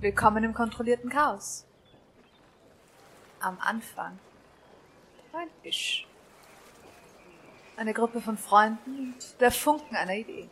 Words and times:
Willkommen 0.00 0.44
im 0.44 0.54
kontrollierten 0.54 1.10
Chaos. 1.10 1.66
Am 3.40 3.58
Anfang 3.58 4.16
war 5.32 5.40
ein 5.40 5.48
Tisch. 5.64 6.06
Eine 7.76 7.92
Gruppe 7.92 8.20
von 8.20 8.38
Freunden 8.38 8.96
und 8.96 9.40
der 9.40 9.50
Funken 9.50 9.96
einer 9.96 10.14
Idee. 10.14 10.48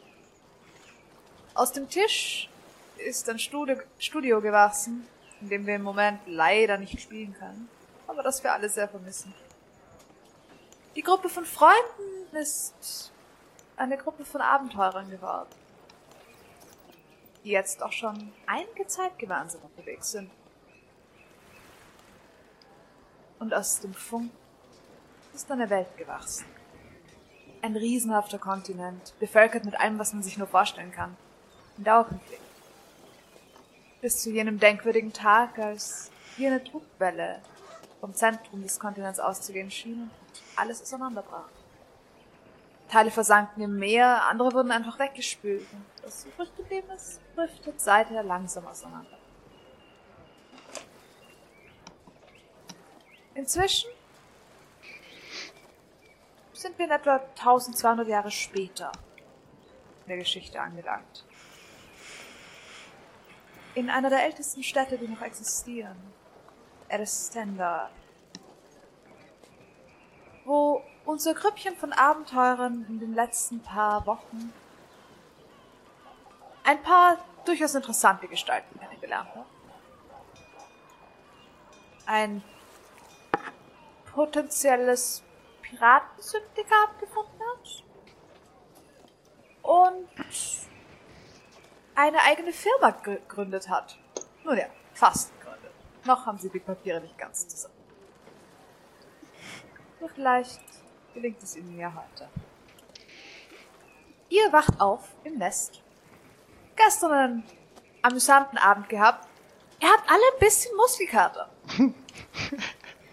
Aus 1.55 1.71
dem 1.71 1.89
Tisch 1.89 2.51
ist 2.97 3.31
ein 3.31 3.39
Studio, 3.39 3.77
Studio 4.01 4.41
gewachsen, 4.41 5.07
in 5.41 5.49
dem 5.49 5.65
wir 5.65 5.77
im 5.77 5.83
Moment 5.85 6.19
leider 6.27 6.77
nicht 6.77 7.01
spielen 7.01 7.33
können, 7.39 7.69
aber 8.09 8.25
das 8.25 8.43
wir 8.43 8.53
alle 8.53 8.69
sehr 8.69 8.89
vermissen. 8.89 9.33
Die 10.97 11.03
Gruppe 11.03 11.29
von 11.29 11.45
Freunden 11.45 12.35
ist 12.35 13.13
eine 13.77 13.97
Gruppe 13.97 14.25
von 14.25 14.41
Abenteurern 14.41 15.09
geworden, 15.09 15.55
die 17.47 17.53
jetzt 17.53 17.81
auch 17.81 17.93
schon 17.93 18.33
einige 18.47 18.89
Zeit 18.89 19.17
gemeinsam 19.21 19.61
unterwegs 19.63 20.11
sind. 20.11 20.29
Und 23.39 23.55
aus 23.55 23.79
dem 23.79 23.95
Funk 23.95 24.33
ist 25.33 25.49
eine 25.53 25.71
Welt 25.71 25.97
gewachsen. 25.97 26.45
Ein 27.63 27.77
riesenhafter 27.77 28.39
Kontinent, 28.39 29.15
bevölkert 29.21 29.65
mit 29.65 29.79
allem, 29.79 29.97
was 30.01 30.13
man 30.13 30.25
sich 30.25 30.37
nur 30.37 30.49
vorstellen 30.49 30.91
kann. 30.91 31.17
Ein 31.79 31.85
Dauerkonflikt. 31.85 32.43
Bis 34.01 34.23
zu 34.23 34.31
jenem 34.31 34.59
denkwürdigen 34.59 35.13
Tag, 35.13 35.57
als 35.61 36.11
wie 36.37 36.49
eine 36.49 36.59
Druckwelle 36.59 37.41
vom 38.01 38.13
Zentrum 38.13 38.63
des 38.63 38.81
Kontinents 38.81 39.21
auszugehen 39.21 39.71
schien 39.71 40.03
und 40.03 40.43
alles 40.57 40.83
auseinanderbrach. 40.83 41.49
Teile 42.91 43.13
versanken 43.13 43.63
im 43.63 43.79
Meer, 43.79 44.25
andere 44.25 44.53
wurden 44.53 44.73
einfach 44.73 44.99
weggespült 44.99 45.67
und 45.73 45.96
das 46.07 46.25
übrig 46.25 46.55
geblieben 46.57 46.89
ist, 46.91 47.21
driftet 47.35 47.81
seither 47.81 48.23
langsam 48.23 48.65
auseinander. 48.67 49.19
Inzwischen 53.35 53.91
sind 56.53 56.79
wir 56.79 56.87
in 56.87 56.93
etwa 56.93 57.17
1200 57.17 58.07
Jahre 58.07 58.31
später 58.31 58.93
in 60.05 60.09
der 60.09 60.19
Geschichte 60.19 60.61
angelangt. 60.61 61.25
In 63.75 63.91
einer 63.91 64.09
der 64.09 64.25
ältesten 64.25 64.63
Städte, 64.63 64.97
die 64.99 65.09
noch 65.09 65.23
existieren, 65.23 65.97
Erstenda, 66.89 67.91
wo 70.45 70.83
unser 71.05 71.35
Grüppchen 71.35 71.77
von 71.77 71.93
Abenteurern 71.93 72.87
in 72.89 73.01
den 73.01 73.13
letzten 73.13 73.61
paar 73.61 74.07
Wochen 74.07 74.53
ein 76.67 76.83
paar 76.83 77.19
durchaus 77.45 77.75
interessante 77.75 78.27
Gestalten 78.27 78.79
kennengelernt 78.79 79.29
hat. 79.35 79.47
Ein 82.07 82.43
potenzielles 84.13 85.23
Piratensyndikat 85.63 86.99
gefunden 86.99 87.41
hat. 87.41 87.85
Und 89.63 90.09
eine 91.95 92.21
eigene 92.23 92.53
Firma 92.53 92.91
gegründet 92.91 93.69
hat. 93.69 93.99
Nun 94.45 94.59
ja, 94.59 94.67
fast 94.93 95.33
gegründet. 95.41 95.73
Noch 96.05 96.27
haben 96.27 96.39
sie 96.39 96.51
die 96.51 96.61
Papiere 96.61 97.01
nicht 97.01 97.17
ganz 97.17 97.47
zusammen. 97.49 97.75
Vielleicht 100.15 100.63
gelingt 101.15 101.43
es 101.43 101.57
ihnen 101.57 101.79
ja 101.79 101.93
heute. 101.93 102.29
Ihr 104.29 104.53
wacht 104.53 104.81
auf 104.81 105.15
im 105.25 105.39
Nest. 105.39 105.83
Gestern 106.77 107.13
einen 107.13 107.45
amüsanten 108.03 108.59
Abend 108.59 108.89
gehabt. 108.89 109.27
Ihr 109.81 109.89
habt 109.89 110.09
alle 110.09 110.23
ein 110.35 110.39
bisschen 110.41 110.77
Muskelkater. 110.77 111.49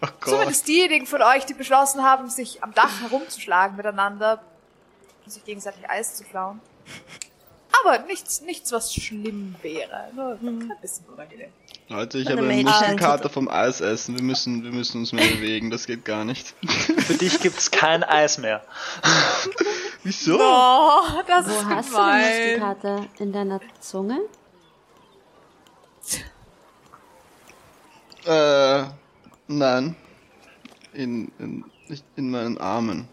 Oh 0.05 0.29
Zumindest 0.31 0.67
diejenigen 0.67 1.05
von 1.05 1.21
euch, 1.21 1.45
die 1.45 1.53
beschlossen 1.53 2.03
haben, 2.03 2.29
sich 2.29 2.61
am 2.61 2.73
Dach 2.73 3.01
herumzuschlagen 3.03 3.77
miteinander 3.77 4.43
und 5.23 5.31
sich 5.31 5.45
gegenseitig 5.45 5.89
Eis 5.89 6.15
zu 6.15 6.25
klauen. 6.25 6.59
Aber 7.81 7.99
nichts, 7.99 8.41
nichts, 8.41 8.73
was 8.73 8.93
schlimm 8.93 9.55
wäre. 9.61 10.09
Nur 10.13 10.37
ein 10.41 10.73
bisschen 10.81 11.05
unangenehm. 11.05 11.53
Leute, 11.87 12.17
ich 12.17 12.25
Meine 12.25 12.41
habe 12.41 12.49
einen. 12.49 12.63
Muskelkater 12.65 13.29
vom 13.29 13.47
Eis 13.47 13.79
essen. 13.79 14.15
Wir 14.15 14.23
müssen, 14.23 14.63
wir 14.63 14.71
müssen 14.71 14.99
uns 14.99 15.13
mehr 15.13 15.25
bewegen. 15.35 15.69
Das 15.69 15.85
geht 15.85 16.03
gar 16.03 16.25
nicht. 16.25 16.53
Für 16.97 17.13
dich 17.13 17.39
gibt's 17.39 17.71
kein 17.71 18.03
Eis 18.03 18.37
mehr. 18.37 18.61
Wieso? 20.03 20.37
Oh, 20.39 21.21
das 21.27 21.47
Wo 21.47 21.51
ist 21.51 21.65
hast 21.65 21.89
du 21.89 21.95
gemein. 21.95 22.23
die 22.23 22.59
Muskelkater? 22.59 23.05
In 23.19 23.31
deiner 23.33 23.59
Zunge? 23.79 24.19
Äh, 28.25 28.83
nein. 29.47 29.95
In, 30.93 31.31
in, 31.39 31.65
nicht 31.87 32.05
in 32.15 32.29
meinen 32.31 32.57
Armen. 32.57 33.07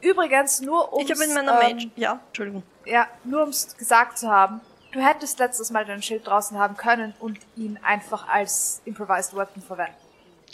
Übrigens, 0.00 0.60
nur 0.60 0.92
um 0.92 1.04
Ich 1.04 1.10
habe 1.10 1.24
in 1.24 1.34
meiner 1.34 1.54
Mage. 1.54 1.90
Ja, 1.96 2.20
Entschuldigung. 2.28 2.62
Ja, 2.84 3.06
nur 3.24 3.44
um 3.44 3.48
es 3.50 3.76
gesagt 3.76 4.18
zu 4.18 4.28
haben. 4.28 4.60
Du 4.92 5.00
hättest 5.00 5.38
letztes 5.38 5.70
Mal 5.70 5.84
dein 5.84 6.02
Schild 6.02 6.26
draußen 6.26 6.58
haben 6.58 6.76
können 6.76 7.14
und 7.20 7.38
ihn 7.56 7.78
einfach 7.82 8.28
als 8.28 8.82
Improvised 8.84 9.34
Weapon 9.34 9.62
verwenden. 9.62 9.94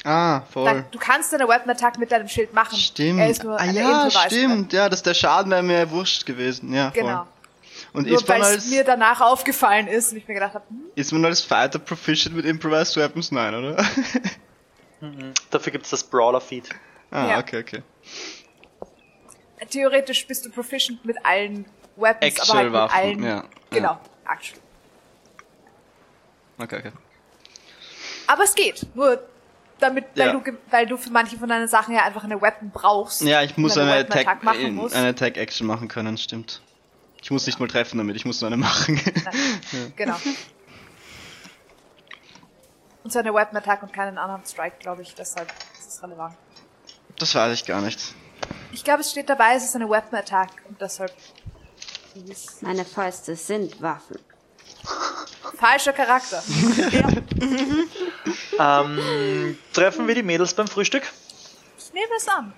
Ah, 0.09 0.41
voll. 0.51 0.65
Dann, 0.65 0.85
du 0.91 0.99
kannst 0.99 1.35
deine 1.35 1.47
Weapon 1.47 1.69
Attack 1.69 1.99
mit 1.99 2.11
deinem 2.11 2.29
Schild 2.29 2.55
machen. 2.55 2.79
Stimmt. 2.79 3.21
Er 3.21 3.29
ist 3.29 3.45
nur 3.45 3.61
ah 3.61 3.65
ja, 3.67 4.11
stimmt. 4.11 4.73
Ja, 4.73 4.89
das 4.89 5.03
der 5.03 5.13
Schaden 5.13 5.51
wäre 5.53 5.63
mir 5.63 5.91
wurscht 5.91 6.25
gewesen. 6.25 6.73
Ja, 6.73 6.91
voll. 6.91 7.03
Genau. 7.03 7.27
Und 7.93 8.07
Nur 8.07 8.17
ist 8.17 8.27
weil 8.27 8.41
es 8.41 8.71
mir 8.71 8.85
danach 8.85 9.21
aufgefallen 9.21 9.87
ist 9.87 10.13
und 10.13 10.19
ich 10.19 10.27
mir 10.27 10.35
gedacht 10.35 10.55
habe, 10.55 10.65
hm, 10.69 10.81
ist 10.95 11.13
man 11.13 11.25
als 11.27 11.43
Fighter 11.43 11.79
proficient 11.79 12.35
mit 12.37 12.47
Improvised 12.47 12.97
Weapons? 12.97 13.31
Nein, 13.33 13.55
oder? 13.55 13.77
Dafür 15.51 15.73
gibt's 15.73 15.91
das 15.91 16.03
Brawler-Feed. 16.05 16.71
ah, 17.11 17.29
Ja. 17.29 17.39
okay, 17.39 17.61
okay. 17.61 17.83
theoretisch 19.71 20.27
bist 20.27 20.47
du 20.47 20.51
proficient 20.51 21.05
mit 21.05 21.17
allen 21.25 21.67
Weapons, 21.97 22.51
aber 22.51 22.59
halt 22.59 22.71
mit 22.71 22.81
Actual-Waffen, 22.81 22.99
allen. 22.99 23.23
ja. 23.23 23.45
Genau, 23.71 23.99
actual. 24.25 24.61
Okay, 26.59 26.79
okay. 26.79 26.93
Aber 28.27 28.45
es 28.45 28.55
geht. 28.55 28.87
Nur 28.95 29.21
damit, 29.81 30.07
weil, 30.17 30.27
Ja. 30.27 30.33
du, 30.33 30.43
weil 30.71 30.87
du 30.87 30.97
für 30.97 31.11
manche 31.11 31.37
von 31.39 31.49
deinen 31.49 31.69
Sachen 31.69 31.95
ja 31.95 32.05
einfach 32.05 32.25
eine 32.25 32.41
Weapon 32.41 32.71
brauchst. 32.71 33.23
Ja, 33.23 33.43
ich 33.43 33.57
muss 33.57 33.77
eine 33.77 33.91
Weapon 33.91 34.13
Attack, 34.19 34.43
machen 34.43 34.91
eine 34.93 35.09
Attack 35.09 35.37
Action 35.37 35.67
machen 35.67 35.89
können, 35.89 36.17
stimmt. 36.19 36.61
Ich 37.23 37.31
muss 37.31 37.47
nicht 37.47 37.59
mal 37.59 37.67
treffen 37.69 37.99
damit, 37.99 38.17
ich 38.17 38.25
muss 38.25 38.41
nur 38.41 38.49
eine 38.49 38.57
machen. 38.57 39.01
Genau. 39.97 40.17
Und 43.05 43.13
so 43.13 43.19
eine 43.21 43.33
Weapon 43.33 43.57
Attack 43.57 43.83
und 43.83 43.93
keinen 43.93 44.13
Unarmed 44.19 44.47
Strike, 44.49 44.77
glaube 44.81 45.03
ich, 45.03 45.15
deshalb 45.15 45.51
ist 45.79 45.89
es 45.95 46.03
relevant. 46.03 46.35
das 47.19 47.35
weiß 47.35 47.53
ich 47.55 47.65
gar 47.65 47.81
nicht. 47.81 48.15
Ich 48.73 48.85
glaube, 48.85 49.01
es 49.01 49.11
steht 49.11 49.29
dabei, 49.29 49.55
es 49.55 49.65
ist 49.65 49.75
eine 49.77 49.89
Weapon 49.89 50.19
Attack 50.19 50.51
und 50.69 50.81
deshalb. 50.81 51.13
Meine 52.61 52.85
Fäuste 52.85 53.37
sind 53.37 53.81
Waffen. 53.81 54.19
Falscher 55.57 55.93
Charakter. 55.93 56.43
Ähm, 58.61 59.57
treffen 59.73 60.07
wir 60.09 60.15
die 60.17 60.23
Mädels 60.23 60.53
beim 60.53 60.67
Frühstück? 60.67 61.05
Ich 61.79 61.93
nehme 61.93 62.09
es 62.17 62.27
an. 62.29 62.53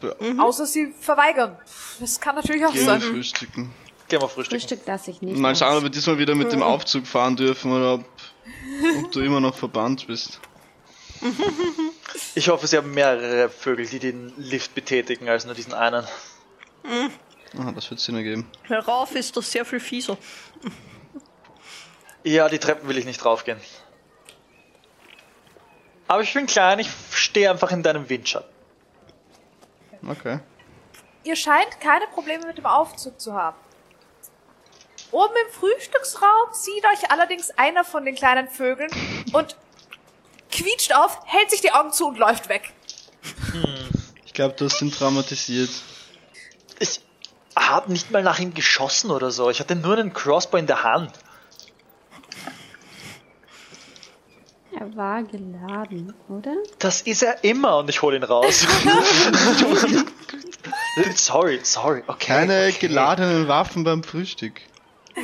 Ja. 0.00 0.42
Außer 0.42 0.64
sie 0.66 0.94
verweigern. 1.00 1.58
Das 2.00 2.20
kann 2.20 2.36
natürlich 2.36 2.64
auch 2.64 2.72
Gehen 2.72 2.86
wir 2.86 2.86
sein. 2.86 3.00
frühstücken. 3.00 3.74
Gehen 4.08 4.20
wir 4.20 4.28
frühstücken. 4.28 4.60
Frühstück 4.60 4.86
lasse 4.86 5.10
ich 5.10 5.22
nicht. 5.22 5.36
Mal 5.36 5.56
schauen, 5.56 5.76
ob 5.76 5.82
wir 5.82 5.90
diesmal 5.90 6.18
wieder 6.18 6.34
mit 6.34 6.52
dem 6.52 6.62
Aufzug 6.62 7.06
fahren 7.06 7.36
dürfen 7.36 7.72
oder 7.72 7.94
ob, 7.94 8.04
ob 9.04 9.12
du 9.12 9.20
immer 9.20 9.40
noch 9.40 9.56
verbannt 9.56 10.06
bist. 10.06 10.40
Ich 12.34 12.48
hoffe, 12.48 12.66
sie 12.66 12.76
haben 12.76 12.92
mehrere 12.94 13.48
Vögel, 13.48 13.86
die 13.86 13.98
den 13.98 14.32
Lift 14.36 14.74
betätigen, 14.74 15.28
als 15.28 15.44
nur 15.46 15.54
diesen 15.54 15.74
einen. 15.74 16.06
Ah, 17.58 17.72
das 17.72 17.90
wird 17.90 18.00
Sinn 18.00 18.16
ergeben. 18.16 18.50
Herauf 18.64 19.14
ist 19.14 19.36
das 19.36 19.50
sehr 19.50 19.64
viel 19.64 19.80
fieser. 19.80 20.16
Ja, 22.24 22.48
die 22.48 22.58
Treppen 22.58 22.88
will 22.88 22.96
ich 22.98 23.04
nicht 23.04 23.24
raufgehen. 23.24 23.60
Aber 26.08 26.22
ich 26.22 26.32
bin 26.32 26.46
klein, 26.46 26.78
ich 26.78 26.90
stehe 27.10 27.50
einfach 27.50 27.70
in 27.72 27.82
deinem 27.82 28.08
Windschatten. 28.08 28.50
Okay. 30.08 30.40
Ihr 31.24 31.36
scheint 31.36 31.80
keine 31.80 32.06
Probleme 32.08 32.46
mit 32.46 32.58
dem 32.58 32.66
Aufzug 32.66 33.20
zu 33.20 33.34
haben. 33.34 33.56
Oben 35.10 35.34
im 35.46 35.52
Frühstücksraum 35.52 36.52
sieht 36.52 36.84
euch 36.86 37.10
allerdings 37.10 37.50
einer 37.50 37.84
von 37.84 38.04
den 38.04 38.14
kleinen 38.14 38.48
Vögeln 38.48 38.90
und 39.32 39.56
quietscht 40.50 40.94
auf, 40.94 41.20
hält 41.26 41.50
sich 41.50 41.60
die 41.60 41.72
Augen 41.72 41.92
zu 41.92 42.08
und 42.08 42.18
läuft 42.18 42.48
weg. 42.48 42.72
Ich 44.24 44.32
glaube, 44.32 44.54
du 44.54 44.64
hast 44.64 44.80
ihn 44.80 44.90
traumatisiert. 44.90 45.70
Ich 46.78 47.00
habe 47.56 47.92
nicht 47.92 48.10
mal 48.10 48.22
nach 48.22 48.38
ihm 48.38 48.54
geschossen 48.54 49.10
oder 49.10 49.30
so. 49.30 49.50
Ich 49.50 49.60
hatte 49.60 49.76
nur 49.76 49.98
einen 49.98 50.12
Crossbow 50.12 50.56
in 50.56 50.66
der 50.66 50.82
Hand. 50.82 51.12
Er 54.78 54.96
war 54.96 55.22
geladen, 55.22 56.14
oder? 56.28 56.54
Das 56.78 57.02
ist 57.02 57.22
er 57.22 57.44
immer 57.44 57.78
und 57.78 57.90
ich 57.90 58.00
hole 58.02 58.16
ihn 58.16 58.22
raus. 58.22 58.66
sorry, 61.14 61.60
sorry, 61.62 62.02
okay. 62.06 62.26
Keine 62.26 62.68
okay. 62.68 62.88
geladenen 62.88 63.48
Waffen 63.48 63.84
beim 63.84 64.02
Frühstück. 64.02 64.60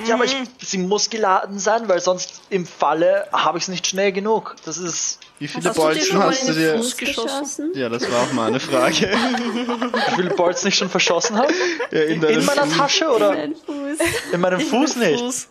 Ja, 0.07 0.15
aber 0.17 0.25
ich, 0.25 0.37
sie 0.61 0.79
muss 0.79 1.09
geladen 1.09 1.59
sein, 1.59 1.89
weil 1.89 2.01
sonst 2.01 2.43
im 2.51 2.67
Falle 2.67 3.27
habe 3.33 3.59
ich 3.59 3.65
es 3.65 3.69
nicht 3.69 3.87
schnell 3.87 4.13
genug. 4.13 4.57
Das 4.65 4.79
ist. 4.79 5.19
Wie 5.39 5.49
viele 5.49 5.69
Hast 5.69 5.77
du 5.77 5.81
dir 5.81 5.87
Bolzen 5.87 6.05
schon 6.07 6.19
mal 6.19 6.29
hast 6.31 6.41
in 6.43 6.47
du 6.49 6.55
dir? 6.55 6.77
Fuß 6.77 6.97
geschossen? 6.97 7.73
Ja, 7.75 7.89
das 7.89 8.11
war 8.11 8.23
auch 8.23 8.33
meine 8.33 8.61
Frage. 8.61 9.11
Wie 9.11 10.15
viele 10.17 10.31
Bolts 10.31 10.65
nicht 10.65 10.77
schon 10.77 10.91
verschossen 10.91 11.37
habe? 11.39 11.53
Ja, 11.91 12.03
in, 12.03 12.23
In 12.23 12.45
meiner 12.45 12.67
Fuß. 12.67 12.77
Tasche 12.77 13.09
oder 13.09 13.35
Dein 13.35 13.55
Fuß. 13.55 13.99
in 14.33 14.41
meinem 14.41 14.61
Fuß 14.61 14.97
nicht? 14.97 15.21
Fuß. 15.21 15.49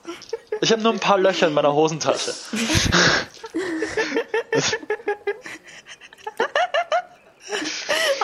Ich 0.62 0.72
habe 0.72 0.82
nur 0.82 0.92
ein 0.94 1.00
paar 1.00 1.18
Löcher 1.20 1.48
in 1.48 1.54
meiner 1.54 1.74
Hosentasche. 1.74 2.34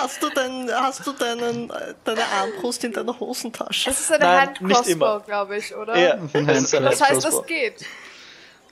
Hast 0.03 0.21
du, 0.21 0.29
denn, 0.31 0.69
hast 0.69 1.07
du 1.07 1.13
deinen, 1.13 1.71
deine 2.03 2.25
Armbrust 2.25 2.83
in 2.83 2.91
deiner 2.91 3.17
Hosentasche? 3.17 3.89
Es 3.89 4.01
ist 4.01 4.11
eine 4.11 4.25
Nein, 4.25 4.49
nicht 4.59 4.59
immer. 4.89 5.07
Hand-Crossbow, 5.13 5.25
glaube 5.25 5.57
ich, 5.57 5.73
oder? 5.73 5.97
Ja, 5.97 6.17
das 6.33 6.63
ist 6.63 6.73
Das 6.73 7.01
heißt, 7.01 7.23
das 7.23 7.45
geht. 7.45 7.85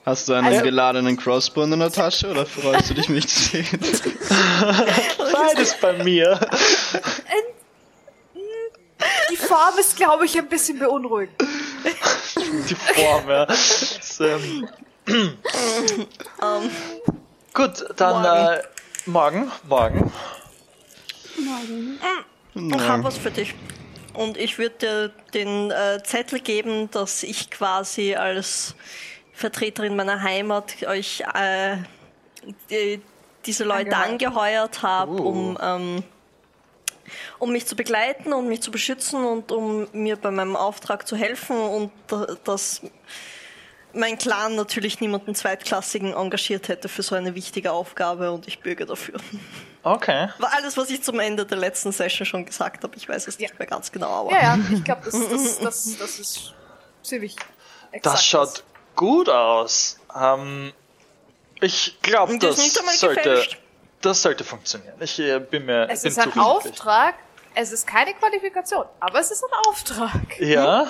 Hast 0.04 0.28
du 0.28 0.34
einen 0.34 0.48
Also- 0.48 0.62
geladenen 0.62 1.16
Crossbow 1.16 1.62
in 1.62 1.70
deiner 1.70 1.90
Tasche 1.90 2.30
oder 2.30 2.44
freust 2.44 2.90
du 2.90 2.94
dich, 2.94 3.08
mich 3.08 3.26
zu 3.28 3.38
sehen? 3.44 3.66
Beides 5.32 5.74
bei 5.80 5.94
mir. 6.04 6.38
Die 9.30 9.36
Form 9.36 9.78
ist, 9.80 9.96
glaube 9.96 10.26
ich, 10.26 10.36
ein 10.36 10.48
bisschen 10.48 10.78
beunruhigend. 10.78 11.34
Die 12.68 12.74
Form, 12.74 13.28
ja. 13.28 13.46
Das, 13.46 14.20
ähm, 14.20 14.68
Gut, 17.54 17.84
dann 17.96 18.22
Morgen. 18.22 18.48
äh, 18.54 18.62
morgen, 19.06 19.52
morgen. 19.68 20.12
Ich 22.54 22.88
habe 22.88 23.04
was 23.04 23.16
für 23.16 23.30
dich. 23.30 23.54
Und 24.14 24.36
ich 24.36 24.58
würde 24.58 24.74
dir 24.76 25.08
den 25.32 25.70
äh, 25.70 26.02
Zettel 26.04 26.40
geben, 26.40 26.90
dass 26.90 27.22
ich 27.22 27.50
quasi 27.50 28.14
als 28.14 28.74
Vertreterin 29.32 29.96
meiner 29.96 30.22
Heimat 30.22 30.74
euch 30.86 31.22
äh, 31.34 31.78
die, 32.70 33.00
diese 33.46 33.64
Leute 33.64 33.96
Angeheuert. 33.96 34.82
habe, 34.82 35.12
Uh. 35.12 35.28
um, 35.28 35.58
ähm, 35.62 36.02
um 37.38 37.52
mich 37.52 37.66
zu 37.66 37.74
begleiten 37.74 38.32
und 38.34 38.48
mich 38.48 38.60
zu 38.60 38.70
beschützen 38.70 39.24
und 39.24 39.50
um 39.50 39.88
mir 39.92 40.16
bei 40.16 40.30
meinem 40.30 40.56
Auftrag 40.56 41.08
zu 41.08 41.16
helfen 41.16 41.56
und 41.56 41.90
da- 42.08 42.36
dass 42.44 42.82
mein 43.94 44.18
Clan 44.18 44.54
natürlich 44.54 45.00
niemanden 45.00 45.34
Zweitklassigen 45.34 46.12
engagiert 46.12 46.68
hätte 46.68 46.88
für 46.88 47.02
so 47.02 47.14
eine 47.14 47.34
wichtige 47.34 47.72
Aufgabe 47.72 48.30
und 48.32 48.48
ich 48.48 48.60
bürge 48.60 48.86
dafür. 48.86 49.18
Okay. 49.82 50.28
War 50.38 50.52
alles, 50.54 50.76
was 50.76 50.90
ich 50.90 51.02
zum 51.02 51.18
Ende 51.18 51.44
der 51.44 51.58
letzten 51.58 51.92
Session 51.92 52.24
schon 52.24 52.44
gesagt 52.44 52.84
habe. 52.84 52.96
Ich 52.96 53.08
weiß 53.08 53.26
es 53.26 53.38
nicht 53.38 53.58
mehr 53.58 53.66
ganz 53.66 53.90
genau, 53.90 54.26
aber. 54.26 54.30
Ja, 54.30 54.56
ja, 54.56 54.58
ich 54.72 54.84
glaube, 54.84 55.02
das, 55.04 55.12
das, 55.28 55.58
das, 55.58 55.98
das 55.98 56.18
ist 56.20 56.54
ziemlich 57.02 57.36
exakt. 57.90 58.14
Das 58.14 58.24
schaut 58.24 58.64
gut 58.94 59.28
aus. 59.28 59.98
Ähm, 60.18 60.72
ich 61.60 61.98
glaube, 62.02 62.38
das 62.38 62.56
sollte, 62.98 63.22
gefälscht. 63.22 63.58
das 64.00 64.22
sollte 64.22 64.44
funktionieren. 64.44 64.94
Ich 65.00 65.18
äh, 65.18 65.40
bin 65.40 65.66
mir 65.66 65.88
Es 65.90 66.02
bin 66.02 66.12
ist 66.12 66.18
ein. 66.18 66.38
Auftrag, 66.38 67.14
es 67.54 67.72
ist 67.72 67.86
keine 67.86 68.14
Qualifikation, 68.14 68.84
aber 69.00 69.20
es 69.20 69.30
ist 69.30 69.44
ein 69.44 69.50
Auftrag. 69.68 70.40
Ja. 70.40 70.86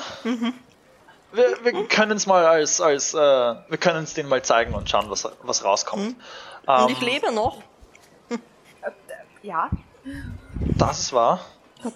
Wir, 1.33 1.65
wir 1.65 1.89
können 1.89 2.17
es 2.17 2.27
mal 2.27 2.45
als, 2.45 2.81
als 2.81 3.15
äh, 3.15 3.19
wir 3.19 3.79
können 3.79 4.05
es 4.05 4.15
denen 4.15 4.29
mal 4.29 4.43
zeigen 4.43 4.75
und 4.75 4.89
schauen, 4.89 5.09
was, 5.09 5.29
was 5.43 5.65
rauskommt. 5.65 6.17
Und 6.67 6.69
Ähm, 6.69 6.89
ich 6.91 7.01
lebe 7.01 7.33
noch. 7.33 7.63
Ja. 9.43 9.71
Das 10.79 11.01
ist 11.01 11.13
wahr. 11.13 11.41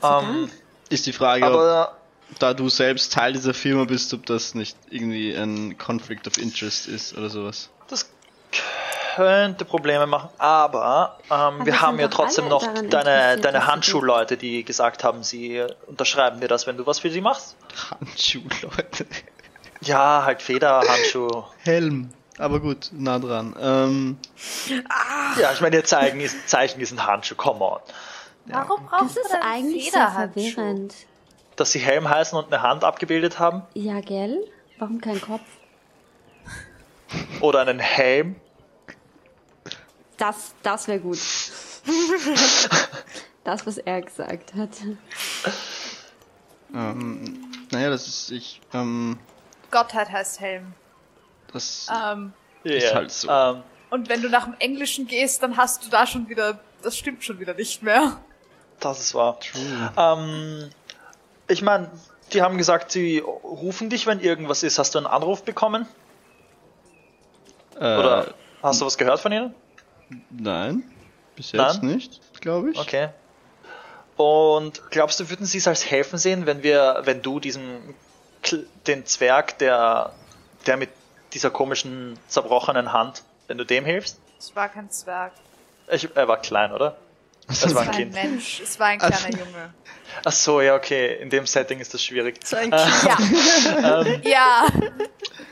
Ähm. 0.02 0.50
Ist 0.88 1.06
die 1.06 1.12
Frage, 1.12 1.44
ob, 1.44 1.52
aber 1.52 1.96
da 2.38 2.54
du 2.54 2.68
selbst 2.68 3.12
Teil 3.12 3.32
dieser 3.32 3.54
Firma 3.54 3.84
bist, 3.84 4.12
ob 4.14 4.26
das 4.26 4.54
nicht 4.54 4.76
irgendwie 4.90 5.32
ein 5.32 5.78
Conflict 5.78 6.26
of 6.26 6.38
Interest 6.38 6.88
ist 6.88 7.16
oder 7.16 7.30
sowas. 7.30 7.70
das 7.88 8.10
könnte 9.16 9.64
Probleme 9.64 10.06
machen. 10.06 10.28
Aber 10.38 11.18
ähm, 11.30 11.64
wir 11.64 11.80
haben 11.80 11.98
ja 11.98 12.08
trotzdem 12.08 12.48
noch 12.48 12.62
deine, 12.90 13.38
deine 13.38 13.66
Handschuhleute, 13.66 14.36
die 14.36 14.62
gesagt 14.64 15.04
haben, 15.04 15.22
sie 15.22 15.64
unterschreiben 15.86 16.40
dir 16.40 16.48
das, 16.48 16.66
wenn 16.66 16.76
du 16.76 16.86
was 16.86 16.98
für 16.98 17.10
sie 17.10 17.20
machst. 17.20 17.56
Handschuh, 17.90 18.42
Leute. 18.62 19.06
Ja, 19.80 20.22
halt 20.24 20.42
Federhandschuh. 20.42 21.44
Helm. 21.64 22.10
Aber 22.38 22.60
gut, 22.60 22.90
nah 22.92 23.18
dran. 23.18 23.56
Ähm, 23.60 24.18
Ja, 25.40 25.52
ich 25.52 25.60
meine, 25.62 25.76
ihr 25.76 25.84
Zeichen 25.84 26.20
ist, 26.20 26.48
Zeichen 26.48 26.80
ist 26.80 26.92
ein 26.92 27.06
Handschuh, 27.06 27.34
come 27.34 27.60
on. 27.64 27.80
Warum 28.46 28.84
brauchst 28.86 29.16
Das 29.16 29.24
ist 29.24 29.32
du 29.32 29.36
denn 29.36 29.42
eigentlich 29.42 29.90
Federhandschuh? 29.90 30.50
verwirrend. 30.54 30.94
Dass 31.56 31.72
sie 31.72 31.78
Helm 31.78 32.08
heißen 32.08 32.38
und 32.38 32.52
eine 32.52 32.62
Hand 32.62 32.84
abgebildet 32.84 33.38
haben? 33.38 33.62
Ja, 33.72 34.00
gell? 34.00 34.46
Warum 34.78 35.00
kein 35.00 35.20
Kopf? 35.20 35.40
Oder 37.40 37.60
einen 37.62 37.78
Helm? 37.78 38.36
Das, 40.16 40.54
das 40.62 40.88
wäre 40.88 41.00
gut. 41.00 41.18
das, 43.44 43.66
was 43.66 43.78
er 43.78 44.02
gesagt 44.02 44.54
hat. 44.54 44.70
ähm, 46.74 47.44
naja, 47.70 47.90
das 47.90 48.08
ist 48.08 48.30
ich. 48.30 48.60
Ähm, 48.72 49.18
Gottheit 49.70 50.10
heißt 50.10 50.40
Helm. 50.40 50.72
das 51.52 51.88
Ähm, 51.94 52.32
Ist 52.64 52.94
halt 52.94 53.12
so. 53.12 53.28
Ähm, 53.28 53.62
und 53.90 54.08
wenn 54.08 54.22
du 54.22 54.28
nach 54.28 54.44
dem 54.44 54.54
Englischen 54.58 55.06
gehst, 55.06 55.42
dann 55.42 55.56
hast 55.56 55.84
du 55.84 55.90
da 55.90 56.06
schon 56.06 56.28
wieder, 56.28 56.58
das 56.82 56.96
stimmt 56.96 57.24
schon 57.24 57.38
wieder 57.38 57.54
nicht 57.54 57.82
mehr. 57.82 58.18
das 58.80 59.00
ist 59.00 59.14
wahr. 59.14 59.38
Ähm, 59.96 60.70
ich 61.48 61.62
meine, 61.62 61.90
die 62.32 62.42
haben 62.42 62.58
gesagt, 62.58 62.90
sie 62.90 63.18
rufen 63.18 63.90
dich, 63.90 64.06
wenn 64.06 64.20
irgendwas 64.20 64.62
ist. 64.62 64.78
Hast 64.78 64.94
du 64.94 64.98
einen 64.98 65.06
Anruf 65.06 65.44
bekommen? 65.44 65.86
äh, 67.76 67.98
Oder 67.98 68.34
hast 68.62 68.80
du 68.80 68.86
was 68.86 68.98
gehört 68.98 69.20
von 69.20 69.32
ihnen? 69.32 69.54
Nein, 70.30 70.82
bis 71.34 71.52
jetzt 71.52 71.82
Nein? 71.82 71.94
nicht, 71.94 72.20
glaube 72.40 72.70
ich. 72.70 72.78
Okay. 72.78 73.08
Und 74.16 74.82
glaubst 74.90 75.20
du, 75.20 75.28
würden 75.28 75.44
sie 75.46 75.58
es 75.58 75.68
als 75.68 75.90
helfen 75.90 76.18
sehen, 76.18 76.46
wenn 76.46 76.62
wir, 76.62 77.02
wenn 77.04 77.22
du 77.22 77.38
diesen 77.40 77.94
Kl- 78.42 78.64
den 78.86 79.04
Zwerg, 79.04 79.58
der, 79.58 80.12
der 80.66 80.76
mit 80.76 80.90
dieser 81.34 81.50
komischen 81.50 82.18
zerbrochenen 82.28 82.92
Hand, 82.92 83.24
wenn 83.48 83.58
du 83.58 83.64
dem 83.64 83.84
hilfst? 83.84 84.18
Es 84.38 84.54
war 84.56 84.68
kein 84.68 84.90
Zwerg. 84.90 85.32
Ich, 85.90 86.08
er 86.14 86.28
war 86.28 86.38
klein, 86.40 86.72
oder? 86.72 86.96
Es 87.48 87.62
war 87.62 87.68
Es 87.68 87.74
war 87.74 87.82
ein 87.82 87.90
Kind. 87.90 88.12
Mensch. 88.14 88.60
Es 88.60 88.80
war 88.80 88.86
ein 88.88 88.98
kleiner 88.98 89.30
Junge. 89.30 89.74
Ach 90.24 90.32
so, 90.32 90.60
ja, 90.60 90.74
okay. 90.74 91.16
In 91.20 91.30
dem 91.30 91.46
Setting 91.46 91.78
ist 91.80 91.92
das 91.94 92.02
schwierig. 92.02 92.38
So 92.44 92.56
ein 92.56 92.72
Äh, 92.72 92.76
Kind. 92.76 93.04
Ja. 93.82 94.02
ja. 94.24 94.66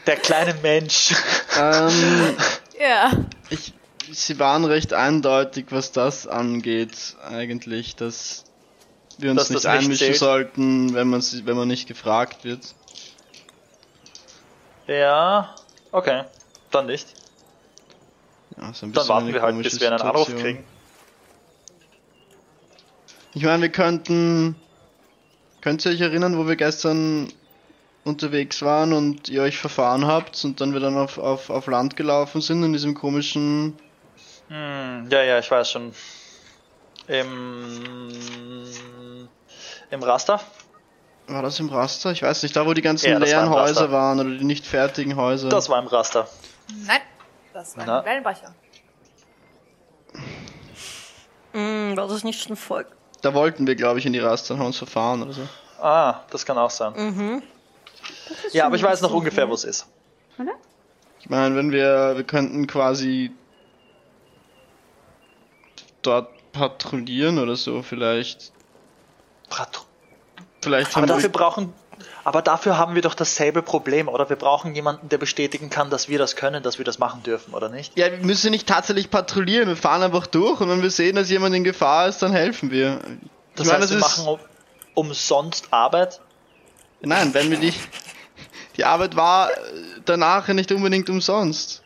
der 0.06 0.16
kleine 0.16 0.54
Mensch. 0.54 1.14
Ähm, 1.60 2.36
Ja. 2.80 3.12
ich, 3.50 3.74
sie 4.12 4.38
waren 4.38 4.64
recht 4.64 4.92
eindeutig, 4.92 5.66
was 5.70 5.92
das 5.92 6.26
angeht, 6.26 7.16
eigentlich, 7.28 7.96
dass 7.96 8.44
wir 9.18 9.30
uns 9.30 9.38
Dass 9.38 9.48
das 9.48 9.64
nicht 9.64 9.64
nicht 9.64 9.82
einmischen 9.84 10.06
zählt? 10.06 10.18
sollten, 10.18 10.94
wenn 10.94 11.08
man, 11.08 11.20
sie- 11.20 11.46
wenn 11.46 11.56
man 11.56 11.68
nicht 11.68 11.86
gefragt 11.86 12.44
wird. 12.44 12.74
Ja, 14.86 15.54
okay. 15.92 16.24
Dann 16.70 16.86
nicht. 16.86 17.06
Ja, 18.56 18.70
Dann 18.80 19.08
warten 19.08 19.32
wir 19.32 19.42
halt, 19.42 19.62
bis 19.62 19.80
wir 19.80 19.90
einen 19.92 20.00
Anruf 20.00 20.26
Situation. 20.26 20.42
kriegen. 20.56 20.64
Ich 23.34 23.42
meine, 23.42 23.62
wir 23.62 23.68
könnten. 23.70 24.56
Könnt 25.60 25.84
ihr 25.86 25.92
euch 25.92 26.00
erinnern, 26.02 26.36
wo 26.36 26.46
wir 26.46 26.56
gestern 26.56 27.32
unterwegs 28.04 28.60
waren 28.62 28.92
und 28.92 29.30
ihr 29.30 29.40
euch 29.42 29.56
verfahren 29.56 30.06
habt 30.06 30.44
und 30.44 30.60
dann 30.60 30.74
wir 30.74 30.80
dann 30.80 30.98
auf, 30.98 31.16
auf, 31.16 31.48
auf 31.48 31.66
Land 31.66 31.96
gelaufen 31.96 32.42
sind 32.42 32.62
in 32.62 32.72
diesem 32.74 32.94
komischen. 32.94 33.74
Hm, 34.48 35.08
ja, 35.10 35.22
ja, 35.22 35.38
ich 35.38 35.50
weiß 35.50 35.70
schon. 35.70 35.94
Im, 37.06 38.68
im 39.90 40.02
Raster? 40.02 40.40
War 41.26 41.42
das 41.42 41.60
im 41.60 41.68
Raster? 41.68 42.12
Ich 42.12 42.22
weiß 42.22 42.42
nicht, 42.42 42.54
da 42.56 42.66
wo 42.66 42.72
die 42.74 42.82
ganzen 42.82 43.06
Ja, 43.06 43.14
war 43.14 43.20
leeren 43.20 43.46
im 43.46 43.52
Raster. 43.52 43.80
Häuser 43.82 43.92
waren 43.92 44.20
oder 44.20 44.30
die 44.30 44.44
nicht 44.44 44.66
fertigen 44.66 45.16
Häuser. 45.16 45.48
Das 45.48 45.68
war 45.68 45.78
im 45.78 45.86
Raster. 45.86 46.28
Nein. 46.86 47.00
Das 47.52 47.76
war 47.76 47.84
Na? 47.86 47.98
ein 48.00 48.04
Wellenbrecher. 48.04 48.54
Hm, 51.52 51.96
war 51.96 52.08
das 52.08 52.24
nicht 52.24 52.42
schon 52.42 52.56
voll? 52.56 52.86
Da 53.22 53.32
wollten 53.34 53.66
wir, 53.66 53.74
glaube 53.74 53.98
ich, 53.98 54.06
in 54.06 54.12
die 54.12 54.18
Raster 54.18 54.54
und 54.54 54.60
haben 54.60 54.66
uns 54.66 54.78
verfahren 54.78 55.22
oder 55.22 55.32
so. 55.32 55.48
Ah, 55.80 56.20
das 56.30 56.44
kann 56.44 56.58
auch 56.58 56.70
sein. 56.70 56.92
Mhm. 56.96 57.42
Ja, 58.52 58.66
aber 58.66 58.76
ich 58.76 58.82
weiß 58.82 59.00
noch 59.02 59.12
ungefähr, 59.12 59.48
wo 59.48 59.54
es 59.54 59.64
ist. 59.64 59.86
Oder? 60.38 60.52
Ich 61.20 61.30
meine, 61.30 61.54
wenn 61.56 61.70
wir, 61.72 62.16
wir 62.16 62.24
könnten 62.24 62.66
quasi 62.66 63.32
dort 66.06 66.28
patrouillieren 66.52 67.38
oder 67.38 67.56
so, 67.56 67.82
vielleicht. 67.82 68.52
Patro- 69.50 69.84
Vielleicht 70.62 70.92
Aber 70.92 71.02
haben 71.02 71.08
dafür 71.08 71.22
wir, 71.24 71.32
brauchen, 71.32 71.72
aber 72.24 72.40
dafür 72.40 72.78
haben 72.78 72.94
wir 72.94 73.02
doch 73.02 73.14
dasselbe 73.14 73.60
Problem, 73.60 74.08
oder? 74.08 74.30
Wir 74.30 74.36
brauchen 74.36 74.74
jemanden, 74.74 75.10
der 75.10 75.18
bestätigen 75.18 75.68
kann, 75.68 75.90
dass 75.90 76.08
wir 76.08 76.18
das 76.18 76.36
können, 76.36 76.62
dass 76.62 76.78
wir 76.78 76.86
das 76.86 76.98
machen 76.98 77.22
dürfen, 77.22 77.52
oder 77.52 77.68
nicht? 77.68 77.96
ja, 77.98 78.10
wir 78.10 78.18
müssen 78.24 78.50
nicht 78.50 78.66
tatsächlich 78.66 79.10
patrouillieren, 79.10 79.68
wir 79.68 79.76
fahren 79.76 80.02
einfach 80.02 80.26
durch 80.26 80.60
und 80.62 80.70
wenn 80.70 80.80
wir 80.80 80.90
sehen, 80.90 81.16
dass 81.16 81.28
jemand 81.28 81.54
in 81.54 81.64
Gefahr 81.64 82.08
ist, 82.08 82.22
dann 82.22 82.32
helfen 82.32 82.70
wir. 82.70 82.98
Das 83.54 83.66
ich 83.66 83.72
meine, 83.72 83.82
heißt, 83.82 83.92
wir 83.92 83.98
das 84.00 84.12
ist, 84.12 84.24
machen 84.24 84.26
um, 84.26 84.40
umsonst 84.94 85.68
Arbeit. 85.70 86.20
Nein, 87.02 87.34
wenn 87.34 87.50
wir 87.50 87.58
dich. 87.58 87.78
Die 88.78 88.84
Arbeit 88.86 89.14
war 89.16 89.50
danach 90.06 90.48
nicht 90.48 90.72
unbedingt 90.72 91.10
umsonst. 91.10 91.83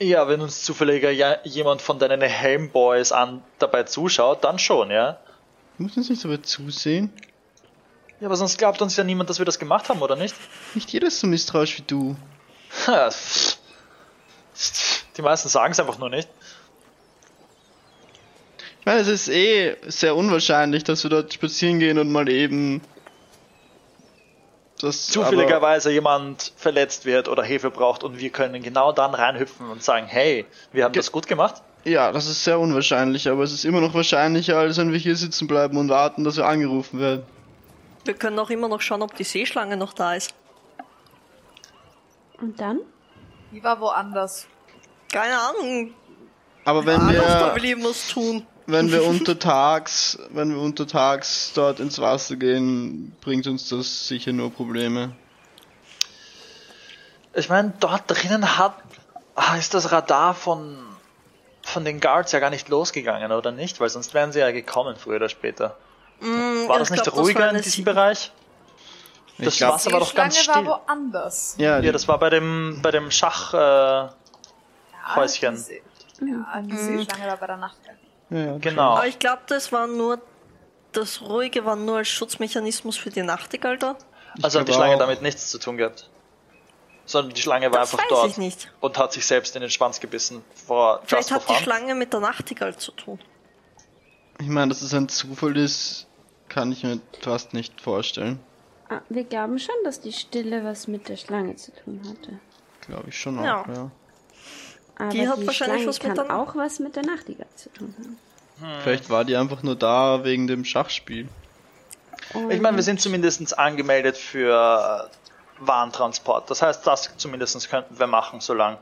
Ja, 0.00 0.26
wenn 0.28 0.40
uns 0.40 0.62
zufälliger 0.64 1.10
jemand 1.46 1.80
von 1.80 1.98
deinen 1.98 2.20
Helmboys 2.20 3.12
an 3.12 3.42
dabei 3.58 3.84
zuschaut, 3.84 4.42
dann 4.42 4.58
schon, 4.58 4.90
ja. 4.90 5.18
Müssen 5.78 6.00
uns 6.00 6.10
nicht 6.10 6.24
dabei 6.24 6.38
zusehen. 6.38 7.12
Ja, 8.20 8.26
aber 8.26 8.36
sonst 8.36 8.58
glaubt 8.58 8.80
uns 8.82 8.96
ja 8.96 9.04
niemand, 9.04 9.30
dass 9.30 9.38
wir 9.38 9.46
das 9.46 9.58
gemacht 9.58 9.88
haben, 9.88 10.02
oder 10.02 10.16
nicht? 10.16 10.34
Nicht 10.74 10.90
jeder 10.90 11.08
ist 11.08 11.20
so 11.20 11.26
misstrauisch 11.26 11.78
wie 11.78 11.84
du. 11.86 12.16
Ha, 12.86 13.10
Die 15.16 15.22
meisten 15.22 15.48
sagen 15.48 15.72
es 15.72 15.80
einfach 15.80 15.98
nur 15.98 16.10
nicht. 16.10 16.28
Ich 18.80 18.86
meine, 18.86 19.00
es 19.00 19.08
ist 19.08 19.28
eh 19.28 19.76
sehr 19.86 20.14
unwahrscheinlich, 20.14 20.84
dass 20.84 21.02
wir 21.04 21.10
dort 21.10 21.32
spazieren 21.32 21.78
gehen 21.78 21.98
und 21.98 22.12
mal 22.12 22.28
eben 22.28 22.82
das 24.84 25.06
Zufälligerweise 25.08 25.90
jemand 25.90 26.52
verletzt 26.56 27.04
wird 27.04 27.28
oder 27.28 27.42
Hilfe 27.42 27.70
braucht 27.70 28.04
und 28.04 28.18
wir 28.18 28.30
können 28.30 28.62
genau 28.62 28.92
dann 28.92 29.14
reinhüpfen 29.14 29.68
und 29.68 29.82
sagen, 29.82 30.06
hey, 30.06 30.46
wir 30.72 30.84
haben 30.84 30.92
das 30.92 31.10
gut 31.10 31.26
gemacht. 31.26 31.62
Ja, 31.84 32.12
das 32.12 32.26
ist 32.26 32.44
sehr 32.44 32.58
unwahrscheinlich, 32.58 33.28
aber 33.28 33.42
es 33.42 33.52
ist 33.52 33.64
immer 33.64 33.80
noch 33.80 33.94
wahrscheinlicher, 33.94 34.56
als 34.58 34.78
wenn 34.78 34.92
wir 34.92 34.98
hier 34.98 35.16
sitzen 35.16 35.46
bleiben 35.46 35.76
und 35.76 35.88
warten, 35.88 36.24
dass 36.24 36.36
wir 36.36 36.46
angerufen 36.46 36.98
werden. 36.98 37.24
Wir 38.04 38.14
können 38.14 38.38
auch 38.38 38.50
immer 38.50 38.68
noch 38.68 38.80
schauen, 38.80 39.02
ob 39.02 39.14
die 39.14 39.24
Seeschlange 39.24 39.76
noch 39.76 39.92
da 39.92 40.14
ist. 40.14 40.34
Und 42.40 42.60
dann? 42.60 42.80
Die 43.52 43.62
war 43.62 43.80
woanders. 43.80 44.46
Keine 45.12 45.38
Ahnung. 45.38 45.94
Aber 46.64 46.84
wenn 46.86 47.00
da 47.00 47.54
wir, 47.54 47.84
was 47.84 48.08
tun. 48.08 48.46
Wenn 48.66 48.90
wir 48.90 49.04
untertags, 49.06 50.18
wenn 50.30 50.50
wir 50.54 50.60
untertags 50.60 51.52
dort 51.54 51.80
ins 51.80 51.98
Wasser 52.00 52.36
gehen, 52.36 53.14
bringt 53.20 53.46
uns 53.46 53.68
das 53.68 54.08
sicher 54.08 54.32
nur 54.32 54.52
Probleme. 54.52 55.12
Ich 57.34 57.48
meine, 57.48 57.72
dort 57.80 58.02
drinnen 58.06 58.58
hat 58.58 58.76
ist 59.58 59.74
das 59.74 59.90
Radar 59.90 60.34
von 60.34 60.78
von 61.62 61.84
den 61.84 61.98
Guards 61.98 62.30
ja 62.32 62.40
gar 62.40 62.50
nicht 62.50 62.68
losgegangen, 62.68 63.32
oder 63.32 63.50
nicht? 63.50 63.80
Weil 63.80 63.88
sonst 63.88 64.12
wären 64.14 64.32
sie 64.32 64.38
ja 64.38 64.50
gekommen, 64.52 64.96
früher 64.96 65.16
oder 65.16 65.28
später. 65.30 65.76
Mm, 66.20 66.68
War 66.68 66.78
das 66.78 66.90
nicht 66.90 67.02
glaub, 67.02 67.14
das 67.16 67.24
ruhiger 67.24 67.40
war 67.40 67.48
in 67.50 67.56
diesem 67.56 67.70
Sie- 67.72 67.82
Bereich? 67.82 68.32
Ich 69.38 69.46
Das 69.46 69.56
glaub- 69.56 69.74
Wasser 69.74 69.90
war 69.90 70.00
doch 70.00 70.14
ganz 70.14 70.34
Seeschlange 70.36 70.60
still. 70.60 70.70
war 70.70 70.82
woanders. 70.86 71.54
Ja, 71.58 71.80
Ja, 71.80 71.90
das 71.90 72.06
war 72.06 72.18
bei 72.18 72.30
dem 72.30 72.78
bei 72.82 72.90
dem 72.92 73.10
Schach. 73.10 73.54
Äh, 73.54 73.56
Ja, 73.56 74.12
Häuschen. 75.16 75.54
die 75.54 75.60
See- 75.60 75.82
Ja, 76.20 76.60
die 76.62 76.76
Seeschlange 76.76 77.26
war 77.28 77.36
bei 77.38 77.46
der 77.48 77.56
Nacht. 77.56 77.76
Ja, 78.30 78.58
genau. 78.58 78.94
Aber 78.96 79.06
ich 79.06 79.18
glaube, 79.18 79.42
das 79.46 79.72
war 79.72 79.86
nur. 79.86 80.20
Das 80.92 81.20
Ruhige 81.22 81.64
war 81.64 81.74
nur 81.74 81.96
als 81.98 82.08
Schutzmechanismus 82.08 82.96
für 82.96 83.10
die 83.10 83.22
Nachtigall 83.22 83.76
da. 83.78 83.96
Also 84.42 84.60
hat 84.60 84.68
die 84.68 84.72
Schlange 84.72 84.94
auch. 84.94 84.98
damit 85.00 85.22
nichts 85.22 85.50
zu 85.50 85.58
tun 85.58 85.76
gehabt. 85.76 86.08
Sondern 87.04 87.34
die 87.34 87.40
Schlange 87.42 87.70
war 87.72 87.80
Das 87.80 87.92
einfach 87.92 88.04
weiß 88.04 88.08
dort 88.10 88.30
ich 88.30 88.38
nicht. 88.38 88.72
und 88.80 88.96
hat 88.96 89.12
sich 89.12 89.26
selbst 89.26 89.54
in 89.56 89.60
den 89.60 89.70
Schwanz 89.70 89.98
gebissen. 90.00 90.44
Vor 90.66 91.00
Vielleicht 91.04 91.32
hat 91.32 91.48
die. 91.48 91.54
Schlange 91.54 91.94
mit 91.96 92.12
der 92.12 92.20
Nachtigall 92.20 92.76
zu 92.76 92.92
tun. 92.92 93.18
Ich 94.40 94.46
meine, 94.46 94.68
dass 94.68 94.82
es 94.82 94.94
ein 94.94 95.08
Zufall 95.08 95.56
ist, 95.56 96.06
kann 96.48 96.70
ich 96.72 96.82
mir 96.84 97.00
fast 97.20 97.54
nicht 97.54 97.80
vorstellen. 97.80 98.38
Ah, 98.88 99.00
wir 99.08 99.24
glauben 99.24 99.58
schon, 99.58 99.74
dass 99.84 100.00
die 100.00 100.12
Stille 100.12 100.64
was 100.64 100.86
mit 100.86 101.08
der 101.08 101.16
Schlange 101.16 101.56
zu 101.56 101.72
tun 101.74 102.00
hatte. 102.08 102.38
Glaube 102.86 103.08
ich 103.08 103.18
schon 103.18 103.38
auch, 103.38 103.44
Ja. 103.44 103.64
ja. 103.68 103.90
Aber 104.96 105.08
Die 105.10 105.28
hat 105.28 105.44
wahrscheinlich 105.46 105.56
Schlange 105.82 105.86
was 105.88 106.02
mit 106.02 106.16
kann 106.16 106.26
der- 106.28 106.36
auch 106.36 106.54
was 106.56 106.78
mit 106.78 106.96
der 106.96 107.04
Nachtigall 107.04 107.46
zu 107.56 107.68
tun 107.72 107.94
haben. 107.98 108.18
Vielleicht 108.82 109.10
war 109.10 109.24
die 109.24 109.36
einfach 109.36 109.62
nur 109.62 109.74
da 109.76 110.22
wegen 110.24 110.46
dem 110.46 110.64
Schachspiel. 110.64 111.28
Ich 112.48 112.60
meine, 112.60 112.76
wir 112.76 112.82
sind 112.84 113.00
zumindest 113.00 113.58
angemeldet 113.58 114.16
für 114.16 115.08
äh, 115.10 115.66
Warentransport. 115.66 116.48
Das 116.50 116.62
heißt, 116.62 116.86
das 116.86 117.10
zumindest 117.16 117.68
könnten 117.68 117.98
wir 117.98 118.06
machen, 118.06 118.40
solange 118.40 118.78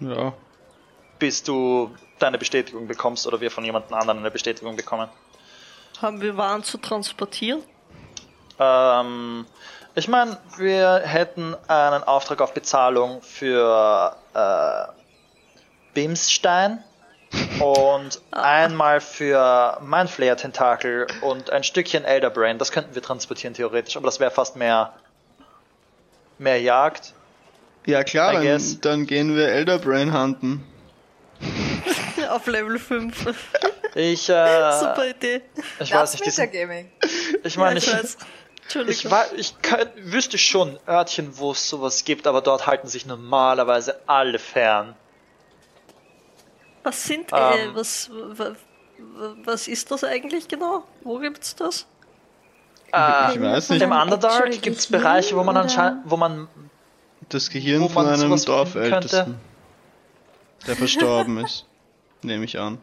Ja. 0.00 0.32
bis 1.18 1.42
du 1.42 1.94
deine 2.18 2.38
Bestätigung 2.38 2.86
bekommst 2.86 3.26
oder 3.26 3.40
wir 3.40 3.50
von 3.50 3.64
jemand 3.64 3.92
anderen 3.92 4.18
eine 4.18 4.30
Bestätigung 4.30 4.76
bekommen. 4.76 5.08
Haben 6.00 6.20
wir 6.20 6.36
Waren 6.36 6.62
zu 6.64 6.78
transportieren? 6.78 7.62
Ähm, 8.58 9.46
ich 9.94 10.08
meine, 10.08 10.36
wir 10.56 11.02
hätten 11.04 11.56
einen 11.68 12.04
Auftrag 12.04 12.40
auf 12.40 12.54
Bezahlung 12.54 13.22
für 13.22 14.16
äh, 14.34 14.92
Bimsstein 15.94 16.82
und 17.60 18.20
einmal 18.32 19.00
für 19.00 19.78
Mindflayer-Tentakel 19.82 21.06
und 21.20 21.50
ein 21.50 21.62
Stückchen 21.64 22.04
Elderbrain. 22.04 22.58
Das 22.58 22.72
könnten 22.72 22.94
wir 22.94 23.02
transportieren 23.02 23.54
theoretisch, 23.54 23.96
aber 23.96 24.06
das 24.06 24.20
wäre 24.20 24.30
fast 24.30 24.56
mehr 24.56 24.94
mehr 26.38 26.60
Jagd. 26.60 27.12
Ja 27.86 28.02
klar, 28.04 28.42
dann, 28.42 28.78
dann 28.82 29.06
gehen 29.06 29.36
wir 29.36 29.48
Elderbrain 29.48 30.12
hunten. 30.12 30.64
Auf 32.30 32.46
Level 32.46 32.78
5. 32.78 33.26
Ich, 33.94 34.28
äh, 34.28 34.72
Super 34.80 35.08
Idee. 35.08 35.42
ich 35.80 35.92
weiß 35.92 36.12
Das 36.12 36.12
nicht, 36.14 36.26
diesen, 36.26 36.50
ich 37.42 37.56
meine, 37.56 37.78
Ja, 37.80 37.86
ich 37.86 37.86
ich, 37.86 37.92
weiß. 37.92 38.16
Ich, 38.88 39.10
war, 39.10 39.32
ich 39.36 39.60
könnt, 39.62 39.90
wüsste 39.96 40.38
schon 40.38 40.78
Örtchen, 40.86 41.36
wo 41.38 41.52
es 41.52 41.68
sowas 41.68 42.04
gibt, 42.04 42.26
aber 42.26 42.40
dort 42.40 42.66
halten 42.66 42.86
sich 42.88 43.04
normalerweise 43.06 44.00
alle 44.06 44.38
fern. 44.38 44.94
was 46.82 47.04
sind, 47.04 47.32
äh, 47.32 47.64
Ähm. 47.64 47.74
was, 47.74 48.10
wa- 48.10 48.50
wa- 48.98 49.34
was 49.44 49.68
ist 49.68 49.90
das 49.90 50.04
eigentlich 50.04 50.48
genau? 50.48 50.84
Wo 51.02 51.18
gibt's 51.18 51.54
das? 51.56 51.86
Äh, 52.92 53.34
Ich 53.34 53.40
weiß 53.40 53.70
nicht. 53.70 53.82
Im 53.82 53.92
Underdark 53.92 54.40
Actually 54.46 54.58
gibt 54.58 54.78
es 54.78 54.88
Gehirn 54.88 55.02
Bereiche, 55.02 55.36
wo 55.36 55.42
man 55.44 55.56
anscheinend, 55.56 56.02
wo 56.10 56.16
man, 56.16 56.48
Das 57.28 57.50
Gehirn 57.50 57.88
von 57.88 58.06
einem 58.06 58.36
Dorfältesten. 58.44 59.38
Der 60.66 60.76
verstorben 60.76 61.38
ist. 61.44 61.66
Nehme 62.22 62.44
ich 62.44 62.58
an. 62.58 62.78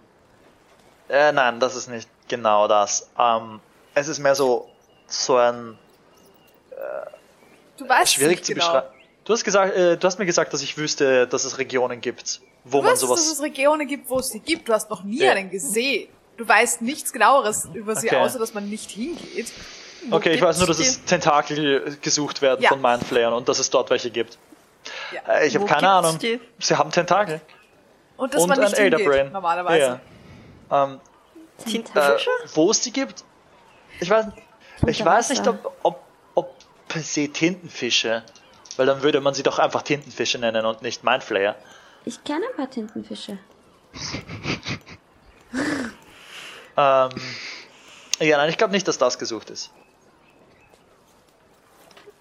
äh, 1.10 1.32
nein, 1.32 1.60
das 1.60 1.76
ist 1.76 1.88
nicht 1.90 2.10
genau 2.28 2.68
das. 2.68 3.10
Ähm, 3.20 3.60
es 3.94 4.08
ist 4.08 4.20
mehr 4.20 4.36
so, 4.36 4.70
so 5.08 5.36
ein, 5.38 5.78
Du 7.78 7.88
weißt 7.88 8.14
schwierig 8.14 8.38
nicht 8.38 8.46
zu 8.46 8.54
genau. 8.54 8.66
beschreiben. 8.66 8.88
Du 9.24 9.34
hast 9.34 9.44
gesagt, 9.44 9.76
äh, 9.76 9.98
du 9.98 10.08
hast 10.08 10.18
mir 10.20 10.26
gesagt, 10.26 10.54
dass 10.54 10.62
ich 10.62 10.78
wüsste, 10.78 11.28
dass 11.28 11.44
es 11.44 11.58
Regionen 11.58 12.02
gibt, 12.02 12.42
wo 12.64 12.78
Du 12.80 12.84
man 12.84 12.94
weißt, 12.94 13.04
dass 13.04 13.10
sowas, 13.10 13.28
es 13.32 13.42
Regionen 13.42 13.88
gibt, 13.88 14.10
wo 14.10 14.20
es 14.20 14.30
sie 14.30 14.40
gibt. 14.40 14.68
Du 14.68 14.74
hast 14.74 14.90
noch 14.90 15.04
nie 15.04 15.20
Ja. 15.20 15.34
einen 15.34 15.50
gesehen. 15.50 16.10
Du 16.38 16.48
weißt 16.48 16.82
nichts 16.82 17.12
genaueres 17.12 17.68
über 17.74 17.96
sie, 17.96 18.08
Okay. 18.08 18.18
außer 18.18 18.40
dass 18.40 18.54
man 18.54 18.70
nicht 18.70 18.90
hingeht. 18.92 19.52
Wo 20.10 20.16
okay, 20.18 20.32
ich 20.34 20.42
weiß 20.42 20.58
nur, 20.60 20.68
dass 20.68 20.80
es 20.80 21.04
Tentakel 21.04 21.98
gesucht 22.02 22.42
werden 22.42 22.62
Ja. 22.62 22.70
von 22.70 22.82
Mindflayern 22.82 23.34
und 23.34 23.50
dass 23.50 23.60
es 23.60 23.70
dort 23.70 23.90
welche 23.90 24.12
gibt. 24.12 24.38
Ja. 25.12 25.34
Äh, 25.34 25.48
ich 25.48 25.56
habe 25.56 25.66
keine 25.66 25.90
Ahnung. 25.90 26.18
die? 26.20 26.40
Sie 26.60 26.76
haben 26.78 26.92
Tentakel. 26.92 27.42
Und 28.16 28.34
dass 28.34 28.44
und 28.44 28.50
man 28.50 28.60
ein 28.60 28.66
nicht 28.66 28.78
hingeht, 28.78 29.00
Elderbrain. 29.00 29.32
normalerweise. 29.32 30.00
Ja. 30.72 30.84
Ähm, 30.86 31.00
äh, 31.60 31.70
Tintenfische? 31.70 32.30
wo 32.54 32.72
es 32.72 32.82
die 32.82 32.92
gibt? 32.94 33.24
Ich 34.00 34.10
weiß, 34.10 34.28
ich 34.86 35.04
weiß 35.04 35.30
nicht, 35.30 35.48
ob, 35.48 35.76
ob, 35.84 36.04
ob 36.36 36.56
per 36.88 37.02
se 37.02 37.30
Tintenfische, 37.30 38.24
weil 38.76 38.86
dann 38.86 39.02
würde 39.02 39.22
man 39.22 39.34
sie 39.34 39.44
doch 39.44 39.60
einfach 39.60 39.82
Tintenfische 39.82 40.38
nennen 40.38 40.66
und 40.66 40.82
nicht 40.82 41.04
Mindflayer. 41.04 41.56
Ich 42.06 42.24
kenne 42.24 42.46
ein 42.50 42.56
paar 42.56 42.70
Tintenfische. 42.70 43.40
Ähm, 46.78 47.10
ja, 48.20 48.38
nein, 48.38 48.50
ich 48.50 48.58
glaube 48.58 48.72
nicht, 48.72 48.88
dass 48.88 49.00
das 49.00 49.18
gesucht 49.18 49.50
ist. 49.50 49.72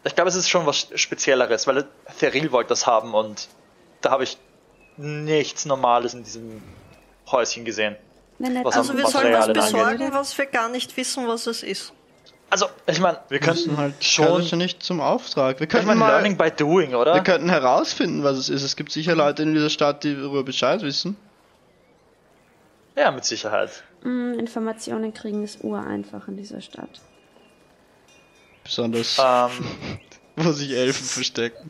Ich 0.05 0.15
glaube, 0.15 0.31
es 0.31 0.37
ist 0.37 0.49
schon 0.49 0.65
was 0.67 0.89
Spezielleres, 0.95 1.67
weil 1.67 1.87
Theril 2.19 2.53
wollte 2.53 2.71
das 2.71 2.87
haben 2.87 3.13
und 3.13 3.49
da 4.01 4.11
habe 4.11 4.25
ich 4.25 4.39
nichts 4.97 5.67
Normales 5.67 6.15
in 6.15 6.25
diesem 6.25 6.63
Häuschen 7.31 7.65
gesehen. 7.65 7.97
Also 8.65 8.97
wir 8.97 9.07
sollen 9.09 9.33
was 9.33 9.53
besorgen, 9.53 10.13
was 10.13 10.39
wir 10.39 10.47
gar 10.47 10.69
nicht 10.69 10.97
wissen, 10.97 11.27
was 11.27 11.47
es 11.47 11.63
ist. 11.63 11.93
Also, 12.49 12.67
ich 12.87 13.01
meine, 13.01 13.19
wir 13.29 13.41
Wir 13.41 13.47
müssen 13.49 13.65
könnten 13.67 13.77
halt 13.77 14.05
schon, 14.05 14.59
nicht 14.59 14.83
zum 14.83 15.01
Auftrag. 15.01 15.59
Wir 15.59 15.65
ich 15.65 15.69
könnten 15.71 15.89
meine, 15.89 15.99
mal, 16.01 16.09
Learning 16.09 16.37
by 16.37 16.51
Doing, 16.51 16.95
oder? 16.95 17.15
wir 17.15 17.23
könnten 17.23 17.51
herausfinden, 17.51 18.23
was 18.23 18.37
es 18.39 18.49
ist. 18.49 18.63
Es 18.63 18.77
gibt 18.77 18.93
sicher 18.93 19.17
Leute 19.17 19.43
in 19.43 19.53
dieser 19.53 19.71
Stadt, 19.71 20.05
die 20.05 20.15
darüber 20.15 20.45
Bescheid 20.45 20.83
wissen. 20.83 21.17
Ja, 22.97 23.11
mit 23.11 23.25
Sicherheit. 23.25 23.83
Mm, 24.05 24.35
Informationen 24.39 25.13
kriegen 25.13 25.43
ist 25.45 25.63
ureinfach 25.65 26.29
in 26.29 26.37
dieser 26.37 26.61
Stadt. 26.61 27.01
Besonders, 28.65 29.19
Ähm, 29.19 29.51
wo 30.37 30.53
sich 30.53 30.71
Elfen 30.71 31.05
verstecken. 31.05 31.69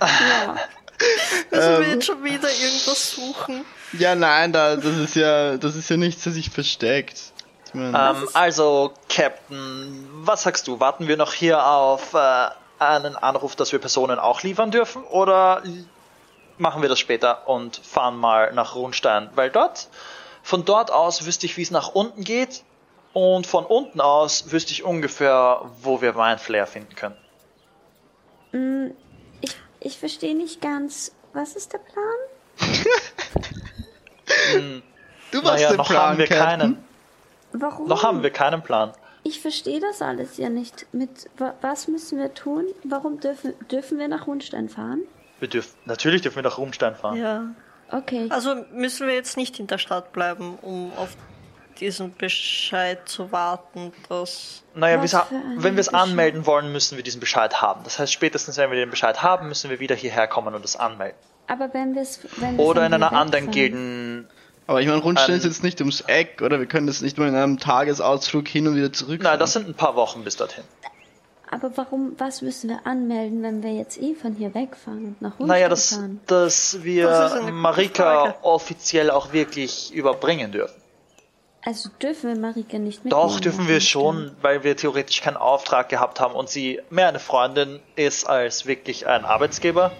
Ja. 0.00 0.56
Müssen 1.50 1.72
Ähm. 1.74 1.80
wir 1.82 1.88
jetzt 1.90 2.06
schon 2.06 2.24
wieder 2.24 2.48
irgendwas 2.50 3.10
suchen? 3.12 3.64
Ja, 3.92 4.14
nein, 4.14 4.52
da, 4.52 4.76
das 4.76 4.96
ist 4.96 5.14
ja, 5.14 5.56
das 5.56 5.76
ist 5.76 5.88
ja 5.88 5.96
nichts, 5.96 6.24
das 6.24 6.34
sich 6.34 6.50
versteckt. 6.50 7.32
Ähm, 7.76 8.28
also, 8.32 8.92
Captain, 9.08 10.08
was 10.22 10.42
sagst 10.42 10.66
du? 10.68 10.80
Warten 10.80 11.08
wir 11.08 11.16
noch 11.16 11.32
hier 11.32 11.64
auf 11.66 12.14
äh, 12.14 12.48
einen 12.78 13.16
Anruf, 13.16 13.56
dass 13.56 13.72
wir 13.72 13.78
Personen 13.78 14.18
auch 14.18 14.42
liefern 14.42 14.70
dürfen? 14.70 15.02
Oder 15.04 15.62
machen 16.58 16.82
wir 16.82 16.88
das 16.88 16.98
später 16.98 17.48
und 17.48 17.76
fahren 17.76 18.16
mal 18.16 18.52
nach 18.52 18.74
Runstein? 18.74 19.30
Weil 19.34 19.50
dort, 19.50 19.88
von 20.42 20.64
dort 20.64 20.90
aus 20.90 21.24
wüsste 21.26 21.46
ich, 21.46 21.56
wie 21.56 21.62
es 21.62 21.70
nach 21.70 21.88
unten 21.88 22.24
geht. 22.24 22.62
Und 23.12 23.46
von 23.46 23.64
unten 23.64 24.02
aus 24.02 24.52
wüsste 24.52 24.72
ich 24.72 24.84
ungefähr, 24.84 25.62
wo 25.80 26.02
wir 26.02 26.12
Mindflayer 26.12 26.66
finden 26.66 26.94
können. 26.94 27.16
Mm, 28.52 28.90
Ich, 29.40 29.56
ich 29.80 29.98
verstehe 29.98 30.36
nicht 30.36 30.60
ganz. 30.60 31.12
Was 31.32 31.56
ist 31.56 31.72
der 31.72 31.78
Plan? 31.78 32.04
Du 35.32 35.42
machst 35.42 35.54
Naja, 35.56 35.68
den 35.70 35.76
noch 35.78 35.88
Plan, 35.88 36.10
haben 36.10 36.18
wir 36.18 36.26
Captain. 36.26 36.60
keinen. 36.60 36.84
Warum? 37.60 37.88
Noch 37.88 38.02
haben 38.02 38.22
wir 38.22 38.30
keinen 38.30 38.62
Plan. 38.62 38.92
Ich 39.22 39.40
verstehe 39.40 39.80
das 39.80 40.02
alles 40.02 40.36
ja 40.36 40.48
nicht. 40.48 40.86
Mit 40.92 41.28
wa 41.36 41.54
was 41.60 41.88
müssen 41.88 42.18
wir 42.18 42.32
tun? 42.34 42.64
Warum 42.84 43.18
dürfen 43.20 43.54
dürfen 43.70 43.98
wir 43.98 44.08
nach 44.08 44.26
Rundstein 44.26 44.68
fahren? 44.68 45.02
Wir 45.40 45.48
dürfen, 45.48 45.76
natürlich 45.84 46.22
dürfen 46.22 46.36
wir 46.36 46.42
nach 46.44 46.58
Rumstein 46.58 46.94
fahren. 46.94 47.16
Ja. 47.16 47.46
Okay. 47.90 48.26
Also 48.30 48.64
müssen 48.72 49.06
wir 49.06 49.14
jetzt 49.14 49.36
nicht 49.36 49.58
in 49.60 49.66
der 49.66 49.78
Stadt 49.78 50.12
bleiben, 50.12 50.58
um 50.62 50.92
auf 50.96 51.16
diesen 51.78 52.14
Bescheid 52.14 53.08
zu 53.08 53.32
warten, 53.32 53.92
dass. 54.08 54.62
Naja, 54.74 55.02
wenn 55.56 55.74
wir 55.74 55.80
es 55.80 55.88
anmelden 55.92 56.46
wollen, 56.46 56.72
müssen 56.72 56.96
wir 56.96 57.04
diesen 57.04 57.20
Bescheid 57.20 57.60
haben. 57.60 57.82
Das 57.84 57.98
heißt, 57.98 58.12
spätestens 58.12 58.56
wenn 58.56 58.70
wir 58.70 58.78
den 58.78 58.90
Bescheid 58.90 59.22
haben, 59.22 59.48
müssen 59.48 59.70
wir 59.70 59.80
wieder 59.80 59.94
hierher 59.94 60.26
kommen 60.26 60.54
und 60.54 60.64
das 60.64 60.76
anmelden. 60.76 61.18
Aber 61.48 61.72
wenn 61.74 61.94
wir 61.94 62.02
es 62.02 62.20
Oder 62.56 62.86
in 62.86 62.94
einer 62.94 63.12
anderen 63.12 63.50
Gilden. 63.50 64.28
Aber 64.66 64.80
ich 64.80 64.88
meine, 64.88 65.00
Rundstein 65.00 65.30
Ähm, 65.34 65.38
ist 65.38 65.44
jetzt 65.44 65.62
nicht 65.62 65.80
ums 65.80 66.00
Eck, 66.02 66.42
oder? 66.42 66.58
Wir 66.58 66.66
können 66.66 66.86
das 66.86 67.00
nicht 67.00 67.18
mal 67.18 67.28
in 67.28 67.36
einem 67.36 67.58
Tagesausflug 67.58 68.48
hin 68.48 68.66
und 68.66 68.76
wieder 68.76 68.92
zurück. 68.92 69.20
Nein, 69.22 69.38
das 69.38 69.52
sind 69.52 69.68
ein 69.68 69.74
paar 69.74 69.94
Wochen 69.94 70.24
bis 70.24 70.36
dorthin. 70.36 70.64
Aber 71.48 71.70
warum? 71.76 72.14
Was 72.18 72.42
müssen 72.42 72.70
wir 72.70 72.80
anmelden, 72.84 73.42
wenn 73.44 73.62
wir 73.62 73.72
jetzt 73.72 73.98
eh 74.02 74.14
von 74.16 74.34
hier 74.34 74.52
wegfahren 74.54 75.04
und 75.04 75.22
nach 75.22 75.30
Rundstein 75.38 75.46
Naja, 75.48 75.68
das, 75.68 75.90
fahren? 75.94 76.20
dass 76.26 76.82
wir 76.82 77.06
Das 77.06 77.40
Marika 77.52 78.34
offiziell 78.42 79.10
auch 79.12 79.32
wirklich 79.32 79.94
überbringen 79.94 80.50
dürfen. 80.50 80.74
Also 81.64 81.88
dürfen 82.02 82.30
wir 82.34 82.40
Marika 82.40 82.78
nicht 82.78 83.04
mitnehmen? 83.04 83.10
Doch, 83.28 83.38
dürfen 83.40 83.68
wir 83.68 83.80
schon, 83.80 84.32
weil 84.40 84.64
wir 84.64 84.76
theoretisch 84.76 85.20
keinen 85.20 85.36
Auftrag 85.36 85.88
gehabt 85.88 86.18
haben 86.20 86.34
und 86.34 86.48
sie 86.48 86.80
mehr 86.90 87.08
eine 87.08 87.18
Freundin 87.20 87.80
ist 87.94 88.24
als 88.28 88.66
wirklich 88.66 89.06
ein 89.06 89.24
Arbeitsgeber. 89.24 89.92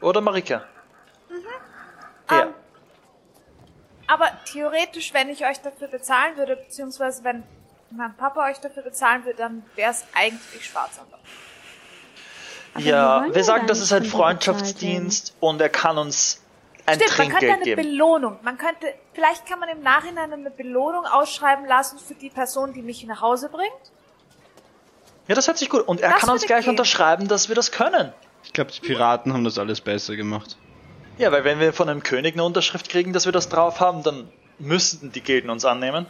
Oder 0.00 0.20
Marika? 0.20 0.62
Ja. 2.30 2.42
Ähm, 2.42 2.48
aber 4.06 4.30
theoretisch, 4.44 5.14
wenn 5.14 5.28
ich 5.28 5.44
euch 5.46 5.60
dafür 5.60 5.88
bezahlen 5.88 6.36
würde, 6.36 6.56
beziehungsweise 6.56 7.24
wenn 7.24 7.42
mein 7.90 8.14
Papa 8.16 8.48
euch 8.50 8.58
dafür 8.58 8.82
bezahlen 8.82 9.24
würde, 9.24 9.38
dann 9.38 9.64
wäre 9.76 9.90
es 9.90 10.04
eigentlich 10.14 10.64
Schwarzarbeit. 10.66 11.20
Wir 12.76 12.86
ja, 12.86 13.24
wir 13.28 13.36
ja 13.36 13.44
sagen, 13.44 13.66
das 13.66 13.80
ist 13.80 13.92
ein 13.92 14.04
Freundschaftsdienst 14.04 15.34
und 15.40 15.60
er 15.60 15.68
kann 15.68 15.96
uns 15.96 16.40
ein 16.86 17.00
Stimmt, 17.00 17.18
man 17.18 17.28
könnte 17.28 17.38
Trinkgeld 17.38 17.52
eine 17.52 17.64
geben. 17.64 17.82
Belohnung. 17.82 18.38
Man 18.42 18.58
könnte, 18.58 18.94
vielleicht 19.14 19.46
kann 19.46 19.60
man 19.60 19.68
im 19.68 19.82
Nachhinein 19.82 20.32
eine 20.32 20.50
Belohnung 20.50 21.06
ausschreiben 21.06 21.66
lassen 21.66 21.98
für 21.98 22.14
die 22.14 22.30
Person, 22.30 22.72
die 22.72 22.82
mich 22.82 23.04
nach 23.06 23.20
Hause 23.20 23.48
bringt. 23.48 23.72
Ja, 25.28 25.34
das 25.34 25.46
hört 25.46 25.56
sich 25.56 25.70
gut. 25.70 25.82
Und 25.86 26.00
er 26.00 26.10
Das 26.10 26.20
kann 26.20 26.30
uns 26.30 26.44
gleich 26.44 26.64
gehen. 26.64 26.70
unterschreiben, 26.70 27.28
dass 27.28 27.48
wir 27.48 27.54
das 27.54 27.70
können. 27.70 28.12
Ich 28.42 28.52
glaube, 28.52 28.72
die 28.72 28.80
Piraten 28.80 29.32
haben 29.32 29.44
das 29.44 29.58
alles 29.58 29.80
besser 29.80 30.16
gemacht. 30.16 30.58
Ja, 31.18 31.30
weil 31.32 31.44
wenn 31.44 31.60
wir 31.60 31.72
von 31.72 31.88
einem 31.88 32.02
König 32.02 32.34
eine 32.34 32.44
Unterschrift 32.44 32.88
kriegen, 32.88 33.12
dass 33.12 33.24
wir 33.24 33.32
das 33.32 33.48
drauf 33.48 33.80
haben, 33.80 34.02
dann 34.02 34.28
müssten 34.58 35.12
die 35.12 35.20
Gilden 35.20 35.50
uns 35.50 35.64
annehmen. 35.64 36.06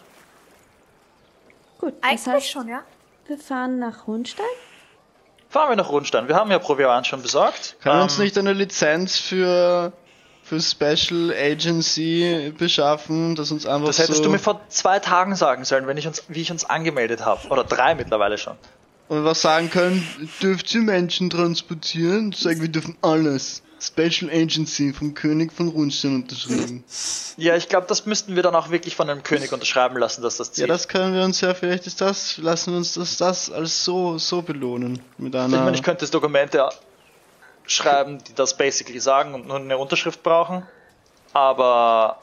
Gut, 1.78 1.94
das 2.00 2.10
Eigentlich 2.10 2.26
heißt, 2.26 2.50
schon, 2.50 2.68
ja. 2.68 2.82
wir 3.26 3.38
fahren 3.38 3.78
nach 3.78 4.06
Rundstein? 4.06 4.46
Fahren 5.50 5.70
wir 5.70 5.76
nach 5.76 5.90
Rundstein. 5.90 6.26
Wir 6.28 6.36
haben 6.36 6.50
ja 6.50 6.58
Proviant 6.58 7.06
schon 7.06 7.22
besorgt. 7.22 7.76
Kann 7.82 7.96
Ähm, 7.98 8.02
uns 8.04 8.18
nicht 8.18 8.36
eine 8.38 8.52
Lizenz 8.54 9.18
für, 9.18 9.92
für 10.42 10.60
Special 10.60 11.32
Agency 11.32 12.52
beschaffen, 12.56 13.34
dass 13.36 13.50
uns 13.50 13.66
einfach 13.66 13.86
Das 13.88 13.98
hättest 13.98 14.18
so... 14.18 14.24
du 14.24 14.30
mir 14.30 14.38
vor 14.38 14.60
zwei 14.68 14.98
Tagen 15.00 15.36
sagen 15.36 15.64
sollen, 15.64 15.86
wenn 15.86 15.96
ich 15.96 16.06
uns, 16.06 16.24
wie 16.28 16.40
ich 16.40 16.50
uns 16.50 16.64
angemeldet 16.64 17.24
habe. 17.24 17.46
Oder 17.48 17.64
drei 17.64 17.94
mittlerweile 17.94 18.38
schon. 18.38 18.56
und 19.08 19.24
was 19.24 19.42
sagen 19.42 19.70
können, 19.70 20.02
dürft 20.42 20.74
ihr 20.74 20.80
Menschen 20.80 21.28
transportieren? 21.30 22.32
Sagen, 22.32 22.60
wir 22.62 22.68
dürfen 22.68 22.96
alles. 23.02 23.62
Special 23.86 24.30
Agency 24.30 24.92
vom 24.92 25.14
König 25.14 25.52
von 25.52 25.68
Rundstein 25.68 26.14
unterschrieben. 26.16 26.84
Ja, 27.36 27.56
ich 27.56 27.68
glaube, 27.68 27.88
das 27.88 28.06
müssten 28.06 28.36
wir 28.36 28.44
dann 28.44 28.54
auch 28.54 28.70
wirklich 28.70 28.94
von 28.94 29.10
einem 29.10 29.24
König 29.24 29.52
unterschreiben 29.52 29.96
lassen, 29.98 30.22
dass 30.22 30.36
das 30.36 30.48
Ja, 30.50 30.52
Ziel 30.54 30.66
das 30.68 30.86
können 30.86 31.14
wir 31.16 31.24
uns 31.24 31.40
ja, 31.40 31.52
vielleicht 31.52 31.84
ist 31.88 32.00
das, 32.00 32.38
lassen 32.38 32.70
wir 32.70 32.78
uns 32.78 32.94
das, 32.94 33.16
das 33.16 33.50
als 33.50 33.84
so, 33.84 34.18
so 34.18 34.40
belohnen. 34.40 35.02
Mit 35.18 35.34
Ich 35.34 35.40
einer, 35.40 35.64
meine, 35.64 35.76
ich 35.76 35.82
könnte 35.82 36.04
jetzt 36.04 36.14
Dokumente 36.14 36.68
schreiben, 37.66 38.22
die 38.22 38.34
das 38.34 38.56
basically 38.56 39.00
sagen 39.00 39.34
und 39.34 39.48
nur 39.48 39.56
eine 39.56 39.76
Unterschrift 39.78 40.22
brauchen. 40.22 40.64
Aber 41.32 42.20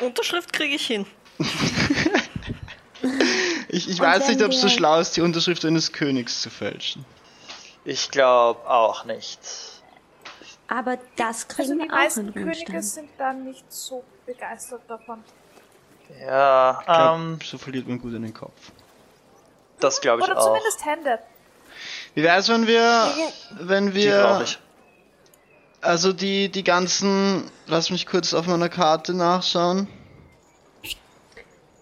Unterschrift 0.00 0.52
kriege 0.52 0.76
ich 0.76 0.86
hin. 0.86 1.06
ich, 3.68 3.88
ich 3.88 4.00
Und 4.00 4.06
weiß 4.06 4.28
nicht, 4.28 4.42
ob 4.42 4.52
es 4.52 4.60
so 4.60 4.68
schlau 4.68 5.00
ist, 5.00 5.16
die 5.16 5.20
Unterschrift 5.22 5.64
eines 5.64 5.92
Königs 5.92 6.40
zu 6.42 6.50
fälschen. 6.50 7.04
ich 7.84 8.10
glaube 8.10 8.68
auch 8.70 9.04
nicht. 9.04 9.38
Aber 10.68 10.98
das 11.16 11.46
kriegen 11.48 11.70
Also 11.70 11.74
die 11.74 11.78
wir 11.80 11.86
auch 11.86 11.98
meisten 11.98 12.34
Könige 12.34 12.82
sind 12.82 13.10
dann 13.18 13.44
nicht 13.44 13.72
so 13.72 14.02
begeistert 14.26 14.82
davon. 14.88 15.22
Ja, 16.20 16.82
glaub, 16.84 17.16
ähm, 17.18 17.38
so 17.44 17.58
verliert 17.58 17.86
man 17.88 17.98
gut 18.00 18.14
in 18.14 18.22
den 18.22 18.34
Kopf. 18.34 18.72
das 19.80 20.00
glaube 20.00 20.22
ich 20.22 20.28
Oder 20.28 20.38
auch. 20.38 20.46
zumindest 20.46 20.84
Hände. 20.84 21.18
Wie 22.14 22.22
wär's, 22.22 22.48
wenn 22.48 22.66
wir, 22.66 23.12
wenn 23.60 23.88
Die 23.88 23.94
wir, 23.94 24.40
ich. 24.42 24.58
also 25.82 26.12
die, 26.12 26.48
die 26.48 26.64
ganzen, 26.64 27.50
lass 27.66 27.90
mich 27.90 28.06
kurz 28.06 28.34
auf 28.34 28.46
meiner 28.46 28.68
Karte 28.68 29.14
nachschauen. 29.14 29.88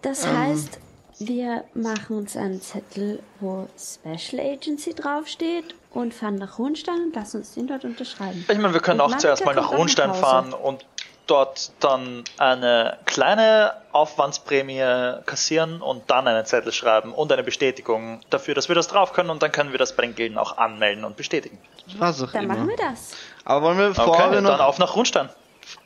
Das 0.02 0.24
Ähm. 0.24 0.36
heißt, 0.38 0.78
wir 1.20 1.64
machen 1.74 2.16
uns 2.18 2.36
einen 2.36 2.60
Zettel, 2.60 3.22
wo 3.40 3.68
Special 3.78 4.40
Agency 4.44 4.94
draufsteht 4.94 5.74
und 5.94 6.12
fahren 6.14 6.34
nach 6.36 6.58
Rundstein 6.58 6.96
und 7.06 7.14
lassen 7.14 7.38
uns 7.38 7.54
den 7.54 7.66
dort 7.66 7.84
unterschreiben. 7.84 8.44
Ich 8.48 8.58
meine, 8.58 8.74
wir 8.74 8.80
können 8.80 9.00
Und 9.00 9.14
auch 9.14 9.18
zuerst 9.18 9.44
mal 9.44 9.54
nach 9.54 9.70
Rundstein 9.72 10.10
Hause. 10.10 10.20
fahren 10.20 10.52
und 10.52 10.84
dort 11.26 11.72
dann 11.80 12.24
eine 12.36 12.98
kleine 13.06 13.72
Aufwandsprämie 13.92 15.22
kassieren 15.24 15.80
und 15.80 16.02
dann 16.10 16.28
einen 16.28 16.44
Zettel 16.44 16.70
schreiben 16.72 17.12
und 17.14 17.32
eine 17.32 17.42
Bestätigung 17.42 18.20
dafür, 18.28 18.54
dass 18.54 18.68
wir 18.68 18.74
das 18.74 18.88
drauf 18.88 19.12
können 19.14 19.30
und 19.30 19.42
dann 19.42 19.50
können 19.52 19.72
wir 19.72 19.78
das 19.78 19.96
bei 19.96 20.02
den 20.02 20.14
Gilden 20.14 20.36
auch 20.36 20.58
anmelden 20.58 21.04
und 21.04 21.16
bestätigen. 21.16 21.58
Was 21.98 22.22
auch 22.22 22.32
Dann 22.32 22.44
immer. 22.44 22.54
machen 22.56 22.68
wir 22.68 22.76
das. 22.76 23.12
Aber 23.44 23.66
wollen 23.66 23.78
wir, 23.78 23.88
bevor 23.88 24.08
Okay, 24.08 24.24
wir 24.30 24.32
dann 24.32 24.44
noch, 24.44 24.60
auf 24.60 24.78
nach 24.78 24.96
Rundstein. 24.96 25.28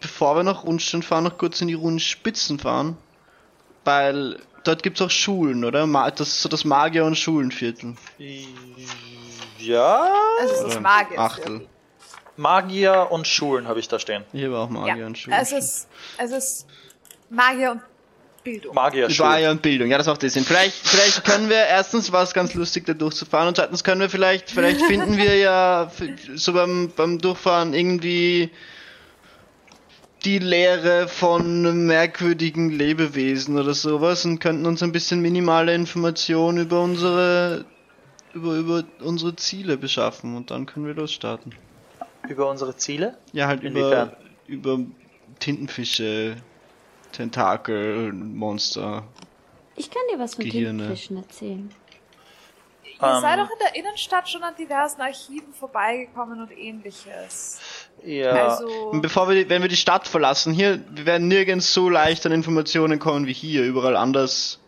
bevor 0.01 0.35
wir 0.37 0.43
nach 0.43 0.65
Rundstein 0.65 1.03
fahren, 1.03 1.25
noch 1.25 1.39
kurz 1.39 1.61
in 1.61 1.69
die 1.69 1.75
Rundspitzen 1.75 2.59
fahren? 2.59 2.97
Weil 3.85 4.41
dort 4.65 4.83
gibt's 4.83 5.01
auch 5.01 5.11
Schulen, 5.11 5.65
oder? 5.65 5.87
Das 6.11 6.29
ist 6.29 6.43
so 6.43 6.49
das 6.49 6.65
Magier- 6.65 7.05
und 7.05 7.17
Schulenviertel. 7.17 7.95
Ja. 9.59 10.13
Also 10.41 10.55
es 10.67 10.75
ist 10.75 10.81
Magier. 10.81 11.19
Achtel. 11.19 11.67
Magier 12.37 13.09
und 13.11 13.27
Schulen 13.27 13.67
habe 13.67 13.81
ich 13.81 13.89
da 13.89 13.99
stehen. 13.99 14.25
Hier 14.33 14.53
war 14.53 14.61
auch 14.65 14.69
Magier 14.71 14.97
Ja, 14.97 15.07
und 15.07 15.19
Schulen. 15.19 15.37
es 15.41 15.53
ist, 15.53 15.89
es 16.19 16.31
ist 16.31 16.67
Magier 17.31 17.73
und 17.73 17.81
Bildung. 18.45 18.75
Magier, 18.75 19.11
Schulen. 19.11 19.31
Magier 19.31 19.51
und 19.51 19.63
Bildung, 19.63 19.91
ja, 19.91 19.99
das 19.99 20.07
macht 20.07 20.23
das 20.23 20.33
Sinn. 20.35 20.45
Vielleicht, 20.45 20.87
vielleicht 20.87 21.25
können 21.25 21.49
wir 21.49 21.57
erstens 21.57 22.13
war 22.13 22.23
es 22.23 22.33
ganz 22.33 22.55
lustig, 22.55 22.87
da 22.87 22.95
durchzufahren 22.95 23.49
und 23.49 23.57
zweitens 23.57 23.83
können 23.83 24.01
wir 24.01 24.09
vielleicht, 24.09 24.51
vielleicht 24.51 24.81
finden 24.83 25.17
wir 25.17 25.37
ja 25.37 25.91
so 26.37 26.53
beim, 26.53 26.93
beim 26.95 27.19
Durchfahren 27.19 27.75
irgendwie 27.75 28.51
die 30.25 30.39
Lehre 30.39 31.09
von 31.09 31.87
merkwürdigen 31.87 32.71
Lebewesen 32.71 33.59
oder 33.59 33.75
sowas 33.75 34.25
und 34.25 34.39
könnten 34.39 34.67
uns 34.67 34.83
ein 34.83 34.93
bisschen 34.93 35.21
minimale 35.21 35.75
Informationen 35.75 36.59
über 36.59 36.81
unsere 36.81 37.65
über, 38.35 38.55
über 38.55 38.85
unsere 39.01 39.35
Ziele 39.37 39.77
beschaffen 39.77 40.37
und 40.37 40.51
dann 40.51 40.67
können 40.67 40.87
wir 40.87 40.95
losstarten. 40.95 41.55
Über 42.29 42.49
unsere 42.51 42.77
Ziele? 42.77 43.17
Ja, 43.33 43.47
halt 43.47 43.63
Inwiefern? 43.63 44.13
über, 44.49 44.75
über 44.77 44.85
Tintenfische, 45.39 46.37
Tentakel, 47.13 48.13
Monster. 48.13 49.05
Ich 49.77 49.91
kann 49.91 50.03
dir 50.13 50.19
was 50.19 50.35
von 50.35 50.45
Gehirne. 50.45 50.79
Tintenfischen 50.83 51.17
erzählen. 51.19 51.71
Ihr 53.01 53.07
Ähm. 53.09 53.21
seid 53.21 53.39
doch 53.39 53.51
in 53.51 53.59
der 53.61 53.77
Innenstadt 53.77 54.29
schon 54.29 54.43
an 54.43 54.55
diversen 54.57 55.01
Archiven 55.01 55.53
vorbeigekommen 55.55 56.41
und 56.41 56.51
ähnliches. 56.57 57.61
Ja. 58.05 58.49
Also, 58.49 58.67
Und 58.91 59.03
bevor 59.03 59.29
wir, 59.29 59.49
wenn 59.49 59.63
wir 59.63 59.69
die 59.69 59.77
Stadt 59.77 60.09
verlassen, 60.09 60.53
hier, 60.53 60.81
wir 60.91 61.07
werden 61.07 61.29
nirgends 61.29 61.73
so 61.73 61.89
leicht 61.89 62.27
an 62.27 62.33
Informationen 62.33 62.99
kommen 62.99 63.27
wie 63.27 63.33
hier. 63.33 63.65
Überall 63.65 63.97
anders 63.97 64.59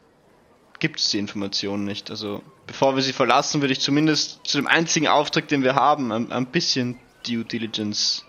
gibt 0.78 1.00
es 1.00 1.10
die 1.10 1.18
Informationen 1.18 1.84
nicht. 1.84 2.10
Also, 2.10 2.42
bevor 2.70 2.94
wir 2.94 3.02
sie 3.02 3.12
verlassen, 3.12 3.60
würde 3.62 3.72
ich 3.72 3.80
zumindest 3.80 4.46
zu 4.46 4.56
dem 4.56 4.68
einzigen 4.68 5.08
Auftrag, 5.08 5.48
den 5.48 5.64
wir 5.64 5.74
haben, 5.74 6.12
ein, 6.12 6.30
ein 6.30 6.46
bisschen 6.46 7.00
Due 7.26 7.44
Diligence. 7.44 8.24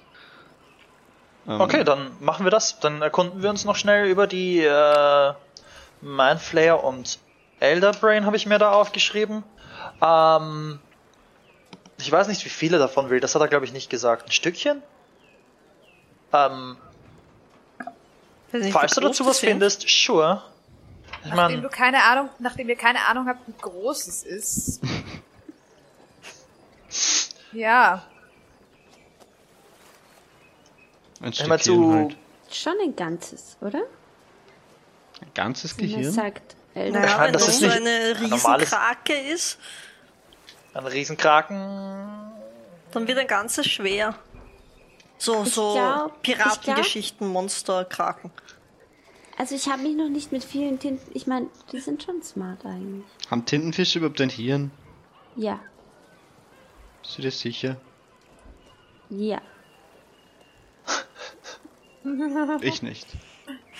ähm, 1.48 1.62
Okay, 1.62 1.84
dann 1.84 2.10
machen 2.20 2.44
wir 2.44 2.50
das. 2.50 2.80
Dann 2.80 3.04
erkunden 3.04 3.44
wir 3.44 3.52
uns 3.52 3.66
noch 3.66 3.76
schnell 3.76 4.08
über 4.08 4.26
die 4.26 4.62
äh, 4.62 5.34
Mindflayer 6.02 6.84
und 6.84 7.20
Elder 7.60 7.92
Brain 7.92 8.26
habe 8.26 8.36
ich 8.36 8.48
mir 8.48 8.58
da 8.58 8.72
aufgeschrieben. 8.72 9.44
Ähm, 10.02 10.80
ich 12.00 12.12
weiß 12.12 12.28
nicht, 12.28 12.44
wie 12.44 12.50
viele 12.50 12.80
davon 12.80 13.12
will. 13.12 13.20
Das 13.20 13.36
hat 13.36 13.42
er, 13.44 13.48
glaube 13.48 13.66
ich, 13.66 13.74
nicht 13.74 13.92
gesagt. 13.92 14.26
Ein 14.26 14.32
Stückchen? 14.32 14.82
Ähm, 16.34 16.78
falls 18.72 18.96
du 18.96 19.02
dazu 19.02 19.24
was 19.28 19.40
findest, 19.42 19.88
sure. 19.88 20.42
Ich 21.24 21.30
Nachdem 21.30 21.36
meine, 21.36 21.62
du 21.62 21.70
keine 21.70 22.04
Ahnung, 22.04 22.30
nachdem 22.40 22.70
ihr 22.70 22.76
keine 22.76 23.06
Ahnung 23.08 23.28
habt, 23.28 23.48
wie 23.48 23.54
groß 23.62 24.08
es 24.08 24.24
ist. 24.24 24.82
ja, 27.54 28.04
Ein 31.22 31.26
mein, 31.26 31.34
Stückchen 31.34 31.60
zu, 31.60 31.94
halt. 31.94 32.18
Schon 32.52 32.74
ein 32.82 32.96
ganzes, 32.96 33.56
oder? 33.62 33.84
Ein 35.22 35.34
ganzes 35.36 35.78
Wenn 35.78 35.86
Gehirn? 35.88 36.12
sagt 36.12 36.56
Naja, 36.74 36.90
Nein, 36.92 37.20
wenn 37.26 37.34
das 37.34 37.46
das 37.46 37.54
ist 37.56 37.60
so 37.60 37.66
nicht 37.68 37.78
eine 37.78 38.16
ein 38.16 38.16
Riesenkrake 38.24 39.14
ist, 39.14 39.60
ein 40.74 40.86
Riesenkraken. 40.88 42.32
dann 42.92 43.08
wird 43.08 43.20
ein 43.20 43.28
ganzes 43.28 43.68
schwer. 43.68 44.16
So, 45.18 45.44
Ich 45.44 45.54
so 45.54 46.12
Piratengeschichten, 46.24 47.28
Monster, 47.28 47.86
Kraken. 47.86 48.32
Also 49.38 49.56
ich 49.56 49.68
habe 49.68 49.82
mich 49.82 49.96
noch 49.96 50.10
nicht 50.10 50.32
mit 50.32 50.44
vielen 50.44 50.78
Tinten. 50.80 51.10
Ich 51.14 51.26
meine, 51.28 51.48
die 51.72 51.80
sind 51.80 52.04
schon 52.04 52.22
smart 52.22 52.66
eigentlich. 52.66 53.06
Haben 53.30 53.46
Tintenfische 53.46 54.00
überhaupt 54.00 54.22
ein 54.22 54.30
Hirn? 54.30 54.72
Ja, 55.36 55.60
Bist 57.02 57.18
du 57.18 57.22
dir 57.24 57.32
sicher? 57.32 57.78
ja. 59.10 59.42
Ich 62.62 62.82
nicht. 62.82 63.06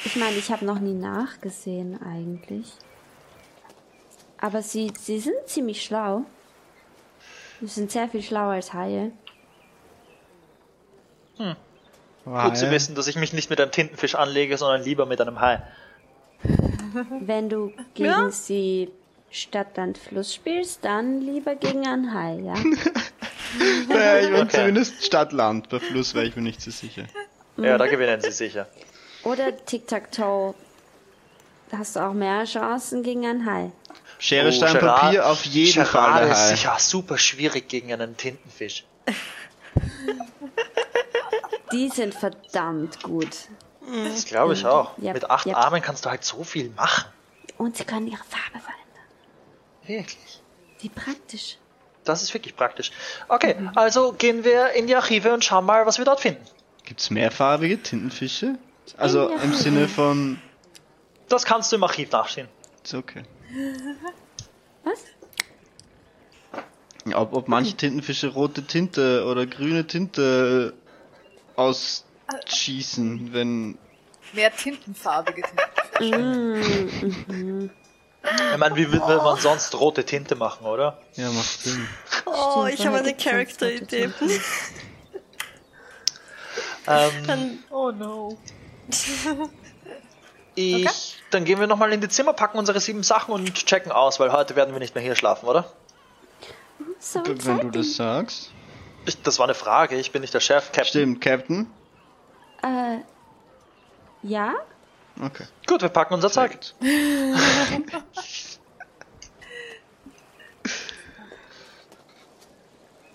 Ich 0.06 0.16
meine, 0.16 0.38
ich 0.38 0.52
habe 0.52 0.64
noch 0.64 0.80
nie 0.80 0.94
nachgesehen 0.94 2.00
eigentlich. 2.04 2.72
Aber 4.38 4.62
sie, 4.62 4.92
sie 5.00 5.20
sind 5.20 5.36
ziemlich 5.48 5.84
schlau. 5.84 6.24
Sie 7.62 7.68
sind 7.68 7.92
sehr 7.92 8.08
viel 8.08 8.22
schlauer 8.22 8.54
als 8.54 8.74
Haie. 8.74 9.12
Gut 12.26 12.58
zu 12.58 12.70
wissen, 12.72 12.96
dass 12.96 13.08
ich 13.08 13.16
mich 13.16 13.34
nicht 13.34 13.50
mit 13.50 13.60
einem 13.60 13.72
Tintenfisch 13.72 14.16
anlege, 14.16 14.58
sondern 14.58 14.84
lieber 14.84 15.06
mit 15.06 15.20
einem 15.22 15.40
Hai. 15.40 15.62
Wenn 17.20 17.50
du 17.50 17.72
gegen 17.94 18.10
Ja. 18.10 18.30
sie 18.30 18.90
Stadt, 19.32 19.78
Land, 19.78 19.98
Fluss 19.98 20.34
spielst, 20.36 20.84
dann 20.84 21.22
lieber 21.22 21.56
gegen 21.56 21.88
einen 21.88 22.14
Hai, 22.14 22.40
ja? 22.44 22.54
Naja, 23.90 24.20
ich 24.20 24.28
bin 24.28 24.42
Okay. 24.44 24.58
zumindest 24.60 25.06
Stadt-Land. 25.06 25.68
Bei 25.70 25.80
Fluss 25.80 26.14
wäre 26.14 26.26
ich 26.26 26.36
mir 26.38 26.42
nicht 26.42 26.62
so 26.62 26.72
sicher. 26.72 27.04
Ja, 27.58 27.78
da 27.78 27.86
gewinnen 27.88 28.22
sie 28.22 28.32
sicher. 28.32 28.68
Oder 29.24 29.54
Tic-Tac-Toe. 29.66 30.54
Da 31.70 31.78
hast 31.78 31.98
du 31.98 32.00
auch 32.00 32.14
mehr 32.14 32.46
Chancen 32.46 33.04
gegen 33.04 33.26
einen 33.26 33.46
Hai. 33.46 33.72
Schere, 34.20 34.48
Oh, 34.48 34.52
Stein, 34.52 34.74
Gerard- 34.80 35.02
Papier, 35.02 35.28
auf 35.28 35.44
jeden 35.46 35.74
Gerard 35.74 35.90
Fall 35.90 36.24
der 36.24 36.32
ist 36.32 36.38
Hai. 36.40 36.56
sicher 36.56 36.76
super 36.80 37.18
schwierig 37.18 37.68
gegen 37.68 37.92
einen 37.92 38.16
Tintenfisch. 38.16 38.86
Die 41.72 41.90
sind 41.90 42.14
verdammt 42.14 43.02
gut. 43.04 43.50
Das 44.04 44.26
glaube 44.26 44.54
ich 44.54 44.66
auch. 44.66 44.98
Ja, 44.98 45.14
Mit 45.14 45.30
acht 45.30 45.46
ja. 45.46 45.56
Armen 45.56 45.82
kannst 45.82 46.06
du 46.06 46.10
halt 46.10 46.24
so 46.24 46.44
viel 46.44 46.70
machen. 46.72 47.06
Und 47.58 47.78
sie 47.78 47.84
können 47.84 48.08
ihre 48.08 48.24
Farbe 48.24 48.60
verändern. 48.60 49.06
Wirklich. 49.86 50.42
Wie 50.80 50.90
praktisch. 50.90 51.58
Das 52.04 52.24
ist 52.24 52.34
wirklich 52.34 52.56
praktisch. 52.56 52.92
Okay, 53.28 53.56
also 53.76 54.14
gehen 54.14 54.44
wir 54.44 54.72
in 54.72 54.88
die 54.88 54.96
Archive 54.96 55.34
und 55.34 55.44
schauen 55.46 55.66
mal, 55.66 55.86
was 55.86 55.98
wir 55.98 56.06
dort 56.06 56.20
finden. 56.20 56.44
Gibt's 56.84 57.10
mehrfarbige 57.10 57.82
Tintenfische? 57.82 58.58
Also 58.98 59.30
im 59.30 59.54
Sinne 59.54 59.88
von. 59.88 60.42
Das 61.30 61.46
kannst 61.46 61.72
du 61.72 61.76
im 61.76 61.84
Archiv 61.84 62.12
nachsehen. 62.12 62.48
Ist 62.84 62.94
okay. 62.94 63.24
Was? 64.84 65.00
Ob, 67.14 67.34
ob 67.34 67.48
manche 67.48 67.76
Tintenfische 67.76 68.28
rote 68.30 68.64
Tinte 68.64 69.26
oder 69.26 69.46
grüne 69.46 69.86
Tinte 69.88 70.74
ausschießen, 71.62 73.34
wenn. 73.34 73.78
mehr 74.34 74.56
tintenfarbige 74.56 75.44
Tinten. 75.98 77.72
Ich 78.52 78.58
meine, 78.58 78.76
wie 78.76 78.92
will 78.92 79.00
man 79.00 79.40
sonst 79.40 79.74
rote 79.80 80.06
Tinte 80.06 80.36
machen, 80.36 80.66
oder? 80.66 81.00
Ja, 81.16 81.32
macht 81.32 81.62
Sinn. 81.62 81.88
Oh, 82.26 82.66
Stimmt, 82.66 82.80
ich 82.80 82.86
habe 82.88 82.98
eine 82.98 83.16
Charakter-Idee. 83.16 84.12
Ähm, 86.88 87.60
oh 87.70 87.92
no. 87.92 88.38
ich, 90.56 91.18
Dann 91.30 91.46
gehen 91.46 91.60
wir 91.60 91.68
nochmal 91.68 91.94
in 91.94 92.02
die 92.02 92.10
Zimmer, 92.10 92.34
packen 92.34 92.58
unsere 92.58 92.80
sieben 92.80 93.04
Sachen 93.04 93.34
und 93.34 93.54
checken 93.54 93.92
aus, 93.92 94.20
weil 94.20 94.32
heute 94.32 94.56
werden 94.56 94.74
wir 94.74 94.80
nicht 94.80 94.96
mehr 94.96 95.04
hier 95.04 95.16
schlafen, 95.16 95.48
oder? 95.48 95.72
So 97.00 97.22
Wenn 97.24 97.60
du 97.60 97.70
das 97.70 97.96
sagst. 97.96 98.52
Ich, 99.06 99.22
das 99.22 99.40
war 99.40 99.46
eine 99.46 99.56
Frage, 99.56 99.96
ich 99.98 100.12
bin 100.12 100.22
nicht 100.22 100.34
der 100.34 100.40
Chef, 100.40 100.68
Captain. 100.68 100.86
Stimmt, 100.86 101.22
Captain. 101.22 101.72
Äh, 102.64 103.00
ja? 104.24 104.54
Okay. 105.20 105.46
Gut, 105.68 105.82
wir 105.82 105.90
packen 105.90 106.14
unser 106.14 106.32
Zeug. 106.32 106.58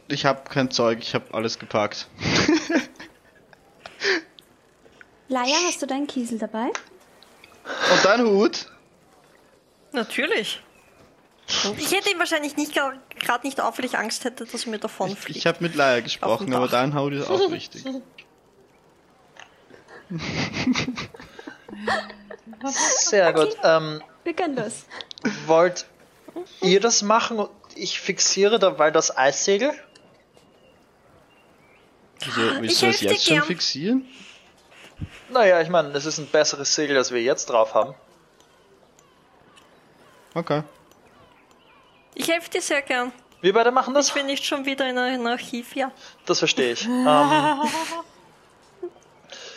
Ich 0.09 0.25
habe 0.25 0.49
kein 0.49 0.70
Zeug, 0.70 1.01
ich 1.01 1.14
habe 1.14 1.35
alles 1.35 1.59
gepackt. 1.59 2.07
Laia, 5.29 5.57
hast 5.66 5.83
du 5.83 5.87
deinen 5.87 6.07
Kiesel 6.07 6.38
dabei? 6.38 6.66
Und 6.66 8.05
dein 8.05 8.25
Hut? 8.25 8.70
Natürlich. 9.90 10.62
Ich 11.77 11.92
hätte 11.92 12.11
ihn 12.11 12.18
wahrscheinlich 12.18 12.57
nicht 12.57 12.77
gerade 13.21 13.47
nicht 13.47 13.61
auf, 13.61 13.79
weil 13.79 13.85
ich 13.85 13.97
Angst 13.99 14.25
hätte, 14.25 14.45
dass 14.47 14.65
er 14.65 14.71
mir 14.71 14.79
davon 14.79 15.11
Ich, 15.11 15.19
fliegt. 15.19 15.39
ich 15.39 15.47
habe 15.47 15.59
mit 15.61 15.75
Laia 15.75 16.01
gesprochen, 16.01 16.53
aber 16.55 16.69
dein 16.69 16.95
Hut 16.99 17.13
ist 17.15 17.29
auch 17.31 17.51
wichtig. 17.51 17.85
Sehr 22.99 23.33
gut. 23.33 23.57
Ähm, 23.63 24.03
Wir 24.25 24.35
können 24.35 24.57
los. 24.57 24.85
wollt 25.47 25.87
ihr 26.63 26.81
das 26.81 27.03
machen 27.03 27.39
und 27.39 27.51
ich 27.75 28.01
fixiere 28.01 28.59
dabei 28.59 28.91
das 28.91 29.17
Eissegel? 29.17 29.73
Wieso, 32.21 32.41
willst 32.61 32.73
Ich 32.75 32.81
du 32.81 32.87
das 32.87 33.01
jetzt 33.01 33.25
schon 33.27 33.37
gern. 33.37 33.47
fixieren? 33.47 34.09
Naja, 35.31 35.61
ich 35.61 35.69
meine, 35.69 35.91
es 35.91 36.07
ist 36.07 36.19
ein 36.19 36.27
besseres 36.29 36.75
Segel, 36.75 36.97
als 36.97 37.11
wir 37.13 37.23
jetzt 37.23 37.47
drauf 37.47 37.75
haben. 37.75 37.95
Okay. 40.35 40.63
Ich 42.17 42.29
helfe 42.29 42.51
dir 42.51 42.61
sehr 42.63 42.83
gern. 42.83 43.13
Wir 43.43 43.53
beide 43.53 43.71
machen 43.71 43.95
das? 43.95 44.09
Ich 44.09 44.15
bin 44.15 44.27
nicht 44.27 44.45
schon 44.45 44.65
wieder 44.65 44.89
in 44.89 44.99
einem 44.99 45.27
Archiv, 45.27 45.77
ja. 45.77 45.93
Das 46.25 46.39
verstehe 46.41 46.73
ich. 46.73 46.85
Ähm, 46.89 47.61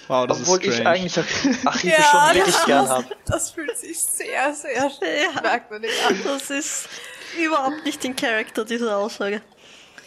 Wow, 0.07 0.25
das 0.25 0.39
obwohl 0.41 0.57
ist 0.59 0.65
ich 0.65 0.73
strange. 0.73 0.89
eigentlich 0.89 1.17
Arch- 1.19 1.65
Archive 1.67 2.01
schon 2.01 2.35
wirklich 2.35 2.65
gern 2.65 2.89
habe. 2.89 3.05
das 3.27 3.51
fühlt 3.51 3.77
sich 3.77 3.99
sehr, 3.99 4.53
sehr 4.55 4.73
Ja. 5.01 5.41
merkwürdig 5.41 5.91
an. 6.07 6.19
Das 6.25 6.49
ist 6.49 6.89
überhaupt 7.37 7.85
nicht 7.85 8.03
in 8.03 8.15
Charakter, 8.15 8.65
diese 8.65 8.95
Aussage. 8.95 9.43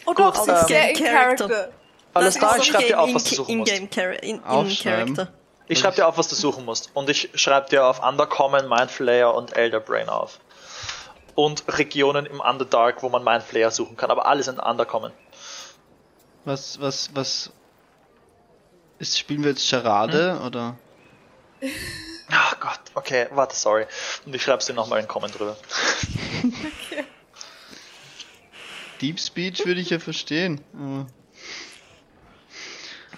Oh 0.05 0.13
doch, 0.13 0.35
sie 0.35 0.51
ist 0.51 0.67
sehr 0.67 0.89
in 0.89 1.05
Character. 1.05 1.69
Alles 2.13 2.33
Das 2.35 2.41
da, 2.43 2.55
ist 2.57 2.63
ich 2.65 2.71
schreibe 2.71 2.87
dir 2.87 2.99
auf, 2.99 3.13
was 3.13 3.23
du 3.23 3.35
suchen 3.35 3.57
musst. 3.59 3.71
in, 3.71 3.87
in. 3.87 5.27
Ich 5.69 5.79
schreibe 5.79 5.95
dir 5.95 6.05
auf, 6.07 6.17
was 6.17 6.27
du 6.27 6.35
suchen 6.35 6.65
musst. 6.65 6.89
Und 6.93 7.09
ich 7.09 7.29
schreibe 7.35 7.69
dir 7.69 7.85
auf 7.87 8.05
Undercommon, 8.05 8.67
Mindflayer 8.67 9.33
und 9.33 9.55
Elder 9.55 9.79
Brain 9.79 10.09
auf. 10.09 10.37
Und 11.35 11.63
Regionen 11.67 12.25
im 12.25 12.39
Underdark, 12.39 13.01
wo 13.01 13.09
man 13.09 13.23
Mindflayer 13.23 13.71
suchen 13.71 13.97
kann. 13.97 14.11
Aber 14.11 14.25
alles 14.27 14.47
in 14.47 14.59
Undercommon. 14.59 15.11
Was, 16.45 16.79
was, 16.79 17.09
was. 17.15 17.51
Ist, 18.99 19.17
spielen 19.17 19.43
wir 19.43 19.51
jetzt 19.51 19.67
Charade 19.67 20.39
Hm? 20.39 20.45
oder? 20.45 20.77
Ach 22.29 22.59
Gott, 22.59 22.79
okay, 22.93 23.27
warte, 23.31 23.55
sorry. 23.55 23.85
Und 24.25 24.35
ich 24.35 24.43
schreib's 24.43 24.65
dir 24.67 24.73
nochmal 24.73 24.99
in 24.99 25.07
Comment 25.07 25.37
drüber. 25.37 25.57
Deep 29.01 29.19
Speech 29.19 29.65
würde 29.65 29.81
ich 29.81 29.89
ja 29.89 29.99
verstehen. 29.99 30.61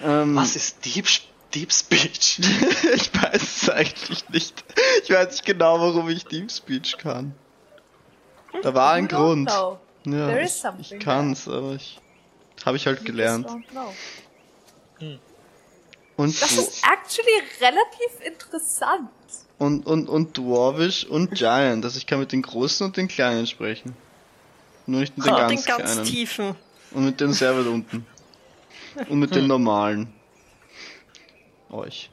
Ähm, 0.02 0.36
Was 0.36 0.56
ist 0.56 0.86
Deep, 0.86 1.08
Deep 1.54 1.72
Speech? 1.72 2.40
ich 2.96 3.14
weiß 3.14 3.42
es 3.64 3.70
eigentlich 3.70 4.30
nicht. 4.30 4.64
Ich 5.04 5.10
weiß 5.10 5.32
nicht 5.32 5.46
genau, 5.46 5.80
warum 5.80 6.10
ich 6.10 6.26
Deep 6.26 6.52
Speech 6.52 6.98
kann. 6.98 7.36
Da 8.62 8.74
war 8.74 8.94
ein 8.94 9.04
You 9.04 9.18
Grund. 9.18 9.50
know. 9.50 9.80
Ja, 10.06 10.28
There 10.28 10.42
is 10.42 10.56
ich, 10.56 10.62
something 10.62 10.98
ich 11.00 11.04
kann's, 11.04 11.48
aber 11.48 11.74
ich 11.74 12.00
habe 12.66 12.78
ich 12.78 12.86
halt 12.86 13.00
You 13.00 13.06
gelernt. 13.06 13.48
know. 13.72 13.94
Und, 16.18 16.42
Das 16.42 16.52
ist 16.54 16.82
actually 16.86 17.44
relativ 17.60 18.26
interessant. 18.26 19.10
und, 19.58 19.86
und, 19.86 20.08
und 20.08 20.38
Dwarvish 20.38 21.04
und 21.06 21.32
Giant. 21.34 21.84
Also 21.84 21.98
ich 21.98 22.08
kann 22.08 22.20
mit 22.20 22.32
den 22.32 22.42
Großen 22.42 22.86
und 22.86 22.96
den 22.98 23.08
Kleinen 23.10 23.48
sprechen. 23.48 23.96
Nur 24.86 25.02
nicht 25.02 25.18
mit 25.18 25.26
den 25.28 25.34
Ah, 25.34 25.48
ganz, 25.48 25.64
den 25.66 25.78
ganz 25.78 25.92
Kleinen. 25.94 26.06
tiefen. 26.06 26.56
Und 26.92 27.06
mit 27.06 27.20
den 27.20 27.34
sehr 27.34 27.58
weit 27.58 27.66
unten. 27.68 28.06
Und 29.10 29.20
mit 29.20 29.36
den 29.36 29.48
normalen. 29.48 30.14
Euch. 31.70 32.10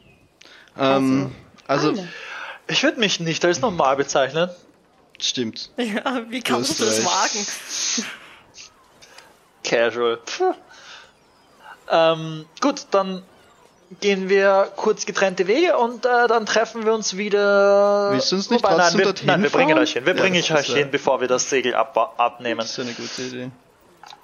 Ähm, 0.76 1.31
also, 1.68 1.90
Alle. 1.90 2.09
Ich 2.66 2.83
würde 2.83 2.98
mich 2.98 3.20
nicht 3.20 3.44
als 3.44 3.61
normal 3.61 3.96
bezeichnen. 3.96 4.50
Stimmt. 5.29 5.71
Ja, 5.77 6.23
wie 6.29 6.41
kannst 6.41 6.81
du 6.81 6.85
das 6.85 7.05
wagen? 7.05 7.47
Casual. 9.65 10.19
Ähm, 11.91 12.47
gut, 12.61 12.87
dann 12.91 13.23
gehen 14.01 14.29
wir 14.29 14.73
kurz 14.77 15.05
getrennte 15.07 15.47
Wege 15.47 15.77
und 15.77 16.07
äh, 16.07 16.29
dann 16.29 16.47
treffen 16.47 16.85
wir 16.85 16.95
uns 16.95 17.17
wieder. 17.17 18.11
Willst 18.13 18.33
du 18.33 18.37
uns 18.37 18.51
nicht 18.51 18.65
Wobei, 18.65 18.77
nein, 18.77 18.97
wir, 18.99 19.05
dorthin 19.05 19.27
nein, 19.27 19.43
wir 19.43 19.51
bringen 19.51 19.79
euch 19.79 19.93
hin. 19.93 20.07
Wir 20.07 20.15
Ja, 20.15 20.21
bringen 20.23 20.37
euch 20.43 20.51
ist, 20.51 20.67
hin, 20.75 20.91
bevor 20.91 21.21
wir 21.21 21.29
das 21.29 21.51
Segel 21.51 21.75
ab, 21.75 22.15
abnehmen. 22.19 22.59
Das 22.59 22.71
ist 22.71 22.81
eine 22.81 22.93
gute 22.93 23.23
Idee. 23.23 23.51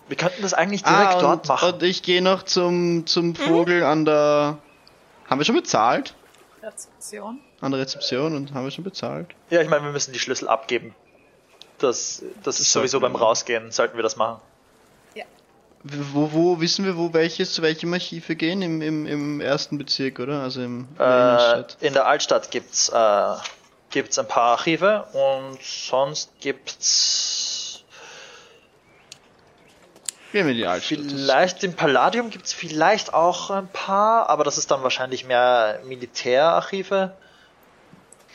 Wir 0.08 0.16
könnten 0.16 0.40
das 0.40 0.54
eigentlich 0.54 0.82
direkt 0.82 1.16
Ah, 1.16 1.20
dort 1.20 1.42
und, 1.42 1.48
machen. 1.48 1.72
und 1.74 1.82
ich 1.82 2.02
gehe 2.02 2.22
noch 2.22 2.42
zum, 2.44 3.06
zum 3.06 3.34
Vogel 3.34 3.82
an 3.82 4.04
der. 4.06 4.58
Haben 5.28 5.38
wir 5.40 5.44
schon 5.44 5.56
bezahlt? 5.56 6.14
Rezeption. 6.68 7.40
An 7.60 7.72
der 7.72 7.80
Rezeption 7.80 8.36
und 8.36 8.54
haben 8.54 8.64
wir 8.64 8.70
schon 8.70 8.84
bezahlt? 8.84 9.28
Ja, 9.50 9.60
ich 9.60 9.68
meine, 9.68 9.84
wir 9.84 9.92
müssen 9.92 10.12
die 10.12 10.18
Schlüssel 10.18 10.48
abgeben. 10.48 10.94
Das, 11.78 12.22
das 12.42 12.60
ist 12.60 12.72
sowieso 12.72 13.00
beim 13.00 13.12
wir. 13.12 13.20
Rausgehen, 13.20 13.70
sollten 13.70 13.96
wir 13.96 14.02
das 14.02 14.16
machen. 14.16 14.40
Wo, 15.84 16.32
wo 16.32 16.60
wissen 16.60 16.84
wir, 16.84 16.96
wo 16.96 17.12
welches 17.12 17.54
zu 17.54 17.62
welchem 17.62 17.92
Archiv 17.94 18.28
wir 18.28 18.34
gehen? 18.34 18.62
Im, 18.62 18.82
im, 18.82 19.06
im 19.06 19.40
ersten 19.40 19.78
Bezirk, 19.78 20.18
oder? 20.18 20.42
Also 20.42 20.60
im 20.60 20.88
in 20.90 20.96
der 20.98 21.66
Äh, 21.80 21.86
in 21.86 21.92
der 21.94 22.06
Altstadt 22.06 22.50
gibt's, 22.50 22.88
äh, 22.88 23.34
gibt's 23.90 24.18
ein 24.18 24.26
paar 24.26 24.58
Archive 24.58 25.04
und 25.12 25.62
sonst 25.62 26.32
gibt's 26.40 27.37
Gehen 30.32 30.44
wir 30.44 30.52
in 30.52 30.58
die 30.58 30.66
Altstadt. 30.66 30.98
Vielleicht 31.08 31.64
im 31.64 31.74
Palladium 31.74 32.28
gibt's 32.28 32.52
vielleicht 32.52 33.14
auch 33.14 33.50
ein 33.50 33.68
paar, 33.68 34.28
aber 34.28 34.44
das 34.44 34.58
ist 34.58 34.70
dann 34.70 34.82
wahrscheinlich 34.82 35.26
mehr 35.26 35.80
Militärarchive. 35.86 37.16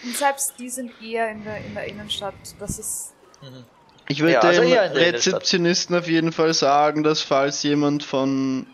Und 0.04 0.18
selbst 0.18 0.56
die 0.58 0.70
sind 0.70 0.92
eher 1.02 1.30
in 1.30 1.44
der, 1.44 1.58
in 1.58 1.76
der 1.76 1.86
Innenstadt. 1.86 2.34
Das 2.60 2.80
ist. 2.80 3.14
Ich 4.08 4.22
würde 4.22 4.34
Ja, 4.34 4.40
also 4.40 4.62
dem. 4.62 4.72
Rezeptionisten 4.72 5.96
auf 5.96 6.08
jeden 6.08 6.32
Fall 6.32 6.54
sagen, 6.54 7.04
dass 7.04 7.22
falls 7.22 7.62
jemand 7.62 8.04
von 8.04 8.66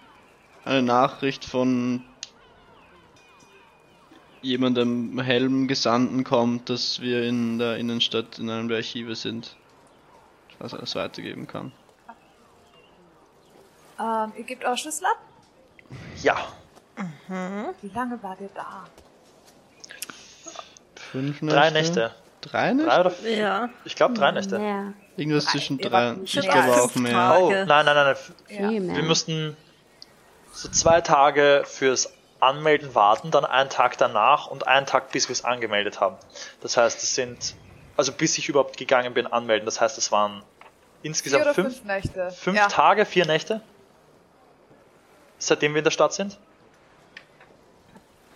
eine 0.64 0.82
Nachricht 0.82 1.44
von 1.44 2.04
jemandem 4.42 5.20
Helm 5.20 5.68
Gesandten 5.68 6.24
kommt, 6.24 6.70
dass 6.70 7.02
wir 7.02 7.24
in 7.24 7.60
der 7.60 7.78
Innenstadt 7.78 8.40
in 8.40 8.50
einem 8.50 8.70
der 8.70 8.78
Archive 8.78 9.16
sind, 9.16 9.56
was 10.58 10.72
er 10.72 10.80
das 10.80 10.96
weitergeben 10.96 11.48
kann. 11.48 11.74
Ähm, 14.00 14.34
ihr 14.38 14.44
gebt 14.44 14.64
eure 14.66 14.78
Schlüssel 14.78 15.06
ab. 15.06 15.18
Ja, 16.22 16.38
Wie 17.82 17.90
lange 17.94 18.22
war 18.22 18.36
der 18.36 18.50
da? 18.50 18.86
Fünf 21.12 21.42
Nächte? 21.42 21.56
drei 21.56 21.70
Nächte. 21.70 22.12
Drei 22.42 22.74
Nächte? 22.74 22.90
Drei 22.90 23.00
oder 23.00 23.12
vier? 23.12 23.38
Ja. 23.38 23.70
Ich 23.86 23.96
glaube 23.96 24.14
drei 24.14 24.32
Nächte. 24.32 24.60
Mehr. 24.60 24.94
Irgendwas 25.18 25.46
Drei. 25.46 25.52
zwischen 25.52 25.80
Ihr 25.80 25.90
drei. 25.90 26.16
Ich 26.24 26.40
glaube 26.40 26.82
auch 26.82 26.96
mehr. 26.96 27.12
Tage. 27.12 27.44
Oh, 27.44 27.50
nein, 27.52 27.66
nein, 27.68 27.86
nein. 27.86 28.16
Ja. 28.50 28.70
Viel 28.70 28.82
mehr. 28.82 28.96
Wir 28.96 29.04
mussten 29.04 29.58
so 30.52 30.70
zwei 30.70 31.02
Tage 31.02 31.64
fürs 31.66 32.14
Anmelden 32.40 32.96
warten, 32.96 33.32
dann 33.32 33.44
einen 33.44 33.70
Tag 33.70 33.98
danach 33.98 34.48
und 34.48 34.68
einen 34.68 34.86
Tag, 34.86 35.12
bis 35.12 35.28
wir 35.28 35.34
es 35.34 35.44
angemeldet 35.44 36.00
haben. 36.00 36.16
Das 36.62 36.78
heißt, 36.78 37.04
es 37.04 37.16
sind, 37.16 37.56
also 37.98 38.14
bis 38.14 38.38
ich 38.38 38.48
überhaupt 38.48 38.78
gegangen 38.78 39.14
bin, 39.14 39.28
anmelden. 39.28 39.66
Das 39.66 39.82
heißt, 39.82 39.98
es 39.98 40.12
waren 40.12 40.40
Vier 40.40 40.46
insgesamt 41.04 41.44
oder 41.44 41.54
fünf, 41.54 41.76
fünf 41.76 41.84
Nächte. 41.86 42.32
fünf 42.32 42.58
ja. 42.58 42.68
Tage, 42.68 43.06
vier 43.06 43.26
Nächte, 43.26 43.62
seitdem 45.40 45.74
wir 45.74 45.80
in 45.80 45.84
der 45.84 45.92
Stadt 45.92 46.14
sind. 46.14 46.38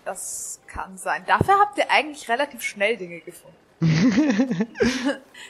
Das 0.05 0.59
kann 0.67 0.97
sein. 0.97 1.23
Dafür 1.27 1.59
habt 1.59 1.77
ihr 1.77 1.89
eigentlich 1.89 2.27
relativ 2.29 2.61
schnell 2.61 2.97
Dinge 2.97 3.19
gefunden. 3.21 3.55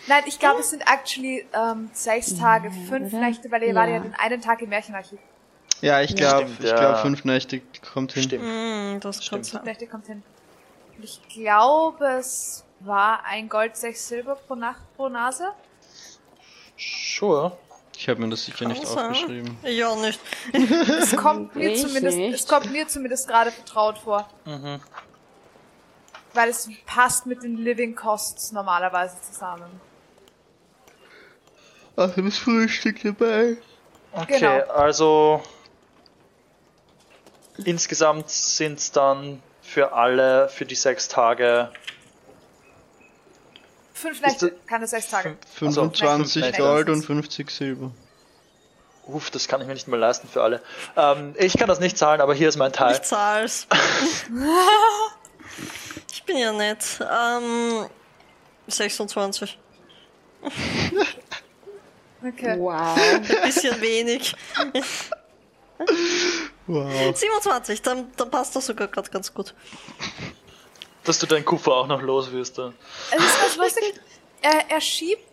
Nein, 0.08 0.24
ich 0.26 0.39
glaube, 0.39 0.62
es 0.62 0.72
sind 0.72 0.82
actually 0.88 1.46
ähm, 1.54 1.89
sechs 1.94 2.36
Tage, 2.38 2.72
fünf? 2.72 3.12
Nächte, 3.13 3.50
weil 3.52 3.63
ihr 3.63 3.76
wart 3.76 3.89
ja 3.89 3.96
Ja. 3.96 4.00
den 4.02 4.16
einen 4.16 4.42
Tag 4.42 4.62
im 4.62 4.70
Märchenarchiv. 4.70 5.20
Ja, 5.82 6.02
ich 6.02 6.16
glaube, 6.16 6.44
Stimmt, 6.48 6.60
ich 6.63 6.70
ja. 6.70 6.76
glaube 6.80 6.98
fünf 7.00 7.26
Nächte 7.26 7.62
kommt 7.94 8.13
hin. 8.13 8.24
Stimmt. 8.24 8.44
Hm, 8.44 9.00
das 9.02 9.24
Stimmt. 9.24 9.48
Fünf. 9.48 9.63
Nächte 9.63 9.88
kommt 9.88 10.08
hin. 10.08 10.24
Und 10.98 11.04
ich 11.04 11.20
glaube, 11.30 12.06
es 12.20 12.63
war 12.80 13.24
ein 13.26 13.50
Gold, 13.50 13.76
sechs 13.76 14.08
Silber 14.08 14.36
pro 14.36 14.56
Nacht 14.56 14.82
pro 14.96 15.10
Nase. 15.10 15.52
Sure. 16.78 17.58
Ich 18.04 18.10
habe 18.10 18.20
mir 18.20 18.28
das 18.28 18.44
sicher 18.44 18.68
nicht 18.68 18.84
Kann 18.84 18.92
sein. 18.92 19.12
aufgeschrieben. 19.12 19.58
Ja, 19.63 19.96
nicht. 19.96 20.20
Es 20.52 21.16
kommt 21.16 21.56
mir 21.56 21.72
Ich 21.72 21.82
zumindest, 21.88 22.18
nicht. 22.18 22.36
es 22.36 22.46
kommt 22.46 22.70
mir 22.70 22.86
zumindest 22.86 23.30
gerade 23.30 23.50
vertraut 23.50 23.98
vor. 23.98 24.28
Mhm. 24.44 24.82
Weil 26.34 26.50
es 26.50 26.70
passt 26.86 27.26
mit 27.28 27.44
den 27.44 27.56
Living 27.56 27.96
Costs 27.96 28.52
normalerweise 28.52 29.16
zusammen. 29.22 29.80
Ach, 31.96 32.12
das 32.13 32.38
Frühstück 32.39 33.02
dabei. 33.04 33.56
Okay, 34.12 34.38
Genau. 34.38 34.68
also 34.74 35.42
insgesamt 37.63 38.30
sind 38.30 38.80
es 38.80 38.92
dann 38.92 39.42
für 39.62 39.94
alle, 39.94 40.50
für 40.50 40.66
die 40.66 40.76
sechs 40.76 41.08
Tage 41.08 41.72
Fünf 44.04 44.22
Nächte, 44.22 44.50
das- 44.52 44.68
keine 44.68 44.86
sechs 44.88 45.10
Tage. 45.10 45.30
Also, 45.30 45.82
25 45.89 46.44
fünf 46.46 46.58
Gold 46.58 46.89
und 46.89 47.04
50 47.04 47.50
Silber. 47.50 47.92
Uff, 49.08 49.32
das 49.32 49.48
kann 49.48 49.60
ich 49.62 49.68
mir 49.68 49.74
nicht 49.74 49.88
mehr 49.88 50.00
leisten 50.00 50.28
für 50.28 50.42
alle. 50.44 50.62
Ähm, 50.96 51.36
ich 51.38 51.58
kann 51.58 51.68
das 51.68 51.80
nicht 51.80 51.98
zahlen, 51.98 52.22
aber 52.22 52.34
hier 52.34 52.48
ist 52.50 52.58
mein 52.58 52.72
Teil. 52.72 52.94
Ich 52.94 53.02
zahl's. 53.02 53.68
ich 56.12 56.24
bin 56.24 56.38
ja 56.38 56.52
nett. 56.54 56.84
Ähm, 57.02 57.86
26. 58.68 59.58
Okay. 62.26 62.56
Wow. 62.58 62.98
Ein 62.98 63.22
bisschen 63.44 63.82
wenig. 63.82 64.36
Wow. 66.68 67.16
27, 67.18 67.82
dann, 67.82 68.12
dann 68.16 68.32
passt 68.32 68.56
das 68.56 68.66
sogar 68.68 68.88
gerade 68.88 69.10
ganz 69.12 69.34
gut. 69.34 69.54
Dass 71.04 71.20
du 71.20 71.26
deinen 71.26 71.46
Kuffer 71.46 71.74
auch 71.74 71.88
noch 71.88 72.02
los 72.02 72.32
wirst. 72.32 72.58
Da. 72.58 72.74
Es 73.12 73.24
ist 73.24 73.39
ganz 73.42 73.56
lustig. 73.58 73.94
Er, 74.42 74.70
er 74.70 74.82
schiebt. 74.82 75.24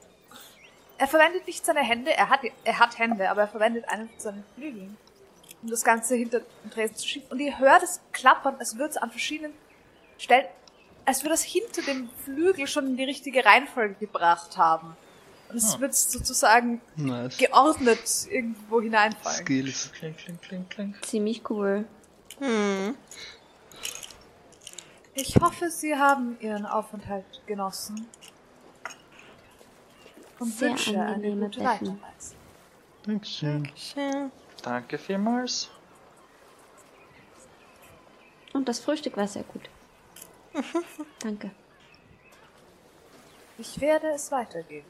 Er 0.99 1.07
verwendet 1.09 1.47
nicht 1.47 1.65
seine 1.65 1.81
Hände. 1.81 2.13
Er 2.15 2.29
hat, 2.29 2.41
er 2.65 2.79
hat 2.79 2.99
Hände, 2.99 3.31
aber 3.31 3.43
er 3.43 3.49
verwendet 3.49 3.89
einen 3.89 4.09
von 4.11 4.19
seinen 4.21 4.45
Flügeln, 4.55 4.97
um 5.63 5.71
das 5.71 5.83
Ganze 5.83 6.15
hinter 6.15 6.41
den 6.65 6.71
Tresen 6.71 6.97
zu 6.97 7.09
schieben. 7.09 7.29
Und 7.31 7.41
ihr 7.41 7.59
hört 7.59 7.83
es 7.83 8.01
klappern, 8.13 8.57
als 8.59 8.77
würde 8.77 8.91
es 8.91 8.97
an 8.99 9.11
verschiedenen 9.11 9.53
Stellen, 10.19 10.47
als 11.07 11.23
würde 11.23 11.35
es 11.35 11.43
hinter 11.43 11.83
dem 11.83 12.11
Flügel 12.25 12.67
schon 12.67 12.87
in 12.89 12.97
die 12.97 13.05
richtige 13.05 13.45
Reihenfolge 13.45 13.95
gebracht 13.95 14.59
haben. 14.59 14.97
Und 15.49 15.57
es 15.57 15.81
wird 15.81 15.95
sozusagen 15.95 16.81
Nice. 16.97 17.39
geordnet 17.39 17.99
irgendwo 18.29 18.81
hineinfallen. 18.81 19.41
Skills. 19.45 19.91
Kling, 19.93 20.17
kling, 20.17 20.39
kling, 20.41 20.69
kling. 20.69 20.95
Ziemlich 21.03 21.49
cool. 21.51 21.87
Hm. 22.39 22.95
Ich 25.23 25.37
hoffe, 25.39 25.69
Sie 25.69 25.95
haben 25.95 26.39
Ihren 26.41 26.65
Aufenthalt 26.65 27.43
genossen. 27.47 28.07
Und 30.39 30.55
Sehr 30.55 30.71
wünsche 30.71 30.91
eine 30.93 31.15
angenehme 31.15 31.45
gute 31.47 31.61
Betten. 31.61 31.87
Weiterreise. 31.89 32.35
Dankeschön. 33.03 33.71
Schön. 33.77 34.33
Danke 34.63 34.97
vielmals. 34.97 35.69
Und 38.55 38.67
das 38.67 38.81
Frühstück 38.81 39.17
war 39.19 39.29
sehr 39.29 39.43
gut. 39.43 39.69
Danke. 41.19 41.51
Ich 43.59 43.79
werde 43.79 44.09
es 44.15 44.33
weitergeben. 44.33 44.89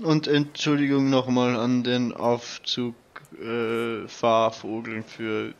Und 0.00 0.26
Entschuldigung 0.26 1.08
nochmal 1.08 1.54
an 1.54 1.84
den 1.84 2.12
Aufzug 2.12 2.96
äh, 3.34 4.08
für 4.08 5.54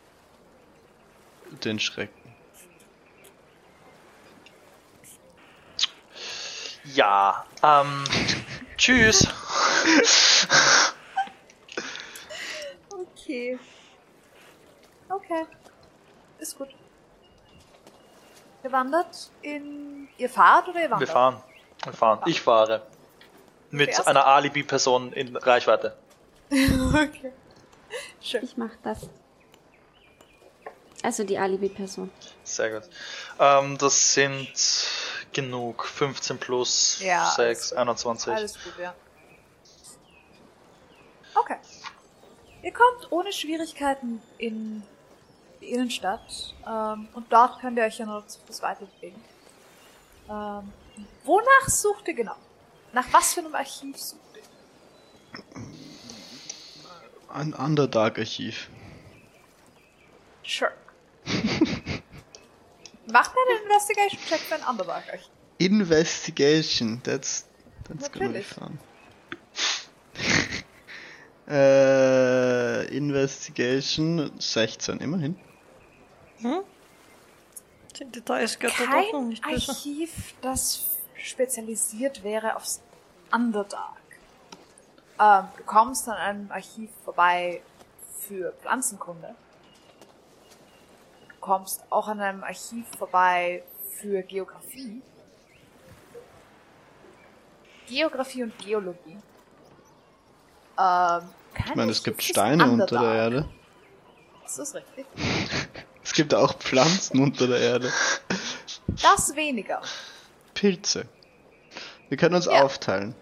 den 1.63 1.79
Schrecken. 1.79 2.20
Ja, 6.83 7.45
ähm, 7.63 8.03
tschüss. 8.77 9.27
Okay. 12.89 13.59
Okay. 15.09 15.45
Ist 16.39 16.57
gut. 16.57 16.69
Ihr 18.63 18.71
wandert 18.71 19.31
in. 19.41 20.07
Ihr 20.17 20.29
fahrt 20.29 20.67
oder 20.67 20.81
ihr 20.81 20.89
wandert? 20.89 21.07
Wir 21.07 21.13
fahren. 21.13 21.43
Wir 21.83 21.93
fahren. 21.93 22.19
Ich 22.25 22.41
fahre. 22.41 22.81
Mit 23.69 23.93
Fährst? 23.93 24.07
einer 24.07 24.25
Alibi-Person 24.25 25.13
in 25.13 25.35
Reichweite. 25.35 25.95
okay. 26.51 27.31
Schön. 28.21 28.43
Ich 28.43 28.57
mach 28.57 28.71
das. 28.83 29.09
Also 31.03 31.23
die 31.23 31.37
Alibi-Person. 31.37 32.11
Sehr 32.43 32.79
gut. 32.79 32.89
Ähm, 33.39 33.77
das 33.77 34.13
sind 34.13 34.51
genug. 35.33 35.85
15 35.85 36.37
plus 36.37 36.99
Ja, 37.01 37.31
6, 37.35 37.73
21. 37.73 38.33
Alles 38.33 38.53
gut, 38.63 38.73
ja. 38.79 38.93
Okay. 41.35 41.57
Ihr 42.63 42.73
kommt 42.73 43.11
ohne 43.11 43.31
Schwierigkeiten 43.31 44.21
in 44.37 44.83
die 45.61 45.71
Innenstadt 45.71 46.53
ähm, 46.67 47.07
und 47.13 47.31
dort 47.31 47.59
könnt 47.59 47.77
ihr 47.77 47.83
euch 47.83 47.97
ja 47.97 48.05
noch 48.05 48.25
zu 48.27 48.39
Fuß 48.45 48.61
weiterbewegen. 48.61 49.21
Ähm, 50.29 50.71
wonach 51.23 51.67
sucht 51.67 52.07
ihr 52.07 52.13
genau? 52.13 52.35
Nach 52.93 53.05
was 53.11 53.33
für 53.33 53.39
einem 53.41 53.55
Archiv 53.55 53.97
sucht 53.97 54.21
ihr? 54.35 54.41
Ein 57.33 57.53
Underdark-Archiv. 57.53 58.69
Sure. 60.45 60.71
Macht 63.11 63.31
mir 63.35 63.55
den 63.55 63.63
Investigation-Check 63.65 64.39
für 64.39 64.55
ein 64.55 64.63
Underdark. 64.63 65.03
Investigation, 65.57 67.01
that's, 67.03 67.45
that's 67.87 68.11
gonna 68.11 68.31
be 68.31 68.39
Natürlich. 68.39 68.47
fun. 68.47 68.79
äh, 71.47 72.95
Investigation 72.95 74.31
16, 74.39 74.99
immerhin. 74.99 75.37
Die 76.41 78.05
Details 78.05 78.57
gehört 78.57 78.79
da 78.79 78.85
doch 78.85 78.91
noch 78.91 79.11
Kein 79.11 79.27
nicht 79.29 79.43
besser. 79.43 79.71
Archiv, 79.73 80.33
das 80.41 80.85
spezialisiert 81.15 82.23
wäre 82.23 82.55
aufs 82.55 82.81
Underdark. 83.31 83.97
Ähm, 85.19 85.45
du 85.57 85.63
kommst 85.63 86.07
an 86.09 86.15
einem 86.15 86.51
Archiv 86.51 86.89
vorbei 87.03 87.61
für 88.19 88.53
Pflanzenkunde. 88.61 89.35
Du 91.41 91.47
kommst 91.47 91.81
auch 91.89 92.07
an 92.07 92.19
einem 92.19 92.43
Archiv 92.43 92.85
vorbei 92.99 93.63
für 93.99 94.21
Geografie. 94.21 95.01
Geografie 97.87 98.43
und 98.43 98.55
Geologie. 98.59 99.17
Ähm, 100.79 101.21
Ich 101.67 101.75
meine, 101.75 101.91
es 101.91 102.03
gibt 102.03 102.21
Steine 102.21 102.69
unter 102.69 102.85
der 102.99 103.13
Erde. 103.15 103.49
Das 104.43 104.59
ist 104.59 104.75
richtig. 104.75 105.05
Es 106.03 106.13
gibt 106.13 106.33
auch 106.35 106.53
Pflanzen 106.57 107.19
unter 107.21 107.47
der 107.47 107.59
Erde. 107.59 107.91
Das 109.01 109.35
weniger. 109.35 109.81
Pilze. 110.53 111.05
Wir 112.09 112.17
können 112.17 112.35
uns 112.35 112.45
Ja. 112.45 112.63
aufteilen. 112.63 113.15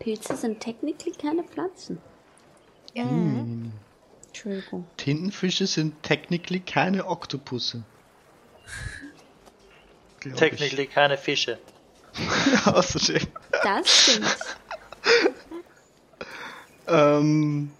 Pilze 0.00 0.36
sind 0.36 0.60
technically 0.60 1.12
keine 1.12 1.44
Pflanzen. 1.44 1.98
Ja. 2.94 3.04
Entschuldigung. 4.30 4.86
Tintenfische 4.96 5.66
sind 5.66 6.02
technically 6.02 6.60
keine 6.60 7.06
Oktopusse. 7.06 7.82
Technically 10.36 10.86
keine 10.86 11.18
Fische. 11.18 11.58
Ich. 12.12 12.66
Außerdem. 12.66 13.28
Das 13.62 13.88
stimmt. 13.88 14.36
Ähm, 16.88 17.70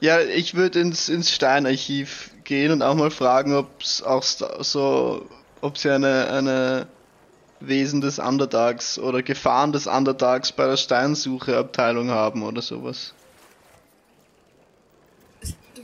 ja, 0.00 0.20
ich 0.20 0.54
würde 0.54 0.80
ins, 0.80 1.08
ins 1.08 1.32
Steinarchiv 1.32 2.30
gehen 2.44 2.70
und 2.72 2.82
auch 2.82 2.94
mal 2.94 3.10
fragen, 3.10 3.54
ob 3.54 3.82
es 3.82 4.02
auch 4.02 4.22
so, 4.22 5.28
ob 5.60 5.76
sie 5.76 5.90
eine, 5.90 6.28
eine 6.30 6.86
Wesen 7.60 8.00
des 8.00 8.20
Underdarks 8.20 8.98
oder 8.98 9.22
Gefahren 9.22 9.72
des 9.72 9.88
Underdarks 9.88 10.52
bei 10.52 10.66
der 10.66 10.76
Steinsuche-Abteilung 10.76 12.10
haben 12.10 12.44
oder 12.44 12.62
sowas. 12.62 13.12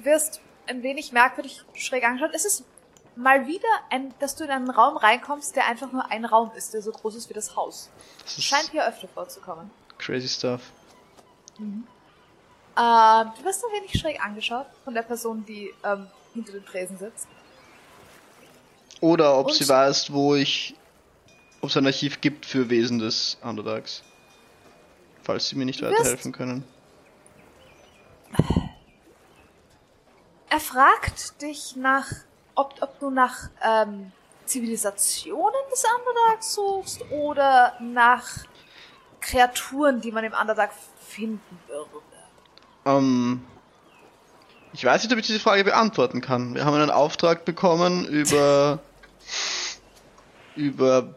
Du 0.05 0.11
wirst 0.11 0.41
ein 0.67 0.83
wenig 0.83 1.13
merkwürdig 1.13 1.63
schräg 1.75 2.05
angeschaut. 2.05 2.31
Es 2.35 2.45
ist 2.45 2.65
mal 3.17 3.47
wieder 3.47 3.69
ein, 3.91 4.13
dass 4.19 4.37
du 4.37 4.45
in 4.45 4.51
einen 4.51 4.69
Raum 4.71 4.97
reinkommst, 4.99 5.57
der 5.57 5.67
einfach 5.67 5.91
nur 5.93 6.11
ein 6.11 6.25
Raum 6.27 6.51
ist, 6.57 6.75
der 6.75 6.83
so 6.83 6.91
groß 6.93 7.15
ist 7.15 7.31
wie 7.31 7.35
das 7.35 7.57
Haus. 7.57 7.89
Das 8.23 8.43
Scheint 8.43 8.71
hier 8.71 8.87
öfter 8.87 9.09
vorzukommen. 9.09 9.71
crazy 9.99 10.29
stuff. 10.29 10.61
Ähm, 11.59 11.87
du 12.77 13.45
wirst 13.45 13.65
ein 13.65 13.73
wenig 13.81 13.99
schräg 13.99 14.23
angeschaut 14.23 14.67
von 14.85 14.93
der 14.95 15.03
Person, 15.03 15.45
die 15.47 15.73
ähm, 15.85 16.09
hinter 16.35 16.53
dem 16.53 16.67
Tresen 16.67 16.99
sitzt. 16.99 17.29
Oder 19.01 19.39
ob 19.39 19.47
Und- 19.47 19.55
sie 19.55 19.67
weiß, 19.69 20.13
wo 20.13 20.35
ich, 20.35 20.75
ob 21.63 21.71
es 21.71 21.77
ein 21.77 21.87
Archiv 21.87 22.21
gibt 22.21 22.45
für 22.45 22.69
Wesen 22.69 22.99
des 22.99 23.39
Underdarks. 23.43 24.03
Falls 25.23 25.49
sie 25.49 25.57
mir 25.57 25.65
nicht 25.65 25.81
weiterhelfen 25.83 26.33
können. 26.33 26.65
Er 30.55 30.61
fragt 30.61 31.43
dich 31.43 31.75
nach, 31.75 32.07
ob, 32.55 32.75
ob 32.81 33.01
du 33.01 33.11
nach 33.11 33.51
ähm, 33.61 34.13
Zivilisationen 34.45 35.61
des 35.73 35.83
Underdarks 35.83 36.55
suchst 36.55 37.05
oder 37.11 37.73
nach 37.81 38.25
Kreaturen, 39.21 40.01
die 40.01 40.13
man 40.13 40.23
im 40.23 40.33
Underdark 40.33 40.71
finden 41.01 41.59
würde. 41.67 42.05
Ähm, 42.85 43.45
ich 44.73 44.85
weiß 44.85 45.03
nicht, 45.03 45.13
ob 45.13 45.19
ich 45.19 45.27
diese 45.27 45.41
Frage 45.41 45.65
beantworten 45.65 46.21
kann. 46.21 46.55
Wir 46.55 46.65
haben 46.65 46.75
einen 46.75 46.91
Auftrag 46.91 47.45
bekommen 47.45 48.07
über 48.07 48.79
über 50.55 51.17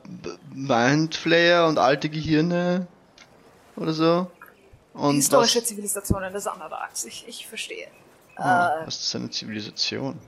Mindflayer 0.51 1.67
und 1.67 1.77
alte 1.77 2.09
Gehirne 2.09 2.87
oder 3.75 3.93
so. 3.93 4.31
Und 4.95 5.17
Historische 5.17 5.59
was, 5.59 5.67
Zivilisationen 5.67 6.33
des 6.33 6.47
Underdarks. 6.47 7.05
Ich, 7.05 7.27
ich 7.27 7.45
verstehe. 7.45 7.87
Ah, 8.37 8.81
Äh, 8.83 8.87
was 8.87 8.99
ist 9.01 9.15
eine 9.15 9.29
Zivilisation? 9.29 10.19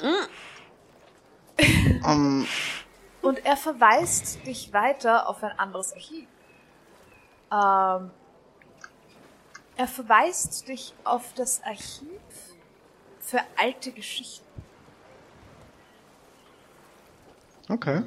Mm. 0.00 1.64
ähm, 2.06 2.46
Und 3.22 3.44
er 3.44 3.56
verweist 3.56 4.46
dich 4.46 4.72
weiter 4.72 5.28
auf 5.28 5.42
ein 5.42 5.58
anderes 5.58 5.92
Archiv. 5.92 6.26
Ähm, 7.52 8.10
er 9.76 9.88
verweist 9.88 10.68
dich 10.68 10.94
auf 11.04 11.34
das 11.34 11.62
Archiv 11.62 12.20
für 13.20 13.40
alte 13.58 13.92
Geschichten. 13.92 14.46
okay. 17.68 18.02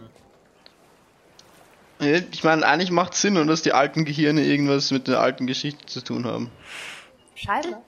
Ich 2.00 2.44
meine, 2.44 2.66
eigentlich 2.66 2.92
macht 2.92 3.14
Sinn, 3.14 3.38
und 3.38 3.48
dass 3.48 3.62
die 3.62 3.72
alten 3.72 4.04
Gehirne 4.04 4.44
irgendwas 4.44 4.92
mit 4.92 5.08
der 5.08 5.22
alten 5.22 5.48
Geschichte 5.48 5.86
zu 5.86 6.02
tun 6.04 6.26
haben. 6.26 6.52
Scheinbar. 7.36 7.82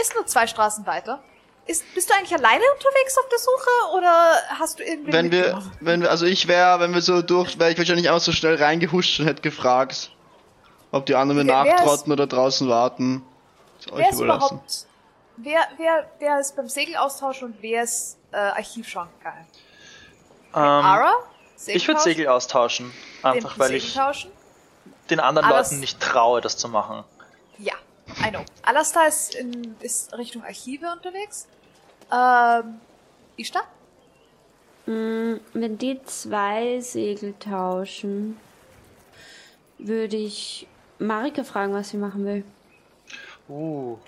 Ist 0.00 0.14
nur 0.14 0.26
zwei 0.26 0.46
Straßen 0.46 0.86
weiter. 0.86 1.22
Ist, 1.66 1.82
bist 1.94 2.10
du 2.10 2.14
eigentlich 2.14 2.34
alleine 2.34 2.62
unterwegs 2.74 3.16
auf 3.18 3.28
der 3.30 3.38
Suche 3.38 3.96
oder 3.96 4.34
hast 4.58 4.78
du 4.78 4.82
irgendwie 4.84 5.12
Wenn 5.12 5.32
wir, 5.32 5.62
wenn 5.80 6.02
wir, 6.02 6.10
also 6.10 6.26
ich 6.26 6.46
wäre, 6.46 6.78
wenn 6.80 6.92
wir 6.92 7.00
so 7.00 7.22
durch, 7.22 7.58
wäre 7.58 7.70
ich 7.72 7.78
wahrscheinlich 7.78 8.10
auch 8.10 8.20
so 8.20 8.32
schnell 8.32 8.56
reingehuscht 8.56 9.20
und 9.20 9.26
hätte 9.26 9.40
gefragt, 9.40 10.10
ob 10.90 11.06
die 11.06 11.14
anderen 11.14 11.46
mir 11.46 11.52
wer 11.52 11.64
ist- 11.64 11.70
nachtrotten 11.80 12.12
oder 12.12 12.26
draußen 12.26 12.68
warten. 12.68 13.24
Ist 13.78 13.90
euch 13.92 13.98
wer 13.98 14.10
ist 14.10 14.16
überlassen. 14.20 14.54
überhaupt 14.56 14.86
wer 15.38 15.60
wer 15.78 16.10
wer 16.18 16.38
ist 16.40 16.54
beim 16.54 16.68
Segelaustausch 16.68 17.42
und 17.42 17.56
wer 17.62 17.82
ist 17.84 18.18
äh, 18.32 18.36
Archiv 18.36 18.86
schauen 18.86 19.08
gegangen? 19.18 19.46
Ähm, 20.54 20.60
Ara? 20.60 21.12
ich 21.66 21.88
würde 21.88 22.00
Segel 22.00 22.28
austauschen. 22.28 22.92
Einfach 23.22 23.54
Den 23.54 23.58
weil 23.58 23.68
Segel 23.68 23.82
ich 23.84 23.94
tauschen? 23.94 24.30
den 25.08 25.18
anderen 25.20 25.48
Leuten 25.48 25.80
nicht 25.80 25.98
traue, 26.00 26.40
das 26.42 26.56
zu 26.58 26.68
machen. 26.68 27.04
I 28.22 28.30
know. 28.30 28.44
Alastar 28.62 29.08
ist, 29.08 29.34
in, 29.34 29.76
ist 29.80 30.16
Richtung 30.16 30.42
Archive 30.42 30.90
unterwegs. 30.92 31.48
Ähm, 32.12 32.80
Ishtar? 33.36 33.64
Mm, 34.86 35.36
Wenn 35.52 35.78
die 35.78 36.02
zwei 36.04 36.80
Segel 36.80 37.34
tauschen, 37.38 38.38
würde 39.78 40.16
ich 40.16 40.66
Marika 40.98 41.44
fragen, 41.44 41.72
was 41.72 41.90
sie 41.90 41.96
machen 41.96 42.24
will. 42.24 42.44
Uh. 43.48 43.98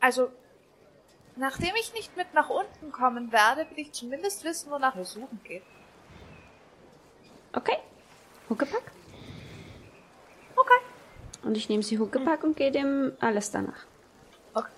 Also, 0.00 0.30
nachdem 1.36 1.74
ich 1.76 1.92
nicht 1.94 2.16
mit 2.16 2.32
nach 2.34 2.48
unten 2.48 2.90
kommen 2.90 3.32
werde, 3.32 3.66
will 3.70 3.80
ich 3.80 3.92
zumindest 3.92 4.44
wissen, 4.44 4.70
wonach 4.70 4.96
wir 4.96 5.04
suchen 5.04 5.40
geht. 5.44 5.62
Okay. 7.52 7.78
Huckepack. 8.48 8.92
Okay. 10.60 10.80
Und 11.42 11.56
ich 11.56 11.68
nehme 11.68 11.82
sie 11.82 11.98
Huckepack 11.98 12.44
und 12.44 12.56
gehe 12.56 12.70
dem 12.70 13.12
alles 13.20 13.50
danach. 13.50 13.86
Okay. 14.54 14.70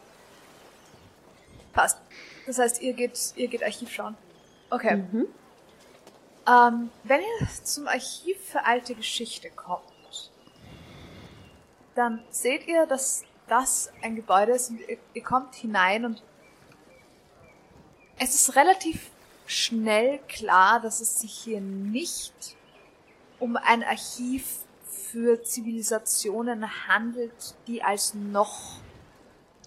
Passt. 1.73 1.99
Das 2.47 2.59
heißt, 2.59 2.83
ihr 2.83 2.93
geht, 2.93 3.19
ihr 3.37 3.49
geht 3.49 3.63
Archiv 3.63 3.91
schauen. 3.91 4.17
Okay. 4.71 4.97
Mhm. 4.97 5.27
Ähm, 6.49 6.91
wenn 7.05 7.21
ihr 7.21 7.49
zum 7.63 7.87
Archiv 7.87 8.37
für 8.45 8.65
alte 8.65 8.95
Geschichte 8.95 9.51
kommt, 9.51 10.33
dann 11.95 12.23
seht 12.31 12.67
ihr, 12.67 12.87
dass 12.87 13.25
das 13.49 13.93
ein 14.03 14.17
Gebäude 14.17 14.53
ist 14.53 14.71
und 14.71 14.81
ihr, 14.81 14.99
ihr 15.15 15.23
kommt 15.23 15.55
hinein 15.55 16.05
und 16.05 16.23
es 18.19 18.35
ist 18.35 18.57
relativ 18.57 19.11
schnell 19.47 20.21
klar, 20.29 20.81
dass 20.81 21.01
es 21.01 21.21
sich 21.21 21.33
hier 21.33 21.61
nicht 21.61 22.57
um 23.39 23.57
ein 23.57 23.83
Archiv 23.83 24.61
für 25.13 25.43
Zivilisationen 25.43 26.89
handelt, 26.89 27.55
die 27.67 27.83
als 27.83 28.15
noch 28.15 28.81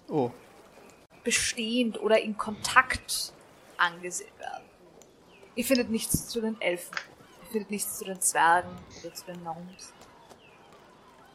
Oh, 0.08 0.30
bestehend 1.24 2.00
oder 2.00 2.20
in 2.20 2.36
Kontakt 2.36 3.32
angesehen 3.76 4.32
werden. 4.38 4.64
Ihr 5.54 5.64
findet 5.64 5.90
nichts 5.90 6.28
zu 6.28 6.40
den 6.40 6.60
Elfen. 6.60 6.94
Ihr 7.42 7.50
findet 7.50 7.70
nichts 7.70 7.98
zu 7.98 8.04
den 8.04 8.20
Zwergen 8.20 8.70
oder 9.02 9.14
zu 9.14 9.24
den 9.24 9.40
Gnomes. 9.40 9.92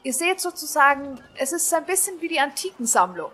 Ihr 0.04 0.14
seht 0.14 0.40
sozusagen, 0.40 1.22
es 1.38 1.52
ist 1.52 1.74
ein 1.74 1.86
bisschen 1.86 2.20
wie 2.22 2.28
die 2.28 2.40
Antikensammlung. 2.40 3.32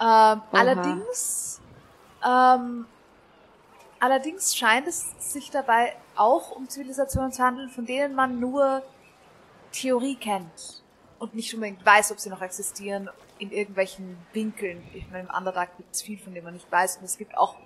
Ähm, 0.00 0.42
allerdings, 0.52 1.60
ähm, 2.26 2.86
allerdings 4.00 4.56
scheint 4.56 4.88
es 4.88 5.14
sich 5.18 5.50
dabei 5.50 5.94
auch 6.16 6.50
um 6.50 6.68
Zivilisationen 6.68 7.32
zu 7.32 7.42
handeln, 7.42 7.68
von 7.70 7.86
denen 7.86 8.14
man 8.14 8.40
nur 8.40 8.82
Theorie 9.72 10.16
kennt. 10.16 10.82
und 11.20 11.34
nicht 11.34 11.52
unbedingt 11.54 11.84
weiß, 11.84 12.12
ob 12.12 12.18
sie 12.18 12.30
noch 12.30 12.40
existieren, 12.40 13.10
in 13.38 13.52
irgendwelchen 13.52 14.16
Winkeln. 14.32 14.82
Ich 14.94 15.06
meine, 15.10 15.28
im 15.28 15.34
Underdark 15.34 15.76
gibt 15.76 15.94
es 15.94 16.00
viel, 16.00 16.18
von 16.18 16.32
dem 16.34 16.44
man 16.44 16.54
nicht 16.54 16.72
weiß. 16.72 16.96
Und 16.96 17.04
es 17.04 17.18
gibt 17.18 17.36
auch 17.36 17.56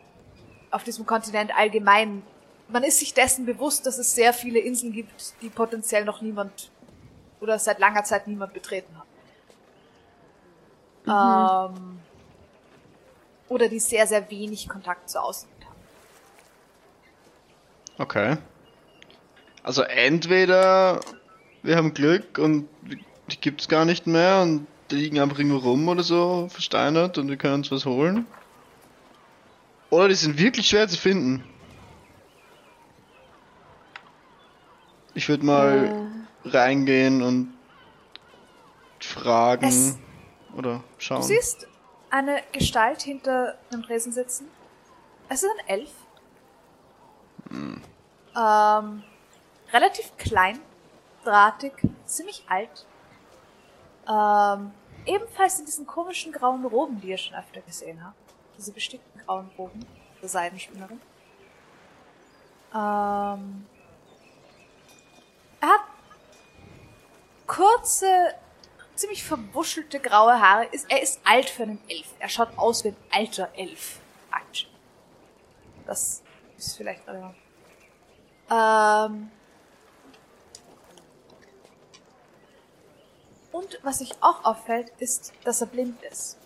auf 0.72 0.82
diesem 0.82 1.06
Kontinent 1.06 1.56
allgemein, 1.56 2.24
man 2.68 2.82
ist 2.82 2.98
sich 2.98 3.14
dessen 3.14 3.46
bewusst, 3.46 3.86
dass 3.86 3.98
es 3.98 4.12
sehr 4.14 4.32
viele 4.32 4.58
Inseln 4.58 4.92
gibt, 4.92 5.40
die 5.40 5.50
potenziell 5.50 6.04
noch 6.04 6.20
niemand 6.20 6.70
oder 7.40 7.58
seit 7.58 7.78
langer 7.78 8.02
Zeit 8.02 8.26
niemand 8.26 8.52
betreten 8.52 8.92
hat. 11.06 11.70
Ähm, 11.76 12.00
oder 13.48 13.68
die 13.68 13.78
sehr, 13.78 14.06
sehr 14.06 14.28
wenig 14.30 14.68
Kontakt 14.68 15.08
zur 15.10 15.22
Außenwelt 15.22 15.52
haben. 15.52 15.53
Okay. 17.98 18.36
Also 19.62 19.82
entweder 19.82 21.00
wir 21.62 21.76
haben 21.76 21.94
Glück 21.94 22.38
und 22.38 22.68
die 23.30 23.40
gibt's 23.40 23.68
gar 23.68 23.84
nicht 23.84 24.06
mehr 24.06 24.42
und 24.42 24.66
die 24.90 24.96
liegen 24.96 25.18
einfach 25.18 25.38
irgendwo 25.38 25.58
rum 25.58 25.88
oder 25.88 26.02
so, 26.02 26.48
versteinert 26.50 27.16
und 27.18 27.28
wir 27.28 27.36
können 27.36 27.54
uns 27.54 27.70
was 27.70 27.86
holen. 27.86 28.26
Oder 29.90 30.08
die 30.08 30.14
sind 30.14 30.38
wirklich 30.38 30.68
schwer 30.68 30.88
zu 30.88 30.98
finden. 30.98 31.44
Ich 35.14 35.28
würde 35.28 35.46
mal 35.46 36.06
reingehen 36.44 37.22
und 37.22 37.54
fragen 39.00 39.66
Es- 39.66 39.98
oder 40.56 40.82
schauen. 40.98 41.20
Du 41.20 41.26
siehst 41.26 41.68
eine 42.10 42.42
Gestalt 42.52 43.02
hinter 43.02 43.56
einem 43.72 43.82
Tresen 43.84 44.12
sitzen. 44.12 44.48
Es 45.28 45.42
ist 45.42 45.50
ein 45.60 45.68
Elf. 45.68 45.90
Ähm, 48.36 49.02
relativ 49.72 50.16
klein, 50.16 50.60
drahtig, 51.24 51.72
ziemlich 52.04 52.44
alt. 52.48 52.86
Ähm, 54.08 54.72
ebenfalls 55.06 55.58
in 55.58 55.66
diesen 55.66 55.86
komischen 55.86 56.32
grauen 56.32 56.64
Roben, 56.64 57.00
die 57.00 57.08
ihr 57.08 57.18
schon 57.18 57.36
öfter 57.36 57.60
gesehen 57.60 58.04
habt. 58.04 58.16
Diese 58.56 58.72
bestickten 58.72 59.20
grauen 59.20 59.50
Roben 59.56 59.84
der 60.20 60.28
Seidenspinnerin. 60.28 61.00
Ähm, 62.74 63.66
er 65.60 65.68
hat 65.68 65.84
kurze, 67.46 68.34
ziemlich 68.94 69.24
verwuschelte 69.24 70.00
graue 70.00 70.40
Haare. 70.40 70.68
Er 70.88 71.02
ist 71.02 71.20
alt 71.24 71.48
für 71.48 71.64
einen 71.64 71.80
Elf. 71.88 72.06
Er 72.18 72.28
schaut 72.28 72.56
aus 72.56 72.84
wie 72.84 72.88
ein 72.88 72.96
alter 73.10 73.48
Elf. 73.56 74.00
Actually. 74.32 74.74
Das 75.86 76.22
ist 76.56 76.76
vielleicht 76.76 77.06
relevant. 77.06 77.36
Ähm. 78.50 79.30
Und 83.52 83.78
was 83.82 83.98
sich 83.98 84.12
auch 84.20 84.44
auffällt, 84.44 84.92
ist, 84.98 85.32
dass 85.44 85.60
er 85.60 85.68
blind 85.68 86.02
ist. 86.02 86.36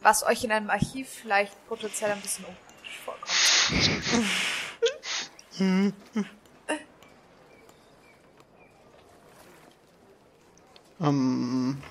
Was 0.00 0.22
euch 0.24 0.44
in 0.44 0.52
einem 0.52 0.70
Archiv 0.70 1.08
vielleicht 1.08 1.66
potenziell 1.68 2.12
ein 2.12 2.20
bisschen 2.20 2.44
unpraktisch 2.44 3.00
vorkommt. 3.04 3.46
Ähm, 11.00 11.82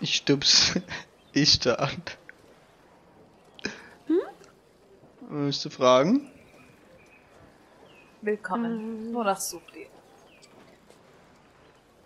ich 0.00 0.16
stups 0.16 0.74
ich 1.32 1.58
da 1.60 1.74
an. 1.74 2.02
Hm? 4.06 4.20
Willst 5.28 5.64
du 5.64 5.70
fragen? 5.70 6.30
Willkommen. 8.20 9.12
Wonach 9.14 9.40
sucht 9.40 9.74
ihr? 9.76 9.86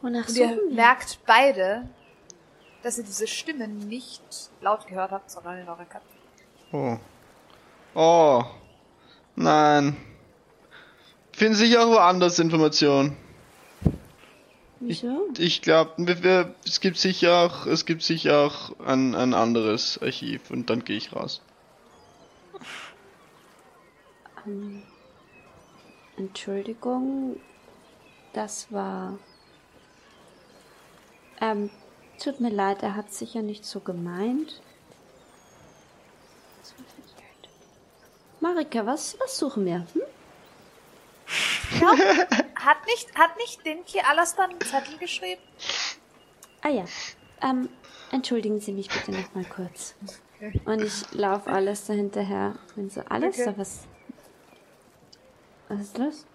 Wonach 0.03 0.29
Und 0.29 0.37
ihr 0.37 0.59
merkt 0.72 1.18
beide, 1.27 1.89
dass 2.83 2.99
ihr 2.99 3.05
diese 3.05 3.27
Stimme 3.27 3.68
nicht 3.68 4.22
laut 4.61 4.87
gehört 4.87 5.11
habt, 5.11 5.31
sondern 5.31 5.59
in 5.59 5.68
eurer 5.68 5.85
Köpfe. 5.85 6.07
Oh. 6.72 6.99
Oh. 7.95 8.45
Nein. 9.35 9.97
Finden 11.33 11.55
sich 11.55 11.77
auch 11.77 11.89
woanders 11.89 12.39
Informationen. 12.39 13.16
Wieso? 14.81 15.29
Ich 15.39 15.62
glaube, 15.62 16.53
es 16.64 16.81
gibt 16.81 16.99
sicher 16.99 17.47
auch, 17.47 17.66
es 17.66 17.87
gibt 17.87 18.03
sicher 18.03 18.41
auch 18.41 18.79
ein, 18.81 19.14
ein 19.14 19.33
anderes 19.33 19.99
Archiv 20.03 20.51
und 20.51 20.68
dann 20.68 20.85
gehe 20.85 20.97
ich 20.97 21.14
raus. 21.14 21.41
Entschuldigung, 26.16 27.41
das 28.33 28.70
war. 28.70 29.18
Ähm, 31.41 31.70
tut 32.22 32.41
mir 32.41 32.51
leid, 32.51 32.83
er 32.83 32.97
hat 32.97 33.12
sicher 33.12 33.43
nicht 33.43 33.64
so 33.64 33.81
gemeint. 33.81 34.61
Marika, 38.41 38.87
was, 38.87 39.18
was 39.18 39.39
suchen 39.39 39.64
wir? 39.64 39.87
Hm? 39.93 40.03
Hat 42.57 42.87
nicht, 42.87 43.14
hat 43.14 43.37
nicht 43.37 43.64
Dinky 43.64 44.01
Alastan 44.01 44.51
einen 44.51 44.61
Zettel 44.61 44.97
geschrieben? 44.99 45.41
Ah 46.62 46.68
ja. 46.68 46.85
Ähm, 47.43 47.68
entschuldigen 48.11 48.61
Sie 48.61 48.72
mich 48.72 48.89
bitte 48.89 49.12
noch 49.12 49.35
mal 49.35 49.45
kurz. 49.45 49.95
Und 50.64 50.83
ich 50.83 51.12
laufe 51.12 51.49
alles 51.51 51.87
da 51.87 51.93
hinterher. 51.93 52.57
Wenn 52.74 52.91
so 52.91 53.03
alles, 53.09 53.37
Okay. 53.39 53.45
da 53.45 53.59
was. 53.59 53.87
Was 55.68 55.81
ist 55.81 55.99
los? 55.99 56.27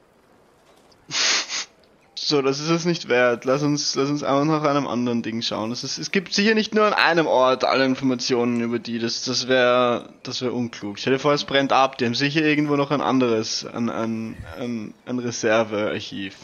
So, 2.23 2.43
das 2.43 2.59
ist 2.59 2.69
es 2.69 2.85
nicht 2.85 3.09
wert. 3.09 3.45
Lass 3.45 3.63
uns, 3.63 3.95
lass 3.95 4.07
uns 4.07 4.21
einfach 4.21 4.45
nach 4.45 4.61
einem 4.61 4.87
anderen 4.87 5.23
Ding 5.23 5.41
schauen. 5.41 5.71
Es, 5.71 5.83
ist, 5.83 5.97
es 5.97 6.11
gibt 6.11 6.31
sicher 6.35 6.53
nicht 6.53 6.75
nur 6.75 6.85
an 6.85 6.93
einem 6.93 7.25
Ort 7.25 7.63
alle 7.63 7.83
Informationen 7.83 8.61
über 8.61 8.77
die. 8.77 8.99
Das, 8.99 9.25
das 9.25 9.47
wäre, 9.47 10.07
das 10.21 10.43
wäre 10.43 10.51
unklug. 10.51 10.99
Stell 10.99 11.13
dir 11.13 11.19
vor, 11.19 11.33
es 11.33 11.45
brennt 11.45 11.73
ab. 11.73 11.97
Die 11.97 12.05
haben 12.05 12.13
sicher 12.13 12.43
irgendwo 12.43 12.75
noch 12.75 12.91
ein 12.91 13.01
anderes, 13.01 13.65
ein, 13.65 13.89
ein, 13.89 14.37
ein, 14.59 14.93
ein 15.07 15.17
Reservearchiv. 15.17 16.35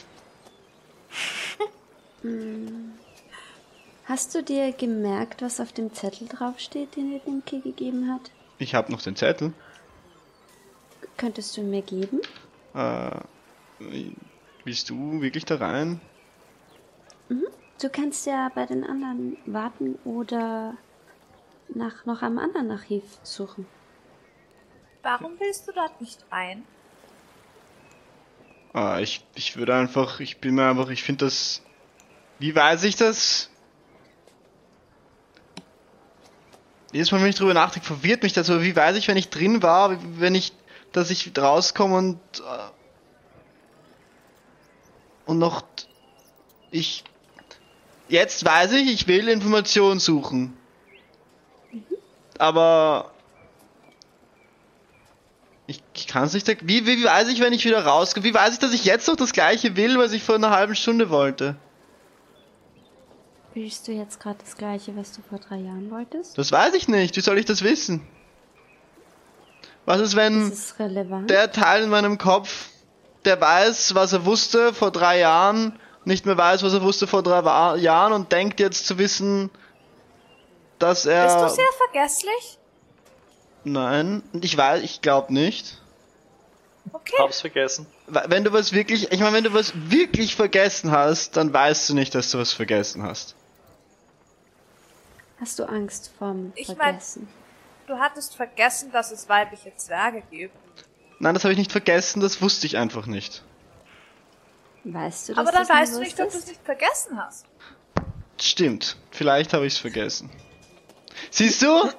Hast 4.05 4.33
du 4.33 4.41
dir 4.41 4.71
gemerkt, 4.71 5.43
was 5.43 5.59
auf 5.59 5.73
dem 5.73 5.93
Zettel 5.93 6.27
draufsteht, 6.27 6.95
den 6.95 7.11
dir 7.11 7.19
Dinky 7.19 7.59
gegeben 7.59 8.11
hat? 8.11 8.31
Ich 8.57 8.73
habe 8.73 8.91
noch 8.91 9.03
den 9.03 9.15
Zettel. 9.15 9.53
Könntest 11.17 11.55
du 11.55 11.61
mir 11.61 11.83
geben? 11.83 12.19
Äh, 12.73 13.19
willst 14.67 14.89
du 14.89 15.21
wirklich 15.21 15.45
da 15.45 15.55
rein? 15.55 15.99
Du 17.79 17.89
kannst 17.89 18.25
ja 18.25 18.51
bei 18.53 18.65
den 18.65 18.83
anderen 18.83 19.37
warten 19.45 19.97
oder 20.03 20.75
nach 21.73 22.05
noch 22.05 22.21
einem 22.21 22.37
anderen 22.37 22.71
Archiv 22.71 23.03
suchen. 23.23 23.65
Warum 25.03 25.39
willst 25.39 25.67
du 25.67 25.71
dort 25.71 26.01
nicht 26.01 26.25
rein? 26.31 26.63
Ah, 28.73 28.99
ich, 28.99 29.25
ich 29.35 29.55
würde 29.57 29.73
einfach, 29.73 30.19
ich 30.19 30.39
bin 30.39 30.55
mir 30.55 30.69
einfach, 30.69 30.89
ich 30.89 31.03
finde 31.03 31.25
das. 31.25 31.61
Wie 32.39 32.53
weiß 32.55 32.83
ich 32.83 32.95
das? 32.95 33.49
Jedes 36.91 37.11
Mal, 37.11 37.21
wenn 37.21 37.29
ich 37.29 37.35
drüber 37.35 37.53
nachdenke, 37.53 37.87
verwirrt 37.87 38.23
mich 38.23 38.33
das, 38.33 38.49
aber 38.49 38.63
wie 38.63 38.75
weiß 38.75 38.97
ich, 38.97 39.07
wenn 39.07 39.17
ich 39.17 39.29
drin 39.29 39.61
war, 39.63 39.91
wie- 39.91 40.19
wenn 40.19 40.35
ich, 40.35 40.51
dass 40.91 41.09
ich 41.09 41.31
rauskomme 41.37 41.95
und. 41.95 42.19
Äh, 42.39 42.76
und 45.27 45.37
noch. 45.39 45.63
Ich. 46.71 47.03
Jetzt 48.09 48.43
weiß 48.45 48.71
ich, 48.73 48.91
ich 48.91 49.07
will 49.07 49.27
Informationen 49.27 49.99
suchen. 49.99 50.57
Aber. 52.39 53.11
Ich, 55.67 55.83
ich 55.93 56.07
kann 56.07 56.23
es 56.23 56.33
nicht. 56.33 56.47
Wie, 56.67 56.85
wie, 56.85 56.97
wie 56.97 57.03
weiß 57.03 57.27
ich, 57.27 57.41
wenn 57.41 57.51
ich 57.53 57.65
wieder 57.65 57.85
rauskomme? 57.85 58.23
Wie 58.25 58.33
weiß 58.33 58.53
ich, 58.53 58.59
dass 58.59 58.73
ich 58.73 58.85
jetzt 58.85 59.07
noch 59.07 59.17
das 59.17 59.33
gleiche 59.33 59.75
will, 59.75 59.97
was 59.97 60.13
ich 60.13 60.23
vor 60.23 60.35
einer 60.35 60.51
halben 60.51 60.75
Stunde 60.75 61.09
wollte? 61.09 61.57
Willst 63.53 63.87
du 63.87 63.91
jetzt 63.91 64.19
gerade 64.19 64.37
das 64.41 64.55
gleiche, 64.55 64.95
was 64.95 65.11
du 65.13 65.21
vor 65.27 65.39
drei 65.39 65.57
Jahren 65.57 65.89
wolltest? 65.91 66.37
Das 66.37 66.51
weiß 66.51 66.73
ich 66.75 66.87
nicht. 66.87 67.17
Wie 67.17 67.21
soll 67.21 67.37
ich 67.37 67.45
das 67.45 67.63
wissen? 67.63 68.05
Was 69.85 69.99
ist, 69.99 70.15
wenn 70.15 70.49
Das 70.49 70.59
ist 70.59 70.79
relevant. 70.79 71.29
der 71.29 71.51
Teil 71.51 71.83
in 71.83 71.89
meinem 71.89 72.17
Kopf, 72.17 72.69
der 73.27 73.39
weiß, 73.39 73.93
was 73.93 74.13
er 74.13 74.25
wusste 74.25 74.73
vor 74.73 74.89
drei 74.91 75.19
Jahren, 75.19 75.77
nicht 76.05 76.25
mehr 76.25 76.37
weiß, 76.37 76.63
was 76.63 76.73
er 76.73 76.81
wusste 76.81 77.05
vor 77.05 77.21
drei 77.21 77.43
Wa 77.43 77.75
Jahren 77.75 78.13
und 78.13 78.31
denkt 78.31 78.59
jetzt 78.59 78.87
zu 78.87 78.97
wissen, 78.97 79.51
dass 80.79 81.05
er. 81.05 81.25
Bist 81.25 81.39
du 81.39 81.49
sehr 81.61 81.71
vergesslich? 81.77 82.57
Nein, 83.63 84.23
ich 84.41 84.57
weiß, 84.57 84.81
ich 84.83 85.01
glaube 85.01 85.33
nicht. 85.33 85.77
Okay. 86.93 87.15
Hab's 87.19 87.41
vergessen. 87.41 87.85
Wenn 88.07 88.45
du 88.45 88.53
was 88.53 88.71
wirklich, 88.71 89.11
ich 89.11 89.19
meine, 89.19 89.35
wenn 89.35 89.43
du 89.43 89.53
was 89.53 89.73
wirklich 89.75 90.37
vergessen 90.37 90.91
hast, 90.91 91.35
dann 91.35 91.51
weißt 91.53 91.89
du 91.89 91.93
nicht, 91.95 92.15
dass 92.15 92.31
du 92.31 92.37
was 92.39 92.53
vergessen 92.53 93.03
hast. 93.03 93.35
Hast 95.39 95.59
du 95.59 95.65
Angst 95.67 96.11
vorm 96.17 96.53
Ich 96.55 96.69
mein- 96.69 96.77
Vergessen? 96.77 97.27
Du 97.87 97.97
hattest 97.99 98.35
vergessen, 98.35 98.91
dass 98.91 99.11
es 99.11 99.27
weibliche 99.29 99.75
Zwerge 99.75 100.23
gibt. 100.31 100.55
Nein, 101.19 101.33
das 101.33 101.43
habe 101.43 101.53
ich 101.53 101.57
nicht 101.57 101.71
vergessen, 101.71 102.19
das 102.19 102.41
wusste 102.41 102.67
ich 102.67 102.77
einfach 102.77 103.07
nicht. 103.07 103.43
Weißt 104.83 105.29
du 105.29 105.33
das? 105.33 105.39
Aber 105.39 105.51
dann 105.51 105.67
weißt 105.67 105.95
du 105.95 105.99
nicht, 105.99 106.19
ob 106.19 106.31
du 106.31 106.37
es 106.37 106.47
nicht 106.47 106.63
vergessen 106.63 107.19
hast. 107.19 107.45
Stimmt. 108.39 108.97
Vielleicht 109.11 109.53
habe 109.53 109.65
ich 109.65 109.73
es 109.73 109.79
vergessen. 109.79 110.29
Siehst 111.31 111.61
du? 111.61 111.89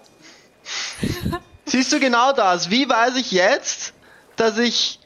Siehst 1.65 1.93
du 1.93 2.01
genau 2.01 2.33
das? 2.33 2.71
Wie 2.71 2.89
weiß 2.89 3.17
ich 3.17 3.33
jetzt, 3.33 3.93
dass 4.37 4.57
ich. 4.59 5.01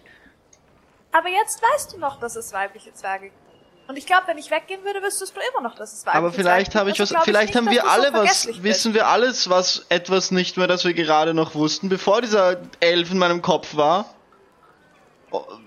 Aber 1.10 1.28
jetzt 1.28 1.60
weißt 1.62 1.92
du 1.94 1.98
noch, 1.98 2.20
dass 2.20 2.36
es 2.36 2.52
weibliche 2.52 2.92
Zwerge 2.92 3.30
gibt. 3.30 3.41
Und 3.88 3.98
ich 3.98 4.06
glaube, 4.06 4.28
wenn 4.28 4.38
ich 4.38 4.50
weggehen 4.50 4.84
würde, 4.84 5.02
wüsstest 5.02 5.36
du 5.36 5.40
immer 5.52 5.60
noch, 5.68 5.74
dass 5.74 5.92
es 5.92 6.06
weibliche 6.06 6.18
Aber 6.18 6.32
vielleicht 6.32 6.74
habe 6.74 6.90
ich 6.90 6.96
was. 7.00 7.00
Also 7.10 7.14
glaub 7.14 7.24
Vielleicht 7.24 7.48
nicht, 7.48 7.56
haben 7.56 7.70
wir 7.70 7.82
du 7.82 7.86
so 7.86 7.92
alle 7.92 8.12
was. 8.12 8.62
Wissen 8.62 8.94
wir 8.94 9.06
alles, 9.08 9.50
was 9.50 9.86
etwas 9.88 10.30
nicht 10.30 10.56
mehr, 10.56 10.66
das 10.66 10.84
wir 10.84 10.94
gerade 10.94 11.34
noch 11.34 11.54
wussten, 11.54 11.88
bevor 11.88 12.20
dieser 12.22 12.60
Elf 12.80 13.10
in 13.10 13.18
meinem 13.18 13.42
Kopf 13.42 13.76
war. 13.76 14.06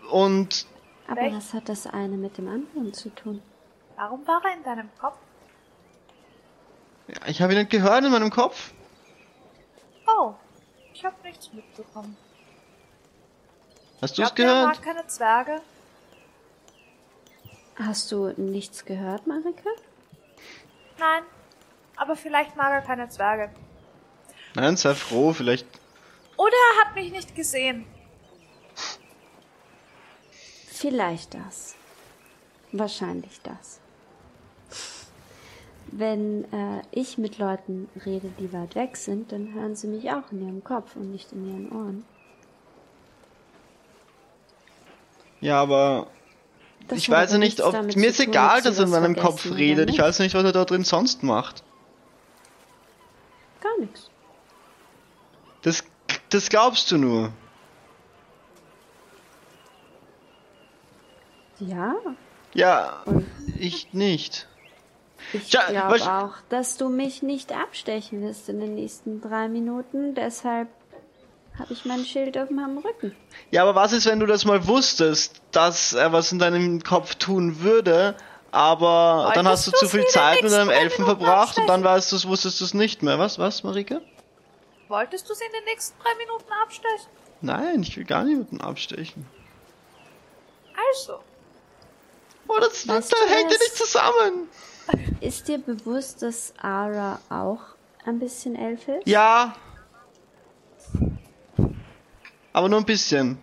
Und 0.09 0.65
Aber 1.07 1.21
Echt? 1.21 1.35
was 1.35 1.53
hat 1.53 1.69
das 1.69 1.87
eine 1.87 2.15
mit 2.17 2.37
dem 2.37 2.47
anderen 2.47 2.93
zu 2.93 3.09
tun? 3.09 3.41
Warum 3.97 4.25
war 4.27 4.41
er 4.45 4.53
in 4.57 4.63
deinem 4.63 4.89
Kopf? 4.99 5.17
ja, 7.07 7.27
ich 7.27 7.41
habe 7.41 7.53
ihn 7.53 7.59
nicht 7.59 7.69
gehört 7.71 8.03
in 8.03 8.11
meinem 8.11 8.31
Kopf. 8.31 8.71
Oh, 10.07 10.33
ich 10.93 11.03
habe 11.05 11.15
nichts 11.23 11.51
mitbekommen. 11.53 12.15
Hast 14.01 14.17
du 14.17 14.23
es 14.23 14.29
ihr, 14.29 14.31
er 14.31 14.35
gehört? 14.35 14.65
mag 14.77 14.81
keine 14.83 15.07
Zwerge? 15.07 15.61
Hast 17.75 18.11
du 18.11 18.33
nichts 18.37 18.85
gehört, 18.85 19.27
Marika? 19.27 19.69
Nein. 20.97 21.23
Aber 21.97 22.15
vielleicht 22.15 22.55
mag 22.55 22.71
er 22.71 22.81
keine 22.81 23.09
Zwerge. 23.09 23.53
Nein, 24.53 24.77
sei 24.77 24.93
froh, 24.95 25.33
vielleicht. 25.33 25.67
Oder 26.37 26.53
er 26.53 26.85
hat 26.85 26.95
mich 26.95 27.11
nicht 27.11 27.35
gesehen. 27.35 27.85
Vielleicht 30.67 31.33
das. 31.33 31.75
Wahrscheinlich 32.71 33.41
das. 33.41 33.79
Wenn 35.87 36.43
äh, 36.51 36.81
ich 36.91 37.17
mit 37.17 37.37
Leuten 37.37 37.89
rede, 38.05 38.29
die 38.39 38.51
weit 38.51 38.75
weg 38.75 38.97
sind, 38.97 39.31
dann 39.31 39.53
hören 39.53 39.75
sie 39.75 39.87
mich 39.87 40.11
auch 40.11 40.31
in 40.31 40.41
ihrem 40.41 40.63
Kopf 40.63 40.95
und 40.95 41.11
nicht 41.11 41.31
in 41.31 41.47
ihren 41.47 41.71
Ohren. 41.71 42.05
Ja, 45.39 45.61
aber 45.61 46.07
Das 46.87 46.99
ich 46.99 47.09
weiß 47.09 47.31
ja 47.31 47.37
nicht, 47.39 47.61
ob 47.61 47.95
mir 47.95 48.07
ist 48.07 48.19
egal, 48.19 48.61
dass 48.61 48.77
er 48.77 48.85
in 48.85 48.91
meinem 48.91 49.15
Kopf 49.15 49.45
redet. 49.51 49.89
Ich 49.89 49.99
weiß 49.99 50.19
nicht, 50.19 50.35
was 50.35 50.43
er 50.43 50.51
da 50.51 50.65
drin 50.65 50.83
sonst 50.83 51.23
macht. 51.23 51.63
Gar 53.61 53.79
nichts. 53.79 54.11
Das, 55.63 55.83
das 56.29 56.49
glaubst 56.49 56.91
du 56.91 56.97
nur. 56.97 57.31
Ja, 61.59 61.95
Ja, 62.53 63.01
und 63.05 63.25
ich 63.57 63.93
nicht. 63.93 64.47
ich 65.33 65.49
glaube 65.49 66.11
auch, 66.11 66.33
dass 66.49 66.77
du 66.77 66.89
mich 66.89 67.23
nicht 67.23 67.51
abstechen 67.53 68.21
wirst 68.21 68.49
in 68.49 68.59
den 68.59 68.75
nächsten 68.75 69.21
drei 69.21 69.47
Minuten. 69.47 70.13
Deshalb 70.13 70.67
habe 71.59 71.73
ich 71.73 71.85
mein 71.85 72.05
Schild 72.05 72.37
auf 72.37 72.49
meinem 72.49 72.77
Rücken. 72.77 73.15
Ja, 73.51 73.63
aber 73.63 73.75
was 73.75 73.93
ist, 73.93 74.05
wenn 74.05 74.19
du 74.19 74.25
das 74.25 74.45
mal 74.45 74.67
wusstest, 74.67 75.41
dass 75.51 75.93
er 75.93 76.11
was 76.11 76.31
in 76.31 76.39
deinem 76.39 76.83
Kopf 76.83 77.15
tun 77.15 77.61
würde, 77.61 78.15
aber 78.51 79.31
dann 79.33 79.47
hast 79.47 79.67
du 79.67 79.71
Wolltest 79.71 79.91
zu 79.91 79.97
viel 79.97 80.07
Zeit 80.07 80.41
mit 80.41 80.51
deinem 80.51 80.69
Elfen 80.69 81.05
verbracht 81.05 81.57
und 81.57 81.67
dann 81.67 81.83
weißt 81.83 82.11
du's, 82.11 82.27
wusstest 82.27 82.61
du 82.61 82.65
es 82.65 82.73
nicht 82.73 83.03
mehr. 83.03 83.19
Was, 83.19 83.39
was, 83.39 83.63
Marike? 83.63 84.01
Wolltest 84.87 85.29
du 85.29 85.33
sie 85.33 85.45
in 85.45 85.51
den 85.51 85.63
nächsten 85.65 85.97
drei 86.01 86.15
Minuten 86.15 86.51
abstechen? 86.63 87.09
Nein, 87.41 87.83
ich 87.83 87.97
will 87.97 88.05
gar 88.05 88.23
niemanden 88.23 88.61
abstechen. 88.61 89.25
Also. 90.91 91.19
Oh, 92.47 92.57
das, 92.59 92.83
das, 92.83 92.87
Weißt 92.87 93.13
da 93.13 93.17
du 93.17 93.33
hängt 93.33 93.51
ja 93.51 93.57
nicht 93.57 93.75
zusammen. 93.75 94.49
Ist 95.21 95.47
dir 95.47 95.57
bewusst, 95.57 96.21
dass 96.21 96.53
Ara 96.61 97.19
auch 97.29 97.61
ein 98.05 98.19
bisschen 98.19 98.55
elf 98.55 98.87
ist? 98.87 99.07
Ja. 99.07 99.55
Aber 102.55 102.69
nur 102.69 102.79
ein 102.79 102.85
bisschen. 102.85 103.37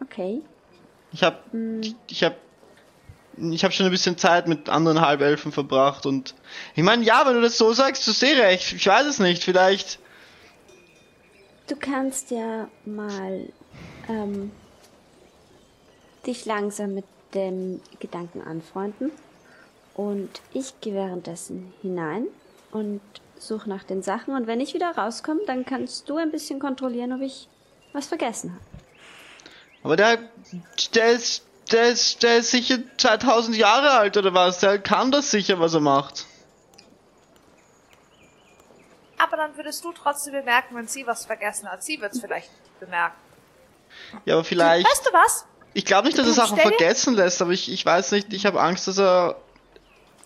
Okay. 0.00 0.42
Ich 1.12 1.22
hab, 1.22 1.44
ich 2.08 2.24
hab, 2.24 2.36
ich 3.36 3.64
hab 3.64 3.72
schon 3.72 3.86
ein 3.86 3.92
bisschen 3.92 4.18
Zeit 4.18 4.48
mit 4.48 4.68
anderen 4.68 5.00
Halbelfen 5.00 5.52
verbracht 5.52 6.06
und 6.06 6.34
ich 6.74 6.82
meine, 6.82 7.04
ja, 7.04 7.24
wenn 7.24 7.34
du 7.34 7.40
das 7.40 7.56
so 7.56 7.72
sagst, 7.72 8.04
du 8.08 8.10
sehr 8.10 8.36
recht. 8.36 8.72
Ich 8.72 8.84
weiß 8.84 9.06
es 9.06 9.20
nicht, 9.20 9.44
vielleicht. 9.44 10.00
Du 11.68 11.76
kannst 11.76 12.32
ja 12.32 12.68
mal 12.84 13.48
ähm, 14.08 14.50
dich 16.26 16.46
langsam 16.46 16.94
mit 16.94 17.04
dem 17.32 17.80
Gedanken 18.00 18.42
anfreunden. 18.42 19.12
Und 19.94 20.40
ich 20.52 20.80
gehe 20.80 20.94
währenddessen 20.94 21.72
hinein 21.80 22.26
und 22.72 23.00
suche 23.46 23.68
nach 23.68 23.84
den 23.84 24.02
Sachen. 24.02 24.34
Und 24.34 24.46
wenn 24.46 24.60
ich 24.60 24.74
wieder 24.74 24.90
rauskomme, 24.96 25.40
dann 25.46 25.64
kannst 25.64 26.08
du 26.08 26.16
ein 26.16 26.30
bisschen 26.30 26.58
kontrollieren, 26.60 27.12
ob 27.12 27.20
ich 27.20 27.48
was 27.92 28.06
vergessen 28.06 28.52
habe. 28.54 28.64
Aber 29.84 29.96
der, 29.96 30.18
der 30.94 31.10
ist, 31.12 31.44
der 31.72 31.88
ist, 31.88 32.22
der 32.22 32.38
ist 32.38 32.50
sicher 32.50 32.78
2000 32.98 33.56
Jahre 33.56 33.90
alt 33.90 34.16
oder 34.16 34.32
was? 34.32 34.60
Der 34.60 34.78
kann 34.78 35.10
das 35.10 35.30
sicher, 35.30 35.58
was 35.60 35.74
er 35.74 35.80
macht. 35.80 36.26
Aber 39.18 39.36
dann 39.36 39.56
würdest 39.56 39.84
du 39.84 39.92
trotzdem 39.92 40.32
bemerken, 40.34 40.74
wenn 40.76 40.88
sie 40.88 41.06
was 41.06 41.24
vergessen 41.26 41.68
hat. 41.68 41.82
Sie 41.84 42.00
wird's 42.00 42.20
vielleicht 42.20 42.50
nicht 42.50 42.80
bemerken. 42.80 43.16
Ja, 44.24 44.34
aber 44.34 44.44
vielleicht. 44.44 44.86
Weißt 44.86 45.06
du 45.06 45.12
was? 45.12 45.46
Ich 45.74 45.84
glaube 45.84 46.06
nicht, 46.06 46.18
dass 46.18 46.26
er 46.26 46.32
Sachen 46.34 46.58
vergessen 46.58 47.14
lässt, 47.14 47.40
aber 47.40 47.52
ich, 47.52 47.70
ich 47.70 47.84
weiß 47.84 48.12
nicht, 48.12 48.32
ich 48.32 48.46
habe 48.46 48.60
Angst, 48.60 48.88
dass 48.88 48.98
er, 48.98 49.36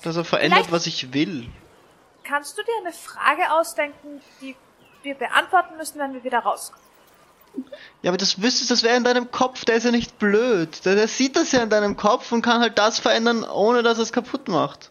dass 0.03 0.17
er 0.17 0.25
verändert, 0.25 0.61
Vielleicht- 0.61 0.73
was 0.73 0.87
ich 0.87 1.13
will. 1.13 1.49
Kannst 2.29 2.59
du 2.59 2.63
dir 2.63 2.73
eine 2.81 2.93
Frage 2.93 3.53
ausdenken, 3.53 4.21
die 4.41 4.57
wir 5.03 5.15
beantworten 5.15 5.77
müssen, 5.77 5.99
wenn 6.01 6.13
wir 6.15 6.25
wieder 6.25 6.41
rauskommen? 6.41 6.85
Ja, 8.03 8.11
aber 8.11 8.19
das 8.19 8.43
wüsstest, 8.43 8.71
das 8.71 8.83
wäre 8.83 8.97
in 8.97 9.05
deinem 9.05 9.31
Kopf, 9.31 9.65
der 9.65 9.77
ist 9.77 9.85
ja 9.85 9.91
nicht 9.91 10.19
blöd. 10.19 10.85
Der, 10.85 10.95
der 10.95 11.09
sieht 11.09 11.37
das 11.37 11.53
ja 11.53 11.63
in 11.63 11.71
deinem 11.71 11.97
Kopf 11.97 12.31
und 12.33 12.43
kann 12.43 12.61
halt 12.61 12.77
das 12.79 12.99
verändern, 12.99 13.45
ohne 13.45 13.83
dass 13.83 13.99
es 13.99 14.13
kaputt 14.13 14.49
macht. 14.49 14.91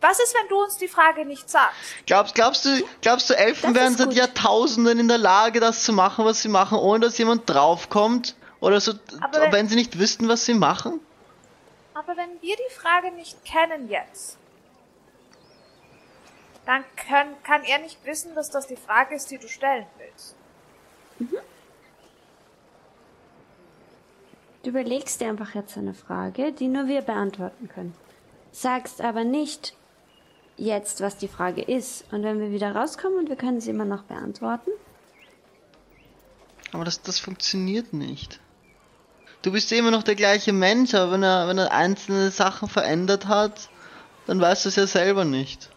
Was 0.00 0.20
ist, 0.20 0.34
wenn 0.34 0.48
du 0.48 0.62
uns 0.62 0.76
die 0.76 0.86
Frage 0.88 1.24
nicht 1.24 1.48
sagst? 1.50 1.74
Glaubst, 2.06 2.34
glaubst 2.34 2.64
du, 2.64 2.68
glaubst 3.00 3.30
du, 3.30 3.34
Elfen 3.36 3.72
Das 3.74 3.82
wären 3.82 3.96
seit 3.96 4.08
gut. 4.08 4.16
Jahrtausenden 4.16 5.00
in 5.00 5.08
der 5.08 5.18
Lage, 5.18 5.58
das 5.58 5.82
zu 5.82 5.92
machen, 5.92 6.24
was 6.24 6.42
sie 6.42 6.48
machen, 6.48 6.78
ohne 6.78 7.00
dass 7.06 7.18
jemand 7.18 7.48
draufkommt? 7.48 8.36
Oder 8.60 8.80
so, 8.80 8.92
wenn, 9.32 9.52
wenn- 9.52 9.68
sie 9.68 9.74
nicht 9.74 9.98
wüssten, 9.98 10.28
was 10.28 10.44
sie 10.44 10.54
machen? 10.54 11.00
Aber 11.94 12.16
wenn 12.16 12.40
wir 12.42 12.54
die 12.56 12.74
Frage 12.78 13.10
nicht 13.12 13.42
kennen 13.44 13.88
jetzt, 13.88 14.38
dann 16.66 16.84
können, 16.96 17.34
kann 17.44 17.62
er 17.62 17.78
nicht 17.78 18.04
wissen, 18.04 18.34
dass 18.34 18.50
das 18.50 18.66
die 18.66 18.76
Frage 18.76 19.14
ist, 19.14 19.30
die 19.30 19.38
du 19.38 19.48
stellen 19.48 19.86
willst. 19.98 20.34
Du 24.64 24.70
überlegst 24.70 25.20
dir 25.20 25.28
einfach 25.28 25.54
jetzt 25.54 25.78
eine 25.78 25.94
Frage, 25.94 26.52
die 26.52 26.66
nur 26.66 26.88
wir 26.88 27.02
beantworten 27.02 27.68
können. 27.68 27.94
Sagst 28.50 29.00
aber 29.00 29.22
nicht 29.22 29.74
jetzt, 30.56 31.00
was 31.00 31.16
die 31.16 31.28
Frage 31.28 31.62
ist. 31.62 32.04
Und 32.12 32.24
wenn 32.24 32.40
wir 32.40 32.50
wieder 32.50 32.74
rauskommen 32.74 33.18
und 33.18 33.28
wir 33.28 33.36
können 33.36 33.60
sie 33.60 33.70
immer 33.70 33.84
noch 33.84 34.02
beantworten, 34.02 34.70
Aber 36.72 36.84
das, 36.84 37.00
das 37.00 37.20
funktioniert 37.20 37.92
nicht. 37.92 38.40
Du 39.42 39.52
bist 39.52 39.70
immer 39.70 39.92
noch 39.92 40.02
der 40.02 40.16
gleiche 40.16 40.52
Mensch, 40.52 40.94
aber 40.94 41.12
wenn 41.12 41.22
er, 41.22 41.46
wenn 41.46 41.58
er 41.58 41.70
einzelne 41.70 42.32
Sachen 42.32 42.68
verändert 42.68 43.28
hat, 43.28 43.70
dann 44.26 44.40
weißt 44.40 44.64
du 44.64 44.70
es 44.70 44.76
ja 44.76 44.88
selber 44.88 45.24
nicht. 45.24 45.70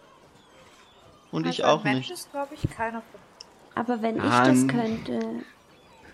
Und 1.31 1.45
ich 1.47 1.63
Also 1.63 1.77
auch 1.77 1.85
ein 1.85 1.93
Mensch 1.93 2.09
nicht. 2.09 2.19
ist, 2.19 2.29
ich, 2.51 2.69
keiner 2.69 3.01
von 3.01 3.19
aber 3.75 4.01
wenn 4.01 4.17
ich 4.17 4.23
Nein. 4.23 4.67
das 4.67 4.67
könnte, 4.67 5.19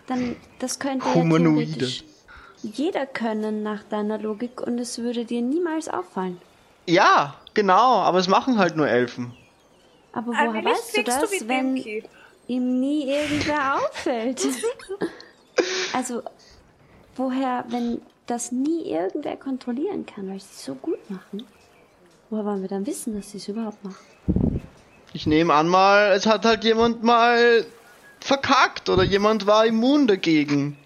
dann 0.08 0.36
das 0.60 0.80
könnte 0.80 1.08
ja 1.08 1.16
Humanoide. 1.16 1.66
theoretisch 1.66 2.04
jeder 2.74 3.06
können 3.06 3.64
nach 3.64 3.84
deiner 3.84 4.18
Logik 4.18 4.62
und 4.62 4.80
es 4.80 4.98
würde 4.98 5.26
dir 5.26 5.42
niemals 5.42 5.88
auffallen. 5.88 6.40
Ja, 6.88 7.36
genau, 7.54 8.00
aber 8.00 8.20
es 8.20 8.28
machen 8.28 8.58
halt 8.58 8.76
nur 8.76 8.88
Elfen. 8.88 9.34
Aber 10.14 10.28
woher 10.28 10.42
Allmählich 10.42 10.72
weißt 10.72 10.98
du 10.98 11.04
das, 11.04 11.32
wie 11.32 11.48
wenn 11.48 11.76
ihm 12.48 12.80
nie 12.80 13.10
irgendwer 13.10 13.76
auffällt? 13.76 14.42
also, 15.94 16.22
woher, 17.16 17.66
wenn 17.68 18.02
das 18.26 18.52
nie 18.52 18.90
irgendwer 18.92 19.36
kontrollieren 19.36 20.06
kann, 20.06 20.30
weil 20.30 20.40
sie 20.40 20.48
es 20.52 20.66
so 20.66 20.76
gut 20.76 21.10
machen, 21.10 21.46
woher 22.30 22.46
wollen 22.46 22.62
wir 22.62 22.70
dann 22.70 22.86
wissen, 22.88 23.16
dass 23.16 23.32
sie 23.32 23.38
es 23.38 23.48
überhaupt 23.48 23.84
machen? 23.84 24.62
Ich 25.16 25.26
nehme 25.26 25.54
an 25.54 25.70
mal, 25.70 26.12
es 26.12 26.26
hat 26.26 26.44
halt 26.44 26.66
jemand 26.66 27.02
mal 27.02 27.66
verkackt 28.20 28.90
oder 28.90 29.04
jemand 29.04 29.48
war 29.48 29.66
immun 29.66 30.08
dagegen. 30.08 30.78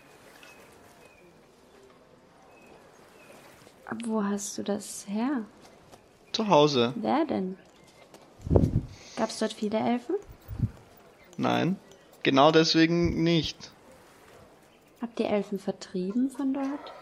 Wo 4.06 4.24
hast 4.24 4.56
du 4.60 4.62
das 4.62 5.08
her? 5.10 5.46
Zu 6.32 6.48
Hause. 6.48 6.94
Wer 6.98 7.26
denn? 7.26 7.58
Gab 9.16 9.32
es 9.32 9.40
dort 9.40 9.54
viele 9.54 9.80
Elfen? 9.80 10.14
Nein, 11.38 11.80
genau 12.22 12.52
deswegen 12.52 13.24
nicht. 13.24 13.72
Habt 15.02 15.20
ihr 15.20 15.30
Elfen 15.30 15.58
vertrieben 15.58 16.30
von 16.30 16.54
dort? 16.54 16.94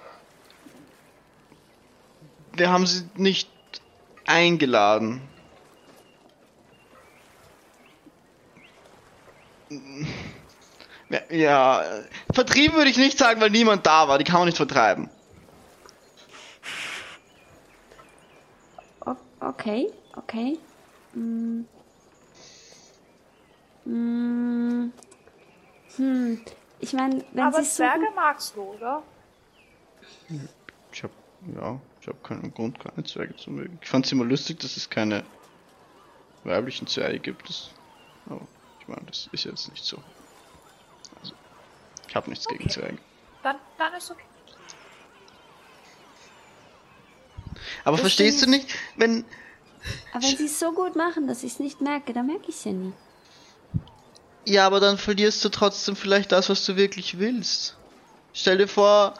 Wir 2.53 2.69
haben 2.69 2.85
sie 2.87 3.03
nicht 3.17 3.49
eingeladen. 4.25 5.19
Ja, 11.29 11.83
vertrieben 12.33 12.75
würde 12.75 12.89
ich 12.89 12.97
nicht 12.97 13.17
sagen, 13.17 13.39
weil 13.39 13.49
niemand 13.49 13.85
da 13.85 14.07
war. 14.07 14.17
Die 14.17 14.25
kann 14.25 14.39
man 14.39 14.47
nicht 14.47 14.57
vertreiben. 14.57 15.09
Okay, 19.39 19.91
okay. 20.15 20.57
Mm. 21.13 21.61
Hm. 23.85 24.91
Ich 26.79 26.93
meine, 26.93 27.23
wenn 27.31 27.43
Aber 27.43 27.63
sie 27.63 27.69
Zwerge 27.69 28.05
gut 28.05 28.15
magst 28.15 28.55
du, 28.55 28.61
oder? 28.61 29.03
Ich 30.91 31.03
hab, 31.03 31.11
ja, 31.55 31.79
ich 32.01 32.07
habe 32.07 32.17
keinen 32.23 32.53
Grund, 32.53 32.79
keine 32.79 33.05
Zwerge 33.05 33.35
zu 33.35 33.51
mögen. 33.51 33.79
Ich 33.81 33.89
fand 33.89 34.05
es 34.05 34.11
immer 34.11 34.25
lustig, 34.25 34.59
dass 34.59 34.77
es 34.77 34.89
keine 34.89 35.23
weiblichen 36.43 36.87
Zwerge 36.87 37.19
gibt. 37.19 37.49
Das, 37.49 37.71
aber 38.29 38.47
ich 38.87 38.95
meine, 38.95 39.05
das 39.07 39.27
ist 39.31 39.43
jetzt 39.43 39.69
nicht 39.69 39.83
so. 39.83 39.97
Also, 41.21 41.33
ich 42.07 42.15
habe 42.15 42.29
nichts 42.29 42.47
gegen 42.47 42.63
Okay. 42.63 42.73
Zwerge. 42.73 42.97
Dann, 43.43 43.57
dann 43.77 43.93
ist 43.93 44.09
okay. 44.11 44.23
Aber 47.83 47.97
Das 47.97 48.01
verstehst 48.01 48.41
du 48.45 48.49
nicht, 48.49 48.67
wenn 48.95 49.25
Aber 50.13 50.23
wenn 50.23 50.37
sie 50.37 50.45
es 50.45 50.59
so 50.59 50.71
gut 50.71 50.95
machen, 50.95 51.27
dass 51.27 51.43
ich 51.43 51.53
es 51.53 51.59
nicht 51.59 51.81
merke, 51.81 52.13
dann 52.13 52.27
merke 52.27 52.49
ich 52.49 52.55
es 52.55 52.63
ja 52.63 52.71
nie. 52.71 52.93
Ja, 54.45 54.65
aber 54.65 54.79
dann 54.79 54.97
verlierst 54.97 55.43
du 55.43 55.49
trotzdem 55.49 55.95
vielleicht 55.95 56.31
das, 56.31 56.49
was 56.49 56.65
du 56.65 56.75
wirklich 56.77 57.19
willst. 57.19 57.75
Stell 58.33 58.57
dir 58.57 58.67
vor, 58.67 59.13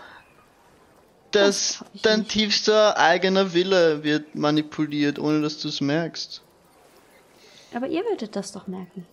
Das 1.31 1.79
dass 1.79 1.85
ich 1.93 2.01
dein 2.01 2.19
nicht. 2.19 2.31
tiefster 2.31 2.97
eigener 2.97 3.53
Wille 3.53 4.03
wird 4.03 4.35
manipuliert, 4.35 5.19
ohne 5.19 5.41
dass 5.41 5.59
du 5.59 5.67
es 5.67 5.81
merkst. 5.81 6.41
Aber 7.73 7.87
ihr 7.87 8.03
würdet 8.05 8.35
das 8.35 8.51
doch 8.53 8.67
merken. 8.67 9.05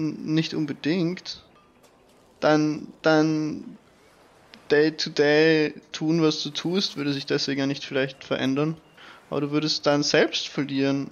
Nicht 0.00 0.54
unbedingt. 0.54 1.42
Dein, 2.40 2.88
dein 3.02 3.76
Day-to-Day 4.70 5.74
tun, 5.92 6.22
was 6.22 6.42
du 6.42 6.50
tust, 6.50 6.96
würde 6.96 7.12
sich 7.12 7.26
deswegen 7.26 7.60
ja 7.60 7.66
nicht 7.66 7.84
vielleicht 7.84 8.24
verändern. 8.24 8.76
Aber 9.28 9.42
du 9.42 9.50
würdest 9.50 9.86
dein 9.86 10.02
Selbst 10.02 10.48
verlieren. 10.48 11.10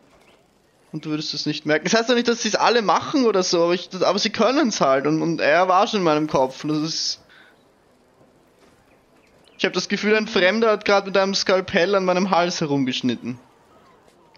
Und 0.91 1.05
du 1.05 1.11
würdest 1.11 1.35
es 1.35 1.45
nicht 1.45 1.67
merken. 1.67 1.85
Das 1.85 1.95
heißt 1.95 2.09
ja 2.09 2.15
nicht, 2.15 2.29
dass 2.29 2.43
sie 2.43 2.49
es 2.49 2.55
alle 2.55 2.81
machen 2.81 3.27
oder 3.27 3.43
so, 3.43 3.65
aber, 3.65 3.75
ich, 3.75 3.91
aber 4.01 4.19
sie 4.19 4.31
können 4.31 4.69
es 4.69 4.81
halt. 4.81 5.07
Und, 5.07 5.21
und 5.21 5.41
er 5.41 5.69
war 5.69 5.87
schon 5.87 6.01
in 6.01 6.05
meinem 6.05 6.29
Kopf. 6.29 6.65
Und 6.65 6.71
das 6.71 6.79
ist. 6.79 7.21
Ich 9.59 9.65
habe 9.65 9.75
das 9.75 9.89
Gefühl, 9.89 10.15
ein 10.15 10.29
Fremder 10.29 10.71
hat 10.71 10.85
gerade 10.85 11.09
mit 11.09 11.17
einem 11.17 11.35
Skalpell 11.35 11.95
an 11.95 12.05
meinem 12.05 12.31
Hals 12.31 12.61
herumgeschnitten. 12.61 13.39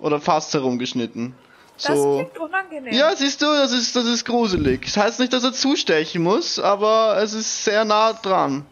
Oder 0.01 0.19
fast 0.21 0.53
herumgeschnitten. 0.55 1.35
Das 1.83 1.99
So. 1.99 2.19
klingt 2.19 2.39
unangenehm. 2.39 2.93
Ja, 2.93 3.15
siehst 3.17 3.41
du, 3.43 3.47
das 3.47 3.73
ist, 3.73 3.95
das 3.97 4.05
ist 4.05 4.25
gruselig. 4.25 4.83
Das 4.85 4.97
heißt 4.97 5.21
nicht, 5.21 5.33
dass 5.33 5.45
er 5.45 5.53
zustechen 5.53 6.23
muss, 6.23 6.59
aber 6.59 7.17
es 7.23 7.33
ist 7.33 7.65
sehr 7.65 7.85
nah 7.85 8.13
dran. 8.13 8.67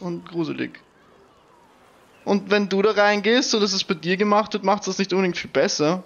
Und 0.00 0.28
gruselig. 0.28 0.80
Und 2.24 2.50
wenn 2.50 2.68
du 2.68 2.82
da 2.82 2.90
reingehst, 2.90 3.50
so 3.50 3.60
dass 3.60 3.72
es 3.72 3.84
bei 3.84 3.94
dir 3.94 4.16
gemacht 4.16 4.52
wird, 4.52 4.64
macht 4.64 4.86
das 4.86 4.98
nicht 4.98 5.12
unbedingt 5.12 5.36
viel 5.36 5.50
besser. 5.50 6.02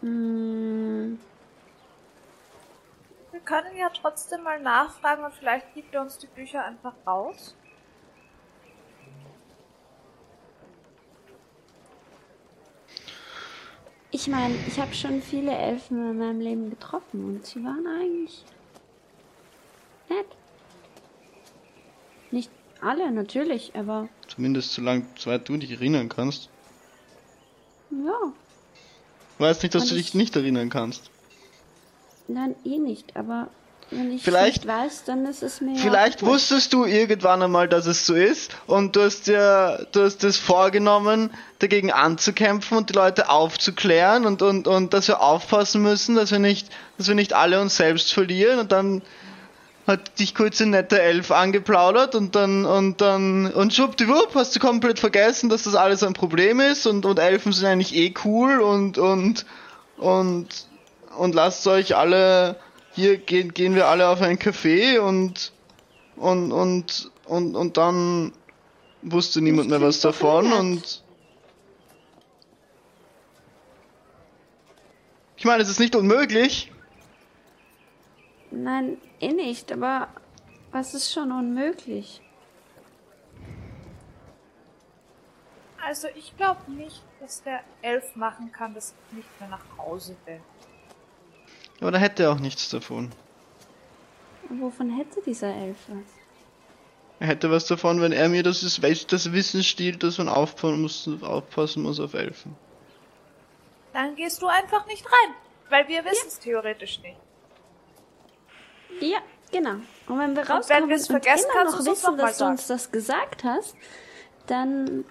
Mm, 0.00 1.16
Wir 3.32 3.40
können 3.40 3.76
ja 3.76 3.88
trotzdem 3.90 4.42
mal 4.42 4.60
nachfragen 4.60 5.24
und 5.24 5.34
vielleicht 5.34 5.74
gibt 5.74 5.94
er 5.94 6.02
uns 6.02 6.18
die 6.18 6.26
Bücher 6.28 6.64
einfach 6.64 6.94
raus. 7.06 7.54
Ich 14.12 14.28
meine, 14.28 14.54
ich 14.68 14.78
habe 14.78 14.94
schon 14.94 15.20
viele 15.22 15.52
Elfen 15.56 16.10
in 16.10 16.18
meinem 16.18 16.40
Leben 16.40 16.70
getroffen 16.70 17.24
und 17.24 17.46
sie 17.46 17.62
waren 17.64 17.86
eigentlich 17.86 18.44
nett. 20.08 20.26
Nicht 22.30 22.50
alle, 22.80 23.10
natürlich, 23.10 23.74
aber 23.74 24.08
Zumindest 24.28 24.72
solange 24.72 25.06
soweit 25.18 25.48
du 25.48 25.56
dich 25.56 25.70
erinnern 25.72 26.08
kannst. 26.08 26.48
ja, 27.90 28.32
weiß 29.38 29.62
nicht, 29.62 29.74
dass 29.74 29.84
Und 29.84 29.90
du 29.92 29.96
ich- 29.96 30.06
dich 30.06 30.14
nicht 30.14 30.36
erinnern 30.36 30.68
kannst. 30.70 31.10
dann 32.28 32.54
eh 32.64 32.78
nicht, 32.78 33.16
aber 33.16 33.48
wenn 33.92 34.12
ich 34.12 34.22
Vielleicht- 34.22 34.64
nicht 34.64 34.66
weiß, 34.66 35.04
dann 35.04 35.26
ist 35.26 35.42
es 35.42 35.60
mir 35.60 35.76
Vielleicht 35.76 36.24
wusstest 36.24 36.72
du 36.72 36.84
irgendwann 36.84 37.42
einmal, 37.42 37.68
dass 37.68 37.86
es 37.86 38.06
so 38.06 38.14
ist 38.14 38.56
und 38.66 38.96
du 38.96 39.02
hast 39.02 39.26
dir, 39.26 39.86
du 39.92 40.02
hast 40.02 40.24
es 40.24 40.36
vorgenommen, 40.38 41.30
dagegen 41.58 41.92
anzukämpfen 41.92 42.76
und 42.78 42.90
die 42.90 42.94
Leute 42.94 43.28
aufzuklären 43.28 44.26
und, 44.26 44.42
und, 44.42 44.66
und 44.66 44.92
dass 44.94 45.08
wir 45.08 45.20
aufpassen 45.20 45.82
müssen, 45.82 46.14
dass 46.16 46.30
wir 46.32 46.38
nicht, 46.38 46.68
dass 46.98 47.08
wir 47.08 47.14
nicht 47.14 47.32
alle 47.34 47.60
uns 47.60 47.76
selbst 47.76 48.12
verlieren 48.12 48.58
und 48.58 48.72
dann 48.72 49.02
hat 49.86 50.20
dich 50.20 50.34
kurz 50.36 50.60
ein 50.60 50.70
netter 50.70 51.00
Elf 51.00 51.32
angeplaudert 51.32 52.14
und 52.14 52.36
dann, 52.36 52.64
und 52.64 53.00
dann, 53.00 53.52
und 53.52 53.74
schwuppdiwupp 53.74 54.32
hast 54.34 54.54
du 54.54 54.60
komplett 54.60 55.00
vergessen, 55.00 55.48
dass 55.48 55.64
das 55.64 55.74
alles 55.74 56.04
ein 56.04 56.12
Problem 56.12 56.60
ist 56.60 56.86
und, 56.86 57.04
und 57.04 57.18
Elfen 57.18 57.52
sind 57.52 57.66
eigentlich 57.66 57.94
eh 57.96 58.14
cool 58.24 58.60
und, 58.60 58.96
und, 58.98 59.44
und, 59.96 60.46
und 61.18 61.34
lasst 61.34 61.66
euch 61.66 61.96
alle, 61.96 62.54
hier 62.94 63.18
gehen, 63.18 63.52
gehen 63.54 63.74
wir 63.74 63.86
alle 63.88 64.08
auf 64.08 64.20
ein 64.20 64.38
Café 64.38 64.98
und, 64.98 65.52
und, 66.16 66.52
und, 66.52 67.10
und, 67.26 67.56
und 67.56 67.76
dann 67.76 68.32
wusste 69.02 69.40
niemand 69.40 69.68
mehr 69.68 69.80
was 69.80 70.00
davon 70.00 70.52
und 70.52 71.02
ich 75.36 75.44
meine, 75.44 75.62
es 75.62 75.68
ist 75.68 75.80
nicht 75.80 75.96
unmöglich. 75.96 76.70
Nein, 78.50 78.98
eh 79.18 79.32
nicht, 79.32 79.72
aber 79.72 80.08
was 80.70 80.94
ist 80.94 81.12
schon 81.12 81.32
unmöglich? 81.32 82.20
Also 85.84 86.08
ich 86.14 86.36
glaube 86.36 86.70
nicht, 86.70 87.02
dass 87.20 87.42
der 87.42 87.60
Elf 87.82 88.14
machen 88.14 88.52
kann, 88.52 88.72
dass 88.72 88.94
ich 89.10 89.16
nicht 89.16 89.40
mehr 89.40 89.48
nach 89.48 89.64
Hause 89.78 90.16
will. 90.26 90.40
Aber 91.82 91.90
da 91.90 91.98
hätte 91.98 92.22
er 92.22 92.32
auch 92.32 92.38
nichts 92.38 92.70
davon. 92.70 93.10
Und 94.48 94.60
wovon 94.60 94.96
hätte 94.96 95.20
dieser 95.26 95.52
Elf 95.52 95.76
was? 95.88 96.22
Er 97.18 97.26
hätte 97.26 97.50
was 97.50 97.66
davon, 97.66 98.00
wenn 98.00 98.12
er 98.12 98.28
mir 98.28 98.44
das, 98.44 98.62
ist, 98.62 99.12
das 99.12 99.32
Wissen 99.32 99.64
stiehlt, 99.64 100.04
dass 100.04 100.18
man 100.18 100.28
aufpassen 100.28 100.80
muss, 100.80 101.10
aufpassen 101.22 101.82
muss 101.82 101.98
auf 101.98 102.14
Elfen. 102.14 102.54
Dann 103.92 104.14
gehst 104.14 104.40
du 104.42 104.46
einfach 104.46 104.86
nicht 104.86 105.04
rein, 105.04 105.34
weil 105.70 105.88
wir 105.88 106.04
wissen 106.04 106.28
es 106.28 106.38
theoretisch 106.38 107.00
nicht. 107.00 107.16
Ja, 109.00 109.18
genau. 109.50 109.74
Und 110.06 110.18
wenn 110.20 110.36
wir 110.36 110.48
wenn 110.48 110.52
rauskommen 110.52 110.84
und 110.84 111.00
vergessen, 111.00 111.50
immer 111.52 111.64
kannst 111.64 111.78
noch 111.78 111.92
wissen, 111.92 112.16
dass 112.16 112.38
du 112.38 112.44
uns 112.44 112.66
das 112.68 112.92
gesagt 112.92 113.42
hast, 113.42 113.74
dann 114.46 115.04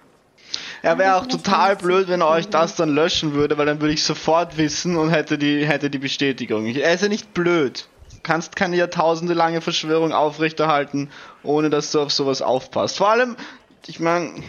Er 0.82 0.98
wäre 0.98 1.16
auch 1.16 1.26
total 1.26 1.76
blöd, 1.76 2.08
wenn 2.08 2.22
er 2.22 2.28
euch 2.28 2.48
das 2.48 2.74
dann 2.74 2.92
löschen 2.92 3.34
würde, 3.34 3.56
weil 3.56 3.66
dann 3.66 3.80
würde 3.80 3.94
ich 3.94 4.02
sofort 4.02 4.58
wissen 4.58 4.96
und 4.96 5.10
hätte 5.10 5.38
die, 5.38 5.64
hätte 5.64 5.90
die 5.90 5.98
Bestätigung. 5.98 6.66
Er 6.66 6.92
ist 6.92 7.02
ja 7.02 7.08
nicht 7.08 7.32
blöd. 7.32 7.86
Du 8.10 8.16
kannst 8.24 8.56
keine 8.56 8.76
jahrtausende 8.76 9.32
lange 9.32 9.60
Verschwörung 9.60 10.12
aufrechterhalten, 10.12 11.08
ohne 11.44 11.70
dass 11.70 11.92
du 11.92 12.00
auf 12.00 12.12
sowas 12.12 12.42
aufpasst. 12.42 12.98
Vor 12.98 13.08
allem, 13.08 13.36
ich 13.86 14.00
meine, 14.00 14.42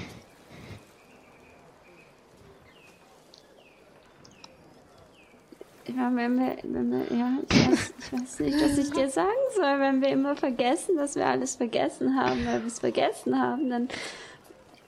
Ja, 5.95 6.09
wenn 6.15 6.39
wir, 6.39 6.57
wenn 6.63 6.91
wir, 6.91 7.17
ja, 7.17 7.37
ich 7.51 7.71
weiß, 7.71 7.93
ich 7.99 8.13
weiß 8.13 8.39
nicht, 8.39 8.61
was 8.61 8.77
ich 8.77 8.91
dir 8.91 9.09
sagen 9.09 9.29
soll. 9.53 9.79
Wenn 9.79 10.01
wir 10.01 10.09
immer 10.09 10.35
vergessen, 10.35 10.95
dass 10.95 11.15
wir 11.15 11.27
alles 11.27 11.55
vergessen 11.55 12.15
haben, 12.17 12.45
weil 12.45 12.61
wir 12.61 12.67
es 12.67 12.79
vergessen 12.79 13.39
haben, 13.39 13.69
dann 13.69 13.89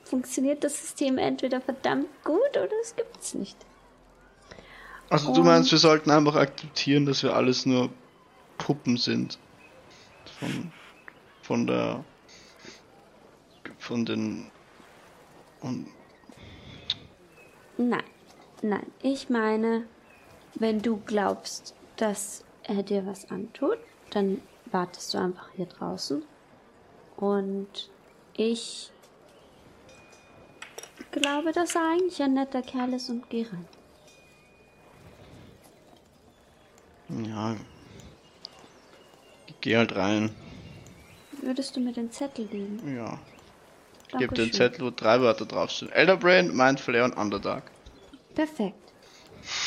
funktioniert 0.06 0.64
das 0.64 0.80
System 0.80 1.18
entweder 1.18 1.60
verdammt 1.60 2.08
gut 2.24 2.52
oder 2.52 2.70
es 2.82 2.96
gibt's 2.96 3.34
nicht. 3.34 3.58
also 5.10 5.34
du 5.34 5.44
meinst, 5.44 5.72
wir 5.72 5.80
sollten 5.80 6.12
einfach 6.12 6.36
akzeptieren, 6.36 7.06
dass 7.06 7.24
wir 7.24 7.36
alles 7.36 7.66
nur 7.66 7.90
Puppen 8.58 8.98
sind. 8.98 9.38
Von, 10.40 10.72
von 11.42 11.68
der, 11.68 12.04
von 13.78 14.06
den, 14.06 14.52
und, 15.62 15.88
Nein, 17.78 18.04
nein. 18.62 18.86
Ich 19.02 19.30
meine, 19.30 19.86
wenn 20.56 20.82
du 20.82 21.02
glaubst, 21.06 21.76
dass 21.98 22.46
er 22.64 22.84
dir 22.84 23.06
was 23.06 23.30
antut, 23.30 23.78
dann 24.12 24.42
wartest 24.72 25.14
du 25.14 25.18
einfach 25.18 25.50
hier 25.56 25.66
draußen. 25.66 26.24
Und 27.18 27.90
ich 28.38 28.92
glaube, 31.20 31.52
dass 31.52 31.76
er 31.76 31.92
eigentlich 31.92 32.22
ein 32.22 32.34
netter 32.34 32.62
Kerl 32.62 32.94
ist 32.94 33.10
und 33.10 33.30
geh 33.30 33.46
rein. 33.52 33.68
Ja. 37.28 37.56
Geh 39.62 39.78
halt 39.78 39.96
rein. 39.96 40.36
Würdest 41.42 41.76
du 41.76 41.80
mir 41.80 41.94
den 41.94 42.12
Zettel 42.12 42.46
geben? 42.48 42.96
Ja. 42.96 43.20
Ich 44.10 44.18
gebe 44.18 44.36
den. 44.36 44.52
Zettel, 44.52 44.86
wo 44.86 44.92
drei 44.92 45.20
Wörter 45.22 45.46
draufstehen. 45.46 45.92
Elderbrain, 45.92 46.56
Mindflayer 46.56 47.06
und 47.06 47.14
Underdark. 47.14 47.72
Perfekt. 48.34 48.76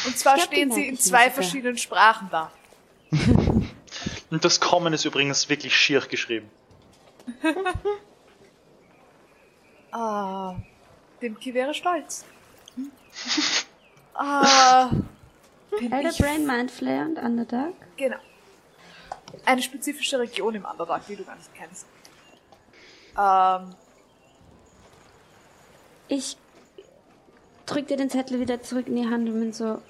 Und 0.06 0.18
zwar 0.18 0.34
glaub, 0.34 0.46
stehen 0.46 0.72
sie 0.72 0.88
in 0.88 0.98
zwei 0.98 1.30
verschiedenen 1.30 1.78
Sprachen 1.78 2.28
da. 2.30 2.52
Und 4.30 4.44
das 4.44 4.60
Kommen 4.60 4.92
ist 4.92 5.04
übrigens 5.04 5.48
wirklich 5.48 5.76
schier 5.76 6.00
geschrieben. 6.00 6.50
Ah, 9.90 10.54
Dimki 11.22 11.54
wäre 11.54 11.74
stolz. 11.74 12.24
Hm? 12.76 12.90
Ah, 14.20 14.90
bin 15.78 15.92
Elder 15.92 16.10
ich, 16.10 16.18
Brain, 16.18 16.44
Mindflayer 16.44 17.06
und 17.06 17.18
Underdark. 17.18 17.74
genau. 17.96 18.16
Eine 19.44 19.62
spezifische 19.62 20.18
Region 20.18 20.56
im 20.56 20.64
Underdark, 20.64 21.06
die 21.06 21.14
du 21.14 21.22
gar 21.24 21.36
nicht 21.36 21.54
kennst. 21.54 21.86
Ähm, 23.16 23.74
Ich 26.08 26.36
drück 27.66 27.86
dir 27.86 27.96
den 27.96 28.10
Zettel 28.10 28.40
wieder 28.40 28.60
zurück 28.60 28.88
in 28.88 28.96
die 28.96 29.08
Hand 29.08 29.28
und 29.28 29.38
bin 29.38 29.52
so, 29.52 29.80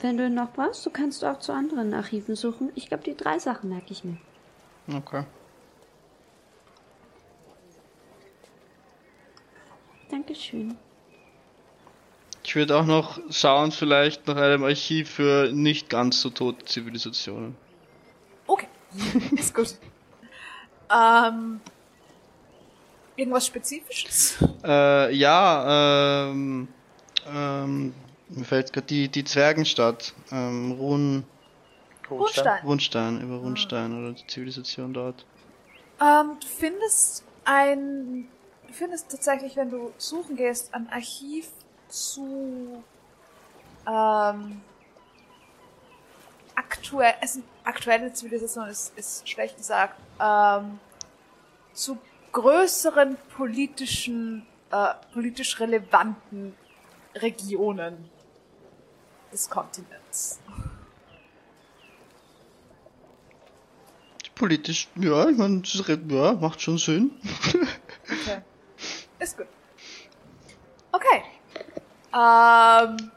wenn 0.00 0.16
du 0.16 0.26
ihn 0.26 0.34
noch 0.34 0.52
brauchst, 0.52 0.86
du 0.86 0.90
kannst 0.90 1.24
auch 1.24 1.40
zu 1.40 1.52
anderen 1.52 1.92
Archiven 1.92 2.36
suchen. 2.36 2.70
Ich 2.76 2.86
glaube, 2.88 3.02
die 3.02 3.16
drei 3.16 3.40
Sachen 3.40 3.70
merke 3.70 3.90
ich 3.92 4.04
mir. 4.04 4.16
Okay. 4.94 5.24
Dankeschön. 10.12 10.76
Ich 12.44 12.54
würde 12.54 12.76
auch 12.76 12.84
noch 12.84 13.18
schauen, 13.30 13.72
vielleicht 13.72 14.26
nach 14.26 14.36
einem 14.36 14.62
Archiv 14.62 15.08
für 15.08 15.50
nicht 15.52 15.88
ganz 15.88 16.20
so 16.20 16.28
tote 16.28 16.66
Zivilisationen. 16.66 17.56
okay, 18.46 18.68
ist 19.32 19.54
gut. 19.54 19.74
Ähm, 20.94 21.62
irgendwas 23.16 23.46
Spezifisches? 23.46 24.36
Äh, 24.62 25.14
ja, 25.14 26.26
ähm, 26.28 26.68
ähm, 27.26 27.94
mir 28.28 28.44
fällt 28.44 28.70
gerade 28.74 28.86
die, 28.88 29.08
die 29.08 29.24
Zwergenstadt, 29.24 30.12
ähm, 30.30 30.72
Run, 30.72 31.24
Rundstein. 32.10 32.64
Rundstein, 32.66 33.20
über 33.22 33.36
Rundstein 33.36 33.98
oder 33.98 34.12
die 34.12 34.26
Zivilisation 34.26 34.92
dort. 34.92 35.24
Ähm, 36.02 36.36
du 36.38 36.46
findest 36.46 37.24
ein, 37.46 38.28
du 38.72 38.78
findest 38.78 39.10
tatsächlich, 39.10 39.56
wenn 39.56 39.70
du 39.70 39.92
suchen 39.98 40.36
gehst, 40.36 40.72
ein 40.74 40.88
Archiv 40.88 41.48
zu 41.88 42.82
ähm, 43.86 44.60
aktuell, 46.54 47.14
es 47.20 47.34
sind 47.34 47.44
aktuelle 47.64 48.12
Zivilisation 48.12 48.68
ist, 48.68 48.96
ist 48.96 49.28
schlecht 49.28 49.56
gesagt, 49.58 50.00
ähm, 50.18 50.78
zu 51.74 51.98
größeren 52.32 53.16
politischen, 53.36 54.46
äh, 54.70 54.94
politisch 55.12 55.60
relevanten 55.60 56.54
Regionen 57.14 58.08
des 59.30 59.50
Kontinents. 59.50 60.40
Politisch, 64.34 64.88
ja, 64.96 65.28
ich 65.28 65.36
meine, 65.36 65.60
das 65.60 65.74
ist 65.74 65.88
re- 65.88 66.00
ja, 66.08 66.32
macht 66.32 66.62
schon 66.62 66.78
Sinn. 66.78 67.10
Okay. 68.08 68.42
Ist 69.22 69.36
gut. 69.36 69.46
Okay. 70.90 71.22
Ähm. 72.12 73.12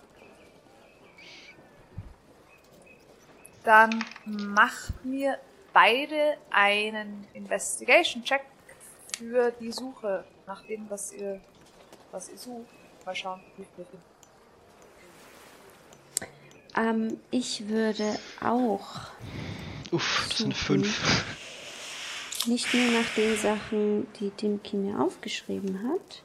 Dann 3.63 4.05
macht 4.25 5.03
mir 5.03 5.39
beide 5.73 6.37
einen 6.51 7.25
Investigation-Check 7.33 8.41
für 9.17 9.49
die 9.59 9.71
Suche 9.71 10.23
nach 10.45 10.63
dem, 10.67 10.87
was 10.87 11.11
ihr, 11.11 11.41
was 12.11 12.29
ihr 12.29 12.37
sucht. 12.37 12.67
Mal 13.03 13.15
schauen, 13.15 13.41
wie 13.57 13.65
viel 13.75 13.85
finden. 13.85 14.03
Ähm, 16.77 17.19
ich 17.31 17.67
würde 17.67 18.19
auch 18.41 19.11
Uff, 19.91 20.27
das 20.29 20.37
sind 20.39 20.55
fünf. 20.55 21.25
Nicht 22.47 22.73
nur 22.73 22.91
nach 22.91 23.09
den 23.15 23.35
Sachen, 23.37 24.07
die 24.19 24.29
Dimki 24.29 24.77
mir 24.77 24.99
aufgeschrieben 24.99 25.87
hat, 25.87 26.21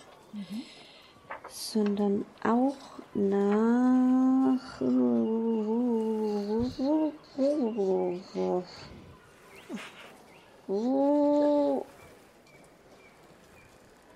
sondern 1.49 2.25
auch 2.43 2.77
nach. 3.15 4.81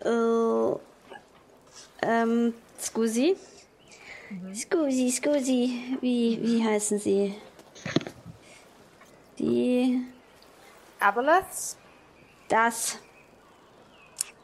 Äh, 0.04 0.74
ähm, 2.02 2.54
Scusi? 2.80 3.36
Scusi, 4.54 5.10
Scusi, 5.10 5.96
wie, 6.00 6.38
wie 6.42 6.64
heißen 6.64 6.98
Sie? 6.98 7.34
Die. 9.38 10.02
Aboleths? 11.00 11.76
Das. 12.48 12.98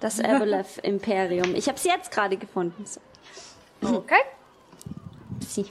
Das 0.01 0.19
Aboleth 0.21 0.79
Imperium. 0.83 1.55
Ich 1.55 1.67
habe 1.69 1.77
es 1.77 1.85
jetzt 1.85 2.11
gerade 2.11 2.37
gefunden. 2.37 2.85
So, 2.87 3.01
Okay. 3.83 4.21
Sie. 5.47 5.71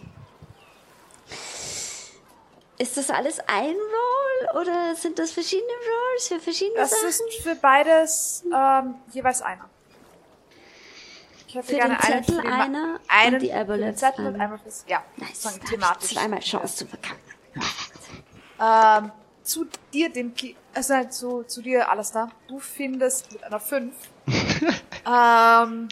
Ist 2.77 2.95
das 2.95 3.09
alles 3.09 3.39
ein 3.41 3.75
Roll 3.75 4.61
oder 4.61 4.95
sind 4.95 5.19
das 5.19 5.32
verschiedene 5.32 5.67
Rolls 5.67 6.27
für 6.30 6.39
verschiedene 6.39 6.77
Das 6.77 6.91
Sachen? 6.91 7.09
ist 7.09 7.21
für 7.43 7.55
beides 7.55 8.43
ähm, 8.53 8.95
jeweils 9.11 9.41
einer. 9.41 9.69
Ich 11.47 11.55
hätte 11.55 11.67
Für 11.67 11.75
gerne 11.75 11.97
den 11.97 12.13
einen 12.13 12.23
Zettel 12.23 12.43
Ma- 12.43 12.63
einer 12.63 12.93
und 12.93 12.99
einen 13.09 13.39
die 13.39 13.47
für 13.47 13.51
den 13.53 13.61
Aboleths 13.61 13.99
Zettel 13.99 14.27
und 14.27 14.39
einmal 14.39 14.59
fürs 14.59 14.86
ja, 14.88 15.03
nice, 15.17 15.57
ich 15.61 15.69
thematisch. 15.69 16.13
zweimal 16.13 16.39
Chance 16.39 16.75
zu 16.77 16.88
verkacken. 16.88 17.19
Ähm, 18.61 19.11
zu 19.50 19.68
dir, 19.93 20.10
dem 20.10 20.34
Ki 20.36 20.56
also 20.74 20.93
halt 20.93 21.14
zu, 21.14 21.43
zu 21.43 21.62
dir, 21.62 21.89
Alastair, 21.89 22.30
du 22.47 22.60
findest 22.60 23.32
mit 23.32 23.43
einer 23.43 23.60
5 23.60 23.93
ähm, 25.06 25.89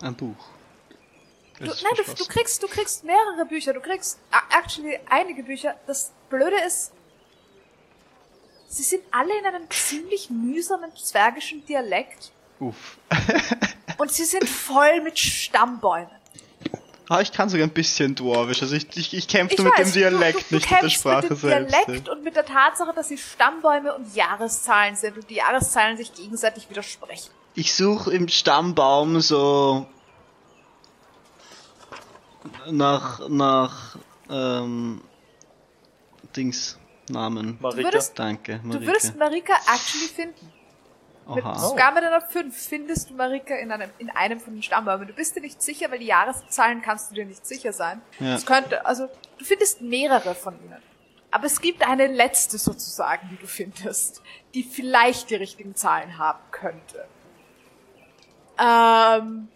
Ein 0.00 0.14
Buch. 0.16 0.36
du, 1.58 1.64
nein, 1.66 1.74
du, 1.96 2.14
du 2.14 2.24
kriegst, 2.26 2.62
du 2.62 2.68
kriegst 2.68 3.04
mehrere 3.04 3.44
Bücher, 3.46 3.72
du 3.72 3.80
kriegst 3.80 4.18
a- 4.30 4.58
actually 4.58 4.98
einige 5.10 5.42
Bücher. 5.42 5.74
Das 5.86 6.12
Blöde 6.30 6.56
ist, 6.66 6.92
sie 8.68 8.82
sind 8.84 9.02
alle 9.10 9.36
in 9.38 9.44
einem 9.46 9.68
ziemlich 9.70 10.30
mühsamen 10.30 10.94
zwergischen 10.96 11.64
Dialekt 11.66 12.32
Uff. 12.60 12.96
und 13.98 14.10
sie 14.12 14.24
sind 14.24 14.48
voll 14.48 15.00
mit 15.02 15.18
Stammbäumen. 15.18 16.21
Ah, 17.12 17.20
ich 17.20 17.30
kann 17.32 17.48
sogar 17.50 17.66
ein 17.66 17.70
bisschen 17.72 18.14
Dwarvisch. 18.14 18.62
Also 18.62 18.74
ich, 18.74 18.86
ich, 18.96 19.12
ich 19.12 19.28
kämpfe 19.28 19.54
Ich 19.54 19.58
nur 19.60 19.68
mit 19.70 19.78
weiß, 19.78 19.92
dem 19.92 20.00
Dialekt, 20.00 20.50
du, 20.50 20.58
du, 20.58 20.66
du 20.66 20.66
nicht 20.66 20.70
mit 20.70 20.82
der 20.82 20.88
Sprache 20.88 21.22
mit 21.22 21.30
dem 21.30 21.36
selbst. 21.36 21.74
Dialekt 21.86 22.08
und 22.08 22.24
mit 22.24 22.36
der 22.36 22.46
Tatsache, 22.46 22.92
dass 22.94 23.08
sie 23.08 23.18
Stammbäume 23.18 23.94
und 23.94 24.14
Jahreszahlen 24.16 24.96
sind 24.96 25.16
und 25.18 25.28
die 25.28 25.34
Jahreszahlen 25.34 25.96
sich 25.98 26.14
gegenseitig 26.14 26.70
widersprechen. 26.70 27.30
Ich 27.54 27.74
suche 27.74 28.12
im 28.14 28.28
Stammbaum 28.28 29.20
so 29.20 29.86
nach 32.70 33.28
nach 33.28 33.96
ähm, 34.30 35.02
Dings 36.36 36.78
Namen. 37.08 37.58
Marika. 37.60 37.82
würdest- 37.88 38.18
Danke, 38.18 38.58
Du 38.62 38.68
Marike. 38.68 38.86
würdest 38.86 39.16
Marika 39.16 39.52
actually 39.72 40.08
finden. 40.08 40.52
Mit, 41.28 41.44
sogar 41.56 41.92
mit 41.92 42.02
einer 42.02 42.20
5 42.20 42.56
findest 42.56 43.10
du 43.10 43.14
Marika 43.14 43.54
in 43.54 43.70
einem, 43.70 43.90
in 43.98 44.10
einem 44.10 44.40
von 44.40 44.54
den 44.54 44.62
Stammbäumen. 44.62 45.06
Du 45.06 45.14
bist 45.14 45.36
dir 45.36 45.40
nicht 45.40 45.62
sicher, 45.62 45.90
weil 45.90 46.00
die 46.00 46.06
Jahreszahlen 46.06 46.82
kannst 46.82 47.10
du 47.10 47.14
dir 47.14 47.24
nicht 47.24 47.46
sicher 47.46 47.72
sein. 47.72 48.02
Ja. 48.18 48.34
Es 48.34 48.44
könnte, 48.44 48.84
also, 48.84 49.08
du 49.38 49.44
findest 49.44 49.80
mehrere 49.80 50.34
von 50.34 50.54
ihnen. 50.64 50.82
Aber 51.30 51.46
es 51.46 51.60
gibt 51.60 51.86
eine 51.86 52.08
letzte 52.08 52.58
sozusagen, 52.58 53.28
die 53.30 53.36
du 53.36 53.46
findest, 53.46 54.20
die 54.52 54.64
vielleicht 54.64 55.30
die 55.30 55.36
richtigen 55.36 55.74
Zahlen 55.74 56.18
haben 56.18 56.40
könnte. 56.50 57.06
Ähm, 58.58 59.48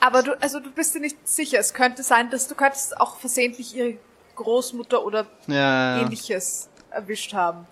aber 0.00 0.22
du, 0.22 0.40
also 0.40 0.60
du 0.60 0.70
bist 0.70 0.94
dir 0.94 1.00
nicht 1.00 1.28
sicher. 1.28 1.58
Es 1.58 1.74
könnte 1.74 2.02
sein, 2.02 2.30
dass 2.30 2.48
du 2.48 2.54
könntest 2.54 3.00
auch 3.00 3.16
versehentlich 3.16 3.76
ihre 3.76 3.98
Großmutter 4.34 5.04
oder 5.04 5.26
Ja, 5.46 5.54
ja, 5.54 5.96
ja. 5.96 6.02
ähnliches 6.02 6.68
erwischt 6.90 7.34
haben. 7.34 7.66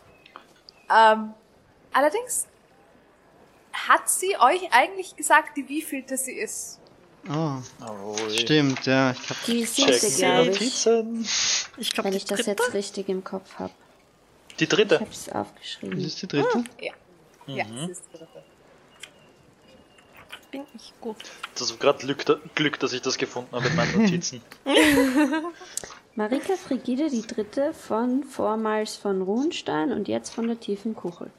Ähm, 0.91 1.35
allerdings 1.93 2.47
hat 3.73 4.09
sie 4.09 4.37
euch 4.39 4.73
eigentlich 4.73 5.17
gesagt, 5.17 5.57
die 5.57 5.69
wievielte 5.69 6.17
sie 6.17 6.33
ist. 6.33 6.81
Oh, 7.29 7.57
Oh, 7.87 8.17
stimmt, 8.29 8.85
ja. 8.87 9.13
Ich 9.13 9.31
hab, 9.31 9.45
Die 9.47 9.65
siebte, 9.65 9.99
glaube 10.11 10.51
ich. 10.51 10.61
Notizen. 10.87 11.27
Ich 11.79 11.91
glaube, 11.93 12.05
Wenn 12.07 12.13
die 12.13 12.17
ich 12.19 12.25
das 12.27 12.39
dritte? 12.41 12.51
jetzt 12.63 12.75
richtig 12.75 13.09
im 13.09 13.25
Kopf 13.25 13.59
habe. 13.59 13.73
Die 14.61 14.65
Ich 14.65 14.69
dritte. 14.71 15.01
habe 15.01 15.11
es 15.11 15.29
aufgeschrieben. 15.31 15.97
das 15.99 16.07
ist 16.07 16.23
die 16.23 16.29
dritte? 16.29 16.65
Ja. 16.81 16.93
Ja, 17.47 17.65
sie 17.67 17.91
ist 17.93 18.03
die 18.13 18.19
dritte. 18.19 18.45
bin 20.51 20.65
ich 20.77 20.93
gut. 21.01 21.17
Das 21.55 21.63
ist 21.71 21.81
gerade 21.81 21.99
Glück, 21.99 22.25
Glück, 22.55 22.79
dass 22.79 22.93
ich 22.93 23.03
das 23.03 23.19
gefunden 23.19 23.55
habe 23.57 23.67
in 23.69 23.75
meinen 23.75 23.93
Notizen. 24.03 24.41
Marika 26.17 26.55
Frigide, 26.57 27.11
die 27.11 27.27
dritte 27.27 27.75
von 27.75 28.23
vormals 28.23 28.95
von 28.97 29.23
Runstein 29.23 29.91
und 29.93 30.07
jetzt 30.07 30.31
von 30.33 30.47
der 30.47 30.61
tiefen 30.61 30.95
Kuchel. 30.95 31.31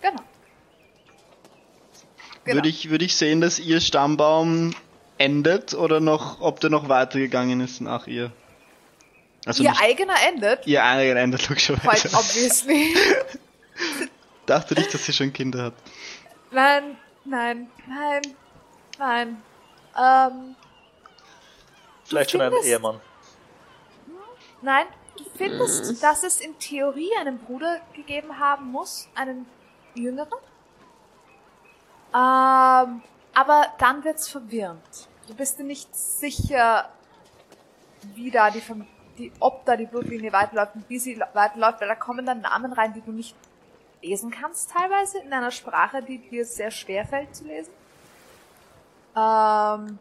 Genau. 0.00 0.22
Genau. 2.44 2.56
Würde 2.56 2.68
ich, 2.68 2.90
würde 2.90 3.04
ich 3.04 3.16
sehen, 3.16 3.40
dass 3.40 3.58
ihr 3.58 3.80
Stammbaum 3.80 4.74
endet 5.18 5.74
oder 5.74 6.00
noch, 6.00 6.40
ob 6.40 6.60
der 6.60 6.70
noch 6.70 6.88
weitergegangen 6.88 7.60
ist 7.60 7.80
nach 7.80 8.06
ihr? 8.06 8.30
Also 9.46 9.62
Ihr 9.62 9.70
nicht, 9.70 9.82
eigener 9.82 10.14
endet. 10.28 10.66
ihr 10.66 10.84
eigener 10.84 11.20
endet 11.20 11.40
Quite 11.42 11.72
logischerweise. 11.72 12.08
obviously. 12.16 12.94
Dachte 14.46 14.74
nicht, 14.74 14.92
dass 14.94 15.04
sie 15.06 15.12
schon 15.12 15.32
Kinder 15.32 15.64
hat. 15.64 15.74
Nein, 16.50 16.96
nein, 17.24 17.68
nein, 17.88 18.22
nein. 18.98 19.42
Ähm, 19.98 20.54
Vielleicht 22.04 22.30
schon 22.30 22.40
ein 22.40 22.52
Ehemann. 22.64 23.00
Nein, 24.62 24.86
du 25.16 25.24
findest, 25.36 26.02
dass 26.02 26.22
es 26.22 26.40
in 26.40 26.58
Theorie 26.58 27.10
einen 27.18 27.38
Bruder 27.38 27.80
gegeben 27.94 28.38
haben 28.38 28.70
muss, 28.70 29.08
einen 29.14 29.46
jüngeren. 29.94 30.38
Ähm, 32.12 33.02
aber 33.34 33.66
dann 33.78 34.02
wird's 34.04 34.28
verwirrend. 34.28 35.08
Du 35.28 35.34
bist 35.34 35.58
dir 35.58 35.64
nicht 35.64 35.94
sicher, 35.94 36.88
wie 38.14 38.30
da 38.30 38.50
die, 38.50 38.60
Fam- 38.60 38.86
die 39.18 39.30
ob 39.38 39.64
da 39.64 39.76
die 39.76 39.86
Blutlinie 39.86 40.32
weiterläuft 40.32 40.74
und 40.74 40.88
wie 40.88 40.98
sie 40.98 41.20
weiterläuft, 41.34 41.80
weil 41.80 41.88
da 41.88 41.94
kommen 41.94 42.26
dann 42.26 42.40
Namen 42.40 42.72
rein, 42.72 42.92
die 42.92 43.00
du 43.00 43.12
nicht 43.12 43.36
lesen 44.02 44.30
kannst 44.30 44.70
teilweise 44.70 45.18
in 45.18 45.32
einer 45.32 45.50
Sprache, 45.50 46.02
die 46.02 46.18
dir 46.18 46.44
sehr 46.44 46.70
schwer 46.70 47.04
fällt 47.06 47.36
zu 47.36 47.44
lesen. 47.44 47.72
Ähm, 49.14 49.98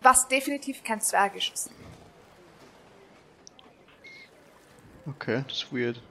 was 0.00 0.28
definitiv 0.28 0.82
kein 0.84 1.00
Zwergisch 1.00 1.52
ist. 1.52 1.70
Okay, 5.06 5.42
das 5.46 5.58
ist 5.58 5.72
weird. 5.72 6.02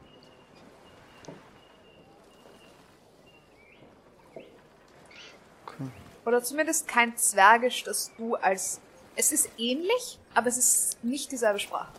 Okay. 5.65 5.89
Oder 6.25 6.43
zumindest 6.43 6.87
kein 6.87 7.15
Zwergisch, 7.15 7.83
das 7.83 8.11
du 8.17 8.35
als... 8.35 8.81
Es 9.15 9.31
ist 9.31 9.49
ähnlich, 9.57 10.19
aber 10.33 10.47
es 10.47 10.57
ist 10.57 11.03
nicht 11.03 11.31
dieselbe 11.31 11.59
Sprache. 11.59 11.91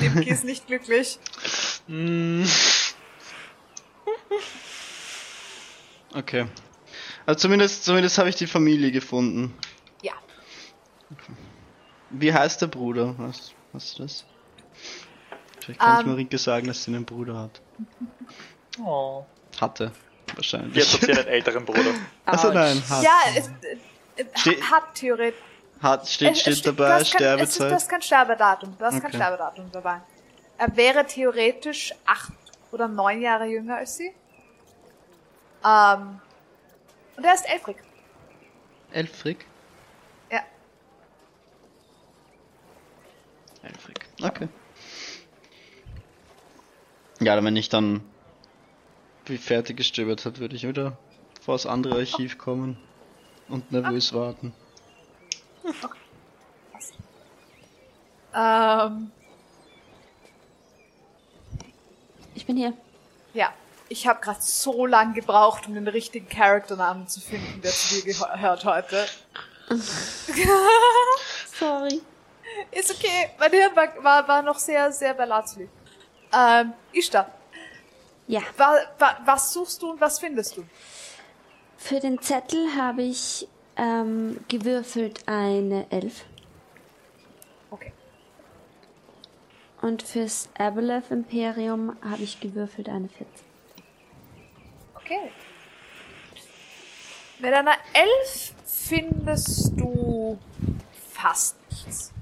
Dimki 0.00 0.30
ist 0.30 0.44
nicht 0.44 0.66
glücklich. 0.66 1.18
Okay. 6.14 6.46
Also 7.26 7.40
zumindest, 7.40 7.84
zumindest 7.84 8.18
habe 8.18 8.28
ich 8.30 8.36
die 8.36 8.46
Familie 8.46 8.90
gefunden. 8.90 9.54
Ja. 10.02 10.12
Wie 12.10 12.32
heißt 12.32 12.62
der 12.62 12.68
Bruder? 12.68 13.14
Was, 13.18 13.52
was 13.72 13.84
ist 13.84 14.00
das? 14.00 14.24
Vielleicht 15.60 15.80
kann 15.80 16.00
ich 16.00 16.06
Ähm. 16.06 16.12
Marike 16.12 16.38
sagen, 16.38 16.66
dass 16.66 16.82
sie 16.84 16.94
einen 16.94 17.04
Bruder 17.04 17.36
hat. 17.38 17.60
Oh. 18.80 19.24
Hatte. 19.60 19.90
Wahrscheinlich. 20.36 20.76
Jetzt 20.76 20.94
hat 20.94 21.00
sie 21.00 21.10
einen 21.12 21.26
älteren 21.26 21.64
Bruder. 21.64 21.90
Achso, 22.26 22.52
nein. 22.52 22.80
Hat. 22.88 23.02
Ja, 23.02 23.10
es, 23.34 23.48
äh, 23.48 24.24
Ste- 24.36 24.70
hat 24.70 24.94
theoretisch... 24.94 25.40
hat 25.82 26.08
steht, 26.08 26.32
es- 26.34 26.40
steht 26.42 26.54
es- 26.54 26.62
dabei, 26.62 27.02
kein, 27.02 27.38
es 27.40 27.50
ist, 27.50 27.60
du 27.60 27.72
hast 27.72 27.88
kein 27.88 28.02
Sterbedatum. 28.02 28.76
Du 28.78 28.84
hast 28.84 29.00
kein 29.00 29.06
Okay. 29.06 29.16
Sterbedatum 29.16 29.68
dabei. 29.72 30.00
Er 30.58 30.76
wäre 30.76 31.06
theoretisch 31.06 31.94
acht 32.04 32.32
oder 32.72 32.88
neun 32.88 33.22
Jahre 33.22 33.46
jünger 33.46 33.76
als 33.76 33.96
sie. 33.96 34.12
Ähm, 35.64 36.20
und 37.16 37.24
er 37.24 37.34
ist 37.34 37.48
elfrig. 37.48 37.76
Elfrig? 38.90 39.46
Ja. 40.30 40.42
Elfrig. 43.62 44.00
Okay. 44.22 44.48
Ja, 47.20 47.42
wenn 47.42 47.56
ich 47.56 47.68
dann 47.68 48.02
wie 49.26 49.38
fertig 49.38 49.76
gestöbert 49.76 50.24
hat, 50.24 50.38
würde 50.38 50.56
ich 50.56 50.66
wieder 50.66 50.96
vor 51.40 51.54
das 51.54 51.66
andere 51.66 51.98
Archiv 51.98 52.38
kommen 52.38 52.78
und 53.48 53.70
nervös 53.72 54.12
warten. 54.12 54.52
Ähm, 58.34 59.10
Ich 62.38 62.46
bin 62.46 62.56
hier. 62.56 62.72
ja. 63.34 63.52
Ich 63.90 64.06
habe 64.06 64.20
gerade 64.20 64.38
so 64.42 64.84
lang 64.86 65.14
gebraucht, 65.14 65.66
um 65.66 65.72
den 65.74 65.88
richtigen 65.88 66.28
Charakternamen 66.28 67.08
zu 67.08 67.20
finden, 67.20 67.62
der 67.62 67.70
zu 67.72 67.94
dir 68.02 68.12
gehört 68.12 68.64
heute. 68.66 69.06
Sorry. 71.58 72.00
Ist 72.70 72.90
okay. 72.90 73.30
Mein 73.38 73.50
Hirn 73.50 73.74
war, 73.74 74.04
war, 74.04 74.28
war 74.28 74.42
noch 74.42 74.58
sehr, 74.58 74.92
sehr 74.92 75.14
bei 75.14 75.24
Lazuli. 75.24 75.68
Ähm, 76.32 76.74
Ishtar, 76.92 77.30
Ja. 78.26 78.42
wa, 78.58 78.76
wa, 78.98 79.16
was 79.24 79.54
suchst 79.54 79.80
du 79.80 79.90
und 79.92 80.00
was 80.02 80.18
findest 80.20 80.58
du? 80.58 80.64
Für 81.78 81.98
den 81.98 82.20
Zettel 82.20 82.68
habe 82.76 83.02
ich 83.02 83.48
ähm, 83.76 84.38
gewürfelt 84.48 85.22
eine 85.26 85.90
Elf. 85.90 86.26
Okay. 87.70 87.92
Und 89.80 90.02
fürs 90.02 90.48
Abeloth 90.58 91.10
Imperium 91.10 91.96
habe 92.02 92.22
ich 92.22 92.40
gewürfelt 92.40 92.88
eine 92.88 93.08
14. 93.08 93.26
Okay. 94.94 95.30
Mit 97.38 97.54
einer 97.54 97.76
Elf 97.92 98.52
findest 98.66 99.72
du 99.78 100.38
fast 101.12 101.56
nichts. 101.70 102.12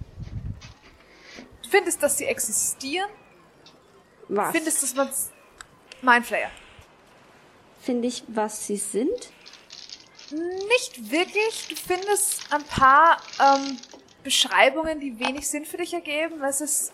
Du 1.62 1.68
findest, 1.70 2.02
dass 2.02 2.18
sie 2.18 2.26
existieren, 2.26 3.08
Was? 4.28 4.52
findest, 4.52 4.82
dass 4.82 4.94
man 4.94 5.08
Mindflayer. 6.02 6.50
Finde 7.80 8.08
ich, 8.08 8.24
was 8.28 8.66
sie 8.66 8.76
sind? 8.76 9.32
Nicht 10.30 11.10
wirklich. 11.10 11.68
Du 11.68 11.76
findest 11.76 12.52
ein 12.52 12.64
paar 12.64 13.16
ähm, 13.40 13.78
Beschreibungen, 14.22 15.00
die 15.00 15.18
wenig 15.18 15.48
Sinn 15.48 15.64
für 15.64 15.76
dich 15.76 15.94
ergeben. 15.94 16.42
Es 16.42 16.60
ist 16.60 16.92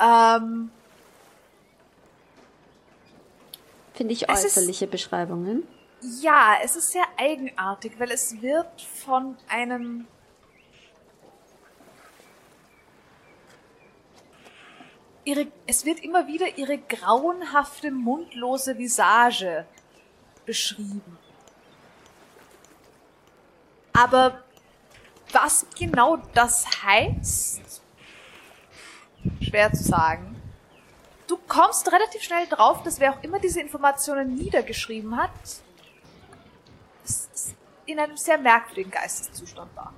ähm, 0.00 0.70
Finde 3.94 4.12
ich 4.12 4.28
Es 4.28 4.44
ist- 4.44 4.56
äußerliche 4.56 4.86
Beschreibungen. 4.86 5.66
Ja, 6.20 6.54
es 6.62 6.76
ist 6.76 6.92
sehr 6.92 7.06
eigenartig, 7.16 7.98
weil 7.98 8.12
es 8.12 8.40
wird 8.40 8.80
von 8.80 9.36
einem 9.48 10.06
ihre, 15.24 15.46
es 15.66 15.84
wird 15.84 16.00
immer 16.00 16.26
wieder 16.26 16.56
ihre 16.56 16.78
grauenhafte, 16.78 17.90
mundlose 17.90 18.78
Visage 18.78 19.66
beschrieben. 20.46 21.18
Aber 23.92 24.42
was 25.32 25.66
genau 25.78 26.16
das 26.34 26.64
heißt, 26.82 27.60
schwer 29.40 29.72
zu 29.72 29.82
sagen. 29.82 30.36
Du 31.26 31.36
kommst 31.48 31.90
relativ 31.92 32.22
schnell 32.22 32.46
drauf, 32.46 32.82
dass 32.82 33.00
wer 33.00 33.12
auch 33.12 33.22
immer 33.22 33.38
diese 33.38 33.60
Informationen 33.60 34.34
niedergeschrieben 34.34 35.16
hat, 35.16 35.30
in 37.86 37.98
einem 37.98 38.16
sehr 38.16 38.38
merkwürdigen 38.38 38.90
Geisteszustand 38.90 39.74
war. 39.76 39.92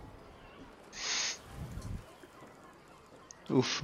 Uff. 3.48 3.82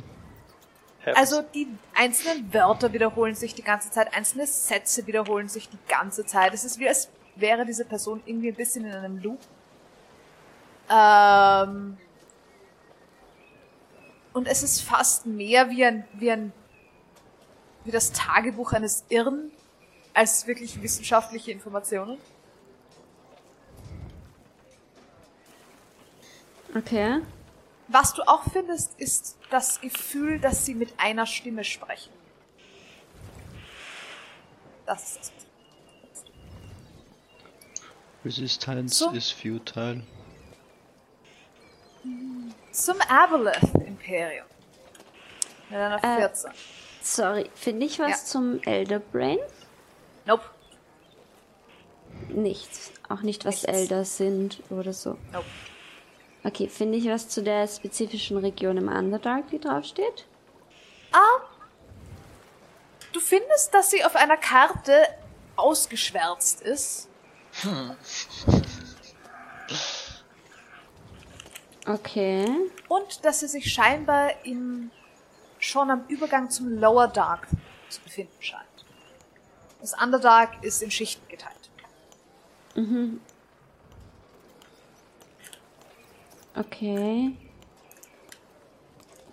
Also 1.15 1.43
die 1.43 1.69
einzelnen 1.95 2.53
Wörter 2.53 2.93
wiederholen 2.93 3.37
sich 3.37 3.55
die 3.55 3.63
ganze 3.63 3.91
Zeit, 3.91 4.13
einzelne 4.15 4.47
Sätze 4.47 5.07
wiederholen 5.07 5.49
sich 5.49 5.69
die 5.69 5.79
ganze 5.89 6.27
Zeit. 6.27 6.53
Es 6.53 6.65
ist 6.65 6.81
wie 6.81 6.89
als 6.89 7.09
wäre 7.37 7.65
diese 7.65 7.85
Person 7.85 8.23
irgendwie 8.27 8.49
ein 8.49 8.55
bisschen 8.57 8.85
in 8.87 8.93
einem 8.93 9.19
Loop. 9.19 9.39
Ähm 10.91 11.97
und 14.37 14.47
es 14.47 14.63
ist 14.63 14.83
fast 14.83 15.25
mehr 15.25 15.71
wie 15.71 15.83
ein, 15.83 16.07
wie 16.13 16.31
ein, 16.31 16.53
wie 17.85 17.91
das 17.91 18.13
Tagebuch 18.13 18.75
eines 18.75 19.07
Irren 19.09 19.51
als 20.13 20.47
wirklich 20.47 20.83
wissenschaftliche 20.83 21.53
Informationen. 21.53 22.19
Okay. 26.75 27.23
Was 27.89 28.13
du 28.13 28.29
auch 28.29 28.43
findest, 28.53 29.01
ist 29.01 29.39
das 29.49 29.81
Gefühl, 29.81 30.39
dass 30.39 30.67
sie 30.67 30.75
mit 30.75 30.93
einer 30.99 31.25
Stimme 31.25 31.65
sprechen. 31.65 32.13
Das 34.85 35.13
ist 35.13 35.33
das. 35.33 36.25
Resistance 38.23 38.99
So. 38.99 39.13
is 39.13 39.31
futile. 39.31 40.03
zum 42.71 43.01
Aboleth-Imperium. 43.09 43.86
Mit 44.09 45.79
einer 45.79 46.03
Äh. 46.03 46.19
14. 46.19 46.51
Sorry, 47.03 47.51
finde 47.55 47.87
ich 47.87 47.99
was 47.99 48.11
Ja. 48.11 48.17
zum 48.17 48.61
Elder 48.63 48.99
Brain? 49.01 49.39
Nope. 50.25 50.43
Nichts. 52.29 52.93
Auch 53.09 53.21
nicht, 53.23 53.45
was 53.45 53.63
Nichts. 53.63 53.69
Elder 53.79 54.05
sind 54.05 54.63
oder 54.71 54.93
so. 54.93 55.17
Nope. 55.33 55.45
Okay, 56.45 56.69
finde 56.69 56.99
ich 56.99 57.09
was 57.09 57.29
zu 57.29 57.43
der 57.43 57.67
spezifischen 57.67 58.37
Region 58.39 58.77
im 58.77 58.89
Underdark, 58.89 59.49
die 59.51 59.59
draufsteht? 59.61 60.27
Ah, 61.13 61.41
du 63.13 63.21
findest, 63.21 63.73
dass 63.75 63.91
sie 63.91 64.05
auf 64.05 64.15
einer 64.17 64.37
Karte 64.37 65.07
ausgeschwärzt 65.57 66.61
ist. 66.63 67.09
Okay. 71.87 72.47
Und 72.89 73.25
dass 73.25 73.41
sie 73.41 73.49
sich 73.49 73.73
scheinbar 73.73 74.45
im, 74.45 74.91
schon 75.59 75.91
am 75.91 76.05
Übergang 76.09 76.51
zum 76.51 76.79
Lower 76.79 77.09
Dark 77.09 77.47
zu 77.89 78.01
befinden 78.03 78.37
scheint. 78.41 78.63
Das 79.81 79.95
Underdark 80.03 80.65
ist 80.65 80.83
in 80.83 80.91
Schichten 80.91 81.27
geteilt. 81.29 81.71
Okay. 86.57 87.37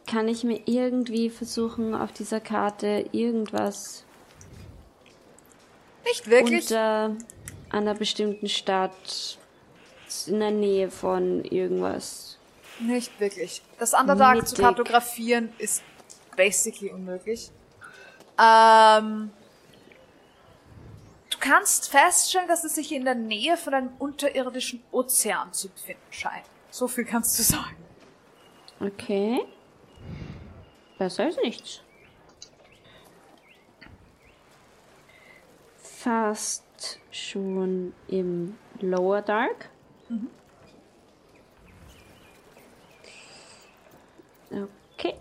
Kann 0.06 0.28
ich 0.28 0.44
mir 0.44 0.62
irgendwie 0.66 1.30
versuchen, 1.30 1.96
auf 1.96 2.12
dieser 2.12 2.40
Karte 2.40 3.10
irgendwas 3.12 4.06
Nicht 6.04 6.30
wirklich. 6.30 6.70
unter 6.70 7.16
einer 7.72 7.96
bestimmten 7.96 8.48
Stadt 8.48 9.40
in 10.28 10.40
der 10.40 10.52
Nähe 10.52 10.92
von 10.92 11.44
irgendwas? 11.46 12.33
Nicht 12.80 13.20
wirklich. 13.20 13.62
Das 13.80 13.94
Underdark 13.94 14.48
zu 14.48 14.54
Mittig. 14.56 14.66
kartografieren 14.66 15.54
ist 15.58 15.84
basically 16.36 16.92
unmöglich. 16.92 17.52
Ähm, 18.42 19.32
du 21.30 21.38
kannst 21.40 21.90
feststellen, 21.90 22.48
dass 22.48 22.64
es 22.64 22.76
sich 22.76 22.92
in 22.92 23.06
der 23.06 23.16
Nähe 23.16 23.58
von 23.58 23.74
einem 23.74 23.90
unterirdischen 24.00 24.84
Ozean 24.92 25.54
zu 25.54 25.70
befinden 25.70 26.02
scheint. 26.10 26.46
So 26.72 26.88
viel 26.88 27.06
kannst 27.06 27.38
du 27.38 27.44
sagen. 27.44 27.78
Okay. 28.80 29.46
Besser 30.98 31.26
als 31.26 31.38
nichts. 31.38 31.82
Fast 35.78 37.00
schon 37.12 37.94
im 38.08 38.58
Lower 38.82 39.22
Dark. 39.22 39.70
Okay. 44.54 45.16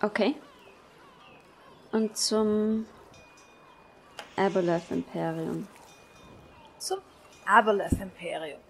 Okay. 0.00 0.36
Und 1.90 2.16
zum 2.16 2.86
Aboleth 4.36 4.90
Imperium. 4.90 5.66
Zum 6.78 7.00
Aboleth 7.46 7.92
Imperium. 7.92 8.63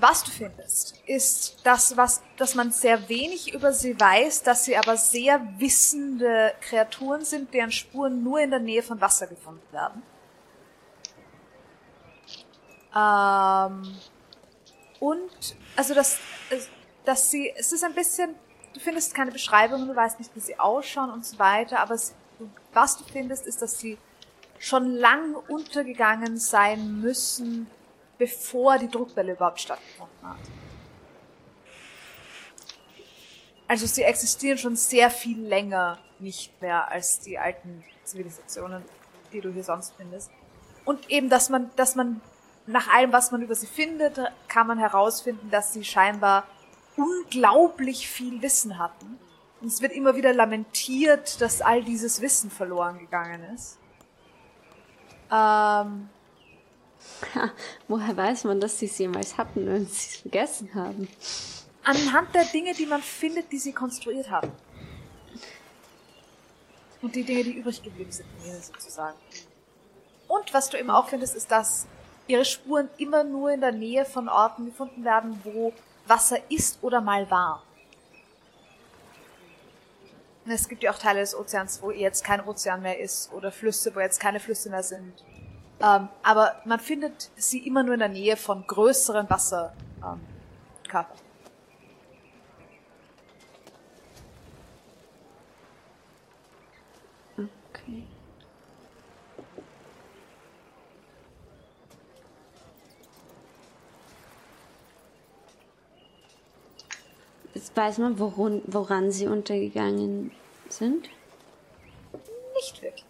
Was 0.00 0.24
du 0.24 0.30
findest, 0.30 0.98
ist 1.06 1.58
das, 1.62 1.94
was, 1.94 2.22
dass 2.38 2.54
man 2.54 2.72
sehr 2.72 3.10
wenig 3.10 3.52
über 3.52 3.74
sie 3.74 4.00
weiß, 4.00 4.42
dass 4.42 4.64
sie 4.64 4.76
aber 4.76 4.96
sehr 4.96 5.46
wissende 5.58 6.54
Kreaturen 6.62 7.22
sind, 7.22 7.52
deren 7.52 7.70
Spuren 7.70 8.22
nur 8.22 8.40
in 8.40 8.50
der 8.50 8.60
Nähe 8.60 8.82
von 8.82 8.98
Wasser 9.00 9.26
gefunden 9.26 9.60
werden. 9.72 10.02
Ähm, 12.96 13.94
und, 15.00 15.56
also 15.76 15.92
das, 15.92 16.18
dass 17.04 17.30
sie, 17.30 17.52
es 17.54 17.70
ist 17.72 17.84
ein 17.84 17.94
bisschen, 17.94 18.34
du 18.72 18.80
findest 18.80 19.14
keine 19.14 19.32
Beschreibung, 19.32 19.86
du 19.86 19.94
weißt 19.94 20.18
nicht, 20.18 20.34
wie 20.34 20.40
sie 20.40 20.58
ausschauen 20.58 21.10
und 21.10 21.26
so 21.26 21.38
weiter, 21.38 21.78
aber 21.80 21.94
es, 21.94 22.14
was 22.72 22.96
du 22.96 23.04
findest, 23.04 23.46
ist, 23.46 23.60
dass 23.60 23.78
sie 23.78 23.98
schon 24.58 24.94
lang 24.94 25.34
untergegangen 25.34 26.38
sein 26.38 27.00
müssen, 27.00 27.66
bevor 28.20 28.78
die 28.78 28.88
Druckwelle 28.88 29.32
überhaupt 29.32 29.60
stattgefunden 29.60 30.28
hat. 30.28 30.38
Also 33.66 33.86
sie 33.86 34.02
existieren 34.02 34.58
schon 34.58 34.76
sehr 34.76 35.10
viel 35.10 35.40
länger 35.40 35.98
nicht 36.18 36.60
mehr 36.60 36.88
als 36.88 37.20
die 37.20 37.38
alten 37.38 37.82
Zivilisationen, 38.04 38.84
die 39.32 39.40
du 39.40 39.50
hier 39.50 39.64
sonst 39.64 39.94
findest. 39.96 40.30
Und 40.84 41.08
eben, 41.08 41.30
dass 41.30 41.48
man, 41.48 41.70
dass 41.76 41.94
man 41.94 42.20
nach 42.66 42.88
allem, 42.88 43.10
was 43.10 43.30
man 43.30 43.40
über 43.40 43.54
sie 43.54 43.66
findet, 43.66 44.20
kann 44.48 44.66
man 44.66 44.78
herausfinden, 44.78 45.50
dass 45.50 45.72
sie 45.72 45.84
scheinbar 45.84 46.46
unglaublich 46.96 48.06
viel 48.06 48.42
Wissen 48.42 48.78
hatten. 48.78 49.18
Und 49.62 49.68
es 49.68 49.80
wird 49.80 49.92
immer 49.92 50.14
wieder 50.14 50.34
lamentiert, 50.34 51.40
dass 51.40 51.62
all 51.62 51.82
dieses 51.82 52.20
Wissen 52.20 52.50
verloren 52.50 52.98
gegangen 52.98 53.44
ist. 53.54 53.78
Ähm, 55.32 56.10
Ha, 57.34 57.50
woher 57.88 58.16
weiß 58.16 58.44
man, 58.44 58.60
dass 58.60 58.78
sie 58.78 58.86
es 58.86 58.98
jemals 58.98 59.36
hatten, 59.36 59.66
wenn 59.66 59.86
sie 59.86 59.92
es 59.92 60.16
vergessen 60.16 60.74
haben? 60.74 61.08
anhand 61.84 62.34
der 62.34 62.44
Dinge, 62.44 62.74
die 62.74 62.86
man 62.86 63.02
findet, 63.02 63.50
die 63.52 63.58
sie 63.58 63.72
konstruiert 63.72 64.30
haben. 64.30 64.52
Und 67.02 67.14
die 67.14 67.24
Dinge, 67.24 67.44
die 67.44 67.52
übrig 67.52 67.82
geblieben 67.82 68.12
sind 68.12 68.26
sozusagen. 68.62 69.16
Und 70.28 70.52
was 70.52 70.68
du 70.68 70.78
eben 70.78 70.90
auch 70.90 71.08
findest, 71.08 71.34
ist, 71.34 71.50
dass 71.50 71.86
ihre 72.26 72.44
Spuren 72.44 72.88
immer 72.98 73.24
nur 73.24 73.50
in 73.50 73.60
der 73.60 73.72
Nähe 73.72 74.04
von 74.04 74.28
Orten 74.28 74.66
gefunden 74.66 75.04
werden, 75.04 75.40
wo 75.44 75.72
Wasser 76.06 76.38
ist 76.50 76.78
oder 76.82 77.00
mal 77.00 77.30
war. 77.30 77.64
Es 80.46 80.68
gibt 80.68 80.82
ja 80.82 80.92
auch 80.92 80.98
Teile 80.98 81.20
des 81.20 81.34
Ozeans, 81.34 81.80
wo 81.80 81.90
jetzt 81.90 82.24
kein 82.24 82.44
Ozean 82.44 82.82
mehr 82.82 82.98
ist 82.98 83.32
oder 83.32 83.52
Flüsse, 83.52 83.94
wo 83.94 84.00
jetzt 84.00 84.20
keine 84.20 84.40
Flüsse 84.40 84.68
mehr 84.68 84.82
sind. 84.82 85.12
Ähm, 85.82 86.08
aber 86.22 86.60
man 86.66 86.78
findet 86.78 87.30
sie 87.36 87.66
immer 87.66 87.82
nur 87.82 87.94
in 87.94 88.00
der 88.00 88.10
Nähe 88.10 88.36
von 88.36 88.66
größeren 88.66 89.30
Wasserkörpern. 89.30 90.20
Ähm. 97.38 97.48
Okay. 97.70 98.04
Jetzt 107.54 107.74
weiß 107.74 107.98
man, 107.98 108.18
woran, 108.18 108.60
woran 108.66 109.10
sie 109.10 109.28
untergegangen 109.28 110.30
sind. 110.68 111.08
Nicht 112.54 112.82
wirklich. 112.82 113.09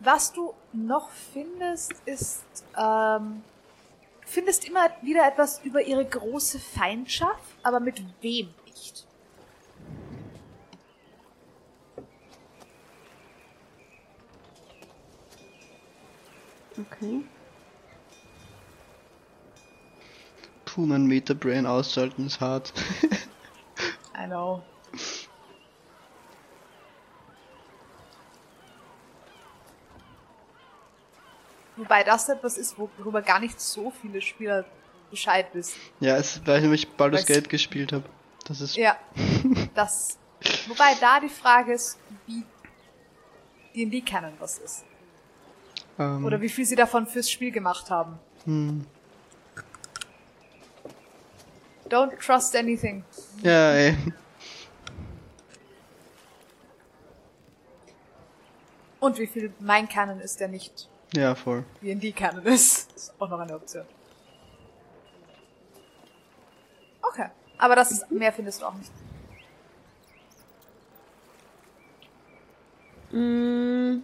Was 0.00 0.32
du 0.32 0.54
noch 0.72 1.10
findest, 1.10 1.92
ist, 2.04 2.44
ähm, 2.76 3.42
findest 4.24 4.68
immer 4.68 4.90
wieder 5.02 5.26
etwas 5.26 5.60
über 5.64 5.82
ihre 5.82 6.04
große 6.04 6.60
Feindschaft, 6.60 7.42
aber 7.62 7.80
mit 7.80 8.02
wem 8.20 8.54
nicht. 8.66 9.06
Okay. 16.78 17.24
Puh, 20.64 20.82
mein 20.82 21.06
Metabrain 21.06 21.66
ausschalten 21.66 22.26
ist 22.26 22.40
hart. 22.40 22.72
I 24.14 24.26
know. 24.26 24.62
Wobei 31.78 32.02
das 32.04 32.28
etwas 32.28 32.58
ist, 32.58 32.76
worüber 32.78 33.22
gar 33.22 33.38
nicht 33.40 33.58
so 33.60 33.90
viele 34.02 34.20
Spieler 34.20 34.64
Bescheid 35.10 35.46
wissen. 35.54 35.80
ja, 36.00 36.16
es, 36.16 36.44
weil 36.44 36.56
ich 36.56 36.62
nämlich 36.62 36.88
Baldur's 36.90 37.24
Gate 37.24 37.48
gespielt 37.48 37.92
habe. 37.92 38.04
Das 38.46 38.60
ist 38.60 38.76
Ja, 38.76 38.96
das. 39.74 40.18
Wobei 40.66 40.94
da 41.00 41.18
die 41.20 41.28
Frage 41.30 41.72
ist, 41.72 41.98
wie 42.26 42.42
D&D 43.74 44.00
kennen 44.02 44.32
was 44.38 44.58
ist. 44.58 44.84
ähm, 45.98 46.24
Oder 46.24 46.40
wie 46.40 46.48
viel 46.48 46.64
sie 46.66 46.76
davon 46.76 47.06
fürs 47.06 47.30
Spiel 47.30 47.50
gemacht 47.52 47.90
haben. 47.90 48.18
hm, 48.44 48.84
Don't 51.88 52.18
trust 52.18 52.54
anything. 52.54 53.02
ja, 53.42 53.70
ey. 53.72 53.96
Und 59.00 59.18
wie 59.18 59.26
viel 59.26 59.52
mein 59.60 59.88
Canon 59.88 60.20
ist, 60.20 60.40
der 60.40 60.48
nicht 60.48 60.88
ja, 61.14 61.34
voll. 61.34 61.64
D&D 61.80 62.12
Cannabis 62.12 62.88
ist 62.94 63.14
auch 63.18 63.28
noch 63.28 63.40
eine 63.40 63.54
Option. 63.54 63.84
Okay. 67.02 67.30
Aber 67.56 67.74
das 67.76 67.90
ist, 67.90 68.10
mehr 68.10 68.32
findest 68.32 68.60
du 68.60 68.66
auch 68.66 68.74
nicht. 68.74 68.92
Mm. 73.10 74.02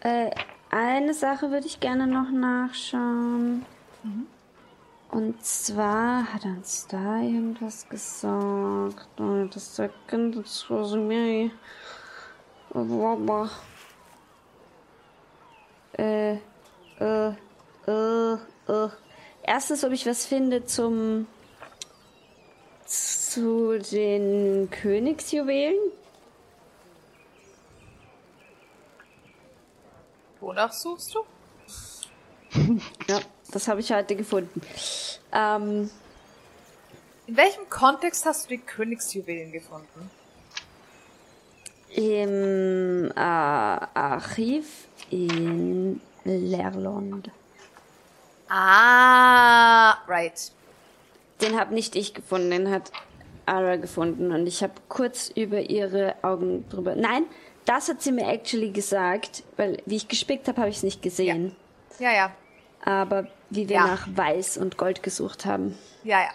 Äh, 0.00 0.30
eine 0.70 1.14
Sache 1.14 1.50
würde 1.50 1.66
ich 1.66 1.80
gerne 1.80 2.06
noch 2.06 2.30
nachschauen. 2.30 3.64
Mhm. 4.02 4.26
Und 5.10 5.44
zwar 5.44 6.32
hat 6.32 6.44
uns 6.44 6.86
da 6.88 7.20
irgendwas 7.20 7.88
gesagt. 7.88 9.20
Und 9.20 9.50
das 9.54 9.76
Second 9.76 10.36
Rosemary 10.70 11.50
me. 12.74 13.50
Äh, 15.98 16.36
äh, 17.00 17.32
äh, 17.86 18.32
äh. 18.68 18.88
Erstens, 19.42 19.84
ob 19.84 19.92
ich 19.92 20.06
was 20.06 20.24
finde 20.26 20.64
zum 20.64 21.26
zu 23.32 23.78
den 23.78 24.68
Königsjuwelen. 24.70 25.78
Wonach 30.40 30.72
suchst 30.72 31.14
du? 31.14 31.20
Ja, 33.08 33.20
das 33.50 33.66
habe 33.66 33.80
ich 33.80 33.90
heute 33.90 34.14
gefunden. 34.14 34.60
Ähm, 35.32 35.90
In 37.26 37.36
welchem 37.36 37.68
Kontext 37.70 38.26
hast 38.26 38.44
du 38.44 38.48
die 38.50 38.58
Königsjuwelen 38.58 39.52
gefunden? 39.52 40.10
Im 41.94 43.10
äh, 43.10 43.20
Archiv 43.20 44.86
in 45.10 46.00
Lerlond. 46.24 47.30
Ah, 48.48 49.94
right. 50.08 50.52
Den 51.40 51.58
habe 51.58 51.74
nicht 51.74 51.96
ich 51.96 52.14
gefunden, 52.14 52.50
den 52.50 52.70
hat 52.70 52.92
Ara 53.46 53.76
gefunden 53.76 54.30
und 54.32 54.46
ich 54.46 54.62
habe 54.62 54.74
kurz 54.88 55.28
über 55.34 55.60
ihre 55.60 56.14
Augen 56.22 56.68
drüber. 56.68 56.94
Nein, 56.94 57.24
das 57.64 57.88
hat 57.88 58.00
sie 58.02 58.12
mir 58.12 58.26
actually 58.28 58.70
gesagt, 58.70 59.42
weil 59.56 59.82
wie 59.86 59.96
ich 59.96 60.08
gespickt 60.08 60.48
habe, 60.48 60.60
habe 60.60 60.70
ich 60.70 60.76
es 60.76 60.82
nicht 60.82 61.02
gesehen. 61.02 61.56
Ja, 61.98 62.12
ja. 62.12 62.30
Aber 62.84 63.26
wie 63.50 63.68
wir 63.68 63.76
Ja. 63.76 63.86
nach 63.86 64.08
Weiß 64.14 64.56
und 64.58 64.76
Gold 64.76 65.02
gesucht 65.02 65.44
haben. 65.44 65.76
Ja, 66.04 66.20
ja. 66.20 66.30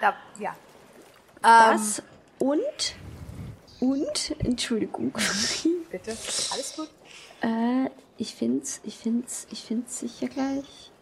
Da, 0.00 0.14
ja. 0.38 0.50
Ähm, 1.44 1.76
Das 1.78 2.02
und 2.38 2.94
und 3.82 4.36
Entschuldigung. 4.38 5.12
bitte. 5.90 6.12
Alles 6.52 6.76
gut. 6.76 6.88
Äh, 7.40 7.90
ich 8.16 8.32
find's, 8.32 8.80
ich 8.84 8.96
find's, 8.96 9.48
ich 9.50 9.64
find's 9.64 9.98
sicher 9.98 10.28
gleich. 10.28 10.92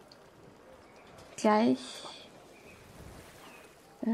Gleich. 1.37 1.77
Äh. 4.01 4.09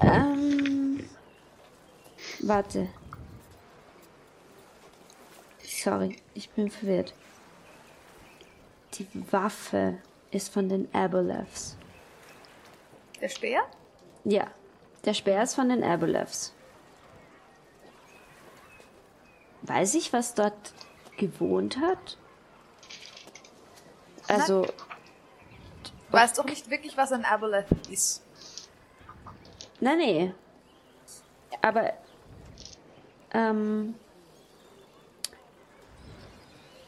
Ähm. 0.00 1.04
Warte. 2.40 2.88
Sorry, 5.62 6.16
ich 6.32 6.48
bin 6.50 6.70
verwirrt. 6.70 7.12
Die 8.98 9.06
Waffe 9.30 9.98
ist 10.30 10.52
von 10.52 10.68
den 10.68 10.92
Aboleths. 10.94 11.76
Der 13.20 13.28
Speer? 13.28 13.62
Ja, 14.24 14.46
der 15.04 15.14
Speer 15.14 15.42
ist 15.42 15.54
von 15.54 15.68
den 15.68 15.82
Aboleths. 15.84 16.54
Weiß 19.62 19.94
ich, 19.94 20.12
was 20.12 20.34
dort 20.34 20.72
gewohnt 21.16 21.78
hat? 21.80 22.18
Also, 24.28 24.62
Du 24.62 26.12
weißt 26.12 26.38
doch 26.38 26.44
nicht 26.44 26.70
wirklich, 26.70 26.96
was 26.96 27.12
ein 27.12 27.24
Aboleth 27.24 27.66
ist. 27.90 28.22
nein, 29.80 29.98
nee. 29.98 30.34
Aber, 31.62 31.92
ähm, 33.32 33.94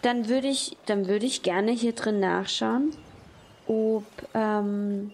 dann 0.02 0.28
würde 0.28 0.48
ich, 0.48 0.76
dann 0.86 1.08
würde 1.08 1.26
ich 1.26 1.42
gerne 1.42 1.72
hier 1.72 1.92
drin 1.92 2.20
nachschauen, 2.20 2.96
ob 3.66 4.04
ähm, 4.34 5.12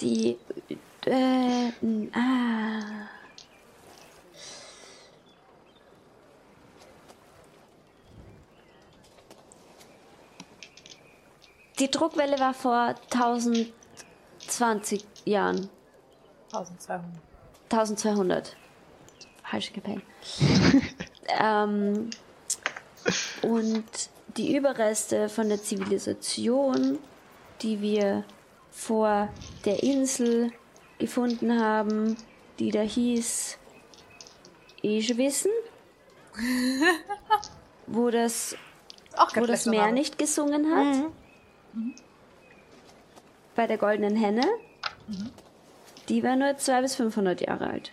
die 0.00 0.38
äh, 1.06 1.72
ah. 2.12 3.08
Die 11.78 11.90
Druckwelle 11.90 12.38
war 12.38 12.54
vor 12.54 12.94
1020 13.10 15.04
Jahren. 15.24 15.68
1200. 16.52 17.04
1200. 17.70 18.56
Falsch 19.42 19.72
gepennt. 19.72 20.02
ähm, 21.40 22.10
und 23.42 23.84
die 24.36 24.56
Überreste 24.56 25.28
von 25.28 25.48
der 25.48 25.62
Zivilisation, 25.62 26.98
die 27.62 27.80
wir 27.80 28.24
vor 28.70 29.28
der 29.64 29.82
Insel 29.82 30.52
gefunden 30.98 31.60
haben, 31.60 32.16
die 32.58 32.70
da 32.70 32.80
hieß 32.80 33.58
Ich 34.82 35.16
wissen, 35.16 35.50
wo 37.86 38.10
das, 38.10 38.56
wo 39.34 39.46
das 39.46 39.66
Meer 39.66 39.82
Name. 39.82 39.94
nicht 39.94 40.18
gesungen 40.18 40.74
hat. 40.74 41.10
Bei 43.54 43.66
der 43.66 43.78
goldenen 43.78 44.16
Henne. 44.16 44.46
Die 46.08 46.22
war 46.22 46.36
nur 46.36 46.56
200 46.56 46.82
bis 46.82 46.96
500 46.96 47.40
Jahre 47.42 47.66
alt. 47.68 47.92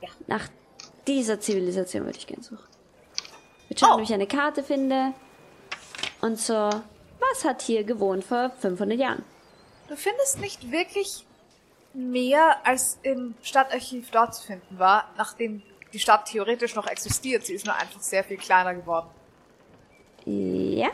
Ja. 0.00 0.08
Nach 0.26 0.48
dieser 1.06 1.40
Zivilisation 1.40 2.04
würde 2.04 2.18
ich 2.18 2.26
gern 2.26 2.42
suchen. 2.42 2.64
Jetzt 3.68 3.80
schauen, 3.80 3.90
Oh. 3.92 3.94
ob 3.96 4.02
ich 4.02 4.12
eine 4.14 4.26
Karte 4.26 4.62
finde. 4.62 5.12
Und 6.20 6.38
so, 6.38 6.54
was 6.54 7.44
hat 7.44 7.62
hier 7.62 7.84
gewohnt 7.84 8.24
vor 8.24 8.50
500 8.60 8.98
Jahren? 8.98 9.24
Du 9.88 9.96
findest 9.96 10.40
nicht 10.40 10.70
wirklich 10.70 11.26
mehr, 11.94 12.56
als 12.64 12.98
im 13.02 13.34
Stadtarchiv 13.42 14.10
dort 14.10 14.34
zu 14.34 14.46
finden 14.46 14.78
war, 14.78 15.10
nachdem 15.16 15.62
die 15.92 15.98
Stadt 15.98 16.26
theoretisch 16.26 16.74
noch 16.74 16.86
existiert. 16.86 17.46
Sie 17.46 17.54
ist 17.54 17.64
nur 17.66 17.74
einfach 17.74 18.00
sehr 18.02 18.22
viel 18.24 18.36
kleiner 18.36 18.74
geworden. 18.74 19.08
Ja. 20.24 20.88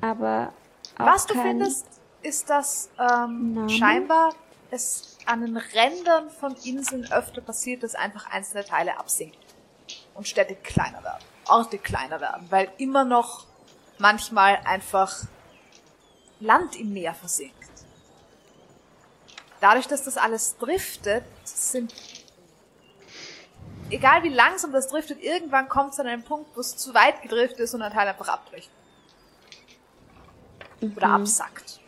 Aber 0.00 0.52
auch 0.98 1.06
Was 1.06 1.26
du 1.26 1.34
kein- 1.34 1.42
findest, 1.58 1.86
ist, 2.22 2.50
dass 2.50 2.90
ähm, 2.98 3.68
scheinbar 3.68 4.34
es 4.70 5.18
an 5.26 5.42
den 5.42 5.56
Rändern 5.56 6.30
von 6.30 6.56
Inseln 6.64 7.10
öfter 7.12 7.40
passiert, 7.40 7.82
dass 7.82 7.94
einfach 7.94 8.30
einzelne 8.30 8.64
Teile 8.64 8.98
absinken 8.98 9.38
und 10.14 10.26
Städte 10.26 10.54
kleiner 10.54 11.02
werden, 11.02 11.24
Orte 11.46 11.78
kleiner 11.78 12.20
werden, 12.20 12.46
weil 12.50 12.70
immer 12.78 13.04
noch 13.04 13.46
manchmal 13.98 14.56
einfach 14.64 15.24
Land 16.40 16.76
im 16.76 16.92
Meer 16.92 17.14
versinkt. 17.14 17.56
Dadurch, 19.60 19.86
dass 19.86 20.02
das 20.02 20.16
alles 20.16 20.56
driftet, 20.58 21.24
sind 21.44 21.94
egal 23.90 24.22
wie 24.22 24.30
langsam 24.30 24.72
das 24.72 24.88
driftet, 24.88 25.22
irgendwann 25.22 25.68
kommt 25.68 25.92
es 25.92 26.00
an 26.00 26.06
einen 26.06 26.24
Punkt, 26.24 26.56
wo 26.56 26.60
es 26.60 26.76
zu 26.76 26.94
weit 26.94 27.22
gedriftet 27.22 27.60
ist 27.60 27.74
und 27.74 27.82
ein 27.82 27.92
Teil 27.92 28.08
einfach 28.08 28.28
abbricht. 28.28 28.70
Oder 30.96 31.10
absackt. 31.10 31.81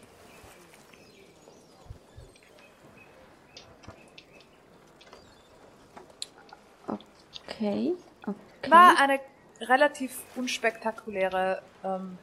Okay. 7.55 7.95
Okay. 8.27 8.71
War 8.71 8.99
eine 8.99 9.21
relativ 9.61 10.23
unspektakuläre, 10.37 11.63
ähm, 11.85 12.19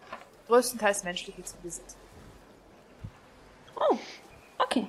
größtenteils 0.47 1.03
menschliche 1.03 1.43
Zivilisation, 1.43 1.99
Oh, 3.75 3.97
okay. 4.59 4.87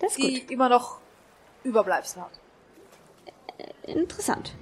Das 0.00 0.12
ist 0.12 0.18
die 0.18 0.40
gut. 0.40 0.50
immer 0.50 0.68
noch 0.68 0.98
Überbleibsel 1.62 2.22
hat. 2.22 2.40
Interessant. 3.84 4.54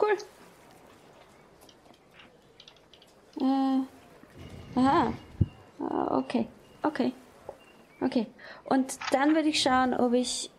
Cool. 0.00 0.16
Äh. 3.40 4.78
Aha. 4.80 5.12
Ah, 5.80 6.18
Okay. 6.18 6.48
Okay. 6.82 7.12
Okay. 8.00 8.26
Und 8.64 8.98
dann 9.12 9.34
würde 9.36 9.48
ich 9.48 9.62
schauen, 9.62 9.94
ob 9.94 10.12
ich 10.14 10.50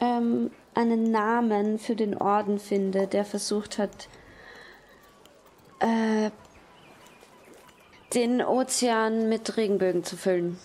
ähm, 0.00 0.50
einen 0.74 1.10
Namen 1.10 1.78
für 1.78 1.96
den 1.96 2.16
Orden 2.16 2.58
finde, 2.58 3.06
der 3.06 3.24
versucht 3.24 3.78
hat, 3.78 4.08
äh, 5.80 6.30
den 8.14 8.42
Ozean 8.42 9.28
mit 9.28 9.56
Regenbögen 9.56 10.02
zu 10.04 10.16
füllen. 10.16 10.58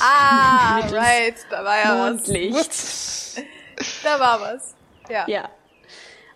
Ah, 0.00 0.80
right, 0.90 1.34
da 1.50 1.64
war 1.64 1.78
ja 1.78 1.90
was. 2.12 2.26
Mondlicht. 2.26 2.72
Da 4.04 4.20
war 4.20 4.38
was. 4.42 4.74
Ja, 5.08 5.24
Ja. 5.26 5.44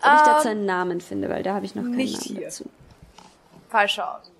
Ob 0.03 0.15
ich 0.17 0.21
dazu 0.23 0.49
Ähm, 0.49 0.53
einen 0.53 0.65
Namen 0.67 1.01
finde, 1.03 1.29
weil 1.29 1.43
da 1.43 1.55
habe 1.55 1.67
ich 1.67 1.75
noch 1.75 1.83
keinen 1.83 1.97
nicht 1.97 2.25
Namen 2.27 2.37
hier. 2.39 2.47
dazu. 2.47 2.65
falscher 3.69 4.09
Ort. 4.15 4.31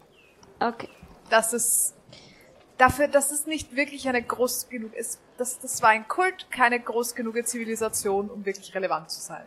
Okay. 0.61 0.89
Das 1.29 1.53
ist 1.53 1.95
dafür, 2.85 3.09
dass 3.09 3.31
es 3.31 3.47
nicht 3.47 3.75
wirklich 3.77 4.07
eine 4.09 4.23
groß 4.23 4.69
genug 4.69 4.95
ist. 4.95 5.19
Das, 5.39 5.59
das 5.59 5.81
war 5.83 5.91
ein 5.91 6.07
Kult, 6.07 6.51
keine 6.51 6.79
groß 6.79 7.15
genug 7.15 7.35
Zivilisation, 7.47 8.29
um 8.31 8.45
wirklich 8.45 8.75
relevant 8.75 9.11
zu 9.11 9.21
sein. 9.21 9.45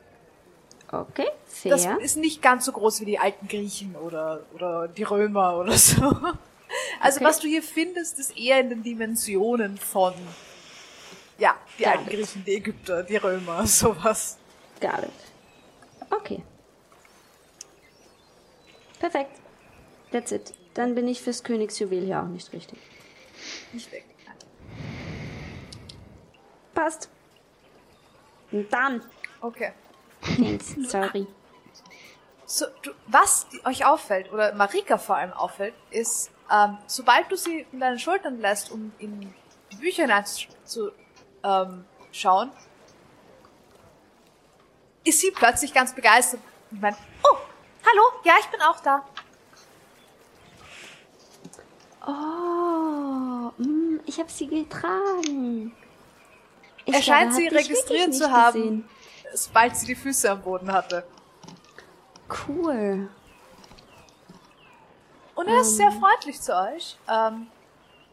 Okay, 0.91 1.27
Das 1.65 1.83
fair. 1.83 1.99
ist 1.99 2.17
nicht 2.17 2.41
ganz 2.41 2.65
so 2.65 2.71
groß 2.71 3.01
wie 3.01 3.05
die 3.05 3.19
alten 3.19 3.47
Griechen 3.47 3.95
oder, 3.95 4.41
oder 4.55 4.87
die 4.87 5.03
Römer 5.03 5.57
oder 5.59 5.73
so. 5.77 6.01
Also 7.01 7.17
Okay. 7.17 7.25
was 7.25 7.39
du 7.39 7.47
hier 7.47 7.61
findest, 7.63 8.17
ist 8.19 8.37
eher 8.37 8.59
in 8.59 8.69
den 8.69 8.83
Dimensionen 8.83 9.77
von, 9.77 10.13
ja, 11.37 11.55
die 11.77 11.83
Got 11.83 11.91
alten 11.93 12.09
it. 12.09 12.13
Griechen, 12.15 12.43
die 12.45 12.55
Ägypter, 12.55 13.03
die 13.03 13.17
Römer, 13.17 13.67
sowas. 13.67 14.37
Got 14.81 15.03
it. 15.03 16.11
Okay. 16.11 16.41
Perfekt. 18.99 19.31
That's 20.11 20.31
it. 20.31 20.53
Dann 20.73 20.95
bin 20.95 21.07
ich 21.07 21.21
fürs 21.21 21.43
Königsjuwel 21.43 22.03
hier 22.05 22.21
auch 22.21 22.27
nicht 22.27 22.51
richtig. 22.53 22.79
Nicht 23.73 23.91
weg. 23.91 24.05
Nein. 24.25 24.35
Passt. 26.73 27.09
Und 28.51 28.71
dann. 28.71 29.03
Okay. 29.41 29.73
Thanks. 30.21 30.75
Sorry. 30.87 31.27
So, 32.45 32.65
du, 32.81 32.91
was 33.07 33.45
euch 33.65 33.85
auffällt, 33.85 34.31
oder 34.31 34.53
Marika 34.53 34.97
vor 34.97 35.17
allem 35.17 35.33
auffällt, 35.33 35.73
ist, 35.89 36.31
ähm, 36.49 36.77
sobald 36.87 37.29
du 37.29 37.35
sie 37.35 37.65
in 37.73 37.81
deinen 37.81 37.99
Schultern 37.99 38.39
lässt, 38.39 38.71
um 38.71 38.93
in 38.99 39.33
die 39.71 39.75
Bücher 39.75 40.03
hineinzuschauen, 40.03 40.93
ähm, 41.43 41.85
schauen, 42.13 42.51
ist 45.03 45.19
sie 45.19 45.31
plötzlich 45.31 45.73
ganz 45.73 45.93
begeistert 45.93 46.39
und 46.71 46.81
meint, 46.81 46.97
oh, 47.23 47.37
hallo, 47.85 48.03
ja, 48.23 48.35
ich 48.39 48.47
bin 48.47 48.61
auch 48.61 48.79
da. 48.79 49.05
Oh, 52.05 52.56
mm, 53.57 53.99
ich 54.05 54.19
habe 54.19 54.29
sie 54.29 54.47
getragen. 54.47 55.73
Ich 56.85 56.93
Er 56.93 57.01
scheint 57.01 57.33
sie 57.33 57.47
registriert 57.47 58.13
zu 58.13 58.31
haben, 58.31 58.53
gesehen. 58.53 58.89
sobald 59.33 59.75
sie 59.75 59.87
die 59.87 59.95
Füße 59.95 60.29
am 60.31 60.41
Boden 60.41 60.71
hatte. 60.71 61.05
Cool. 62.47 63.09
Und 65.35 65.47
er 65.47 65.61
ist 65.61 65.75
sehr 65.77 65.91
freundlich 65.91 66.41
zu 66.41 66.55
euch. 66.55 66.97
Ähm, 67.07 67.47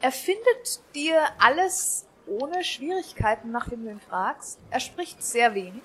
er 0.01 0.13
findet 0.13 0.81
dir 0.95 1.23
alles 1.39 2.07
ohne 2.27 2.63
Schwierigkeiten, 2.65 3.51
nachdem 3.51 3.85
du 3.85 3.91
ihn 3.91 4.01
fragst. 4.01 4.59
Er 4.71 4.81
spricht 4.81 5.23
sehr 5.23 5.55
wenig. 5.55 5.83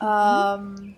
Ähm, 0.00 0.94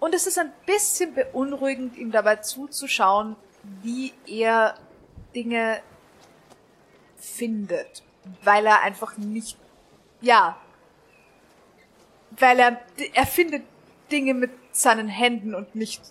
und 0.00 0.14
es 0.14 0.26
ist 0.26 0.38
ein 0.38 0.52
bisschen 0.66 1.14
beunruhigend, 1.14 1.96
ihm 1.96 2.12
dabei 2.12 2.36
zuzuschauen, 2.36 3.36
wie 3.82 4.12
er 4.26 4.74
Dinge 5.38 5.80
findet. 7.16 8.02
Weil 8.42 8.66
er 8.66 8.82
einfach 8.82 9.16
nicht, 9.16 9.56
ja, 10.20 10.56
weil 12.32 12.58
er, 12.58 12.80
er 13.14 13.26
findet 13.26 13.62
Dinge 14.10 14.34
mit 14.34 14.50
seinen 14.72 15.08
Händen 15.08 15.54
und 15.54 15.74
nicht 15.74 16.02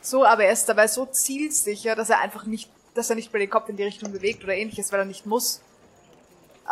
so, 0.00 0.24
aber 0.24 0.44
er 0.44 0.52
ist 0.52 0.68
dabei 0.68 0.86
so 0.86 1.06
zielsicher, 1.06 1.96
dass 1.96 2.10
er 2.10 2.20
einfach 2.20 2.44
nicht, 2.44 2.70
dass 2.94 3.10
er 3.10 3.16
nicht 3.16 3.32
mal 3.32 3.38
den 3.38 3.50
Kopf 3.50 3.68
in 3.68 3.76
die 3.76 3.82
Richtung 3.82 4.12
bewegt 4.12 4.44
oder 4.44 4.54
ähnliches, 4.54 4.92
weil 4.92 5.00
er 5.00 5.06
nicht 5.06 5.26
muss. 5.26 5.62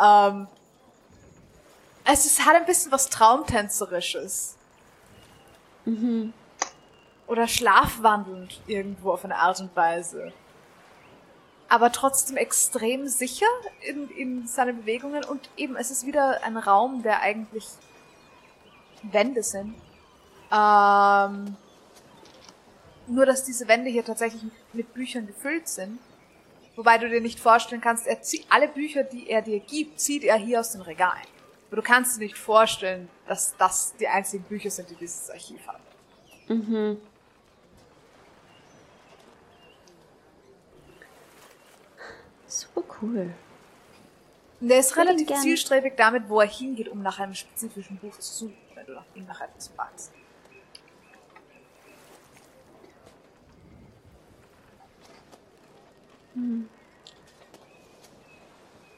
Ähm, 0.01 0.47
es 2.05 2.25
ist, 2.25 2.45
hat 2.45 2.55
ein 2.55 2.65
bisschen 2.65 2.91
was 2.91 3.09
Traumtänzerisches. 3.09 4.55
Oder 7.27 7.47
schlafwandelnd 7.47 8.61
irgendwo 8.67 9.11
auf 9.11 9.25
eine 9.25 9.35
Art 9.35 9.59
und 9.59 9.75
Weise. 9.75 10.31
Aber 11.67 11.91
trotzdem 11.91 12.37
extrem 12.37 13.07
sicher 13.07 13.47
in, 13.81 14.09
in 14.09 14.47
seinen 14.47 14.81
Bewegungen 14.81 15.23
und 15.23 15.49
eben, 15.57 15.75
es 15.75 15.89
ist 15.89 16.05
wieder 16.05 16.43
ein 16.43 16.57
Raum, 16.57 17.01
der 17.01 17.21
eigentlich 17.21 17.65
Wände 19.01 19.43
sind. 19.43 19.75
Ähm, 20.51 21.55
nur, 23.07 23.25
dass 23.25 23.43
diese 23.43 23.67
Wände 23.67 23.89
hier 23.89 24.05
tatsächlich 24.05 24.43
mit 24.73 24.93
Büchern 24.93 25.27
gefüllt 25.27 25.67
sind. 25.67 25.99
Wobei 26.75 26.97
du 26.97 27.09
dir 27.09 27.21
nicht 27.21 27.39
vorstellen 27.39 27.81
kannst, 27.81 28.05
er 28.05 28.21
zieht, 28.21 28.45
alle 28.49 28.67
Bücher, 28.67 29.03
die 29.03 29.29
er 29.29 29.41
dir 29.41 29.59
gibt, 29.59 29.99
zieht 29.99 30.23
er 30.23 30.35
hier 30.35 30.59
aus 30.59 30.71
den 30.71 30.81
Regalen. 30.81 31.25
Aber 31.67 31.77
du 31.77 31.81
kannst 31.81 32.17
dir 32.17 32.23
nicht 32.23 32.37
vorstellen, 32.37 33.09
dass 33.27 33.55
das 33.57 33.95
die 33.97 34.07
einzigen 34.07 34.43
Bücher 34.43 34.69
sind, 34.69 34.89
die 34.89 34.95
dieses 34.95 35.29
Archiv 35.29 35.65
hat. 35.67 35.79
Mhm. 36.47 36.97
Super 42.47 42.81
cool. 43.05 43.33
Und 44.61 44.71
er 44.71 44.79
ist 44.79 44.95
relativ 44.97 45.27
zielstrebig 45.41 45.93
damit, 45.97 46.29
wo 46.29 46.39
er 46.39 46.47
hingeht, 46.47 46.87
um 46.87 47.01
nach 47.01 47.19
einem 47.19 47.33
spezifischen 47.33 47.97
Buch 47.97 48.17
zu 48.17 48.33
suchen, 48.33 48.57
wenn 48.73 48.85
du 48.85 48.93
nach 48.93 49.05
ihm 49.13 49.25
nach 49.25 49.41
etwas 49.41 49.67
fragst. 49.67 50.11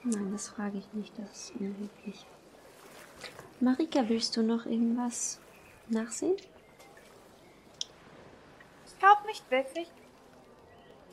Nein, 0.04 0.32
das 0.32 0.50
frage 0.50 0.78
ich 0.78 0.94
nicht, 0.94 1.14
das 1.20 1.50
ist 1.50 1.56
unhöflich. 1.56 2.26
Marika, 3.60 4.08
willst 4.08 4.38
du 4.38 4.44
noch 4.44 4.66
irgendwas 4.66 5.40
nachsehen? 5.88 6.38
Ich 8.86 9.00
glaube 9.00 9.26
nicht 9.28 9.50
wirklich. 9.52 9.92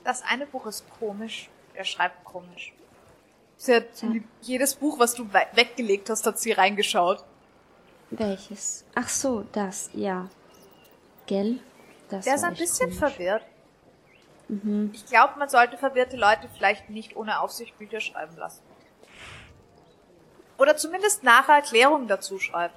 Das 0.05 0.23
eine 0.23 0.47
Buch 0.47 0.67
ist 0.67 0.89
komisch. 0.99 1.49
Er 1.75 1.85
schreibt 1.85 2.25
komisch. 2.25 2.73
Sie 3.57 3.75
hat 3.75 3.85
die- 4.03 4.23
jedes 4.43 4.75
Buch, 4.75 4.99
was 4.99 5.15
du 5.15 5.25
we- 5.33 5.47
weggelegt 5.55 6.11
hast, 6.11 6.27
hat 6.27 6.39
sie 6.39 6.53
reingeschaut. 6.53 7.25
Welches? 8.11 8.85
Ach 8.95 9.09
so, 9.09 9.45
das, 9.53 9.91
ja. 9.95 10.29
Gell? 11.27 11.59
Das 12.11 12.25
Der 12.27 12.35
ist 12.35 12.45
ein 12.45 12.55
bisschen 12.55 12.91
komisch. 12.91 12.99
verwirrt. 12.99 13.43
Ich 14.93 15.07
glaube, 15.07 15.39
man 15.39 15.49
sollte 15.49 15.79
verwirrte 15.79 16.17
Leute 16.19 16.49
vielleicht 16.55 16.91
nicht 16.91 17.17
ohne 17.17 17.41
Aufsicht 17.41 17.77
Bücher 17.79 18.01
schreiben 18.01 18.37
lassen. 18.37 18.63
Oder 20.59 20.77
zumindest 20.77 21.23
nachher 21.25 21.55
Erklärungen 21.57 22.07
dazu 22.09 22.39
schreiben. 22.39 22.75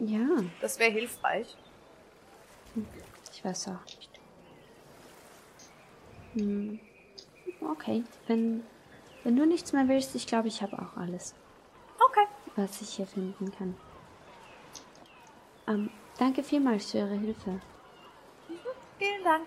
Ja, 0.00 0.26
Das 0.60 0.78
wäre 0.80 0.90
hilfreich. 0.90 1.56
ich 3.32 3.44
weiß 3.44 3.68
auch 3.68 3.84
nicht. 3.86 4.10
Hm. 6.34 6.80
Okay, 7.70 8.02
wenn, 8.26 8.64
wenn 9.24 9.36
du 9.36 9.46
nichts 9.46 9.72
mehr 9.72 9.88
willst, 9.88 10.14
ich 10.14 10.26
glaube, 10.26 10.48
ich 10.48 10.62
habe 10.62 10.78
auch 10.80 10.96
alles, 10.96 11.34
Okay. 12.08 12.26
was 12.56 12.80
ich 12.82 12.90
hier 12.94 13.06
finden 13.06 13.52
kann. 13.56 13.76
Ähm, 15.68 15.90
danke 16.18 16.42
vielmals 16.42 16.90
für 16.90 16.98
Ihre 16.98 17.14
Hilfe. 17.14 17.60
Vielen 18.98 19.24
Dank. 19.24 19.46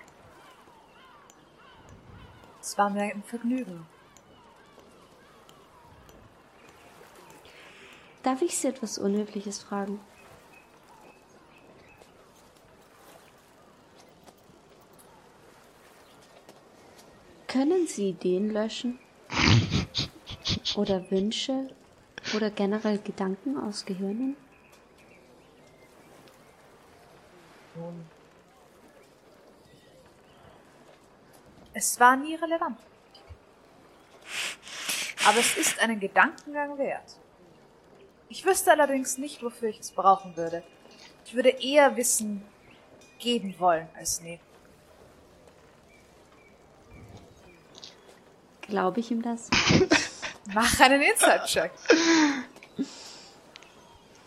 Es 2.62 2.78
war 2.78 2.90
mir 2.90 3.04
ein 3.04 3.24
Vergnügen. 3.24 3.86
Darf 8.24 8.42
ich 8.42 8.58
Sie 8.58 8.68
etwas 8.68 8.98
Unhöfliches 8.98 9.62
fragen? 9.62 10.00
Können 17.48 17.88
Sie 17.88 18.10
Ideen 18.10 18.50
löschen? 18.52 19.00
Oder 20.76 21.10
Wünsche? 21.10 21.70
Oder 22.36 22.50
generell 22.50 22.98
Gedanken 23.00 23.58
aus 23.58 23.86
Gehirnen? 23.86 24.36
Es 31.74 32.00
war 32.00 32.16
nie 32.16 32.36
relevant. 32.36 32.80
Aber 35.28 35.40
es 35.40 35.58
ist 35.58 35.80
einen 35.80 36.00
Gedankengang 36.00 36.78
wert. 36.78 37.20
Ich 38.30 38.46
wüsste 38.46 38.72
allerdings 38.72 39.18
nicht, 39.18 39.44
wofür 39.44 39.70
ich 39.70 39.80
es 39.80 39.92
brauchen 39.92 40.36
würde. 40.36 40.64
Ich 41.26 41.34
würde 41.36 41.50
eher 41.50 41.96
Wissen 41.96 42.44
geben 43.20 43.56
wollen 43.60 43.88
als 43.96 44.22
nehmen. 44.22 44.42
Glaube 48.62 49.00
ich 49.00 49.12
ihm 49.12 49.22
das? 49.22 49.50
Mach 50.54 50.80
einen 50.80 51.02
Inside-Check. 51.02 51.72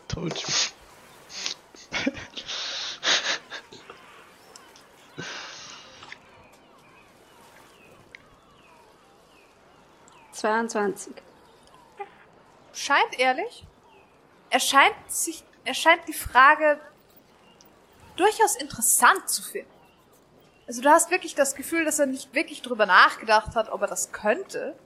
Told 0.08 0.36
you. 0.36 0.48
Zweiundzwanzig. 10.32 11.14
Scheint 12.72 13.18
ehrlich. 13.18 13.66
Er 14.50 14.60
scheint 14.60 14.94
sich, 15.08 15.44
er 15.64 15.74
scheint 15.74 16.06
die 16.08 16.12
Frage 16.12 16.80
durchaus 18.16 18.56
interessant 18.56 19.28
zu 19.28 19.42
finden. 19.42 19.70
Also 20.66 20.82
du 20.82 20.90
hast 20.90 21.10
wirklich 21.10 21.34
das 21.34 21.54
Gefühl, 21.54 21.84
dass 21.84 21.98
er 21.98 22.06
nicht 22.06 22.34
wirklich 22.34 22.62
drüber 22.62 22.86
nachgedacht 22.86 23.54
hat, 23.56 23.70
ob 23.70 23.82
er 23.82 23.88
das 23.88 24.12
könnte. 24.12 24.78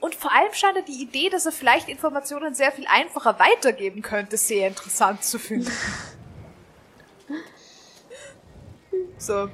Und 0.00 0.14
vor 0.14 0.32
allem 0.32 0.52
scheint 0.52 0.76
er 0.76 0.82
die 0.82 1.02
Idee, 1.02 1.28
dass 1.28 1.44
er 1.46 1.52
vielleicht 1.52 1.88
Informationen 1.88 2.54
sehr 2.54 2.70
viel 2.70 2.86
einfacher 2.86 3.38
weitergeben 3.38 4.00
könnte, 4.02 4.36
sehr 4.36 4.68
interessant 4.68 5.24
zu 5.24 5.38
finden. 5.38 5.72
so. 9.18 9.48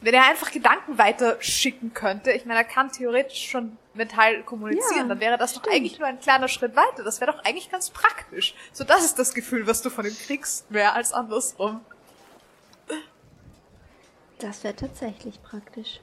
Wenn 0.00 0.14
er 0.14 0.26
einfach 0.28 0.50
Gedanken 0.52 0.98
weiterschicken 0.98 1.94
könnte, 1.94 2.30
ich 2.32 2.44
meine, 2.44 2.60
er 2.60 2.64
kann 2.64 2.92
theoretisch 2.92 3.48
schon 3.50 3.78
mental 3.94 4.42
kommunizieren, 4.42 5.02
Ja, 5.02 5.08
dann 5.08 5.20
wäre 5.20 5.38
das 5.38 5.54
doch 5.54 5.62
stimmt. 5.62 5.74
eigentlich 5.76 5.98
nur 5.98 6.06
ein 6.06 6.20
kleiner 6.20 6.46
Schritt 6.48 6.76
weiter. 6.76 7.02
Das 7.02 7.20
wäre 7.20 7.32
doch 7.32 7.42
eigentlich 7.42 7.70
ganz 7.70 7.90
praktisch. 7.90 8.54
So, 8.72 8.84
das 8.84 9.04
ist 9.04 9.18
das 9.18 9.32
Gefühl, 9.34 9.66
was 9.66 9.80
du 9.82 9.88
von 9.90 10.04
ihm 10.04 10.16
kriegst, 10.16 10.70
mehr 10.70 10.94
als 10.94 11.12
andersrum. 11.12 11.80
Das 14.38 14.62
wäre 14.62 14.76
tatsächlich 14.76 15.42
praktisch. 15.42 16.00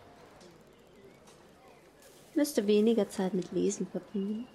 Müsste 2.41 2.65
weniger 2.65 3.07
Zeit 3.07 3.35
mit 3.35 3.51
Lesen 3.51 3.85
verbringen. 3.85 4.47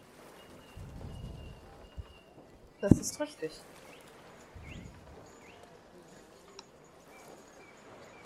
Das 2.81 2.99
ist 2.99 3.21
richtig. 3.21 3.53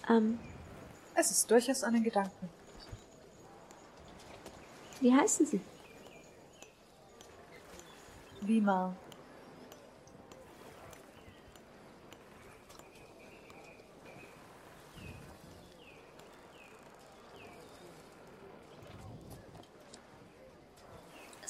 Ähm, 0.08 0.38
Es 1.14 1.30
ist 1.30 1.50
durchaus 1.50 1.84
einen 1.84 2.02
Gedanken. 2.02 2.48
wie 5.02 5.12
heißen 5.14 5.44
Sie? 5.44 5.60
Lima. 8.40 8.96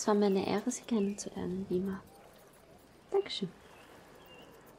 Es 0.01 0.06
war 0.06 0.14
mir 0.14 0.27
eine 0.27 0.48
Ehre, 0.48 0.70
Sie 0.70 0.81
kennenzulernen, 0.81 1.66
Lima. 1.68 2.01
Dankeschön. 3.10 3.51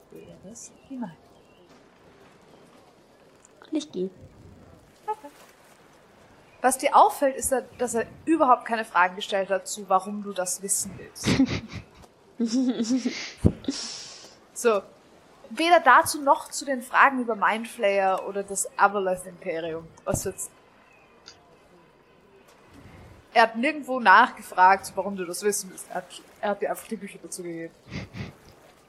Wäre 0.09 0.35
es 0.51 0.71
Lima. 0.89 1.11
Und 3.67 3.77
ich 3.77 3.91
gehe. 3.91 4.09
Was 6.61 6.79
dir 6.79 6.95
auffällt, 6.95 7.35
ist, 7.35 7.53
dass 7.77 7.93
er 7.93 8.07
überhaupt 8.25 8.65
keine 8.65 8.83
Fragen 8.83 9.15
gestellt 9.15 9.51
hat 9.51 9.67
zu, 9.67 9.87
warum 9.87 10.23
du 10.23 10.33
das 10.33 10.63
wissen 10.63 10.97
willst. 10.97 11.27
so. 14.55 14.81
Weder 15.51 15.81
dazu 15.81 16.19
noch 16.23 16.49
zu 16.49 16.65
den 16.65 16.81
Fragen 16.81 17.19
über 17.19 17.35
Mindflayer 17.35 18.27
oder 18.27 18.41
das 18.41 18.67
Avaleth 18.75 19.27
Imperium. 19.27 19.87
Was 20.03 20.23
jetzt. 20.23 20.49
Er 23.33 23.43
hat 23.43 23.55
nirgendwo 23.55 23.99
nachgefragt, 23.99 24.91
warum 24.95 25.15
du 25.15 25.25
das 25.25 25.41
wissen 25.43 25.69
willst. 25.69 25.85
Er 25.89 25.95
hat, 25.95 26.05
er 26.41 26.49
hat 26.49 26.61
dir 26.61 26.69
einfach 26.69 26.87
die 26.87 26.97
Bücher 26.97 27.19
dazu 27.23 27.43
gegeben. 27.43 27.73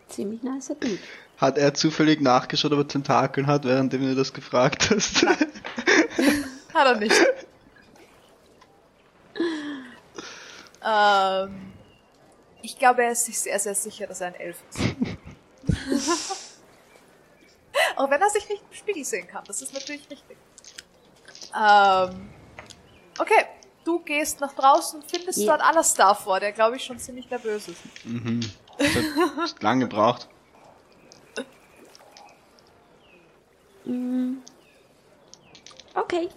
Ziemlich 0.08 0.42
nicer 0.42 0.74
Dude. 0.74 0.98
Hat 1.38 1.58
er 1.58 1.74
zufällig 1.74 2.20
nachgeschaut, 2.20 2.72
ob 2.72 2.78
er 2.78 2.88
Tentakeln 2.88 3.46
hat, 3.46 3.64
währenddem 3.64 4.02
du 4.02 4.14
das 4.14 4.32
gefragt 4.32 4.90
hast? 4.90 5.24
Hat 6.74 6.86
er 6.86 6.96
nicht. 6.96 7.14
ähm, 10.84 11.72
ich 12.62 12.78
glaube, 12.78 13.04
er 13.04 13.12
ist 13.12 13.24
sich 13.24 13.38
sehr, 13.38 13.58
sehr 13.58 13.74
sicher, 13.74 14.06
dass 14.06 14.20
er 14.20 14.28
ein 14.28 14.34
Elf 14.34 14.58
ist. 14.70 14.80
Auch 17.96 18.10
wenn 18.10 18.20
er 18.20 18.30
sich 18.30 18.48
nicht 18.48 18.62
im 18.70 18.76
Spiegel 18.76 19.04
sehen 19.04 19.26
kann. 19.26 19.44
Das 19.46 19.62
ist 19.62 19.72
natürlich 19.72 20.08
richtig. 20.10 20.36
Ähm, 21.54 22.30
okay, 23.18 23.46
du 23.84 23.98
gehst 24.00 24.40
nach 24.40 24.52
draußen, 24.52 25.02
findest 25.02 25.38
Ja. 25.38 25.56
dort 25.56 25.68
Alastar 25.68 26.14
vor, 26.14 26.40
der 26.40 26.52
glaube 26.52 26.76
ich 26.76 26.84
schon 26.84 26.98
ziemlich 26.98 27.28
nervös 27.30 27.68
ist. 27.68 27.80
mhm. 28.04 28.40
Das 28.78 28.88
hat 29.52 29.62
lang 29.62 29.80
gebraucht. 29.80 30.28
Mm. 33.84 34.38
Okay. 35.94 36.28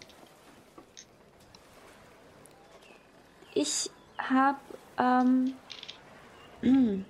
Ich 3.53 3.89
hab, 4.17 4.59
ähm, 4.97 5.53
mm. 6.61 7.05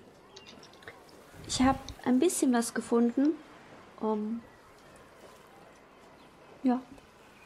ich 1.47 1.61
hab 1.61 1.79
ein 2.03 2.19
bisschen 2.19 2.53
was 2.53 2.73
gefunden. 2.73 3.35
Um, 3.99 4.41
ja, 6.63 6.81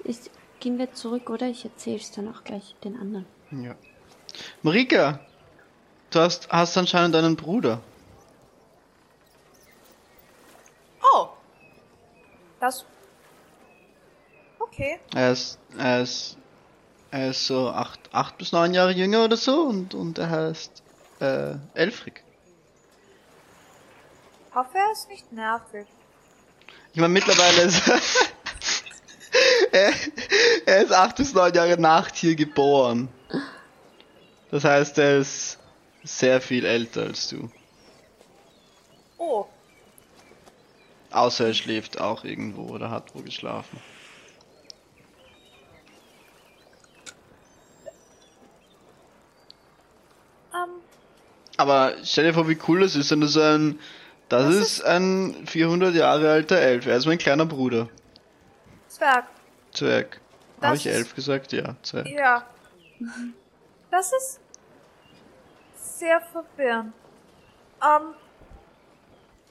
ich, 0.03 0.19
gehen 0.59 0.77
wir 0.77 0.93
zurück, 0.93 1.29
oder? 1.29 1.47
Ich 1.47 1.65
erzähl's 1.65 2.11
dann 2.11 2.33
auch 2.33 2.43
gleich 2.43 2.75
den 2.83 2.97
anderen. 2.97 3.25
Ja. 3.51 3.75
Marika, 4.61 5.19
du 6.11 6.19
hast, 6.19 6.49
hast 6.49 6.77
anscheinend 6.77 7.15
einen 7.15 7.35
Bruder. 7.35 7.81
Oh. 11.01 11.29
Das. 12.59 12.85
Okay. 14.59 14.99
Er 15.15 15.31
ist, 15.31 15.57
er 15.77 16.01
ist, 16.01 16.37
er 17.11 17.29
ist 17.29 17.47
so 17.47 17.69
acht, 17.69 17.99
acht 18.11 18.37
bis 18.37 18.51
neun 18.51 18.73
Jahre 18.73 18.91
jünger 18.91 19.25
oder 19.25 19.37
so 19.37 19.63
und, 19.63 19.93
und 19.93 20.17
er 20.17 20.29
heißt 20.29 20.83
äh, 21.21 21.55
Elfrig. 21.73 22.23
Hoffe, 24.53 24.77
er 24.77 24.91
ist 24.91 25.07
nicht 25.09 25.31
nervig. 25.31 25.87
Ich 26.93 26.99
meine, 26.99 27.13
mittlerweile 27.13 27.61
ist 27.61 27.81
er, 29.71 29.93
er 30.65 30.83
ist 30.83 30.91
acht 30.91 31.15
bis 31.17 31.33
neun 31.33 31.53
Jahre 31.53 31.79
nach 31.79 32.09
hier 32.13 32.35
geboren. 32.35 33.09
Das 34.51 34.63
heißt, 34.63 34.97
er 34.97 35.19
ist 35.19 35.59
sehr 36.03 36.41
viel 36.41 36.65
älter 36.65 37.03
als 37.03 37.29
du. 37.29 37.49
Oh. 39.17 39.45
Außer 41.11 41.47
er 41.47 41.53
schläft 41.53 41.99
auch 41.99 42.23
irgendwo 42.23 42.73
oder 42.73 42.89
hat 42.89 43.13
wo 43.13 43.19
geschlafen. 43.21 43.79
Ähm, 50.53 50.81
Aber 51.57 51.93
stell 52.03 52.25
dir 52.25 52.33
vor, 52.33 52.47
wie 52.47 52.57
cool 52.67 52.81
das 52.81 52.95
ist, 52.95 53.11
wenn 53.11 53.21
das 53.21 53.37
ein, 53.37 53.79
das, 54.29 54.45
Das 54.45 54.55
ist 54.55 54.81
ein 54.85 55.47
400 55.47 55.95
Jahre 55.95 56.31
alter 56.31 56.57
Elf. 56.57 56.85
Er 56.85 56.97
ist 56.97 57.07
mein 57.07 57.17
kleiner 57.17 57.45
Bruder. 57.45 57.89
Zwerg. 58.87 59.25
Zwerg. 59.73 60.19
Habe 60.61 60.75
ich 60.75 60.87
elf 60.87 61.15
gesagt? 61.15 61.51
Ja, 61.53 61.75
Zwerg. 61.83 62.07
Ja. 62.07 62.45
Das 63.91 64.11
ist 64.11 64.39
sehr 65.75 66.21
verwirrend. 66.21 66.93
Ähm, 67.81 68.13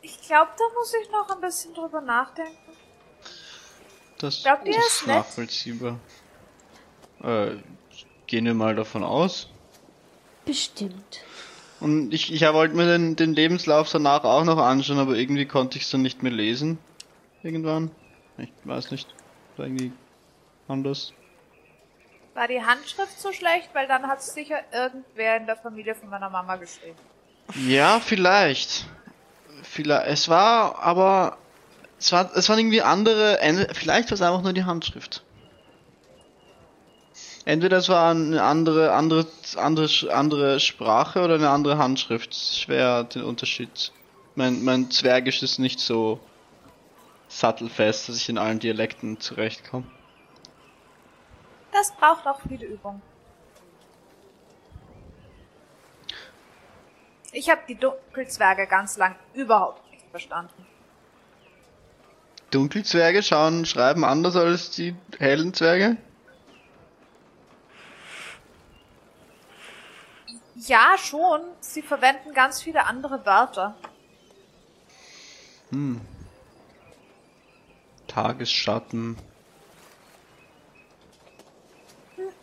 ich 0.02 0.20
glaube, 0.22 0.50
da 0.56 0.64
muss 0.74 0.94
ich 1.02 1.10
noch 1.10 1.28
ein 1.30 1.40
bisschen 1.40 1.74
drüber 1.74 2.00
nachdenken. 2.00 2.56
Das, 4.18 4.42
Glaubt 4.42 4.66
ihr, 4.66 4.74
das 4.74 4.86
ist 4.86 4.92
ist 5.00 5.06
nett? 5.06 5.16
nachvollziehbar. 5.16 5.98
Äh, 7.22 7.56
gehen 8.26 8.44
wir 8.44 8.54
mal 8.54 8.74
davon 8.74 9.02
aus. 9.04 9.48
Bestimmt. 10.44 11.20
Und 11.80 12.12
ich, 12.12 12.32
ich 12.32 12.42
wollte 12.42 12.74
mir 12.74 12.86
den, 12.86 13.14
den 13.16 13.34
Lebenslauf 13.34 13.90
danach 13.90 14.24
auch 14.24 14.44
noch 14.44 14.58
anschauen, 14.58 14.98
aber 14.98 15.14
irgendwie 15.14 15.46
konnte 15.46 15.78
ich 15.78 15.84
es 15.84 15.90
dann 15.90 16.02
nicht 16.02 16.22
mehr 16.22 16.32
lesen. 16.32 16.78
Irgendwann. 17.42 17.90
Ich 18.36 18.50
weiß 18.64 18.90
nicht. 18.90 19.08
War 19.56 19.66
irgendwie 19.66 19.92
anders. 20.68 21.12
War 22.34 22.46
die 22.46 22.62
Handschrift 22.62 23.18
so 23.20 23.32
schlecht? 23.32 23.70
Weil 23.72 23.88
dann 23.88 24.06
hat 24.06 24.22
sicher 24.22 24.60
irgendwer 24.72 25.36
in 25.36 25.46
der 25.46 25.56
Familie 25.56 25.94
von 25.94 26.08
meiner 26.08 26.30
Mama 26.30 26.56
geschrieben. 26.56 26.98
Ja, 27.66 28.00
vielleicht. 28.00 28.86
Vielleicht. 29.62 30.06
Es 30.06 30.28
war 30.28 30.78
aber. 30.80 31.36
Es, 31.98 32.12
war, 32.12 32.30
es 32.36 32.48
waren 32.48 32.58
irgendwie 32.58 32.82
andere. 32.82 33.38
Vielleicht 33.72 34.10
war 34.10 34.14
es 34.14 34.22
einfach 34.22 34.42
nur 34.42 34.52
die 34.52 34.64
Handschrift. 34.64 35.24
Entweder 37.44 37.78
es 37.78 37.88
war 37.88 38.10
eine 38.10 38.42
andere, 38.42 38.92
andere, 38.92 39.26
andere, 39.56 39.88
andere 40.12 40.60
Sprache 40.60 41.22
oder 41.24 41.36
eine 41.36 41.48
andere 41.48 41.78
Handschrift. 41.78 42.34
Schwer 42.34 43.04
den 43.04 43.24
Unterschied. 43.24 43.90
Mein, 44.34 44.62
mein 44.62 44.90
Zwergisch 44.90 45.42
ist 45.42 45.58
nicht 45.58 45.80
so 45.80 46.20
sattelfest, 47.28 48.08
dass 48.08 48.16
ich 48.16 48.28
in 48.28 48.38
allen 48.38 48.58
Dialekten 48.58 49.18
zurechtkomme. 49.18 49.86
Das 51.72 51.92
braucht 51.92 52.26
auch 52.26 52.40
viele 52.40 52.66
Übung. 52.66 53.02
Ich 57.32 57.50
habe 57.50 57.60
die 57.68 57.74
Dunkelzwerge 57.74 58.66
ganz 58.66 58.96
lang 58.96 59.14
überhaupt 59.34 59.90
nicht 59.90 60.04
verstanden. 60.10 60.66
Dunkelzwerge 62.50 63.22
schauen, 63.22 63.66
schreiben 63.66 64.04
anders 64.04 64.34
als 64.34 64.70
die 64.70 64.96
hellen 65.18 65.52
Zwerge? 65.52 65.98
Ja, 70.54 70.96
schon. 70.98 71.42
Sie 71.60 71.82
verwenden 71.82 72.32
ganz 72.32 72.62
viele 72.62 72.86
andere 72.86 73.24
Wörter. 73.26 73.76
Tagesschatten. 78.06 79.16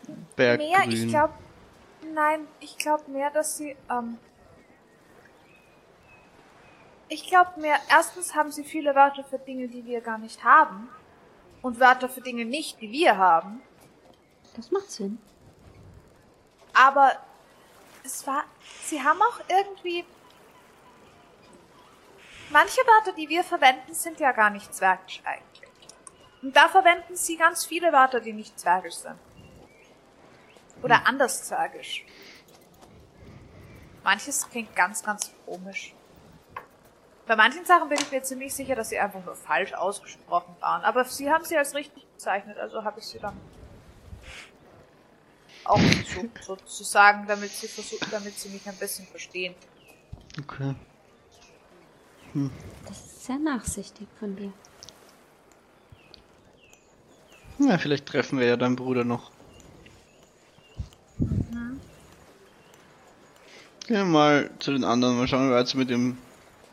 Mehr, 0.07 0.57
Berggrün. 0.57 0.91
ich 0.91 1.07
glaube. 1.07 1.33
Nein, 2.13 2.47
ich 2.59 2.77
glaube 2.77 3.09
mehr, 3.09 3.31
dass 3.31 3.57
sie. 3.57 3.75
Ähm, 3.89 4.17
ich 7.07 7.27
glaube 7.27 7.59
mehr, 7.59 7.77
erstens 7.89 8.33
haben 8.35 8.51
sie 8.51 8.63
viele 8.63 8.95
Wörter 8.95 9.23
für 9.23 9.39
Dinge, 9.39 9.67
die 9.67 9.85
wir 9.85 10.01
gar 10.01 10.17
nicht 10.17 10.43
haben. 10.43 10.89
Und 11.61 11.79
Wörter 11.79 12.09
für 12.09 12.21
Dinge 12.21 12.45
nicht, 12.45 12.79
die 12.81 12.91
wir 12.91 13.17
haben. 13.17 13.61
Das 14.55 14.71
macht 14.71 14.91
Sinn. 14.91 15.17
Aber 16.73 17.11
es 18.03 18.25
war. 18.27 18.43
Sie 18.83 19.01
haben 19.01 19.21
auch 19.21 19.39
irgendwie. 19.47 20.05
Manche 22.51 22.81
Wörter, 22.81 23.13
die 23.17 23.27
wir 23.27 23.43
verwenden, 23.43 23.93
sind 23.93 24.19
ja 24.19 24.31
gar 24.31 24.51
nicht 24.51 24.73
zwergisch 24.73 25.21
eigentlich. 25.25 25.69
Und 26.43 26.55
da 26.55 26.69
verwenden 26.69 27.15
sie 27.15 27.37
ganz 27.37 27.65
viele 27.65 27.91
Wörter, 27.91 28.19
die 28.19 28.33
nicht 28.33 28.59
zwergisch 28.59 28.95
sind. 28.95 29.17
Oder 30.85 31.07
anders 31.07 31.45
zwergisch. 31.45 32.05
Manches 34.03 34.47
klingt 34.47 34.75
ganz, 34.75 35.01
ganz 35.01 35.31
komisch. 35.43 35.95
Bei 37.25 37.35
manchen 37.35 37.65
Sachen 37.65 37.89
bin 37.89 37.97
ich 37.99 38.11
mir 38.11 38.21
ziemlich 38.21 38.53
sicher, 38.53 38.75
dass 38.75 38.89
sie 38.89 38.99
einfach 38.99 39.25
nur 39.25 39.35
falsch 39.35 39.73
ausgesprochen 39.73 40.55
waren. 40.59 40.83
Aber 40.83 41.03
sie 41.05 41.31
haben 41.31 41.43
sie 41.43 41.57
als 41.57 41.73
richtig 41.73 42.05
bezeichnet, 42.05 42.59
also 42.59 42.83
habe 42.83 42.99
ich 42.99 43.07
sie 43.07 43.17
dann 43.17 43.35
auch 45.63 45.79
so, 45.79 46.29
sozusagen, 46.55 47.25
damit 47.25 47.49
sie 47.49 47.67
versuchen, 47.67 48.07
damit 48.11 48.37
sie 48.37 48.49
mich 48.49 48.69
ein 48.69 48.77
bisschen 48.77 49.07
verstehen. 49.07 49.55
Okay. 50.39 50.75
Das 52.85 52.97
ist 52.97 53.25
sehr 53.25 53.39
nachsichtig 53.39 54.07
von 54.19 54.35
dir. 54.35 54.53
Ja, 57.57 57.79
vielleicht 57.79 58.05
treffen 58.05 58.37
wir 58.37 58.45
ja 58.45 58.55
deinen 58.55 58.75
Bruder 58.75 59.03
noch. 59.03 59.31
Gehen 61.17 61.79
wir 63.87 64.03
mal 64.05 64.49
zu 64.59 64.71
den 64.71 64.83
anderen, 64.83 65.17
mal 65.17 65.27
schauen, 65.27 65.49
wie 65.49 65.53
weit 65.53 65.67
es 65.67 65.75
mit 65.75 65.89
dem 65.89 66.17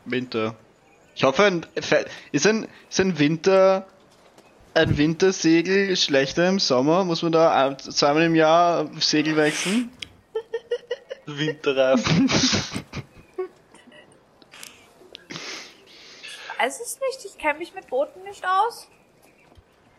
Winter. 0.05 0.57
Ich 1.15 1.25
hoffe, 1.25 1.45
ein, 1.45 1.67
ist 2.33 2.47
ein, 2.47 2.67
ist 2.89 3.01
ein 3.01 3.19
Winter, 3.19 3.87
ein 4.75 4.97
Wintersegel 4.97 5.95
schlechter 5.97 6.49
im 6.49 6.59
Sommer? 6.59 7.05
Muss 7.05 7.23
man 7.23 7.33
da 7.33 7.77
zweimal 7.79 8.23
im 8.23 8.35
Jahr 8.35 8.91
Segel 8.99 9.37
wechseln? 9.37 9.93
Winterreifen. 11.27 12.31
Weiß 16.59 16.81
es 16.81 16.99
nicht, 17.01 17.25
ich 17.27 17.39
kenne 17.39 17.59
mich 17.59 17.75
mit 17.75 17.89
Booten 17.89 18.23
nicht 18.23 18.45
aus. 18.47 18.89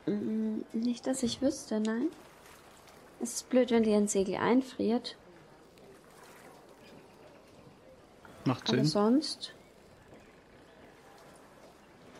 Mm, 0.08 0.62
Nicht, 0.74 1.06
dass 1.06 1.22
ich 1.22 1.42
wüsste, 1.42 1.80
nein. 1.80 2.08
Es 3.24 3.36
ist 3.36 3.50
blöd, 3.50 3.72
wenn 3.72 3.84
dir 3.84 3.96
ein 3.96 4.10
Segel 4.10 4.36
einfriert. 4.36 5.16
Macht 8.44 8.68
Aber 8.68 8.80
Sinn. 8.80 8.86
sonst. 8.86 9.54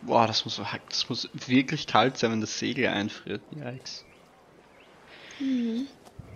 Boah, 0.00 0.26
das 0.26 0.46
muss, 0.46 0.58
das 0.88 1.08
muss 1.10 1.28
wirklich 1.34 1.86
kalt 1.86 2.16
sein, 2.16 2.32
wenn 2.32 2.40
das 2.40 2.58
Segel 2.58 2.86
einfriert. 2.86 3.42
Yikes. 3.54 4.06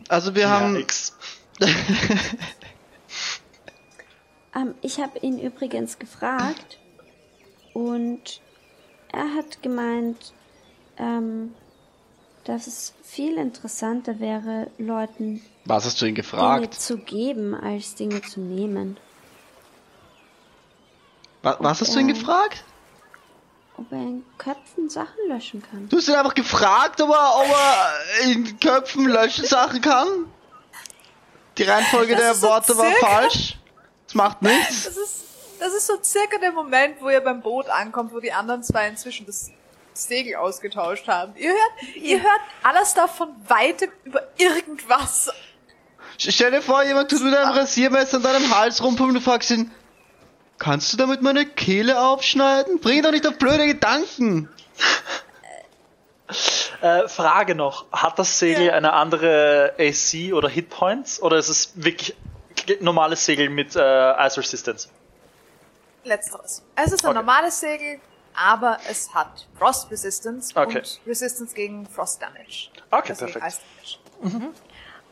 Also 0.09 0.35
wir 0.35 0.51
haben, 0.51 0.77
Yikes. 0.77 1.17
Ähm, 4.55 4.75
ich 4.81 4.99
habe 4.99 5.19
ihn 5.19 5.39
übrigens 5.39 5.99
gefragt 5.99 6.79
und 7.75 8.41
er 9.13 9.35
hat 9.35 9.63
gemeint, 9.63 10.33
ähm, 10.97 11.55
dass 12.49 12.67
es 12.67 12.95
viel 13.03 13.37
interessanter 13.37 14.21
wäre, 14.21 14.71
Leuten 14.79 15.43
was 15.67 15.85
hast 15.85 16.01
du 16.01 16.07
ihn 16.07 16.15
Dinge 16.15 16.23
gefragt? 16.23 16.81
zu 16.81 16.97
geben, 16.97 17.55
als 17.55 17.95
Dinge 17.95 18.23
zu 18.23 18.41
nehmen. 18.41 18.97
Was, 21.43 21.57
was 21.61 21.81
hast 21.83 21.95
du 21.95 22.01
ihn 22.01 22.09
gefragt? 22.09 22.65
Ob 23.77 23.93
er 23.93 23.99
in 23.99 24.25
Köpfen 24.39 24.89
Sachen 24.89 25.29
löschen 25.29 25.63
kann. 25.63 25.89
Du 25.91 25.99
hast 25.99 26.09
ihn 26.09 26.15
einfach 26.15 26.35
gefragt, 26.35 27.01
ob 27.03 27.11
er, 27.11 27.37
ob 27.37 27.47
er 27.47 28.27
in 28.31 28.59
Köpfen 28.59 29.07
löschen 29.09 29.45
Sachen 29.45 29.83
kann? 29.83 30.09
Die 31.59 31.65
Reihenfolge 31.65 32.15
Das 32.15 32.23
der 32.23 32.35
so 32.35 32.47
Worte 32.49 32.79
war 32.79 32.91
falsch. 32.93 33.59
Das 34.07 34.15
macht 34.15 34.41
nichts. 34.41 34.85
Das 34.85 34.97
ist, 34.97 35.25
das 35.61 35.75
ist 35.75 35.87
so 35.87 36.03
circa 36.03 36.39
der 36.39 36.53
Moment, 36.53 36.97
wo 37.01 37.11
ihr 37.11 37.21
beim 37.21 37.43
Boot 37.43 37.69
ankommt, 37.69 38.13
wo 38.13 38.21
die 38.21 38.33
anderen 38.33 38.63
zwei 38.63 38.89
inzwischen 38.89 39.27
das 39.27 39.51
Segel 40.07 40.37
ausgetauscht 40.37 41.09
haben. 41.09 41.35
Ihr 41.37 41.51
hört, 41.51 41.97
ihr 41.97 42.23
hört 42.23 42.41
alles 42.63 42.95
davon 42.95 43.31
weitem 43.47 43.91
über 44.05 44.23
irgendwas. 44.37 45.31
Stell 46.17 46.51
dir 46.51 46.63
vor, 46.63 46.83
jemand 46.85 47.11
tut 47.11 47.23
mit 47.23 47.35
einem 47.35 47.51
Rasiermesser 47.51 48.17
an 48.19 48.23
deinem 48.23 48.57
Hals 48.57 48.83
rum 48.83 49.01
und 49.01 49.15
du 49.15 49.21
fragst 49.21 49.51
ihn, 49.51 49.71
kannst 50.59 50.93
du 50.93 50.97
damit 50.97 51.23
meine 51.23 51.47
Kehle 51.47 52.01
aufschneiden? 52.01 52.81
Bring 52.81 53.03
doch 53.03 53.13
nicht 53.13 53.27
auf 53.27 53.39
blöde 53.39 53.67
Gedanken. 53.67 54.49
Äh, 56.83 57.09
Frage 57.09 57.55
noch, 57.55 57.87
hat 57.91 58.19
das 58.19 58.39
Segel 58.39 58.71
eine 58.71 58.93
andere 58.93 59.75
AC 59.79 60.33
oder 60.35 60.49
Hitpoints 60.49 61.23
oder 61.23 61.39
ist 61.39 61.49
es 61.49 61.73
wirklich 61.75 62.15
normales 62.81 63.25
Segel 63.25 63.49
mit 63.49 63.75
äh, 63.77 64.27
Ice 64.27 64.37
Resistance? 64.39 64.89
Letzteres. 66.05 66.63
Es 66.77 66.93
ist 66.93 67.03
ein 67.05 67.09
Okay. 67.09 67.15
normales 67.17 67.61
Segel, 67.61 68.01
aber 68.39 68.79
es 68.89 69.13
hat 69.15 69.47
Frost 69.59 69.91
Resistance 69.91 70.55
Okay. 70.57 70.79
und 70.79 71.01
Resistance 71.07 71.55
gegen 71.55 71.87
Frost 71.87 72.23
Damage. 72.23 72.71
Okay, 72.91 73.11
Also 73.11 73.27
perfekt. 73.27 73.61
Damage. 74.23 74.53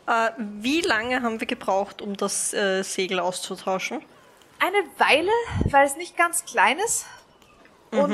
Äh, 0.09 0.31
wie 0.39 0.81
lange 0.83 1.23
haben 1.23 1.41
wir 1.41 1.47
gebraucht, 1.47 2.01
um 2.01 2.17
das 2.17 2.53
äh, 2.55 2.83
Segel 2.83 3.19
auszutauschen? 3.21 4.03
Eine 4.61 4.79
Weile, 4.99 5.31
weil 5.71 5.87
es 5.87 5.97
nicht 5.97 6.17
ganz 6.17 6.45
klein 6.45 6.79
ist. 6.79 7.07
Und 7.91 8.13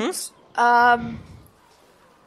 ähm, 0.58 1.20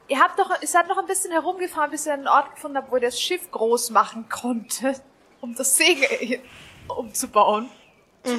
ihr 0.08 0.20
habt 0.20 0.38
noch, 0.38 0.62
ihr 0.62 0.68
seid 0.68 0.88
noch 0.88 0.98
ein 0.98 1.06
bisschen 1.08 1.32
herumgefahren, 1.32 1.90
bis 1.92 2.06
ihr 2.06 2.14
einen 2.14 2.28
Ort 2.28 2.54
gefunden 2.56 2.78
habt, 2.78 2.92
wo 2.92 2.96
ihr 2.96 3.02
das 3.02 3.20
Schiff 3.20 3.50
groß 3.52 3.90
machen 3.90 4.30
konnte, 4.42 5.00
um 5.42 5.56
das 5.56 5.76
Segel 5.78 6.42
umzubauen. 6.88 7.70
Das 8.24 8.34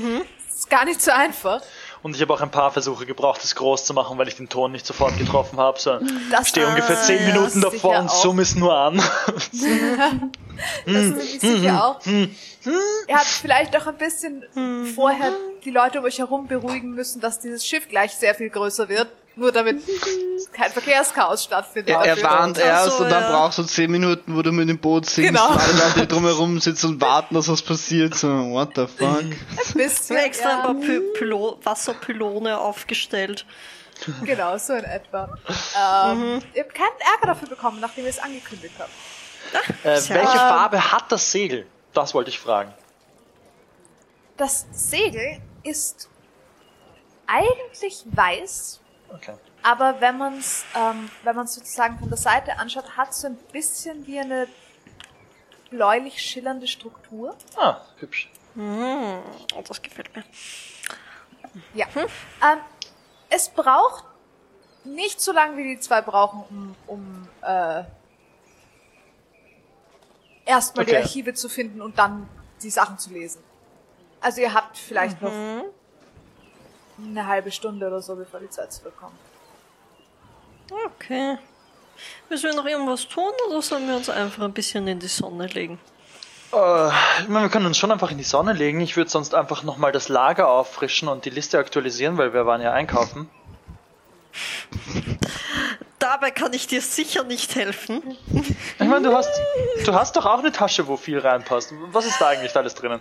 ist 0.56 0.70
gar 0.70 0.84
nicht 0.84 1.00
so 1.02 1.10
einfach. 1.12 1.62
Und 2.02 2.14
ich 2.14 2.22
habe 2.22 2.32
auch 2.34 2.40
ein 2.40 2.50
paar 2.50 2.70
Versuche 2.70 3.06
gebraucht, 3.06 3.42
es 3.42 3.54
groß 3.54 3.84
zu 3.84 3.94
machen, 3.94 4.18
weil 4.18 4.28
ich 4.28 4.36
den 4.36 4.48
Ton 4.48 4.72
nicht 4.72 4.86
sofort 4.86 5.16
getroffen 5.18 5.58
habe. 5.58 5.78
So, 5.78 5.98
Das 6.30 6.42
ich 6.42 6.48
stehe 6.48 6.66
ungefähr 6.66 6.96
äh, 6.96 7.02
10 7.02 7.20
ja, 7.20 7.34
Minuten 7.34 7.60
davor 7.60 7.98
und 7.98 8.10
zoome 8.10 8.42
es 8.42 8.54
nur 8.54 8.76
an. 8.76 9.02
Das 10.86 10.94
ist 10.94 11.40
sicher 11.42 11.84
auch. 11.84 12.00
Ihr 12.06 13.14
habt 13.14 13.26
vielleicht 13.26 13.76
auch 13.76 13.86
ein 13.86 13.98
bisschen 13.98 14.42
vorher 14.94 15.32
die 15.64 15.70
Leute 15.70 15.98
um 15.98 16.06
euch 16.06 16.18
herum 16.18 16.46
beruhigen 16.46 16.92
müssen, 16.92 17.20
dass 17.20 17.40
dieses 17.40 17.66
Schiff 17.66 17.88
gleich 17.88 18.14
sehr 18.14 18.34
viel 18.34 18.48
größer 18.48 18.88
wird, 18.88 19.08
nur 19.36 19.52
damit 19.52 19.82
kein 20.52 20.72
Verkehrschaos 20.72 21.44
stattfindet. 21.44 21.94
Er, 21.94 22.04
er 22.04 22.22
warnt 22.22 22.58
erst 22.58 22.96
so, 22.96 23.04
und 23.04 23.10
dann 23.10 23.22
ja. 23.22 23.30
brauchst 23.30 23.58
du 23.58 23.62
10 23.62 23.90
Minuten, 23.90 24.34
wo 24.36 24.42
du 24.42 24.50
mit 24.50 24.68
dem 24.68 24.78
Boot 24.78 25.06
singst 25.06 25.28
Genau. 25.30 25.50
und 25.50 25.60
alle 25.60 25.72
Leute 25.72 26.06
drumherum 26.06 26.58
sitzen 26.58 26.94
und 26.94 27.00
warten, 27.00 27.34
dass 27.34 27.48
was 27.48 27.62
passiert. 27.62 28.14
So, 28.14 28.28
what 28.28 28.70
the 28.76 28.86
fuck? 28.86 29.18
Ein 29.20 29.30
Wir 29.74 29.84
bisschen, 29.86 30.16
haben 30.16 30.24
extra 30.24 30.48
ja, 30.48 30.56
ein 30.56 30.62
paar 30.62 30.74
Py 30.74 31.00
Pylo 31.18 31.58
Wasserpylone 31.62 32.58
aufgestellt. 32.58 33.44
Genau, 34.24 34.56
so 34.58 34.74
in 34.74 34.84
etwa. 34.84 35.24
Ähm, 35.78 36.42
Ihr 36.54 36.62
habt 36.64 36.74
keinen 36.74 36.98
Ärger 37.14 37.26
dafür 37.28 37.48
bekommen, 37.48 37.80
nachdem 37.80 38.04
ihr 38.04 38.10
es 38.10 38.18
angekündigt 38.18 38.74
habt. 38.78 38.90
Äh, 39.84 39.94
welche 40.14 40.36
Farbe 40.36 40.92
hat 40.92 41.10
das 41.12 41.30
Segel? 41.30 41.66
Das 41.92 42.12
wollte 42.14 42.30
ich 42.30 42.38
fragen. 42.38 42.74
Das 44.36 44.66
Segel 44.72 45.40
ist 45.62 46.08
eigentlich 47.26 48.04
weiß, 48.06 48.80
Okay. 49.16 49.34
aber 49.62 50.00
wenn 50.00 50.18
man 50.18 50.38
es 50.38 50.64
ähm, 50.74 51.10
wenn 51.22 51.36
man 51.36 51.46
sozusagen 51.46 51.98
von 51.98 52.08
der 52.08 52.18
Seite 52.18 52.58
anschaut, 52.58 52.96
hat 52.96 53.10
es 53.10 53.20
so 53.22 53.26
ein 53.28 53.36
bisschen 53.52 54.06
wie 54.06 54.20
eine 54.20 54.46
bläulich 55.70 56.20
schillernde 56.22 56.66
Struktur. 56.66 57.36
Ah, 57.56 57.80
hübsch. 57.98 58.30
Oh, 58.56 59.62
das 59.66 59.82
gefällt 59.82 60.14
mir. 60.16 60.24
Ja. 61.74 61.86
Ähm, 61.96 62.58
es 63.28 63.48
braucht 63.48 64.04
nicht 64.84 65.20
so 65.20 65.32
lange, 65.32 65.56
wie 65.56 65.74
die 65.74 65.80
zwei 65.80 66.00
brauchen, 66.00 66.44
um, 66.48 66.76
um 66.86 67.28
äh, 67.42 67.82
erstmal 70.44 70.84
die 70.84 70.92
Okay. 70.92 71.02
Archive 71.02 71.34
zu 71.34 71.48
finden 71.48 71.82
und 71.82 71.98
dann 71.98 72.28
die 72.62 72.70
Sachen 72.70 72.98
zu 72.98 73.10
lesen. 73.10 73.42
Also 74.20 74.40
ihr 74.40 74.54
habt 74.54 74.78
vielleicht 74.78 75.20
noch 75.20 75.32
eine 76.98 77.26
halbe 77.26 77.50
Stunde 77.50 77.86
oder 77.86 78.00
so, 78.00 78.16
bevor 78.16 78.40
die 78.40 78.50
Zeit 78.50 78.72
zurückkommt. 78.72 79.14
Okay. 80.70 81.38
Müssen 82.28 82.50
wir 82.50 82.54
noch 82.54 82.66
irgendwas 82.66 83.08
tun 83.08 83.32
oder 83.48 83.62
sollen 83.62 83.88
wir 83.88 83.96
uns 83.96 84.10
einfach 84.10 84.42
ein 84.42 84.52
bisschen 84.52 84.86
in 84.88 84.98
die 84.98 85.06
Sonne 85.06 85.46
legen? 85.46 85.78
Äh, 86.52 86.88
ich 87.22 87.28
meine, 87.28 87.46
wir 87.46 87.48
können 87.50 87.66
uns 87.66 87.78
schon 87.78 87.92
einfach 87.92 88.10
in 88.10 88.18
die 88.18 88.24
Sonne 88.24 88.52
legen. 88.52 88.80
Ich 88.80 88.96
würde 88.96 89.10
sonst 89.10 89.34
einfach 89.34 89.62
nochmal 89.62 89.92
das 89.92 90.08
Lager 90.08 90.48
auffrischen 90.48 91.08
und 91.08 91.24
die 91.24 91.30
Liste 91.30 91.58
aktualisieren, 91.58 92.18
weil 92.18 92.32
wir 92.32 92.46
waren 92.46 92.60
ja 92.60 92.72
einkaufen. 92.72 93.30
Dabei 95.98 96.30
kann 96.30 96.52
ich 96.52 96.66
dir 96.66 96.82
sicher 96.82 97.24
nicht 97.24 97.54
helfen. 97.54 98.16
Ich 98.78 98.86
meine, 98.86 99.08
du 99.08 99.16
hast, 99.16 99.30
du 99.84 99.94
hast 99.94 100.14
doch 100.16 100.26
auch 100.26 100.38
eine 100.40 100.52
Tasche, 100.52 100.86
wo 100.86 100.96
viel 100.96 101.18
reinpasst. 101.18 101.72
Was 101.90 102.04
ist 102.04 102.20
da 102.20 102.28
eigentlich 102.28 102.54
alles 102.54 102.74
drinnen? 102.74 103.00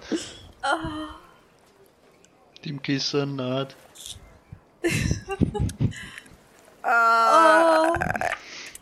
Dem 2.66 2.82
Kissen 2.82 3.36
naht. 3.36 3.76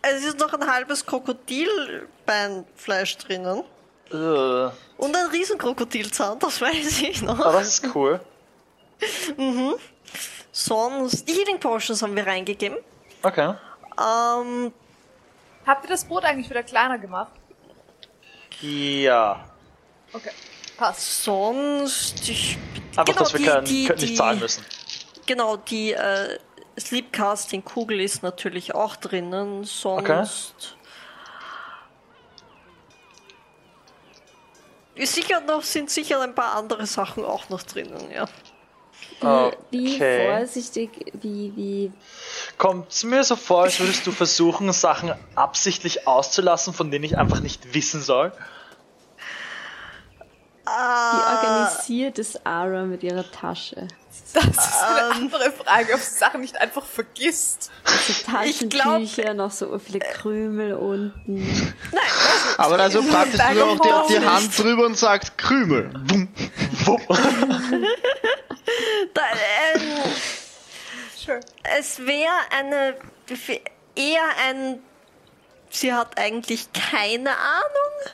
Es 0.06 0.26
ist 0.26 0.38
noch 0.40 0.52
ein 0.54 0.70
halbes 0.70 1.06
Krokodilbeinfleisch 1.06 3.18
drinnen. 3.20 3.64
Äh, 4.12 4.16
Und 4.98 5.16
ein 5.16 5.28
Riesenkrokodilzahn, 5.32 6.38
das 6.40 6.60
weiß 6.60 7.02
ich 7.04 7.22
noch. 7.22 7.40
aber 7.40 7.60
das 7.60 7.80
ist 7.80 7.96
cool. 7.96 8.20
Sonst, 10.52 11.26
die 11.28 11.34
Healing 11.34 11.58
Potions 11.60 12.02
haben 12.02 12.16
wir 12.16 12.26
reingegeben. 12.28 12.78
Okay. 13.22 13.54
Ähm, 13.98 14.74
Habt 15.66 15.86
ihr 15.86 15.90
das 15.90 16.04
Boot 16.04 16.26
eigentlich 16.26 16.50
wieder 16.50 16.64
kleiner 16.64 16.98
gemacht? 17.00 17.32
Ja. 18.60 19.46
Okay, 20.12 20.32
passt. 20.78 21.24
sonst, 21.24 22.28
ich, 22.30 22.58
Einfach, 22.96 23.06
genau, 23.06 23.20
dass 23.20 23.34
wir 23.34 23.40
die, 23.40 23.46
kein, 23.46 23.66
die, 23.66 23.90
nicht 23.90 24.02
die, 24.02 24.16
zahlen 24.16 24.40
müssen. 24.40 24.66
Genau, 25.26 25.58
die 25.58 25.94
äh, 25.94 26.38
Sleepcasting-Kugel 26.80 28.02
ist 28.02 28.22
natürlich 28.22 28.76
auch 28.76 28.96
drinnen. 28.96 29.64
Sonst. 29.64 30.78
Ist 34.96 35.16
sicher 35.16 35.42
noch, 35.42 35.64
sind 35.64 35.90
sicher 35.90 36.22
ein 36.22 36.36
paar 36.36 36.56
andere 36.56 36.86
Sachen 36.86 37.26
auch 37.26 37.50
noch 37.50 37.64
drinnen, 37.64 38.12
ja. 38.12 38.26
Wie 39.72 39.96
Okay. 39.96 40.28
vorsichtig, 40.28 41.14
wie, 41.14 41.54
wie. 41.56 41.92
Kommt's 42.58 43.04
mir 43.04 43.24
so 43.24 43.36
vor, 43.36 43.64
als 43.64 43.80
würdest 43.80 44.06
du 44.06 44.12
versuchen, 44.12 44.72
Sachen 44.74 45.14
absichtlich 45.36 46.08
auszulassen, 46.08 46.74
von 46.74 46.92
denen 46.92 47.06
ich 47.06 47.18
einfach 47.18 47.40
nicht 47.40 47.74
wissen 47.74 48.02
soll? 48.02 48.34
Wie 50.66 50.70
Ah. 50.70 51.36
organisiert 51.36 52.18
ist 52.20 52.46
Ara 52.46 52.84
mit 52.84 53.04
ihrer 53.04 53.30
Tasche? 53.32 53.88
Das 54.34 54.46
ist 54.46 54.82
eine 54.84 55.12
andere 55.16 55.52
Frage, 55.52 55.94
ob 55.94 56.00
sie 56.00 56.18
Sachen 56.18 56.42
nicht 56.42 56.56
einfach 56.58 56.86
vergisst. 56.86 57.70
So 57.86 58.14
Ich 58.46 58.70
glaub- 58.70 58.84
Taschentücher, 59.04 59.34
noch 59.34 59.52
so 59.52 59.78
viele 59.80 60.00
Krümel 60.00 60.74
unten. 60.74 61.74
Aber 62.58 62.80
also 62.80 63.04
praktisch 63.04 63.38
Bag 63.38 63.54
du 63.56 63.64
of 63.64 63.80
auch 63.82 63.84
die, 64.08 64.14
die 64.14 64.16
Holding. 64.20 64.30
Hand 64.32 64.58
drüber 64.58 64.86
und 64.86 64.98
sagt 64.98 65.38
Krümel. 65.38 65.92
Wumm. 66.08 66.30
Da, 69.14 69.22
ähm, 69.76 69.82
Sure. 71.16 71.40
es 71.78 72.00
wäre 72.00 72.32
eine. 72.58 72.96
eher 73.96 74.24
ein. 74.48 74.80
Sie 75.70 75.94
hat 75.94 76.18
eigentlich 76.18 76.68
keine 76.74 77.30
Ahnung. 77.32 78.14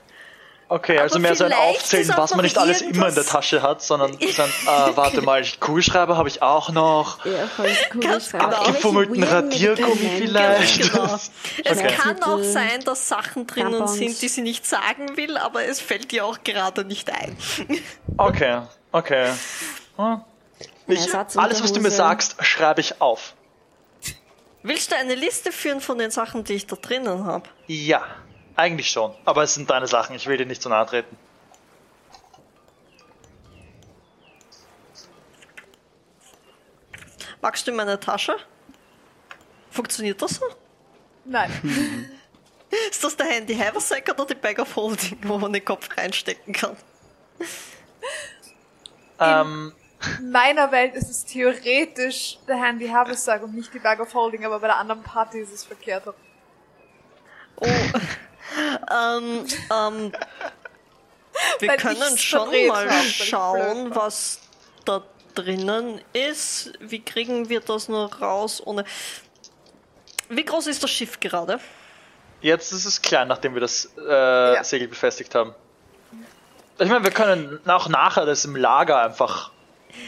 Okay, 0.72 1.00
also 1.00 1.16
Aber 1.16 1.24
mehr 1.24 1.36
so 1.36 1.46
ein 1.46 1.54
Aufzählen, 1.54 2.08
was 2.16 2.36
man 2.36 2.44
nicht 2.44 2.56
alles 2.60 2.82
immer 2.82 3.10
in 3.10 3.16
der 3.16 3.26
Tasche 3.26 3.64
hat, 3.64 3.82
sondern 3.82 4.14
so 4.20 4.44
ein, 4.44 4.50
äh, 4.50 4.96
warte 4.96 5.22
mal, 5.24 5.44
Kugelschreiber 5.60 6.16
habe 6.16 6.30
ich 6.30 6.44
auch 6.44 6.70
noch. 6.70 7.26
Ja, 7.26 7.48
voll 7.48 7.72
cool. 7.96 8.02
Ganz 8.02 8.32
genau. 8.32 8.46
Abgefummelten 8.46 9.24
Radiergummi 9.24 10.10
vielleicht. 10.20 10.82
Genau. 10.94 11.06
Es 11.66 11.78
Okay. 11.80 11.96
kann 11.96 12.22
auch 12.22 12.44
sein, 12.44 12.84
dass 12.86 13.08
Sachen 13.08 13.48
drinnen 13.48 13.72
Tampons. 13.72 13.96
sind, 13.96 14.22
die 14.22 14.28
sie 14.28 14.42
nicht 14.42 14.66
sagen 14.68 15.18
will, 15.18 15.38
aber 15.38 15.66
es 15.66 15.80
fällt 15.82 16.14
ihr 16.14 16.24
auch 16.24 16.38
gerade 16.44 16.86
nicht 16.86 17.12
ein. 17.12 17.36
Okay, 18.18 18.62
okay. 18.92 19.32
Hm. 19.98 20.22
Ich, 20.88 21.08
alles, 21.38 21.64
was 21.64 21.74
du 21.74 21.80
mir 21.82 21.92
sagst, 21.92 22.36
schreibe 22.42 22.82
ich 22.82 23.02
auf. 23.02 23.34
Willst 24.62 24.92
du 24.92 24.96
eine 24.98 25.16
Liste 25.16 25.52
führen 25.52 25.80
von 25.82 25.98
den 25.98 26.12
Sachen, 26.12 26.44
die 26.44 26.54
ich 26.54 26.68
da 26.68 26.76
drinnen 26.76 27.26
habe? 27.26 27.48
Ja, 27.68 28.04
eigentlich 28.60 28.90
schon. 28.90 29.16
Aber 29.26 29.44
es 29.44 29.54
sind 29.54 29.70
deine 29.70 29.88
Sachen, 29.88 30.16
ich 30.16 30.28
will 30.28 30.38
dir 30.38 30.46
nicht 30.46 30.62
zu 30.62 30.70
nahe 30.70 30.86
treten. 30.86 31.18
Magst 37.42 37.66
du 37.66 37.72
in 37.72 37.78
meine 37.78 38.00
Tasche? 38.00 38.36
Funktioniert 39.72 40.22
das 40.22 40.32
so? 40.32 40.46
Nein. 41.26 41.50
Ist 42.92 43.04
das 43.04 43.16
der 43.16 43.28
Handy 43.28 43.56
Haversack 43.56 44.10
oder 44.10 44.26
die 44.26 44.36
Bag 44.36 44.60
of 44.60 44.76
Holding, 44.76 45.18
wo 45.24 45.38
man 45.40 45.52
den 45.54 45.64
Kopf 45.66 45.90
reinstecken 45.98 46.54
kann? 46.54 46.78
Ähm, 49.20 49.74
In 50.20 50.32
meiner 50.32 50.72
Welt 50.72 50.94
ist 50.94 51.10
es 51.10 51.26
theoretisch 51.26 52.38
der 52.48 52.58
Handy 52.58 52.88
Haversack 52.88 53.42
und 53.42 53.56
nicht 53.56 53.74
die 53.74 53.80
Bag 53.80 54.00
of 54.00 54.14
Holding, 54.14 54.46
aber 54.46 54.60
bei 54.60 54.68
der 54.68 54.78
anderen 54.78 55.02
Party 55.02 55.40
ist 55.40 55.52
es 55.52 55.64
verkehrt. 55.66 56.04
Oh. 57.56 57.66
Ähm, 58.92 59.46
ähm, 59.72 60.12
wir 61.60 61.78
können 61.78 62.18
schon 62.18 62.68
mal 62.68 62.90
schauen, 63.04 63.96
was 63.96 64.42
da 64.86 65.04
drinnen 65.36 66.02
ist. 66.14 66.74
Wie 66.80 67.04
kriegen 67.04 67.50
wir 67.50 67.62
das 67.62 67.88
nur 67.88 68.14
raus 68.16 68.62
ohne. 68.66 68.86
Wie 70.30 70.46
groß 70.46 70.68
ist 70.68 70.84
das 70.84 70.92
Schiff 70.92 71.20
gerade? 71.20 71.60
jetzt 72.42 72.72
ist 72.72 72.86
es 72.86 73.02
klein, 73.02 73.28
nachdem 73.28 73.54
wir 73.54 73.62
das 73.62 73.86
äh, 73.98 74.64
Segel 74.64 74.88
befestigt 74.88 75.36
haben. 75.36 75.54
Ich 76.80 76.88
meine, 76.88 77.04
wir 77.04 77.12
können 77.12 77.60
auch 77.68 77.90
nachher 77.90 78.26
das 78.26 78.46
im 78.46 78.56
Lager 78.56 79.02
einfach. 79.02 79.52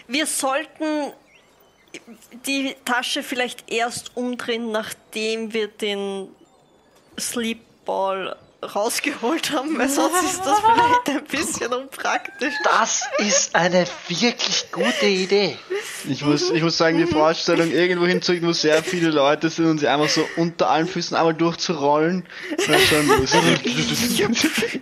Wir 0.07 0.25
sollten 0.25 1.13
die 2.45 2.75
Tasche 2.85 3.23
vielleicht 3.23 3.69
erst 3.69 4.15
umdrehen, 4.15 4.71
nachdem 4.71 5.53
wir 5.53 5.67
den 5.67 6.29
Sleepball 7.91 8.35
rausgeholt 8.63 9.51
haben, 9.51 9.75
weil 9.79 9.89
sonst 9.89 10.23
ist 10.23 10.45
das 10.45 10.59
vielleicht 10.59 11.09
ein 11.09 11.23
bisschen 11.25 11.73
unpraktisch. 11.73 12.53
Das 12.63 13.01
ist 13.17 13.55
eine 13.55 13.87
wirklich 14.07 14.71
gute 14.71 15.07
Idee. 15.07 15.57
Ich 16.07 16.23
muss, 16.23 16.51
ich 16.51 16.61
muss 16.61 16.77
sagen, 16.77 16.99
die 16.99 17.07
Vorstellung, 17.07 17.71
irgendwo 17.71 18.05
hinzugehen, 18.05 18.47
wo 18.47 18.51
sehr 18.51 18.83
viele 18.83 19.09
Leute 19.09 19.49
sind 19.49 19.65
und 19.65 19.79
sie 19.79 19.87
einfach 19.87 20.09
so 20.09 20.27
unter 20.37 20.69
allen 20.69 20.85
Füßen 20.87 21.17
einmal 21.17 21.33
durchzurollen, 21.33 22.27
wäre 22.67 22.79
schon 22.81 23.07
lustig. 23.07 24.81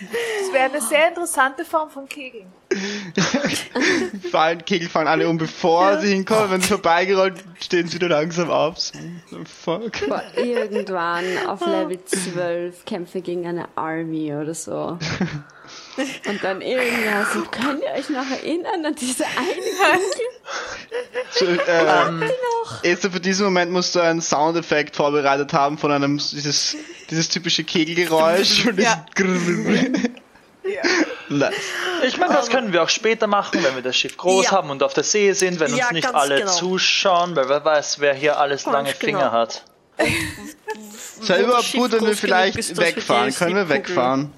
Das 0.00 0.52
wäre 0.52 0.70
eine 0.70 0.80
sehr 0.80 1.08
interessante 1.08 1.64
Form 1.64 1.90
von 1.90 2.08
Kegeln. 2.08 2.46
Fallen, 4.30 4.64
Kegel 4.64 4.88
fallen 4.88 5.08
alle 5.08 5.28
um, 5.28 5.38
bevor 5.38 5.98
sie 6.00 6.14
hinkommen. 6.14 6.50
Wenn 6.50 6.60
sie 6.60 6.68
vorbeigerollt, 6.68 7.42
stehen 7.60 7.88
sie 7.88 7.94
wieder 7.94 8.08
langsam 8.08 8.50
auf. 8.50 8.78
So, 8.78 8.92
fuck. 9.44 9.92
Irgendwann 10.36 11.24
auf 11.46 11.60
Level 11.66 12.04
12 12.04 12.84
Kämpfe 12.84 13.20
gegen 13.20 13.46
eine 13.46 13.68
Army 13.76 14.34
oder 14.34 14.54
so. 14.54 14.98
Und 16.28 16.44
dann 16.44 16.60
irgendwann 16.60 17.26
so, 17.32 17.42
könnt 17.50 17.82
ihr 17.82 17.90
euch 17.98 18.08
noch 18.10 18.30
erinnern 18.30 18.84
an 18.86 18.94
diese 18.94 19.24
eine 19.24 20.00
So, 21.30 21.46
äh, 21.46 22.90
Esther, 22.90 23.10
für 23.10 23.20
diesen 23.20 23.44
Moment 23.46 23.72
musst 23.72 23.94
du 23.94 24.00
einen 24.00 24.20
Soundeffekt 24.20 24.96
vorbereitet 24.96 25.52
haben 25.52 25.78
von 25.78 25.90
einem, 25.92 26.18
dieses, 26.18 26.76
dieses 27.10 27.28
typische 27.28 27.64
Kegelgeräusch. 27.64 28.66
Und 28.66 28.78
Ja. 28.80 29.04
dieses 29.16 29.92
Ja. 30.64 30.82
Nice. 31.30 31.54
Ich 32.06 32.18
meine, 32.18 32.34
das 32.34 32.50
können 32.50 32.72
wir 32.72 32.82
auch 32.82 32.88
später 32.88 33.26
machen, 33.26 33.62
wenn 33.62 33.74
wir 33.74 33.82
das 33.82 33.96
Schiff 33.96 34.16
groß 34.16 34.46
Ja. 34.46 34.50
haben 34.52 34.70
und 34.70 34.82
auf 34.82 34.92
der 34.94 35.04
See 35.04 35.32
sind, 35.32 35.60
wenn 35.60 35.70
uns 35.72 35.78
Ja, 35.80 35.92
nicht 35.92 36.04
ganz 36.04 36.14
alle 36.16 36.40
genau. 36.40 36.52
zuschauen, 36.52 37.34
weil 37.36 37.48
wer 37.48 37.64
weiß, 37.64 38.00
wer 38.00 38.14
hier 38.14 38.38
alles 38.38 38.64
Ganz 38.64 38.74
lange 38.74 38.92
genau. 38.98 39.18
Finger 39.18 39.32
hat. 39.32 39.64
Sei 41.22 41.42
überhaupt 41.42 41.72
gut, 41.72 41.92
wenn 41.92 42.06
wir 42.06 42.16
vielleicht 42.16 42.76
wegfahren. 42.76 43.34
Können 43.34 43.56
wir 43.56 43.68
wegfahren? 43.68 44.32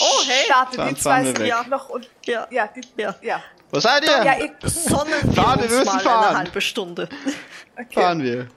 Oh, 0.00 0.22
hey! 0.26 0.44
Startet 0.46 0.90
die 0.90 0.94
zwei 0.96 1.24
sind 1.24 1.38
ja 1.40 1.64
noch 1.68 1.88
und 1.88 2.08
Ja. 2.26 2.46
ja, 2.50 2.66
die, 2.68 2.80
Ja. 3.00 3.14
ja. 3.22 3.42
Wo 3.70 3.80
seid 3.80 4.04
ihr? 4.04 4.24
Ja, 4.24 4.38
ihr, 4.38 4.52
Sonnen 4.68 5.12
wir 5.22 5.32
Fahren, 5.34 5.60
wir 5.60 5.68
müssen 5.68 5.84
mal 5.84 6.00
fahren. 6.00 6.24
eine 6.24 6.38
halbe 6.38 6.60
Stunde. 6.60 7.08
Fahren 7.94 8.22
wir. 8.22 8.48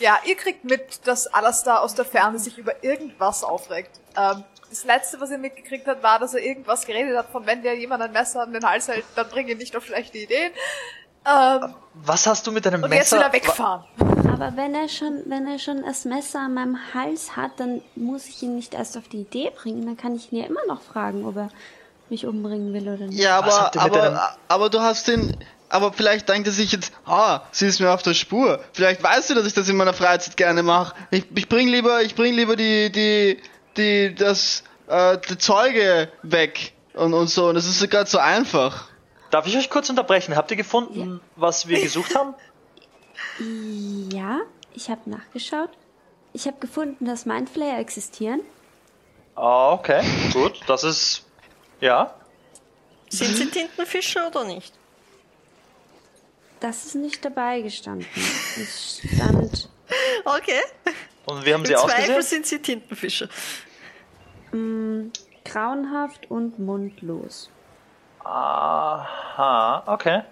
ja, 0.00 0.18
ihr 0.24 0.36
kriegt 0.36 0.64
mit, 0.64 1.06
dass 1.06 1.26
Alastar 1.28 1.80
aus 1.82 1.94
der 1.94 2.04
Ferne 2.04 2.38
sich 2.38 2.58
über 2.58 2.82
irgendwas 2.82 3.44
aufregt. 3.44 4.00
Ähm, 4.16 4.42
das 4.68 4.84
letzte, 4.84 5.20
was 5.20 5.30
ihr 5.30 5.38
mitgekriegt 5.38 5.86
habt, 5.86 6.02
war, 6.02 6.18
dass 6.18 6.34
er 6.34 6.42
irgendwas 6.42 6.84
geredet 6.86 7.16
hat, 7.16 7.30
von 7.30 7.46
wenn 7.46 7.62
dir 7.62 7.74
jemand 7.76 8.02
ein 8.02 8.10
Messer 8.12 8.42
an 8.42 8.52
den 8.52 8.64
Hals 8.64 8.88
hält, 8.88 9.04
dann 9.14 9.28
bring 9.28 9.46
ihn 9.48 9.58
nicht 9.58 9.76
auf 9.76 9.84
schlechte 9.86 10.18
Ideen. 10.18 10.50
Ähm, 11.24 11.74
Was 11.94 12.26
hast 12.26 12.46
du 12.46 12.52
mit 12.52 12.66
deinem 12.66 12.82
und 12.82 12.92
jetzt 12.92 13.12
Messer? 13.12 13.18
wieder 13.18 13.32
wegfahren. 13.32 13.84
Aber 14.38 14.56
wenn 14.56 14.74
er 14.74 14.88
schon, 14.88 15.22
wenn 15.26 15.46
er 15.46 15.58
schon 15.58 15.82
das 15.82 16.04
Messer 16.04 16.40
an 16.40 16.54
meinem 16.54 16.78
Hals 16.94 17.36
hat, 17.36 17.52
dann 17.58 17.80
muss 17.94 18.26
ich 18.26 18.42
ihn 18.42 18.54
nicht 18.56 18.74
erst 18.74 18.96
auf 18.98 19.08
die 19.08 19.22
Idee 19.22 19.50
bringen. 19.54 19.86
Dann 19.86 19.96
kann 19.96 20.14
ich 20.14 20.30
ihn 20.32 20.38
ja 20.40 20.46
immer 20.46 20.60
noch 20.68 20.82
fragen, 20.82 21.24
ob 21.24 21.36
er 21.36 21.48
mich 22.10 22.26
umbringen 22.26 22.72
will 22.74 22.86
oder 22.88 23.06
nicht. 23.06 23.18
Ja, 23.18 23.38
aber, 23.38 23.70
deinem- 23.72 23.84
aber, 23.94 24.36
aber 24.48 24.70
du 24.70 24.80
hast 24.80 25.08
den, 25.08 25.36
aber 25.70 25.92
vielleicht 25.92 26.28
denkt 26.28 26.46
er 26.46 26.52
sich 26.52 26.70
jetzt, 26.72 26.92
ah, 27.06 27.40
sie 27.50 27.66
ist 27.66 27.80
mir 27.80 27.90
auf 27.90 28.02
der 28.02 28.14
Spur. 28.14 28.60
Vielleicht 28.74 29.02
weißt 29.02 29.30
du, 29.30 29.34
dass 29.34 29.46
ich 29.46 29.54
das 29.54 29.68
in 29.68 29.76
meiner 29.76 29.94
Freizeit 29.94 30.36
gerne 30.36 30.62
mache. 30.62 30.94
Ich, 31.10 31.24
ich 31.34 31.48
bring 31.48 31.68
lieber, 31.68 32.02
ich 32.02 32.14
bring 32.14 32.34
lieber 32.34 32.56
die, 32.56 32.92
die, 32.92 33.40
die, 33.76 34.14
das, 34.14 34.62
äh, 34.86 35.16
die 35.30 35.38
Zeuge 35.38 36.10
weg 36.22 36.72
und, 36.94 37.14
und 37.14 37.28
so. 37.28 37.48
Und 37.48 37.54
das 37.54 37.66
ist 37.66 37.88
gerade 37.90 38.08
so 38.08 38.18
einfach. 38.18 38.88
Darf 39.30 39.46
ich 39.48 39.56
euch 39.56 39.70
kurz 39.70 39.90
unterbrechen? 39.90 40.36
Habt 40.36 40.50
ihr 40.52 40.56
gefunden, 40.56 41.20
was 41.34 41.66
wir 41.66 41.80
gesucht 41.80 42.14
haben? 42.14 42.34
Ja, 43.38 44.40
ich 44.74 44.90
habe 44.90 45.08
nachgeschaut. 45.08 45.70
Ich 46.32 46.46
habe 46.46 46.58
gefunden, 46.58 47.04
dass 47.04 47.26
Mindflayer 47.26 47.78
existieren. 47.78 48.40
Ah, 49.34 49.72
okay, 49.72 50.02
gut. 50.32 50.60
Das 50.66 50.84
ist. 50.84 51.24
Ja. 51.80 52.14
Sind 53.08 53.36
sie 53.36 53.50
Tintenfische 53.50 54.26
oder 54.26 54.44
nicht? 54.44 54.74
Das 56.60 56.86
ist 56.86 56.94
nicht 56.94 57.24
dabei 57.24 57.60
gestanden. 57.60 58.06
Es 58.56 59.02
stand 59.14 59.68
Okay. 60.24 60.60
Und 61.26 61.44
wie 61.44 61.52
haben 61.52 61.60
Im 61.60 61.66
sie 61.66 61.74
Zweifel 61.74 62.16
ausgesehen? 62.16 62.22
sind 62.22 62.46
sie 62.46 62.58
Tintenfische. 62.60 63.28
grauenhaft 65.44 66.30
und 66.30 66.58
mundlos. 66.58 67.50
Aha, 68.24 69.84
okay. 69.86 70.22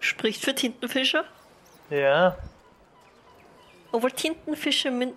Spricht 0.00 0.42
für 0.42 0.54
Tintenfische. 0.54 1.24
Ja. 1.90 2.36
Obwohl 3.92 4.10
Tintenfische, 4.10 4.90
min 4.90 5.14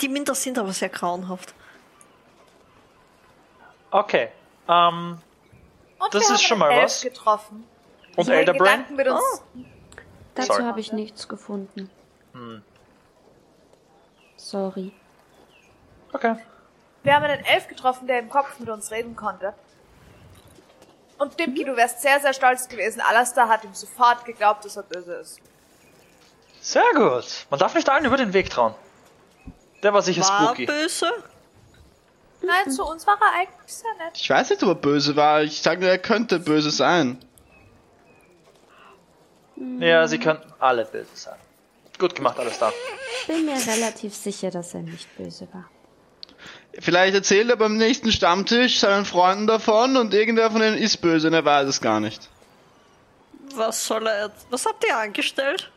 die, 0.00 0.08
Minder 0.08 0.34
sind 0.34 0.58
aber 0.58 0.72
sehr 0.72 0.88
grauenhaft. 0.88 1.54
Okay. 3.90 4.28
Ähm, 4.68 5.18
Und 5.98 6.14
Das 6.14 6.22
wir 6.22 6.22
ist 6.22 6.28
haben 6.30 6.38
schon 6.38 6.58
mal 6.58 6.70
Elf 6.70 6.84
was. 6.84 7.00
getroffen. 7.02 7.66
und 8.16 8.26
Die 8.26 8.32
in 8.32 8.38
Elder 8.38 8.52
Brain? 8.54 8.84
Gedanken 8.88 8.96
mit 8.96 9.08
uns. 9.08 9.42
Dazu 10.34 10.52
Sorry. 10.52 10.62
habe 10.64 10.80
ich 10.80 10.92
nichts 10.92 11.28
gefunden. 11.28 11.90
Sorry. 14.36 14.92
Okay. 16.12 16.36
Wir 17.02 17.14
haben 17.14 17.24
einen 17.24 17.44
Elf 17.44 17.68
getroffen, 17.68 18.06
der 18.06 18.18
im 18.20 18.28
Kopf 18.28 18.58
mit 18.58 18.68
uns 18.68 18.90
reden 18.90 19.14
konnte. 19.16 19.54
Und 21.18 21.38
Dimki, 21.38 21.64
du 21.64 21.76
wärst 21.76 22.00
sehr, 22.02 22.18
sehr 22.20 22.32
stolz 22.32 22.68
gewesen. 22.68 23.00
Alastair 23.00 23.48
hat 23.48 23.62
ihm 23.64 23.74
sofort 23.74 24.24
geglaubt, 24.24 24.64
dass 24.64 24.76
er 24.76 24.82
böse 24.84 25.14
ist. 25.14 25.40
Sehr 26.64 26.82
gut. 26.94 27.26
Man 27.50 27.60
darf 27.60 27.74
nicht 27.74 27.90
allen 27.90 28.06
über 28.06 28.16
den 28.16 28.32
Weg 28.32 28.48
trauen. 28.48 28.74
Der 29.82 29.92
war 29.92 30.00
sicher 30.00 30.22
War 30.22 30.46
spooky. 30.46 30.64
böse? 30.64 31.10
Nein, 32.40 32.70
zu 32.70 32.84
uns 32.86 33.06
war 33.06 33.18
er 33.20 33.38
eigentlich 33.40 33.70
sehr 33.74 33.92
nett. 33.98 34.12
Ich 34.14 34.30
weiß 34.30 34.48
nicht, 34.48 34.62
ob 34.62 34.70
er 34.70 34.74
böse 34.76 35.14
war. 35.14 35.42
Ich 35.42 35.60
sage 35.60 35.82
nur, 35.82 35.90
er 35.90 35.98
könnte 35.98 36.38
böse 36.38 36.70
sein. 36.70 37.18
Ja, 39.78 40.06
sie 40.08 40.18
könnten 40.18 40.50
alle 40.58 40.86
böse 40.86 41.14
sein. 41.14 41.36
Gut 41.98 42.14
gemacht, 42.14 42.38
alles 42.38 42.58
da. 42.58 42.72
Bin 43.26 43.44
mir 43.44 43.56
relativ 43.66 44.14
sicher, 44.14 44.50
dass 44.50 44.72
er 44.72 44.80
nicht 44.80 45.06
böse 45.18 45.46
war. 45.52 45.68
Vielleicht 46.80 47.14
erzählt 47.14 47.50
er 47.50 47.56
beim 47.56 47.76
nächsten 47.76 48.10
Stammtisch 48.10 48.80
seinen 48.80 49.04
Freunden 49.04 49.46
davon 49.46 49.98
und 49.98 50.14
irgendwer 50.14 50.50
von 50.50 50.62
denen 50.62 50.78
ist 50.78 50.96
böse 51.02 51.26
und 51.26 51.34
er 51.34 51.44
weiß 51.44 51.68
es 51.68 51.82
gar 51.82 52.00
nicht. 52.00 52.30
Was 53.54 53.86
soll 53.86 54.06
er. 54.06 54.32
Was 54.48 54.64
habt 54.64 54.82
ihr 54.86 54.96
angestellt? 54.96 55.70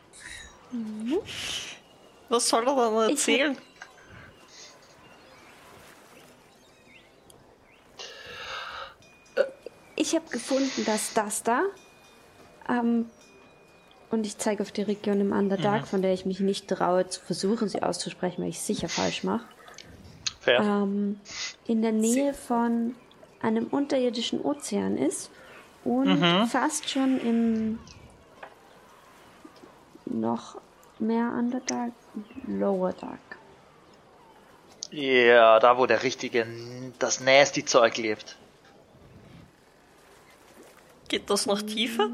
Was 2.28 2.48
soll 2.48 2.66
er 2.66 2.74
dann 2.74 3.10
erzählen? 3.10 3.56
Ich 9.96 10.14
habe 10.14 10.28
gefunden, 10.30 10.84
dass 10.84 11.12
das 11.14 11.42
da, 11.42 11.62
ähm, 12.68 13.06
und 14.10 14.24
ich 14.24 14.38
zeige 14.38 14.62
auf 14.62 14.72
die 14.72 14.82
Region 14.82 15.20
im 15.20 15.32
Underdark, 15.32 15.86
von 15.86 16.02
der 16.02 16.12
ich 16.14 16.24
mich 16.24 16.40
nicht 16.40 16.68
traue 16.68 17.08
zu 17.08 17.20
versuchen, 17.20 17.68
sie 17.68 17.82
auszusprechen, 17.82 18.42
weil 18.42 18.50
ich 18.50 18.56
es 18.56 18.66
sicher 18.66 18.88
falsch 18.88 19.24
mache, 19.24 19.44
Fair. 20.40 20.60
ähm, 20.60 21.20
in 21.66 21.82
der 21.82 21.92
Nähe 21.92 22.32
von 22.32 22.94
einem 23.42 23.66
unterirdischen 23.66 24.40
Ozean 24.40 24.96
ist 24.96 25.30
und 25.84 26.18
fast 26.48 26.88
schon 26.88 27.20
im 27.20 27.78
noch 30.10 30.60
mehr 30.98 31.32
Underdark, 31.38 31.92
Lower 32.46 32.92
Dark. 32.92 33.18
Ja, 34.90 35.60
da 35.60 35.76
wo 35.76 35.86
der 35.86 36.02
richtige, 36.02 36.46
das 36.98 37.20
nasty 37.20 37.64
Zeug 37.64 37.96
lebt. 37.98 38.36
Geht 41.08 41.30
das 41.30 41.46
noch 41.46 41.62
tiefer? 41.62 42.08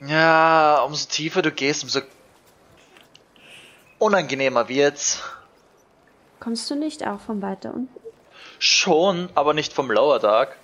Ja, 0.00 0.82
umso 0.82 1.08
tiefer 1.08 1.42
du 1.42 1.50
gehst, 1.50 1.84
umso 1.84 2.00
unangenehmer 3.98 4.68
wird's. 4.68 5.22
Kommst 6.40 6.70
du 6.70 6.74
nicht 6.74 7.06
auch 7.06 7.20
von 7.20 7.40
weiter 7.40 7.72
unten? 7.72 8.00
Schon, 8.58 9.28
aber 9.34 9.54
nicht 9.54 9.72
vom 9.72 9.90
Lower 9.90 10.18
Dark. 10.18 10.56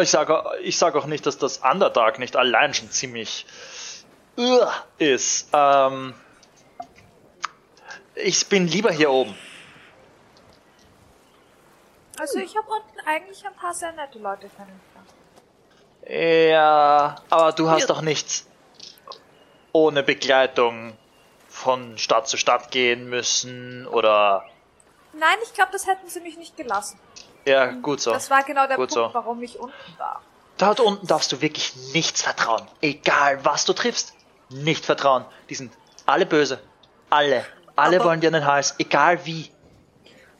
Ich 0.00 0.10
sage 0.10 0.42
ich 0.62 0.76
sag 0.76 0.94
auch 0.96 1.06
nicht, 1.06 1.26
dass 1.26 1.38
das 1.38 1.58
Underdark 1.58 2.18
nicht 2.18 2.36
allein 2.36 2.74
schon 2.74 2.90
ziemlich 2.90 3.46
ist. 4.98 5.48
Ähm, 5.52 6.14
ich 8.14 8.48
bin 8.48 8.66
lieber 8.68 8.90
hier 8.92 9.10
oben. 9.10 9.34
Also 12.18 12.38
ich 12.40 12.56
habe 12.56 12.66
unten 12.68 13.00
eigentlich 13.06 13.44
ein 13.46 13.54
paar 13.54 13.74
sehr 13.74 13.92
nette 13.92 14.18
Leute 14.18 14.48
kennengelernt. 14.48 14.82
Ja, 16.08 17.16
aber 17.30 17.52
du 17.52 17.68
hast 17.70 17.82
Ja. 17.82 17.86
doch 17.86 18.00
nichts 18.00 18.46
ohne 19.72 20.02
Begleitung 20.02 20.96
von 21.48 21.98
Stadt 21.98 22.26
zu 22.28 22.36
Stadt 22.36 22.70
gehen 22.70 23.08
müssen 23.08 23.86
oder 23.86 24.44
Nein, 25.12 25.36
ich 25.42 25.52
glaube, 25.52 25.70
das 25.72 25.86
hätten 25.86 26.08
sie 26.08 26.20
mich 26.20 26.36
nicht 26.38 26.56
gelassen. 26.56 26.98
ja, 27.44 27.66
gut 27.66 28.00
so. 28.00 28.12
Das 28.12 28.30
war 28.30 28.42
genau 28.44 28.66
der 28.66 28.76
Gut 28.76 28.90
Punkt, 28.90 28.92
so. 28.94 29.14
warum 29.14 29.42
ich 29.42 29.58
unten 29.58 29.74
war. 29.98 30.22
Dort 30.58 30.80
unten 30.80 31.06
darfst 31.06 31.30
du 31.32 31.40
wirklich 31.40 31.74
nichts 31.92 32.22
vertrauen. 32.22 32.66
Egal 32.80 33.44
was 33.44 33.64
du 33.64 33.72
triffst. 33.72 34.14
Nicht 34.50 34.84
vertrauen. 34.84 35.24
Die 35.50 35.54
sind 35.54 35.72
alle 36.06 36.26
böse. 36.26 36.58
Alle. 37.10 37.44
Alle 37.76 37.96
Aber- 37.96 38.06
wollen 38.10 38.20
dir 38.20 38.28
an 38.28 38.32
den 38.34 38.46
Hals. 38.46 38.74
Egal 38.78 39.24
wie. 39.26 39.50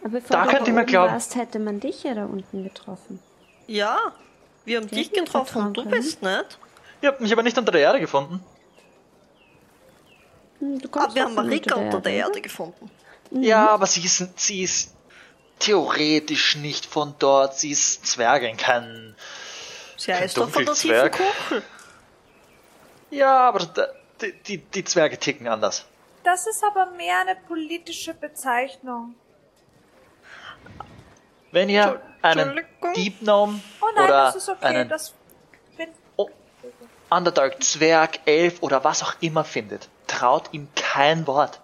Aber 0.00 0.10
bevor 0.10 0.36
Da 0.36 0.44
du 0.44 0.50
könnt 0.50 0.66
ihr 0.68 0.74
mir 0.74 0.84
glauben. 0.84 1.12
warst, 1.12 1.34
hätte 1.36 1.58
man 1.58 1.80
dich 1.80 2.02
ja 2.04 2.14
da 2.14 2.24
unten 2.24 2.64
getroffen. 2.64 3.20
Ja. 3.66 3.98
Wir 4.64 4.78
haben 4.78 4.88
Die 4.88 4.94
dich 4.96 5.12
wir 5.12 5.24
getroffen 5.24 5.62
und 5.66 5.76
du 5.76 5.82
können. 5.82 5.92
bist 5.92 6.22
nicht. 6.22 6.58
Ihr 7.00 7.08
habt 7.10 7.20
mich 7.20 7.32
aber 7.32 7.42
nicht 7.42 7.56
unter 7.58 7.72
der 7.72 7.80
Erde 7.82 8.00
gefunden. 8.00 8.42
Hm, 10.58 10.78
Du 10.80 10.88
Aber 10.88 10.98
kommst 11.00 11.14
wir 11.16 11.22
doch 11.22 11.28
haben 11.30 11.34
Marika 11.36 11.74
unter 11.76 12.00
der 12.00 12.12
oder? 12.12 12.26
Erde 12.28 12.40
gefunden. 12.40 12.90
Ja, 13.30 13.68
aber 13.70 13.86
sie 13.86 14.04
ist, 14.04 14.38
sie 14.38 14.62
ist 14.62 14.94
theoretisch 15.58 16.56
nicht 16.56 16.86
von 16.86 17.14
dort. 17.18 17.54
Sie 17.58 17.70
ist 17.70 18.06
Zwergin, 18.06 18.56
kein... 18.56 19.14
Sie 19.96 20.12
Kein 20.12 20.20
heißt 20.22 20.36
doch 20.38 20.48
von 20.48 20.64
der 20.64 20.74
tiefen 20.74 20.90
Dunkelzwerg. 21.00 21.12
Kuchel. 21.48 21.62
Ja, 23.10 23.48
aber 23.48 23.66
da, 23.66 23.86
die, 24.20 24.32
die, 24.42 24.58
die 24.58 24.84
Zwerge 24.84 25.18
ticken 25.18 25.48
anders. 25.48 25.86
Das 26.24 26.46
ist 26.46 26.62
aber 26.64 26.90
mehr 26.92 27.20
eine 27.20 27.36
politische 27.36 28.14
Bezeichnung. 28.14 29.14
Wenn 31.50 31.68
ihr 31.68 32.02
einen. 32.22 32.60
Deep 32.94 33.20
Gnome 33.20 33.60
Oh 33.80 33.86
nein, 33.94 34.04
oder 34.04 34.24
das 34.24 34.36
ist 34.36 34.48
okay. 34.48 34.66
einen 34.66 34.88
Das 34.88 35.14
bin 35.76 35.88
oh, 36.16 36.28
Underdark 37.10 37.62
Zwerg, 37.62 38.20
Elf 38.26 38.62
oder 38.62 38.84
was 38.84 39.02
auch 39.02 39.14
immer 39.20 39.44
findet, 39.44 39.88
traut 40.06 40.52
ihm 40.52 40.68
kein 40.74 41.26
Wort. 41.26 41.60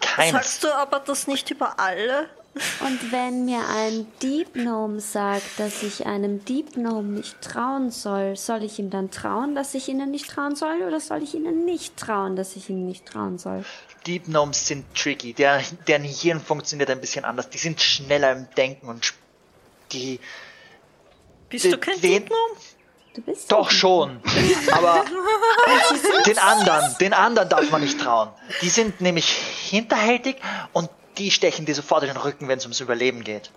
Keines. 0.00 0.32
Sagst 0.32 0.64
du 0.64 0.72
aber 0.72 1.00
das 1.00 1.26
nicht 1.26 1.50
über 1.50 1.78
alle? 1.78 2.28
Und 2.80 3.12
wenn 3.12 3.46
mir 3.46 3.66
ein 3.66 4.06
Deep 4.22 4.52
Gnome 4.54 5.00
sagt, 5.00 5.58
dass 5.58 5.82
ich 5.82 6.04
einem 6.06 6.44
Deep 6.44 6.74
Gnome 6.74 7.08
nicht 7.08 7.40
trauen 7.40 7.90
soll, 7.90 8.36
soll 8.36 8.62
ich 8.62 8.78
ihm 8.78 8.90
dann 8.90 9.10
trauen, 9.10 9.54
dass 9.54 9.74
ich 9.74 9.88
ihnen 9.88 10.10
nicht 10.10 10.28
trauen 10.28 10.54
soll, 10.54 10.82
oder 10.86 11.00
soll 11.00 11.22
ich 11.22 11.34
ihnen 11.34 11.64
nicht 11.64 11.96
trauen, 11.96 12.36
dass 12.36 12.54
ich 12.56 12.68
ihnen 12.68 12.86
nicht 12.86 13.06
trauen 13.06 13.38
soll? 13.38 13.64
Deep 14.06 14.26
Gnomes 14.26 14.66
sind 14.66 14.84
tricky. 14.94 15.32
Der, 15.32 15.62
deren 15.86 16.02
Hirn 16.04 16.40
funktioniert 16.40 16.90
ein 16.90 17.00
bisschen 17.00 17.24
anders. 17.24 17.48
Die 17.48 17.58
sind 17.58 17.80
schneller 17.80 18.32
im 18.32 18.46
Denken 18.54 18.88
und 18.88 19.00
sp- 19.06 19.16
die 19.92 20.20
Bist 21.48 21.64
Den- 21.64 21.70
du 21.72 21.78
kein 21.78 22.00
den- 22.00 22.10
Dietgnome? 22.10 22.54
Du 23.14 23.20
bist 23.22 23.52
doch 23.52 23.70
schon. 23.70 24.20
Aber 24.72 25.04
den 26.26 26.38
anderen, 26.38 26.96
den 26.98 27.12
anderen 27.12 27.48
darf 27.48 27.70
man 27.70 27.82
nicht 27.82 28.00
trauen. 28.00 28.30
Die 28.62 28.70
sind 28.70 29.00
nämlich 29.02 29.26
hinterhältig 29.28 30.36
und 30.72 30.88
die 31.18 31.30
stechen 31.30 31.66
dir 31.66 31.74
sofort 31.74 32.02
in 32.02 32.08
den 32.08 32.16
Rücken, 32.16 32.48
wenn 32.48 32.58
es 32.58 32.64
ums 32.64 32.80
Überleben 32.80 33.24
geht. 33.24 33.50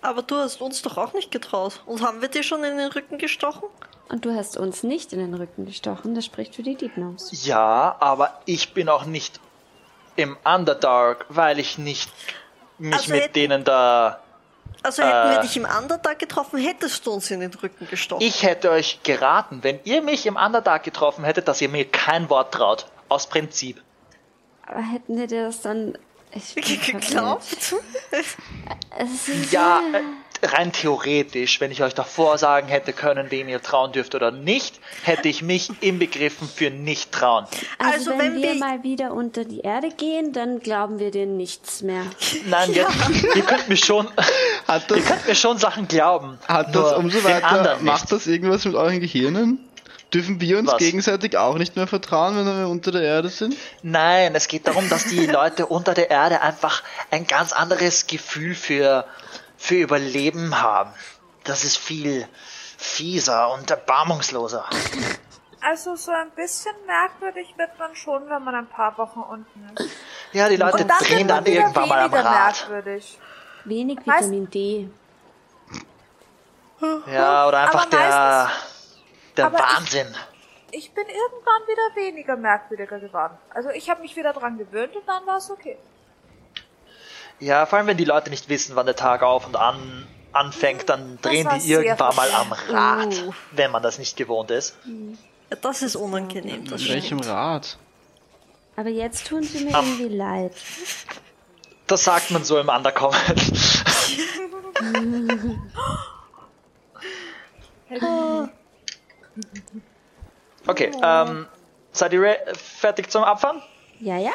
Aber 0.00 0.22
du 0.22 0.36
hast 0.36 0.60
uns 0.60 0.82
doch 0.82 0.96
auch 0.96 1.12
nicht 1.12 1.30
getraut. 1.30 1.82
Und 1.86 2.02
haben 2.02 2.20
wir 2.20 2.28
dir 2.28 2.42
schon 2.42 2.62
in 2.64 2.76
den 2.78 2.90
Rücken 2.90 3.18
gestochen? 3.18 3.64
Und 4.08 4.24
du 4.24 4.34
hast 4.34 4.56
uns 4.56 4.82
nicht 4.84 5.12
in 5.12 5.18
den 5.18 5.34
Rücken 5.34 5.66
gestochen, 5.66 6.14
das 6.14 6.24
spricht 6.24 6.54
für 6.54 6.62
die 6.62 6.76
Deep 6.76 6.94
Gnomes. 6.94 7.44
Ja, 7.44 7.96
aber 8.00 8.40
ich 8.46 8.72
bin 8.72 8.88
auch 8.88 9.04
nicht 9.04 9.40
im 10.16 10.36
Underdark, 10.44 11.26
weil 11.28 11.58
ich 11.58 11.78
nicht 11.78 12.10
mich 12.78 12.94
Also 12.94 13.12
mit 13.12 13.22
hätten- 13.24 13.32
denen 13.34 13.64
da. 13.64 14.20
Also 14.82 15.02
hätten 15.02 15.30
wir 15.32 15.38
Äh. 15.40 15.42
dich 15.42 15.56
im 15.56 15.64
Underdark 15.66 16.18
getroffen, 16.20 16.58
hättest 16.58 17.04
du 17.04 17.12
uns 17.12 17.30
in 17.30 17.40
den 17.40 17.52
Rücken 17.52 17.86
gestochen. 17.88 18.22
Ich 18.24 18.44
hätte 18.44 18.70
euch 18.70 19.00
geraten, 19.02 19.58
wenn 19.62 19.80
ihr 19.84 20.00
mich 20.00 20.24
im 20.26 20.36
Underdark 20.36 20.84
getroffen 20.84 21.24
hättet, 21.24 21.48
dass 21.48 21.60
ihr 21.60 21.68
mir 21.68 21.84
kein 21.84 22.30
Wort 22.30 22.54
traut. 22.54 22.86
Aus 23.08 23.26
Prinzip. 23.26 23.82
Aber 24.66 24.80
hätten 24.80 25.16
wir 25.18 25.26
dir 25.26 25.44
das 25.46 25.60
dann 25.62 25.98
Ich 26.34 26.54
bin 26.54 26.64
Geglaubt? 27.00 27.44
Ja, 29.50 29.80
äh, 29.92 30.46
rein 30.46 30.72
theoretisch, 30.72 31.60
wenn 31.60 31.70
ich 31.70 31.82
euch 31.82 31.94
davor 31.94 32.38
sagen 32.38 32.68
hätte 32.68 32.92
können, 32.92 33.30
wem 33.30 33.48
ihr 33.48 33.60
trauen 33.62 33.92
dürft 33.92 34.14
oder 34.14 34.30
nicht, 34.30 34.78
hätte 35.02 35.28
ich 35.28 35.42
mich 35.42 35.70
inbegriffen 35.80 36.48
für 36.48 36.70
nicht 36.70 37.10
trauen. 37.12 37.46
Also, 37.78 37.92
Also 37.92 38.10
wenn, 38.12 38.18
wenn 38.18 38.42
wir 38.42 38.52
wir- 38.54 38.60
mal 38.60 38.82
wieder 38.82 39.12
unter 39.12 39.44
die 39.44 39.60
Erde 39.60 39.88
gehen, 39.90 40.32
dann 40.32 40.60
glauben 40.60 40.98
wir 40.98 41.10
dir 41.10 41.26
nichts 41.26 41.82
mehr. 41.82 42.02
Nein, 42.46 42.72
jetzt, 42.72 42.90
ihr 43.34 43.42
könnt 43.42 43.68
mir 43.68 43.76
schon, 43.76 44.06
Hat 44.68 44.90
ihr 44.90 44.96
das, 44.96 45.06
könnt 45.06 45.26
mir 45.26 45.34
schon 45.34 45.58
Sachen 45.58 45.88
glauben. 45.88 46.38
hat 46.46 46.74
das 46.74 46.92
umso 46.94 47.22
weiter, 47.24 47.78
macht 47.80 48.12
das 48.12 48.26
irgendwas 48.26 48.64
mit 48.64 48.74
euren 48.74 49.00
Gehirnen? 49.00 49.67
Dürfen 50.14 50.40
wir 50.40 50.58
uns 50.58 50.68
Was? 50.72 50.78
gegenseitig 50.78 51.36
auch 51.36 51.58
nicht 51.58 51.76
mehr 51.76 51.86
vertrauen, 51.86 52.36
wenn 52.36 52.46
wir 52.46 52.68
unter 52.68 52.92
der 52.92 53.02
Erde 53.02 53.28
sind? 53.28 53.54
Nein, 53.82 54.34
es 54.34 54.48
geht 54.48 54.66
darum, 54.66 54.88
dass 54.88 55.04
die 55.04 55.26
Leute 55.26 55.66
unter 55.66 55.92
der 55.92 56.10
Erde 56.10 56.40
einfach 56.40 56.82
ein 57.10 57.26
ganz 57.26 57.52
anderes 57.52 58.06
Gefühl 58.06 58.54
für, 58.54 59.04
für 59.58 59.74
Überleben 59.74 60.60
haben. 60.62 60.90
Das 61.44 61.64
ist 61.64 61.76
viel 61.76 62.26
fieser 62.78 63.52
und 63.52 63.70
erbarmungsloser. 63.70 64.64
Also 65.60 65.96
so 65.96 66.12
ein 66.12 66.30
bisschen 66.36 66.72
merkwürdig 66.86 67.52
wird 67.58 67.78
man 67.78 67.94
schon, 67.94 68.22
wenn 68.30 68.44
man 68.44 68.54
ein 68.54 68.68
paar 68.68 68.96
Wochen 68.96 69.20
unten 69.20 69.76
ist. 69.76 69.90
Ja, 70.32 70.48
die 70.48 70.56
Leute 70.56 70.78
Und 70.84 70.88
dann 70.88 70.98
drehen 71.00 71.28
dann 71.28 71.44
irgendwann 71.44 71.88
mal 71.88 71.98
am 72.00 72.14
Rad. 72.14 72.68
merkwürdig. 72.68 73.18
Wenig 73.64 73.98
Vitamin 73.98 74.48
D. 74.48 74.88
Ja, 77.12 77.48
oder 77.48 77.58
einfach 77.58 77.82
Aber 77.82 77.90
der, 77.90 78.50
der 79.38 79.46
aber 79.46 79.58
ich- 79.58 79.64
Wahnsinn. 79.76 80.14
Ich 80.70 80.92
bin 80.92 81.04
irgendwann 81.06 81.62
wieder 81.66 81.96
weniger 81.96 82.36
merkwürdiger 82.36 82.98
geworden. 83.00 83.38
Also 83.54 83.70
ich 83.70 83.88
habe 83.88 84.02
mich 84.02 84.14
wieder 84.16 84.34
dran 84.34 84.58
gewöhnt 84.58 84.94
und 84.94 85.08
dann 85.08 85.24
war 85.26 85.38
es 85.38 85.50
okay. 85.50 85.78
Ja, 87.40 87.64
vor 87.66 87.78
allem 87.78 87.86
wenn 87.86 87.96
die 87.96 88.04
Leute 88.04 88.28
nicht 88.28 88.48
wissen, 88.50 88.76
wann 88.76 88.84
der 88.84 88.96
Tag 88.96 89.22
auf 89.22 89.46
und 89.46 89.56
an 89.56 90.06
anfängt, 90.32 90.88
dann 90.90 91.18
Das 91.22 91.30
drehen 91.32 91.48
die 91.58 91.70
irgendwann 91.72 92.14
mal 92.16 92.30
am 92.32 92.52
Rad, 92.52 93.14
Oh. 93.28 93.32
wenn 93.52 93.70
man 93.70 93.82
das 93.82 93.98
nicht 93.98 94.16
gewohnt 94.18 94.50
ist. 94.50 94.76
Das 95.62 95.80
ist 95.80 95.96
unangenehm, 95.96 96.64
das 96.64 96.72
In 96.72 96.78
stimmt. 96.80 96.94
welchem 97.02 97.20
Rad? 97.20 97.78
Aber 98.76 98.90
jetzt 98.90 99.26
tun 99.26 99.42
sie 99.42 99.64
mir 99.64 99.74
Ah. 99.74 99.80
irgendwie 99.80 100.08
leid. 100.14 100.52
Das 101.86 102.04
sagt 102.04 102.30
man 102.30 102.44
so 102.44 102.58
im 102.58 102.68
Undercover. 102.68 103.16
Okay, 110.66 110.90
ähm, 111.02 111.46
seid 111.92 112.12
ihr 112.12 112.36
fertig 112.54 113.10
zum 113.10 113.24
Abfahren? 113.24 113.62
Ja, 114.00 114.16
ja. 114.18 114.32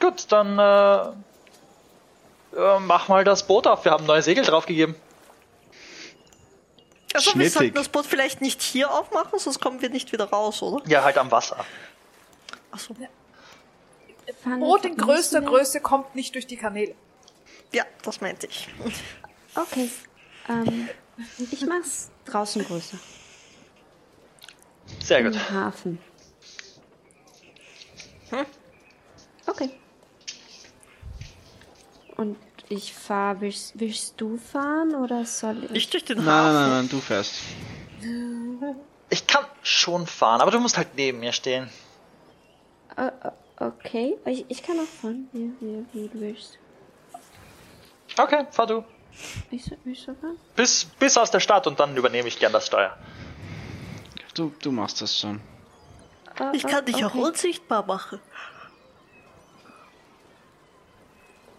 Gut, 0.00 0.30
dann 0.30 0.58
äh, 0.58 2.56
äh, 2.58 2.78
mach 2.80 3.08
mal 3.08 3.24
das 3.24 3.46
Boot 3.46 3.66
auf. 3.66 3.84
Wir 3.84 3.92
haben 3.92 4.06
neue 4.06 4.22
Segel 4.22 4.44
draufgegeben. 4.44 4.94
Also 7.14 7.26
wir 7.28 7.32
Schnittig. 7.32 7.52
sollten 7.54 7.74
das 7.74 7.88
Boot 7.88 8.04
vielleicht 8.06 8.40
nicht 8.42 8.60
hier 8.60 8.92
aufmachen, 8.92 9.38
sonst 9.38 9.60
kommen 9.60 9.80
wir 9.80 9.88
nicht 9.88 10.12
wieder 10.12 10.26
raus, 10.28 10.60
oder? 10.62 10.86
Ja, 10.86 11.02
halt 11.02 11.16
am 11.16 11.30
Wasser. 11.30 11.64
Achso. 12.70 12.94
Brot 14.58 14.82
wir- 14.84 14.90
in 14.90 14.96
größter 14.96 15.40
wir- 15.40 15.48
Größe 15.48 15.80
kommt 15.80 16.14
nicht 16.14 16.34
durch 16.34 16.46
die 16.46 16.56
Kanäle. 16.56 16.94
Ja, 17.72 17.84
das 18.02 18.20
meinte 18.20 18.46
ich. 18.48 18.68
Okay. 19.54 19.88
Ähm, 20.48 20.88
ich 21.50 21.64
mach's 21.66 22.10
draußen 22.26 22.64
größer. 22.64 22.98
Sehr 25.02 25.22
gut. 25.22 25.34
Im 25.34 25.50
Hafen. 25.50 25.98
Okay. 29.46 29.70
Und 32.16 32.36
ich 32.68 32.92
fahr, 32.92 33.40
willst, 33.40 33.78
willst 33.78 34.14
du 34.20 34.36
fahren 34.38 34.94
oder 34.94 35.24
soll 35.24 35.64
ich? 35.64 35.70
Nicht 35.70 35.92
durch 35.92 36.04
den 36.04 36.18
Nein, 36.18 36.26
nein, 36.26 36.34
Hafen. 36.34 36.54
nein, 36.54 36.70
nein, 36.70 36.88
du 36.88 37.00
fährst. 37.00 37.34
Ich 39.10 39.26
kann 39.26 39.44
schon 39.62 40.06
fahren, 40.06 40.40
aber 40.40 40.50
du 40.50 40.58
musst 40.58 40.76
halt 40.76 40.88
neben 40.96 41.20
mir 41.20 41.32
stehen. 41.32 41.68
Äh, 42.96 43.06
äh, 43.06 43.30
okay, 43.64 44.16
ich, 44.24 44.44
ich 44.48 44.62
kann 44.62 44.78
auch 44.80 44.84
fahren, 45.00 45.28
wie, 45.32 45.52
wie, 45.60 45.84
wie 45.92 46.08
du 46.08 46.20
willst. 46.20 46.58
Okay, 48.18 48.46
fahr 48.50 48.66
du. 48.66 48.84
Ich, 49.50 49.70
ich 49.84 50.02
soll 50.02 50.16
fahren? 50.16 50.36
Bis, 50.56 50.84
bis 50.98 51.16
aus 51.16 51.30
der 51.30 51.40
Stadt 51.40 51.66
und 51.66 51.78
dann 51.78 51.96
übernehme 51.96 52.26
ich 52.28 52.38
gern 52.38 52.52
das 52.52 52.66
Steuer. 52.66 52.96
Du, 54.36 54.52
du 54.60 54.70
machst 54.70 55.00
das 55.00 55.18
schon. 55.18 55.40
Ich 56.52 56.62
kann 56.66 56.84
dich 56.84 57.02
auch 57.04 57.14
okay. 57.14 57.22
unsichtbar 57.22 57.86
machen. 57.86 58.20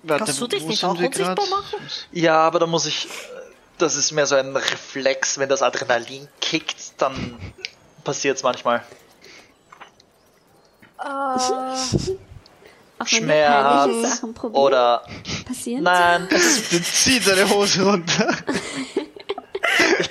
Warte, 0.04 0.26
Kannst 0.26 0.40
du 0.40 0.48
dich 0.48 0.64
nicht 0.64 0.84
auch 0.86 0.92
unsichtbar 0.92 1.36
grad? 1.36 1.50
machen? 1.50 1.80
Ja, 2.12 2.38
aber 2.40 2.60
da 2.60 2.68
muss 2.68 2.86
ich. 2.86 3.08
Das 3.80 3.96
ist 3.96 4.12
mehr 4.12 4.28
so 4.28 4.36
ein 4.36 4.56
Reflex, 4.56 5.40
wenn 5.40 5.50
das 5.50 5.62
Adrenalin 5.64 6.28
kickt, 6.40 7.02
dann 7.02 7.38
passiert's 8.04 8.44
manchmal. 8.44 8.84
Auch 10.98 11.40
wenn 13.12 13.28
wir 13.28 13.46
peinliche 13.46 14.00
Schmerz 14.00 14.16
Sachen 14.16 14.34
probieren, 14.34 14.64
oder. 14.64 15.04
passieren. 15.48 15.84
Nein, 15.84 16.28
es 16.32 16.46
ist, 16.46 16.74
Du 16.74 16.82
zieh 16.82 17.20
deine 17.20 17.50
Hose 17.50 17.84
runter. 17.84 18.36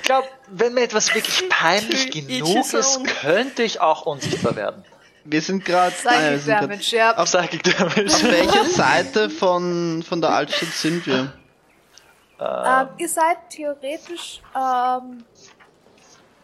Ich 0.07 0.13
glaube, 0.13 0.29
wenn 0.47 0.73
mir 0.73 0.83
etwas 0.83 1.13
wirklich 1.13 1.49
peinlich 1.49 2.11
genug 2.11 2.73
ist, 2.73 3.03
könnte 3.19 3.61
ich 3.63 3.81
auch 3.81 4.03
unsichtbar 4.03 4.55
werden. 4.55 4.85
Wir 5.25 5.41
sind 5.41 5.65
gerade 5.65 5.93
Damage, 6.01 6.95
ja. 6.95 7.17
Auf. 7.17 7.35
Auf 7.35 7.43
welcher 8.23 8.63
Seite 8.63 9.29
von, 9.29 10.01
von 10.07 10.21
der 10.21 10.29
Altstadt 10.29 10.69
sind 10.69 11.05
wir? 11.05 11.33
Ähm, 12.39 12.87
ihr 12.97 13.09
seid 13.09 13.49
theoretisch, 13.49 14.41
ähm, 14.55 15.25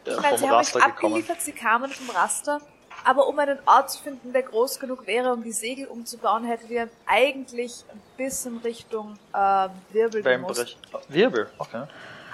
ich 0.04 0.20
meine, 0.20 0.38
sie 0.38 0.44
haben 0.44 0.52
euch 0.52 0.60
Raster 0.60 0.80
gekommen. 0.80 0.92
abgeliefert, 0.92 1.42
sie 1.42 1.54
kamen 1.54 1.90
vom 1.90 2.10
Raster, 2.10 2.60
aber 3.06 3.28
um 3.30 3.40
einen 3.40 3.60
Ort 3.66 3.92
zu 3.92 4.04
finden, 4.04 4.34
der 4.34 4.42
groß 4.42 4.78
genug 4.82 5.08
wäre, 5.08 5.32
um 5.32 5.42
die 5.42 5.54
Segel 5.54 5.88
umzubauen, 5.88 6.44
hättet 6.44 6.70
ihr 6.70 6.90
eigentlich 7.06 7.86
ein 7.90 8.02
bisschen 8.18 8.58
Richtung 8.58 9.18
ähm, 9.34 9.70
Wirbel 9.94 10.22
gemusst. 10.22 10.76
Wirbel, 11.08 11.50
okay. 11.60 11.84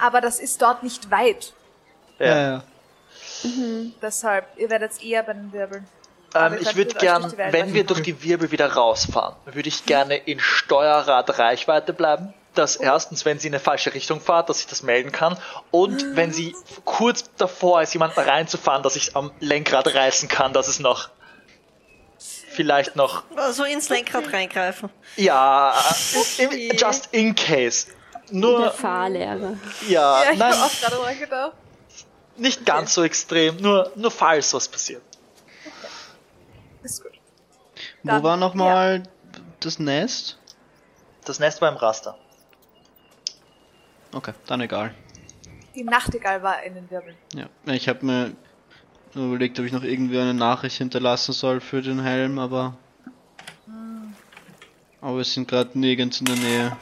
Aber 0.00 0.20
das 0.20 0.40
ist 0.40 0.60
dort 0.62 0.82
nicht 0.82 1.10
weit, 1.10 1.52
Ja. 2.18 2.36
ja. 2.52 2.62
deshalb, 4.02 4.46
ihr 4.56 4.70
werdet 4.70 5.02
eher 5.02 5.22
bei 5.22 5.32
den 5.32 5.52
Wirbeln. 5.52 5.86
Ähm, 6.34 6.58
ich 6.60 6.76
würde 6.76 6.94
gern, 6.94 7.32
wenn 7.36 7.74
wir 7.74 7.84
durch 7.84 8.02
die 8.02 8.22
Wirbel 8.22 8.50
wieder 8.52 8.72
rausfahren, 8.72 9.34
würde 9.46 9.68
ich 9.68 9.84
gerne 9.86 10.16
in 10.16 10.38
Steuerrad-Reichweite 10.38 11.92
bleiben. 11.92 12.34
Dass 12.54 12.74
erstens, 12.74 13.24
wenn 13.24 13.38
sie 13.38 13.46
in 13.46 13.54
eine 13.54 13.60
falsche 13.60 13.94
Richtung 13.94 14.20
fahrt, 14.20 14.48
dass 14.48 14.58
ich 14.58 14.66
das 14.66 14.82
melden 14.82 15.12
kann. 15.12 15.38
Und 15.70 16.16
wenn 16.16 16.32
sie 16.32 16.56
kurz 16.84 17.30
davor 17.36 17.80
ist, 17.80 17.92
jemanden 17.94 18.18
reinzufahren, 18.18 18.82
dass 18.82 18.96
ich 18.96 19.14
am 19.14 19.30
Lenkrad 19.38 19.94
reißen 19.94 20.28
kann, 20.28 20.52
dass 20.52 20.66
es 20.66 20.80
noch 20.80 21.10
vielleicht 22.50 22.96
noch, 22.96 23.22
Also 23.36 23.62
ins 23.62 23.88
Lenkrad 23.88 24.32
reingreifen. 24.32 24.90
ja, 25.16 25.72
im, 26.38 26.76
just 26.76 27.08
in 27.12 27.36
case. 27.36 27.86
Der 28.30 28.38
Nur, 28.38 28.70
Fahrlehrer. 28.70 29.56
ja, 29.88 30.22
Ja, 30.24 30.32
ich 30.32 30.38
nein, 30.38 30.52
auch 30.54 30.80
gerade 30.80 30.96
dran 30.96 31.18
gedacht. 31.18 31.52
nicht 32.36 32.64
ganz 32.64 32.94
so 32.94 33.02
extrem, 33.02 33.56
nur, 33.56 33.90
nur 33.96 34.10
falls 34.10 34.52
was 34.54 34.68
passiert. 34.68 35.02
Ist 36.82 37.02
gut. 37.02 37.12
Wo 38.02 38.08
Dann- 38.08 38.22
war 38.22 38.36
nochmal 38.36 39.02
das 39.60 39.78
Nest? 39.78 40.38
Das 41.24 41.38
Nest 41.38 41.60
war 41.60 41.68
im 41.70 41.76
Raster. 41.76 42.16
Okay, 44.12 44.32
dann 44.46 44.60
egal. 44.60 44.94
Die 45.74 45.84
Nachtigall 45.84 46.42
war 46.42 46.62
in 46.62 46.74
den 46.74 46.90
Wirbeln. 46.90 47.16
Ja, 47.34 47.46
ich 47.72 47.88
habe 47.88 48.04
mir 48.04 48.32
überlegt, 49.14 49.58
ob 49.60 49.66
ich 49.66 49.72
noch 49.72 49.82
irgendwie 49.84 50.18
eine 50.18 50.34
Nachricht 50.34 50.78
hinterlassen 50.78 51.32
soll 51.32 51.60
für 51.60 51.82
den 51.82 52.02
Helm, 52.02 52.38
aber. 52.38 52.74
Aber 55.00 55.16
wir 55.18 55.24
sind 55.24 55.48
gerade 55.48 55.78
nirgends 55.78 56.20
in 56.20 56.26
der 56.26 56.36
Nähe. 56.36 56.76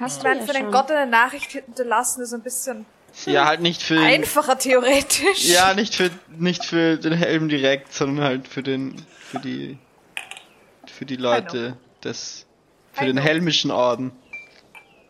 Hast 0.00 0.22
du 0.22 0.28
ja 0.28 0.40
für 0.40 0.52
den. 0.52 0.70
Gott 0.70 0.90
eine 0.90 1.10
Nachricht 1.10 1.52
hinterlassen 1.52 2.22
ist 2.22 2.32
ein 2.32 2.42
bisschen 2.42 2.86
Ja, 3.26 3.46
halt 3.46 3.60
nicht 3.60 3.82
für 3.82 3.94
den, 3.94 4.04
einfacher 4.04 4.58
theoretisch. 4.58 5.44
Ja, 5.44 5.74
nicht 5.74 5.94
für 5.94 6.10
nicht 6.28 6.64
für 6.64 6.96
den 6.96 7.12
Helm 7.12 7.48
direkt, 7.48 7.92
sondern 7.92 8.24
halt 8.24 8.48
für 8.48 8.62
den 8.62 9.04
für 9.20 9.38
die 9.40 9.78
für 10.86 11.04
die 11.04 11.16
Leute 11.16 11.76
des 12.04 12.46
für 12.92 13.06
den 13.06 13.18
helmischen 13.18 13.70
Orden. 13.70 14.12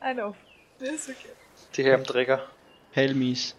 I 0.02 0.14
know. 0.14 0.34
Ist 0.78 1.08
okay. 1.08 1.28
Die 1.76 1.84
Helmträger. 1.84 2.46
Helmis. 2.92 3.54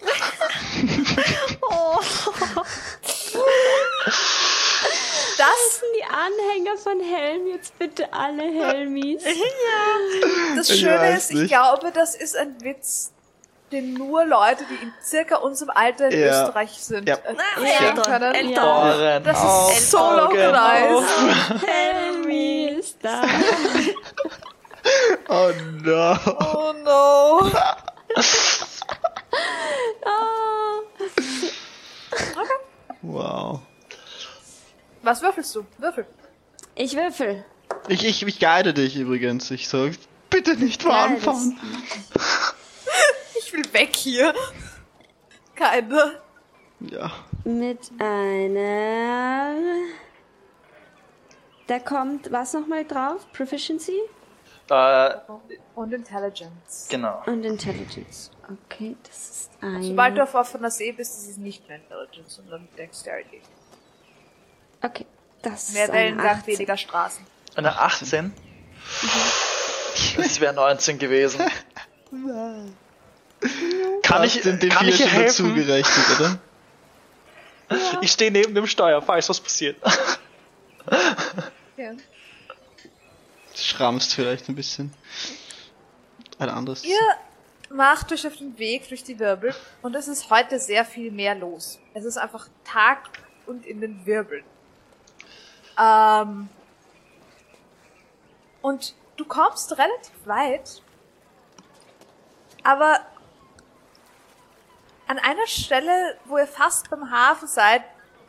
Oh, 1.62 2.00
Das, 5.46 5.80
sind 5.80 5.88
die 5.98 6.04
Anhänger 6.04 6.76
von 6.78 7.00
Helm 7.00 7.46
jetzt 7.48 7.78
bitte 7.78 8.12
alle 8.12 8.42
Helmis. 8.42 9.22
das 10.56 10.70
Ich 10.70 10.80
Schöne 10.80 10.98
weiß 10.98 11.18
ist, 11.24 11.30
ich 11.30 11.36
nicht. 11.36 11.48
glaube, 11.50 11.90
das 11.92 12.14
ist 12.14 12.36
ein 12.36 12.60
Witz, 12.62 13.12
den 13.72 13.94
nur 13.94 14.24
Leute, 14.24 14.64
die 14.70 14.74
in 14.82 14.92
circa 15.02 15.36
unserem 15.36 15.70
Alter 15.70 16.08
in 16.08 16.20
Ja. 16.20 16.42
Österreich 16.46 16.70
sind, 16.72 17.08
Ja. 17.08 17.16
äh, 17.16 17.34
verstehen 17.34 17.88
Eltern, 17.88 18.02
können. 18.04 18.34
Eltern. 18.34 18.64
Ohren 18.64 19.24
Das 19.24 19.38
auf, 19.42 19.76
ist 19.76 19.90
so 19.90 19.98
Augen 19.98 20.16
localized. 20.36 20.94
auf. 20.94 21.62
Helmis. 21.66 22.96
da. 23.02 23.22
Oh 25.30 25.50
no. 25.82 26.14
Oh 26.26 26.74
no. 26.84 27.50
Ah. 30.04 30.80
Wow. 33.02 33.60
Was 35.04 35.22
würfelst 35.22 35.54
du? 35.54 35.66
Würfel. 35.78 36.06
Ich 36.74 36.96
würfel. 36.96 37.44
Ich, 37.88 38.04
ich, 38.04 38.22
ich 38.26 38.40
guide 38.40 38.72
dich 38.74 38.96
übrigens. 38.96 39.50
Ich 39.50 39.68
sag, 39.68 39.92
bitte 40.30 40.56
nicht 40.56 40.82
Ja, 40.82 40.90
voranfahren. 40.90 41.58
Ich 43.38 43.52
will 43.52 43.72
weg 43.72 43.94
hier. 43.94 44.34
Keine. 45.54 46.20
Ja. 46.80 47.12
Mit 47.44 47.90
einer. 48.00 49.54
Da 51.66 51.78
kommt 51.78 52.32
was 52.32 52.52
nochmal 52.54 52.84
drauf? 52.84 53.26
Proficiency 53.32 53.98
Äh, 54.70 55.10
Und 55.74 55.92
Intelligence. 55.92 56.86
genau. 56.90 57.22
und 57.26 57.44
Intelligence. 57.44 58.30
Okay, 58.50 58.96
das 59.04 59.30
ist 59.30 59.50
ein. 59.60 59.82
Sobald 59.82 60.16
du 60.16 60.22
auf 60.22 60.34
offener 60.34 60.70
See 60.70 60.92
bist, 60.92 61.18
ist 61.22 61.30
es 61.30 61.36
nicht 61.36 61.66
mehr 61.68 61.78
Intelligence, 61.78 62.34
sondern 62.36 62.66
Dexterity. 62.76 63.40
Okay, 64.84 65.06
das 65.40 65.72
Mehr 65.72 65.84
ist 65.84 65.90
eine 65.90 65.98
Wellengang, 65.98 66.26
18. 66.26 66.46
weniger 66.46 66.76
Straßen. 66.76 67.26
Eine 67.54 67.78
18? 67.78 68.34
Das 70.16 70.40
wäre 70.40 70.52
19 70.52 70.98
gewesen. 70.98 71.40
Kann 74.02 74.24
ich, 74.24 74.42
den, 74.42 74.58
den 74.58 74.68
kann 74.68 74.86
ich 74.86 74.98
dazu 74.98 75.10
helfen? 75.10 75.54
gerechnet, 75.54 76.20
oder? 76.20 76.38
Ich 78.02 78.12
stehe 78.12 78.30
neben 78.30 78.54
dem 78.54 78.66
Steuer, 78.66 79.00
falls 79.00 79.28
was 79.28 79.40
passiert. 79.40 79.76
Ja. 81.76 81.92
Du 81.92 81.98
schrammst 83.54 84.14
vielleicht 84.14 84.48
ein 84.48 84.54
bisschen. 84.54 84.92
Ein 86.38 86.50
anderes. 86.50 86.84
Ihr 86.84 86.98
macht 87.70 88.12
euch 88.12 88.26
auf 88.26 88.36
den 88.36 88.58
Weg 88.58 88.88
durch 88.88 89.02
die 89.02 89.18
Wirbel 89.18 89.54
und 89.82 89.96
es 89.96 90.08
ist 90.08 90.28
heute 90.30 90.60
sehr 90.60 90.84
viel 90.84 91.10
mehr 91.10 91.34
los. 91.34 91.78
Es 91.94 92.04
ist 92.04 92.18
einfach 92.18 92.48
Tag 92.64 93.08
und 93.46 93.64
in 93.64 93.80
den 93.80 94.04
Wirbeln. 94.04 94.44
Ähm, 95.78 96.48
und 98.62 98.94
du 99.16 99.24
kommst 99.24 99.72
relativ 99.76 100.26
weit, 100.26 100.82
aber 102.62 103.00
an 105.06 105.18
einer 105.18 105.46
Stelle, 105.46 106.18
wo 106.24 106.38
ihr 106.38 106.46
fast 106.46 106.88
beim 106.90 107.10
Hafen 107.10 107.46
seid, 107.46 107.82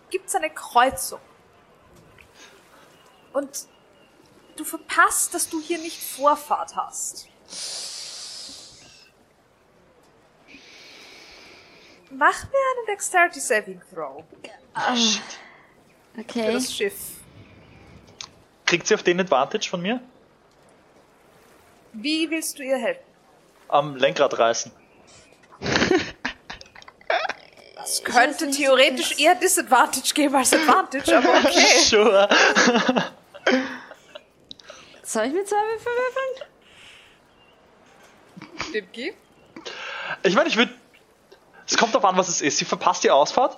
gibt's 0.10 0.36
eine 0.36 0.50
Kreuzung. 0.50 1.22
Und 3.32 3.68
du 4.56 4.64
verpasst, 4.64 5.34
dass 5.34 5.50
du 5.50 5.62
hier 5.62 5.78
nicht 5.78 6.02
Vorfahrt 6.02 6.76
hast. 6.76 7.28
Mach 12.12 12.44
mir 12.44 12.60
einen 12.78 12.86
Dexterity 12.88 13.40
Saving 13.40 13.82
Throw 13.94 14.24
für 16.14 16.20
Okay. 16.22 16.54
das 16.54 16.74
Schiff. 16.74 17.15
Kriegt 18.66 18.88
sie 18.88 18.96
auf 18.96 19.04
den 19.04 19.20
Advantage 19.20 19.70
von 19.70 19.82
mir? 19.82 20.02
Wie 21.94 22.30
willst 22.30 22.60
du 22.60 22.64
ihr 22.64 22.78
helfen? 22.78 23.04
Am 23.68 23.96
Lenkrad 23.96 24.38
reißen. 24.38 24.72
Es 27.84 28.04
könnte 28.04 28.50
theoretisch 28.50 29.18
eher 29.20 29.36
Disadvantage 29.36 30.14
geben 30.14 30.36
als 30.36 30.54
Advantage, 30.54 31.18
aber 31.18 31.30
okay. 31.30 31.80
Sure. 31.84 32.28
Soll 35.04 35.26
ich 35.26 35.34
mit 35.34 35.48
zwei 35.48 35.58
Würfeln 35.58 35.96
würfeln? 38.42 38.74
Dimki? 38.74 39.14
Ich 40.24 40.36
meine, 40.36 40.50
ich 40.50 40.58
würde. 40.58 40.74
Es 41.68 41.78
kommt 41.78 41.94
darauf 41.94 42.06
an, 42.06 42.18
was 42.18 42.28
es 42.28 42.42
ist. 42.42 42.58
Sie 42.58 42.66
verpasst 42.66 43.04
die 43.04 43.12
Ausfahrt. 43.12 43.58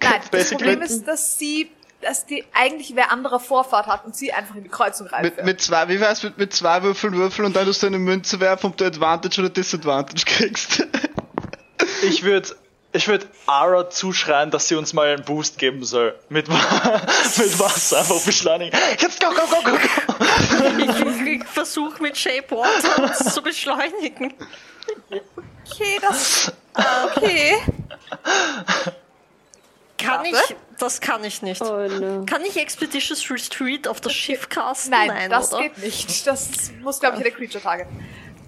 Nein, 0.00 0.20
das 0.30 0.50
Problem 0.50 0.82
ist, 0.82 1.04
dass 1.04 1.38
sie, 1.38 1.70
dass 2.00 2.26
die 2.26 2.44
eigentlich 2.54 2.94
wer 2.94 3.10
andere 3.10 3.40
Vorfahrt 3.40 3.86
hat 3.86 4.04
und 4.04 4.14
sie 4.14 4.32
einfach 4.32 4.54
in 4.54 4.62
die 4.62 4.68
Kreuzung 4.68 5.06
Mit, 5.06 5.12
reinfährt. 5.12 5.44
mit 5.44 5.60
zwei, 5.60 5.88
wie 5.88 6.00
wär's 6.00 6.22
mit, 6.22 6.38
mit 6.38 6.52
zwei 6.52 6.82
Würfeln 6.82 7.14
würfeln 7.14 7.46
und 7.46 7.56
dann 7.56 7.66
tust 7.66 7.82
du 7.82 7.88
eine 7.88 7.98
Münze 7.98 8.38
werfen, 8.40 8.66
ob 8.66 8.76
du 8.76 8.84
Advantage 8.84 9.40
oder 9.40 9.50
Disadvantage 9.50 10.24
kriegst. 10.24 10.86
Ich 12.02 12.22
würde. 12.22 12.54
Ich 12.92 13.06
würde 13.08 13.26
Ara 13.46 13.90
zuschreien, 13.90 14.50
dass 14.50 14.68
sie 14.68 14.76
uns 14.76 14.92
mal 14.92 15.08
einen 15.08 15.24
Boost 15.24 15.58
geben 15.58 15.84
soll. 15.84 16.18
Mit, 16.28 16.48
mit 16.48 17.58
Wasser 17.58 17.98
einfach 17.98 18.20
beschleunigen. 18.24 18.78
Jetzt 18.98 19.20
go, 19.20 19.28
go, 19.30 19.42
go, 19.46 19.62
go, 19.62 19.76
go. 19.76 21.18
Ich, 21.26 21.26
ich 21.26 21.44
versuche 21.44 22.00
mit 22.02 22.16
Shape 22.16 22.50
Water 22.52 23.02
uns 23.02 23.34
zu 23.34 23.42
beschleunigen. 23.42 24.32
Okay, 25.10 25.98
das. 26.00 26.52
Okay. 27.16 27.56
Kann 29.98 30.24
Warte. 30.24 30.28
ich? 30.28 30.56
Das 30.78 31.00
kann 31.00 31.24
ich 31.24 31.42
nicht. 31.42 31.60
Oh 31.60 31.88
no. 31.88 32.24
Kann 32.24 32.44
ich 32.44 32.56
Expeditious 32.56 33.30
Retreat 33.30 33.88
auf 33.88 34.00
das 34.00 34.12
Schiff 34.12 34.48
casten? 34.48 34.92
Nein, 34.92 35.30
das 35.30 35.52
oder? 35.52 35.62
geht 35.62 35.78
nicht. 35.78 36.26
Das 36.26 36.70
muss, 36.80 37.00
glaube 37.00 37.16
ich, 37.16 37.22
eine 37.22 37.32
Creature 37.32 37.62
Target. 37.62 37.88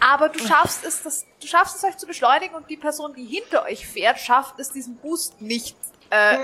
Aber 0.00 0.30
du 0.30 0.38
schaffst 0.38 0.84
es, 0.84 1.02
das, 1.02 1.26
du 1.40 1.46
schaffst 1.46 1.76
es, 1.76 1.84
euch 1.84 1.96
zu 1.96 2.06
beschleunigen 2.06 2.54
und 2.54 2.70
die 2.70 2.76
Person, 2.76 3.12
die 3.14 3.24
hinter 3.24 3.64
euch 3.64 3.86
fährt, 3.86 4.18
schafft 4.18 4.58
es, 4.58 4.70
diesen 4.70 4.96
Boost 4.96 5.40
nicht 5.42 5.76
äh, 6.08 6.38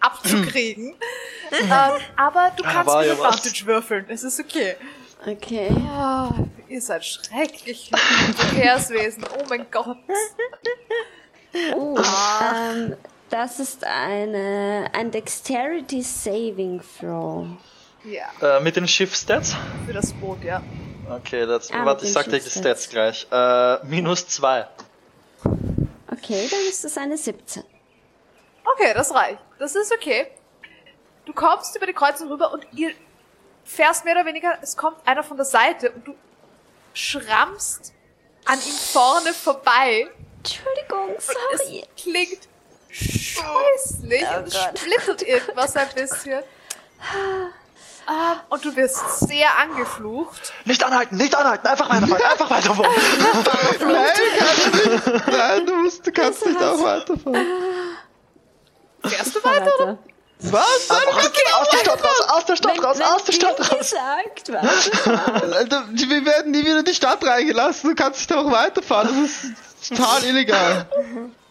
abzukriegen. 0.00 0.94
ähm, 1.52 1.70
aber 2.16 2.52
du 2.56 2.62
kannst 2.62 2.86
war 2.86 3.00
mit 3.00 3.08
ja 3.08 3.18
was. 3.18 3.36
Advantage 3.36 3.66
würfeln. 3.66 4.06
Es 4.08 4.24
ist 4.24 4.40
okay. 4.40 4.76
Okay. 5.26 5.68
Oh, 5.70 6.30
ihr 6.68 6.80
seid 6.80 7.04
schrecklich 7.04 7.90
Verkehrswesen. 8.36 9.24
Oh 9.38 9.44
mein 9.48 9.66
Gott. 9.70 9.98
Oh, 11.74 11.98
ähm, 12.42 12.96
das 13.34 13.58
ist 13.58 13.84
eine, 13.84 14.88
ein 14.92 15.10
Dexterity 15.10 16.02
Saving 16.02 16.80
Throw. 17.00 17.46
Ja, 18.04 18.26
Äh, 18.40 18.60
mit 18.60 18.76
den 18.76 18.86
Schiff-Stats? 18.86 19.56
für 19.86 19.92
das 19.92 20.12
Boot, 20.12 20.42
ja. 20.44 20.62
Okay, 21.10 21.44
das, 21.44 21.70
Ah, 21.72 21.84
warte, 21.84 22.04
ich 22.06 22.12
sag 22.12 22.26
dir 22.26 22.38
die. 22.38 22.48
Stats 22.48 22.88
gleich. 22.88 23.26
Äh, 23.32 23.84
minus 23.86 24.28
zwei. 24.28 24.68
Okay, 26.10 26.46
dann 26.48 26.60
ist 26.68 26.84
das 26.84 26.96
eine 26.96 27.16
17. 27.18 27.64
Okay, 28.64 28.94
das 28.94 29.12
reicht. 29.12 29.38
Das 29.58 29.74
ist 29.74 29.92
okay. 29.92 30.28
Du 31.26 31.32
kommst 31.32 31.74
über 31.76 31.86
die 31.86 31.92
Kreuzung 31.92 32.28
rüber 32.28 32.52
und 32.52 32.64
ihr 32.72 32.92
fährst 33.64 34.04
mehr 34.04 34.14
oder 34.14 34.26
weniger, 34.26 34.58
es 34.62 34.76
kommt 34.76 34.96
einer 35.06 35.24
von 35.24 35.36
der 35.36 35.46
Seite 35.46 35.90
und 35.90 36.06
du 36.06 36.14
schrammst 36.92 37.92
an 38.44 38.58
ihm 38.60 38.72
vorne 38.92 39.32
vorbei. 39.32 40.06
Entschuldigung, 40.38 41.16
sorry. 41.18 41.82
Es 41.82 42.02
klingt 42.02 42.48
scheußlich 42.94 44.24
und 44.36 44.46
es 44.46 44.80
splittert 44.80 45.22
irgendwas 45.26 45.76
ein 45.76 45.88
bisschen. 45.94 46.42
Ähm, 48.06 48.40
und 48.50 48.64
du 48.64 48.76
wirst 48.76 49.20
sehr 49.20 49.48
angeflucht. 49.58 50.52
Nicht 50.64 50.84
anhalten, 50.84 51.16
nicht 51.16 51.34
anhalten, 51.34 51.66
einfach 51.66 51.88
weiterfahren, 51.88 52.22
einfach 52.22 52.50
weiterfahren. 52.50 52.94
Nein, 53.80 54.06
kannst 54.38 54.66
du 54.66 54.90
nicht. 54.90 55.26
Nein, 55.26 55.66
du, 55.66 55.74
musst, 55.76 56.06
du 56.06 56.12
kannst 56.12 56.46
nicht 56.46 56.62
auch 56.62 56.82
weiterfahren. 56.82 57.46
Fährst 59.04 59.34
du 59.34 59.44
weiter? 59.44 59.80
oder? 59.80 59.98
Was? 60.40 60.88
Nein, 60.88 60.98
aus, 61.08 61.24
aus 61.60 61.68
der 61.70 61.78
Stadt 61.78 62.04
raus, 62.04 62.20
aus 62.28 62.44
der 62.44 62.56
Stadt 62.56 62.84
raus, 62.84 63.00
aus 63.00 63.24
der 63.24 63.32
Stadt 63.32 63.60
raus. 63.60 63.78
gesagt, 63.78 64.52
was? 64.52 65.08
Alter, 65.54 65.84
wir 65.90 66.26
werden 66.26 66.50
nie 66.50 66.64
wieder 66.64 66.80
in 66.80 66.84
die 66.84 66.94
Stadt 66.94 67.24
reingelassen. 67.24 67.90
Du 67.90 67.96
kannst 67.96 68.20
nicht 68.20 68.38
auch 68.38 68.50
weiterfahren. 68.50 69.22
Das 69.22 69.44
ist 69.84 69.96
total 69.96 70.24
illegal. 70.24 70.86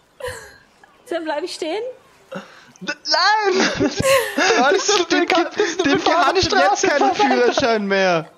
Dann 1.10 1.24
bleibe 1.24 1.46
ich 1.46 1.54
stehen. 1.54 1.84
Nein! 2.82 3.92
Alles 4.64 4.88
so, 4.88 5.04
dem, 5.06 5.26
kann- 5.26 5.48
dem, 5.86 6.00
fahren 6.00 6.26
hat 6.26 6.36
jetzt 6.36 6.84
keinen. 6.84 7.16
Führerschein 7.16 7.86
mehr. 7.86 8.30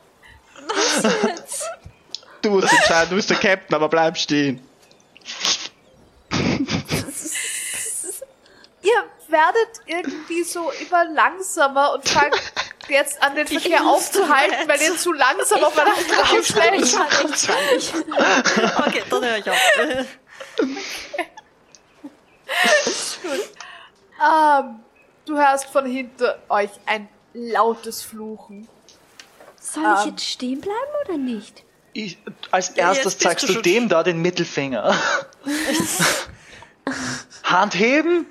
Du 2.41 2.51
musst 2.51 2.71
entscheiden, 2.71 3.09
du 3.09 3.15
bist 3.15 3.29
der 3.29 3.37
Captain, 3.37 3.75
aber 3.75 3.89
bleib 3.89 4.17
stehen. 4.17 4.63
Ihr 8.81 9.03
werdet 9.29 9.81
irgendwie 9.87 10.43
so 10.43 10.71
immer 10.71 11.05
langsamer 11.05 11.93
und 11.93 12.07
fangt 12.07 12.35
jetzt 12.87 13.21
an, 13.23 13.35
den 13.35 13.47
Verkehr 13.47 13.83
aufzuhalten, 13.83 14.67
weil 14.67 14.79
ihr 14.79 14.95
zu 14.95 15.11
langsam 15.11 15.63
auf 15.63 15.77
einer 15.77 15.95
Straße 15.95 16.75
Ich 16.75 16.93
nicht. 17.71 17.93
Okay, 18.85 19.03
dann 19.09 19.23
höre 19.25 19.37
ich 19.37 19.49
auf. 19.49 19.57
Ähm, 24.21 24.79
du 25.25 25.35
hörst 25.37 25.65
von 25.65 25.85
hinter 25.85 26.39
euch 26.49 26.69
ein 26.85 27.09
lautes 27.33 28.01
Fluchen. 28.01 28.67
Soll 29.59 29.83
ich 29.83 30.05
Ähm. 30.05 30.09
jetzt 30.11 30.25
stehen 30.25 30.61
bleiben 30.61 30.91
oder 31.05 31.17
nicht? 31.17 31.63
Ich, 31.93 32.17
als 32.51 32.75
Ja, 32.75 32.89
erstes 32.89 33.17
zeigst 33.17 33.47
du 33.49 33.53
du 33.53 33.61
dem 33.61 33.89
da 33.89 34.03
den 34.03 34.21
Mittelfinger. 34.21 34.95
Hand 37.43 37.75
heben. 37.75 38.27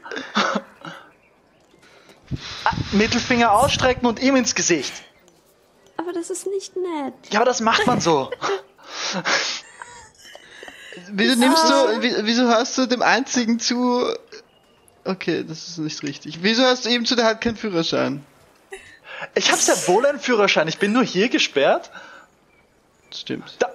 Mittelfinger 2.93 3.53
ausstrecken 3.53 4.07
und 4.07 4.21
ihm 4.21 4.37
ins 4.37 4.55
Gesicht. 4.55 4.93
Aber 5.97 6.13
das 6.13 6.29
das 6.29 6.39
ist 6.39 6.47
nicht 6.47 6.77
nett. 6.77 7.15
Ja, 7.31 7.41
aber 7.41 7.47
das 7.47 7.61
macht 7.61 7.87
man 7.87 8.01
so. 8.01 8.31
Wieso 11.11 11.39
nimmst 11.39 11.65
du, 11.65 12.03
wie- 12.03 12.15
wieso 12.27 12.49
hast 12.49 12.77
du 12.79 12.87
dem 12.87 13.03
einzigen 13.03 13.59
zu, 13.59 14.05
okay, 15.05 15.45
das 15.47 15.69
ist 15.69 15.79
nicht 15.79 16.03
richtig. 16.03 16.39
Wieso 16.43 16.63
hast 16.65 16.85
du 16.85 16.91
ihm 16.91 17.05
zu, 17.05 17.17
der 17.17 17.25
hat 17.27 17.41
keinen 17.41 17.57
Führerschein? 17.57 18.25
Ich 19.35 19.51
habe 19.51 19.61
sehr 19.61 19.77
wohl 19.89 20.05
einen 20.07 20.21
Führerschein. 20.21 20.69
Ich 20.69 20.79
bin 20.79 20.93
nur 20.93 21.05
hier 21.05 21.29
gesperrt. 21.29 21.91
Stimmt, 23.13 23.57
Da, 23.61 23.69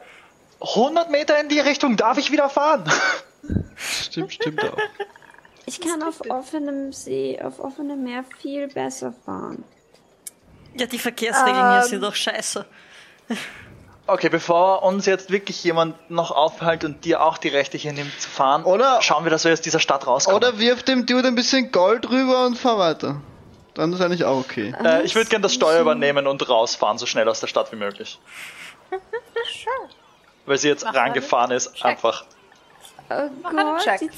100 0.62 1.10
Meter 1.12 1.40
in 1.40 1.48
die 1.50 1.60
Richtung 1.60 1.96
darf 1.98 2.18
ich 2.18 2.32
wieder 2.32 2.50
fahren. 2.50 2.84
stimmt, 3.78 4.34
stimmt 4.34 4.64
auch. 4.64 4.78
Ich 5.66 5.80
kann 5.80 6.04
auf 6.04 6.22
offenem 6.30 6.92
See, 6.92 7.40
auf 7.42 7.60
offenem 7.60 8.04
Meer 8.04 8.26
viel 8.42 8.68
besser 8.68 9.14
fahren. 9.26 9.64
Ja, 10.76 10.86
die 10.88 11.00
Verkehrsregeln 11.00 11.56
hier 11.72 11.82
Ähm. 11.84 11.88
sind 11.90 12.02
doch 12.02 12.16
scheiße. 12.16 12.66
Okay, 14.12 14.30
bevor 14.30 14.84
uns 14.84 15.06
jetzt 15.06 15.30
wirklich 15.32 15.64
jemand 15.64 16.10
noch 16.10 16.32
aufhält 16.32 16.84
und 16.84 17.06
dir 17.06 17.22
auch 17.22 17.38
die 17.38 17.50
Rechte 17.50 17.78
hier 17.78 17.94
nimmt 17.94 18.20
zu 18.20 18.30
fahren, 18.30 18.64
Oder- 18.64 19.02
schauen 19.02 19.24
wir, 19.24 19.30
dass 19.32 19.46
wir 19.46 19.54
aus 19.54 19.62
dieser 19.62 19.80
Stadt 19.80 20.08
rauskommen. 20.08 20.36
Oder 20.38 20.58
wirf 20.60 20.84
dem 20.84 21.06
Dude 21.06 21.28
ein 21.28 21.36
bisschen 21.36 21.72
Gold 21.72 22.10
rüber 22.10 22.46
und 22.46 22.58
fahr 22.58 22.78
weiter. 22.80 23.22
Dann 23.76 23.94
ist 23.94 24.02
eigentlich 24.02 24.26
auch 24.26 24.38
okay. 24.40 24.74
äh, 24.84 25.04
ich 25.04 25.16
würde 25.16 25.30
gerne 25.30 25.44
das 25.44 25.54
Steuer 25.54 25.80
übernehmen 25.82 26.28
und 26.28 26.48
rausfahren, 26.50 26.98
so 26.98 27.06
schnell 27.06 27.30
aus 27.30 27.40
der 27.40 27.48
Stadt 27.48 27.72
wie 27.72 27.76
möglich. 27.78 28.20
Weil 30.46 30.58
sie 30.58 30.68
jetzt 30.68 30.84
Mach 30.86 30.96
rangefahren 30.96 31.52
ist, 31.52 31.74
Check. 31.76 31.86
einfach. 31.86 32.26
Oh 33.10 33.14
Mach 33.44 33.52
einen 33.52 33.78
Check. 33.80 34.10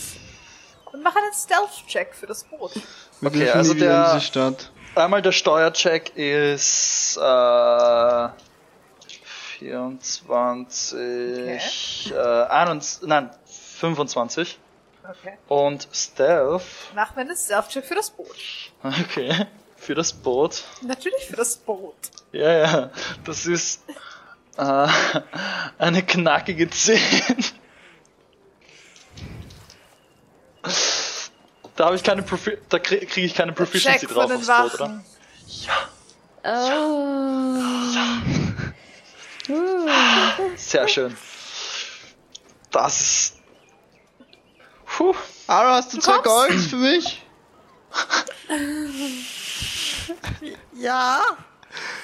Und 0.93 1.03
mach 1.03 1.15
einen 1.15 1.33
Stealth-Check 1.33 2.15
für 2.15 2.27
das 2.27 2.43
Boot. 2.43 2.71
Wir 3.21 3.29
Okay, 3.29 3.49
also 3.49 3.73
der- 3.73 4.19
Stadt. 4.19 4.71
Einmal 4.95 5.21
der 5.21 5.31
Steuercheck 5.31 6.11
ist 6.17 7.15
äh, 7.17 7.21
24, 9.61 12.11
äh, 12.13 12.17
21, 12.49 13.07
nein, 13.07 13.29
25 13.77 14.57
Okay. 15.03 15.37
und 15.47 15.87
Stealth, 15.93 16.61
Mach 16.95 17.15
mir 17.15 17.21
einen 17.21 17.35
Stealth-Check 17.35 17.85
für 17.85 17.95
das 17.95 18.09
Boot. 18.11 18.35
okay, 18.83 19.47
für 19.77 19.95
das 19.95 20.13
Boot. 20.13 20.63
Natürlich 20.81 21.25
für 21.27 21.35
das 21.35 21.57
Boot. 21.57 21.95
Ja, 22.31 22.51
ja, 22.51 22.89
das 23.25 23.45
ist 23.45 23.83
äh, 24.57 24.87
eine 25.77 26.03
knackige 26.03 26.69
10. 26.69 26.99
Da 31.75 31.85
habe 31.85 31.95
ich 31.95 32.03
keine 32.03 32.21
Profi 32.23 32.57
da 32.69 32.77
kriege 32.79 33.05
krieg 33.07 33.23
ich 33.25 33.33
keine 33.33 33.53
Proficiency 33.53 34.05
drauf 34.07 34.31
aufs 34.31 34.47
Boot, 34.47 34.73
oder? 34.75 34.83
Wachen. 34.83 35.03
oh. 36.43 37.50
Sehr 40.55 40.87
schön. 40.87 41.17
Das 42.71 43.01
ist. 43.01 43.33
Puh. 44.85 45.13
Ara, 45.47 45.75
hast 45.75 45.93
du 45.93 45.99
zwei 45.99 46.13
kommst? 46.19 46.23
Golds 46.25 46.65
für 46.67 46.75
mich? 46.77 47.23
Ja, 50.73 51.21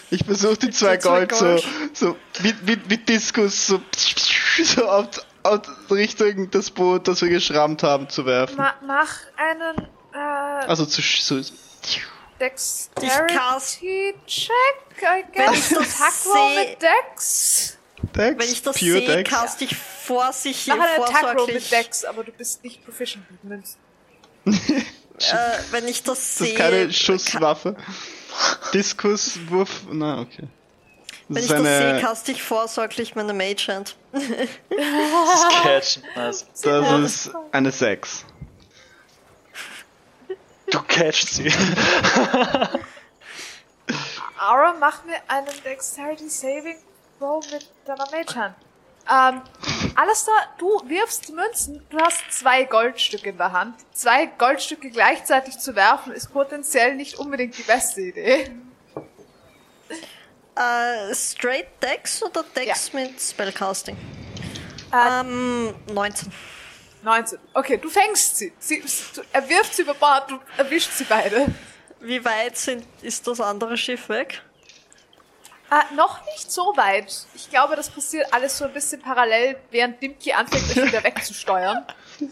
Ich 0.10 0.24
versuche 0.24 0.58
die 0.58 0.70
zwei 0.72 0.98
zwei 0.98 1.26
Gold 1.26 1.36
so, 1.36 1.46
Gold. 1.46 1.98
so 1.98 2.18
mit, 2.42 2.64
mit, 2.66 2.90
mit 2.90 3.10
Diskus 3.10 3.68
so, 3.68 3.82
so 4.64 4.88
auf, 4.88 5.08
auf 5.44 5.62
Richtung 5.90 6.50
das 6.52 6.72
Boot, 6.72 7.08
das 7.08 7.22
wir 7.22 7.30
geschrammt 7.30 7.84
haben, 7.84 8.10
zu 8.10 8.26
werfen. 8.26 8.56
Ma 8.58 8.74
mach 8.86 9.10
einen 9.36 9.88
äh, 10.14 10.18
Also 10.68 10.86
zu, 10.86 11.02
so, 11.02 11.42
Dexterity-Check, 12.40 14.52
I 15.02 15.26
Wenn 15.34 15.46
guess. 15.48 15.72
ich 15.72 15.78
das 15.78 16.24
seh- 16.24 16.56
mit 16.56 16.82
Dex. 16.82 17.77
Dex, 18.16 18.40
wenn 18.44 18.52
ich 18.52 18.62
das 18.62 18.78
Pure 18.78 18.92
sehe, 18.92 19.06
Dex. 19.08 19.30
cast 19.30 19.62
ich 19.62 19.76
vorsichtig, 19.76 20.74
Mach 20.76 20.86
einen 20.86 21.04
Attack 21.04 21.24
Roll 21.24 21.32
mit 21.32 21.38
vorsorglich. 21.38 21.70
Dex, 21.70 22.06
aber 22.06 22.24
du 22.24 22.32
bist 22.32 22.64
nicht 22.64 22.84
proficient 22.84 23.30
mit 23.32 23.44
Münzen. 23.44 23.78
Äh, 24.46 25.58
wenn 25.72 25.88
ich 25.88 26.04
das 26.04 26.18
Das 26.20 26.38
sehe, 26.38 26.50
ist 26.50 26.58
keine 26.58 26.94
Schusswaffe. 26.94 27.76
Diskuswurf, 28.74 29.82
na 29.92 30.22
okay. 30.22 30.48
wenn 31.28 31.36
Das 31.36 31.46
ich 31.46 31.50
das 31.52 31.62
sehe, 31.64 32.00
cast 32.00 32.30
ich 32.30 32.44
vorsorglich 32.44 33.16
meine 33.16 33.34
Mage 33.34 33.68
Hand. 33.68 33.96
Catch. 35.64 36.00
Nice. 36.16 36.46
das 36.64 37.26
ist 37.28 37.32
eine 37.52 37.72
6. 37.72 38.26
Du 40.70 40.82
catchst 40.84 41.34
sie. 41.36 41.52
Aura, 44.40 44.76
mach 44.80 45.04
mir 45.06 45.16
einen 45.28 45.48
Dexterity 45.64 46.30
Saving 46.30 46.78
Roll 47.20 47.42
mit 47.52 47.68
deiner 47.86 48.06
Hand. 48.06 48.56
Ähm, 49.10 49.42
Alistair, 49.96 50.34
du 50.58 50.82
wirfst 50.86 51.32
Münzen, 51.32 51.82
du 51.90 51.98
hast 51.98 52.24
zwei 52.30 52.66
Goldstücke 52.66 53.30
in 53.30 53.38
der 53.38 53.52
Hand. 53.54 53.76
Zwei 53.94 54.26
Goldstücke 54.26 54.90
gleichzeitig 54.90 55.58
zu 55.60 55.76
werfen, 55.76 56.12
ist 56.12 56.32
potenziell 56.34 56.96
nicht 56.96 57.18
unbedingt 57.18 57.58
die 57.58 57.64
beste 57.64 58.02
Idee. 58.02 58.52
Äh, 60.56 61.14
straight 61.14 61.68
Dex 61.82 62.22
oder 62.22 62.44
Dex 62.56 62.92
mit 62.92 63.20
Spellcasting? 63.22 63.96
Äh, 64.92 65.20
Ähm, 65.22 65.76
19. 65.94 66.32
19. 67.04 67.40
Okay, 67.54 67.78
du 67.78 67.90
fängst 67.90 68.38
sie. 68.38 68.52
sie 68.60 68.84
du, 69.16 69.22
er 69.32 69.48
wirft 69.48 69.76
sie 69.76 69.84
über 69.84 69.94
Bord, 69.94 70.32
du 70.32 70.40
erwischst 70.58 70.98
sie 70.98 71.06
beide. 71.06 71.46
Wie 72.00 72.24
weit 72.26 72.58
sind, 72.58 72.86
ist 73.02 73.26
das 73.28 73.40
andere 73.40 73.78
Schiff 73.78 74.10
weg? 74.10 74.42
Äh, 75.70 75.96
noch 75.96 76.24
nicht 76.26 76.52
so 76.52 76.74
weit. 76.78 77.14
Ich 77.36 77.50
glaube, 77.50 77.76
das 77.76 77.90
passiert 77.90 78.34
alles 78.34 78.58
so 78.58 78.66
ein 78.66 78.74
bisschen 78.74 79.02
parallel, 79.02 79.58
während 79.70 80.02
Dimki 80.02 80.32
anfängt, 80.34 80.70
euch 80.70 80.88
wieder 80.88 81.04
wegzusteuern. 81.04 81.86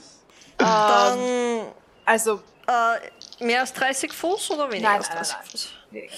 Ähm, 0.57 0.65
Dann 0.65 1.65
also, 2.05 2.41
äh, 2.65 3.43
mehr 3.43 3.59
als 3.59 3.73
30 3.73 4.13
Fuß 4.13 4.51
oder 4.51 4.71
weniger 4.71 4.87
Nein, 4.87 4.97
als 4.99 5.09
nein, 5.09 5.17
30 5.17 5.33
nein, 5.33 5.41
nein. 5.43 5.51
Fuß? 5.51 5.69
nee. 5.91 6.09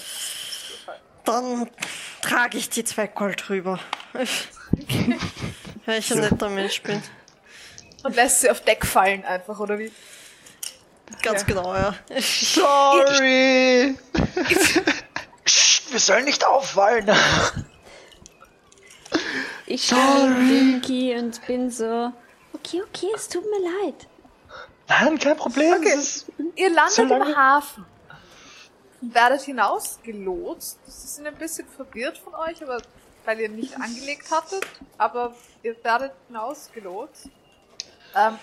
Dann 1.24 1.70
trage 2.22 2.56
ich 2.56 2.70
die 2.70 2.84
zwei 2.84 3.08
Gold 3.08 3.50
rüber. 3.50 3.80
Weil 5.86 5.98
ich 5.98 6.12
ein 6.12 6.20
netter 6.20 6.48
Mensch 6.50 6.80
bin. 6.82 7.02
Und 8.04 8.14
lässt 8.14 8.42
sie 8.42 8.50
auf 8.50 8.60
Deck 8.60 8.86
fallen 8.86 9.24
einfach, 9.24 9.58
oder 9.58 9.76
wie? 9.80 9.90
Ganz 11.22 11.40
Ja. 11.40 11.46
genau, 11.48 11.74
ja. 11.74 11.94
Sorry! 12.20 13.98
Wir 15.90 16.00
sollen 16.00 16.24
nicht 16.24 16.44
auffallen. 16.46 17.08
Ich 19.70 19.86
schaue 19.86 20.34
Dinky 20.34 21.14
und 21.18 21.46
bin 21.46 21.70
so, 21.70 22.10
okay, 22.54 22.82
okay, 22.88 23.08
es 23.14 23.28
tut 23.28 23.44
mir 23.44 23.84
leid. 23.84 24.06
Nein, 24.88 25.18
kein 25.18 25.36
Problem. 25.36 25.74
Okay. 25.74 25.92
Ist, 25.94 26.24
Ihr 26.56 26.70
landet 26.70 26.94
Solange- 26.94 27.30
im 27.32 27.36
Hafen. 27.36 27.84
Und 29.02 29.14
werdet 29.14 29.42
hinausgelotst. 29.42 30.78
Sie 30.86 31.06
sind 31.08 31.26
ein 31.26 31.34
bisschen 31.36 31.68
verwirrt 31.68 32.16
von 32.16 32.34
euch, 32.34 32.62
aber 32.62 32.80
weil 33.26 33.40
ihr 33.40 33.50
nicht 33.50 33.74
angelegt 33.78 34.30
hattet. 34.30 34.66
Aber 34.96 35.34
ihr 35.62 35.76
werdet 35.84 36.12
hinausgelotst. 36.28 37.28
Ähm, 38.16 38.38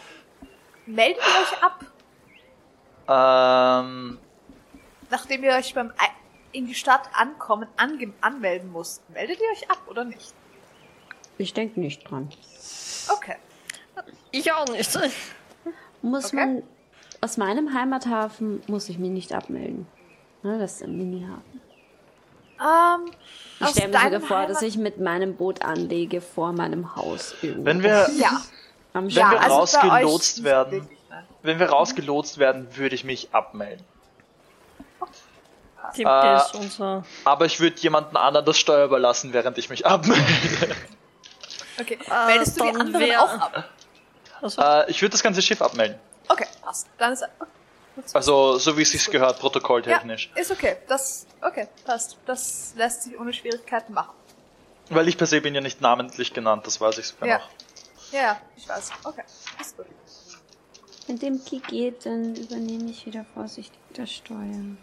meldet 0.85 1.23
ihr 1.23 1.41
euch 1.41 1.63
ab, 1.63 1.85
ähm, 3.83 4.19
nachdem 5.09 5.43
ihr 5.43 5.53
euch 5.53 5.73
beim 5.73 5.91
Ei- 5.97 6.11
in 6.55 6.65
die 6.67 6.75
Stadt 6.75 7.01
ankommen 7.13 7.67
ange 7.77 8.11
anmelden 8.21 8.71
musst. 8.71 9.07
Meldet 9.09 9.39
ihr 9.39 9.49
euch 9.51 9.69
ab 9.69 9.81
oder 9.87 10.05
nicht? 10.05 10.33
Ich 11.37 11.53
denke 11.53 11.79
nicht 11.79 12.09
dran. 12.09 12.29
Okay. 13.11 13.35
Ich 14.31 14.51
auch 14.53 14.67
nicht. 14.67 14.97
Muss 16.01 16.27
Okay. 16.27 16.35
man, 16.35 16.63
aus 17.21 17.37
meinem 17.37 17.73
Heimathafen 17.73 18.61
muss 18.67 18.89
ich 18.89 18.97
mich 18.99 19.09
nicht 19.11 19.33
abmelden. 19.33 19.87
Ne, 20.43 20.59
das 20.59 20.75
ist 20.75 20.83
ein 20.83 20.97
Minihafen. 20.97 21.61
Ähm, 22.59 23.11
Ich 23.59 23.67
stelle 23.69 23.89
mir 23.89 23.99
sogar 24.03 24.21
vor, 24.21 24.45
dass 24.47 24.57
Heimat- 24.61 24.63
ich 24.69 24.77
mit 24.77 24.99
meinem 24.99 25.35
Boot 25.35 25.61
anlege 25.63 26.21
vor 26.21 26.53
meinem 26.53 26.95
Haus 26.95 27.35
irgendwo. 27.41 27.65
wenn 27.65 27.83
wir, 27.83 28.09
Ja. 28.17 28.41
am 28.93 29.05
wenn 29.05 29.09
ja, 29.09 29.31
wir 29.31 29.41
also 29.41 29.55
rausgelotst 29.57 30.43
werden, 30.43 30.87
nein. 31.09 31.23
wenn 31.43 31.59
wir 31.59 31.69
rausgelotst 31.69 32.37
werden, 32.37 32.67
würde 32.77 32.95
ich 32.95 33.03
mich 33.03 33.33
abmelden. 33.33 33.83
Äh, 35.97 36.35
ist 36.37 36.55
unser. 36.55 37.03
Aber 37.23 37.45
ich 37.45 37.59
würde 37.59 37.77
jemanden 37.79 38.17
anderen 38.17 38.45
das 38.45 38.57
Steuer 38.57 38.85
überlassen, 38.85 39.33
während 39.33 39.57
ich 39.57 39.69
mich 39.69 39.85
abmelde. 39.85 40.23
Okay. 41.77 41.97
Äh, 42.09 42.25
Meldest 42.27 42.57
du 42.57 42.63
die 42.63 42.69
anderen 42.69 43.01
wär- 43.01 43.21
auch 43.21 43.33
ab? 43.33 43.69
Also, 44.41 44.61
äh, 44.61 44.89
ich 44.89 45.01
würde 45.01 45.11
das 45.11 45.21
ganze 45.21 45.41
Schiff 45.41 45.61
abmelden. 45.61 45.99
Okay, 46.29 46.45
passt. 46.61 46.87
Dann 46.97 47.11
ist 47.11 47.25
Also, 48.13 48.57
so 48.59 48.77
wie 48.77 48.83
es 48.83 48.91
sich 48.91 49.05
gehört, 49.11 49.39
protokolltechnisch. 49.41 50.31
Ja, 50.33 50.41
ist 50.41 50.51
okay. 50.51 50.77
Das, 50.87 51.25
okay, 51.41 51.67
passt. 51.83 52.15
Das 52.25 52.73
lässt 52.77 53.03
sich 53.03 53.19
ohne 53.19 53.33
Schwierigkeiten 53.33 53.91
machen. 53.93 54.13
Weil 54.89 55.09
ich 55.09 55.17
per 55.17 55.27
se 55.27 55.41
bin 55.41 55.53
ja 55.53 55.59
nicht 55.59 55.81
namentlich 55.81 56.31
genannt, 56.33 56.65
das 56.65 56.79
weiß 56.79 56.97
ich 56.99 57.07
sogar 57.07 57.27
Ja. 57.27 57.37
noch. 57.39 57.49
Ja, 58.13 58.21
ja, 58.21 58.41
ich 58.55 58.69
weiß. 58.69 58.91
Okay, 59.03 59.23
ist 59.59 59.75
gut. 59.75 59.85
Wenn 61.07 61.19
Dimki 61.19 61.59
geht, 61.59 62.05
dann 62.05 62.35
übernehme 62.35 62.89
ich 62.89 63.05
wieder 63.05 63.25
vorsichtig 63.33 63.77
das 63.93 64.11
Steuer. 64.13 64.77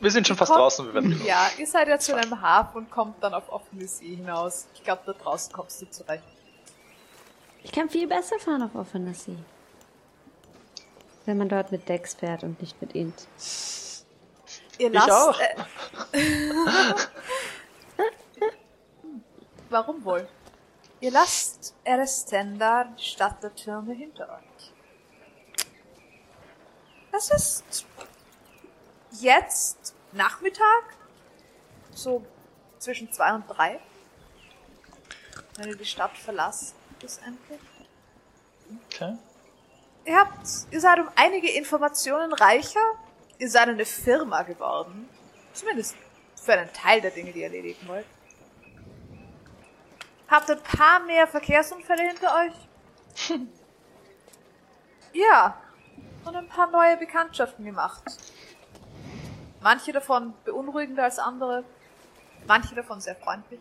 Wir 0.00 0.10
sind 0.10 0.26
schon 0.26 0.36
fast 0.36 0.52
Komm. 0.52 0.60
draußen, 0.60 0.86
wir 0.86 0.94
werden. 0.94 1.22
Ja, 1.24 1.48
ihr 1.58 1.66
seid 1.66 1.88
ja 1.88 1.98
zu 1.98 2.14
einem 2.14 2.40
Hafen 2.40 2.76
und 2.78 2.90
kommt 2.90 3.22
dann 3.22 3.32
auf 3.34 3.48
offene 3.50 3.86
See 3.88 4.16
hinaus. 4.16 4.66
Ich 4.74 4.82
glaube, 4.84 5.02
da 5.06 5.12
draußen 5.12 5.52
kommst 5.52 5.80
du 5.82 5.86
zurecht. 5.90 6.22
Ich 7.62 7.72
kann 7.72 7.88
viel 7.90 8.06
besser 8.06 8.38
fahren 8.38 8.62
auf 8.62 8.74
offener 8.74 9.14
See. 9.14 9.36
Wenn 11.24 11.38
man 11.38 11.48
dort 11.48 11.72
mit 11.72 11.88
Decks 11.88 12.14
fährt 12.14 12.44
und 12.44 12.60
nicht 12.60 12.80
mit 12.80 12.92
Int. 12.94 13.26
Ihr 14.78 14.88
Ich 14.88 14.92
lasst. 14.92 15.10
auch. 15.10 15.40
Äh, 15.40 15.56
warum 19.70 20.04
wohl? 20.04 20.28
Ihr 21.00 21.10
lasst 21.10 21.74
Erestenda, 21.84 22.84
die 22.98 23.02
Stadt 23.04 23.42
der 23.42 23.54
Türme, 23.54 23.94
hinter 23.94 24.28
euch. 24.28 24.72
Es 27.12 27.30
ist 27.30 27.86
jetzt 29.12 29.94
Nachmittag, 30.12 30.84
so 31.92 32.24
zwischen 32.78 33.12
zwei 33.12 33.34
und 33.34 33.46
drei, 33.48 33.80
wenn 35.56 35.68
ihr 35.68 35.76
die 35.76 35.86
Stadt 35.86 36.16
verlasst, 36.16 36.74
bis 37.00 37.18
endlich. 37.18 37.60
Okay. 38.86 39.16
Ihr 40.04 40.16
habt, 40.16 40.46
ihr 40.70 40.80
seid 40.80 41.00
um 41.00 41.08
einige 41.16 41.50
Informationen 41.50 42.32
reicher. 42.32 42.80
Ihr 43.38 43.50
seid 43.50 43.68
eine 43.68 43.84
Firma 43.84 44.42
geworden. 44.42 45.08
Zumindest 45.52 45.96
für 46.40 46.52
einen 46.52 46.72
Teil 46.72 47.00
der 47.00 47.10
Dinge, 47.10 47.32
die 47.32 47.40
ihr 47.40 47.46
erledigen 47.46 47.88
wollt. 47.88 48.06
Habt 50.28 50.50
ein 50.50 50.62
paar 50.62 51.00
mehr 51.00 51.26
Verkehrsunfälle 51.26 52.02
hinter 52.02 52.34
euch? 52.36 53.38
ja. 55.12 55.60
Und 56.24 56.36
ein 56.36 56.48
paar 56.48 56.70
neue 56.70 56.96
Bekanntschaften 56.96 57.64
gemacht. 57.64 58.02
Manche 59.60 59.92
davon 59.92 60.34
beunruhigender 60.44 61.04
als 61.04 61.18
andere. 61.18 61.64
Manche 62.46 62.74
davon 62.74 63.00
sehr 63.00 63.16
freundlich. 63.16 63.60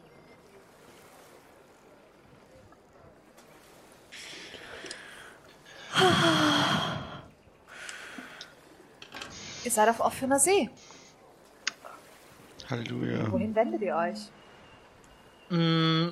Ihr 9.63 9.72
seid 9.72 9.89
auf 9.89 9.99
offener 9.99 10.39
See. 10.39 10.69
Halleluja. 12.69 13.31
Wohin 13.31 13.55
wendet 13.55 13.81
ihr 13.81 13.95
euch? 13.95 14.19
Mm, 15.49 16.09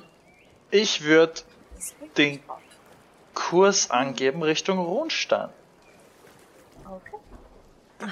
Ich 0.70 1.02
würde 1.02 1.42
Den-. 2.16 2.40
Kurs 3.34 3.90
angeben 3.90 4.42
Richtung 4.42 4.78
Rundstein. 4.78 5.48
Okay. 6.84 8.10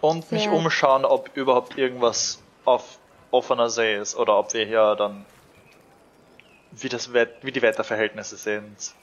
Und 0.00 0.32
mich 0.32 0.44
Ja. 0.46 0.52
umschauen, 0.52 1.04
ob 1.04 1.36
überhaupt 1.36 1.76
irgendwas 1.76 2.42
auf 2.64 2.98
offener 3.30 3.68
See 3.70 3.96
ist 3.96 4.16
oder 4.16 4.38
ob 4.38 4.52
wir 4.54 4.64
hier 4.64 4.94
dann 4.96 5.26
wie, 6.72 6.88
das 6.88 7.12
Wett 7.12 7.36
wie 7.42 7.52
die 7.52 7.62
Wetterverhältnisse 7.62 8.36
sind. 8.36 8.94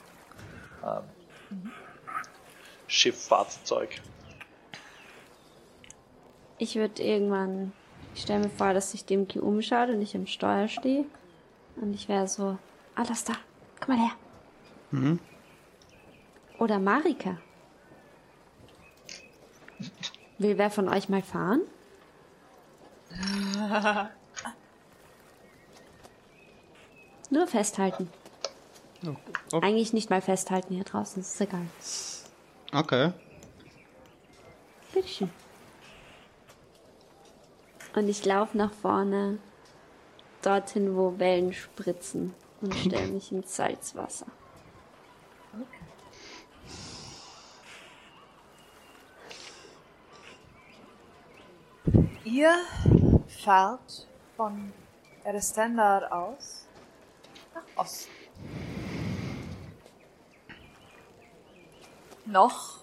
Ähm, 0.84 1.70
Schifffahrtszeug. 2.86 4.00
Ich 6.58 6.76
würde 6.76 7.02
irgendwann. 7.02 7.72
Ich 8.14 8.22
stelle 8.22 8.40
mir 8.40 8.50
vor, 8.50 8.74
dass 8.74 8.90
sich 8.90 9.04
Demki 9.04 9.38
umschaut 9.38 9.90
und 9.90 10.02
ich 10.02 10.16
am 10.16 10.26
Steuer 10.26 10.66
stehe. 10.68 11.04
Und 11.76 11.94
ich 11.94 12.08
wäre 12.08 12.26
so. 12.26 12.58
Alles 12.96 13.22
da. 13.24 13.34
Komm 13.80 13.96
mal 13.96 14.02
her. 14.06 14.14
Mhm. 14.90 15.20
Oder 16.58 16.80
Marika. 16.80 17.36
Will 20.38 20.56
wer 20.56 20.70
von 20.70 20.88
euch 20.88 21.08
mal 21.08 21.22
fahren? 21.22 21.62
Nur 27.30 27.46
festhalten. 27.46 28.10
Oh. 29.52 29.58
Eigentlich 29.60 29.92
nicht 29.92 30.10
mal 30.10 30.20
festhalten 30.20 30.74
hier 30.74 30.84
draußen, 30.84 31.20
ist 31.20 31.40
egal. 31.40 31.66
Okay. 32.72 33.12
Bitteschön. 34.92 35.30
Und 37.94 38.08
ich 38.08 38.24
laufe 38.24 38.56
nach 38.56 38.72
vorne, 38.72 39.38
dorthin, 40.42 40.96
wo 40.96 41.18
Wellen 41.18 41.52
spritzen 41.52 42.34
und 42.60 42.74
stelle 42.74 43.06
mich 43.12 43.32
ins 43.32 43.56
Salzwasser. 43.56 44.26
Ihr 52.30 52.54
fahrt 53.42 54.06
von 54.36 54.70
Erestendar 55.24 56.12
aus 56.12 56.66
nach 57.54 57.62
Osten. 57.74 58.12
Noch 62.26 62.80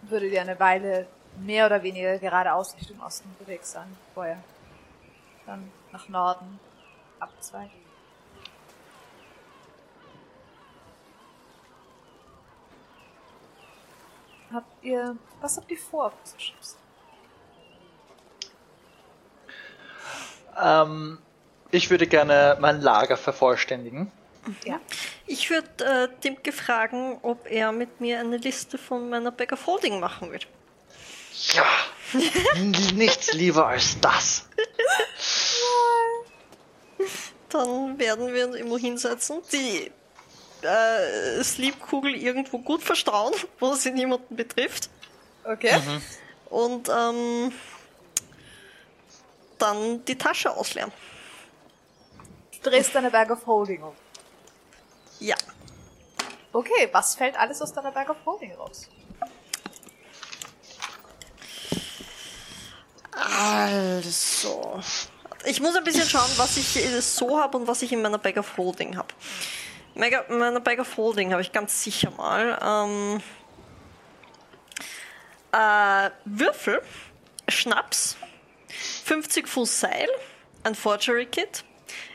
würdet 0.00 0.32
ihr 0.32 0.40
eine 0.40 0.58
Weile 0.58 1.06
mehr 1.36 1.66
oder 1.66 1.82
weniger 1.82 2.18
geradeaus 2.18 2.74
Richtung 2.76 2.98
Osten 3.02 3.28
unterwegs 3.38 3.72
sein, 3.72 3.94
bevor 4.08 4.28
ihr 4.28 4.42
dann 5.44 5.70
nach 5.92 6.08
Norden 6.08 6.58
abzweigt. 7.18 7.74
Habt 14.50 14.82
ihr, 14.82 15.14
was 15.42 15.58
habt 15.58 15.70
ihr 15.70 15.78
vor 15.78 16.06
auf 16.06 16.14
diesem 16.22 16.38
Schiff? 16.38 16.76
Ähm, 20.62 21.18
ich 21.70 21.90
würde 21.90 22.06
gerne 22.06 22.56
mein 22.60 22.80
Lager 22.80 23.16
vervollständigen. 23.16 24.10
Ja. 24.64 24.80
Ich 25.26 25.50
würde 25.50 25.84
äh, 25.84 26.08
Dimke 26.24 26.52
fragen, 26.52 27.18
ob 27.22 27.46
er 27.50 27.72
mit 27.72 28.00
mir 28.00 28.20
eine 28.20 28.38
Liste 28.38 28.78
von 28.78 29.08
meiner 29.10 29.30
Bag 29.30 29.52
of 29.52 29.66
Holding 29.66 30.00
machen 30.00 30.32
will. 30.32 30.40
Ja, 31.52 31.66
nichts 32.94 33.32
lieber 33.32 33.66
als 33.66 34.00
das. 34.00 34.46
Dann 37.50 37.98
werden 37.98 38.32
wir 38.32 38.46
uns 38.46 38.56
irgendwo 38.56 38.78
hinsetzen, 38.78 39.40
die 39.52 39.90
äh, 40.62 41.42
Sleep-Kugel 41.42 42.14
irgendwo 42.14 42.58
gut 42.58 42.82
verstauen, 42.82 43.32
wo 43.58 43.74
sie 43.74 43.90
niemanden 43.90 44.36
betrifft. 44.36 44.90
Okay. 45.44 45.80
Und 46.50 46.88
ähm, 46.88 47.52
dann 49.60 50.04
die 50.04 50.16
Tasche 50.16 50.50
ausleeren. 50.50 50.92
Du 52.62 52.70
drehst 52.70 52.94
deine 52.94 53.10
Bag 53.10 53.30
of 53.30 53.46
Holding 53.46 53.82
um. 53.82 53.94
Ja. 55.18 55.36
Okay, 56.52 56.88
was 56.92 57.14
fällt 57.14 57.38
alles 57.38 57.62
aus 57.62 57.72
deiner 57.72 57.92
Bag 57.92 58.10
of 58.10 58.16
Holding 58.26 58.54
raus? 58.54 58.88
Also. 63.12 64.80
Ich 65.44 65.60
muss 65.60 65.74
ein 65.76 65.84
bisschen 65.84 66.08
schauen, 66.08 66.30
was 66.36 66.56
ich 66.56 66.78
so 67.04 67.40
habe 67.40 67.56
und 67.56 67.66
was 67.66 67.82
ich 67.82 67.92
in 67.92 68.02
meiner 68.02 68.18
Bag 68.18 68.36
of 68.36 68.56
Holding 68.56 68.96
habe. 68.96 69.08
In 69.94 70.38
meiner 70.38 70.60
Bag 70.60 70.78
of 70.78 70.96
Holding 70.96 71.32
habe 71.32 71.42
ich 71.42 71.52
ganz 71.52 71.82
sicher 71.82 72.10
mal 72.12 72.58
ähm, 72.62 73.22
äh, 75.52 76.10
Würfel, 76.24 76.82
Schnaps, 77.48 78.16
50 79.04 79.48
Fuß 79.48 79.80
Seil, 79.80 80.08
ein 80.64 80.74
Forgery 80.74 81.26
Kit, 81.26 81.64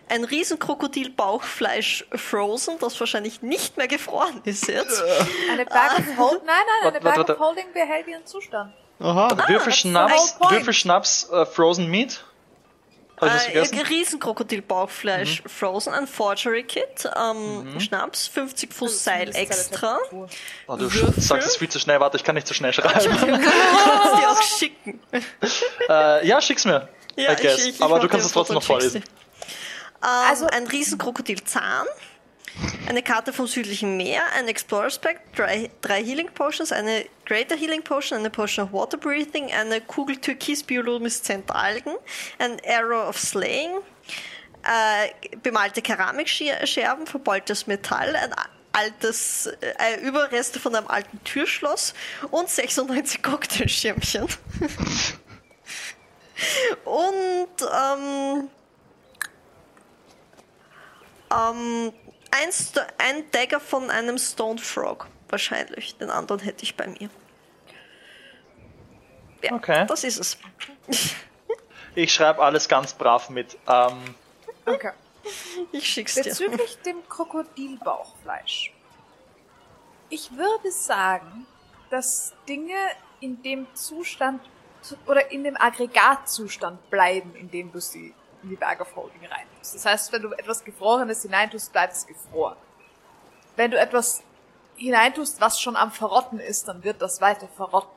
ein 0.08 0.24
Riesenkrokodil 0.24 1.10
Bauchfleisch 1.12 2.06
Frozen, 2.14 2.78
das 2.80 3.00
wahrscheinlich 3.00 3.42
nicht 3.42 3.78
mehr 3.78 3.88
gefroren 3.88 4.42
ist 4.46 4.68
jetzt. 4.68 5.04
Eine 5.52 5.66
Bag 5.66 6.00
of 6.00 6.18
Holding? 6.18 6.46
Nein, 6.46 6.56
nein, 6.84 6.94
eine 6.94 7.00
Bag 7.02 7.30
of. 7.30 7.40
Holding 7.40 7.72
behält 7.74 8.08
ihren 8.08 8.26
Zustand. 8.26 8.74
Aha. 9.00 9.30
Würfelschnaps, 9.48 10.14
whole 10.14 10.40
point. 10.40 10.52
Würfelschnaps, 10.52 11.30
äh, 11.30 11.46
Frozen 11.46 11.90
Meat. 11.90 12.24
Ich 13.18 13.28
Äh, 13.28 13.40
vergessen? 13.40 13.80
Riesenkrokodil 13.82 14.62
Bauchfleisch 14.62 15.42
Frozen, 15.46 15.94
ein 15.94 16.06
Forgery 16.08 16.64
Kit, 16.64 17.10
ähm, 17.16 17.80
Schnaps, 17.80 18.28
50 18.28 18.74
Fuß 18.74 19.04
Seil 19.04 19.34
extra. 19.36 20.00
Oh, 20.12 20.76
du 20.76 20.82
Würfel. 20.94 21.14
sagst 21.22 21.48
es 21.48 21.56
viel 21.56 21.70
zu 21.70 21.80
schnell, 21.80 22.00
warte, 22.02 22.18
ich 22.18 22.24
kann 22.26 22.36
nicht 22.36 22.48
so 22.48 22.54
schnell 22.54 22.74
schreiben. 22.74 23.00
Du 23.12 23.28
kannst 23.28 24.22
die 24.22 24.26
auch 24.28 24.42
schicken. 24.42 25.00
äh, 25.90 26.28
ja, 26.28 26.42
schick's 26.42 26.66
mir. 26.66 26.90
Ja, 27.16 27.32
I 27.32 27.36
guess. 27.42 27.60
ich- 27.60 27.76
ich 27.76 27.82
Aber 27.82 27.96
du 28.00 28.02
dir 28.04 28.10
kannst 28.10 28.26
es 28.26 28.34
trotzdem 28.34 28.56
noch 28.56 28.64
vorlesen. 28.64 28.98
Ähm, 28.98 29.10
Also- 30.02 30.48
ein 30.48 30.68
Riesenkrokodilzahn, 30.68 31.86
eine 32.88 33.04
Karte 33.04 33.34
vom 33.34 33.48
südlichen 33.48 33.98
Meer, 33.98 34.22
ein 34.38 34.48
Explorer's 34.48 35.00
Pack, 35.00 35.34
drei, 35.36 35.70
drei 35.82 36.04
Healing 36.04 36.30
Potions, 36.32 36.72
eine 36.72 37.06
Greater 37.26 37.56
Healing 37.56 37.84
Potion, 37.84 38.20
eine 38.20 38.30
Potion 38.30 38.66
of 38.66 38.74
Water 38.74 38.98
Breathing, 38.98 39.52
eine 39.52 39.82
Kugel 39.82 40.18
Türkis 40.18 40.64
Biolumiszent 40.64 41.52
Algen, 41.52 41.96
ein 42.40 42.58
Arrow 42.68 43.10
of 43.10 43.20
Slaying, 43.20 43.72
äh, 44.64 45.36
bemalte 45.38 45.82
Keramikscherben, 45.82 47.08
verbeultes 47.08 47.68
Metall, 47.68 48.16
ein 48.16 48.34
altes, 48.72 49.48
äh, 49.62 50.00
Überreste 50.02 50.60
von 50.60 50.76
einem 50.76 50.88
alten 50.88 51.24
Türschloss 51.24 51.94
und 52.32 52.50
96 52.50 53.24
Cocktailschirmchen. 53.24 54.24
und 56.86 57.48
ähm, 57.62 58.50
ähm, 61.32 61.94
ein, 62.44 62.52
Sto- 62.52 62.82
ein 62.98 63.30
Dagger 63.32 63.60
von 63.60 63.90
einem 63.90 64.18
Stone 64.18 64.60
Frog, 64.60 65.08
wahrscheinlich. 65.30 65.96
Den 65.98 66.10
anderen 66.10 66.40
hätte 66.42 66.64
ich 66.64 66.76
bei 66.76 66.88
mir. 66.88 67.10
Ja, 69.42 69.54
Okay. 69.54 69.86
das 69.88 70.04
ist 70.04 70.20
es. 70.20 70.38
Ich 71.98 72.14
schreibe 72.14 72.44
alles 72.44 72.68
ganz 72.68 72.94
brav 72.94 73.30
mit. 73.30 73.58
Ähm, 73.70 74.16
Okay. 74.66 74.92
Ich 75.72 75.88
schick's 75.88 76.16
dir. 76.16 76.24
Bezüglich 76.26 76.78
dem 76.86 77.08
Krokodilbauchfleisch. 77.08 78.74
Ich 80.10 80.30
würde 80.36 80.72
sagen, 80.72 81.48
dass 81.90 82.34
Dinge 82.50 82.76
in 83.22 83.42
dem 83.44 83.66
Zustand 83.74 84.42
zu- 84.82 84.98
oder 85.08 85.32
in 85.32 85.46
dem 85.46 85.56
Aggregatzustand 85.56 86.90
bleiben, 86.90 87.34
in 87.36 87.50
dem 87.50 87.72
du 87.72 87.80
sie 87.80 88.14
in 88.46 88.50
die 88.52 88.56
Bag 88.56 88.80
of 88.80 88.96
Holding 88.96 89.26
reintust. 89.26 89.76
Das 89.76 89.86
heißt, 89.86 90.12
wenn 90.12 90.22
du 90.22 90.32
etwas 90.34 90.64
Gefrorenes 90.64 91.24
hineintust, 91.24 91.72
bleibt 91.74 91.94
es 91.94 92.06
gefroren. 92.06 92.56
Wenn 93.56 93.72
du 93.72 93.80
etwas 93.80 94.22
hineintust, 94.76 95.42
was 95.42 95.60
schon 95.60 95.76
am 95.76 95.92
Verrotten 95.92 96.40
ist, 96.40 96.68
dann 96.68 96.84
wird 96.84 97.02
das 97.02 97.20
weiter 97.22 97.48
verrotten. 97.56 97.90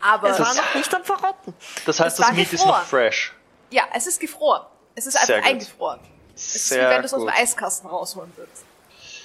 Aber 0.00 0.30
Es 0.30 0.38
war 0.38 0.54
noch 0.54 0.74
nicht 0.74 0.94
am 0.94 1.02
Verrotten. 1.04 1.54
das 1.86 1.98
heißt, 1.98 2.18
Es 2.20 2.26
das 2.26 2.36
Meat 2.36 2.52
ist 2.52 2.64
noch 2.64 2.82
fresh. 2.84 3.34
ja, 3.70 3.82
es 3.94 4.06
ist 4.06 4.20
gefroren. 4.20 4.64
Es 4.94 5.06
ist 5.06 5.16
einfach 5.16 5.44
eingefroren. 5.48 6.00
Es 6.36 6.54
ist 6.54 6.70
wie 6.70 6.76
wenn 6.76 7.00
du 7.00 7.06
es 7.06 7.14
aus 7.14 7.22
dem. 7.22 7.28
Eiskasten 7.30 7.90
rausholen 7.90 8.32
würdest. 8.36 8.64
Es 9.00 9.24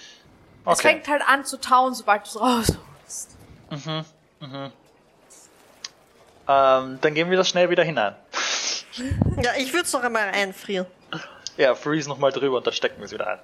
Okay. 0.66 0.82
fängt 0.82 1.08
halt 1.10 1.22
an 1.28 1.46
zu 1.46 1.58
tauen, 1.60 1.94
sobald 1.94 2.24
du 2.24 2.30
es 2.30 2.40
rausholst. 2.42 3.38
Ähm, 6.48 7.00
dann 7.02 7.14
gehen 7.14 7.30
wir 7.30 7.38
das 7.38 7.48
schnell 7.50 7.70
wieder 7.70 7.84
hinein. 7.84 8.16
Ja, 9.42 9.52
ich 9.58 9.74
würde 9.74 9.86
es 9.86 9.94
noch 9.94 10.04
einmal 10.04 10.30
einfrieren. 10.30 10.86
Ja, 11.58 11.76
freeze 11.76 12.10
nochmal 12.10 12.32
drüber 12.32 12.58
und 12.58 12.68
dann 12.68 12.74
stecken 12.74 12.98
wir 12.98 13.06
es 13.06 13.12
wieder 13.12 13.28
ein. 13.28 13.40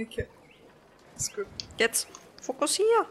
Okay. 0.00 0.26
Ist 1.16 1.34
gut. 1.34 1.46
Jetzt 1.76 2.08
fokussier. 2.40 3.06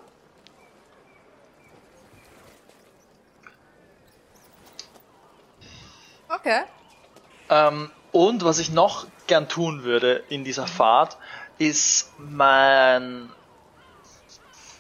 Okay. 6.30 6.64
Ähm, 7.50 7.92
und 8.12 8.44
was 8.44 8.60
ich 8.60 8.72
noch 8.72 9.08
gern 9.28 9.50
tun 9.50 9.84
würde 9.84 10.24
in 10.30 10.44
dieser 10.44 10.68
Fahrt, 10.68 11.18
ist 11.58 12.14
mein, 12.18 13.30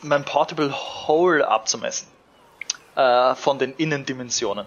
mein 0.01 0.23
Portable 0.25 0.73
Hole 1.07 1.47
abzumessen. 1.47 2.07
Äh, 2.95 3.35
von 3.35 3.59
den 3.59 3.73
Innendimensionen. 3.75 4.65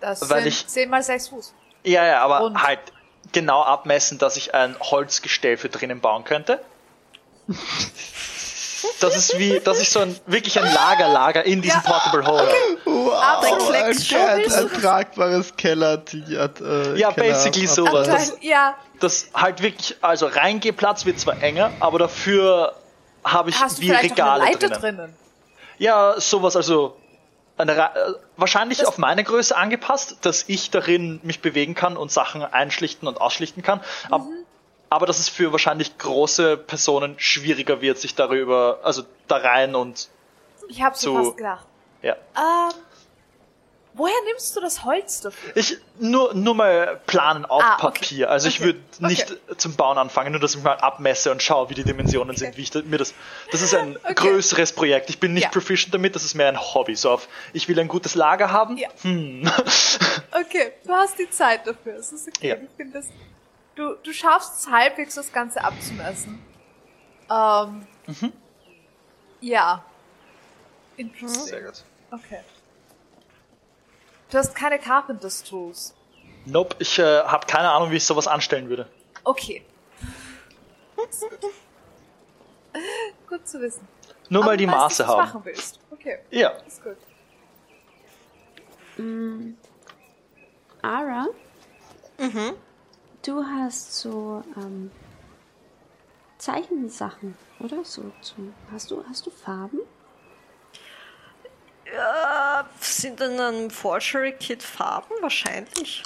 Das 0.00 0.20
Weil 0.30 0.42
sind 0.42 0.46
ich- 0.48 0.66
10 0.66 0.88
mal 0.90 1.02
6 1.02 1.28
Fuß. 1.28 1.52
Ja, 1.84 2.04
ja, 2.06 2.22
aber 2.22 2.42
Und? 2.42 2.62
halt 2.62 2.80
genau 3.32 3.62
abmessen, 3.62 4.18
dass 4.18 4.36
ich 4.36 4.54
ein 4.54 4.76
Holzgestell 4.80 5.56
für 5.56 5.68
drinnen 5.68 6.00
bauen 6.00 6.24
könnte. 6.24 6.60
Das 9.00 9.14
ist 9.16 9.38
wie, 9.38 9.60
dass 9.60 9.78
ich 9.80 9.90
so 9.90 10.00
ein, 10.00 10.18
wirklich 10.26 10.58
ein 10.58 10.72
Lagerlager 10.72 11.44
in 11.44 11.60
diesem 11.62 11.82
Portable 11.82 12.26
Hole. 12.26 12.48
Wow, 12.84 13.12
Aber 13.22 13.46
ein, 13.46 13.52
ein, 13.84 13.96
du 13.96 14.16
ein 14.16 14.42
das- 14.44 14.80
tragbares 14.82 15.56
Keller, 15.56 16.02
äh, 16.12 16.98
Ja, 16.98 17.12
Keller 17.12 17.32
basically 17.34 17.66
sowas. 17.66 18.08
Abteil, 18.08 18.32
ja. 18.40 18.74
Das 19.00 19.28
halt 19.34 19.62
wirklich, 19.62 19.96
also 20.02 20.26
Reingehplatz 20.26 21.04
wird 21.06 21.18
zwar 21.18 21.42
enger, 21.42 21.70
aber 21.80 21.98
dafür 21.98 22.74
habe 23.24 23.50
ich 23.50 23.58
Hast 23.60 23.78
du 23.78 23.82
wie 23.82 23.86
vielleicht 23.88 24.12
Regale 24.12 24.30
auch 24.42 24.46
eine 24.46 24.52
Leiter 24.52 24.68
drinnen. 24.68 24.96
drinnen? 24.98 25.16
Ja, 25.78 26.20
sowas, 26.20 26.56
also 26.56 26.96
wahrscheinlich 28.36 28.78
Das- 28.78 28.88
auf 28.88 28.98
meine 28.98 29.22
Größe 29.24 29.56
angepasst, 29.56 30.18
dass 30.22 30.44
ich 30.48 30.70
darin 30.70 31.20
mich 31.22 31.40
bewegen 31.42 31.74
kann 31.74 31.96
und 31.96 32.10
Sachen 32.10 32.42
einschlichten 32.42 33.06
und 33.08 33.20
ausschlichten 33.20 33.62
kann. 33.62 33.80
Mhm. 34.10 34.22
aber 34.92 35.06
dass 35.06 35.20
es 35.20 35.28
für 35.28 35.52
wahrscheinlich 35.52 35.98
große 35.98 36.56
Personen 36.56 37.14
schwieriger 37.18 37.80
wird, 37.80 37.98
sich 37.98 38.16
darüber, 38.16 38.80
also 38.82 39.04
da 39.28 39.36
rein 39.36 39.76
und 39.76 40.08
Ich 40.68 40.82
hab's 40.82 41.00
so 41.00 41.14
fast 41.14 41.36
gedacht. 41.36 41.64
ja. 42.02 42.14
Ähm, 42.36 42.74
woher 43.94 44.14
nimmst 44.26 44.54
du 44.56 44.60
das 44.60 44.84
Holz 44.84 45.20
dafür? 45.20 45.56
Ich 45.56 45.78
nur 45.98 46.32
nur 46.34 46.54
mal 46.54 47.00
planen 47.06 47.44
auf 47.44 47.62
Ah, 47.62 47.74
okay. 47.74 47.82
Papier. 48.00 48.30
Also 48.30 48.48
ich 48.48 48.56
Okay. 48.60 48.64
würde 48.66 48.80
nicht 49.06 49.36
zum 49.58 49.74
Bauen 49.76 49.98
anfangen, 49.98 50.32
nur 50.32 50.40
dass 50.40 50.54
ich 50.54 50.62
mal 50.62 50.74
abmesse 50.78 51.30
und 51.30 51.42
schaue, 51.42 51.68
wie 51.70 51.74
die 51.74 51.84
Dimensionen 51.84 52.36
sind, 52.36 52.56
wie 52.56 52.62
ich 52.62 52.70
da- 52.70 52.82
mir 52.82 52.98
das. 52.98 53.14
Das 53.50 53.62
ist 53.62 53.74
ein 53.74 53.96
Okay. 54.04 54.14
größeres 54.14 54.72
Projekt. 54.72 55.10
Ich 55.10 55.18
bin 55.20 55.34
nicht 55.34 55.44
Ja. 55.44 55.50
proficient 55.50 55.92
damit. 55.94 56.14
Das 56.14 56.24
ist 56.24 56.34
mehr 56.34 56.48
ein 56.48 56.60
Hobby. 56.60 56.94
So 56.96 57.10
auf, 57.10 57.28
ich 57.52 57.68
will 57.68 57.78
ein 57.80 57.88
gutes 57.88 58.14
Lager 58.14 58.50
haben. 58.52 58.76
Ja. 58.76 58.88
Hm. 59.02 59.50
Okay, 60.32 60.72
du 60.86 60.92
hast 60.92 61.18
die 61.18 61.28
Zeit 61.28 61.66
dafür. 61.66 61.96
Es 61.96 62.12
ist 62.12 62.28
okay. 62.28 62.48
Ja. 62.50 62.54
Ich 62.54 62.70
finde 62.76 62.98
das. 63.00 63.08
Du, 63.74 63.94
du 64.02 64.12
schaffst 64.12 64.60
es 64.60 64.70
halbwegs, 64.70 65.14
das 65.16 65.32
Ganze 65.32 65.62
abzumessen. 65.64 66.40
Ähm. 67.30 67.86
Mhm. 68.06 68.32
Ja. 69.40 69.84
Interesting. 70.96 71.46
Sehr 71.46 71.62
gut. 71.62 71.84
Okay. 72.10 72.40
Du 74.30 74.38
hast 74.38 74.54
keine 74.54 74.78
Carpenters 74.78 75.42
Tools. 75.42 75.94
Nope, 76.46 76.76
ich 76.78 76.98
äh, 76.98 77.22
habe 77.24 77.46
keine 77.46 77.70
Ahnung, 77.70 77.90
wie 77.90 77.96
ich 77.96 78.04
sowas 78.04 78.26
anstellen 78.26 78.68
würde. 78.68 78.88
Okay. 79.24 79.64
Gut. 83.28 83.46
zu 83.48 83.60
wissen. 83.60 83.86
Nur 84.28 84.42
mal 84.42 84.50
Aber 84.50 84.56
die 84.56 84.66
du 84.66 84.72
weißt, 84.72 84.80
Maße 84.80 85.06
haben. 85.06 85.18
machen 85.18 85.44
willst. 85.44 85.80
Okay, 85.90 86.18
Ja. 86.30 86.50
ist 86.66 86.82
gut. 86.82 86.96
Ara? 90.82 91.26
Du 93.22 93.44
hast 93.44 93.96
so 93.96 94.42
ähm, 94.56 94.90
Zeichensachen, 96.38 97.36
oder? 97.60 97.84
So, 97.84 98.12
so. 98.20 98.34
Hast 98.72 98.90
du, 98.90 99.02
hast 99.08 99.26
du 99.26 99.30
Farben? 99.30 99.80
Äh, 101.92 102.64
sind 102.80 103.20
in 103.20 103.38
einem 103.40 103.70
Forgery-Kit 103.70 104.62
Farben? 104.62 105.14
Wahrscheinlich. 105.20 106.02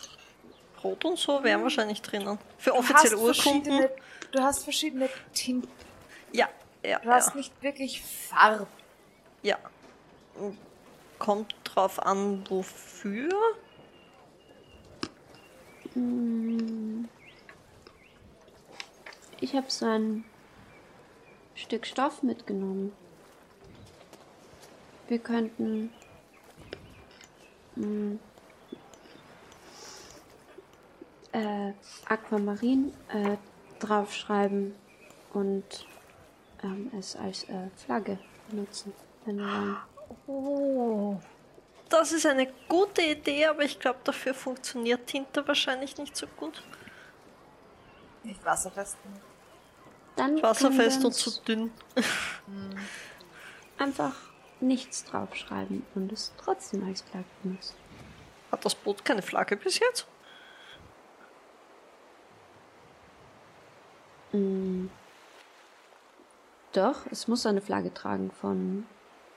Rot 0.83 1.05
und 1.05 1.19
so 1.19 1.43
wären 1.43 1.63
wahrscheinlich 1.63 2.03
drinnen. 2.03 2.39
Für 2.59 2.75
offizielle 2.75 3.17
Urkunden. 3.19 3.89
du 4.33 4.41
hast 4.43 4.65
verschiedene 4.65 5.09
Tinten. 5.33 5.71
Ja, 6.33 6.49
ja, 6.85 6.99
Du 6.99 7.09
hast 7.11 7.31
ja. 7.31 7.37
nicht 7.37 7.63
wirklich 7.63 8.03
Farben. 8.03 8.67
ja. 9.43 9.57
Kommt 11.21 11.55
drauf 11.63 12.05
an, 12.05 12.45
wofür. 12.51 13.31
Ich 19.41 19.55
habe 19.55 19.67
so 19.71 19.87
ein 19.87 20.25
Stück 21.55 21.87
Stoff 21.87 22.23
mitgenommen. 22.23 22.93
Wir 25.09 25.19
könnten 25.19 25.93
mm, 27.77 28.15
äh, 31.33 31.73
Aquamarin 32.07 32.93
äh, 33.09 33.37
draufschreiben 33.81 34.75
und 35.33 35.87
ähm, 36.63 36.91
es 36.99 37.17
als 37.17 37.45
äh, 37.45 37.69
Flagge 37.77 38.19
benutzen. 38.49 38.93
Wenn 39.25 39.39
wir 39.39 39.47
wollen. 39.47 39.77
Oh. 40.27 41.21
Das 41.89 42.13
ist 42.13 42.27
eine 42.27 42.49
gute 42.69 43.03
Idee, 43.03 43.47
aber 43.47 43.63
ich 43.63 43.79
glaube, 43.79 43.99
dafür 44.05 44.35
funktioniert 44.35 45.07
Tinte 45.07 45.47
wahrscheinlich 45.47 45.97
nicht 45.99 46.17
so 46.17 46.27
gut. 46.37 46.63
Nicht 48.23 48.43
wasserfest. 48.45 48.97
Dann 50.17 50.43
Wasserfest 50.43 51.05
und 51.05 51.13
zu 51.13 51.43
dünn. 51.43 51.73
einfach 53.79 54.15
nichts 54.65 55.05
draufschreiben 55.05 55.85
und 55.95 56.13
es 56.13 56.33
trotzdem 56.39 56.85
als 56.87 57.03
Flagge 57.03 57.27
benutzen. 57.43 57.77
Hat 58.51 58.65
das 58.65 58.75
Boot 58.75 59.05
keine 59.05 59.23
Flagge 59.23 59.57
bis 59.57 59.79
jetzt? 59.79 60.07
Doch, 66.73 67.07
es 67.11 67.29
muss 67.29 67.47
eine 67.47 67.61
Flagge 67.61 67.95
tragen 67.95 68.33
von 68.33 68.85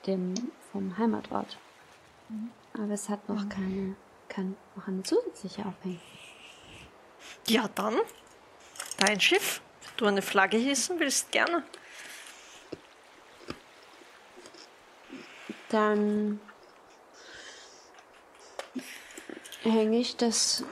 dem 0.07 0.33
vom 0.71 0.97
Heimatort. 0.97 1.57
Aber 2.73 2.93
es 2.93 3.09
hat 3.09 3.29
noch 3.29 3.47
keine, 3.47 3.95
kann 4.27 4.55
noch 4.75 4.87
eine 4.87 5.03
zusätzliche 5.03 5.65
aufhängen. 5.65 6.01
Ja, 7.47 7.67
dann. 7.75 7.95
Dein 8.97 9.19
Schiff. 9.19 9.61
Wenn 9.81 9.97
du 9.97 10.05
eine 10.05 10.21
Flagge 10.21 10.57
hissen 10.57 10.99
willst, 10.99 11.31
gerne. 11.31 11.63
Dann 15.69 16.39
hänge 19.63 19.97
ich 19.97 20.15
das 20.15 20.63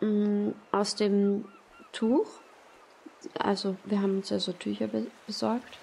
mm, 0.00 0.50
aus 0.72 0.94
dem 0.94 1.44
Tuch. 1.92 2.26
Also 3.38 3.76
wir 3.84 4.00
haben 4.00 4.18
uns 4.18 4.30
ja 4.30 4.38
so 4.38 4.52
Tücher 4.52 4.86
be 4.86 5.06
besorgt. 5.26 5.78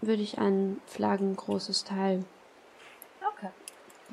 Würde 0.00 0.22
ich 0.22 0.38
ein 0.38 0.80
flaggengroßes 0.86 1.84
Teil 1.84 2.24
Okay. 3.32 3.50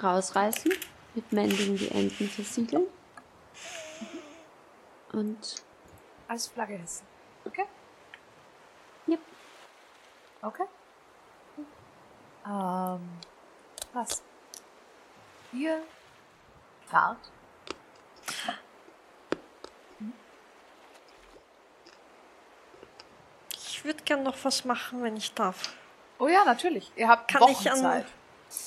rausreißen, 0.01 0.71
mit 1.13 1.31
Mending 1.31 1.77
die 1.77 1.89
Enden 1.91 2.27
versiegeln. 2.27 2.87
Und 5.11 5.63
Als 6.27 6.47
Flagge 6.47 6.77
hissen. 6.77 7.05
Okay? 7.45 7.65
Okay. 10.43 10.63
Ähm, 12.45 12.99
was? 13.93 14.21
Ihr 15.53 15.81
fahrt 16.85 17.17
Ich 23.55 23.85
würde 23.85 24.03
gern 24.03 24.23
noch 24.23 24.35
was 24.43 24.63
machen, 24.63 25.03
wenn 25.03 25.17
ich 25.17 25.33
darf. 25.33 25.73
Oh 26.19 26.27
ja, 26.27 26.45
natürlich. 26.45 26.91
Ihr 26.95 27.07
habt 27.07 27.29
Kann 27.29 27.41
Wochen 27.41 27.51
ich 27.51 27.71
an. 27.71 27.79
Zeit. 27.79 28.05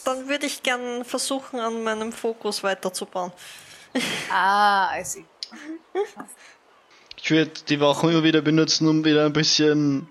Dann 0.05 0.29
würde 0.29 0.47
ich 0.47 0.63
gern 0.63 1.05
versuchen, 1.05 1.59
an 1.61 1.83
meinem 1.83 2.13
Fokus 2.13 2.63
weiterzubauen. 2.63 3.33
Ah, 4.31 4.99
I 4.99 5.05
see. 5.05 5.25
Ich 7.17 7.31
würde 7.31 7.53
die 7.69 7.81
Wochen 7.81 8.11
immer 8.11 8.23
wieder 8.23 8.43
benutzen, 8.43 8.89
um 8.89 9.05
wieder 9.05 9.25
ein 9.25 9.33
bisschen 9.33 10.11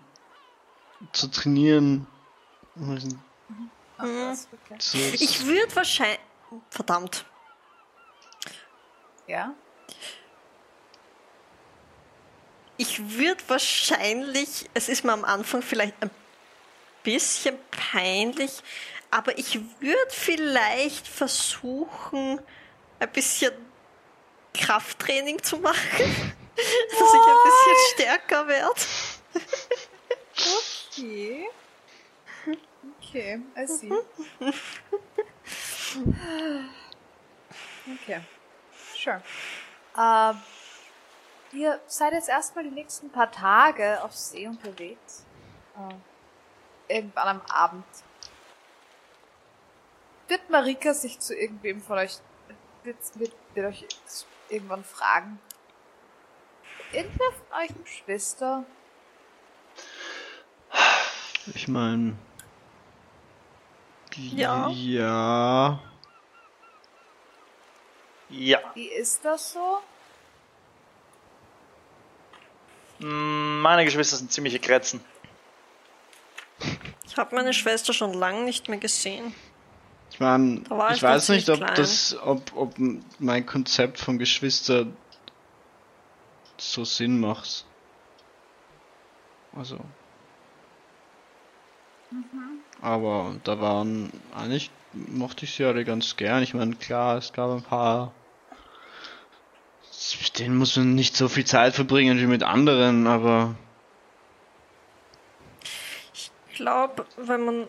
zu 1.11 1.27
trainieren. 1.27 2.07
Ach, 3.98 4.03
was, 4.03 4.48
okay. 4.52 4.76
So, 4.80 4.98
Ich 4.98 5.45
würde 5.45 5.76
wahrscheinlich. 5.76 6.19
Verdammt. 6.69 7.26
Ja? 9.27 9.53
Ich 12.77 13.18
würde 13.18 13.41
wahrscheinlich. 13.48 14.69
Es 14.73 14.90
ist 14.90 15.03
mir 15.03 15.14
am 15.14 15.23
Anfang 15.23 15.61
vielleicht 15.61 15.95
ein 16.02 16.11
bisschen 17.03 17.57
peinlich, 17.72 18.61
aber 19.11 19.38
ich 19.38 19.60
würde 19.80 20.10
vielleicht 20.10 21.07
versuchen, 21.07 22.41
ein 22.99 23.11
bisschen 23.11 23.53
Krafttraining 24.53 25.41
zu 25.41 25.57
machen, 25.57 25.77
dass 25.99 27.14
ich 27.14 27.22
ein 27.22 27.44
bisschen 27.44 27.94
stärker 27.94 28.48
werde. 28.48 28.82
Okay. 30.97 31.47
Okay, 33.01 33.41
I 33.57 33.65
see. 33.65 33.91
Okay. 38.01 38.22
Sure. 38.95 39.22
Ähm, 39.97 40.41
ihr 41.51 41.81
seid 41.88 42.13
jetzt 42.13 42.30
erstmal 42.30 42.63
die 42.63 42.72
nächsten 42.72 43.11
paar 43.11 43.30
Tage 43.30 44.01
auf 44.03 44.15
See 44.15 44.47
unterwegs. 44.47 45.26
Äh, 45.77 46.93
irgendwann 46.95 47.27
am 47.27 47.41
Abend. 47.49 47.85
Wird 50.27 50.49
Marika 50.49 50.93
sich 50.93 51.19
zu 51.19 51.35
irgendwem 51.35 51.81
von 51.81 51.97
euch, 51.97 52.19
wird, 52.84 52.97
wird, 53.19 53.34
wird 53.53 53.67
euch 53.67 53.85
irgendwann 54.49 54.84
fragen? 54.84 55.39
Irgendwer 56.93 57.31
von 57.31 57.61
euch 57.61 57.69
eine 57.69 57.85
Schwester? 57.85 58.65
Ich 61.53 61.67
meine. 61.67 62.15
Ja. 64.15 64.69
Ja. 64.69 65.80
Ja. 68.30 68.59
Wie 68.73 68.88
ist 68.88 69.23
das 69.23 69.53
so? 69.53 69.80
Meine 72.99 73.85
Geschwister 73.85 74.17
sind 74.17 74.31
ziemliche 74.31 74.59
Kretzen. 74.59 75.03
Ich 77.05 77.17
habe 77.17 77.35
meine 77.35 77.53
Schwester 77.53 77.93
schon 77.93 78.13
lange 78.13 78.43
nicht 78.43 78.69
mehr 78.69 78.80
gesehen. 78.80 79.34
Ich 80.11 80.19
meine, 80.19 80.61
ich 80.61 80.95
ich 80.97 81.03
weiß 81.03 81.30
nicht, 81.30 81.49
ob 81.49 81.57
klein. 81.57 81.76
das, 81.76 82.17
ob, 82.22 82.55
ob 82.55 82.76
mein 83.19 83.45
Konzept 83.45 83.99
von 83.99 84.17
Geschwister 84.17 84.88
so 86.57 86.85
Sinn 86.85 87.19
macht. 87.19 87.65
Also. 89.53 89.80
Aber 92.81 93.35
da 93.43 93.59
waren 93.59 94.11
eigentlich 94.35 94.71
mochte 94.93 95.45
ich 95.45 95.55
sie 95.55 95.65
alle 95.65 95.85
ganz 95.85 96.15
gern. 96.15 96.43
Ich 96.43 96.53
meine, 96.53 96.75
klar, 96.75 97.17
es 97.17 97.33
gab 97.33 97.51
ein 97.51 97.63
paar. 97.63 98.13
Mit 100.21 100.39
denen 100.39 100.57
muss 100.57 100.75
man 100.75 100.93
nicht 100.93 101.15
so 101.15 101.27
viel 101.27 101.45
Zeit 101.45 101.73
verbringen 101.73 102.19
wie 102.19 102.27
mit 102.27 102.43
anderen, 102.43 103.07
aber 103.07 103.55
Ich 106.13 106.31
glaube, 106.53 107.05
wenn 107.17 107.45
man. 107.45 107.67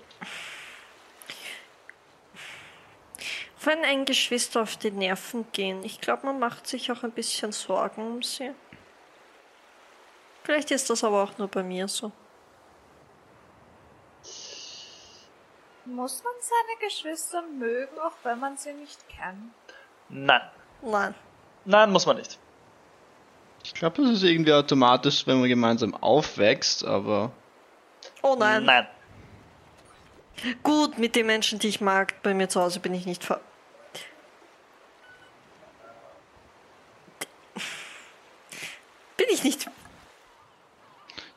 Wenn 3.64 3.84
ein 3.84 4.04
Geschwister 4.04 4.62
auf 4.62 4.76
die 4.76 4.92
Nerven 4.92 5.44
gehen, 5.50 5.82
ich 5.82 6.00
glaube, 6.00 6.26
man 6.26 6.38
macht 6.38 6.68
sich 6.68 6.92
auch 6.92 7.02
ein 7.02 7.10
bisschen 7.10 7.50
Sorgen 7.50 8.00
um 8.00 8.22
sie. 8.22 8.52
Vielleicht 10.44 10.70
ist 10.70 10.88
das 10.88 11.02
aber 11.02 11.24
auch 11.24 11.36
nur 11.36 11.48
bei 11.48 11.64
mir 11.64 11.88
so. 11.88 12.12
Muss 15.86 16.22
man 16.24 16.32
seine 16.40 16.88
Geschwister 16.88 17.42
mögen, 17.42 17.98
auch 18.00 18.12
wenn 18.24 18.40
man 18.40 18.56
sie 18.56 18.72
nicht 18.72 18.98
kennt? 19.08 19.52
Nein. 20.08 20.40
Nein. 20.82 21.14
Nein, 21.64 21.90
muss 21.92 22.06
man 22.06 22.16
nicht. 22.16 22.38
ich 23.64 23.72
glaube, 23.74 24.02
das 24.02 24.10
ist 24.12 24.22
irgendwie 24.24 24.52
automatisch, 24.52 25.26
wenn 25.26 25.40
man 25.40 25.48
gemeinsam 25.48 25.94
aufwächst, 25.94 26.84
aber 26.84 27.30
Oh 28.22 28.36
nein. 28.38 28.64
Nein. 28.64 28.86
Gut, 30.62 30.98
mit 30.98 31.16
den 31.16 31.26
Menschen, 31.26 31.58
die 31.58 31.68
ich 31.68 31.80
mag, 31.80 32.22
bei 32.22 32.34
mir 32.34 32.48
zu 32.48 32.60
Hause 32.60 32.80
bin 32.80 32.92
ich 32.92 33.06
nicht 33.06 33.24
ver. 33.24 33.40
Bin 39.16 39.26
ich 39.30 39.42
nicht. 39.44 39.68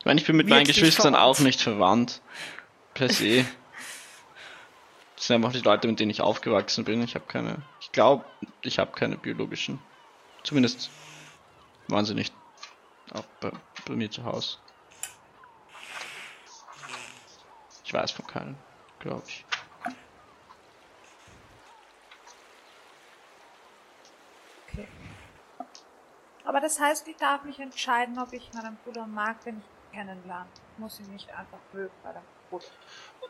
Ich 0.00 0.04
meine, 0.04 0.20
ich 0.20 0.26
bin 0.26 0.36
mit 0.36 0.48
meinen 0.48 0.64
Geschwistern 0.66 1.14
verwandt. 1.14 1.38
auch 1.38 1.40
nicht 1.40 1.60
verwandt. 1.60 2.20
Per 2.94 3.08
se. 3.08 3.46
Das 5.20 5.26
sind 5.26 5.36
einfach 5.36 5.52
die 5.52 5.60
Leute, 5.60 5.86
mit 5.86 6.00
denen 6.00 6.10
ich 6.10 6.22
aufgewachsen 6.22 6.86
bin. 6.86 7.02
Ich 7.02 7.14
habe 7.14 7.26
keine. 7.26 7.60
Ich 7.78 7.92
glaube, 7.92 8.24
ich 8.62 8.78
habe 8.78 8.92
keine 8.92 9.18
biologischen. 9.18 9.78
Zumindest 10.44 10.88
waren 11.88 12.06
sie 12.06 12.14
nicht 12.14 12.32
auch 13.12 13.26
bei, 13.38 13.52
bei 13.86 13.96
mir 13.96 14.10
zu 14.10 14.24
Hause. 14.24 14.56
Ich 17.84 17.92
weiß 17.92 18.12
von 18.12 18.26
keinen, 18.26 18.56
glaube 18.98 19.22
ich. 19.28 19.44
Okay. 24.68 24.88
Aber 26.44 26.60
das 26.62 26.80
heißt, 26.80 27.06
ich 27.08 27.16
darf 27.16 27.44
mich 27.44 27.60
entscheiden, 27.60 28.18
ob 28.18 28.32
ich 28.32 28.50
meinen 28.54 28.78
Bruder 28.84 29.06
mag, 29.06 29.36
wenn 29.44 29.58
ich 29.58 29.64
ihn 29.64 29.98
kennenlerne. 29.98 30.48
Ich 30.72 30.78
muss 30.78 30.98
ihn 30.98 31.12
nicht 31.12 31.30
einfach 31.34 31.58
mögen, 31.74 31.92
weil 32.04 32.14
er 32.14 32.22
gut. 32.48 32.64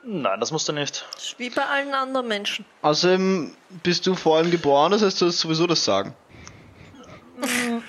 Nein, 0.03 0.41
das 0.41 0.51
musst 0.51 0.69
du 0.69 0.73
nicht. 0.73 1.07
Das 1.15 1.25
ist 1.25 1.39
wie 1.39 1.51
bei 1.51 1.65
allen 1.65 1.95
anderen 1.95 2.27
Menschen. 2.29 2.65
Außerdem 2.83 3.55
bist 3.83 4.07
du 4.07 4.15
vor 4.15 4.39
allem 4.39 4.51
geboren, 4.51 4.93
das 4.93 5.03
heißt, 5.03 5.21
du 5.21 5.27
hast 5.27 5.41
sowieso 5.41 5.67
das 5.67 5.85
Sagen. 5.85 6.15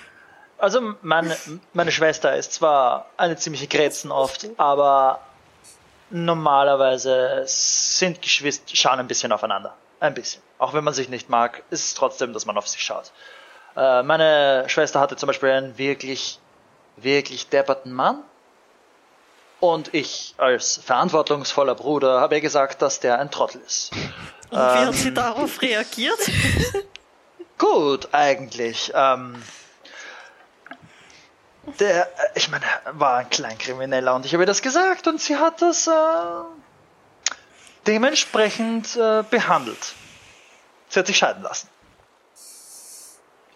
Also 0.57 0.93
meine, 1.01 1.35
meine 1.73 1.91
Schwester 1.91 2.35
ist 2.35 2.53
zwar 2.53 3.07
eine 3.17 3.35
ziemliche 3.35 3.65
Grätzen 3.65 4.11
oft, 4.11 4.47
aber 4.57 5.19
normalerweise 6.11 7.41
sind 7.47 8.21
Geschwister 8.21 8.75
schauen 8.75 8.99
ein 8.99 9.07
bisschen 9.07 9.31
aufeinander. 9.31 9.75
Ein 9.99 10.13
bisschen. 10.13 10.43
Auch 10.59 10.75
wenn 10.75 10.83
man 10.83 10.93
sich 10.93 11.09
nicht 11.09 11.29
mag, 11.29 11.63
ist 11.71 11.85
es 11.85 11.93
trotzdem, 11.95 12.31
dass 12.33 12.45
man 12.45 12.59
auf 12.59 12.67
sich 12.67 12.83
schaut. 12.83 13.11
Äh, 13.75 14.03
meine 14.03 14.65
Schwester 14.67 14.99
hatte 14.99 15.15
zum 15.15 15.25
Beispiel 15.25 15.49
einen 15.49 15.79
wirklich, 15.79 16.39
wirklich 16.95 17.47
depperten 17.49 17.91
Mann. 17.91 18.23
Und 19.61 19.93
ich 19.93 20.33
als 20.37 20.81
verantwortungsvoller 20.83 21.75
Bruder 21.75 22.19
habe 22.19 22.35
ihr 22.35 22.41
gesagt, 22.41 22.81
dass 22.81 22.99
der 22.99 23.19
ein 23.19 23.29
Trottel 23.29 23.61
ist. 23.65 23.91
Und 24.49 24.57
wie 24.57 24.85
hat 24.85 24.95
sie 24.95 25.13
darauf 25.13 25.61
reagiert? 25.61 26.17
Gut, 27.59 28.09
eigentlich. 28.11 28.91
Ähm, 28.95 29.41
der, 31.79 32.07
äh, 32.07 32.07
ich 32.33 32.49
meine, 32.49 32.65
war 32.93 33.17
ein 33.17 33.29
Kleinkrimineller 33.29 34.15
und 34.15 34.25
ich 34.25 34.33
habe 34.33 34.43
ihr 34.43 34.47
das 34.47 34.63
gesagt 34.63 35.05
und 35.05 35.21
sie 35.21 35.37
hat 35.37 35.61
das 35.61 35.85
äh, 35.85 35.91
dementsprechend 37.85 38.95
äh, 38.95 39.23
behandelt. 39.29 39.93
Sie 40.89 40.97
hat 40.97 41.05
sich 41.05 41.19
scheiden 41.19 41.43
lassen. 41.43 41.69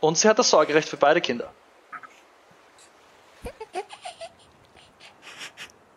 Und 0.01 0.19
sie 0.19 0.29
hat 0.29 0.37
das 0.37 0.51
Sorgerecht 0.51 0.87
für 0.87 0.97
beide 0.97 1.19
Kinder. 1.19 1.51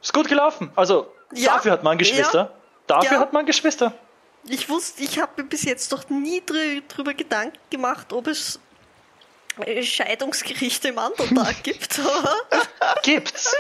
Ist 0.08 0.14
gut 0.14 0.28
gelaufen. 0.28 0.72
Also, 0.74 1.12
Ja, 1.34 1.56
dafür 1.56 1.72
hat 1.72 1.82
man 1.82 1.98
Geschwister. 1.98 2.50
Dafür 2.86 3.12
ja. 3.12 3.20
hat 3.20 3.34
man 3.34 3.44
Geschwister. 3.44 3.92
Ich 4.44 4.70
wusste, 4.70 5.02
ich 5.02 5.20
habe 5.20 5.42
mir 5.42 5.46
bis 5.46 5.64
jetzt 5.64 5.92
noch 5.92 6.08
nie 6.08 6.42
drü 6.46 6.80
drüber 6.88 7.12
Gedanken 7.12 7.58
gemacht, 7.68 8.10
ob 8.14 8.26
es 8.26 8.58
äh, 9.58 9.82
Scheidungsgerichte 9.82 10.88
im 10.88 10.96
Underdark 10.96 11.62
gibt. 11.62 11.98
oder? 11.98 12.34
Gibt's. 13.02 13.54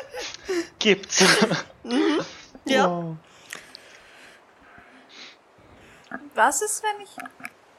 Gibt's. 0.78 1.22
ja. 2.64 3.02
Was 6.34 6.62
ist, 6.62 6.82
wenn 6.82 7.02
ich. 7.02 7.10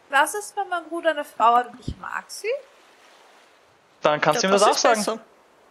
Was 0.09 0.35
ist, 0.35 0.55
wenn 0.55 0.69
mein 0.69 0.83
Bruder 0.89 1.09
eine 1.09 1.25
Frau 1.25 1.55
hat 1.55 1.71
und 1.71 1.79
ich 1.87 1.97
mag 1.97 2.25
sie? 2.27 2.47
Dann 4.03 4.21
kannst 4.21 4.43
du 4.43 4.47
ihm 4.47 4.51
Ja, 4.53 4.59
das 4.59 4.67
auch 4.67 4.77
sagen. 4.77 4.99
besser. 4.99 5.19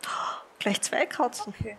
Gleich 0.59 0.81
zwei 0.83 1.07
Katzen. 1.07 1.55
Okay. 1.57 1.79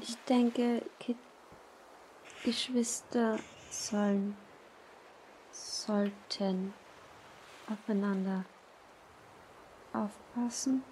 Ich 0.00 0.16
denke, 0.28 0.82
Ki 0.98 1.16
Geschwister 2.44 3.38
sollen, 3.70 4.36
sollten 5.52 6.74
aufeinander 7.70 8.44
aufpassen. 9.92 10.82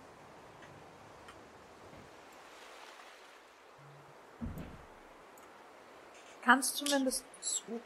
Kannst 6.43 6.77
zumindest 6.77 7.25
zu. 7.41 7.81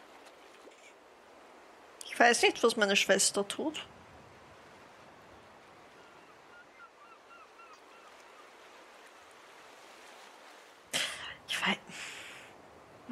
Ich 2.04 2.18
weiß 2.18 2.42
nicht, 2.42 2.62
was 2.62 2.76
meine 2.76 2.96
Schwester 2.96 3.46
tut. 3.46 3.86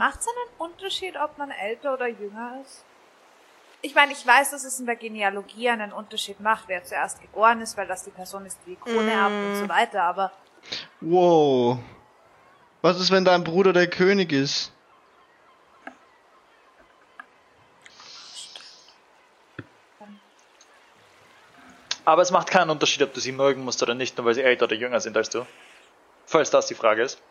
Macht 0.03 0.19
es 0.19 0.27
einen 0.27 0.69
Unterschied, 0.73 1.17
ob 1.17 1.39
man 1.39 1.53
älter 1.53 1.95
oder 1.95 2.09
jünger 2.09 2.61
ist? 2.61 2.83
Ich 3.83 3.95
meine, 3.95 4.11
ich 4.11 4.27
weiß, 4.27 4.51
dass 4.51 4.65
es 4.65 4.81
in 4.81 4.87
der 4.87 4.97
Genealogie 4.97 5.71
einen 5.71 5.93
Unterschied 5.93 6.41
macht, 6.41 6.65
wer 6.67 6.83
zuerst 6.83 7.21
geboren 7.21 7.61
ist, 7.61 7.77
weil 7.77 7.87
das 7.87 8.03
die 8.03 8.11
Person 8.11 8.45
ist, 8.45 8.59
die 8.67 8.71
die 8.71 8.77
Krone 8.81 9.13
erbt 9.13 9.33
und 9.33 9.55
so 9.61 9.69
weiter, 9.69 10.03
aber 10.03 10.33
Wow. 11.01 11.79
Was 12.81 12.99
ist, 12.99 13.13
wenn 13.13 13.25
dein 13.25 13.45
Bruder 13.45 13.73
der 13.73 13.87
König 13.87 14.33
ist? 14.33 14.73
Aber 22.05 22.23
es 22.23 22.33
macht 22.33 22.51
keinen 22.51 22.71
Unterschied, 22.71 23.05
ob 23.05 23.15
du 23.15 23.21
sie 23.21 23.31
mögen 23.31 23.63
musst 23.63 23.81
oder 23.85 23.95
nicht, 23.95 24.19
nur 24.19 24.27
weil 24.27 24.35
sie 24.35 24.43
älter 24.43 24.65
oder 24.65 24.75
jünger 24.75 24.99
sind 24.99 25.17
als 25.17 25.31
du. 25.31 25.47
Falls 26.27 26.51
das 26.51 26.67
die 26.67 26.75
Frage 26.75 27.03
ist. 27.05 27.23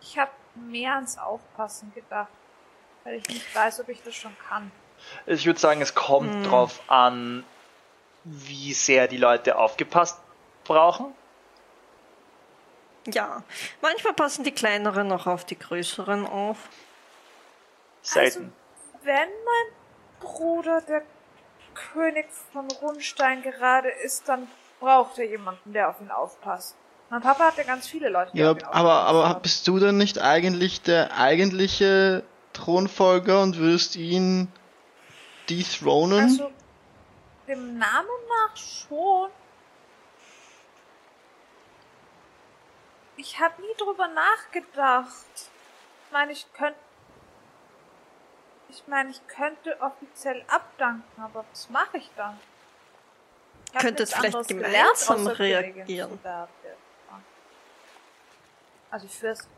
ich 0.00 0.18
habe 0.18 0.32
mehr 0.56 0.94
ans 0.94 1.18
Aufpassen 1.18 1.92
gedacht, 1.94 2.30
weil 3.04 3.14
ich 3.16 3.28
nicht 3.28 3.54
weiß, 3.54 3.80
ob 3.80 3.88
ich 3.88 4.02
das 4.02 4.14
schon 4.14 4.36
kann. 4.48 4.70
Ich 5.26 5.46
würde 5.46 5.60
sagen, 5.60 5.80
es 5.82 5.94
kommt 5.94 6.46
drauf 6.46 6.80
an, 6.88 7.44
wie 8.24 8.72
sehr 8.72 9.08
die 9.08 9.18
Leute 9.18 9.56
aufgepasst 9.56 10.20
brauchen. 10.64 11.14
Ja, 13.06 13.44
manchmal 13.80 14.14
passen 14.14 14.42
die 14.42 14.52
kleineren 14.52 15.06
noch 15.06 15.26
auf 15.26 15.44
die 15.44 15.58
größeren 15.58 16.26
auf. 16.26 16.56
Selten. 18.02 18.52
Wenn 19.02 19.28
mein 19.28 20.20
Bruder 20.20 20.80
der 20.80 21.02
König 21.74 22.26
von 22.52 22.68
Rundstein 22.70 23.42
gerade 23.42 23.88
ist, 23.88 24.28
dann 24.28 24.48
braucht 24.80 25.18
er 25.18 25.26
jemanden, 25.26 25.72
der 25.72 25.90
auf 25.90 26.00
ihn 26.00 26.10
aufpasst. 26.10 26.76
Mein 27.08 27.20
Papa 27.20 27.46
hatte 27.46 27.64
ganz 27.64 27.86
viele 27.86 28.08
Leute, 28.08 28.30
Ja, 28.34 28.54
aber, 28.72 28.92
aber 29.04 29.40
bist 29.40 29.68
du 29.68 29.78
denn 29.78 29.96
nicht 29.96 30.18
eigentlich 30.18 30.82
der 30.82 31.16
eigentliche 31.16 32.24
Thronfolger 32.52 33.42
und 33.42 33.58
würdest 33.58 33.94
ihn 33.96 34.50
dethronen? 35.48 36.20
Also, 36.20 36.50
dem 37.46 37.78
Namen 37.78 38.08
nach 38.28 38.56
schon. 38.56 39.30
Ich 43.16 43.38
habe 43.40 43.62
nie 43.62 43.74
drüber 43.78 44.08
nachgedacht. 44.08 45.26
Ich 45.36 46.12
meine, 46.12 46.32
ich 46.32 46.46
könnte. 46.52 46.78
Ich 48.68 48.82
meine, 48.88 49.10
ich 49.10 49.26
könnte 49.28 49.80
offiziell 49.80 50.44
abdanken, 50.48 51.22
aber 51.22 51.44
was 51.52 51.70
mache 51.70 51.98
ich 51.98 52.10
dann? 52.16 52.38
Ich 53.72 53.78
Könntest 53.78 54.14
vielleicht 54.14 54.48
gemeinsam 54.48 55.26
reagieren. 55.28 56.18
Also 58.90 59.08
Fürst. 59.08 59.48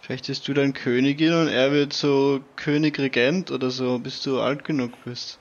Vielleicht 0.00 0.26
bist 0.26 0.46
du 0.46 0.54
dann 0.54 0.74
Königin 0.74 1.32
und 1.32 1.48
er 1.48 1.72
wird 1.72 1.94
so 1.94 2.40
Königregent 2.56 3.50
oder 3.50 3.70
so, 3.70 3.98
bis 3.98 4.22
du 4.22 4.40
alt 4.40 4.64
genug 4.64 4.92
bist. 5.04 5.38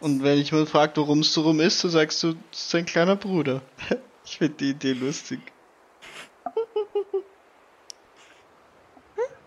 Und 0.00 0.22
wenn 0.22 0.38
ich 0.38 0.50
mal 0.50 0.66
fragt, 0.66 0.96
warum 0.96 1.20
es 1.20 1.32
so 1.32 1.42
rum 1.42 1.60
ist, 1.60 1.78
so 1.78 1.88
sagst 1.88 2.22
du, 2.22 2.32
das 2.32 2.60
ist 2.60 2.70
sein 2.70 2.86
kleiner 2.86 3.16
Bruder. 3.16 3.62
Ich 4.22 4.38
finde 4.38 4.54
die 4.58 4.70
Idee 4.70 4.92
lustig. 4.92 5.40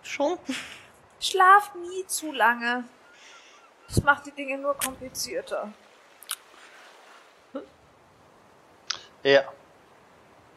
Schon? 0.01 0.37
Schlaf 1.19 1.73
nie 1.75 2.05
zu 2.07 2.33
lange. 2.33 2.83
Das 3.87 4.03
macht 4.03 4.25
die 4.25 4.31
Dinge 4.31 4.57
nur 4.57 4.75
komplizierter. 4.77 5.71
Ja. 9.23 9.43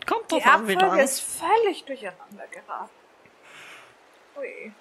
Kommt 0.06 0.30
Die 0.30 0.36
drauf 0.40 0.46
an, 0.46 0.68
wie 0.68 0.74
lang. 0.74 0.98
ist 0.98 1.20
völlig 1.20 1.84
durcheinander 1.84 2.46
geraten. 2.50 2.90
Ui. 4.36 4.72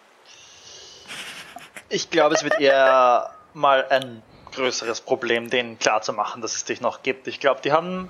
Ich 1.90 2.10
glaube, 2.10 2.36
es 2.36 2.44
wird 2.44 2.60
eher 2.60 3.34
mal 3.54 3.86
ein 3.90 4.22
größeres 4.52 5.02
Problem, 5.02 5.50
denen 5.50 5.80
klarzumachen, 5.80 6.42
dass 6.42 6.56
es 6.56 6.66
dich 6.66 6.82
noch 6.82 7.04
gibt. 7.04 7.28
Ich 7.28 7.40
glaube, 7.40 7.62
die 7.62 7.72
haben. 7.72 8.10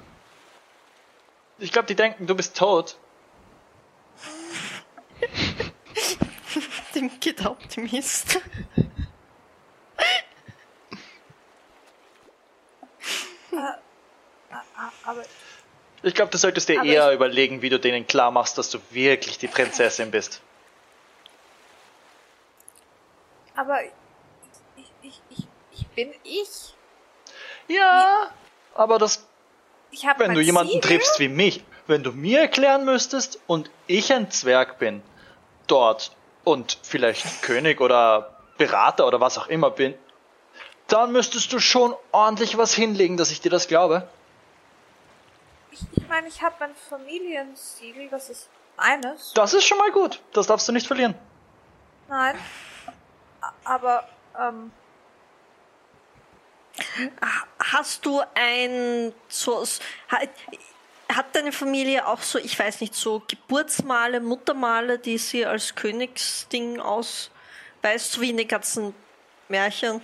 Ich 1.57 1.71
glaube, 1.71 1.87
die 1.87 1.95
denken, 1.95 2.27
du 2.27 2.35
bist 2.35 2.57
tot. 2.57 2.97
Dem 6.93 7.19
geht 7.19 7.39
der 7.39 7.51
Optimist. 7.51 8.39
Ah, 13.55 13.77
Aber 15.05 15.23
Ich 16.05 16.13
glaube, 16.13 16.29
du 16.29 16.37
solltest 16.37 16.69
dir 16.69 16.81
Aber 16.81 16.87
eher 16.87 17.13
überlegen, 17.13 17.63
wie 17.63 17.69
du 17.69 17.79
denen 17.79 18.05
klar 18.05 18.29
machst, 18.29 18.59
dass 18.59 18.69
du 18.69 18.77
wirklich 18.91 19.39
die 19.39 19.47
Prinzessin 19.47 20.11
bist. 20.11 20.39
Aber 23.55 23.81
ich, 23.81 24.85
ich, 25.01 25.21
ich, 25.31 25.47
ich 25.71 25.87
bin 25.87 26.13
ich. 26.23 26.75
Ja, 27.67 28.29
aber 28.75 28.99
das, 28.99 29.25
wenn 30.17 30.35
du 30.35 30.41
jemanden 30.41 30.73
Siegel. 30.73 30.89
triffst 30.89 31.19
wie 31.19 31.27
mich, 31.27 31.63
wenn 31.87 32.03
du 32.03 32.11
mir 32.11 32.41
erklären 32.41 32.85
müsstest 32.85 33.39
und 33.47 33.71
ich 33.87 34.13
ein 34.13 34.29
Zwerg 34.29 34.77
bin, 34.77 35.01
dort 35.65 36.11
und 36.43 36.77
vielleicht 36.83 37.41
König 37.41 37.81
oder 37.81 38.37
Berater 38.59 39.07
oder 39.07 39.21
was 39.21 39.39
auch 39.39 39.47
immer 39.47 39.71
bin, 39.71 39.95
dann 40.85 41.11
müsstest 41.11 41.51
du 41.51 41.57
schon 41.57 41.95
ordentlich 42.11 42.59
was 42.59 42.75
hinlegen, 42.75 43.17
dass 43.17 43.31
ich 43.31 43.41
dir 43.41 43.49
das 43.49 43.67
glaube. 43.67 44.07
Ich, 45.75 45.81
ich 46.01 46.07
meine, 46.07 46.27
ich 46.29 46.41
habe 46.41 46.55
mein 46.61 46.73
Familiensiegel, 46.73 48.07
das 48.09 48.29
ist 48.29 48.49
eines. 48.77 49.33
Das 49.33 49.53
ist 49.53 49.65
schon 49.67 49.77
mal 49.77 49.91
gut. 49.91 50.21
Das 50.31 50.47
darfst 50.47 50.67
du 50.69 50.71
nicht 50.71 50.87
verlieren. 50.87 51.15
Nein. 52.07 52.37
A- 53.41 53.51
Aber, 53.65 54.07
ähm, 54.39 54.71
Hast 57.59 58.05
du 58.05 58.21
ein 58.35 59.13
so 59.29 59.65
hat, 60.09 60.29
hat 61.13 61.25
deine 61.35 61.51
Familie 61.51 62.05
auch 62.07 62.19
so, 62.21 62.37
ich 62.37 62.57
weiß 62.57 62.81
nicht, 62.81 62.93
so 62.95 63.21
Geburtsmale, 63.27 64.19
Muttermale, 64.19 64.97
die 64.99 65.17
sie 65.17 65.45
als 65.45 65.75
Königsding 65.75 66.79
ausweist, 66.79 68.11
so 68.11 68.21
wie 68.21 68.29
in 68.29 68.37
den 68.37 68.47
ganzen 68.47 68.93
Märchen? 69.49 70.01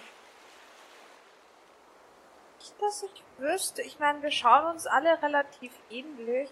nicht, 2.59 2.73
dass 2.81 3.03
ich 3.03 3.23
wüsste. 3.41 3.81
Ich 3.81 3.99
meine, 3.99 4.21
wir 4.21 4.31
schauen 4.31 4.65
uns 4.71 4.87
alle 4.87 5.21
relativ 5.21 5.73
ähnlich. 5.89 6.49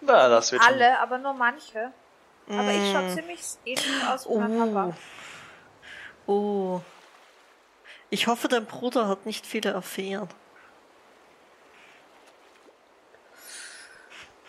Na, 0.00 0.28
das 0.28 0.52
wird 0.52 0.62
schon. 0.62 0.72
Alle, 0.72 0.98
aber 1.00 1.18
nur 1.18 1.32
manche. 1.34 1.92
Aber 2.48 2.70
ich 2.70 2.92
schaue 2.92 3.08
ziemlich 3.14 3.40
ähnlich 3.64 4.06
aus 4.08 4.28
wie 4.28 4.36
mein 4.38 4.72
Papa. 4.74 4.96
Oh. 6.26 6.32
Oh. 6.32 6.80
Ich 8.10 8.26
hoffe, 8.26 8.48
dein 8.48 8.66
Bruder 8.66 9.08
hat 9.08 9.26
nicht 9.26 9.46
viele 9.46 9.74
Affären. 9.74 10.28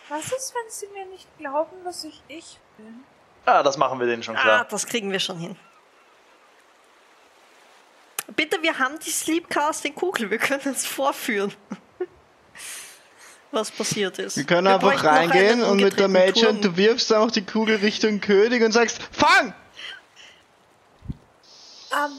Was 0.08 0.30
ist, 0.32 0.54
wenn 0.54 0.70
sie 0.70 0.88
mir 0.88 1.06
nicht 1.06 1.26
glauben, 1.38 1.84
dass 1.84 2.04
ich 2.04 2.22
ich 2.28 2.58
bin? 2.76 3.04
Ah, 3.46 3.62
das 3.62 3.76
machen 3.76 3.98
wir 3.98 4.06
denen 4.06 4.22
schon 4.22 4.36
Ah, 4.36 4.40
klar. 4.42 4.64
das 4.68 4.86
kriegen 4.86 5.10
wir 5.10 5.20
schon 5.20 5.38
hin. 5.38 5.56
Bitte, 8.36 8.62
wir 8.62 8.78
haben 8.78 8.98
die 9.04 9.10
Sleepcasting-Kugel, 9.10 10.30
wir 10.30 10.38
können 10.38 10.72
es 10.72 10.86
vorführen. 10.86 11.52
Was 13.50 13.70
passiert 13.70 14.18
ist. 14.18 14.38
Wir 14.38 14.44
können 14.44 14.66
einfach 14.66 14.88
bräuchten 14.88 15.04
noch 15.06 15.12
reingehen 15.12 15.62
und 15.62 15.76
mit 15.76 15.98
der 15.98 16.32
Turm. 16.32 16.62
du 16.62 16.76
wirfst 16.76 17.12
einfach 17.12 17.30
die 17.30 17.44
Kugel 17.44 17.76
Richtung 17.76 18.20
König 18.20 18.62
und 18.62 18.72
sagst, 18.72 19.00
fang! 19.12 19.52
Ähm, 21.92 22.12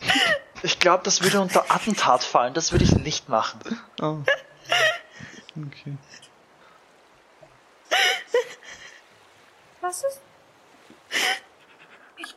Ich 0.62 0.78
glaube, 0.78 1.02
das 1.04 1.22
würde 1.22 1.40
unter 1.40 1.70
Attentat 1.70 2.22
fallen. 2.22 2.54
Das 2.54 2.72
würde 2.72 2.84
ich 2.84 2.92
nicht 2.96 3.28
machen. 3.28 3.60
Oh. 4.00 4.18
Okay. 5.56 5.96
was 9.80 10.04
ist? 10.04 10.20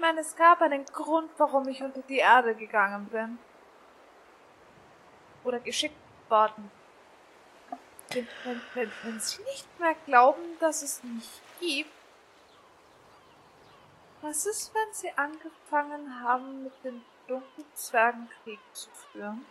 Meine, 0.04 0.20
es 0.20 0.36
gab 0.36 0.62
einen 0.62 0.84
Grund, 0.84 1.32
warum 1.38 1.66
ich 1.70 1.82
unter 1.82 2.02
die 2.02 2.18
Erde 2.18 2.56
gegangen 2.56 3.06
bin. 3.06 3.40
Oder 5.46 5.62
geschickt 5.62 5.96
worden. 6.28 6.70
Wenn, 8.10 8.28
wenn, 8.44 8.62
wenn, 8.74 8.92
wenn 9.04 9.20
Sie 9.22 9.42
nicht 9.44 9.80
mehr 9.80 9.96
glauben, 10.06 10.42
dass 10.60 10.82
es 10.82 11.02
mich 11.04 11.30
gibt, 11.62 11.90
was 14.22 14.46
ist, 14.46 14.74
wenn 14.74 14.94
Sie 14.94 15.10
angefangen 15.16 16.22
haben, 16.22 16.64
mit 16.64 16.84
den 16.84 17.02
Dunkelzwergen 17.30 18.30
Krieg 18.44 18.60
zu 18.74 18.90
führen? 19.14 19.46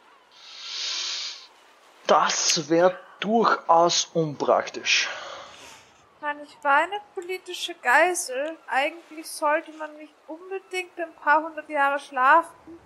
Das 2.06 2.68
wäre 2.68 3.00
durchaus 3.20 4.04
unpraktisch. 4.12 5.08
Ich 6.22 6.24
meine, 6.24 6.44
ich 6.44 6.56
war 6.62 6.76
eine 6.76 7.00
politische 7.16 7.74
Geisel. 7.82 8.56
Eigentlich 8.68 9.26
sollte 9.26 9.72
man 9.72 9.92
nicht 9.96 10.14
unbedingt 10.28 10.96
ein 11.00 11.12
paar 11.16 11.42
hundert 11.42 11.68
Jahre 11.68 11.98
schlafen. 11.98 12.78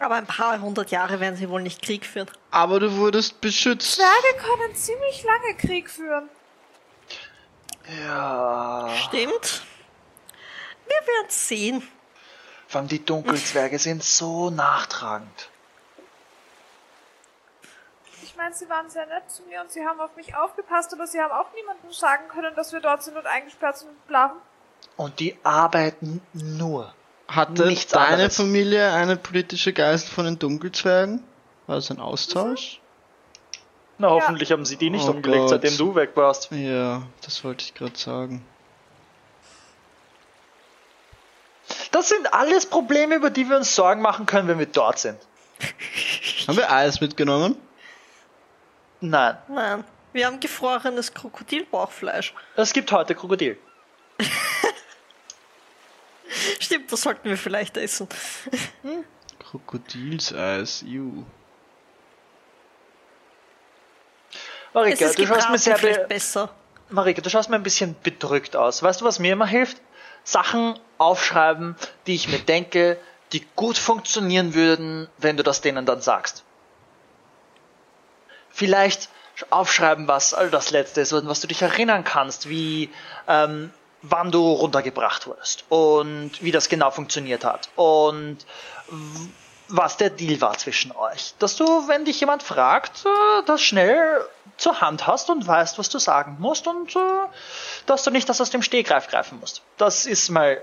Aber 0.00 0.16
ein 0.16 0.26
paar 0.26 0.60
hundert 0.60 0.90
Jahre 0.90 1.20
werden 1.20 1.36
sie 1.36 1.48
wohl 1.48 1.62
nicht 1.62 1.80
Krieg 1.80 2.04
führen. 2.04 2.28
Aber 2.50 2.80
du 2.80 2.96
wurdest 2.96 3.40
beschützt. 3.40 3.94
Zwerge 3.94 4.44
können 4.44 4.74
ziemlich 4.74 5.22
lange 5.22 5.56
Krieg 5.56 5.88
führen. 5.88 6.28
Ja. 8.04 8.90
Stimmt. 9.06 9.62
Wir 10.86 11.06
werden 11.14 11.28
sehen. 11.28 11.88
Vor 12.66 12.80
allem 12.80 12.88
die 12.88 13.04
Dunkelzwerge 13.04 13.78
sind 13.78 14.02
so 14.02 14.50
nachtragend. 14.50 15.48
Meine, 18.42 18.56
sie 18.56 18.68
waren 18.68 18.90
sehr 18.90 19.06
nett 19.06 19.30
zu 19.30 19.44
mir 19.44 19.60
und 19.60 19.70
sie 19.70 19.86
haben 19.86 20.00
auf 20.00 20.16
mich 20.16 20.34
aufgepasst, 20.34 20.92
aber 20.92 21.06
sie 21.06 21.20
haben 21.20 21.30
auch 21.30 21.46
niemandem 21.54 21.92
sagen 21.92 22.26
können, 22.26 22.52
dass 22.56 22.72
wir 22.72 22.80
dort 22.80 23.00
sind 23.04 23.16
und 23.16 23.24
eingesperrt 23.24 23.78
sind 23.78 23.90
und 23.90 24.08
blaffen. 24.08 24.38
Und 24.96 25.20
die 25.20 25.36
arbeiten 25.44 26.20
nur. 26.32 26.92
Hatte 27.28 27.66
Nichts 27.66 27.92
deine 27.92 28.14
anderes. 28.14 28.36
Familie 28.38 28.90
eine 28.90 29.14
politische 29.16 29.72
Geist 29.72 30.08
von 30.08 30.24
den 30.24 30.40
Dunkelzwergen? 30.40 31.22
War 31.68 31.76
das 31.76 31.92
ein 31.92 32.00
Austausch? 32.00 32.80
Na, 33.98 34.10
hoffentlich 34.10 34.50
haben 34.50 34.64
sie 34.64 34.76
die 34.76 34.90
nicht 34.90 35.06
Oh 35.06 35.12
umgelegt, 35.12 35.42
Gott. 35.42 35.50
seitdem 35.50 35.76
du 35.78 35.94
weg 35.94 36.10
warst. 36.16 36.50
Ja, 36.50 37.02
das 37.24 37.44
wollte 37.44 37.64
ich 37.64 37.74
gerade 37.74 37.96
sagen. 37.96 38.44
Das 41.92 42.08
sind 42.08 42.34
alles 42.34 42.66
Probleme, 42.66 43.14
über 43.14 43.30
die 43.30 43.48
wir 43.48 43.56
uns 43.56 43.72
Sorgen 43.76 44.02
machen 44.02 44.26
können, 44.26 44.48
wenn 44.48 44.58
wir 44.58 44.66
dort 44.66 44.98
sind. 44.98 45.20
Haben 46.48 46.56
wir 46.56 46.72
Eis 46.72 47.00
mitgenommen? 47.00 47.56
Nein, 49.02 49.36
Nein. 49.48 49.84
Wir 50.12 50.26
haben 50.26 50.38
gefrorenes 50.38 51.12
Krokodilbauchfleisch. 51.12 52.34
es 52.54 52.72
gibt 52.72 52.92
heute 52.92 53.16
Krokodil. 53.16 53.58
Stimmt, 56.60 56.92
das 56.92 57.00
sollten 57.00 57.28
wir 57.28 57.36
vielleicht 57.36 57.76
essen. 57.76 58.08
Krokodilseis, 59.40 60.84
ju. 60.86 61.24
Es 64.68 64.74
Marika, 64.74 65.04
ist 65.04 65.18
du 65.18 65.26
schaust 65.26 65.50
mir 65.50 65.58
sehr 65.58 65.78
be 65.78 66.06
besser. 66.08 66.48
Marika, 66.88 67.20
du 67.20 67.28
schaust 67.28 67.50
mir 67.50 67.56
ein 67.56 67.62
bisschen 67.64 67.96
bedrückt 68.02 68.54
aus. 68.54 68.84
Weißt 68.84 69.00
du, 69.00 69.04
was 69.04 69.18
mir 69.18 69.32
immer 69.32 69.46
hilft? 69.46 69.78
Sachen 70.22 70.78
aufschreiben, 70.98 71.74
die 72.06 72.14
ich 72.14 72.28
mir 72.28 72.38
denke, 72.38 72.98
die 73.32 73.44
gut 73.56 73.78
funktionieren 73.78 74.54
würden, 74.54 75.08
wenn 75.18 75.36
du 75.36 75.42
das 75.42 75.60
denen 75.60 75.86
dann 75.86 76.00
sagst. 76.00 76.44
Vielleicht 78.52 79.08
aufschreiben, 79.50 80.08
was 80.08 80.34
all 80.34 80.50
das 80.50 80.70
Letzte 80.70 81.00
ist 81.00 81.12
und 81.12 81.28
was 81.28 81.40
du 81.40 81.46
dich 81.46 81.62
erinnern 81.62 82.04
kannst, 82.04 82.48
wie 82.48 82.90
ähm, 83.26 83.72
wann 84.02 84.30
du 84.30 84.52
runtergebracht 84.52 85.26
wurdest 85.26 85.64
und 85.68 86.42
wie 86.42 86.52
das 86.52 86.68
genau 86.68 86.90
funktioniert 86.90 87.44
hat 87.44 87.68
und 87.76 88.38
was 89.68 89.96
der 89.96 90.10
Deal 90.10 90.40
war 90.42 90.58
zwischen 90.58 90.92
euch. 90.92 91.34
Dass 91.38 91.56
du, 91.56 91.64
wenn 91.88 92.04
dich 92.04 92.20
jemand 92.20 92.42
fragt, 92.42 93.06
äh, 93.06 93.42
das 93.46 93.62
schnell 93.62 94.22
zur 94.58 94.80
Hand 94.82 95.06
hast 95.06 95.30
und 95.30 95.46
weißt, 95.46 95.78
was 95.78 95.88
du 95.88 95.98
sagen 95.98 96.36
musst 96.38 96.66
und 96.66 96.94
äh, 96.94 96.98
dass 97.86 98.02
du 98.02 98.10
nicht 98.10 98.28
das 98.28 98.40
aus 98.40 98.50
dem 98.50 98.60
Stehgreif 98.62 99.08
greifen 99.08 99.40
musst. 99.40 99.62
Das 99.78 100.04
ist 100.04 100.28
mal, 100.28 100.60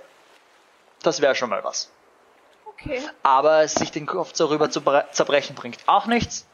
das 1.01 1.21
wäre 1.21 1.33
schon 1.33 1.49
mal 1.49 1.63
was. 1.63 1.89
Okay. 2.65 3.01
Aber 3.23 3.67
sich 3.67 3.91
den 3.91 4.05
Kopf 4.05 4.33
darüber 4.33 4.69
zu 4.69 4.81
bre- 4.81 5.09
zerbrechen 5.11 5.55
bringt 5.55 5.79
auch 5.87 6.05
nichts, 6.05 6.45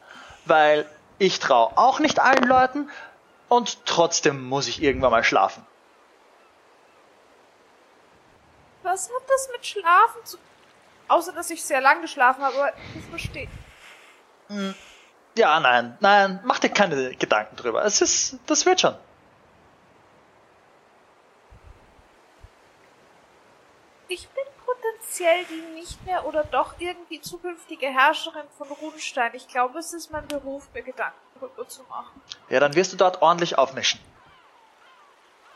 weil 0.45 0.85
ich 1.17 1.39
traue 1.39 1.77
auch 1.77 1.99
nicht 1.99 2.19
allen 2.19 2.43
Leuten 2.43 2.89
und 3.49 3.85
trotzdem 3.85 4.43
muss 4.43 4.67
ich 4.67 4.81
irgendwann 4.81 5.11
mal 5.11 5.23
schlafen. 5.23 5.65
Was 8.83 9.09
hat 9.09 9.29
das 9.29 9.49
mit 9.51 9.65
Schlafen 9.65 10.25
zu... 10.25 10.37
Außer, 11.07 11.33
dass 11.33 11.49
ich 11.49 11.63
sehr 11.63 11.81
lang 11.81 12.01
geschlafen 12.01 12.43
habe, 12.43 12.55
aber 12.55 12.73
ich 12.95 13.05
verstehe. 13.05 13.47
Ja, 15.35 15.59
nein, 15.59 15.97
nein, 15.99 16.39
mach 16.43 16.59
dir 16.59 16.69
keine 16.69 17.15
Gedanken 17.15 17.55
drüber. 17.55 17.83
Es 17.83 18.01
ist, 18.01 18.39
das 18.45 18.65
wird 18.65 18.81
schon. 18.81 18.95
Ich 24.07 24.27
bin 24.29 24.45
potenziell 25.15 25.45
die 25.45 25.79
nicht 25.79 26.05
mehr 26.05 26.25
oder 26.25 26.43
doch 26.43 26.75
irgendwie 26.79 27.21
zukünftige 27.21 27.87
Herrscherin 27.87 28.45
von 28.57 28.67
Runstein. 28.67 29.31
Ich 29.33 29.47
glaube, 29.47 29.79
es 29.79 29.93
ist 29.93 30.11
mein 30.11 30.27
Beruf, 30.27 30.67
mir 30.73 30.83
Gedanken 30.83 31.17
darüber 31.39 31.67
zu 31.67 31.83
machen. 31.83 32.21
Ja, 32.49 32.59
dann 32.59 32.75
wirst 32.75 32.93
du 32.93 32.97
dort 32.97 33.21
ordentlich 33.21 33.57
aufmischen. 33.57 33.99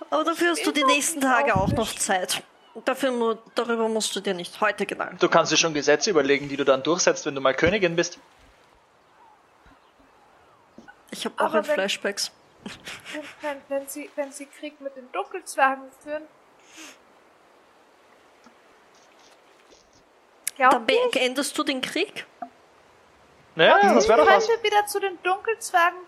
Aber 0.10 0.23
dafür 0.23 0.52
hast 0.52 0.65
du 0.65 0.72
die 0.72 0.84
nächsten 0.84 1.22
Tage 1.22 1.56
auch 1.56 1.72
noch. 1.72 1.94
Zeit. 1.95 2.44
Dafür 2.86 3.11
nur, 3.11 3.40
darüber 3.56 3.90
musst 3.90 4.15
du 4.15 4.22
dir 4.22 4.34
nicht 4.34 4.61
heute 4.61 4.86
Gedanken. 4.86 5.18
Du 5.19 5.27
kannst 5.27 5.52
dir 5.52 5.57
schon 5.57 5.73
Gesetze 5.73 6.10
überlegen, 6.10 6.48
die 6.48 6.56
du 6.56 6.64
dann 6.64 6.81
durchsetzt, 6.81 7.26
wenn 7.26 7.36
du 7.36 7.41
mal 7.41 7.53
Königin 7.53 7.95
bist. 7.95 8.19
Ich 11.11 11.26
habe 11.26 11.36
auch 11.44 11.53
ein 11.53 11.68
wenn- 11.68 11.73
Flashbacks. 11.73 12.31
Wenn, 13.14 13.23
wenn, 13.41 13.61
wenn, 13.69 13.88
sie, 13.88 14.10
wenn 14.15 14.31
sie 14.31 14.45
Krieg 14.45 14.80
mit 14.81 14.95
den 14.95 15.11
Dunkelzwergen 15.11 15.86
führen. 16.03 16.23
Dann 20.60 20.86
Glaubt 20.86 20.91
ihr, 20.91 21.11
beendest 21.11 21.57
du 21.57 21.64
den 21.64 21.81
Krieg? 21.81 22.26
Ja, 23.56 23.94
das 23.94 24.07
wäre 24.07 24.19
doch 24.19 24.27
was. 24.27 24.48
wir 24.48 24.61
wieder 24.64 24.86
zu 24.86 24.99
den 24.99 25.18
Dunkelzwergen 25.23 25.99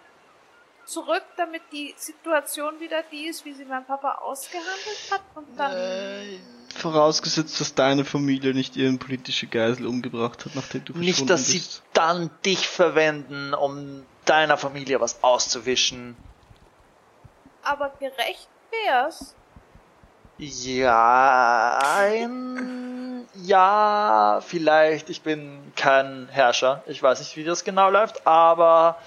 zurück, 0.86 1.24
damit 1.38 1.62
die 1.72 1.94
Situation 1.98 2.80
wieder 2.80 3.04
die 3.12 3.28
ist, 3.28 3.46
wie 3.46 3.54
sie 3.54 3.66
mein 3.66 3.86
Papa 3.86 4.16
ausgehandelt 4.16 5.12
hat 5.12 5.22
und 5.36 5.48
dann. 5.58 5.74
Äh, 5.76 6.40
Vorausgesetzt, 6.76 7.60
dass 7.60 7.76
deine 7.76 8.06
Familie 8.06 8.54
nicht 8.54 8.78
ihren 8.78 8.98
politische 9.00 9.48
Geisel 9.48 9.86
umgebracht 9.86 10.46
hat, 10.46 10.56
nachdem 10.56 10.86
du 10.86 10.98
Nicht, 10.98 11.30
dass 11.30 11.48
sie 11.48 11.58
bist. 11.58 11.84
dann 11.94 12.30
dich 12.46 12.68
verwenden, 12.68 13.54
um 13.54 14.06
deiner 14.26 14.58
Familie 14.58 15.02
was 15.02 15.22
auszuwischen. 15.24 16.16
Aber 17.64 17.90
gerecht 18.00 18.48
wär's. 18.72 19.36
Ja, 20.44 21.78
ein, 21.84 23.28
ja, 23.36 24.42
vielleicht. 24.44 25.12
Ich 25.12 25.22
bin 25.22 25.72
kein 25.76 26.30
Herrscher. 26.32 26.84
Ich 26.88 27.04
weiß 27.04 27.20
nicht, 27.20 27.38
wie 27.38 27.44
das 27.44 27.64
genau 27.64 27.92
läuft, 27.92 28.26
aber 28.26 28.98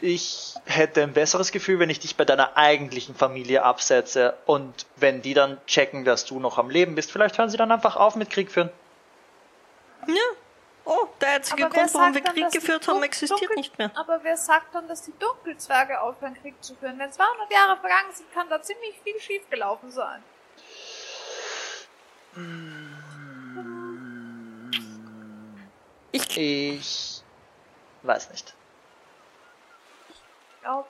ich 0.00 0.54
hätte 0.66 1.02
ein 1.02 1.12
besseres 1.12 1.50
Gefühl, 1.50 1.80
wenn 1.80 1.90
ich 1.90 1.98
dich 1.98 2.16
bei 2.16 2.24
deiner 2.24 2.56
eigentlichen 2.56 3.16
Familie 3.16 3.64
absetze 3.64 4.34
und 4.46 4.86
wenn 4.94 5.20
die 5.20 5.34
dann 5.34 5.58
checken, 5.66 6.04
dass 6.04 6.26
du 6.26 6.38
noch 6.38 6.58
am 6.58 6.70
Leben 6.70 6.94
bist, 6.94 7.10
vielleicht 7.10 7.38
hören 7.38 7.48
sie 7.48 7.56
dann 7.56 7.72
einfach 7.72 7.96
auf 7.96 8.14
mit 8.14 8.30
Krieg 8.30 8.52
führen. 8.52 8.70
Ja. 10.06 10.14
Oh, 10.84 11.08
der 11.20 11.30
einzige 11.30 11.64
Aber 11.64 11.74
wer 11.74 11.82
Grund, 11.82 11.94
warum 11.94 12.14
wir 12.14 12.22
sagt 12.22 12.26
dann, 12.28 12.34
Krieg 12.34 12.44
dass 12.44 12.52
die 12.52 12.58
geführt 12.60 12.86
haben, 12.86 13.02
existiert 13.02 13.40
Dunkel- 13.40 13.56
nicht 13.56 13.78
mehr. 13.78 13.90
Aber 13.96 14.20
wer 14.22 14.36
sagt 14.36 14.72
dann, 14.72 14.86
dass 14.86 15.02
die 15.02 15.14
Dunkelzwerge 15.18 16.00
aufhören, 16.00 16.34
Krieg 16.40 16.54
zu 16.62 16.76
führen? 16.76 17.00
Wenn 17.00 17.10
200 17.10 17.52
Jahre 17.52 17.80
vergangen 17.80 18.12
sind, 18.12 18.32
kann 18.32 18.48
da 18.48 18.62
ziemlich 18.62 19.00
viel 19.02 19.18
schiefgelaufen 19.18 19.90
sein. 19.90 20.22
Ich, 26.12 26.36
Ich 26.36 27.22
weiß 28.02 28.30
nicht. 28.30 28.54
Ich 30.08 30.60
glaube, 30.62 30.88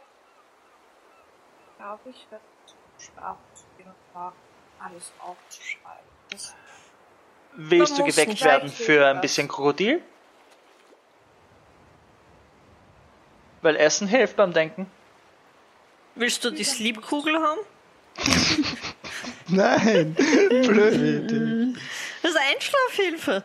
glaube 1.77 2.11
ich, 2.11 2.27
werde 2.31 2.45
und 3.79 4.15
mal 4.15 4.33
alles 4.81 5.12
aufzuschreiben. 5.21 6.05
Das 6.31 6.55
Willst 7.57 7.99
du 7.99 8.05
geweckt 8.05 8.43
werden 8.43 8.71
für 8.71 9.07
ein 9.07 9.21
bisschen 9.21 9.47
Krokodil? 9.47 10.03
Weil 13.62 13.77
Essen 13.77 14.09
hilft 14.09 14.37
beim 14.37 14.53
Denken. 14.53 14.91
willst 16.15 16.45
du 16.45 16.51
die 16.51 16.65
Sleep-Kugel 16.65 17.39
haben? 17.39 17.61
Nein, 19.49 20.15
blöde 20.49 21.19
Idee. 21.19 21.79
Das 22.23 22.33
ist 22.33 22.39
Einschlafhilfe. 22.39 23.45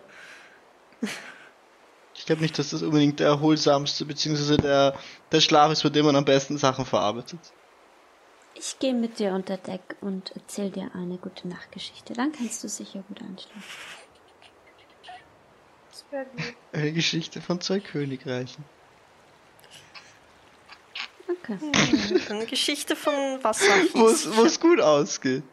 glaube 2.30 2.44
nicht, 2.44 2.60
dass 2.60 2.70
das 2.70 2.84
unbedingt 2.84 3.20
der 3.20 3.28
erholsamste, 3.28 4.06
beziehungsweise 4.06 4.58
der, 4.58 4.96
der 5.32 5.42
Schlaf 5.42 5.72
ist, 5.72 5.82
bei 5.82 5.90
dem 5.90 6.06
man 6.06 6.16
am 6.16 6.26
besten 6.26 6.60
Sachen 6.60 6.86
verarbeitet. 6.86 7.40
Ich 8.54 8.78
gehe 8.78 8.94
mit 8.94 9.18
dir 9.18 9.32
unter 9.34 9.58
Deck 9.58 9.96
und 10.02 10.32
erzähl 10.36 10.70
dir 10.70 10.92
eine 10.94 11.18
gute 11.18 11.48
Nachtgeschichte. 11.48 12.14
Dann 12.14 12.32
kannst 12.32 12.64
du 12.64 12.70
sicher 12.70 13.04
gut 13.08 13.20
einschlafen. 13.20 13.64
Eine 16.72 16.94
Geschichte 16.94 17.42
von 17.42 17.60
zwei 17.62 17.80
Königreichen. 17.80 18.64
Okay. 21.28 21.58
Eine 22.30 22.46
Geschichte 22.46 22.96
von 22.96 23.44
Wasser. 23.44 23.74
Wo 23.94 24.44
es 24.44 24.60
gut 24.60 24.82
ausgeht. 24.82 25.44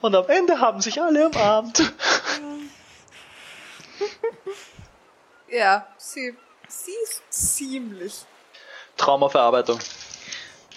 Und 0.00 0.14
am 0.14 0.28
Ende 0.28 0.60
haben 0.60 0.80
sich 0.80 1.00
alle 1.02 1.28
umarmt. 1.28 1.92
Ja, 5.48 5.86
sie, 5.96 6.34
sie 6.68 6.90
ist 7.04 7.22
ziemlich. 7.30 8.24
Traumaverarbeitung. 8.96 9.78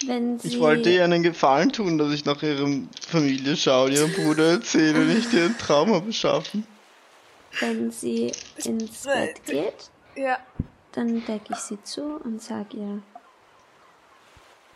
Wenn 0.06 0.38
sie, 0.38 0.48
Ich 0.48 0.60
wollte 0.60 0.90
ihr 0.90 1.04
einen 1.04 1.22
Gefallen 1.22 1.72
tun, 1.72 1.98
dass 1.98 2.12
ich 2.12 2.24
nach 2.24 2.42
ihrem 2.42 2.88
Familie 3.08 3.56
schaue 3.56 3.86
und 3.86 3.92
ihrem 3.94 4.12
Bruder 4.12 4.52
erzähle, 4.52 5.00
nicht 5.06 5.32
ihr 5.32 5.46
ein 5.46 5.58
Trauma 5.58 5.98
beschaffen. 5.98 6.66
wenn 7.58 7.90
sie 7.90 8.32
ins 8.64 9.02
Bett 9.02 9.44
geht, 9.44 9.90
Ja. 10.14 10.38
dann 10.92 11.24
decke 11.26 11.52
ich 11.52 11.58
sie 11.58 11.82
zu 11.82 12.20
und 12.22 12.40
sag 12.40 12.72
ihr, 12.72 13.02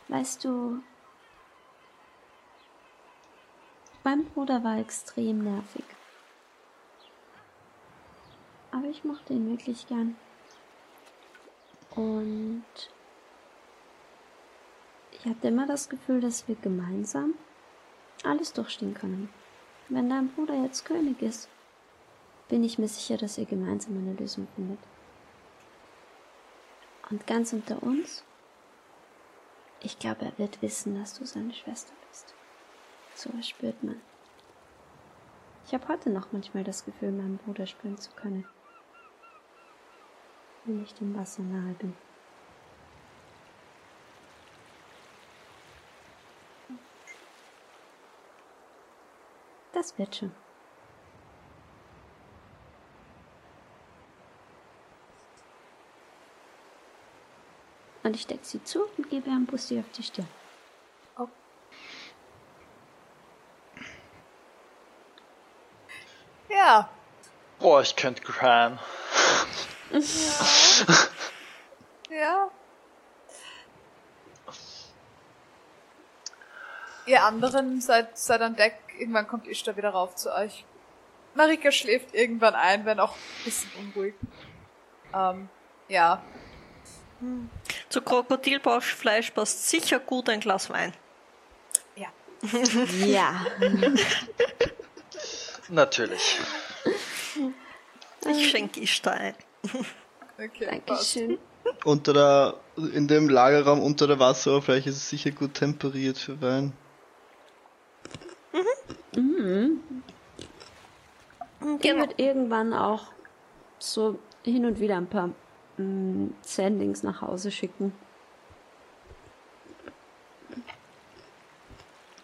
weißt 0.08 0.44
du, 0.44 0.80
mein 4.04 4.24
Bruder 4.26 4.62
war 4.62 4.78
extrem 4.78 5.42
nervig. 5.42 5.84
Aber 8.70 8.86
ich 8.86 9.02
mochte 9.02 9.32
ihn 9.32 9.50
wirklich 9.50 9.86
gern. 9.86 10.16
Und 11.94 12.64
ich 15.12 15.24
hatte 15.24 15.48
immer 15.48 15.66
das 15.66 15.88
Gefühl, 15.88 16.20
dass 16.20 16.46
wir 16.48 16.56
gemeinsam 16.56 17.34
alles 18.24 18.52
durchstehen 18.52 18.94
können. 18.94 19.32
Wenn 19.88 20.10
dein 20.10 20.28
Bruder 20.28 20.54
jetzt 20.54 20.84
König 20.84 21.22
ist, 21.22 21.48
bin 22.48 22.62
ich 22.62 22.78
mir 22.78 22.88
sicher, 22.88 23.16
dass 23.16 23.38
ihr 23.38 23.46
gemeinsam 23.46 23.96
eine 23.96 24.14
Lösung 24.14 24.48
findet. 24.54 24.78
Und 27.10 27.26
ganz 27.26 27.52
unter 27.52 27.82
uns, 27.82 28.24
ich 29.80 29.98
glaube, 29.98 30.24
er 30.24 30.38
wird 30.38 30.60
wissen, 30.62 30.98
dass 30.98 31.18
du 31.18 31.24
seine 31.24 31.54
Schwester 31.54 31.92
bist. 32.10 32.34
So 33.14 33.30
was 33.32 33.48
spürt 33.48 33.82
man. 33.82 34.00
Ich 35.66 35.72
habe 35.72 35.88
heute 35.88 36.10
noch 36.10 36.32
manchmal 36.32 36.64
das 36.64 36.84
Gefühl, 36.84 37.12
meinen 37.12 37.38
Bruder 37.38 37.66
spüren 37.66 37.96
zu 37.96 38.10
können. 38.12 38.44
Wenn 40.64 40.82
ich 40.82 40.94
dem 40.94 41.16
Wasser 41.16 41.42
nahe 41.42 41.74
bin. 41.74 41.96
Das 49.72 49.98
wird 49.98 50.16
schon. 50.16 50.32
Und 58.02 58.16
ich 58.16 58.26
decke 58.26 58.44
sie 58.44 58.62
zu 58.64 58.84
und 58.96 59.08
gebe 59.08 59.28
ihr 59.28 59.34
einen 59.34 59.46
Bussi 59.46 59.78
auf 59.78 59.90
die 59.96 60.02
Stirn. 60.02 60.28
Ja. 66.64 66.88
Boah, 67.58 67.82
ich 67.82 67.94
könnte 67.94 68.22
cryen. 68.22 68.78
Ja. 72.08 72.50
Ihr 77.04 77.22
anderen 77.22 77.82
seid, 77.82 78.16
seid 78.16 78.40
an 78.40 78.56
Deck. 78.56 78.78
Irgendwann 78.98 79.28
kommt 79.28 79.46
Ishtar 79.46 79.76
wieder 79.76 79.90
rauf 79.90 80.14
zu 80.14 80.32
euch. 80.34 80.64
Marika 81.34 81.70
schläft 81.70 82.14
irgendwann 82.14 82.54
ein, 82.54 82.86
wenn 82.86 82.98
auch 82.98 83.12
ein 83.14 83.44
bisschen 83.44 83.70
unruhig. 83.78 84.14
Ähm, 85.12 85.50
ja. 85.88 86.22
Zu 87.90 88.00
Krokodilbauchfleisch 88.00 89.32
passt 89.32 89.68
sicher 89.68 89.98
gut 89.98 90.30
ein 90.30 90.40
Glas 90.40 90.70
Wein. 90.70 90.94
Ja. 91.96 92.08
Ja. 93.04 93.44
Natürlich. 95.68 96.40
Ich 98.26 98.50
schenke 98.50 98.80
Ishtar 98.80 99.14
ein. 99.14 99.34
Okay. 100.38 100.80
passt. 100.84 101.16
Dankeschön. 101.16 101.38
Unter 101.84 102.12
der, 102.12 102.54
in 102.92 103.08
dem 103.08 103.28
Lagerraum 103.28 103.80
unter 103.80 104.06
der 104.06 104.18
Wasseroberfläche 104.18 104.90
ist 104.90 104.96
es 104.96 105.08
sicher 105.08 105.30
gut 105.30 105.54
temperiert 105.54 106.18
für 106.18 106.40
Wein. 106.42 106.72
Die 111.82 111.96
wird 111.96 112.18
irgendwann 112.18 112.72
auch 112.74 113.06
so 113.78 114.18
hin 114.42 114.66
und 114.66 114.80
wieder 114.80 114.96
ein 114.96 115.06
paar 115.06 115.30
mm, 115.78 116.28
Sendings 116.42 117.02
nach 117.02 117.22
Hause 117.22 117.50
schicken. 117.50 117.92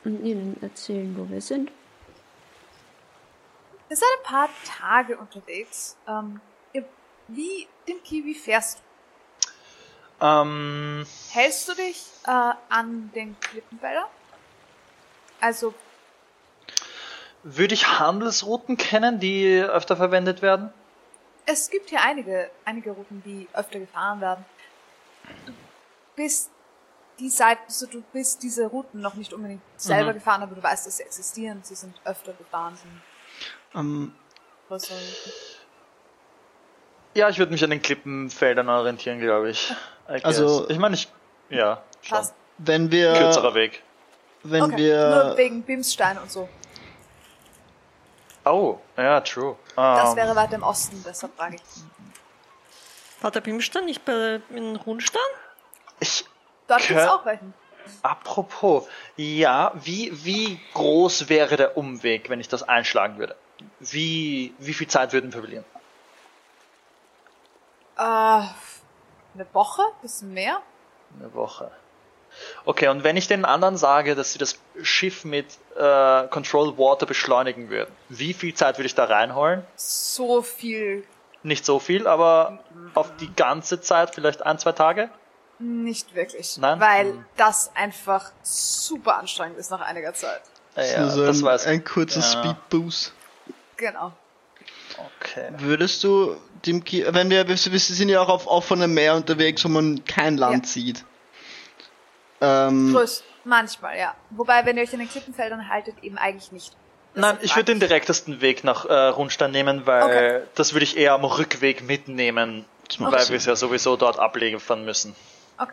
Und 0.05 0.25
ihnen 0.25 0.57
erzählen, 0.63 1.15
wo 1.17 1.29
wir 1.31 1.41
sind. 1.41 1.71
Ihr 3.91 3.97
seid 3.97 4.09
ein 4.19 4.25
paar 4.25 4.49
Tage 4.65 5.19
unterwegs. 5.19 5.97
Ähm, 6.07 6.41
ihr, 6.73 6.85
wie, 7.29 7.67
Dimki, 7.89 8.25
wie 8.25 8.35
fährst 8.35 8.79
du? 10.21 10.27
Ähm, 10.27 11.07
Hältst 11.33 11.69
du 11.69 11.75
dich 11.75 12.07
äh, 12.27 12.53
an 12.69 13.11
den 13.15 13.39
Klippenfeldern? 13.41 14.07
Also, 15.41 15.75
würde 17.43 17.73
ich 17.75 17.99
Handelsrouten 17.99 18.77
kennen, 18.77 19.19
die 19.19 19.61
öfter 19.61 19.97
verwendet 19.97 20.43
werden? 20.43 20.73
es 21.47 21.69
gibt 21.69 21.91
hier 21.91 22.01
einige, 22.03 22.49
einige 22.65 22.93
Routen, 22.93 23.23
die 23.25 23.49
öfter 23.55 23.81
gefahren 23.81 24.21
werden. 24.21 24.45
Du 25.47 25.53
bist 26.15 26.49
die 27.19 27.31
Seite, 27.31 27.61
also 27.67 27.87
du 27.87 28.03
bist 28.13 28.41
diese 28.45 28.67
Routen 28.67 29.01
noch 29.01 29.15
nicht 29.15 29.33
unbedingt 29.33 29.63
selber 29.77 30.11
Mhm. 30.11 30.15
gefahren, 30.15 30.43
aber 30.45 30.55
du 30.55 30.63
weißt, 30.63 30.87
dass 30.87 30.99
sie 30.99 31.03
existieren. 31.03 31.61
Sie 31.65 31.75
sind 31.75 32.01
öfter 32.05 32.35
gefahren. 32.35 32.77
Sind 32.77 32.93
Ähm, 33.75 34.15
größere 34.69 34.95
Routen. 34.95 35.33
Ja, 37.15 37.29
ich 37.29 37.39
würde 37.39 37.53
mich 37.53 37.63
an 37.65 37.71
den 37.71 37.83
Klippenfeldern 37.83 38.69
orientieren, 38.69 39.21
glaube 39.21 39.51
ich. 39.51 39.71
I 40.09 40.13
guess. 40.15 40.25
Also- 40.25 40.69
ich 40.71 40.79
meine, 40.79 40.95
ich, 40.95 41.09
ja, 41.49 41.83
schon. 42.03 42.19
Passt. 42.19 42.35
wenn 42.59 42.91
wir, 42.91 43.15
Kürzerer 43.15 43.55
Weg. 43.55 43.83
wenn 44.43 44.63
Okay. 44.63 44.71
Nur 44.73 44.79
wir, 44.79 45.37
wegen 45.37 45.63
Bimsstein 45.63 46.19
und 46.19 46.31
so. 46.31 46.49
Oh, 48.45 48.79
ja, 48.97 49.21
true. 49.21 49.57
Das 49.77 50.11
Ähm, 50.11 50.17
wäre 50.17 50.35
weiter 50.37 50.55
im 50.55 50.63
Osten, 50.63 51.03
deshalb 51.07 51.37
frage 51.37 51.57
ich. 51.57 53.23
War 53.23 53.31
der 53.31 53.41
Bimstein 53.43 53.85
nicht 53.85 54.05
bei 54.05 54.41
in 54.51 54.77
Rundstein? 54.77 55.21
ich, 56.01 56.25
Dort 56.67 56.87
gibt 56.87 56.99
es 57.01 57.07
auch 57.07 57.27
welchen. 57.27 57.53
apropos, 58.03 58.87
ja, 59.17 59.73
wie, 59.75 60.11
wie 60.25 60.59
groß 60.73 61.29
wäre 61.29 61.57
der 61.57 61.77
Umweg, 61.77 62.31
wenn 62.31 62.41
ich 62.41 62.49
das 62.49 62.63
einschlagen 62.63 63.19
würde? 63.19 63.37
Wie, 63.81 64.55
wie 64.59 64.75
viel 64.75 64.89
Zeit 64.89 65.13
würden 65.13 65.33
wir 65.33 65.41
verlieren? 65.41 65.65
Äh, 67.97 68.03
eine 68.03 69.47
Woche? 69.53 69.83
Bisschen 70.03 70.33
mehr? 70.33 70.61
Eine 71.19 71.33
Woche. 71.35 71.71
Okay, 72.65 72.89
und 72.89 73.03
wenn 73.03 73.17
ich 73.17 73.27
den 73.27 73.45
anderen 73.45 73.77
sage, 73.77 74.15
dass 74.15 74.33
sie 74.33 74.39
das 74.39 74.59
Schiff 74.83 75.25
mit 75.25 75.47
äh, 75.77 76.29
Control 76.29 76.79
Water 76.79 77.05
beschleunigen 77.05 77.71
würden, 77.71 77.93
wie 78.09 78.35
viel 78.35 78.55
Zeit 78.55 78.79
würde 78.79 78.87
ich 78.87 78.95
da 78.95 79.05
reinholen? 79.05 79.65
So 79.77 80.41
viel 80.43 81.05
Nicht 81.43 81.65
so 81.65 81.79
viel, 81.81 82.07
aber 82.07 82.61
auf 82.95 83.17
die 83.17 83.35
ganze 83.35 83.81
Zeit 83.81 84.15
vielleicht 84.15 84.43
ein, 84.47 84.59
zwei 84.59 84.73
Tage? 84.73 85.11
nicht 85.63 86.15
wirklich. 86.15 86.57
Nein? 86.57 86.81
Weil 86.81 87.07
Hm. 87.13 87.25
das 87.37 87.71
einfach 87.75 88.31
super 88.43 89.17
anstrengend 89.19 89.59
ist 89.59 89.71
nach 89.71 89.83
einiger 89.83 90.15
Zeit. 90.15 90.41
Ist 90.75 90.93
ja, 90.95 91.05
das 91.05 91.39
ein, 91.39 91.43
weiß 91.45 91.67
ein 91.67 91.85
kurzer 91.85 92.21
Ja. 92.21 92.23
Speedboost. 92.25 93.13
Genau. 93.81 94.13
Okay. 95.21 95.49
Würdest 95.57 96.05
du 96.05 96.37
dem 96.67 96.85
Ki 96.85 97.07
wenn 97.09 97.31
wir, 97.31 97.49
wir 97.49 97.57
sind 97.57 98.09
ja 98.11 98.21
auch 98.21 98.29
auf 98.29 98.47
offenem 98.47 98.93
Meer 98.93 99.15
unterwegs, 99.15 99.65
wo 99.65 99.69
man 99.69 100.05
kein 100.05 100.37
Land 100.37 100.67
Ja. 100.67 100.73
sieht. 100.73 101.05
Ähm, 102.43 102.93
Größt. 102.93 103.25
Manchmal, 103.45 103.99
ja. 103.99 104.15
Wobei, 104.31 104.67
wenn 104.67 104.77
ihr 104.77 104.83
euch 104.83 104.93
in 104.93 104.99
den 104.99 105.09
Klippenfeldern 105.09 105.71
haltet, 105.71 105.97
eben 106.03 106.19
eigentlich 106.19 106.53
nicht. 106.53 106.77
Nein, 107.15 107.23
Deshalb 107.37 107.43
ich 107.45 107.57
würde 107.57 107.73
den 107.73 107.81
direktesten 107.81 108.43
Weg 108.43 108.65
nach 108.65 108.85
äh, 108.85 108.93
Rundstein 109.09 109.51
nehmen, 109.51 109.87
weil 109.87 110.03
Okay. 110.03 110.43
das 110.55 110.75
würde 110.75 110.85
ich 110.85 110.99
eher 110.99 111.15
am 111.15 111.25
Rückweg 111.25 111.83
mitnehmen, 111.83 112.67
macht 112.99 113.13
weil 113.13 113.29
wir 113.31 113.37
es 113.37 113.47
ja 113.47 113.57
sowieso 113.57 113.97
dort 113.97 114.19
abliefern 114.19 114.85
müssen. 114.85 115.17
Okay. 115.57 115.73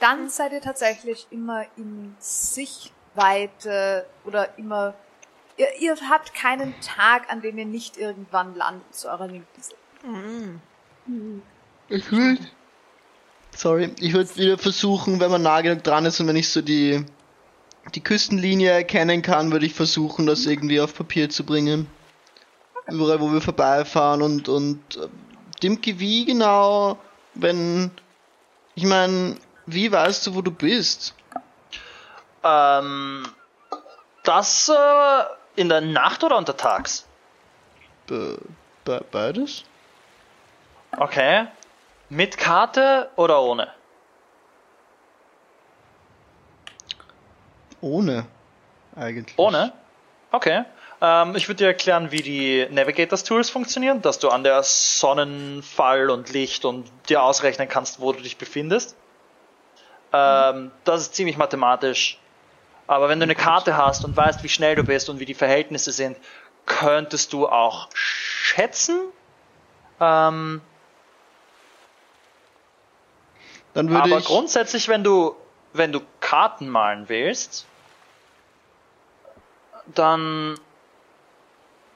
Dann 0.00 0.30
seid 0.30 0.52
ihr 0.52 0.62
tatsächlich 0.62 1.26
immer 1.30 1.66
in 1.76 2.16
Sichtweite 2.18 4.06
oder 4.24 4.56
immer. 4.58 4.94
Ihr, 5.56 5.66
ihr 5.80 5.96
habt 6.08 6.34
keinen 6.34 6.74
Tag, 6.80 7.30
an 7.30 7.42
dem 7.42 7.58
ihr 7.58 7.66
nicht 7.66 7.96
irgendwann 7.96 8.54
landet 8.54 8.94
zu 8.94 9.08
eurer 9.08 9.28
Linken. 9.28 9.46
seid. 9.60 9.76
Ich 11.88 12.10
würde. 12.10 12.40
Sorry, 13.54 13.94
ich 14.00 14.14
würde 14.14 14.34
wieder 14.36 14.56
versuchen, 14.58 15.20
wenn 15.20 15.30
man 15.30 15.42
nah 15.42 15.60
genug 15.60 15.84
dran 15.84 16.06
ist 16.06 16.18
und 16.20 16.26
wenn 16.26 16.36
ich 16.36 16.48
so 16.48 16.62
die, 16.62 17.04
die 17.94 18.00
Küstenlinie 18.00 18.70
erkennen 18.70 19.20
kann, 19.20 19.52
würde 19.52 19.66
ich 19.66 19.74
versuchen, 19.74 20.26
das 20.26 20.46
irgendwie 20.46 20.80
auf 20.80 20.94
Papier 20.94 21.28
zu 21.28 21.44
bringen. 21.44 21.86
Überall, 22.86 23.20
wo 23.20 23.30
wir 23.30 23.42
vorbeifahren 23.42 24.22
und, 24.22 24.48
und 24.48 24.96
äh, 24.96 25.08
Dimki, 25.62 26.00
wie 26.00 26.24
genau, 26.24 26.98
wenn. 27.34 27.90
Ich 28.74 28.84
meine, 28.84 29.36
wie 29.66 29.92
weißt 29.92 30.26
du, 30.26 30.34
wo 30.34 30.40
du 30.40 30.50
bist? 30.50 31.14
Ähm, 32.42 33.28
das 34.24 34.70
äh, 34.70 35.24
in 35.56 35.68
der 35.68 35.80
Nacht 35.80 36.24
oder 36.24 36.36
untertags? 36.36 37.06
Be 38.06 38.38
be 38.84 39.04
beides? 39.10 39.64
Okay. 40.96 41.46
Mit 42.08 42.36
Karte 42.36 43.10
oder 43.16 43.40
ohne? 43.42 43.68
Ohne. 47.80 48.26
Eigentlich. 48.94 49.38
Ohne? 49.38 49.72
Okay. 50.30 50.64
Ähm, 51.00 51.34
ich 51.34 51.48
würde 51.48 51.58
dir 51.58 51.66
erklären, 51.66 52.12
wie 52.12 52.22
die 52.22 52.66
Navigators 52.70 53.24
Tools 53.24 53.50
funktionieren, 53.50 54.02
dass 54.02 54.18
du 54.18 54.28
an 54.28 54.44
der 54.44 54.62
Sonnenfall 54.62 56.10
und 56.10 56.30
Licht 56.32 56.64
und 56.64 56.90
dir 57.08 57.22
ausrechnen 57.22 57.68
kannst, 57.68 58.00
wo 58.00 58.12
du 58.12 58.20
dich 58.20 58.38
befindest. 58.38 58.96
Ähm, 60.12 60.70
das 60.84 61.00
ist 61.00 61.14
ziemlich 61.14 61.36
mathematisch. 61.36 62.18
Aber 62.92 63.08
wenn 63.08 63.18
du 63.18 63.24
eine 63.24 63.34
Karte 63.34 63.76
hast 63.76 64.04
und 64.04 64.16
weißt, 64.16 64.42
wie 64.42 64.48
schnell 64.48 64.76
du 64.76 64.84
bist 64.84 65.08
und 65.08 65.18
wie 65.18 65.24
die 65.24 65.34
Verhältnisse 65.34 65.92
sind, 65.92 66.18
könntest 66.66 67.32
du 67.32 67.48
auch 67.48 67.88
schätzen. 67.94 69.00
Ähm, 70.00 70.60
Dann 73.74 73.88
würde 73.88 74.02
aber 74.02 74.18
ich. 74.18 74.26
grundsätzlich, 74.26 74.88
wenn 74.88 75.02
du, 75.02 75.34
wenn 75.72 75.92
du 75.92 76.00
Karten 76.20 76.68
malen 76.68 77.08
willst, 77.08 77.66
dann, 79.86 80.58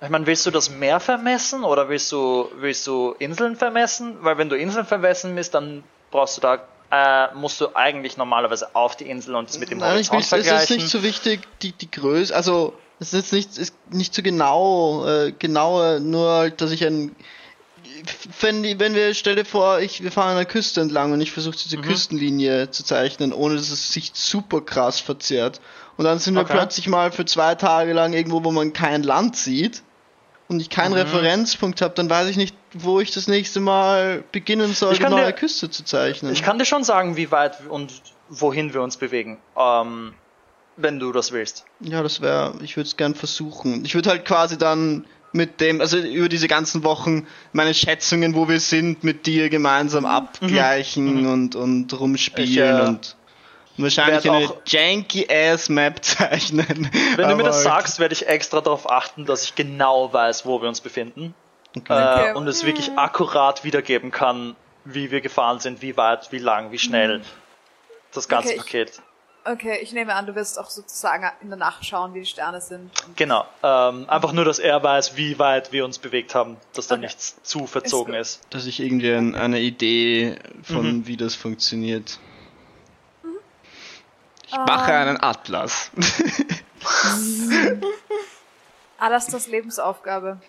ich 0.00 0.08
meine, 0.08 0.26
willst 0.26 0.47
du 0.47 0.50
das 0.50 0.70
Meer 0.70 1.00
vermessen 1.00 1.62
oder 1.62 1.89
willst 1.89 2.10
du, 2.10 2.50
willst 2.55 2.86
du 2.86 3.15
Inseln 3.18 3.57
vermessen? 3.57 4.16
Weil 4.25 4.39
wenn 4.39 4.49
du 4.49 4.57
Inseln 4.57 4.86
vermessen 4.86 5.36
willst, 5.36 5.55
dann 5.55 5.84
brauchst 6.10 6.39
du 6.39 6.41
da, 6.41 6.66
äh, 6.90 7.34
musst 7.34 7.60
du 7.60 7.74
eigentlich 7.74 8.16
normalerweise 8.16 8.74
auf 8.74 8.97
die 8.97 9.08
Insel 9.08 9.34
und 9.34 9.48
es 9.50 9.58
mit 9.58 9.70
dem 9.70 9.78
Nein, 9.78 10.00
ich 10.00 10.10
Horizont 10.10 10.32
will, 10.32 10.40
es 10.40 10.47
ist 10.47 10.48
vergleichen. 10.48 10.76
nicht 10.76 10.89
so 10.89 11.02
wichtig, 11.02 11.40
die, 11.62 11.73
die 11.73 11.90
Größe, 11.90 12.34
also, 12.34 12.74
es 12.98 13.08
ist 13.12 13.15
jetzt 13.15 13.32
nicht, 13.32 13.58
ist 13.58 13.74
nicht 13.92 14.15
so 14.15 14.23
genau, 14.23 15.06
äh, 15.06 15.32
genauer, 15.32 16.00
nur 16.00 16.31
halt, 16.31 16.60
dass 16.60 16.70
ich 16.70 16.84
ein, 16.84 17.15
wenn, 18.40 18.62
die- 18.62 18.78
wenn 18.78 18.94
wir, 18.94 19.15
stell 19.15 19.36
dir 19.36 19.44
vor, 19.44 19.81
ich, 19.81 20.02
wir 20.02 20.10
fahren 20.12 20.31
an 20.31 20.36
der 20.36 20.44
Küste 20.47 20.81
entlang 20.81 21.12
und 21.12 21.20
ich 21.20 21.32
versuche 21.32 21.55
Mhm. 21.56 21.60
diese 21.62 21.78
Küstenlinie 21.78 22.70
zu 22.70 22.84
zeichnen, 22.84 23.32
ohne 23.32 23.56
dass 23.56 23.70
es 23.70 23.92
sich 23.92 24.12
super 24.15 24.60
krass 24.60 25.00
verzerrt. 25.00 25.60
Und 25.97 26.05
dann 26.05 26.18
sind 26.18 26.34
wir 26.34 26.42
Okay. 26.42 26.52
plötzlich 26.52 26.89
mal 26.89 27.12
für 27.12 27.24
zwei 27.24 27.55
Tage 27.55 27.92
lang 27.92 28.12
irgendwo, 28.12 28.44
wo 28.44 28.50
man 28.52 28.73
kein 28.73 29.02
Land 29.02 29.36
sieht 29.36 29.82
und 30.48 30.60
ich 30.60 30.68
Mhm. 30.68 30.73
keinen 30.74 30.92
Referenzpunkt 30.94 31.81
habe, 31.82 31.94
dann 31.94 32.08
weiß 32.10 32.28
ich 32.28 32.36
nicht, 32.36 32.56
wo 32.82 33.00
ich 33.00 33.10
das 33.10 33.28
nächste 33.28 33.60
Mal 33.60 34.24
beginnen 34.32 34.72
soll, 34.72 34.96
kann 34.96 35.10
neue 35.12 35.26
dir- 35.26 35.32
Küste 35.32 35.70
zu 35.70 35.84
zeichnen. 35.84 36.32
Ich 36.32 36.42
kann 36.42 36.58
dir 36.58 36.64
schon 36.64 36.84
sagen, 36.84 37.16
wie 37.16 37.30
weit 37.30 37.56
und 37.68 37.92
wohin 38.28 38.74
wir 38.74 38.82
uns 38.82 38.96
bewegen, 38.96 39.38
ähm, 39.56 40.14
wenn 40.76 40.98
du 40.98 41.12
das 41.12 41.32
willst. 41.32 41.64
Ja, 41.80 42.02
das 42.02 42.20
wäre, 42.20 42.55
ich 42.62 42.76
würde 42.76 42.86
es 42.88 42.96
gern 42.96 43.14
versuchen. 43.14 43.84
Ich 43.84 43.94
würde 43.94 44.10
halt 44.10 44.24
quasi 44.24 44.58
dann 44.58 45.06
mit 45.32 45.60
dem, 45.60 45.80
also 45.80 45.98
über 45.98 46.28
diese 46.28 46.48
ganzen 46.48 46.82
Wochen 46.84 47.26
meine 47.52 47.74
Schätzungen, 47.74 48.34
wo 48.34 48.48
wir 48.48 48.60
sind, 48.60 49.05
mit 49.05 49.26
dir 49.26 49.48
gemeinsam 49.50 50.06
abgleichen 50.06 51.26
und, 51.26 51.55
und 51.56 51.98
rumspielen 51.98 52.48
Ich, 52.50 52.58
äh, 52.58 52.88
und 52.88 53.16
wahrscheinlich 53.78 54.30
eine 54.30 54.48
janky 54.66 55.26
ass 55.30 55.68
Map 55.68 56.02
zeichnen. 56.05 56.90
Wenn 57.16 57.28
du 57.28 57.36
mir 57.36 57.42
das 57.42 57.62
sagst, 57.62 57.98
werde 57.98 58.14
ich 58.14 58.26
extra 58.26 58.60
darauf 58.60 58.90
achten, 58.90 59.26
dass 59.26 59.44
ich 59.44 59.55
genau 59.55 60.12
weiß, 60.12 60.46
wo 60.46 60.60
wir 60.62 60.68
uns 60.68 60.80
befinden. 60.80 61.34
Okay. 61.76 62.30
Äh, 62.30 62.34
und 62.34 62.46
es 62.48 62.64
wirklich 62.64 62.92
akkurat 62.96 63.62
wiedergeben 63.64 64.10
kann, 64.10 64.56
wie 64.84 65.10
wir 65.10 65.20
gefahren 65.20 65.60
sind, 65.60 65.82
wie 65.82 65.96
weit, 65.96 66.32
wie 66.32 66.38
lang, 66.38 66.70
wie 66.72 66.78
schnell. 66.78 67.22
Das 68.12 68.28
ganze 68.28 68.48
Okay, 68.48 68.56
ich- 68.56 68.62
Paket. 68.64 69.02
Okay, 69.48 69.78
ich 69.80 69.92
nehme 69.92 70.12
an, 70.12 70.26
du 70.26 70.34
wirst 70.34 70.58
auch 70.58 70.68
sozusagen 70.70 71.24
in 71.40 71.48
der 71.50 71.56
Nacht 71.58 71.86
schauen, 71.86 72.14
wie 72.14 72.18
die 72.20 72.26
Sterne 72.26 72.60
sind. 72.60 72.90
Genau. 73.14 73.44
Ähm, 73.62 74.08
einfach 74.10 74.32
nur, 74.32 74.44
dass 74.44 74.58
er 74.58 74.82
weiß, 74.82 75.16
wie 75.16 75.38
weit 75.38 75.70
wir 75.70 75.84
uns 75.84 76.00
bewegt 76.00 76.34
haben, 76.34 76.56
dass 76.74 76.88
da 76.88 76.96
Okay. 76.96 77.05
nichts 77.05 77.36
zu 77.44 77.68
verzogen 77.68 78.12
gut. 78.14 78.20
ist. 78.22 78.40
Dass 78.50 78.66
ich 78.66 78.80
irgendwie 78.80 79.12
ein, 79.12 79.36
eine 79.36 79.60
Idee 79.60 80.34
von 80.64 80.96
Mhm. 80.98 81.06
wie 81.06 81.16
das 81.16 81.36
funktioniert. 81.36 82.18
Ich 84.48 84.56
mache 84.56 84.90
Ähm. 84.90 84.96
einen 85.08 85.22
Atlas. 85.22 85.92
Alasters 88.99 89.47
Lebensaufgabe. 89.47 90.41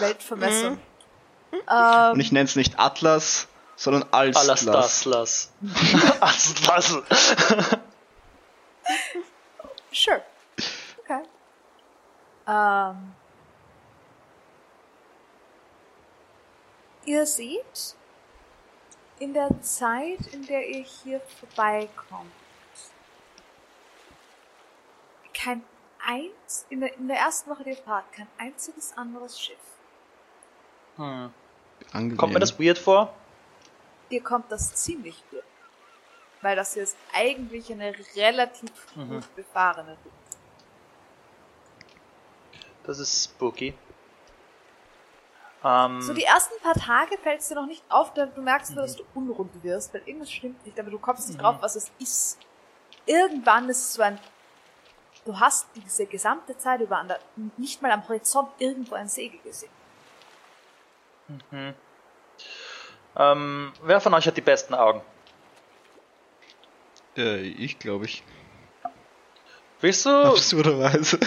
Weltvermessung. 0.00 0.72
Und 0.72 1.62
Ähm, 1.70 2.20
ich 2.20 2.32
nenne 2.32 2.46
es 2.46 2.56
nicht 2.56 2.78
Atlas, 2.78 3.46
sondern 3.76 4.04
Alstlas. 4.10 4.66
Alastaslas. 4.66 5.52
Alastas. 6.20 6.90
sure. 9.92 10.22
Okay. 11.04 11.22
Ähm, 12.48 13.14
ihr 17.04 17.24
seht, 17.24 17.94
in 19.20 19.32
der 19.32 19.62
Zeit, 19.62 20.26
in 20.32 20.44
der 20.46 20.68
ihr 20.68 20.82
hier 20.82 21.20
vorbeikommt, 21.40 22.32
kein 25.32 25.62
eins, 26.06 26.66
in 26.70 26.80
der, 26.80 26.94
in 26.96 27.08
der 27.08 27.18
ersten 27.18 27.50
Woche 27.50 27.64
der 27.64 27.76
Fahrt, 27.76 28.10
kein 28.12 28.28
einziges 28.38 28.96
anderes 28.96 29.40
Schiff. 29.40 29.58
Hm. 30.96 31.32
Angenehm. 31.92 32.16
Kommt 32.16 32.32
mir 32.34 32.40
das 32.40 32.58
weird 32.58 32.78
vor? 32.78 33.12
Dir 34.10 34.22
kommt 34.22 34.50
das 34.52 34.74
ziemlich 34.74 35.22
gut. 35.30 35.42
Weil 36.40 36.56
das 36.56 36.74
hier 36.74 36.82
ist 36.82 36.96
eigentlich 37.12 37.72
eine 37.72 37.94
relativ 38.16 38.70
Mhm. 38.94 39.08
gut 39.08 39.36
befahrene 39.36 39.90
Route. 39.92 40.10
Das 42.84 42.98
ist 42.98 43.24
spooky. 43.24 43.74
Ähm, 45.64 46.02
So 46.02 46.12
die 46.12 46.24
ersten 46.24 46.60
paar 46.62 46.74
Tage 46.74 47.16
fällt 47.18 47.40
es 47.40 47.48
dir 47.48 47.54
noch 47.54 47.66
nicht 47.66 47.82
auf, 47.88 48.12
denn 48.12 48.30
du 48.34 48.42
merkst 48.42 48.72
nur, 48.74 48.82
dass 48.82 48.96
du 48.96 49.04
unrund 49.14 49.50
wirst, 49.62 49.94
weil 49.94 50.02
irgendwas 50.04 50.30
stimmt 50.30 50.64
nicht, 50.66 50.78
aber 50.78 50.90
du 50.90 50.98
kommst 50.98 51.28
nicht 51.28 51.40
drauf, 51.40 51.56
was 51.60 51.76
es 51.76 51.90
ist. 51.98 52.38
Irgendwann 53.06 53.68
ist 53.70 53.78
es 53.78 53.92
so 53.94 54.02
ein, 54.02 54.20
du 55.24 55.38
hast 55.38 55.66
diese 55.74 56.06
gesamte 56.06 56.56
Zeit 56.58 56.80
über 56.80 56.98
an 56.98 57.08
der, 57.08 57.18
nicht 57.56 57.82
mal 57.82 57.90
am 57.90 58.06
Horizont 58.08 58.48
irgendwo 58.58 58.94
ein 58.94 59.08
Segel 59.08 59.40
gesehen. 59.40 59.70
ähm, 63.16 63.72
wer 63.82 64.00
von 64.00 64.14
euch 64.14 64.26
hat 64.26 64.36
die 64.36 64.40
besten 64.42 64.74
Augen? 64.74 65.00
Äh, 67.16 67.40
ich 67.40 67.78
glaube 67.78 68.04
ich. 68.06 68.22
Willst 69.80 70.06
du, 70.06 70.10
Absurderweise. 70.10 71.18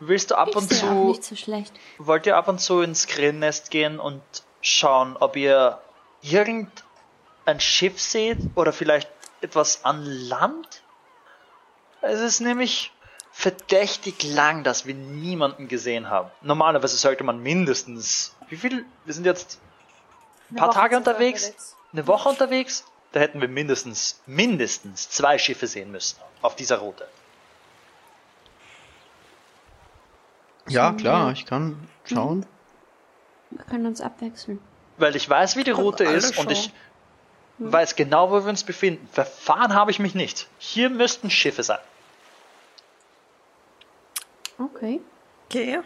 willst 0.00 0.30
du 0.30 0.34
ab 0.36 0.48
Ich 0.50 0.56
und 0.56 0.68
zu, 0.72 1.08
nicht 1.08 1.24
so 1.24 1.36
schlecht. 1.36 1.72
wollt 1.98 2.26
ihr 2.26 2.36
ab 2.36 2.48
und 2.48 2.58
zu 2.60 2.80
ins 2.80 3.06
Grillnest 3.06 3.70
gehen 3.70 3.98
und 4.00 4.22
schauen, 4.60 5.16
ob 5.18 5.36
ihr 5.36 5.80
irgendein 6.22 6.70
Schiff 7.60 8.00
seht 8.00 8.38
oder 8.54 8.72
vielleicht 8.72 9.10
etwas 9.42 9.84
an 9.84 10.02
Land? 10.04 10.82
Es 12.06 12.20
ist 12.20 12.40
nämlich 12.40 12.92
verdächtig 13.32 14.22
lang, 14.22 14.62
dass 14.62 14.86
wir 14.86 14.94
niemanden 14.94 15.68
gesehen 15.68 16.08
haben. 16.08 16.30
Normalerweise 16.42 16.96
sollte 16.96 17.24
man 17.24 17.42
mindestens, 17.42 18.36
wie 18.48 18.56
viel, 18.56 18.84
wir 19.04 19.14
sind 19.14 19.26
jetzt 19.26 19.58
Eine 20.50 20.58
paar 20.58 20.68
Woche 20.68 20.78
Tage 20.78 20.92
wir 20.92 20.98
unterwegs, 20.98 21.76
eine 21.92 22.06
Woche 22.06 22.28
unterwegs, 22.28 22.84
da 23.12 23.20
hätten 23.20 23.40
wir 23.40 23.48
mindestens, 23.48 24.20
mindestens 24.26 25.08
zwei 25.08 25.38
Schiffe 25.38 25.66
sehen 25.66 25.90
müssen 25.90 26.18
auf 26.42 26.56
dieser 26.56 26.78
Route. 26.78 27.08
Ja, 30.68 30.92
klar, 30.92 31.32
ich 31.32 31.44
kann 31.44 31.88
schauen. 32.04 32.46
Wir 33.50 33.64
können 33.64 33.86
uns 33.86 34.00
abwechseln. 34.00 34.60
Weil 34.96 35.16
ich 35.16 35.28
weiß, 35.28 35.56
wie 35.56 35.64
die 35.64 35.72
Route 35.72 36.04
ist 36.04 36.38
und 36.38 36.50
ich 36.50 36.72
schauen. 37.58 37.72
weiß 37.72 37.96
genau, 37.96 38.30
wo 38.30 38.42
wir 38.42 38.48
uns 38.48 38.64
befinden. 38.64 39.08
Verfahren 39.12 39.74
habe 39.74 39.90
ich 39.90 39.98
mich 39.98 40.14
nicht. 40.14 40.48
Hier 40.58 40.88
müssten 40.88 41.30
Schiffe 41.30 41.62
sein. 41.62 41.78
Okay. 44.58 45.00
Okay. 45.46 45.80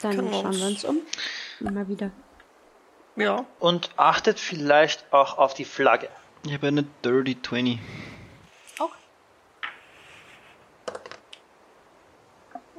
Dann 0.00 0.16
Können 0.16 0.32
schauen 0.32 0.52
wir 0.58 0.66
uns 0.66 0.84
um. 0.84 1.00
Mal 1.60 1.88
wieder. 1.88 2.10
Ja. 3.16 3.46
Und 3.58 3.90
achtet 3.96 4.38
vielleicht 4.38 5.10
auch 5.12 5.38
auf 5.38 5.54
die 5.54 5.64
Flagge. 5.64 6.08
Ich 6.44 6.52
habe 6.52 6.68
eine 6.68 6.82
Dirty 7.04 7.40
20. 7.40 7.78
Auch. 8.78 8.90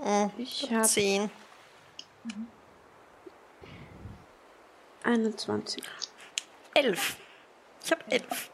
Hm, 0.02 0.32
Ich 0.38 0.72
habe 0.72 0.84
10. 0.84 1.32
21. 5.04 5.84
11. 6.76 7.16
Ich 7.84 7.92
habe 7.92 8.04
11. 8.12 8.52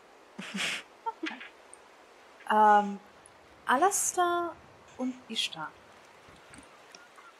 Ähm, 2.53 2.99
Alastair 3.65 4.51
und 4.97 5.15
Ishtar. 5.27 5.71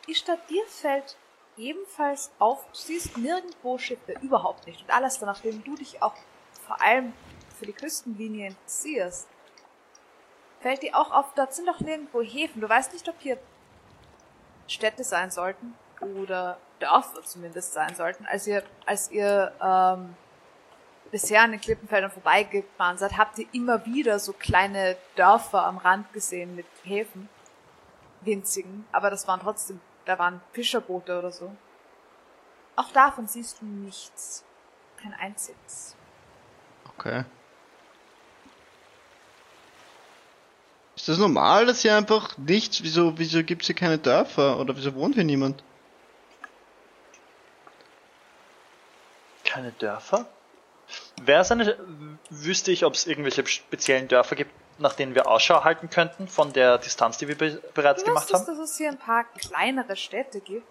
Ishtar, 0.08 0.38
dir 0.50 0.66
fällt 0.68 1.18
ebenfalls 1.56 2.32
auf, 2.40 2.66
du 2.66 2.78
siehst 2.78 3.18
nirgendwo 3.18 3.78
Schiffe, 3.78 4.14
überhaupt 4.22 4.66
nicht. 4.66 4.82
Und 4.82 4.90
Alastair, 4.90 5.28
nachdem 5.28 5.64
du 5.64 5.76
dich 5.76 6.02
auch 6.02 6.16
vor 6.66 6.82
allem 6.82 7.14
für 7.60 7.66
die 7.66 7.74
Küstenlinie 7.74 8.48
interessierst, 8.48 9.28
fällt 10.62 10.82
dir 10.82 10.98
auch 10.98 11.12
auf, 11.12 11.34
dort 11.36 11.54
sind 11.54 11.68
doch 11.68 11.80
nirgendwo 11.80 12.22
Häfen. 12.22 12.62
Du 12.62 12.68
weißt 12.68 12.94
nicht, 12.94 13.08
ob 13.08 13.16
hier 13.20 13.38
Städte 14.68 15.04
sein 15.04 15.30
sollten 15.30 15.76
oder 16.00 16.58
Dörfer 16.80 17.22
zumindest 17.24 17.74
sein 17.74 17.96
sollten. 17.96 18.26
Als 18.26 18.48
ihr, 18.48 18.64
als 18.86 19.12
ihr 19.12 19.54
ähm, 19.62 20.16
bisher 21.14 21.44
an 21.44 21.52
den 21.52 21.62
Klippenfeldern 21.62 22.10
vorbeigefahren 22.10 22.98
seid, 22.98 23.18
habt 23.18 23.38
ihr 23.38 23.46
immer 23.54 23.86
wieder 23.86 24.18
so 24.18 24.34
kleine 24.34 24.98
Dörfer 25.16 25.64
am 25.64 25.78
Rand 25.78 26.12
gesehen 26.12 26.56
mit 26.56 26.66
Häfen. 26.84 27.30
Winzigen. 28.22 28.86
Aber 28.92 29.12
das 29.12 29.28
waren 29.28 29.40
trotzdem, 29.40 29.80
da 30.06 30.18
waren 30.18 30.42
Fischerboote 30.54 31.20
oder 31.20 31.32
so. 31.32 31.56
Auch 32.76 32.92
davon 32.92 33.28
siehst 33.28 33.62
du 33.62 33.66
nichts. 33.66 34.44
Kein 34.98 35.14
einziges. 35.14 35.96
Okay. 36.98 37.26
Ist 40.96 41.10
das 41.10 41.20
normal, 41.20 41.68
dass 41.68 41.82
hier 41.82 41.96
einfach 41.96 42.36
nichts, 42.40 42.82
wieso, 42.82 43.20
wieso 43.20 43.44
gibt's 43.44 43.68
hier 43.68 43.76
keine 43.76 44.00
Dörfer? 44.00 44.60
Oder 44.60 44.76
wieso 44.76 44.96
wohnt 44.96 45.14
hier 45.14 45.24
niemand? 45.24 45.64
Keine 49.44 49.72
Dörfer? 49.74 50.26
Wäre 51.22 51.42
es 51.42 51.52
eine, 51.52 51.78
wüsste 52.30 52.72
ich, 52.72 52.86
ob 52.86 52.94
es 52.94 53.08
irgendwelche 53.08 53.46
speziellen 53.46 54.08
Dörfer 54.08 54.36
gibt, 54.36 54.52
nach 54.80 54.94
denen 54.94 55.16
wir 55.16 55.28
Ausschau 55.28 55.64
halten 55.64 55.90
könnten 55.90 56.28
von 56.28 56.52
der 56.54 56.78
Distanz, 56.80 57.18
die 57.18 57.28
wir 57.28 57.38
be 57.38 57.62
bereits 57.74 58.02
Du 58.04 58.08
gemacht 58.10 58.24
wusstest, 58.24 58.48
haben? 58.48 58.58
dass 58.60 58.70
es 58.72 58.78
hier 58.78 58.90
ein 58.90 58.98
paar 58.98 59.24
kleinere 59.26 59.96
Städte 59.96 60.40
gibt. 60.42 60.68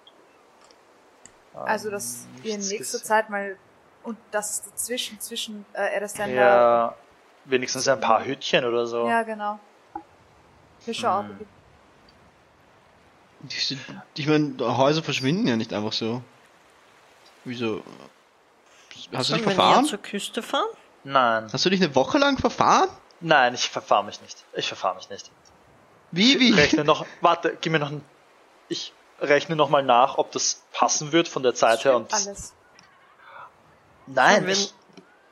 Also, 1.54 1.90
dass 1.90 2.26
ihr 2.42 2.52
in 2.54 2.56
nichts 2.60 2.70
nächster 2.70 2.98
gesehen. 2.98 3.06
Zeit 3.06 3.30
mal 3.30 3.56
und 4.04 4.16
dass 4.30 4.50
es 4.52 4.62
dazwischen, 4.64 5.20
zwischen 5.20 5.64
äh, 5.74 5.94
Erisender 5.94 6.32
Ja, 6.34 6.96
wenigstens 7.44 7.86
ein 7.88 8.00
paar 8.00 8.24
Hütchen 8.24 8.64
oder 8.64 8.86
so. 8.86 9.06
Ja, 9.06 9.22
genau. 9.22 9.60
Fischerorte 10.80 11.28
Hm. 11.28 11.38
gibt. 11.38 11.50
Ich 14.16 14.26
meine, 14.26 14.54
Häuser 14.60 15.02
verschwinden 15.02 15.46
ja 15.46 15.56
nicht 15.56 15.72
einfach 15.72 15.92
so. 15.92 16.22
Wieso? 17.44 17.82
Hast 19.12 19.30
du 19.30 19.34
dich 19.34 19.42
verfahren? 19.42 19.84
zur 19.84 19.98
Küste 19.98 20.42
fahren? 20.42 20.68
Nein, 21.04 21.48
Hast 21.52 21.64
du 21.64 21.70
dich 21.70 21.82
eine 21.82 21.94
Woche 21.94 22.18
lang 22.18 22.38
verfahren? 22.38 22.88
nein, 23.20 23.54
ich 23.54 23.68
verfahre 23.68 24.04
mich 24.04 24.20
nicht. 24.20 24.44
Ich 24.54 24.68
verfahre 24.68 24.96
mich 24.96 25.08
nicht. 25.10 25.30
Wie, 26.12 26.34
Ich 26.34 26.40
wie? 26.40 26.52
rechne 26.52 26.84
noch, 26.84 27.06
warte, 27.20 27.56
gib 27.60 27.72
mir 27.72 27.78
noch 27.78 27.90
ein, 27.90 28.04
ich 28.68 28.92
rechne 29.20 29.56
noch 29.56 29.68
mal 29.68 29.82
nach, 29.82 30.18
ob 30.18 30.30
das 30.32 30.62
passen 30.72 31.12
wird 31.12 31.28
von 31.28 31.42
der 31.42 31.54
Zeit 31.54 31.84
her 31.84 31.96
und 31.96 32.12
Alles. 32.12 32.52
nein, 34.06 34.46
wir- 34.46 34.52
ich, 34.52 34.74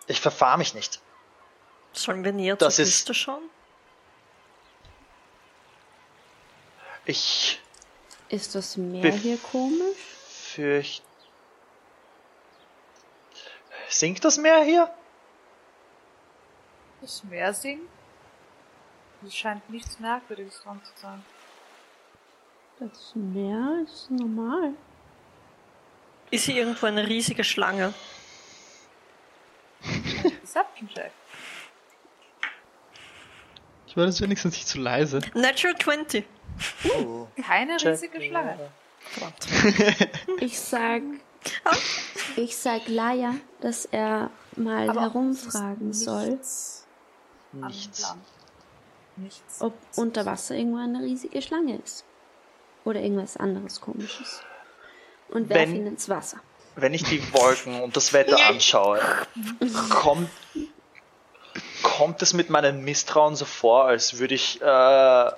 ich 0.07 0.21
verfahre 0.21 0.59
mich 0.59 0.75
nicht. 0.75 1.01
Sollen 1.93 2.23
wir 2.25 2.33
näher 2.33 2.57
Das 2.57 2.77
zur 2.77 2.85
ist- 2.85 2.91
Küste 3.07 3.15
schauen? 3.15 3.43
Ich 7.05 7.61
Ist 8.29 8.55
das 8.55 8.77
Meer 8.77 9.13
hier 9.13 9.39
komisch? 9.39 9.97
fürchte. 10.55 11.03
Sinkt 13.91 14.25
das 14.25 14.39
Meer 14.39 14.63
hier? 14.63 14.89
Das 17.01 17.25
Meer 17.25 17.53
singen? 17.53 17.89
Es 19.27 19.35
scheint 19.35 19.69
nichts 19.69 19.99
Merkwürdiges 19.99 20.63
dran 20.63 20.81
zu 20.85 20.93
sein. 21.03 21.25
Das 22.79 23.13
Meer 23.15 23.83
ist 23.85 24.11
normal. 24.11 24.75
Ist 26.31 26.45
hier 26.45 26.55
irgendwo 26.55 26.87
eine 26.87 27.07
riesige 27.07 27.43
Schlange? 27.43 27.93
Deception 30.43 30.89
Check. 30.89 31.11
Ich 33.89 33.97
war 33.97 34.07
das 34.07 34.21
wenigstens 34.21 34.55
nicht 34.55 34.69
zu 34.69 34.79
leise. 34.79 35.21
Natural 35.35 35.77
20. 35.77 36.25
Oh. 36.97 37.27
Keine 37.45 37.77
Check. 37.77 37.91
riesige 37.91 38.23
Schlange. 38.23 38.71
Ich 40.39 40.59
sag, 40.61 41.03
ich 42.37 42.57
sag 42.57 42.89
Laia, 42.89 43.35
dass 43.61 43.85
er 43.87 44.31
mal 44.57 44.89
Aber 44.91 45.01
herumfragen 45.03 45.91
ist 45.91 46.05
soll, 46.05 46.29
Nichts. 46.31 46.87
Nichts. 47.53 48.15
Nichts. 49.17 49.61
ob 49.61 49.75
unter 49.97 50.25
Wasser 50.25 50.55
irgendwo 50.55 50.79
eine 50.79 51.01
riesige 51.03 51.43
Schlange 51.43 51.77
ist. 51.79 52.05
Oder 52.85 53.01
irgendwas 53.01 53.37
anderes 53.37 53.81
komisches. 53.81 54.41
Und 55.29 55.49
werf 55.49 55.61
Wenn- 55.61 55.77
ihn 55.77 55.87
ins 55.87 56.09
Wasser. 56.09 56.39
Wenn 56.77 56.95
ich 56.95 57.03
die 57.03 57.21
Wolken 57.35 57.81
und 57.83 57.97
das 57.97 58.13
Wetter 58.13 58.39
anschaue, 58.47 59.01
kommt, 59.91 60.31
kommt 61.83 62.23
es 62.23 62.33
mit 62.33 62.49
meinem 62.49 62.83
Misstrauen 62.85 63.35
so 63.35 63.45
vor, 63.45 63.87
als 63.87 64.19
würde 64.19 64.35
ich 64.37 64.63
äh, 64.63 65.31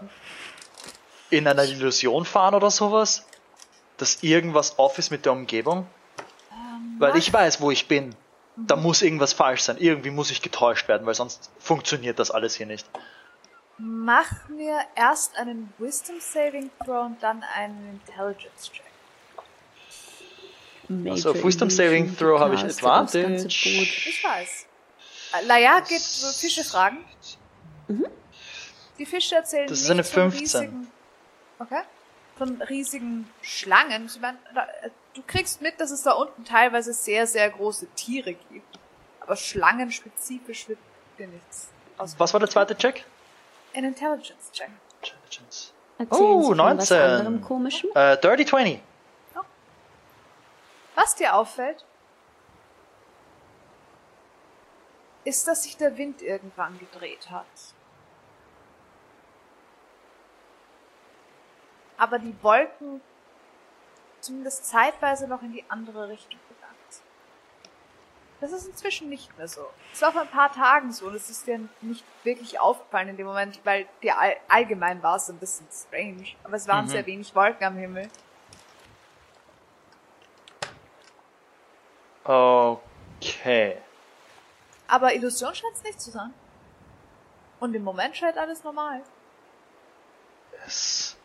in 1.31 1.49
einer 1.49 1.65
Illusion 1.65 2.27
fahren 2.27 2.55
oder 2.55 2.71
sowas? 2.71 3.25
Dass 4.03 4.21
irgendwas 4.25 4.81
off 4.81 4.99
ist 4.99 5.13
mit 5.13 5.27
der 5.27 5.33
Umgebung? 5.33 5.87
Weil 6.99 7.17
ich 7.17 7.33
weiß, 7.33 7.61
wo 7.61 7.71
ich 7.71 7.87
bin. 7.87 8.17
Da 8.57 8.75
muss 8.75 9.01
irgendwas 9.01 9.33
falsch 9.33 9.63
sein. 9.63 9.77
Irgendwie 9.79 10.11
muss 10.11 10.33
ich 10.33 10.43
getäuscht 10.43 10.89
werden, 10.89 11.07
weil 11.07 11.15
sonst 11.15 11.53
funktioniert 11.61 12.19
das 12.19 12.33
alles 12.33 12.57
hier 12.57 12.67
nicht. 12.67 12.85
Mach 13.79 14.49
mir 14.49 14.81
erst 14.97 15.37
einen 15.37 15.73
Wisdom 15.79 16.17
Saving 16.19 16.73
Throw 16.85 17.07
und 17.07 17.23
dann 17.23 17.45
einen 17.55 18.01
Intelligence 18.05 18.73
Check. 18.73 18.83
Major 20.89 21.13
Also 21.13 21.31
auf 21.31 21.45
Wisdom 21.45 21.71
Saving 21.71 22.17
Throw 22.17 22.41
habe 22.41 22.57
ich 22.57 22.65
Advantage. 22.65 23.47
Ich 23.47 24.25
weiß. 24.25 24.67
Laia 25.47 25.79
geht 25.79 26.01
so 26.01 26.27
Fische 26.27 26.65
fragen. 26.65 27.05
Die 28.99 29.07
Fische 29.07 29.37
erzählen 29.37 29.69
Das 29.69 29.81
ist 29.81 29.91
eine 29.91 30.03
von 30.03 30.33
15. 30.33 30.41
riesigen, 30.41 30.89
okay, 31.61 31.83
von 32.37 32.61
riesigen 32.63 33.29
Schlangen. 33.43 34.07
Ich 34.07 34.21
meine, 34.21 34.39
da, 34.55 34.67
du 35.15 35.23
kriegst 35.27 35.61
mit, 35.63 35.81
dass 35.81 35.91
es 35.91 36.03
da 36.03 36.13
unten 36.13 36.45
teilweise 36.45 36.93
sehr, 36.93 37.27
sehr 37.27 37.51
große 37.51 37.87
Tiere 37.95 38.35
gibt. 38.35 38.79
Aber 39.21 39.37
schlangenspezifisch 39.37 40.69
wird 40.69 40.79
dir 41.19 41.29
nichts. 41.29 41.71
aus. 41.99 42.15
Was 42.19 42.33
war 42.33 42.41
der 42.41 42.49
zweite 42.51 42.77
Check? 42.77 43.05
Ein 43.75 43.85
Intelligence 43.85 44.51
Check. 44.53 44.71
Intelligence. 45.01 45.73
Erzählen 45.99 46.21
Oh, 46.23 46.41
Sie 46.43 46.49
von 46.49 46.57
19. 46.57 46.79
was 46.79 46.91
anderem 46.91 47.41
komischem? 47.43 47.91
Äh, 47.95 48.17
Dirty 48.19 48.45
20. 48.47 48.81
Was 50.95 51.15
dir 51.17 51.35
auffällt, 51.35 51.85
ist, 55.25 55.47
dass 55.47 55.63
sich 55.63 55.77
der 55.77 55.97
Wind 55.97 56.21
irgendwann 56.23 56.79
gedreht 56.79 57.31
hat. 57.31 57.47
Aber 62.03 62.19
die 62.19 62.35
Wolken 62.43 63.01
zumindest 64.21 64.67
zeitweise 64.67 65.29
noch 65.29 65.41
in 65.43 65.53
die 65.53 65.65
andere 65.69 66.09
Richtung 66.09 66.41
sind. 66.49 67.03
Das 68.41 68.51
ist 68.51 68.67
inzwischen 68.67 69.09
nicht 69.09 69.39
mehr 69.39 69.47
so. 69.47 69.65
Es 69.93 70.03
war 70.03 70.11
vor 70.11 70.23
ein 70.23 70.29
paar 70.29 70.53
Tagen 70.53 70.91
so 70.93 71.07
und 71.07 71.15
es 71.15 71.31
ist 71.31 71.47
dir 71.47 71.61
nicht 71.81 72.05
wirklich 72.25 72.59
aufgefallen 72.59 73.11
in 73.11 73.17
dem 73.17 73.27
Moment, 73.29 73.61
weil 73.63 73.87
dir 74.03 74.19
all, 74.19 74.37
allgemein 74.49 75.01
war 75.01 75.15
es 75.15 75.29
ein 75.31 75.39
bisschen 75.39 75.69
strange. 75.71 76.27
Aber 76.43 76.57
es 76.57 76.67
waren 76.67 76.87
Mhm. 76.87 76.91
sehr 76.91 77.07
wenig 77.07 77.33
Wolken 77.37 77.65
am 77.65 77.77
Himmel. 77.77 78.11
Okay. 82.25 83.77
Aber 84.89 85.15
Illusion 85.15 85.55
scheint 85.55 85.75
es 85.77 85.85
nicht 85.85 86.01
zu 86.01 86.11
sein. 86.11 86.35
Und 87.61 87.75
im 87.75 87.85
Moment 87.85 88.17
scheint 88.17 88.37
alles 88.39 88.65
normal. 88.65 89.03
Es, 90.67 91.17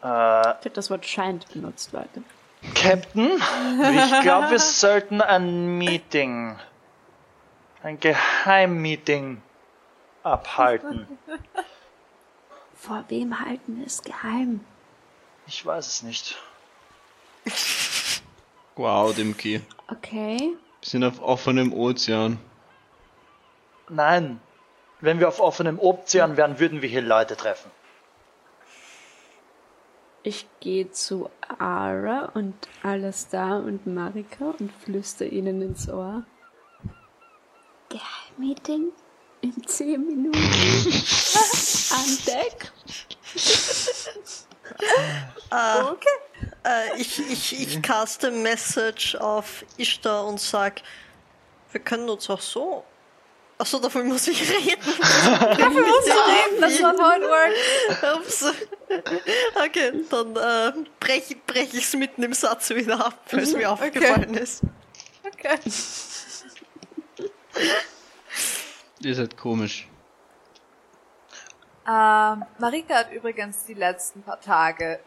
Ich 0.00 0.06
habe 0.06 0.70
das 0.70 0.90
Wort 0.90 1.04
scheint 1.06 1.52
benutzt, 1.52 1.92
Leute. 1.92 2.22
Captain, 2.74 3.30
ich 3.36 4.20
glaube, 4.22 4.50
wir 4.50 4.58
sollten 4.58 5.20
ein 5.20 5.78
Meeting, 5.78 6.58
ein 7.82 7.98
Geheimmeeting 8.00 9.42
abhalten. 10.22 11.06
Vor 12.74 13.04
wem 13.08 13.40
halten 13.40 13.78
wir 13.78 13.86
es 13.86 14.02
geheim? 14.02 14.60
Ich 15.46 15.64
weiß 15.64 15.86
es 15.86 16.02
nicht. 16.02 16.36
Wow, 18.76 19.14
Dimki. 19.14 19.62
Okay. 19.90 20.38
Wir 20.80 20.88
sind 20.88 21.02
auf 21.04 21.20
offenem 21.20 21.72
Ozean. 21.72 22.38
Nein, 23.88 24.40
wenn 25.00 25.18
wir 25.18 25.28
auf 25.28 25.40
offenem 25.40 25.78
Ozean 25.78 26.36
wären, 26.36 26.58
würden 26.60 26.82
wir 26.82 26.88
hier 26.88 27.02
Leute 27.02 27.36
treffen. 27.36 27.70
Ich 30.28 30.46
gehe 30.60 30.90
zu 30.90 31.30
Ara 31.58 32.26
und 32.34 32.54
Alastar 32.82 33.64
und 33.64 33.86
Marika 33.86 34.54
und 34.58 34.70
flüster 34.84 35.24
ihnen 35.24 35.62
ins 35.62 35.88
Ohr. 35.88 36.22
Geheimmeeting 37.88 38.92
in 39.40 39.66
10 39.66 40.06
Minuten. 40.06 40.36
An 41.94 42.18
Deck. 42.26 42.72
Okay. 45.50 46.08
Äh, 46.62 47.00
ich, 47.00 47.18
ich, 47.20 47.58
ich 47.58 47.80
caste 47.80 48.30
Message 48.30 49.14
auf 49.14 49.64
Ishtar 49.78 50.26
und 50.26 50.38
sag, 50.38 50.82
wir 51.72 51.80
können 51.80 52.10
uns 52.10 52.28
auch 52.28 52.42
so. 52.42 52.84
Achso, 53.58 53.80
dafür 53.80 54.04
muss 54.04 54.28
ich 54.28 54.40
reden. 54.48 54.80
Dafür 55.00 55.86
musst 55.86 56.06
du 56.06 56.12
reden, 56.12 56.60
das 56.60 56.80
how 56.80 57.16
it 57.16 57.22
works. 57.22 58.14
Ups. 58.16 58.44
Okay, 59.66 60.04
dann 60.08 60.36
äh, 60.36 60.88
breche 61.00 61.34
brech 61.44 61.74
ich 61.74 61.84
es 61.84 61.94
mitten 61.94 62.22
im 62.22 62.32
Satz 62.32 62.70
wieder 62.70 63.04
ab, 63.04 63.18
weil 63.30 63.40
es 63.40 63.52
mir 63.52 63.68
aufgefallen 63.68 64.34
ist. 64.34 64.62
Okay. 65.26 65.58
Ihr 69.00 69.14
seid 69.14 69.36
komisch. 69.36 69.88
Ähm, 71.86 72.44
Marika 72.58 72.94
hat 72.94 73.12
übrigens 73.12 73.64
die 73.64 73.74
letzten 73.74 74.22
paar 74.22 74.40
Tage 74.40 75.00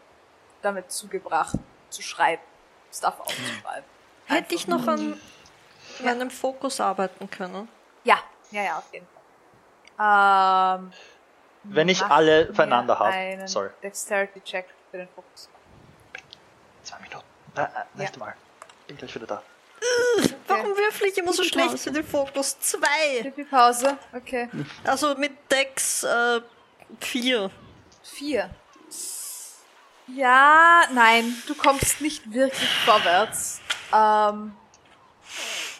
damit 0.60 0.92
zugebracht, 0.92 1.56
zu 1.88 2.02
schreiben. 2.02 2.42
Stuff 2.92 3.18
aufzuschreiben. 3.20 3.84
Hätte 4.26 4.54
ich 4.54 4.68
noch 4.68 4.86
an 4.86 5.18
meinem 6.04 6.30
Fokus 6.30 6.80
arbeiten 6.80 7.30
können. 7.30 7.68
Ja, 8.04 8.18
ja, 8.52 8.62
ja, 8.62 8.78
auf 8.78 8.84
jeden 8.92 9.06
Fall. 9.98 10.78
Ähm, 10.78 10.92
Wenn 11.64 11.88
ich 11.88 12.02
alle 12.02 12.46
mir 12.46 12.52
beieinander 12.52 12.98
habe. 12.98 13.46
Sorry. 13.46 13.70
Dexterity-Check 13.82 14.66
für 14.90 14.98
den 14.98 15.08
Fokus. 15.08 15.48
Zwei 16.82 16.98
Minuten. 17.00 17.24
Äh, 17.56 17.62
äh, 17.62 17.66
nächstes 17.94 18.18
Mal. 18.18 18.34
Bin 18.86 18.96
gleich 18.96 19.14
wieder 19.14 19.26
da. 19.26 19.42
Warum 20.46 20.76
würfel 20.76 21.08
ich 21.08 21.18
immer 21.18 21.32
so 21.32 21.42
schlecht 21.42 21.78
für 21.78 21.90
den 21.90 22.04
Fokus? 22.06 22.58
Zwei! 22.60 23.22
Pipi 23.22 23.44
Pause. 23.44 23.96
Okay. 24.14 24.48
Also 24.84 25.14
mit 25.16 25.32
Dex 25.50 26.04
äh, 26.04 26.40
vier. 27.00 27.50
Vier. 28.02 28.50
Ja, 30.08 30.82
nein, 30.92 31.34
du 31.46 31.54
kommst 31.54 32.00
nicht 32.00 32.32
wirklich 32.32 32.68
vorwärts. 32.84 33.60
Ähm, 33.92 34.54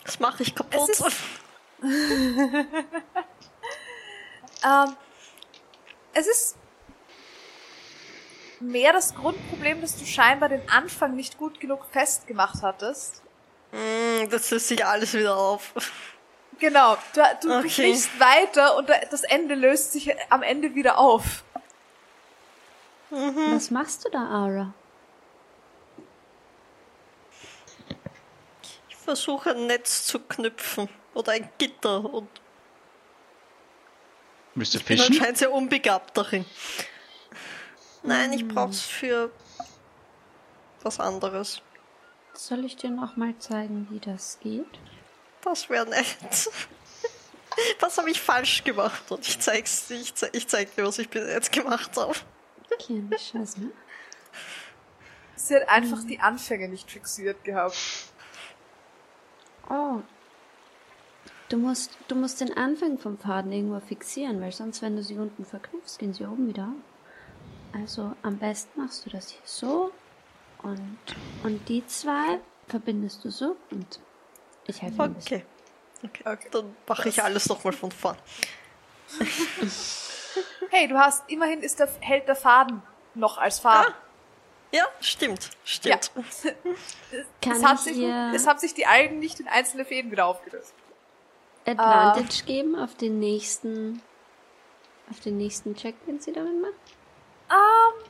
Das 0.04 0.18
mache 0.20 0.42
ich 0.42 0.54
kaputt. 0.54 0.88
Es 0.90 1.00
ist- 1.00 1.14
ähm, 4.64 4.96
es 6.14 6.26
ist 6.26 6.56
mehr 8.60 8.92
das 8.92 9.14
Grundproblem, 9.14 9.80
dass 9.80 9.96
du 9.96 10.04
scheinbar 10.04 10.48
den 10.48 10.68
Anfang 10.70 11.16
nicht 11.16 11.36
gut 11.38 11.58
genug 11.58 11.84
festgemacht 11.90 12.62
hattest. 12.62 13.22
Mm, 13.72 14.28
das 14.30 14.50
löst 14.50 14.68
sich 14.68 14.84
alles 14.84 15.12
wieder 15.14 15.36
auf. 15.36 15.72
Genau, 16.58 16.96
du, 17.14 17.22
du, 17.42 17.58
Okay. 17.58 17.68
kriegst 17.68 18.20
weiter 18.20 18.76
und 18.76 18.88
da- 18.88 19.00
das 19.10 19.24
Ende 19.24 19.54
löst 19.56 19.92
sich 19.92 20.14
am 20.30 20.42
Ende 20.44 20.74
wieder 20.76 20.98
auf. 20.98 21.42
Was 23.10 23.70
machst 23.70 24.04
du 24.04 24.10
da, 24.10 24.20
Ara? 24.20 24.72
Ich 28.88 28.96
versuche 28.96 29.50
ein 29.50 29.66
Netz 29.66 30.06
zu 30.06 30.20
knüpfen. 30.20 30.88
Oder 31.14 31.32
ein 31.32 31.48
Gitter. 31.58 32.04
Und 32.04 32.28
du 34.54 34.62
ich 34.62 34.72
bin 34.72 34.80
fischen? 34.82 35.12
anscheinend 35.12 35.38
sehr 35.38 35.52
unbegabt 35.52 36.16
darin. 36.16 36.44
Nein, 38.02 38.32
ich 38.32 38.46
brauch's 38.48 38.80
für 38.80 39.30
was 40.82 40.98
anderes. 40.98 41.62
Soll 42.34 42.64
ich 42.64 42.76
dir 42.76 42.90
noch 42.90 43.16
mal 43.16 43.38
zeigen, 43.38 43.86
wie 43.90 44.00
das 44.00 44.38
geht? 44.40 44.66
Das 45.42 45.68
wäre 45.68 45.86
nett. 45.88 46.06
Was 47.80 47.98
habe 47.98 48.10
ich 48.10 48.18
falsch 48.20 48.64
gemacht? 48.64 49.10
Und 49.10 49.26
ich 49.26 49.38
zeig's 49.38 49.86
dir, 49.86 49.96
ich, 50.00 50.14
zeig, 50.14 50.34
ich 50.34 50.48
zeig 50.48 50.74
dir, 50.74 50.86
was 50.86 50.98
ich 50.98 51.10
bis 51.10 51.28
jetzt 51.28 51.52
gemacht 51.52 51.94
habe. 51.98 52.14
Okay, 52.72 53.04
Scheiße, 53.10 53.60
ne? 53.60 53.70
Sie 55.36 55.56
hat 55.56 55.68
einfach 55.68 56.02
die 56.04 56.18
Anfänge 56.18 56.68
nicht 56.68 56.90
fixiert 56.90 57.44
gehabt. 57.44 57.76
Oh. 59.68 60.00
Du 61.52 61.58
musst, 61.58 61.98
du 62.08 62.14
musst 62.14 62.40
den 62.40 62.56
Anfang 62.56 62.98
vom 62.98 63.18
Faden 63.18 63.52
irgendwo 63.52 63.78
fixieren, 63.80 64.40
weil 64.40 64.52
sonst, 64.52 64.80
wenn 64.80 64.96
du 64.96 65.02
sie 65.02 65.18
unten 65.18 65.44
verknüpfst, 65.44 65.98
gehen 65.98 66.14
sie 66.14 66.24
oben 66.24 66.48
wieder 66.48 66.62
auf. 66.62 67.78
Also 67.78 68.12
am 68.22 68.38
besten 68.38 68.80
machst 68.80 69.04
du 69.04 69.10
das 69.10 69.28
hier 69.28 69.42
so 69.44 69.92
und, 70.62 70.98
und 71.42 71.68
die 71.68 71.86
zwei 71.86 72.40
verbindest 72.68 73.22
du 73.22 73.30
so 73.30 73.54
und 73.70 74.00
ich 74.66 74.80
helfe 74.80 74.96
dir 74.96 75.02
ein 75.02 75.14
bisschen. 75.14 75.42
Okay. 76.02 76.22
Okay. 76.24 76.48
Dann 76.52 76.74
mache 76.88 77.10
ich 77.10 77.22
alles 77.22 77.46
nochmal 77.50 77.74
von 77.74 77.92
vorn. 77.92 78.16
Hey, 80.70 80.88
du 80.88 80.98
hast, 80.98 81.28
immerhin 81.28 81.60
ist 81.60 81.78
der, 81.80 81.90
hält 82.00 82.28
der 82.28 82.36
Faden 82.36 82.82
noch 83.14 83.36
als 83.36 83.58
Faden. 83.58 83.92
Ja, 84.70 84.86
stimmt. 85.00 85.50
Stimmt. 85.64 86.12
Kann 87.42 87.56
es, 87.56 87.62
hat 87.62 87.74
ich 87.74 87.94
sich, 87.94 88.02
es 88.02 88.46
haben 88.46 88.58
sich 88.58 88.72
die 88.72 88.86
Algen 88.86 89.18
nicht 89.18 89.38
in 89.38 89.48
einzelne 89.48 89.84
Fäden 89.84 90.10
wieder 90.10 90.24
aufgelöst. 90.24 90.72
Advantage 91.66 92.44
geben 92.44 92.76
auf 92.78 92.94
den 92.96 93.18
nächsten 93.20 94.02
auf 95.10 95.20
den 95.20 95.36
nächsten 95.36 95.74
Check, 95.76 95.94
den 96.06 96.20
sie 96.20 96.32
damit 96.32 96.60
macht? 96.60 96.72
Ähm. 97.50 98.04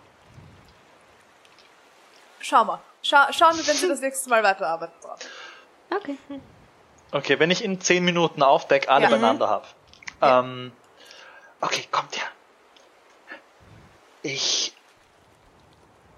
Schau 2.40 2.64
mal. 2.64 2.80
Schau, 3.02 3.18
schauen 3.32 3.56
wir, 3.56 3.66
wenn 3.66 3.76
sie 3.76 3.88
das 3.88 4.00
nächste 4.02 4.30
Mal 4.30 4.42
weiterarbeiten 4.42 4.94
brauchen. 5.00 5.20
Okay. 5.90 6.18
Okay, 7.10 7.38
wenn 7.38 7.50
ich 7.50 7.62
in 7.64 7.80
10 7.80 8.04
Minuten 8.04 8.42
auf 8.42 8.68
Deck 8.68 8.88
alle 8.88 9.04
Ja. 9.04 9.10
beieinander 9.10 9.48
habe. 9.48 9.66
Ja. 10.20 10.40
Ähm, 10.40 10.72
okay, 11.60 11.84
kommt 11.90 12.16
her. 12.16 12.26
Ich. 14.22 14.74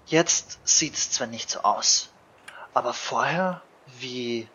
Jetzt 0.07 0.59
sieht's 0.63 1.09
zwar 1.11 1.25
nicht 1.27 1.49
so 1.49 1.61
aus, 1.61 2.11
aber 2.75 2.93
vorher, 2.93 3.61
wie 3.99 4.47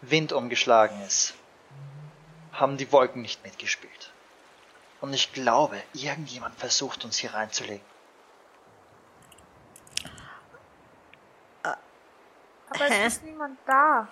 Wind 0.00 0.32
umgeschlagen 0.32 0.98
ist, 1.02 1.34
haben 2.54 2.76
die 2.76 2.90
Wolken 2.92 3.22
nicht 3.22 3.42
mitgespielt. 3.44 4.12
Und 5.00 5.12
ich 5.12 5.32
glaube, 5.32 5.82
irgendjemand 5.92 6.58
versucht 6.58 7.04
uns 7.04 7.18
hier 7.18 7.34
reinzulegen. 7.34 7.84
Aber 11.62 12.84
Hä? 12.86 13.06
es 13.06 13.14
ist 13.14 13.24
niemand 13.24 13.58
da. 13.66 14.08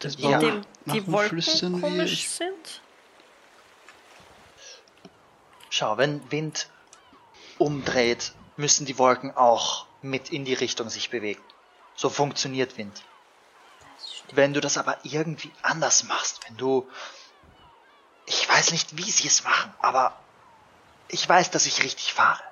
Das 0.00 0.18
Ja. 0.18 0.32
Indem 0.38 0.62
die 0.86 1.06
Wolken 1.10 1.28
flüstern 1.30 1.74
wir? 1.74 1.80
komisch 1.80 2.28
sind. 2.28 2.82
Schau, 5.70 5.96
wenn 5.96 6.30
Wind 6.30 6.68
umdreht, 7.58 8.32
müssen 8.56 8.86
die 8.86 8.98
Wolken 8.98 9.36
auch 9.36 9.86
mit 10.02 10.30
in 10.30 10.44
die 10.44 10.54
Richtung 10.54 10.88
sich 10.88 11.10
bewegen. 11.10 11.42
So 11.96 12.10
funktioniert 12.10 12.76
Wind. 12.76 13.04
Wenn 14.32 14.52
du 14.54 14.60
das 14.60 14.78
aber 14.78 14.98
irgendwie 15.02 15.52
anders 15.62 16.04
machst, 16.04 16.40
wenn 16.48 16.56
du... 16.56 16.88
Ich 18.26 18.48
weiß 18.48 18.72
nicht, 18.72 18.96
wie 18.96 19.10
sie 19.10 19.28
es 19.28 19.44
machen, 19.44 19.74
aber 19.80 20.18
ich 21.08 21.28
weiß, 21.28 21.50
dass 21.50 21.66
ich 21.66 21.82
richtig 21.82 22.12
fahre. 22.14 22.42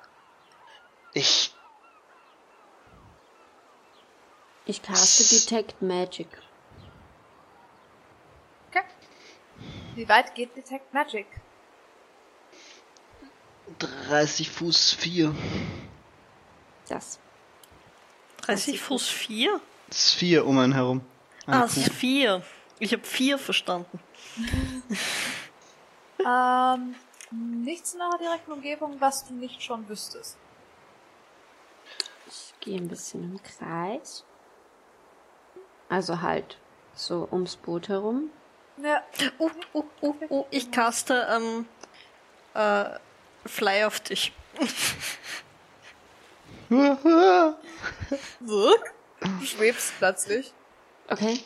Ich... 1.13 1.53
Ich 4.65 4.81
caste 4.81 5.23
Detect 5.23 5.81
Magic. 5.81 6.29
Okay. 8.69 8.83
Wie 9.95 10.07
weit 10.07 10.33
geht 10.35 10.55
Detect 10.55 10.93
Magic? 10.93 11.27
30 13.79 14.49
Fuß 14.49 14.93
4. 14.93 15.35
Das. 16.87 17.19
30 18.37 18.79
Fuß 18.79 19.09
4? 19.09 19.59
Das 19.87 19.97
ist 19.97 20.13
4 20.15 20.45
um 20.45 20.57
einen 20.59 20.73
herum. 20.73 21.05
Eine 21.45 21.61
Ah, 21.61 21.65
es 21.65 21.77
ist 21.77 21.93
4. 21.93 22.41
Ich 22.79 22.93
habe 22.93 23.03
4 23.03 23.37
verstanden. 23.37 23.99
Ähm, 26.25 26.95
nichts 27.31 27.93
in 27.95 28.01
eurer 28.01 28.17
direkten 28.17 28.51
Umgebung, 28.53 29.01
was 29.01 29.27
du 29.27 29.33
nicht 29.33 29.61
schon 29.61 29.89
wüsstest. 29.89 30.37
Ich 32.27 32.53
gehe 32.61 32.77
ein 32.77 32.87
bisschen 32.87 33.23
im 33.23 33.43
Kreis. 33.43 34.23
Also 35.89 36.21
halt 36.21 36.57
so 36.93 37.27
ums 37.31 37.57
Boot 37.57 37.89
herum. 37.89 38.29
Ja. 38.77 39.03
Uh, 39.37 39.49
uh, 39.73 39.83
uh, 40.01 40.15
uh. 40.29 40.45
Ich 40.49 40.71
caste 40.71 41.27
ähm, 41.29 41.67
äh, 42.53 42.97
Fly 43.45 43.83
auf 43.83 43.99
dich. 43.99 44.31
So? 48.45 48.75
Du 49.19 49.45
schwebst 49.45 49.93
plötzlich. 49.99 50.53
Okay. 51.09 51.39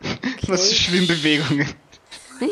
okay. 0.00 0.48
Was 0.48 0.68
für 0.68 0.74
Schwimmbewegungen? 0.74 1.74
Ja. 2.40 2.48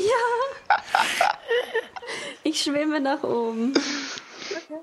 Ich 2.43 2.62
schwimme 2.62 3.01
nach 3.01 3.23
oben. 3.23 3.75
Okay. 3.75 4.81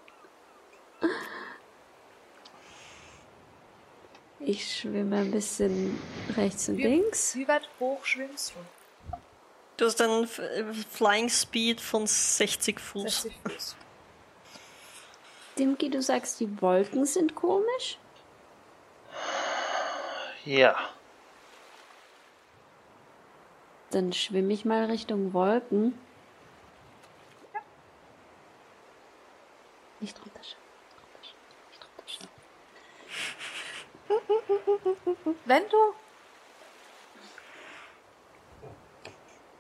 Ich 4.39 4.79
schwimme 4.79 5.17
ein 5.17 5.31
bisschen 5.31 5.99
rechts 6.37 6.69
und 6.69 6.77
wie, 6.77 6.83
links. 6.83 7.35
Wie 7.35 7.47
weit 7.47 7.67
hoch 7.79 8.05
schwimmst 8.05 8.53
du? 8.53 9.17
Du 9.77 9.85
hast 9.85 9.99
einen 10.01 10.27
Flying 10.27 11.29
Speed 11.29 11.81
von 11.81 12.05
60 12.05 12.79
Fuß. 12.79 13.23
60 13.23 13.33
Fuß. 13.43 13.75
Dimki, 15.57 15.89
du 15.89 16.01
sagst, 16.01 16.39
die 16.39 16.61
Wolken 16.61 17.05
sind 17.05 17.33
komisch? 17.33 17.97
Ja. 20.45 20.75
Dann 23.89 24.13
schwimme 24.13 24.53
ich 24.53 24.63
mal 24.63 24.85
Richtung 24.85 25.33
Wolken. 25.33 25.97
Nicht 29.99 30.19
runterschauen. 30.21 30.61
Nicht 31.71 31.87
runterschauen. 31.87 32.29
Wenn 35.45 35.69
du. 35.69 35.77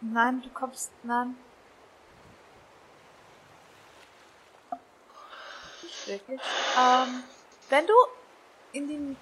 Nein, 0.01 0.41
du 0.43 0.49
kommst. 0.49 0.91
Nein. 1.01 1.35
Nicht 5.81 6.07
wirklich. 6.07 6.41
Ähm, 6.77 7.23
wenn 7.69 7.87
du 7.87 7.93
in 8.73 8.87
den. 8.87 9.17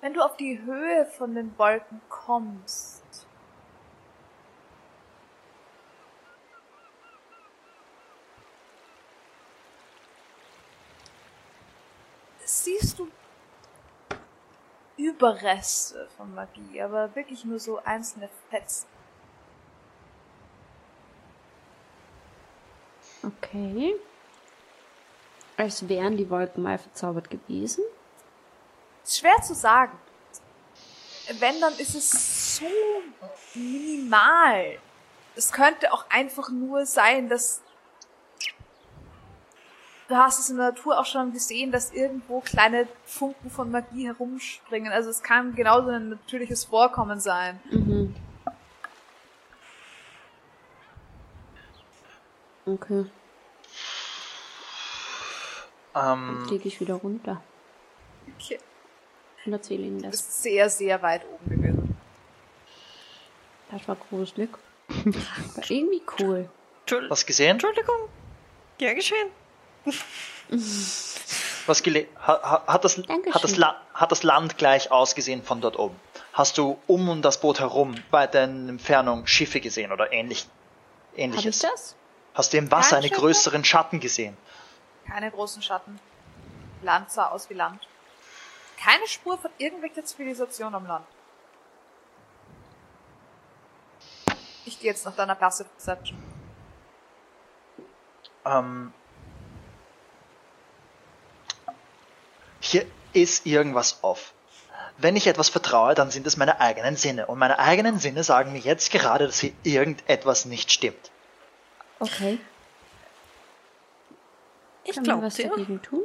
Wenn 0.00 0.14
du 0.14 0.24
auf 0.24 0.36
die 0.36 0.60
Höhe 0.62 1.06
von 1.06 1.34
den 1.34 1.56
Wolken 1.58 2.00
kommst. 2.08 3.26
Siehst 12.44 12.98
du 12.98 13.08
Überreste 14.96 16.08
von 16.16 16.34
Magie, 16.34 16.80
aber 16.82 17.14
wirklich 17.14 17.44
nur 17.44 17.58
so 17.58 17.78
einzelne 17.84 18.28
Fetzen. 18.50 18.88
Okay. 23.22 23.94
Als 25.56 25.88
wären 25.88 26.16
die 26.16 26.30
Wolken 26.30 26.62
mal 26.62 26.78
verzaubert 26.78 27.30
gewesen. 27.30 27.84
Ist 29.08 29.20
schwer 29.20 29.40
zu 29.40 29.54
sagen. 29.54 29.98
Wenn, 31.38 31.58
dann 31.62 31.72
ist 31.78 31.94
es 31.94 32.56
so 32.56 32.66
minimal. 33.54 34.78
Es 35.34 35.50
könnte 35.50 35.94
auch 35.94 36.04
einfach 36.10 36.50
nur 36.50 36.84
sein, 36.84 37.30
dass 37.30 37.62
du 40.08 40.14
hast 40.14 40.40
es 40.40 40.50
in 40.50 40.58
der 40.58 40.72
Natur 40.72 40.98
auch 40.98 41.06
schon 41.06 41.32
gesehen, 41.32 41.72
dass 41.72 41.90
irgendwo 41.90 42.40
kleine 42.40 42.86
Funken 43.06 43.50
von 43.50 43.70
Magie 43.70 44.06
herumspringen. 44.06 44.92
Also 44.92 45.08
es 45.08 45.22
kann 45.22 45.54
genauso 45.54 45.88
ein 45.88 46.10
natürliches 46.10 46.66
Vorkommen 46.66 47.18
sein. 47.18 47.62
Mhm. 47.70 48.14
Okay, 52.66 53.06
dann 55.94 56.40
Ähm, 56.40 56.46
fliege 56.46 56.68
ich 56.68 56.78
wieder 56.78 56.96
runter. 56.96 57.40
Okay. 58.36 58.58
Und 59.48 59.54
erzähle 59.54 59.82
ihnen 59.84 60.02
Das 60.02 60.10
das. 60.12 60.20
ist 60.20 60.42
sehr, 60.42 60.68
sehr 60.68 61.00
weit 61.02 61.22
oben 61.26 61.50
gewesen. 61.62 61.96
Das 63.70 63.86
war 63.88 63.96
gruselig. 63.96 64.50
War 64.88 65.70
irgendwie 65.70 66.02
cool. 66.20 66.48
Was 67.08 67.24
gesehen? 67.24 67.52
Entschuldigung. 67.52 67.96
Ja, 68.78 68.92
geschehen. 68.94 69.28
Was 71.66 71.82
gele 71.82 72.06
ha, 72.18 72.40
ha, 72.42 72.62
hat, 72.66 72.84
das, 72.84 72.96
Dankeschön. 72.96 73.34
hat, 73.34 73.44
das 73.44 73.58
hat 73.94 74.12
das 74.12 74.22
Land 74.22 74.56
gleich 74.58 74.90
ausgesehen 74.90 75.42
von 75.42 75.60
dort 75.60 75.78
oben? 75.78 75.96
Hast 76.32 76.56
du 76.58 76.78
um 76.86 77.08
um 77.08 77.20
das 77.22 77.40
Boot 77.40 77.60
herum 77.60 77.94
weiter 78.10 78.44
in 78.44 78.68
Entfernung 78.68 79.26
Schiffe 79.26 79.60
gesehen 79.60 79.92
oder 79.92 80.12
ähnlich, 80.12 80.42
Habe 80.42 80.50
ich 81.16 81.24
ähnliches? 81.24 81.58
das? 81.60 81.96
Hast 82.34 82.52
du 82.52 82.58
im 82.58 82.70
Wasser 82.70 82.98
einen 82.98 83.10
größeren 83.10 83.64
Schatten 83.64 83.98
gesehen? 84.00 84.36
Keine 85.06 85.30
großen 85.30 85.62
Schatten. 85.62 85.98
Land 86.82 87.10
sah 87.10 87.28
aus 87.28 87.48
wie 87.50 87.54
Land. 87.54 87.87
Keine 88.80 89.06
Spur 89.06 89.38
von 89.38 89.50
irgendwelcher 89.58 90.04
Zivilisation 90.04 90.74
am 90.74 90.86
Land. 90.86 91.06
Ich 94.64 94.78
gehe 94.78 94.90
jetzt 94.90 95.04
nach 95.04 95.16
deiner 95.16 95.34
Passive 95.34 95.68
Perception. 95.68 96.22
Ähm, 98.44 98.92
hier 102.60 102.86
ist 103.12 103.46
irgendwas 103.46 103.98
off. 104.02 104.32
Wenn 104.98 105.16
ich 105.16 105.26
etwas 105.26 105.48
vertraue, 105.48 105.94
dann 105.94 106.10
sind 106.10 106.26
es 106.26 106.36
meine 106.36 106.60
eigenen 106.60 106.96
Sinne. 106.96 107.26
Und 107.26 107.38
meine 107.38 107.58
eigenen 107.58 107.98
Sinne 107.98 108.24
sagen 108.24 108.52
mir 108.52 108.58
jetzt 108.58 108.90
gerade, 108.90 109.26
dass 109.26 109.40
hier 109.40 109.52
irgendetwas 109.62 110.44
nicht 110.44 110.70
stimmt. 110.70 111.10
Okay. 111.98 112.38
Ich 114.84 114.94
Kann 114.94 115.04
man 115.04 115.04
glaube 115.04 115.26
was 115.26 115.34
dir. 115.34 115.48
dagegen 115.48 115.82
tun? 115.82 116.02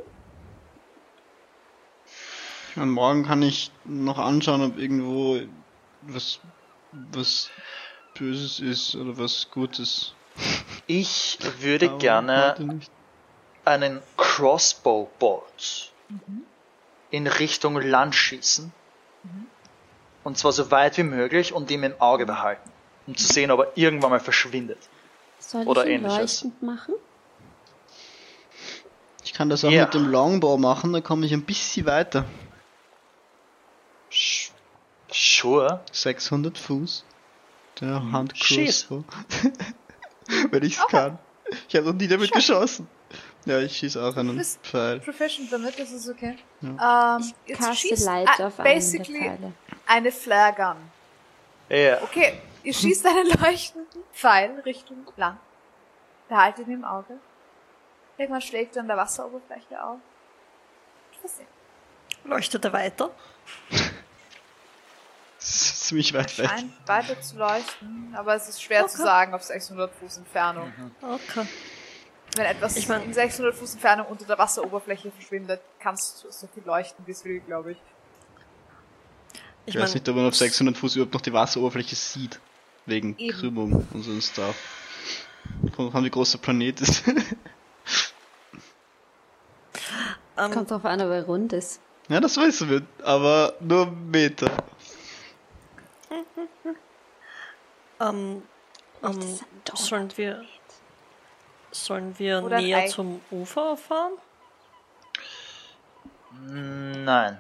Und 2.76 2.90
morgen 2.90 3.24
kann 3.26 3.42
ich 3.42 3.72
noch 3.86 4.18
anschauen, 4.18 4.64
ob 4.64 4.78
irgendwo 4.80 5.40
was, 6.02 6.40
was 6.92 7.50
Böses 8.18 8.60
ist 8.60 8.96
oder 8.96 9.18
was 9.18 9.50
Gutes. 9.52 10.14
Ich 10.88 11.38
würde 11.60 11.90
Aber 11.90 11.98
gerne 12.00 12.80
einen 13.66 14.02
Crossbow 14.18 15.10
Bolt 15.20 15.92
in 17.12 17.28
Richtung 17.28 17.80
Land 17.80 18.16
schießen. 18.16 18.72
Und 20.24 20.38
zwar 20.38 20.52
so 20.52 20.72
weit 20.72 20.98
wie 20.98 21.04
möglich 21.04 21.54
und 21.54 21.70
ihn 21.70 21.84
im 21.84 21.94
Auge 22.02 22.26
behalten. 22.26 22.70
Um 23.06 23.16
zu 23.16 23.32
sehen, 23.32 23.52
ob 23.52 23.60
er 23.60 23.72
irgendwann 23.76 24.10
mal 24.12 24.20
verschwindet. 24.20 24.80
Soll 25.40 25.68
Oder 25.68 25.84
ich 25.86 25.90
ihn 25.92 26.06
ähnliches. 26.06 26.44
leuchtend 26.44 26.64
machen? 26.64 26.96
Ich 29.24 29.34
kann 29.34 29.50
das 29.50 29.64
auch 29.66 29.70
Ja. 29.72 29.86
mit 29.86 29.94
dem 29.94 30.08
Longbow 30.08 30.58
machen, 30.58 30.94
da 30.94 31.02
komme 31.02 31.26
ich 31.26 31.34
ein 31.34 31.44
bisschen 31.44 31.86
weiter. 31.86 32.26
Sure. 35.44 35.82
600 35.92 36.58
Fuß. 36.58 37.04
Der 37.82 38.02
Schieß. 38.34 38.90
Handcrossbow. 38.90 39.04
Wenn 40.52 40.64
ich's 40.64 40.88
kann. 40.88 41.20
Ich 41.68 41.76
habe 41.76 41.88
noch 41.88 41.94
nie 41.94 42.08
damit 42.08 42.32
geschossen. 42.32 42.88
Ja, 43.46 43.60
ich 43.60 43.76
schieß 43.76 43.98
auch 43.98 44.16
einen 44.16 44.38
bist- 44.38 44.62
Pfeil. 44.66 45.02
Proficient 45.02 45.52
damit, 45.52 45.78
das 45.78 45.92
ist 45.92 46.08
okay. 46.10 46.38
Ja. 46.62 47.18
Ähm, 47.18 47.34
jetzt 47.46 47.60
Caste 47.60 47.76
schießt 47.76 48.06
Light 48.06 48.30
ah, 48.40 48.48
auf 48.48 48.56
basically 48.56 49.20
Pfeile. 49.20 49.54
eine 49.86 50.12
Flare 50.14 50.54
Gun. 50.56 51.78
Ja. 51.78 52.02
Okay, 52.04 52.40
ihr 52.64 52.74
schießt 52.74 53.06
einen 53.06 53.28
leuchtenden 53.28 54.02
Pfeil 54.14 54.62
Richtung 54.66 55.06
Land. 55.18 55.40
Behaltet 56.30 56.68
ihn 56.68 56.76
im 56.76 56.86
Auge. 56.86 57.18
Irgendwann 58.18 58.42
schlägt 58.42 58.78
er 58.78 58.84
an 58.84 58.88
der 58.88 58.96
Wasseroberfläche 58.96 59.84
auf. 59.84 59.98
Versehen. 61.20 61.48
Leuchtet 62.24 62.64
er 62.64 62.72
weiter? 62.72 63.12
Ziemlich 65.94 66.14
weit 66.16 66.38
weg. 66.40 66.50
Scheint 66.50 66.72
weiter 66.88 67.22
zu 67.22 67.38
leuchten, 67.38 68.16
aber 68.16 68.34
es 68.36 68.50
ist 68.50 68.62
schwer 68.64 68.88
zu 68.88 68.96
Okay. 68.98 69.04
sagen 69.04 69.34
auf 69.36 69.44
600 69.44 69.92
Fuß 69.94 70.18
Entfernung. 70.18 70.74
Okay. 71.02 71.48
Wenn 72.36 72.46
etwas 72.46 72.76
Ich 72.78 72.88
mein- 72.88 73.04
in 73.04 73.14
600 73.14 73.54
Fuß 73.54 73.74
Entfernung 73.74 74.08
unter 74.08 74.26
der 74.26 74.38
Wasseroberfläche 74.40 75.12
verschwindet, 75.12 75.62
kannst 75.80 76.24
du 76.24 76.32
so 76.32 76.48
viel 76.52 76.64
leuchten, 76.66 77.06
wie 77.06 77.12
es 77.12 77.24
will, 77.26 77.40
glaube 77.42 77.74
ich. 77.74 77.78
Ich 79.68 79.76
Ich 79.76 79.82
weiß 79.82 79.94
nicht, 79.94 80.10
ob 80.10 80.16
man 80.16 80.26
auf 80.28 80.36
600 80.36 80.76
Fuß 80.76 80.96
überhaupt 80.96 81.14
noch 81.14 81.22
die 81.22 81.32
Wasseroberfläche 81.32 81.96
sieht. 81.96 82.40
Wegen 82.88 83.16
Eben. 83.20 83.38
Krümmung 83.38 83.88
und 83.94 84.02
so 84.04 84.12
ein 84.12 84.22
Stuff. 84.22 84.56
Kommt 85.76 85.94
an, 85.96 86.04
wie 86.04 86.10
groß 86.10 86.32
der 86.32 86.40
Planet 86.40 86.82
ist. 86.82 87.04
ähm, 90.38 90.52
Kommt 90.52 90.72
drauf 90.72 90.84
an, 90.86 91.02
ob 91.02 91.10
er 91.12 91.24
rund 91.24 91.54
ist. 91.54 91.80
ja, 92.10 92.20
das 92.20 92.36
wissen 92.38 92.70
wir. 92.70 92.82
Aber 93.04 93.54
nur 93.60 93.86
Meter. 93.92 94.52
Ähm, 98.10 98.44
ähm, 99.04 99.40
sollen 99.76 100.12
wir, 100.18 100.44
sollen 101.72 102.18
wir 102.20 102.44
Oder 102.44 102.60
näher 102.62 102.80
Ei. 102.80 102.88
zum 102.88 103.22
Ufer 103.32 103.78
fahren? 103.78 104.14
Nein. 106.46 107.38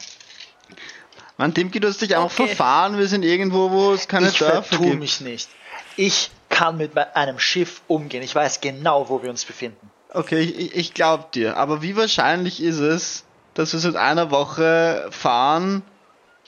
Man, 1.37 1.53
Timki, 1.53 1.79
du 1.79 1.87
hast 1.87 2.01
dich 2.01 2.15
Okay. 2.15 2.29
verfahren. 2.47 2.97
Wir 2.97 3.07
sind 3.07 3.23
irgendwo, 3.23 3.71
wo 3.71 3.93
es 3.93 4.07
keine 4.07 4.29
ich 4.29 4.37
Dörfer 4.37 4.63
vertue 4.63 4.87
gibt. 4.89 4.99
mich 4.99 5.21
nicht. 5.21 5.49
Ich 5.95 6.31
kann 6.49 6.77
mit 6.77 6.95
einem 6.97 7.39
Schiff 7.39 7.81
umgehen. 7.87 8.21
Ich 8.23 8.35
weiß 8.35 8.61
genau, 8.61 9.09
wo 9.09 9.21
wir 9.23 9.29
uns 9.29 9.43
befinden. 9.45 9.89
Okay, 10.13 10.39
ich, 10.41 10.57
ich- 10.59 10.75
ich 10.75 10.93
glaub 10.93 11.31
dir. 11.31 11.57
Aber 11.57 11.81
wie 11.81 11.95
wahrscheinlich 11.97 12.61
ist 12.61 12.79
es, 12.79 13.23
dass 13.55 13.73
wir 13.73 13.79
seit 13.79 13.95
einer 13.95 14.29
Woche 14.31 15.07
fahren 15.11 15.81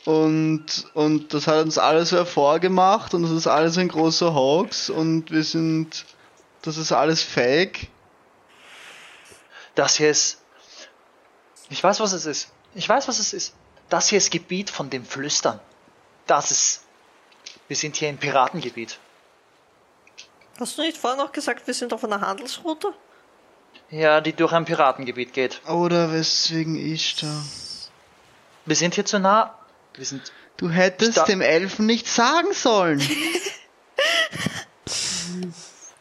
und, 0.05 0.65
und 0.93 1.33
das 1.33 1.47
hat 1.47 1.65
uns 1.65 1.77
alles 1.79 2.09
so 2.09 2.17
hervorgemacht 2.17 3.13
und 3.15 3.23
das 3.23 3.31
ist 3.31 3.47
alles 3.47 3.77
ein 3.77 3.87
großer 3.87 4.33
Hoax 4.33 4.91
und 4.91 5.31
wir 5.31 5.43
sind, 5.43 6.05
das 6.61 6.77
ist 6.77 6.91
alles 6.91 7.23
fake. 7.23 7.89
Das 9.73 9.95
hier 9.95 10.11
ist. 10.11 10.41
Ich 11.69 11.83
weiß, 11.83 11.99
was 11.99 12.13
es 12.13 12.25
ist. 12.27 12.51
Ich 12.75 12.87
weiß, 12.87 13.07
was 13.07 13.19
es 13.19 13.33
ist. 13.33 13.55
Das 13.89 14.07
hier 14.07 14.19
ist 14.19 14.31
Gebiet 14.31 14.69
von 14.69 14.89
dem 14.89 15.05
Flüstern. 15.05 15.59
Das 16.27 16.51
ist. 16.51 16.83
Wir 17.67 17.75
sind 17.75 17.95
hier 17.95 18.09
im 18.09 18.17
Piratengebiet. 18.17 18.99
Hast 20.59 20.77
du 20.77 20.83
nicht 20.83 20.97
vorher 20.97 21.21
noch 21.21 21.31
gesagt, 21.31 21.65
wir 21.65 21.73
sind 21.73 21.93
auf 21.93 22.03
einer 22.03 22.21
Handelsroute? 22.21 22.93
Ja, 23.89 24.21
die 24.21 24.33
durch 24.33 24.53
ein 24.53 24.65
Piratengebiet 24.65 25.33
geht. 25.33 25.61
Oder 25.67 26.11
weswegen 26.11 26.75
ich 26.75 27.15
da. 27.15 27.43
Wir 28.65 28.75
sind 28.75 28.95
hier 28.95 29.05
zu 29.05 29.19
nah. 29.19 29.57
Wir 29.97 30.05
sind. 30.05 30.31
Du 30.57 30.69
hättest 30.69 31.27
dem 31.27 31.41
Elfen 31.41 31.85
nicht 31.85 32.07
sagen 32.07 32.53
sollen. 32.53 32.99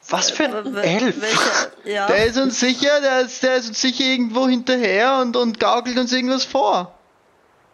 Was 0.08 0.30
für 0.30 0.44
ein 0.44 0.74
Wel- 0.74 0.82
Elf? 0.82 1.70
Ja. 1.84 2.06
Der 2.06 2.26
ist 2.26 2.36
uns 2.38 2.60
sicher, 2.60 3.00
der 3.00 3.22
ist, 3.22 3.42
der 3.42 3.56
ist 3.56 3.68
uns 3.68 3.80
sicher 3.80 4.04
irgendwo 4.04 4.46
hinterher 4.46 5.18
und, 5.20 5.36
und 5.36 5.58
gaukelt 5.58 5.98
uns 5.98 6.12
irgendwas 6.12 6.44
vor. 6.44 6.96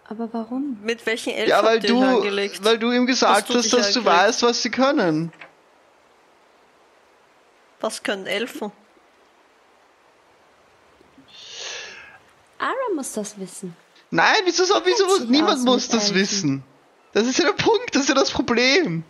Aber 0.05 0.32
warum? 0.32 0.78
Mit 0.82 1.05
welchen 1.07 1.32
Elf 1.34 1.49
Ja, 1.49 1.62
weil 1.65 1.81
du, 1.81 2.02
angelegt? 2.02 2.65
weil 2.65 2.78
du 2.78 2.90
ihm 2.92 3.07
gesagt 3.07 3.49
Hast 3.49 3.50
du 3.50 3.58
hast, 3.58 3.73
dass 3.73 3.92
du 3.92 4.05
weißt, 4.05 4.42
was 4.42 4.62
sie 4.62 4.70
können. 4.70 5.32
Was 7.81 8.02
können 8.02 8.26
Elfen? 8.26 8.73
Ara 12.58 12.74
muss 12.94 13.12
das 13.12 13.39
wissen. 13.39 13.76
Nein, 14.11 14.37
wieso, 14.45 14.65
so, 14.65 14.75
wieso 14.85 15.09
sich 15.17 15.29
niemand 15.29 15.65
muss 15.65 15.89
das 15.89 16.05
Elfen. 16.09 16.15
wissen? 16.17 16.65
Das 17.13 17.27
ist 17.27 17.39
ja 17.39 17.47
der 17.47 17.53
Punkt, 17.53 17.95
das 17.95 18.03
ist 18.03 18.09
ja 18.09 18.15
das 18.15 18.31
Problem. 18.31 19.05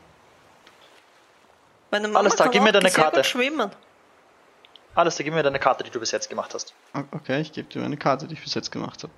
Meine 1.90 2.08
Mama 2.08 2.20
Alles 2.20 2.34
klar, 2.36 2.46
kann 2.46 2.52
gib 2.52 2.62
mir 2.62 2.72
deine 2.72 2.90
Karte. 2.90 3.24
schwimmen. 3.24 3.70
Alles, 4.94 5.16
da 5.16 5.24
gib 5.24 5.34
mir 5.34 5.42
deine 5.42 5.58
Karte, 5.58 5.84
die 5.84 5.90
du 5.90 6.00
bis 6.00 6.10
jetzt 6.10 6.28
gemacht 6.28 6.52
hast. 6.54 6.74
Okay, 7.12 7.40
ich 7.40 7.52
gebe 7.52 7.68
dir 7.68 7.82
eine 7.82 7.96
Karte, 7.96 8.26
die 8.26 8.34
ich 8.34 8.42
bis 8.42 8.54
jetzt 8.54 8.70
gemacht 8.70 9.02
habe. 9.02 9.12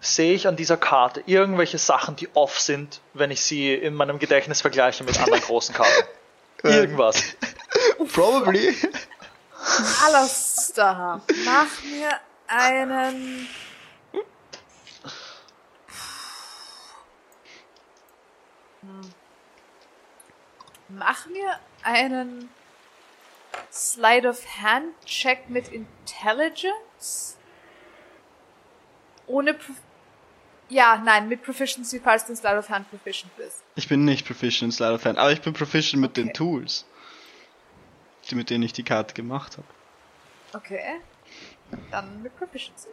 Sehe 0.00 0.34
ich 0.34 0.46
an 0.46 0.56
dieser 0.56 0.76
Karte 0.76 1.22
irgendwelche 1.26 1.78
Sachen, 1.78 2.16
die 2.16 2.28
off 2.34 2.58
sind, 2.58 3.00
wenn 3.14 3.30
ich 3.30 3.42
sie 3.42 3.74
in 3.74 3.94
meinem 3.94 4.18
Gedächtnis 4.18 4.60
vergleiche 4.60 5.04
mit 5.04 5.18
anderen 5.20 5.42
großen 5.42 5.74
Karten? 5.74 6.08
Irgendwas. 6.62 7.22
Probably. 8.12 8.74
Alistair, 10.06 11.20
mach 11.44 11.82
mir 11.84 12.10
einen. 12.46 13.48
Mach 20.88 21.26
mir 21.26 21.58
einen 21.82 22.48
Slide 23.70 24.28
of 24.28 24.44
Hand 24.62 24.94
Check 25.04 25.48
mit 25.48 25.68
Intelligence. 25.68 27.36
Ohne. 29.26 29.54
Pro 29.54 29.72
ja, 30.70 30.98
nein, 30.98 31.28
mit 31.28 31.42
Proficiency, 31.42 31.98
falls 31.98 32.26
du 32.26 32.32
in 32.32 32.36
Slide 32.36 32.58
of 32.58 32.68
Hand 32.68 32.90
proficient 32.90 33.34
bist. 33.36 33.62
Ich 33.74 33.88
bin 33.88 34.04
nicht 34.04 34.26
proficient 34.26 34.68
in 34.68 34.72
Slider 34.72 34.98
Fan, 34.98 35.16
aber 35.16 35.32
ich 35.32 35.40
bin 35.40 35.54
proficient 35.54 36.02
mit 36.02 36.16
den. 36.16 36.34
Tools, 36.34 36.84
die 38.28 38.34
mit 38.34 38.50
denen 38.50 38.64
ich 38.64 38.74
die 38.74 38.82
Karte 38.82 39.14
gemacht 39.14 39.56
habe. 39.56 39.66
Okay. 40.52 41.00
Dann 41.90 42.22
mit 42.22 42.36
Proficiency. 42.36 42.88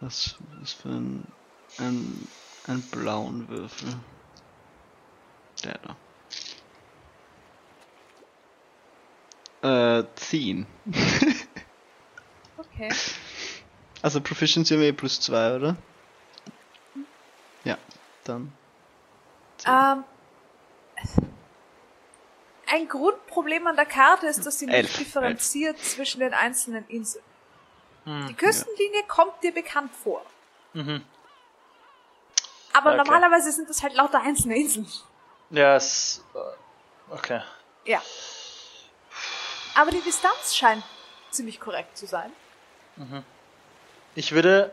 Was, 0.00 0.36
was 0.60 0.72
für 0.72 0.88
ein, 0.88 1.26
ein, 1.78 2.28
ein 2.66 2.82
blauen 2.82 3.48
Würfel. 3.48 3.94
Der 5.64 5.78
da. 5.78 5.96
Äh, 9.62 10.04
10. 10.16 10.66
Okay. 12.56 12.88
Also 14.00 14.20
Proficiency 14.20 14.74
haben 14.74 14.80
wir 14.80 14.88
eh 14.90 14.92
plus 14.92 15.20
2, 15.20 15.56
oder? 15.56 15.76
Ja, 17.64 17.76
dann. 18.22 18.52
Ähm, 19.66 20.04
ein 22.68 22.88
Grundproblem 22.88 23.66
an 23.66 23.74
der 23.74 23.86
Karte 23.86 24.28
ist, 24.28 24.46
dass 24.46 24.60
sie 24.60 24.66
nicht 24.66 24.76
Elf, 24.76 24.98
differenziert 24.98 25.80
zwischen 25.80 26.20
den 26.20 26.32
einzelnen 26.32 26.86
Inseln. 26.88 27.24
Hm. 28.04 28.28
Die 28.28 28.34
Küstenlinie 28.34 29.02
kommt 29.08 29.42
dir 29.42 29.52
bekannt 29.52 29.90
vor. 29.92 30.24
Mhm. 30.74 31.02
Aber 32.74 32.90
Okay. 32.90 32.98
normalerweise 32.98 33.50
sind 33.50 33.68
das 33.68 33.82
halt 33.82 33.94
lauter 33.94 34.20
einzelne 34.22 34.56
Inseln. 34.56 34.86
Ja, 35.50 35.74
es. 35.74 36.22
äh, 36.34 37.12
Okay. 37.14 37.40
Ja. 37.84 38.00
Aber 39.74 39.90
die 39.90 40.00
Distanz 40.00 40.56
scheint 40.56 40.84
ziemlich 41.30 41.60
korrekt 41.60 41.96
zu 41.96 42.06
sein. 42.06 42.32
Ich 44.14 44.32
würde 44.32 44.72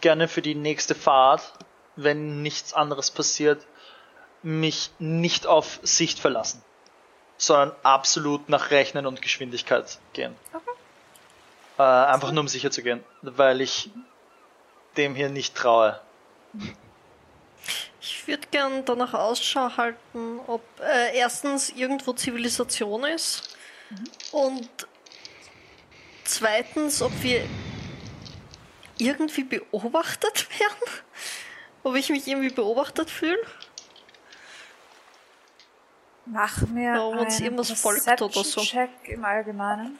gerne 0.00 0.28
für 0.28 0.42
die 0.42 0.54
nächste 0.54 0.94
Fahrt, 0.94 1.52
wenn 1.96 2.42
nichts 2.42 2.74
anderes 2.74 3.10
passiert, 3.10 3.64
mich 4.42 4.90
nicht 4.98 5.46
auf 5.46 5.78
Sicht 5.82 6.18
verlassen, 6.18 6.62
sondern 7.36 7.74
absolut 7.82 8.48
nach 8.48 8.70
Rechnen 8.70 9.06
und 9.06 9.22
Geschwindigkeit 9.22 9.98
gehen. 10.12 10.34
Äh, 11.78 11.82
einfach 11.82 12.32
nur 12.32 12.42
um 12.42 12.48
sicher 12.48 12.70
zu 12.70 12.82
gehen, 12.82 13.02
weil 13.22 13.60
ich 13.60 13.90
dem 14.96 15.14
hier 15.14 15.28
nicht 15.28 15.54
traue. 15.54 16.00
Ich 18.04 18.26
würde 18.26 18.46
gern 18.50 18.84
danach 18.84 19.14
Ausschau 19.14 19.76
halten, 19.76 20.40
ob 20.48 20.62
äh, 20.80 21.16
erstens 21.16 21.70
irgendwo 21.70 22.12
Zivilisation 22.12 23.04
ist 23.04 23.51
und 24.32 24.68
zweitens, 26.24 27.02
ob 27.02 27.12
wir 27.22 27.44
irgendwie 28.98 29.44
beobachtet 29.44 30.48
werden. 30.60 31.02
Ob 31.82 31.96
ich 31.96 32.10
mich 32.10 32.26
irgendwie 32.26 32.50
beobachtet 32.50 33.10
fühle. 33.10 33.42
Mach 36.24 36.60
mir 36.68 37.02
ob 37.02 37.20
uns 37.20 37.36
einen 37.36 37.44
irgendwas 37.44 37.72
folgt 37.80 38.22
oder 38.22 38.44
so. 38.44 38.60
Check 38.60 38.90
im 39.04 39.24
Allgemeinen. 39.24 39.98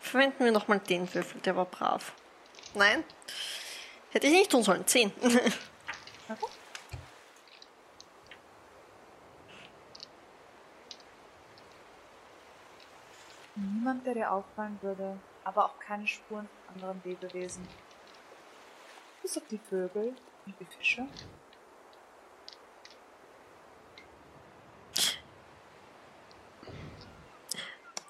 Verwenden 0.00 0.44
wir 0.44 0.52
nochmal 0.52 0.78
den 0.78 1.12
Würfel, 1.12 1.40
der 1.40 1.56
war 1.56 1.64
brav. 1.64 2.12
Nein? 2.74 3.02
Hätte 4.10 4.28
ich 4.28 4.32
nicht 4.32 4.50
tun 4.50 4.62
sollen. 4.62 4.86
Zehn. 4.86 5.12
Niemand, 13.86 14.04
der 14.04 14.14
dir 14.14 14.32
auffallen 14.32 14.76
würde, 14.82 15.16
aber 15.44 15.64
auch 15.64 15.78
keine 15.78 16.08
Spuren 16.08 16.48
von 16.66 16.74
anderen 16.74 17.00
Lebewesen. 17.04 17.68
Bis 19.22 19.38
auf 19.38 19.44
die 19.48 19.60
Vögel 19.70 20.12
und 20.44 20.54
die 20.58 20.64
Fische. 20.64 21.06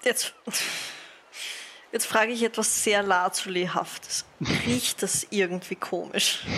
Jetzt, 0.01 0.33
jetzt 1.91 2.07
frage 2.07 2.31
ich 2.31 2.41
etwas 2.41 2.83
sehr 2.83 3.03
Lazuli-haftes. 3.03 4.25
Riecht 4.65 5.03
das 5.03 5.27
irgendwie 5.29 5.75
komisch? 5.75 6.43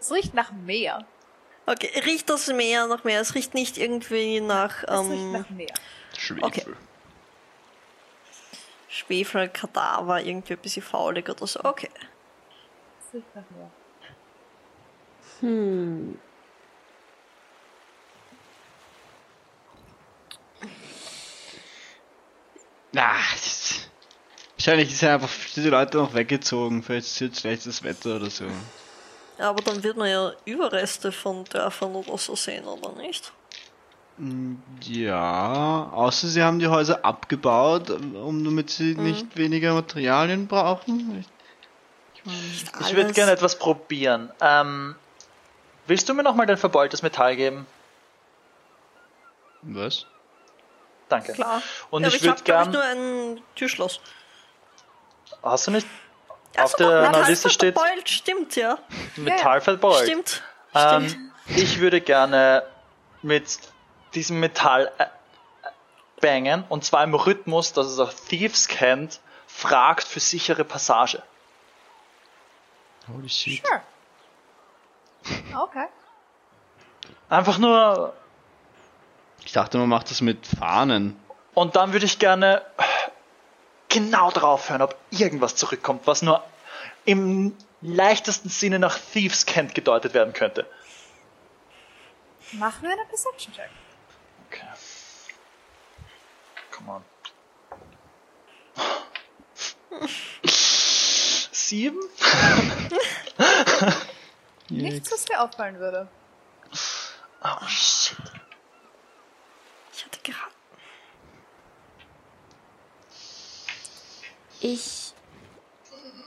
Es 0.00 0.10
riecht 0.10 0.32
nach 0.32 0.52
Meer. 0.52 1.04
Okay, 1.66 1.90
riecht 2.06 2.30
das 2.30 2.46
Meer 2.46 2.86
nach 2.86 3.04
Meer? 3.04 3.20
Es 3.20 3.34
riecht 3.34 3.52
nicht 3.52 3.76
irgendwie 3.76 4.40
nach 4.40 4.84
Es 4.84 5.00
riecht 5.00 5.10
ähm, 5.10 5.32
nach 5.32 5.50
Meer. 5.50 5.74
Schwefel. 6.18 6.44
Okay. 6.44 6.64
Schwefel, 8.88 9.48
Kadaver, 9.48 10.20
irgendwie 10.22 10.54
ein 10.54 10.58
bisschen 10.58 10.82
faulig 10.82 11.28
oder 11.28 11.46
so. 11.46 11.60
Okay. 11.62 11.90
Hm. 15.40 16.18
Ah, 22.96 23.14
das 23.32 23.46
ist- 23.46 23.90
wahrscheinlich 24.56 24.96
sind 24.96 25.08
einfach 25.10 25.30
die 25.54 25.60
Leute 25.68 25.98
noch 25.98 26.14
weggezogen. 26.14 26.82
Vielleicht 26.82 27.06
ist 27.06 27.20
jetzt 27.20 27.40
schlechtes 27.40 27.82
Wetter 27.82 28.16
oder 28.16 28.30
so. 28.30 28.46
Aber 29.38 29.62
dann 29.62 29.82
wird 29.82 29.96
man 29.96 30.08
ja 30.10 30.32
Überreste 30.44 31.12
von 31.12 31.44
Dörfern 31.44 31.94
oder 31.94 32.18
so 32.18 32.34
sehen, 32.34 32.64
oder 32.64 32.92
nicht? 33.00 33.32
Ja, 34.82 35.90
außer 35.92 36.26
sie 36.26 36.42
haben 36.42 36.58
die 36.58 36.66
Häuser 36.66 37.04
abgebaut, 37.04 37.90
um 37.90 38.44
damit 38.44 38.70
sie 38.70 38.94
nicht 38.94 39.36
weniger 39.36 39.74
Materialien 39.74 40.48
brauchen. 40.48 41.24
Ich 42.80 42.96
würde 42.96 43.12
gerne 43.12 43.32
etwas 43.32 43.58
probieren. 43.58 44.30
Ähm, 44.40 44.96
willst 45.86 46.08
du 46.08 46.14
mir 46.14 46.24
nochmal 46.24 46.46
dein 46.46 46.56
verbeultes 46.56 47.02
Metall 47.02 47.36
geben? 47.36 47.66
Was? 49.62 50.06
Danke. 51.08 51.32
Klar. 51.32 51.62
Und 51.90 52.02
ja, 52.02 52.08
ich 52.08 52.20
würde 52.20 52.30
hab, 52.30 52.44
glaub 52.44 52.58
gern. 52.58 52.68
ich, 52.68 52.74
nur 52.74 52.82
ein 52.82 53.40
Türschloss. 53.54 54.00
Hast 55.42 55.66
du 55.66 55.70
nicht? 55.70 55.86
Also 56.56 56.86
auf 56.86 57.12
der 57.12 57.28
Liste 57.28 57.50
steht 57.50 57.74
verbeult, 57.74 58.08
stimmt, 58.08 58.56
ja. 58.56 58.78
Metall 59.16 59.60
verbeult. 59.60 60.04
Stimmt. 60.04 60.42
Stimmt. 60.70 61.14
Ähm, 61.14 61.32
ich 61.56 61.78
würde 61.80 62.00
gerne 62.00 62.64
mit 63.22 63.58
diesem 64.14 64.40
Metall 64.40 64.92
äh, 64.98 65.04
äh, 65.04 65.06
bangen 66.20 66.64
und 66.68 66.84
zwar 66.84 67.04
im 67.04 67.14
Rhythmus, 67.14 67.72
dass 67.72 67.86
es 67.86 67.98
auch 67.98 68.12
Thieves 68.12 68.68
kennt, 68.68 69.20
fragt 69.46 70.04
für 70.04 70.20
sichere 70.20 70.64
Passage. 70.64 71.22
Holy 73.12 73.28
shit. 73.28 73.62
Sure. 73.66 73.82
Okay. 75.62 75.86
Einfach 77.28 77.58
nur. 77.58 78.14
Ich 79.44 79.52
dachte, 79.52 79.78
man 79.78 79.88
macht 79.88 80.10
das 80.10 80.20
mit 80.20 80.46
Fahnen. 80.46 81.18
Und 81.54 81.76
dann 81.76 81.92
würde 81.92 82.06
ich 82.06 82.18
gerne 82.18 82.62
genau 83.88 84.30
drauf 84.30 84.68
hören, 84.70 84.82
ob 84.82 84.96
irgendwas 85.10 85.56
zurückkommt, 85.56 86.06
was 86.06 86.22
nur 86.22 86.44
im 87.04 87.56
leichtesten 87.80 88.48
Sinne 88.48 88.78
nach 88.78 88.98
Thieves 88.98 89.46
Kent 89.46 89.74
gedeutet 89.74 90.14
werden 90.14 90.32
könnte. 90.34 90.66
Machen 92.52 92.82
wir 92.82 92.90
eine 92.90 93.04
Perception 93.08 93.54
Check. 93.54 93.70
Come 96.78 96.90
on. 96.90 97.04
Sieben? 101.50 102.00
Nichts, 104.68 105.10
was 105.10 105.24
dir 105.24 105.42
auffallen 105.42 105.78
würde. 105.80 106.08
Oh 107.42 107.66
shit. 107.66 108.16
Ich 109.92 110.04
hatte 110.04 110.20
gerade. 110.22 110.52
Ich. 114.60 115.14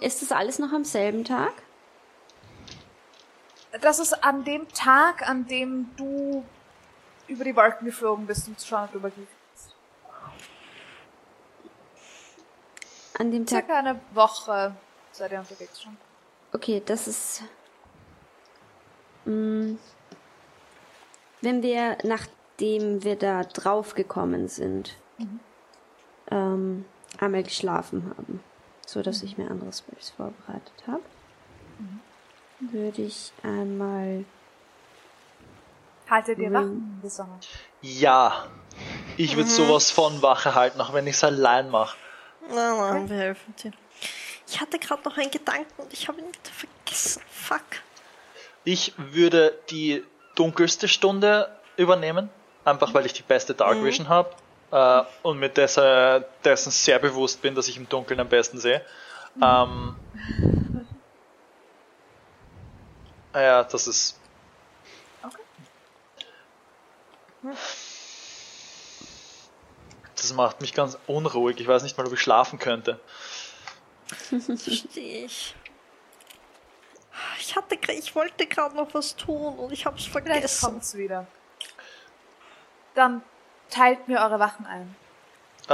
Ist 0.02 0.22
das 0.22 0.32
alles 0.32 0.60
noch 0.60 0.74
am 0.74 0.84
selben 0.84 1.24
Tag? 1.24 1.54
Das 3.80 4.00
ist 4.00 4.24
an 4.24 4.44
dem 4.44 4.68
Tag, 4.74 5.28
an 5.28 5.48
dem 5.48 5.96
du 5.96 6.46
über 7.28 7.46
die 7.46 7.56
Wolken 7.56 7.86
geflogen 7.86 8.28
bist, 8.28 8.48
um 8.48 8.58
zu 8.58 8.68
schauen, 8.68 8.86
ob 8.86 8.92
du 8.92 8.98
übergehst. 8.98 9.41
An 13.18 13.32
dem 13.32 13.46
Tag. 13.46 13.66
Circa 13.66 13.80
eine 13.80 14.00
Woche 14.14 14.76
seid 15.12 15.32
ihr 15.32 15.40
unterwegs 15.40 15.82
schon. 15.82 15.98
Okay, 16.54 16.82
das 16.86 17.08
ist. 17.08 17.44
Mm, 19.26 19.76
wenn 21.42 21.62
wir, 21.64 21.98
nachdem 22.04 23.04
wir 23.04 23.16
da 23.16 23.44
drauf 23.44 23.94
gekommen 23.94 24.48
sind, 24.48 24.96
ähm, 26.30 26.86
einmal 27.20 27.44
geschlafen 27.44 28.14
haben, 28.18 28.44
so 28.86 29.02
dass 29.02 29.24
ich 29.24 29.38
mir 29.38 29.50
andere 29.50 29.74
Spells 29.74 30.12
vorbereitet 30.12 30.74
habe, 30.88 31.02
würde 32.60 33.02
ich 33.02 33.32
einmal. 33.44 34.26
Haltet 36.10 36.40
ihr 36.40 36.50
Mhm. 36.50 36.54
Wachen 36.54 37.00
bis 37.02 37.16
Sommer. 37.16 37.40
Ja. 37.82 38.46
Ich 39.18 39.36
würde 39.36 39.50
sowas 39.50 39.92
von 39.92 40.22
Wache 40.22 40.56
halten, 40.56 40.80
auch 40.82 40.94
wenn 40.94 41.08
ich 41.08 41.16
es 41.16 41.24
allein 41.24 41.70
mache. 41.70 41.98
Nein, 42.50 42.78
nein, 42.78 43.10
wir 43.10 43.18
helfen 43.18 43.56
dir. 43.64 43.72
Ich 44.48 44.60
hatte 44.60 44.80
gerade 44.80 45.02
noch 45.04 45.18
einen 45.18 45.32
Gedanken 45.32 45.82
und 45.82 45.94
ich 45.94 46.08
habe 46.08 46.20
ihn 46.20 46.28
wieder 46.28 46.52
vergessen. 46.52 47.22
Fuck. 47.32 47.64
Ich 48.64 48.94
würde 48.98 49.58
die 49.70 50.04
dunkelste 50.36 50.88
Stunde 50.88 51.50
übernehmen, 51.78 52.30
einfach 52.66 52.94
weil 52.94 53.06
ich 53.06 53.14
die 53.14 53.24
beste 53.24 53.54
Dark 53.54 53.84
Vision 53.84 54.10
habe 54.10 54.36
äh, 54.72 55.04
und 55.24 55.40
mir 55.40 55.50
dessen, 55.50 56.24
dessen 56.44 56.72
sehr 56.72 57.00
bewusst 57.00 57.42
bin, 57.42 57.56
dass 57.56 57.68
ich 57.68 57.78
im 57.78 57.88
Dunkeln 57.88 58.20
am 58.20 58.30
besten 58.30 58.60
sehe. 58.60 58.86
Ähm, 59.42 59.96
ja, 63.34 63.64
das 63.64 63.88
ist. 63.88 64.20
Das 70.22 70.34
macht 70.34 70.62
mich 70.62 70.74
ganz 70.74 71.00
unruhig. 71.08 71.60
Ich 71.60 71.68
weiß 71.68 71.82
nicht 71.82 71.98
mal, 71.98 72.06
ob 72.06 72.14
ich 72.14 72.22
schlafen 72.22 72.60
könnte. 72.60 73.00
Verstehe 74.30 75.26
ich. 75.26 75.56
Ich 77.40 77.56
hatte, 77.56 77.76
ich 77.92 78.16
wollte 78.16 78.46
gerade 78.46 78.76
noch 78.76 78.94
was 78.94 79.16
tun 79.16 79.58
und 79.58 79.72
ich 79.72 79.86
habe 79.86 79.98
es 79.98 80.06
Vielleicht 80.06 80.28
vergessen. 80.28 80.66
kommt's 80.66 80.96
wieder. 80.96 81.26
Dann 82.94 83.24
teilt 83.70 84.08
mir 84.08 84.20
eure 84.20 84.40
Wachen 84.40 84.66
ein. 84.68 84.96
Äh, 85.68 85.74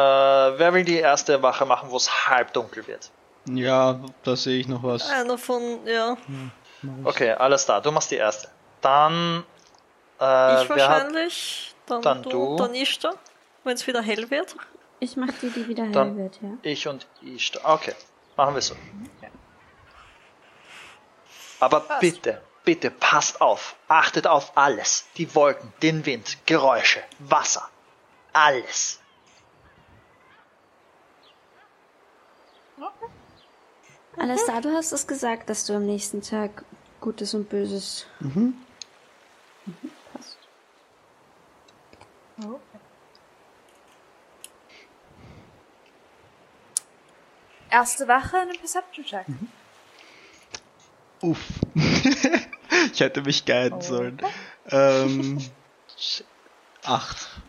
wer 0.59 0.73
will 0.73 0.85
die 0.85 0.97
erste 0.99 1.41
Wache 1.41 1.65
machen, 1.65 1.89
wo 1.91 1.97
es 1.97 2.27
halb 2.29 2.53
dunkel 2.53 2.87
wird? 2.87 3.11
Ja, 3.45 3.99
da 4.23 4.35
sehe 4.35 4.59
ich 4.59 4.67
noch 4.67 4.83
was. 4.83 5.09
Einer 5.09 5.37
von, 5.37 5.85
ja. 5.85 6.17
Okay, 7.03 7.31
alles 7.31 7.65
da. 7.65 7.81
Du 7.81 7.91
machst 7.91 8.11
die 8.11 8.15
erste. 8.15 8.49
Dann. 8.81 9.43
Äh, 10.19 10.63
ich 10.63 10.69
wer 10.69 10.69
hat, 10.69 10.69
wahrscheinlich, 10.69 11.75
dann, 11.85 12.01
dann 12.01 12.23
du, 12.23 12.29
du. 12.29 12.55
dann 12.57 12.75
Ishtar, 12.75 13.15
wenn 13.67 13.75
es 13.75 13.85
wieder 13.85 14.01
hell 14.01 14.29
wird. 14.31 14.55
Ich 14.99 15.15
mach 15.15 15.29
die, 15.41 15.49
die 15.51 15.67
wieder 15.67 15.83
hell 15.83 15.91
Dann- 15.91 16.17
wird, 16.17 16.39
ja. 16.41 16.57
ich 16.63 16.87
und 16.87 17.05
ich. 17.21 17.51
Okay, 17.63 17.93
machen 18.35 18.55
wir 18.55 18.61
so. 18.61 18.75
Aber 21.59 21.81
Passt. 21.81 22.01
bitte, 22.01 22.41
bitte 22.63 22.89
passt 22.91 23.41
auf. 23.41 23.75
Achtet 23.87 24.25
auf 24.27 24.55
alles. 24.57 25.05
Die 25.17 25.33
Wolken, 25.35 25.71
den 25.81 26.05
Wind, 26.05 26.37
Geräusche, 26.45 27.01
Wasser. 27.19 27.67
Alles. 28.33 28.99
Alles 34.17 34.45
da, 34.45 34.61
du 34.61 34.71
hast 34.73 34.91
es 34.91 35.05
gesagt, 35.07 35.49
dass 35.49 35.65
du 35.65 35.73
am 35.75 35.85
nächsten 35.85 36.21
Tag 36.21 36.63
Gutes 37.01 37.33
und 37.35 37.49
Böses. 37.49 38.07
Mhm. 38.19 38.55
Passt. 40.13 40.37
Okay. 42.39 42.59
Erste 47.69 48.07
Wache, 48.07 48.37
eine 48.37 48.53
Perception 48.53 49.05
Check. 49.05 49.25
Uff. 51.21 51.39
ich 52.93 52.99
hätte 52.99 53.21
mich 53.21 53.45
guiden 53.45 53.81
sollen. 53.81 54.21
Ähm, 54.69 55.39
acht. 56.83 57.41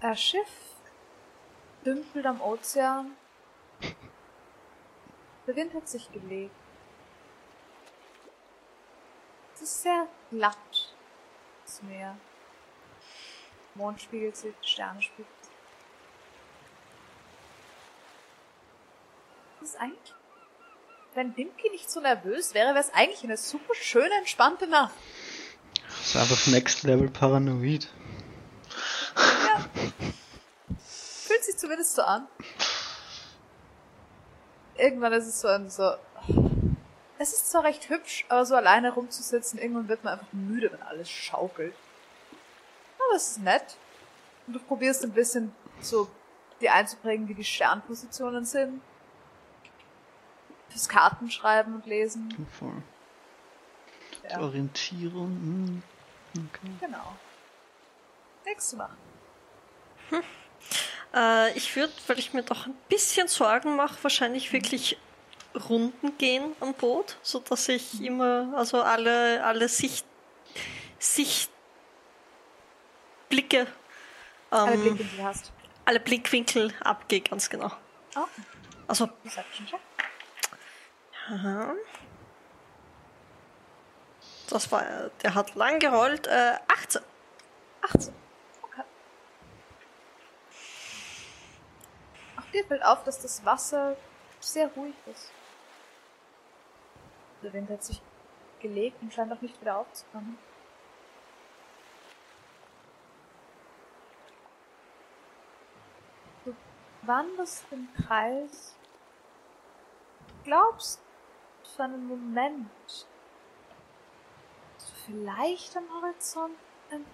Das 0.00 0.20
Schiff 0.20 0.48
dümpelt 1.84 2.26
am 2.26 2.40
Ozean. 2.40 3.12
Der 5.46 5.56
Wind 5.56 5.74
hat 5.74 5.88
sich 5.88 6.10
gelegt. 6.12 6.54
Es 9.54 9.62
ist 9.62 9.82
sehr 9.82 10.06
glatt, 10.30 10.94
das 11.64 11.82
Meer. 11.82 12.16
Mond 13.74 14.00
spiegelt 14.00 14.36
sich, 14.36 14.54
Sterne 14.62 15.02
spiegeln 15.02 15.37
ist 19.68 19.80
eigentlich, 19.80 20.14
wenn 21.14 21.34
Dimki 21.34 21.70
nicht 21.70 21.90
so 21.90 22.00
nervös 22.00 22.54
wäre, 22.54 22.74
wäre 22.74 22.84
es 22.84 22.92
eigentlich 22.94 23.24
eine 23.24 23.36
super 23.36 23.74
schöne, 23.74 24.14
entspannte 24.18 24.66
Nacht. 24.66 24.94
Das 25.86 26.06
ist 26.06 26.16
einfach 26.16 26.46
Next 26.46 26.82
Level 26.84 27.08
Paranoid. 27.10 27.88
Fühlt 30.78 31.44
sich 31.44 31.56
zumindest 31.56 31.94
so 31.94 32.02
an. 32.02 32.26
Irgendwann 34.76 35.12
ist 35.12 35.26
es 35.26 35.40
so 35.40 35.48
ein 35.48 35.68
so. 35.70 35.92
Es 37.20 37.32
ist 37.32 37.50
zwar 37.50 37.64
recht 37.64 37.88
hübsch, 37.88 38.24
aber 38.28 38.46
so 38.46 38.54
alleine 38.54 38.92
rumzusitzen, 38.92 39.58
irgendwann 39.58 39.88
wird 39.88 40.04
man 40.04 40.14
einfach 40.14 40.32
müde, 40.32 40.70
wenn 40.70 40.82
alles 40.82 41.10
schaukelt. 41.10 41.74
Aber 42.96 43.16
es 43.16 43.32
ist 43.32 43.40
nett. 43.40 43.76
Und 44.46 44.52
du 44.54 44.60
probierst 44.60 45.02
ein 45.02 45.12
bisschen 45.12 45.52
so 45.80 46.08
dir 46.60 46.74
einzuprägen, 46.74 47.28
wie 47.28 47.34
die 47.34 47.44
Sternpositionen 47.44 48.44
sind. 48.44 48.80
Fürs 50.70 50.88
Kartenschreiben 50.88 51.74
und 51.76 51.86
Lesen. 51.86 52.46
Voll. 52.58 52.82
Die 54.22 54.28
Ja, 54.32 54.40
Orientierung. 54.40 55.28
hm. 55.28 55.82
Okay. 56.36 56.70
genau. 56.80 57.16
Nichts 58.44 58.70
zu 58.70 58.76
machen. 58.76 58.96
Äh, 61.14 61.52
ich 61.56 61.74
würde, 61.76 61.92
weil 62.06 62.18
ich 62.18 62.32
mir 62.34 62.42
doch 62.42 62.66
ein 62.66 62.74
bisschen 62.88 63.28
Sorgen 63.28 63.76
mache, 63.76 63.96
wahrscheinlich 64.02 64.52
wirklich 64.52 64.98
Runden 65.68 66.16
gehen 66.18 66.52
am 66.60 66.74
Boot, 66.74 67.16
so 67.22 67.38
dass 67.40 67.68
ich 67.68 68.02
immer, 68.02 68.52
also 68.54 68.82
alle, 68.82 69.42
alle 69.44 69.68
Sicht, 69.68 70.04
Sichtblicke, 70.98 71.48
Alle 74.50 74.72
ähm, 74.74 74.80
Blicke, 74.82 75.04
die 75.04 75.16
du 75.16 75.22
hast. 75.24 75.50
alle 75.86 76.00
Blickwinkel 76.00 76.74
abgehe, 76.80 77.20
ganz 77.22 77.48
genau. 77.48 77.72
Oh, 78.16 78.24
Also, 78.86 79.06
Perception 79.06 79.66
Check. 79.66 79.80
Aha. 81.30 81.74
das 84.50 84.72
war, 84.72 85.10
der 85.22 85.34
hat 85.34 85.54
lang 85.54 85.78
gerollt, 85.78 86.26
äh, 86.26 86.54
18. 86.68 87.02
18. 87.82 88.14
Okay. 88.62 88.82
Auch 92.36 92.50
dir 92.52 92.64
fällt 92.64 92.84
auf, 92.84 93.04
dass 93.04 93.20
das 93.20 93.44
Wasser 93.44 93.96
sehr 94.40 94.68
ruhig 94.68 94.94
ist. 95.06 95.30
Der 97.42 97.52
Wind 97.52 97.70
hat 97.70 97.84
sich 97.84 98.00
gelegt 98.60 99.00
und 99.02 99.12
scheint 99.12 99.32
auch 99.32 99.40
nicht 99.40 99.60
wieder 99.60 99.76
aufzukommen. 99.76 100.38
Du 106.44 106.54
wanderst 107.02 107.66
im 107.70 107.88
Kreis, 107.94 108.74
glaubst 110.44 111.00
für 111.78 111.84
einen 111.84 112.08
Moment, 112.08 112.68
dass 112.88 113.06
du 114.88 114.92
vielleicht 115.06 115.76
am 115.76 115.84
Horizont 116.02 116.56
ein- 116.90 117.06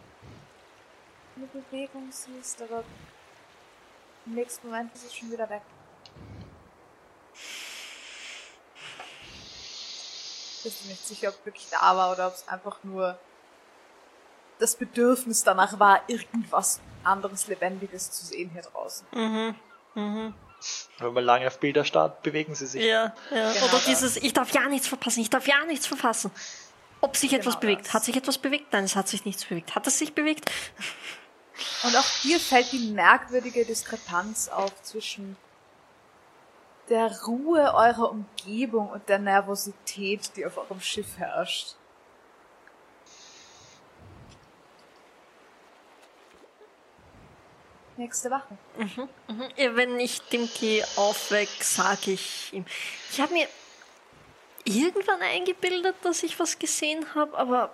eine 1.36 1.46
Bewegung 1.48 2.10
siehst, 2.10 2.62
aber 2.62 2.82
im 4.24 4.34
nächsten 4.34 4.66
Moment 4.66 4.94
ist 4.94 5.04
es 5.04 5.14
schon 5.14 5.30
wieder 5.30 5.50
weg. 5.50 5.60
Bist 10.62 10.82
du 10.82 10.88
nicht 10.88 11.06
sicher, 11.06 11.28
ob 11.28 11.44
wirklich 11.44 11.68
da 11.70 11.94
war 11.94 12.12
oder 12.12 12.28
ob 12.28 12.32
es 12.32 12.48
einfach 12.48 12.82
nur 12.84 13.18
das 14.58 14.76
Bedürfnis 14.76 15.44
danach 15.44 15.78
war, 15.78 16.00
irgendwas 16.08 16.80
anderes 17.02 17.48
Lebendiges 17.48 18.10
zu 18.10 18.24
sehen 18.24 18.48
hier 18.48 18.62
draußen. 18.62 19.06
Mhm. 19.12 19.54
Mhm. 19.94 20.34
Wenn 20.98 21.12
man 21.12 21.24
lange 21.24 21.46
auf 21.46 21.58
Bilder 21.60 21.84
starrt, 21.84 22.22
bewegen 22.22 22.54
sie 22.54 22.66
sich. 22.66 22.82
Ja, 22.82 23.14
ja. 23.30 23.52
Genau 23.52 23.64
Oder 23.66 23.72
das. 23.72 23.84
dieses, 23.86 24.16
ich 24.16 24.32
darf 24.32 24.50
ja 24.52 24.68
nichts 24.68 24.86
verpassen, 24.88 25.20
ich 25.20 25.30
darf 25.30 25.46
ja 25.46 25.64
nichts 25.66 25.86
verpassen. 25.86 26.30
Ob 27.00 27.16
sich 27.16 27.32
etwas 27.34 27.54
Genau 27.54 27.60
bewegt. 27.72 27.86
das. 27.86 27.94
Hat 27.94 28.04
sich 28.04 28.16
etwas 28.16 28.38
bewegt? 28.38 28.72
Nein, 28.72 28.84
es 28.84 28.96
hat 28.96 29.08
sich 29.08 29.24
nichts 29.24 29.44
bewegt. 29.44 29.74
Hat 29.74 29.86
es 29.86 29.98
sich 29.98 30.14
bewegt? 30.14 30.50
Und 31.84 31.94
auch 31.96 32.06
hier 32.22 32.40
fällt 32.40 32.72
die 32.72 32.90
merkwürdige 32.92 33.64
Diskrepanz 33.64 34.48
auf 34.48 34.72
zwischen 34.82 35.36
der 36.88 37.10
Ruhe 37.26 37.72
eurer 37.74 38.10
Umgebung 38.10 38.90
und 38.90 39.08
der 39.08 39.18
Nervosität, 39.18 40.36
die 40.36 40.44
auf 40.44 40.58
eurem 40.58 40.80
Schiff 40.80 41.16
herrscht. 41.16 41.76
Nächste 47.96 48.30
Wache. 48.30 48.58
Ja, 49.56 49.76
wenn 49.76 50.00
ich 50.00 50.20
dem 50.22 50.48
Geh 50.58 50.82
aufweck, 50.96 51.48
sage 51.60 52.12
ich 52.12 52.52
ihm. 52.52 52.64
Ich 53.10 53.20
habe 53.20 53.32
mir 53.32 53.48
irgendwann 54.64 55.20
eingebildet, 55.20 55.96
dass 56.02 56.22
ich 56.22 56.38
was 56.40 56.58
gesehen 56.58 57.14
habe, 57.14 57.36
aber 57.38 57.72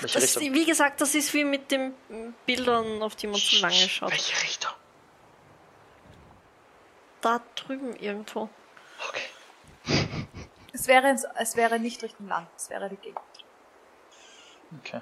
das, 0.00 0.38
wie 0.40 0.64
gesagt, 0.64 1.00
das 1.00 1.14
ist 1.14 1.34
wie 1.34 1.44
mit 1.44 1.70
den 1.70 1.94
Bildern, 2.46 3.02
auf 3.02 3.16
die 3.16 3.26
man 3.26 3.40
zu 3.40 3.60
lange 3.60 3.74
schaut. 3.74 4.10
Welche 4.10 4.42
Richtung? 4.42 4.72
Da 7.20 7.42
drüben 7.56 7.96
irgendwo. 7.96 8.48
Okay. 9.08 10.26
Es 10.72 10.86
wäre, 10.86 11.16
es 11.36 11.56
wäre 11.56 11.80
nicht 11.80 12.02
Richtung 12.02 12.28
Land, 12.28 12.48
es 12.56 12.70
wäre 12.70 12.88
die 12.88 12.96
Gegend. 12.96 13.20
okay. 14.78 15.00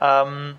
Ähm, 0.00 0.58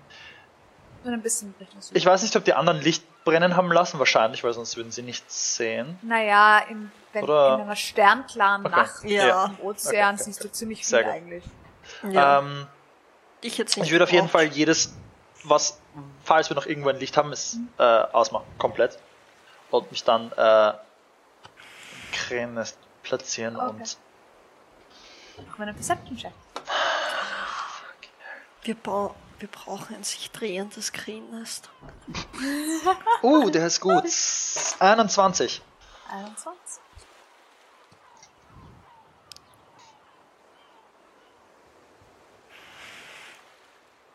ein 1.04 1.22
bisschen 1.22 1.54
Richtung 1.60 1.80
Süden. 1.80 1.96
ich 1.96 2.04
weiß 2.06 2.22
nicht, 2.22 2.34
ob 2.36 2.44
die 2.44 2.54
anderen 2.54 2.80
Licht 2.80 3.04
brennen 3.24 3.56
haben 3.56 3.70
lassen, 3.72 3.98
wahrscheinlich, 3.98 4.42
weil 4.44 4.52
sonst 4.52 4.76
würden 4.76 4.90
sie 4.92 5.02
nichts 5.02 5.56
sehen. 5.56 5.98
Naja, 6.02 6.58
in, 6.68 6.90
wenn, 7.12 7.24
in 7.24 7.30
einer 7.30 7.76
sternklaren 7.76 8.66
Okay. 8.66 8.76
Nacht 8.76 9.04
Ja. 9.04 9.46
im 9.46 9.60
Ozean 9.66 10.14
Okay, 10.14 10.24
siehst 10.24 10.44
du 10.44 10.50
ziemlich 10.52 10.84
viel 10.84 11.02
gut. 11.02 11.12
eigentlich. 11.12 11.44
Ja, 12.10 12.38
Ähm, 12.40 12.66
ich 13.40 13.56
jetzt 13.58 13.76
nicht. 13.76 13.86
ich 13.86 13.92
würde 13.92 14.04
auf 14.04 14.12
jeden. 14.12 14.28
Fall 14.28 14.44
jedes, 14.46 14.94
was, 15.44 15.80
falls 16.24 16.50
wir 16.50 16.54
noch 16.56 16.66
irgendwo 16.66 16.88
ein 16.90 16.98
Licht 16.98 17.16
haben, 17.16 17.32
ist, 17.32 17.56
äh, 17.78 17.82
ausmachen. 17.82 18.46
Komplett. 18.58 18.98
Und 19.70 19.90
mich 19.90 20.04
dann, 20.04 20.32
äh, 20.32 20.72
Krähennest 22.12 22.78
platzieren 23.02 23.56
Okay. 23.56 23.66
und 23.68 23.98
Mach 25.48 25.58
mal 25.58 25.68
einen 25.68 25.76
Perception-Check. 25.76 26.32
Wir, 28.62 28.74
bau- 28.74 29.14
wir 29.38 29.48
brauchen 29.48 29.96
ein 29.96 30.04
sich 30.04 30.30
drehendes 30.30 30.92
Krähennest. 30.92 31.70
Uh, 33.22 33.50
der 33.50 33.66
ist 33.66 33.80
gut. 33.80 34.04
21. 34.80 35.62
21. 36.10 36.82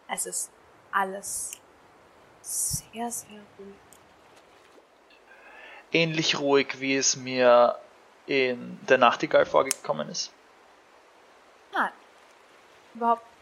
Es 0.09 0.25
ist 0.25 0.51
alles 0.91 1.51
sehr, 2.41 3.09
sehr 3.09 3.39
ruhig. 3.57 3.75
Ähnlich 5.91 6.39
ruhig, 6.39 6.79
wie 6.79 6.95
es 6.95 7.15
mir 7.15 7.79
in 8.27 8.79
der 8.87 8.97
Nachtigall 8.97 9.45
vorgekommen 9.45 10.09
ist. 10.09 10.31
Nein, 11.71 11.91
überhaupt. 12.93 13.32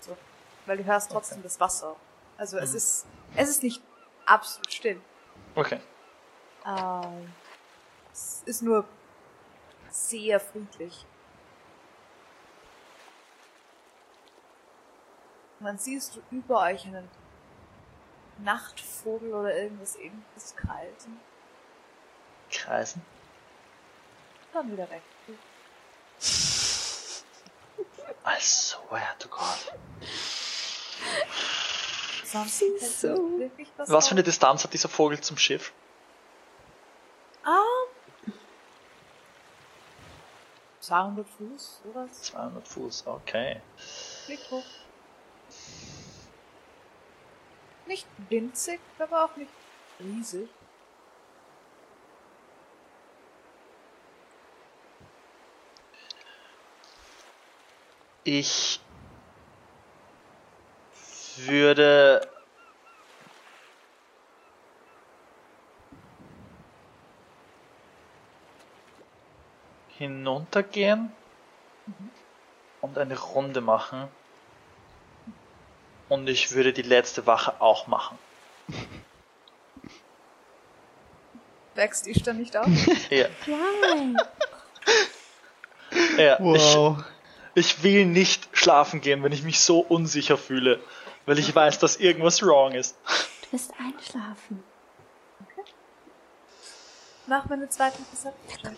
Weil 0.72 0.78
du 0.78 0.86
hörst 0.86 1.12
trotzdem 1.12 1.44
das 1.44 1.60
Wasser. 1.60 1.98
Also 2.38 2.58
es 2.58 2.74
ist, 2.74 3.06
es 3.36 3.50
ist 3.50 3.62
nicht 3.62 3.84
absolut 4.26 4.72
still. 4.72 5.02
Okay. 5.54 5.82
Ähm, 6.66 7.34
es 8.14 8.42
ist 8.46 8.62
nur 8.62 8.86
sehr 9.90 10.40
friedlich. 10.40 11.06
Und 15.60 15.66
dann 15.66 15.78
siehst 15.78 16.16
du 16.16 16.22
über 16.32 16.62
euch 16.62 16.86
einen 16.86 17.10
Nachtvogel 18.38 19.34
oder 19.34 19.54
irgendwas 19.54 19.98
ähnliches 19.98 20.56
kreisen. 20.56 21.20
Kreisen. 22.50 23.02
Dann 24.54 24.72
wieder 24.72 24.90
weg. 24.90 25.02
I 28.26 28.40
swear 28.40 29.18
to 29.20 29.28
God. 29.28 29.74
Sonst 32.32 32.64
so. 33.02 33.42
was 33.76 33.90
Was 33.90 34.08
für 34.08 34.14
eine? 34.14 34.24
Distanz 34.24 34.64
hat 34.64 34.74
dieser 34.74 34.88
Vogel 34.88 35.20
zum 35.20 35.38
Schiff? 35.38 35.74
Ah. 37.44 37.60
200 40.80 41.28
Fuß, 41.28 41.82
sowas. 41.84 42.22
200 42.24 42.68
Fuß, 42.68 43.08
okay. 43.08 43.62
Fliegt 44.26 44.50
hoch. 44.50 44.64
Nicht 47.86 48.08
winzig, 48.30 48.80
aber 48.98 49.26
auch 49.26 49.36
nicht 49.36 49.52
riesig. 50.00 50.48
Ich 58.24 58.80
würde 61.48 62.22
hinuntergehen 69.98 71.12
und 72.82 72.98
eine 72.98 73.18
Runde 73.20 73.62
machen. 73.62 74.08
Und 76.10 76.28
ich 76.28 76.52
würde 76.52 76.74
die 76.74 76.82
letzte 76.82 77.26
Wache 77.28 77.62
auch 77.62 77.88
machen. 77.88 78.18
Wächst 81.76 82.08
ich 82.08 82.22
dann 82.24 82.38
nicht 82.38 82.58
auf? 82.58 82.68
Ja, 83.10 83.28
Nein. 83.48 84.18
ja 86.18 86.38
Wow. 86.40 87.04
ich, 87.54 87.76
ich 87.78 87.84
will 87.84 88.06
nicht 88.06 88.50
schlafen 88.54 89.02
gehen, 89.02 89.24
wenn 89.24 89.32
ich 89.32 89.44
mich 89.44 89.60
so 89.60 89.80
unsicher 89.80 90.38
fühle, 90.38 90.82
weil 91.26 91.40
ich 91.40 91.54
weiß, 91.54 91.80
dass 91.80 91.98
irgendwas 91.98 92.42
wrong 92.44 92.74
ist. 92.74 92.98
Du 93.44 93.54
wirst 93.54 93.72
einschlafen. 93.80 94.64
Mach 97.28 97.46
mir 97.46 97.54
eine 97.56 97.70
zweite 97.70 97.98
Perception. 98.02 98.76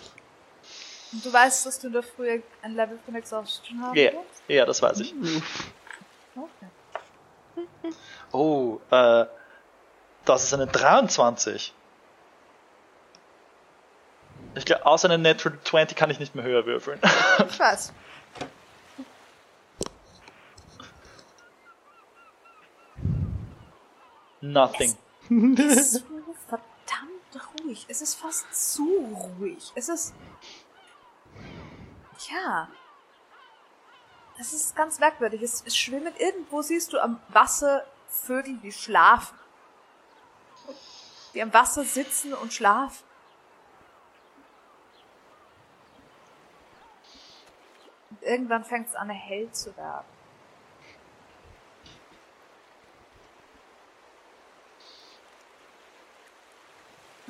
Und 1.12 1.26
du 1.26 1.32
weißt, 1.32 1.66
dass 1.66 1.80
du 1.80 1.88
in 1.88 1.94
der 1.94 2.04
Früh 2.04 2.42
ein 2.62 2.76
Level 2.76 3.00
von 3.06 3.16
Exhaustion 3.16 3.82
haben 3.82 3.96
Ja, 3.96 4.12
wirst? 4.14 4.44
ja, 4.48 4.66
das 4.66 4.82
weiß 4.82 5.00
ich. 5.02 5.14
Okay. 6.36 7.94
Oh, 8.32 8.80
äh, 8.90 9.26
das 10.26 10.44
ist 10.44 10.54
eine 10.54 10.66
23. 10.68 11.74
Ich 14.56 14.66
glaube, 14.66 14.86
außer 14.86 15.08
eine 15.10 15.18
Natural 15.22 15.58
20 15.64 15.96
kann 15.98 16.10
ich 16.10 16.20
nicht 16.20 16.36
mehr 16.36 16.44
höher 16.44 16.66
würfeln. 16.66 17.00
Ich 17.50 17.60
weiß. 17.60 17.94
Nothing. 24.44 24.98
Es 25.58 25.78
ist 25.78 25.94
so 25.94 26.36
verdammt 26.50 27.64
ruhig. 27.64 27.86
Es 27.88 28.02
ist 28.02 28.16
fast 28.16 28.54
zu 28.54 28.84
ruhig. 29.40 29.72
Es 29.74 29.88
ist. 29.88 30.14
Ja. 32.30 32.68
Es 34.38 34.52
ist 34.52 34.76
ganz 34.76 35.00
merkwürdig. 35.00 35.42
Es, 35.42 35.64
es 35.66 35.78
schwimmen 35.78 36.14
irgendwo, 36.18 36.62
siehst 36.62 36.92
du 36.92 37.00
am 37.00 37.22
Wasser 37.30 37.86
Vögel, 38.10 38.58
die 38.58 38.74
schlafen. 38.74 39.40
Die 41.34 41.42
am 41.42 41.54
Wasser 41.54 41.86
sitzen 41.86 42.34
und 42.34 42.52
schlafen. 42.52 43.06
Und 48.10 48.22
irgendwann 48.24 48.66
fängt 48.66 48.90
es 48.90 48.96
an, 48.96 49.10
hell 49.10 49.50
zu 49.54 49.76
werden. 49.78 50.13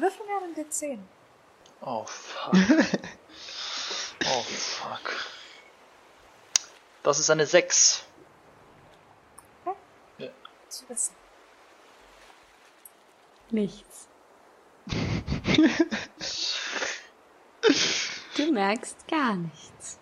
Würfel 0.03 0.25
mir 0.25 0.35
einen 0.43 0.53
D10. 0.53 0.99
Oh 1.79 2.03
fuck. 2.03 2.53
oh 4.25 4.41
fuck. 4.41 5.15
Das 7.03 7.19
ist 7.19 7.29
eine 7.29 7.45
6. 7.45 8.03
Zu 10.67 10.89
wissen. 10.89 11.15
Nichts. 13.51 14.09
du 18.35 18.51
merkst 18.51 19.07
gar 19.07 19.35
nichts. 19.35 19.99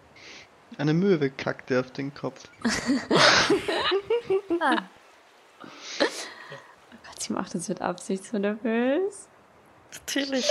Eine 0.79 0.95
Möwe 0.95 1.29
kackte 1.29 1.79
auf 1.79 1.91
den 1.91 2.11
Kopf. 2.11 2.41
Ah, 4.61 4.83
Gott, 5.99 7.21
sie 7.21 7.33
macht 7.33 7.53
das 7.55 7.67
mit 7.67 7.81
Absicht 7.81 8.23
so 8.23 8.37
nervös. 8.37 9.27
Natürlich. 9.93 10.49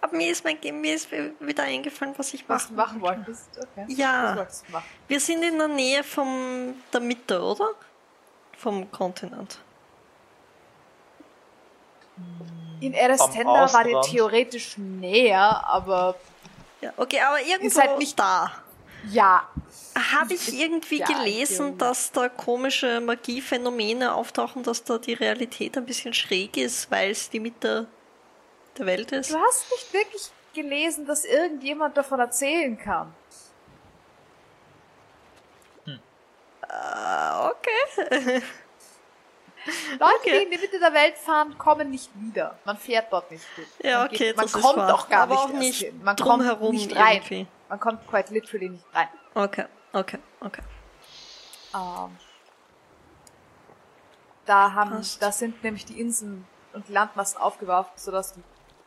Aber 0.00 0.16
mir 0.16 0.30
ist, 0.30 0.44
mein, 0.44 0.58
mir 0.80 0.94
ist 0.94 1.08
wieder 1.10 1.64
eingefallen, 1.64 2.14
was 2.16 2.32
ich 2.34 2.48
was 2.48 2.68
du 2.68 2.74
machen 2.74 3.00
machen 3.00 3.16
wolltest. 3.26 3.48
Okay. 3.58 3.86
Ja. 3.88 4.36
Was 4.36 4.62
machen? 4.68 4.84
Wir 5.08 5.18
sind 5.20 5.42
in 5.42 5.58
der 5.58 5.68
Nähe 5.68 6.04
vom 6.04 6.74
der 6.92 7.00
Mitte, 7.00 7.42
oder? 7.42 7.70
Vom 8.56 8.90
Kontinent. 8.90 9.58
In 12.80 12.92
Erestenda 12.94 13.72
war 13.72 13.84
dir 13.84 14.00
theoretisch 14.02 14.76
näher, 14.78 15.64
aber 15.66 16.14
Ja, 16.80 16.92
okay, 16.96 17.20
aber 17.20 17.40
irgendwo 17.42 17.80
halt 17.80 17.98
nicht- 17.98 18.18
da. 18.18 18.52
Ja. 19.10 19.48
Habe 20.12 20.34
ich 20.34 20.52
irgendwie 20.54 20.98
Ja, 21.00 21.06
gelesen, 21.06 21.56
Theorie. 21.66 21.78
dass 21.78 22.12
da 22.12 22.28
komische 22.28 23.00
Magiephänomene 23.00 24.14
auftauchen, 24.14 24.62
dass 24.62 24.84
da 24.84 24.98
die 24.98 25.14
Realität 25.14 25.76
ein 25.76 25.86
bisschen 25.86 26.14
schräg 26.14 26.56
ist, 26.56 26.90
weil 26.90 27.10
es 27.10 27.28
die 27.30 27.40
Mitte 27.40 27.86
der 28.78 28.86
Welt 28.86 29.10
ist? 29.12 29.30
Du 29.32 29.36
hast 29.38 29.66
nicht 29.72 29.92
wirklich 29.92 30.30
gelesen, 30.54 31.04
dass 31.06 31.24
irgendjemand 31.24 31.96
davon 31.96 32.20
erzählen 32.20 32.78
kann. 32.78 33.12
Ah, 36.68 37.50
okay. 37.50 38.42
Leute, 39.98 40.14
Okay. 40.20 40.38
die 40.38 40.44
in 40.44 40.50
die 40.50 40.58
Mitte 40.58 40.78
der 40.78 40.92
Welt 40.94 41.16
fahren, 41.18 41.56
kommen 41.58 41.90
nicht 41.90 42.10
wieder. 42.14 42.58
Man 42.64 42.76
fährt 42.78 43.12
dort 43.12 43.30
nicht 43.30 43.44
hin. 43.56 43.64
Ja, 43.82 43.98
Man 43.98 44.06
okay, 44.08 44.16
geht, 44.18 44.36
man 44.36 44.50
kommt 44.50 44.78
auch 44.78 45.08
gar 45.08 45.22
Aber 45.22 45.34
nicht, 45.34 45.44
auch 45.44 45.48
nicht 45.58 45.80
hin. 45.82 46.00
Man 46.02 46.16
drumherum 46.16 46.58
kommt 46.58 46.72
nicht 46.74 46.96
rein. 46.96 47.16
irgendwie. 47.16 47.46
Man 47.68 47.78
kommt 47.80 48.06
quite 48.06 48.32
literally 48.32 48.68
nicht 48.70 48.84
rein. 48.94 49.08
Okay, 49.34 49.66
okay, 49.92 50.18
okay. 50.40 50.62
Ähm, 51.74 52.16
da 54.46 54.72
haben, 54.72 54.90
Passt. 54.90 55.22
da 55.22 55.32
sind 55.32 55.62
nämlich 55.62 55.84
die 55.84 56.00
Inseln 56.00 56.46
und 56.72 56.88
die 56.88 56.92
Landmassen 56.92 57.38
aufgeworfen, 57.40 57.92
sodass 57.96 58.32
du 58.34 58.42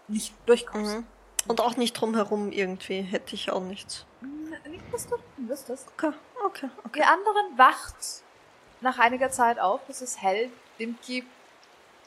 nicht 0.08 0.34
durchkommst. 0.48 0.96
Mhm. 0.98 1.06
Und 1.48 1.60
auch 1.62 1.76
nicht 1.76 1.94
drumherum 1.94 2.52
irgendwie, 2.52 3.02
hätte 3.02 3.34
ich 3.36 3.52
auch 3.52 3.62
nichts. 3.62 4.06
N- 4.22 4.56
Nicht, 4.70 4.84
dass 4.94 5.08
du 5.08 5.16
wüsstest. 5.38 5.88
Okay, 5.98 6.12
okay, 6.46 6.70
okay. 6.84 7.00
Die 7.00 7.04
anderen 7.04 7.58
wacht 7.58 7.96
nach 8.82 9.00
einiger 9.00 9.32
Zeit 9.32 9.60
auf, 9.60 9.82
es 9.90 10.02
ist 10.02 10.22
hell, 10.22 10.50
Dimki 10.80 11.24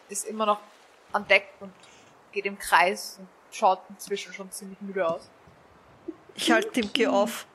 ist 0.08 0.24
immer 0.26 0.46
noch 0.46 0.60
an 1.12 1.26
Deck 1.28 1.48
und 1.60 1.72
geht 2.32 2.46
im 2.46 2.58
Kreis 2.58 3.16
und 3.20 3.28
schaut 3.52 3.80
inzwischen 3.88 4.32
schon 4.32 4.50
ziemlich 4.50 4.80
müde 4.80 5.08
aus. 5.08 5.28
Ich 6.34 6.50
halte 6.50 6.70
Dimki 6.72 7.06
auf. 7.06 7.46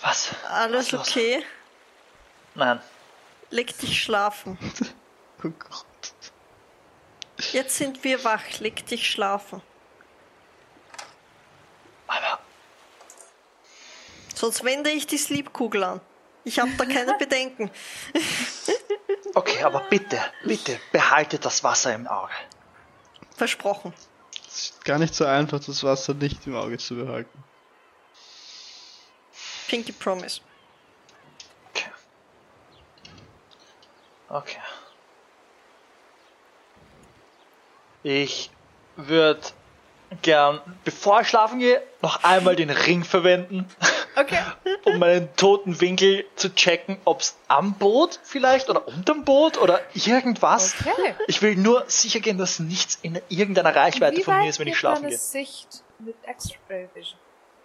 Was? 0.00 0.34
Alles 0.48 0.92
Was 0.92 1.00
okay? 1.08 1.44
Nein. 2.54 2.80
Leg 3.50 3.76
dich 3.78 4.02
schlafen. 4.02 4.58
Oh 5.44 5.50
Gott. 5.50 5.84
Jetzt 7.52 7.76
sind 7.76 8.02
wir 8.02 8.24
wach. 8.24 8.40
Leg 8.58 8.86
dich 8.86 9.08
schlafen. 9.08 9.60
Aber 12.06 12.40
Sonst 14.34 14.64
wende 14.64 14.88
ich 14.90 15.06
die 15.06 15.18
Sleepkugel 15.18 15.84
an. 15.84 16.00
Ich 16.44 16.58
habe 16.58 16.70
da 16.78 16.86
keine 16.86 17.14
Bedenken. 17.18 17.70
okay, 19.34 19.62
aber 19.62 19.80
bitte, 19.80 20.18
bitte 20.42 20.80
behaltet 20.90 21.44
das 21.44 21.62
Wasser 21.62 21.94
im 21.94 22.06
Auge. 22.06 22.32
Versprochen. 23.36 23.92
Es 24.56 24.70
ist 24.70 24.84
gar 24.86 24.98
nicht 24.98 25.14
so 25.14 25.26
einfach, 25.26 25.60
das 25.60 25.84
Wasser 25.84 26.14
nicht 26.14 26.46
im 26.46 26.56
Auge 26.56 26.78
zu 26.78 26.94
behalten. 26.94 27.44
Pinky 29.68 29.92
Promise. 29.92 30.40
Okay. 31.68 31.90
Okay. 34.30 34.58
Ich 38.02 38.50
würde 38.96 39.42
gern, 40.22 40.62
bevor 40.84 41.20
ich 41.20 41.28
schlafen 41.28 41.58
gehe, 41.58 41.82
noch 42.00 42.24
einmal 42.24 42.56
den 42.56 42.70
Ring 42.70 43.04
verwenden, 43.04 43.68
Okay. 44.16 44.38
um 44.84 44.98
meinen 44.98 45.34
toten 45.36 45.80
Winkel 45.80 46.24
zu 46.36 46.54
checken, 46.54 46.98
ob 47.04 47.20
es 47.20 47.36
am 47.48 47.74
Boot 47.74 48.18
vielleicht 48.22 48.70
oder 48.70 48.88
unterm 48.88 49.24
Boot 49.24 49.58
oder 49.58 49.80
irgendwas. 49.94 50.74
Okay. 50.80 51.14
Ich 51.26 51.42
will 51.42 51.56
nur 51.56 51.84
sicher 51.86 52.20
gehen, 52.20 52.38
dass 52.38 52.58
nichts 52.58 52.98
in 53.02 53.20
irgendeiner 53.28 53.76
Reichweite 53.76 54.22
von 54.22 54.38
mir 54.38 54.48
ist, 54.48 54.58
wenn 54.58 54.68
ich 54.68 54.78
schlafen 54.78 55.08
gehe. 55.08 55.18
Sicht 55.18 55.82
mit 55.98 56.16
X-Ray 56.26 56.88
Vision. 56.94 57.18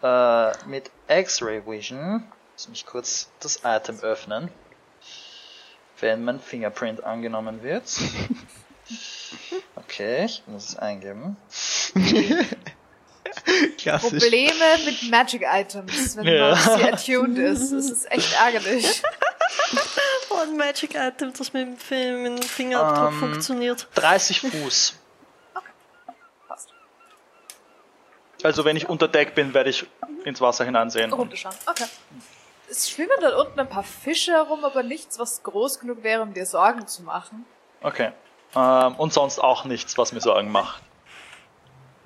Äh, 0.04 0.68
mit 0.68 0.92
X-Ray 1.08 1.66
Vision. 1.66 2.24
Lass 2.54 2.68
mich 2.68 2.86
kurz 2.86 3.30
das 3.40 3.62
Item 3.64 4.00
öffnen. 4.02 4.50
Wenn 6.00 6.24
mein 6.26 6.40
Fingerprint 6.40 7.04
angenommen 7.04 7.64
wird. 7.64 7.84
Okay, 9.76 10.26
ich 10.26 10.44
muss 10.48 10.70
es 10.70 10.76
eingeben. 10.78 11.38
Klassisch. 13.82 14.10
Probleme 14.24 14.78
mit 14.86 15.10
Magic 15.12 15.44
Items, 15.52 16.16
wenn 16.18 16.28
Ja. 16.28 16.50
man 16.50 16.58
sie 16.58 16.84
attuned 16.92 17.38
ist. 17.38 17.72
Das 17.72 17.86
ist 17.90 18.12
echt 18.12 18.34
ärgerlich. 18.34 19.02
Oh, 20.30 20.38
ein 20.44 20.56
Magic 20.56 20.96
Item, 20.96 21.34
das 21.38 21.52
mit 21.52 21.68
dem, 21.68 21.78
Fi- 21.78 22.14
mit 22.14 22.38
dem 22.38 22.42
Fingerabdruck 22.42 23.12
Ähm. 23.12 23.20
funktioniert. 23.20 23.88
30 23.96 24.40
Fuß. 24.40 24.96
Passt. 26.48 26.70
Also 28.42 28.64
wenn 28.64 28.78
ich 28.78 28.88
unter 28.88 29.10
Deck 29.10 29.36
bin, 29.36 29.54
werde 29.54 29.70
ich 29.70 29.86
ins 30.24 30.40
Wasser 30.40 30.64
hineinsehen. 30.64 31.12
Runterschauen. 31.12 31.54
Okay. 31.66 31.84
Es 32.70 32.90
schwimmen 32.90 33.12
dort 33.20 33.36
unten 33.46 33.60
ein 33.60 33.68
paar 33.70 33.84
Fische 33.84 34.32
herum, 34.32 34.64
aber 34.64 34.84
nichts, 34.84 35.20
was 35.20 35.44
groß 35.44 35.80
genug 35.82 36.02
wäre, 36.04 36.22
um 36.22 36.34
dir 36.34 36.46
Sorgen 36.46 36.88
zu 36.88 37.04
machen. 37.04 37.46
Okay. 37.82 38.14
Ähm, 38.56 38.96
und 38.96 39.12
sonst 39.12 39.40
auch 39.40 39.66
nichts, 39.66 39.98
was 39.98 40.14
mir 40.14 40.22
Sorgen 40.22 40.50
macht. 40.52 40.82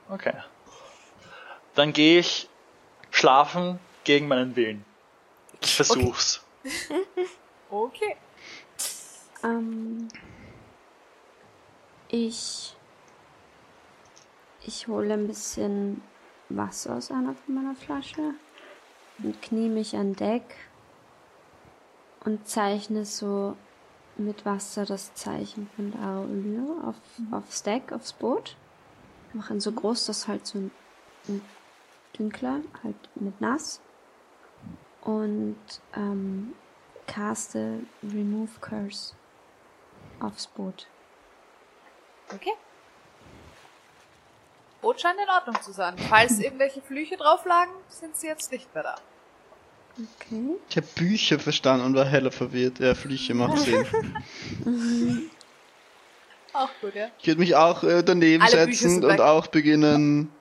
Okay. 0.10 0.34
Dann 1.76 1.94
gehe 1.94 2.20
ich 2.20 2.50
schlafen 3.12 3.80
gegen 4.04 4.28
meinen 4.28 4.56
Willen. 4.56 4.86
Ich 5.62 5.76
versuch's. 5.76 6.42
Okay. 7.70 8.16
Ähm, 9.44 10.08
ich 12.08 12.76
ich 14.62 14.88
hole 14.88 15.14
ein 15.14 15.28
bisschen 15.28 16.02
Wasser 16.50 16.95
aus 16.95 17.12
einer 17.12 17.36
von 17.36 17.56
meiner 17.56 17.76
Flasche 17.76 18.36
und 19.22 19.42
knie 19.42 19.70
mich 19.70 19.95
an 19.95 20.16
Deck 20.16 20.44
und 22.24 22.48
zeichne 22.48 23.06
so 23.06 23.58
mit 24.18 24.45
Wasser 24.45 24.86
das 24.86 25.14
Zeichen 25.14 25.70
von 25.76 25.92
der 25.92 26.88
auf, 26.88 26.95
aufs 27.32 27.64
Deck, 27.64 27.92
aufs 27.92 28.14
Boot. 28.14 28.56
Mache 29.34 29.54
ihn 29.54 29.60
so 29.60 29.72
groß, 29.72 30.06
dass 30.06 30.28
halt 30.28 30.45
so 30.48 30.60
ein, 30.60 30.72
ein 31.28 31.42
dünkler, 32.18 32.61
halt 32.84 32.95
mit 33.16 33.40
nass. 33.42 33.82
Und 35.02 35.58
ähm, 35.95 36.53
caste 37.08 37.80
Remove 38.03 38.50
Curse 38.61 39.14
aufs 40.19 40.48
Boot. 40.48 40.88
Okay. 42.34 42.53
Boot 44.82 45.00
scheint 45.02 45.18
in 45.24 45.30
Ordnung 45.30 45.61
zu 45.61 45.72
sein. 45.72 45.95
Falls 46.10 46.40
irgendwelche 46.40 46.82
Flüche 46.82 47.18
drauf 47.18 47.45
lagen, 47.45 47.72
sind 47.88 48.16
sie 48.16 48.27
jetzt 48.27 48.52
nicht 48.52 48.74
mehr 48.74 48.84
da. 48.84 48.95
Okay. 49.98 50.58
Ich 50.69 50.77
habe 50.77 50.88
Bücher 50.95 51.40
verstanden 51.40 51.85
und 51.85 51.95
war 51.95 52.06
heller 52.06 52.32
verwirrt. 52.32 52.80
Ja, 52.80 52.95
Flüche 52.95 53.34
macht 53.34 53.58
Sinn. 54.64 55.30
Auch 56.53 56.69
gut, 56.82 56.95
ja. 56.95 57.08
Ich 57.19 57.27
würde 57.27 57.40
mich 57.40 57.56
auch 57.56 57.84
äh, 57.84 58.03
daneben 58.03 58.44
Alle 58.44 58.52
setzen 58.52 59.03
und 59.03 59.11
weg. 59.11 59.19
auch 59.22 59.48
beginnen, 59.48 60.32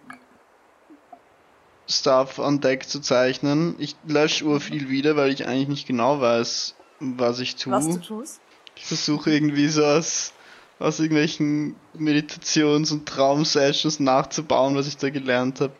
Stuff 1.88 2.38
on 2.38 2.60
Deck 2.60 2.88
zu 2.88 3.00
zeichnen. 3.00 3.74
Ich 3.78 3.96
lösche 4.06 4.44
ur 4.44 4.60
viel 4.60 4.88
wieder, 4.88 5.16
weil 5.16 5.30
ich 5.30 5.46
eigentlich 5.46 5.68
nicht 5.68 5.86
genau 5.86 6.20
weiß, 6.20 6.74
was 7.00 7.40
ich 7.40 7.56
tue. 7.56 7.72
Was 7.72 7.88
du 7.88 7.98
tust. 7.98 8.40
Ich 8.76 8.86
versuche 8.86 9.30
irgendwie 9.30 9.68
so 9.68 9.84
aus, 9.84 10.32
aus 10.78 10.98
irgendwelchen 10.98 11.76
Meditations- 11.94 12.90
und 12.90 13.06
Traum-Sessions 13.06 14.00
nachzubauen, 14.00 14.74
was 14.74 14.88
ich 14.88 14.96
da 14.96 15.10
gelernt 15.10 15.60
habe. 15.60 15.74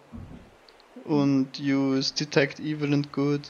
Und 1.04 1.58
use 1.60 2.14
Detect 2.14 2.60
Evil 2.60 2.94
and 2.94 3.12
Good. 3.12 3.42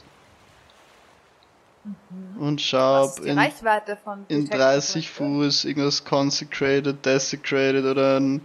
und 2.39 2.61
schau, 2.61 3.05
ob 3.05 3.19
in, 3.19 3.37
in 3.37 4.45
Detect 4.45 4.53
30 4.53 5.07
Information? 5.07 5.41
Fuß 5.43 5.65
irgendwas 5.65 6.03
Consecrated, 6.03 7.05
Desecrated 7.05 7.85
oder 7.85 8.19
ein 8.19 8.41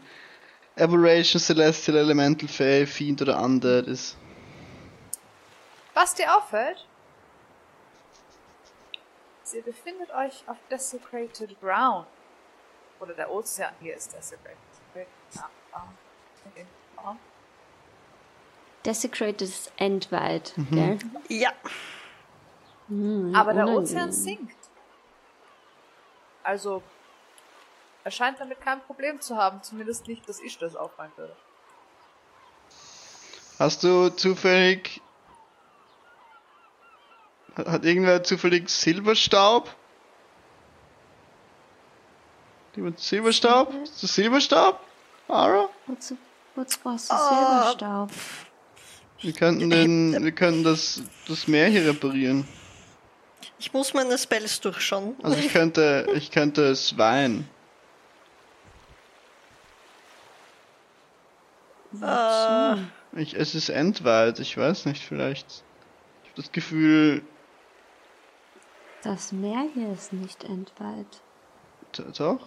Aberration, 0.81 1.41
Celestial, 1.41 1.97
Elemental, 1.99 2.49
Fey, 2.49 2.87
Fiend 2.87 3.21
oder 3.23 3.41
Undead 3.43 3.87
ist. 3.87 4.17
Was 5.95 6.15
dir 6.15 6.35
auffällt, 6.37 6.87
ihr 9.53 9.63
befindet 9.63 10.11
euch 10.13 10.43
auf 10.47 10.57
Desecrated 10.71 11.61
Ground. 11.61 12.07
Oder 13.01 13.15
der 13.15 13.31
Ozean 13.31 13.73
hier 13.81 13.97
ist 13.97 14.13
Desecrated. 14.13 14.57
Ah, 15.73 15.85
okay. 16.51 16.67
Ah. 16.97 17.17
Desecrated 18.85 19.43
ist 19.43 19.73
Endwald, 19.77 20.57
Mhm. 20.57 20.71
gell? 20.71 20.99
Ja. 21.29 21.53
Hm, 22.89 23.35
Aber 23.35 23.53
der. 23.53 23.67
Ozean 23.69 24.13
sinkt. 24.13 24.57
Also, 26.43 26.83
er 28.05 28.11
scheint 28.11 28.41
damit 28.41 28.61
kein 28.61 28.81
Problem 28.83 29.21
zu 29.21 29.37
haben. 29.37 29.63
Zumindest 29.63 30.09
nicht, 30.09 30.29
dass 30.29 30.41
ich 30.41 30.59
das 30.59 30.77
auffallen 30.77 31.13
würde. 31.17 31.35
Hast 33.59 33.83
du 33.85 34.09
zufällig. 34.11 35.01
Hat 37.57 37.85
irgendwer 37.85 38.23
zufällig 38.23 38.71
Silberstaub? 38.71 39.75
Jemand 42.77 42.99
Silberstaub? 43.01 43.75
Ist 43.83 44.03
das 44.03 44.15
Silberstaub? 44.15 44.81
Ara? 45.29 45.69
Wozu, 45.87 46.17
wozu 46.55 46.79
brauchst 46.83 47.11
du 47.11 47.15
Ah. 47.15 47.73
Silberstaub? 47.73 48.11
Wir 49.21 49.33
könnten 49.35 49.69
den, 49.69 50.25
wir 50.25 50.33
könnten 50.33 50.65
das, 50.65 51.03
das 51.29 51.47
Meer 51.47 51.67
hier 51.67 51.85
reparieren. 51.87 52.49
Ich 53.59 53.73
muss 53.75 53.93
meine 53.93 54.17
Spells 54.17 54.61
durchschauen. 54.61 55.15
Also 55.23 55.37
ich 55.37 55.53
könnte, 55.53 56.07
ich 56.15 56.31
könnte 56.31 56.63
es 56.69 56.97
Äh, 62.03 62.77
Ich, 63.21 63.35
es 63.35 63.55
ist 63.55 63.69
Endwald, 63.69 64.39
ich 64.39 64.57
weiß 64.57 64.87
nicht, 64.87 65.03
vielleicht. 65.05 65.47
Ich 66.23 66.31
habe 66.31 66.43
das 66.43 66.53
Gefühl, 66.53 67.23
Das 69.03 69.33
Meer 69.33 69.69
hier 69.75 69.93
ist 69.93 70.13
nicht 70.13 70.45
Endwald. 70.45 71.07
d- 71.97 72.05
doch? 72.17 72.47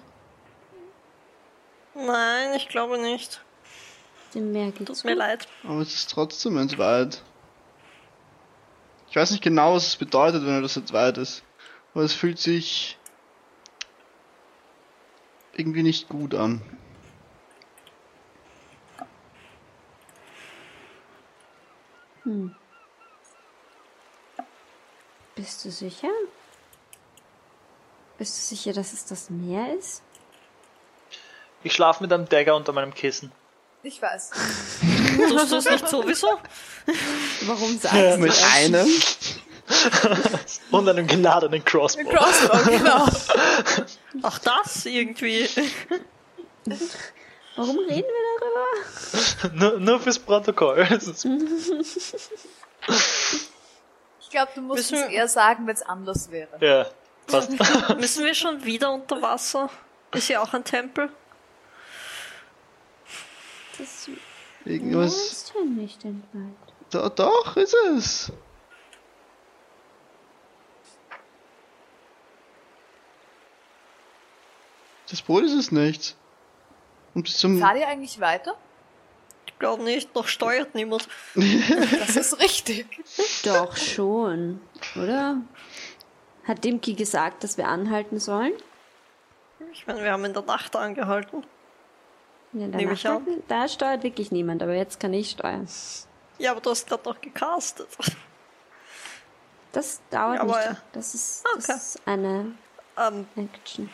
nein, 1.96 2.54
ich 2.56 2.70
glaube 2.70 3.00
nicht. 3.02 3.44
Dem 4.34 4.52
Meer 4.52 4.72
geht's 4.72 5.00
Tut 5.02 5.06
mir 5.06 5.12
gut. 5.12 5.20
leid. 5.20 5.48
Aber 5.64 5.80
es 5.82 5.94
ist 5.94 6.10
trotzdem 6.10 6.58
Endwald. 6.58 7.22
Ich 9.10 9.16
weiß 9.16 9.30
nicht 9.32 9.44
genau, 9.44 9.76
was 9.76 9.88
es 9.88 9.96
bedeutet, 9.96 10.44
wenn 10.46 10.62
das 10.62 10.76
Endwald 10.78 11.18
ist. 11.20 11.44
Aber 11.94 12.04
es 12.04 12.14
fühlt 12.14 12.40
sich 12.40 12.98
irgendwie 15.52 15.84
nicht 15.84 16.10
gut 16.10 16.34
an. 16.34 16.62
Bist 25.36 25.66
du 25.66 25.72
sicher? 25.72 26.10
Bist 28.18 28.38
du 28.38 28.56
sicher, 28.56 28.74
dass 28.74 28.94
es 28.94 29.06
das 29.06 29.30
Meer 29.30 29.76
ist? 29.78 30.02
Ich 31.64 31.74
schlafe 31.74 32.04
mit 32.04 32.14
einem 32.14 32.28
Dagger 32.30 32.56
unter 32.56 32.72
meinem 32.74 32.94
Kissen. 32.94 33.32
Ich 33.84 34.02
weiß. 34.02 34.32
Tust 35.30 35.52
du 35.52 35.56
es 35.58 35.66
nicht 35.66 35.90
sowieso? 35.90 36.40
Warum 37.42 37.78
sagst 37.78 37.98
du 37.98 38.18
Mit 38.18 38.30
das? 38.30 38.54
einem? 38.54 38.88
Und 40.72 40.90
einem 40.90 41.08
geladenen 41.08 41.64
Crossbow. 41.64 42.10
Crossbow, 42.10 42.70
genau. 42.70 43.08
Auch 44.28 44.38
das 44.40 44.86
irgendwie. 44.86 45.50
Warum 47.56 47.78
reden 47.80 48.08
wir 48.08 48.40
darüber? 48.40 49.54
nur, 49.54 49.80
nur 49.80 50.00
fürs 50.00 50.20
Protokoll. 50.20 50.88
Ich 54.20 54.30
glaube, 54.36 54.52
du 54.56 54.62
musst 54.62 54.92
Müssen 54.92 55.06
es 55.06 55.12
eher 55.12 55.28
sagen, 55.28 55.68
wenn 55.68 55.76
es 55.76 55.84
anders 55.84 56.32
wäre. 56.32 56.58
ja, 56.60 56.88
passt. 57.28 57.52
Müssen 58.00 58.26
wir 58.26 58.34
schon 58.34 58.64
wieder 58.66 58.92
unter 58.92 59.22
Wasser? 59.22 59.70
Ist 60.12 60.28
ja 60.28 60.42
auch 60.42 60.52
ein 60.54 60.64
Tempel. 60.64 61.12
Das 63.78 64.10
Irgendwas. 64.66 65.14
ist 65.14 65.54
ja 65.54 65.62
nicht 65.62 66.04
Endwald. 66.04 66.56
Do, 66.90 67.10
doch, 67.10 67.56
ist 67.58 67.76
es. 67.96 68.32
Das 75.10 75.22
Boot 75.22 75.44
ist 75.44 75.54
es 75.54 75.72
nicht. 75.72 76.16
Und 77.16 77.24
bis 77.24 77.38
zum. 77.38 77.60
Fahrt 77.60 77.78
ihr 77.78 77.88
eigentlich 77.88 78.20
weiter? 78.20 78.56
Ich 79.46 79.60
glaube 79.60 79.84
nicht, 79.84 80.14
noch 80.16 80.28
steuert 80.28 80.74
niemand. 80.76 81.08
Das 81.36 82.16
ist 82.16 82.40
richtig. 82.40 82.86
Doch 83.46 83.76
schon, 83.78 84.60
oder? 84.96 85.38
Hat 86.46 86.64
Dimki 86.64 86.94
gesagt, 86.96 87.44
dass 87.44 87.58
wir 87.58 87.68
anhalten 87.68 88.20
sollen? 88.20 88.54
Ich 89.72 89.88
meine, 89.88 90.04
wir 90.04 90.12
haben 90.12 90.26
in 90.26 90.34
der 90.34 90.44
Nacht 90.44 90.76
angehalten. 90.76 91.46
Ja, 92.54 92.68
Nehme 92.68 92.94
ich 92.94 93.08
an. 93.08 93.26
Da 93.48 93.68
steuert 93.68 94.04
wirklich 94.04 94.32
niemand, 94.32 94.62
aber 94.62 94.74
jetzt 94.74 95.00
kann 95.00 95.14
ich 95.14 95.32
steuern. 95.32 95.68
Ja, 96.40 96.52
aber 96.52 96.62
du 96.62 96.72
hast 96.72 96.88
gerade 96.88 97.08
noch 97.08 97.20
gecastet. 97.22 97.88
Das 99.72 100.02
dauert 100.12 100.40
Aber, 100.40 100.70
nicht. 100.70 100.82
Das 100.92 101.16
ist, 101.16 101.44
okay. 101.56 101.64
das 101.68 101.86
ist 101.96 102.02
eine 102.08 102.54
Ähm, 102.98 103.26
Action. 103.36 103.90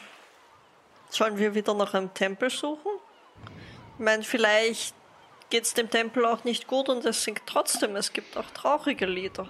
sollen 1.09 1.37
wir 1.37 1.53
wieder 1.55 1.73
nach 1.73 1.93
einem 1.93 2.13
Tempel 2.13 2.49
suchen? 2.49 2.91
Ich 3.99 4.05
meine, 4.05 4.23
vielleicht 4.23 4.95
geht's 5.49 5.73
dem 5.73 5.89
Tempel 5.89 6.25
auch 6.25 6.45
nicht 6.45 6.67
gut 6.67 6.87
und 6.87 7.03
es 7.03 7.21
singt 7.21 7.41
trotzdem. 7.45 7.97
Es 7.97 8.13
gibt 8.13 8.37
auch 8.37 8.49
traurige 8.51 9.05
Lieder. 9.05 9.49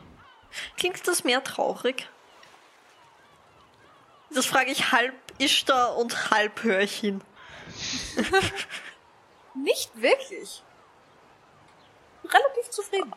Klingt 0.75 1.07
das 1.07 1.23
mehr 1.23 1.43
traurig? 1.43 2.09
Das 4.31 4.47
frage 4.47 4.71
ich 4.71 4.91
halb 4.91 5.13
Ishtar 5.37 5.95
und 5.97 6.31
halb 6.31 6.61
hin. 6.61 7.21
Nicht 9.53 9.91
wirklich. 10.01 10.63
Relativ 12.23 12.71
zufrieden. 12.71 13.13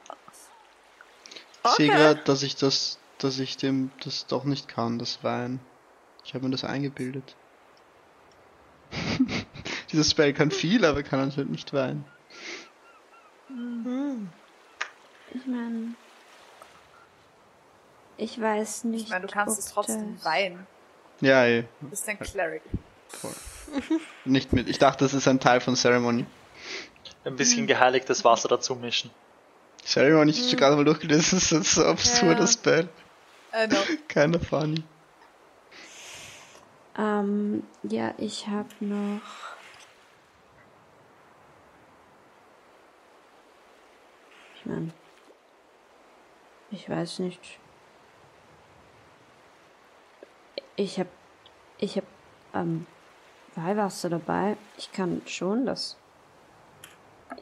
Ich 1.65 1.71
sehe 1.71 1.89
Okay. 1.89 1.97
gerade, 1.97 2.21
dass 2.25 2.43
ich 2.43 2.57
das, 2.57 2.99
dass 3.17 3.39
ich 3.39 3.57
dem 3.57 3.91
das 4.05 4.27
doch 4.27 4.45
nicht 4.45 4.69
kann, 4.69 4.99
das 4.99 5.25
Wein. 5.25 5.61
Ich 6.25 6.35
habe 6.35 6.45
mir 6.45 6.51
das 6.51 6.65
eingebildet. 6.65 7.37
Dieses 9.93 10.11
Spell 10.11 10.33
kann 10.33 10.51
viel, 10.51 10.85
aber 10.85 11.03
kann 11.03 11.21
anscheinend 11.21 11.51
nicht 11.51 11.73
weinen. 11.73 12.05
Ich 15.35 15.47
meine, 15.47 15.95
ich 18.17 18.41
weiß 18.41 18.85
nicht. 18.85 19.05
Ich 19.05 19.11
meine, 19.11 19.27
du 19.27 19.33
kannst 19.33 19.59
es 19.59 19.67
trotzdem 19.67 20.15
das- 20.17 20.25
weinen. 20.25 20.67
Ja, 21.21 21.45
eh, 21.45 21.65
Du 21.81 21.89
bist 21.91 22.09
ein 22.09 22.19
Cleric. 22.19 22.63
voll. 23.09 23.35
nicht 24.25 24.53
mit. 24.53 24.69
Ich 24.69 24.79
dachte, 24.79 25.05
das 25.05 25.15
ist 25.15 25.29
ein 25.29 25.39
Teil 25.41 25.61
von 25.61 25.77
Ceremony. 25.77 26.27
Ein 27.25 27.37
bisschen 27.37 27.67
geheiligtes 27.67 28.25
Wasser 28.25 28.49
dazu 28.49 28.75
mischen. 28.75 29.11
Ceremony 29.85 30.31
ist 30.31 30.49
schon 30.51 30.59
gerade 30.59 30.77
mal 30.77 30.85
durchgelesen, 30.85 31.39
das 31.39 31.53
ist 31.53 31.75
so 31.75 31.85
absurd, 31.85 32.33
Ja. 32.33 32.39
das 32.39 32.53
Spell. 32.55 32.89
Äh, 33.53 33.69
no. 33.69 33.77
Keiner 34.09 34.41
funny. 34.41 34.83
Ähm, 36.99 37.63
ja, 37.85 38.15
ich 38.19 38.47
habe 38.49 38.69
noch. 38.81 39.21
Ich 44.63 44.67
meine, 44.67 44.93
ich 46.71 46.89
weiß 46.89 47.19
nicht. 47.19 47.59
Ich 50.77 51.01
habe, 51.01 51.09
ich 51.79 51.97
habe 51.97 52.07
ähm, 52.55 52.87
Weihwasser 53.57 54.09
dabei. 54.09 54.57
Ich 54.79 54.93
kann 54.93 55.23
schon 55.27 55.67
das. 55.67 55.97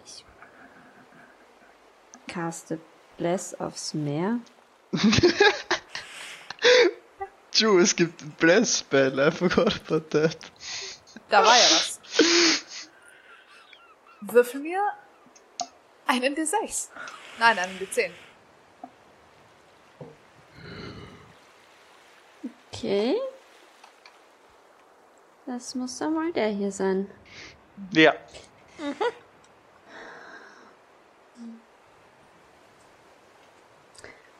Ich 0.07 0.25
caste 2.27 2.81
Bless 3.19 3.53
aufs 3.61 3.93
Meer. 3.93 4.41
True, 7.53 7.83
es 7.83 7.95
gibt 7.95 8.23
ein 8.23 8.31
Bless 8.39 8.79
Spell, 8.79 9.19
I 9.19 9.31
forgot 9.31 9.79
about 9.87 10.09
that. 10.11 10.39
Da 11.29 11.45
war 11.45 11.55
ja 11.55 11.65
was. 11.65 12.01
Würfel 14.23 14.61
mir 14.61 14.81
einen 16.11 16.35
D6. 16.35 16.89
Nein, 17.39 17.59
einen 17.59 17.79
D10. 17.79 18.11
Okay. 22.73 23.17
Das 25.47 25.75
muss 25.75 25.99
dann 25.99 26.15
mal 26.15 26.33
der 26.33 26.49
hier 26.49 26.73
sein. 26.73 27.11
Ja. 27.93 28.15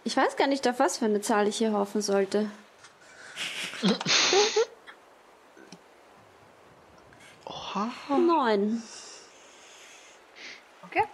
Ich 0.05 0.17
weiß 0.17 0.37
gar 0.37 0.47
nicht, 0.49 0.67
auf 0.67 0.79
was 0.79 0.99
für 0.99 1.05
eine 1.05 1.21
Zahl 1.21 1.47
ich 1.47 1.59
hier 1.59 1.73
hoffen 1.73 2.03
sollte. 2.03 2.51
Oha. 7.45 7.91
Neun. 8.09 8.83
Okay. 10.85 11.05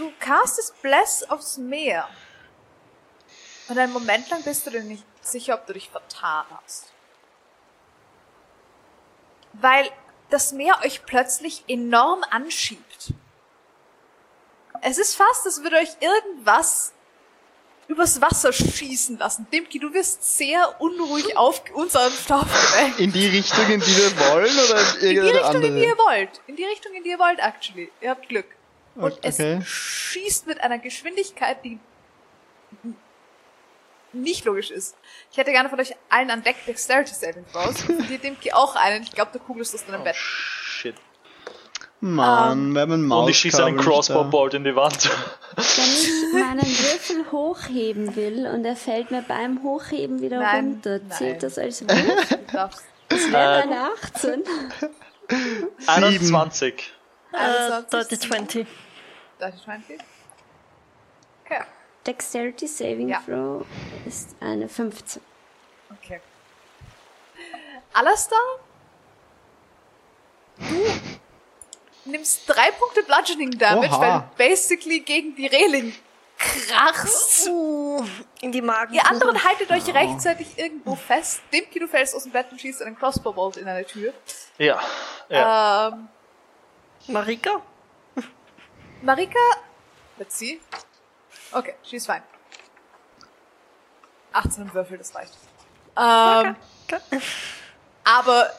Du 0.00 0.10
castest 0.18 0.80
Bless 0.80 1.24
aufs 1.28 1.58
Meer. 1.58 2.08
Und 3.68 3.78
einen 3.78 3.92
Moment 3.92 4.30
lang 4.30 4.42
bist 4.42 4.66
du 4.66 4.70
dir 4.70 4.82
nicht 4.82 5.04
sicher, 5.20 5.52
ob 5.52 5.66
du 5.66 5.74
dich 5.74 5.90
vertan 5.90 6.46
hast. 6.64 6.86
Weil 9.52 9.90
das 10.30 10.52
Meer 10.52 10.78
euch 10.82 11.04
plötzlich 11.04 11.64
enorm 11.68 12.24
anschiebt. 12.30 13.12
Es 14.80 14.96
ist 14.96 15.16
fast, 15.16 15.44
als 15.44 15.62
würde 15.62 15.76
euch 15.76 15.90
irgendwas 16.00 16.94
übers 17.86 18.22
Wasser 18.22 18.54
schießen 18.54 19.18
lassen. 19.18 19.48
Dimki, 19.52 19.80
du 19.80 19.92
wirst 19.92 20.38
sehr 20.38 20.80
unruhig 20.80 21.36
auf 21.36 21.62
unseren 21.74 22.10
Stoff 22.12 22.44
gewählt. 22.44 22.98
In 23.00 23.12
die 23.12 23.26
Richtung, 23.26 23.68
in 23.68 23.80
die 23.80 23.96
wir 23.98 24.18
wollen 24.18 24.58
oder 24.58 24.80
in 25.02 25.08
In 25.08 25.10
die 25.10 25.18
Richtung, 25.18 25.44
andere? 25.44 25.66
in 25.66 25.74
die 25.74 25.84
ihr 25.84 25.98
wollt. 25.98 26.40
In 26.46 26.56
die 26.56 26.64
Richtung, 26.64 26.94
in 26.94 27.04
die 27.04 27.10
ihr 27.10 27.18
wollt, 27.18 27.38
actually. 27.40 27.92
Ihr 28.00 28.08
habt 28.08 28.26
Glück. 28.26 28.46
Und 28.96 29.12
Okay. 29.24 29.58
es 29.60 29.66
schießt 29.68 30.46
mit 30.46 30.60
einer 30.60 30.78
Geschwindigkeit, 30.78 31.64
die 31.64 31.78
nicht 34.12 34.44
logisch 34.44 34.70
ist. 34.70 34.96
Ich 35.30 35.38
hätte 35.38 35.52
gerne 35.52 35.68
von 35.68 35.78
euch 35.80 35.94
allen 36.08 36.30
an 36.30 36.42
Deck 36.42 36.56
Dexterity 36.66 37.14
Saving 37.14 37.44
Throws. 37.52 37.84
Und 37.88 38.08
dir 38.08 38.18
Dimki 38.18 38.52
auch 38.52 38.74
einen. 38.74 39.02
Ich 39.04 39.12
glaube, 39.12 39.30
du 39.32 39.38
kugelst 39.38 39.74
aus 39.74 39.84
deinem 39.86 40.00
Oh, 40.00 40.04
Bett. 40.04 40.16
shit. 40.16 40.96
Mann, 42.02 42.72
wir 42.72 42.80
haben 42.80 42.92
einen 42.92 43.06
Maus 43.06 43.24
Und 43.24 43.30
ich 43.30 43.38
schieße 43.38 43.62
einen 43.62 43.76
Crossbow-Bolt 43.78 44.54
in 44.54 44.64
die 44.64 44.74
Wand. 44.74 45.10
Wenn 45.54 45.64
ich 45.66 46.32
meinen 46.32 46.66
Würfel 46.66 47.30
hochheben 47.30 48.16
will 48.16 48.46
und 48.46 48.64
er 48.64 48.74
fällt 48.74 49.10
mir 49.10 49.20
beim 49.22 49.62
Hochheben 49.62 50.22
wieder 50.22 50.38
Nein, 50.40 50.64
runter, 50.64 50.98
nein. 50.98 51.10
zählt 51.10 51.42
das 51.42 51.58
als 51.58 51.82
Wurf? 51.82 52.38
Darfst. 52.52 52.84
Das 53.10 53.30
wäre 53.30 53.58
Äh, 53.58 53.62
eine 53.64 53.92
18. 53.92 54.44
21. 55.86 56.92
21. 57.32 57.90
Dirty 57.90 58.18
20. 58.18 58.66
Dirty 59.38 59.58
20. 59.64 60.00
Okay. 61.44 61.62
Dexterity 62.06 62.66
Saving 62.66 63.08
Ja. 63.08 63.22
Throw 63.24 63.64
ist 64.06 64.36
eine 64.40 64.68
15. 64.68 65.22
Okay. 66.02 66.20
Alastair, 67.92 68.38
du 70.58 72.10
nimmst 72.10 72.42
drei 72.46 72.70
Punkte 72.70 73.02
Bludgeoning 73.02 73.58
Damage, 73.58 73.88
Oha. 73.90 74.00
weil 74.00 74.20
du 74.20 74.24
basically 74.36 75.00
gegen 75.00 75.34
die 75.34 75.46
Reling 75.46 75.92
krachst. 76.38 77.48
Uh, 77.48 78.04
in 78.40 78.52
die 78.52 78.62
Magen. 78.62 78.94
Ihr 78.94 79.06
anderen 79.06 79.42
haltet 79.44 79.70
euch 79.70 79.92
rechtzeitig 79.92 80.58
irgendwo 80.58 80.94
fest. 80.94 81.42
Dimki, 81.52 81.78
du 81.78 81.88
fällst 81.88 82.14
aus 82.14 82.22
dem 82.22 82.32
Bett 82.32 82.46
und 82.50 82.60
schießt 82.60 82.82
einen 82.82 82.96
Crossbow 82.96 83.32
Bolt 83.32 83.56
in 83.56 83.68
eine 83.68 83.84
Tür. 83.84 84.12
Ja. 84.58 84.80
ja. 85.28 85.88
Ähm, 85.88 86.08
Marika? 87.08 87.62
Marika, 89.02 89.38
let's 90.18 90.38
see. 90.38 90.60
Okay, 91.52 91.74
she's 91.82 92.06
fine. 92.06 92.22
18 94.32 94.62
im 94.62 94.74
Würfel, 94.74 94.98
das 94.98 95.14
reicht. 95.14 95.32
Ähm, 95.96 96.56
Okay. 96.86 97.20
aber 98.04 98.52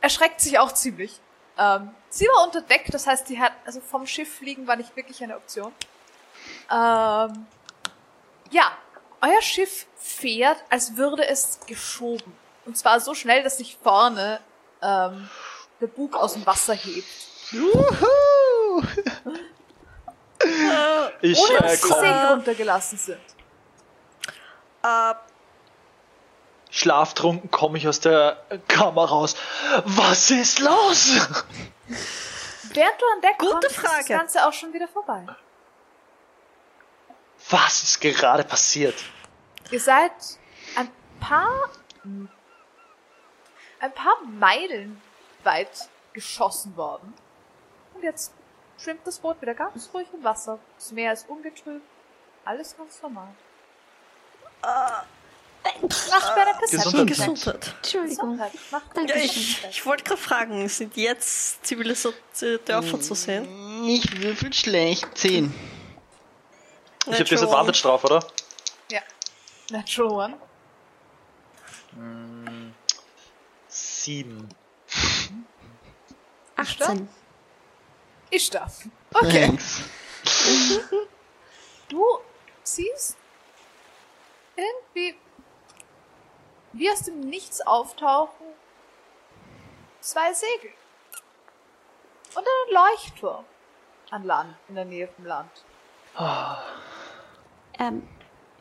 erschreckt 0.00 0.40
sich 0.40 0.58
auch 0.58 0.72
ziemlich. 0.72 1.18
Ähm, 1.58 1.90
sie 2.08 2.26
war 2.26 2.44
unter 2.44 2.62
Deck, 2.62 2.86
das 2.90 3.06
heißt, 3.06 3.26
sie 3.26 3.40
hat, 3.40 3.52
also 3.66 3.80
vom 3.80 4.06
Schiff 4.06 4.36
fliegen 4.38 4.66
war 4.66 4.76
nicht 4.76 4.94
wirklich 4.96 5.22
eine 5.22 5.36
Option. 5.36 5.72
Ähm, 6.70 7.46
ja, 8.50 8.72
euer 9.20 9.42
Schiff 9.42 9.86
fährt, 9.96 10.62
als 10.70 10.96
würde 10.96 11.26
es 11.26 11.60
geschoben. 11.66 12.32
Und 12.64 12.76
zwar 12.78 13.00
so 13.00 13.14
schnell, 13.14 13.42
dass 13.42 13.58
sich 13.58 13.76
vorne 13.82 14.40
ähm, 14.80 15.28
der 15.80 15.86
Bug 15.88 16.14
aus 16.16 16.34
dem 16.34 16.46
Wasser 16.46 16.74
hebt. 16.74 17.08
Juhu! 17.52 18.82
Ich 21.20 21.38
Ohne 21.38 21.58
äh, 21.58 21.62
dass 21.62 21.80
die 21.80 21.88
komm, 21.88 22.00
Segel 22.00 22.26
runtergelassen 22.26 22.98
sind. 22.98 23.20
Äh, 24.82 25.14
schlaftrunken 26.70 27.50
komme 27.50 27.78
ich 27.78 27.86
aus 27.86 28.00
der 28.00 28.42
Kammer 28.68 29.04
raus. 29.06 29.36
Was 29.84 30.30
ist 30.30 30.60
los? 30.60 31.28
Während 32.72 33.00
du 33.00 33.06
an 33.14 33.20
Deck 33.20 33.38
Gute 33.38 33.52
kommst, 33.52 33.66
ist 33.66 33.82
das 33.82 33.90
Frage. 33.90 34.08
Ganze 34.08 34.46
auch 34.46 34.52
schon 34.52 34.72
wieder 34.72 34.88
vorbei. 34.88 35.26
Was 37.50 37.82
ist 37.82 38.00
gerade 38.00 38.44
passiert? 38.44 38.94
Ihr 39.70 39.80
seid 39.80 40.12
ein 40.76 40.90
paar, 41.18 41.68
ein 43.80 43.92
paar 43.92 44.20
Meilen 44.24 45.02
weit 45.42 45.88
geschossen 46.12 46.76
worden. 46.76 47.12
Und 48.00 48.04
jetzt 48.04 48.32
schwimmt 48.82 49.06
das 49.06 49.18
Boot 49.18 49.42
wieder 49.42 49.52
ganz 49.52 49.90
ruhig 49.92 50.06
im 50.14 50.24
Wasser. 50.24 50.58
Das 50.78 50.90
Meer 50.90 51.12
ist 51.12 51.28
ungetrübt. 51.28 51.84
Alles 52.46 52.74
ganz 52.74 53.02
normal. 53.02 53.28
Macht 54.62 56.34
mir 56.34 56.46
eine 56.46 56.58
Perception. 56.58 57.06
Gesundheit. 57.06 57.08
Gesundheit. 57.08 57.74
Entschuldigung. 57.76 58.38
Gesundheit. 58.38 58.52
Danke. 58.94 59.12
Ja, 59.12 59.16
ich, 59.22 59.66
ich 59.68 59.84
wollte 59.84 60.04
gerade 60.04 60.20
fragen, 60.20 60.66
sind 60.70 60.96
jetzt 60.96 61.62
zivilisierte 61.66 62.58
Dörfer 62.60 62.98
zu 63.02 63.14
sehen? 63.14 63.84
Ich 63.86 64.22
würfel 64.22 64.50
schlecht. 64.54 65.06
10. 65.18 65.52
Ich 67.04 67.12
habe 67.12 67.24
Disadvantage 67.24 67.82
drauf, 67.82 68.02
oder? 68.04 68.24
Ja. 68.90 69.02
Natural 69.70 70.36
One. 72.00 72.80
Sieben. 73.68 74.48
18. 76.56 77.06
Ich 78.30 78.50
darf. 78.50 78.84
Okay. 79.12 79.46
Thanks. 79.46 79.82
Du 81.88 82.06
siehst 82.62 83.16
irgendwie 84.54 85.16
wie 86.72 86.88
aus 86.88 87.02
dem 87.02 87.18
Nichts 87.20 87.60
auftauchen 87.62 88.46
zwei 90.00 90.32
Segel 90.32 90.70
und 92.36 92.44
ein 92.44 92.74
Leuchtturm 92.74 93.44
an 94.10 94.24
Land, 94.24 94.54
in 94.68 94.76
der 94.76 94.84
Nähe 94.84 95.08
vom 95.08 95.26
Land. 95.26 95.50
Ähm, 97.78 98.08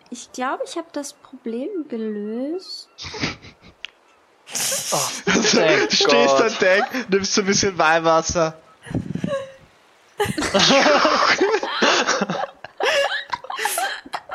ich 0.09 0.31
glaube, 0.31 0.63
ich 0.65 0.75
habe 0.75 0.87
das 0.91 1.13
Problem 1.13 1.87
gelöst. 1.87 2.89
Du 4.51 5.43
stehst 5.91 6.41
an 6.41 6.57
Deck, 6.59 7.09
nimmst 7.09 7.35
so 7.35 7.41
ein 7.41 7.47
bisschen 7.47 7.77
Weihwasser. 7.77 8.59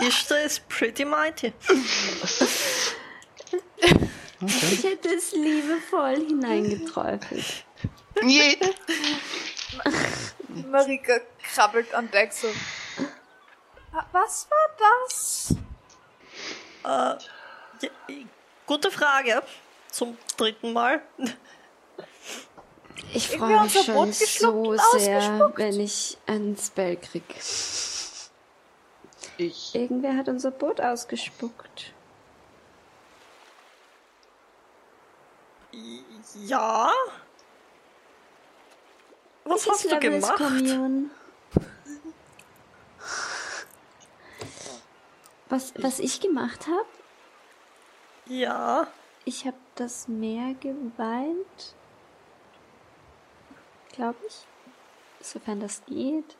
Ishtar 0.01 0.39
is 0.45 0.59
pretty 0.69 1.05
mighty. 1.05 1.53
Ich 4.47 4.85
hätte 4.85 5.09
es 5.15 5.33
liebevoll 5.33 6.17
hineingeträufelt. 6.27 7.65
Nee. 8.23 8.59
Marika 10.69 11.21
krabbelt 11.55 11.93
an 11.95 12.11
Deck 12.11 12.33
so. 12.33 12.49
"Wa- 13.93 14.07
Was 14.13 14.47
war 14.51 14.77
das? 14.79 15.55
Ja, 16.85 17.19
gute 18.67 18.91
Frage. 18.91 19.43
Zum 19.91 20.19
dritten 20.37 20.73
Mal. 20.73 21.01
Ich 23.13 23.29
freue 23.29 23.63
mich 23.63 23.73
schon 23.73 24.13
so 24.13 24.77
sehr, 24.99 25.53
wenn 25.57 25.81
ich 25.81 26.19
einen 26.27 26.57
Spell 26.57 26.97
krieg. 26.97 27.25
Ich. 29.37 29.75
Irgendwer 29.75 30.17
hat 30.17 30.29
unser 30.29 30.51
Boot 30.51 30.81
ausgespuckt. 30.81 31.93
Ja? 36.47 36.91
Was 39.45 39.69
hast 39.69 39.91
du 39.91 39.99
gemacht? 40.01 40.41
Was, 45.49 45.75
was 45.79 45.99
ich 46.01 46.21
gemacht 46.21 46.67
habe, 46.67 46.87
Ja. 48.27 48.89
ich 49.25 49.47
habe 49.47 49.57
das 49.75 50.09
Meer 50.09 50.55
geweint. 50.55 51.75
Glaube 53.95 54.19
ich. 54.27 54.35
Sofern 55.21 55.61
das 55.61 55.83
geht. 55.87 56.37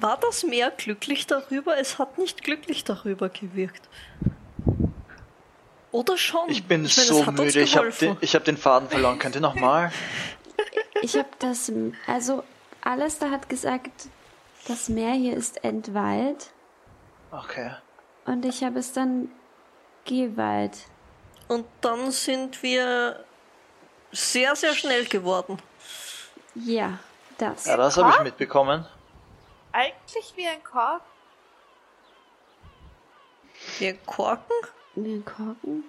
War 0.00 0.16
das 0.16 0.44
Meer 0.44 0.70
glücklich 0.70 1.26
darüber? 1.26 1.76
Es 1.76 1.98
hat 1.98 2.16
nicht 2.16 2.42
glücklich 2.42 2.84
darüber 2.84 3.28
gewirkt. 3.28 3.88
Oder 5.92 6.16
schon? 6.16 6.48
Ich 6.48 6.64
bin 6.66 6.82
meine, 6.82 6.88
es 6.88 7.06
so 7.06 7.22
müde. 7.30 7.60
Ich 7.60 7.76
habe 7.76 7.90
den, 7.90 8.16
ich 8.20 8.34
hab 8.34 8.44
den 8.44 8.56
Faden 8.56 8.88
verloren. 8.88 9.18
Könnt 9.18 9.34
ihr 9.34 9.40
nochmal? 9.42 9.92
Ich 11.02 11.16
habe 11.16 11.28
das, 11.38 11.70
also 12.06 12.44
alles 12.80 13.18
da 13.18 13.30
hat 13.30 13.48
gesagt, 13.48 14.08
das 14.68 14.88
Meer 14.88 15.12
hier 15.12 15.36
ist 15.36 15.64
Entwald 15.64 16.50
Okay. 17.30 17.72
und 18.26 18.44
ich 18.44 18.62
habe 18.62 18.78
es 18.78 18.92
dann 18.92 19.30
Gehwald. 20.04 20.76
Und 21.48 21.66
dann 21.80 22.10
sind 22.10 22.62
wir 22.62 23.24
sehr, 24.12 24.56
sehr 24.56 24.74
schnell 24.74 25.06
geworden. 25.06 25.60
Ja, 26.54 26.98
das. 27.38 27.66
Ja, 27.66 27.76
das 27.76 27.96
habe 27.96 28.10
ich 28.10 28.20
mitbekommen. 28.20 28.86
Eigentlich 29.72 30.32
wie 30.36 30.46
ein 30.46 30.62
Kork. 30.64 31.02
Wir 33.78 33.96
korken? 33.98 34.56
Den 34.94 35.24
Korken. 35.24 35.84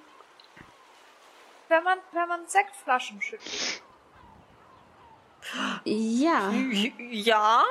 Wenn 1.68 1.84
man, 1.84 2.00
wenn 2.12 2.28
man 2.28 2.48
Sektflaschen 2.48 3.22
schüttelt. 3.22 3.82
Ja, 5.86 6.52
Ja, 7.10 7.64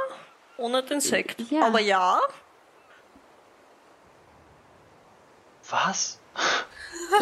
ohne 0.57 0.83
den 0.83 1.01
Sekt. 1.01 1.41
Ja. 1.51 1.67
Aber 1.67 1.81
ja, 1.81 2.21
Was? 5.71 6.19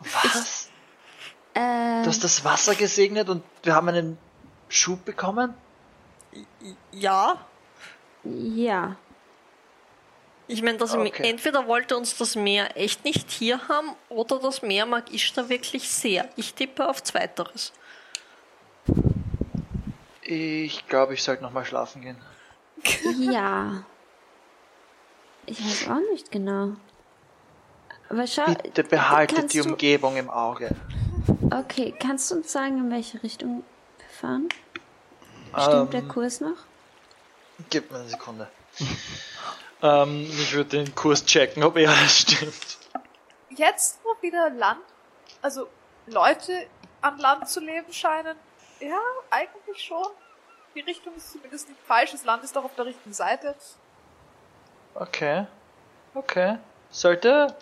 Was? 0.00 0.63
Äh, 1.54 2.02
Du 2.02 2.08
hast 2.08 2.22
das 2.24 2.44
Wasser 2.44 2.74
gesegnet 2.74 3.28
und 3.28 3.42
wir 3.62 3.74
haben 3.74 3.88
einen 3.88 4.18
Schub 4.68 5.04
bekommen? 5.04 5.54
ja. 6.92 7.38
ja. 8.24 8.96
Ich 10.46 10.62
meine, 10.62 10.76
das 10.78 10.92
Okay. 10.94 11.30
entweder 11.30 11.66
wollte 11.66 11.96
uns 11.96 12.18
das 12.18 12.36
Meer 12.36 12.76
echt 12.76 13.04
nicht 13.04 13.30
hier 13.30 13.66
haben 13.68 13.94
oder 14.10 14.38
das 14.40 14.60
Meer 14.62 14.84
mag 14.84 15.10
Ishtar 15.12 15.48
wirklich 15.48 15.88
sehr. 15.88 16.28
Ich 16.36 16.52
tippe 16.54 16.86
auf 16.86 17.02
Zweiteres. 17.02 17.72
Ich 20.22 20.86
glaube, 20.88 21.14
ich 21.14 21.22
sollte 21.22 21.42
nochmal 21.42 21.64
schlafen 21.64 22.02
gehen. 22.02 22.16
Ja. 23.32 23.84
Ich 25.46 25.62
weiß 25.62 25.90
auch 25.90 26.00
nicht 26.12 26.30
genau. 26.30 26.72
Aber 28.08 28.26
schau. 28.26 28.44
Bitte 28.62 28.84
behaltet 28.84 29.36
kannst 29.38 29.54
die 29.54 29.60
du- 29.60 29.70
Umgebung 29.70 30.16
im 30.16 30.30
Auge. 30.30 30.74
Okay, 31.54 31.94
kannst 31.96 32.30
du 32.30 32.36
uns 32.36 32.50
sagen, 32.50 32.78
in 32.78 32.90
welche 32.90 33.22
Richtung 33.22 33.62
wir 33.98 34.08
fahren? 34.08 34.48
Stimmt 35.56 35.92
der 35.92 36.00
Ähm, 36.00 36.08
Kurs 36.08 36.40
noch? 36.40 36.56
Gib 37.70 37.92
mir 37.92 37.98
eine 37.98 38.08
Sekunde. 38.08 38.48
ähm, 39.82 40.26
ich 40.28 40.52
würde 40.52 40.70
den 40.70 40.94
Kurs 40.96 41.24
checken, 41.24 41.62
ob 41.62 41.76
er 41.76 41.90
alles 41.90 42.18
stimmt. 42.22 42.78
Jetzt, 43.50 44.00
wo 44.02 44.20
wieder 44.20 44.50
Land, 44.50 44.82
also 45.42 45.68
Leute 46.06 46.66
an 47.02 47.18
Land 47.18 47.48
zu 47.48 47.60
leben 47.60 47.92
scheinen, 47.92 48.36
ja, 48.80 48.98
eigentlich 49.30 49.80
schon. 49.80 50.08
Die 50.74 50.80
Richtung 50.80 51.14
ist 51.14 51.30
zumindest 51.30 51.68
nicht 51.68 51.80
falsch. 51.86 52.10
Das 52.10 52.24
Land 52.24 52.42
ist 52.42 52.56
doch 52.56 52.64
auf 52.64 52.74
der 52.74 52.86
richtigen 52.86 53.12
Seite. 53.12 53.54
Okay. 54.96 55.46
Okay. 56.14 56.58
Sollte. 56.90 57.54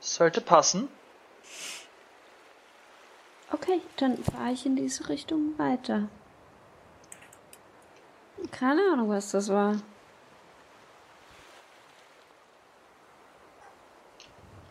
Sollte 0.00 0.40
passen. 0.40 0.88
Okay, 3.52 3.82
dann 3.98 4.16
fahre 4.24 4.52
ich 4.52 4.64
in 4.64 4.76
diese 4.76 5.08
Richtung 5.10 5.58
weiter. 5.58 6.08
Keine 8.50 8.80
Ahnung, 8.92 9.10
was 9.10 9.30
das 9.30 9.50
war. 9.50 9.76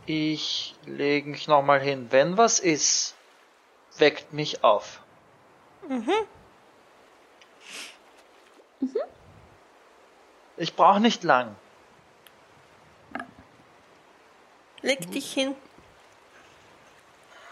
Ich 0.08 0.76
lege 0.85 1.30
mich 1.30 1.48
nochmal 1.48 1.80
hin. 1.80 2.08
Wenn 2.10 2.38
was 2.38 2.60
ist, 2.60 3.16
weckt 3.98 4.34
mich 4.34 4.64
auf. 4.64 5.01
Ich 10.58 10.76
brauche 10.76 11.00
nicht 11.00 11.24
lang. 11.24 11.56
Leg 14.82 15.11
dich 15.11 15.32
hin. 15.32 15.56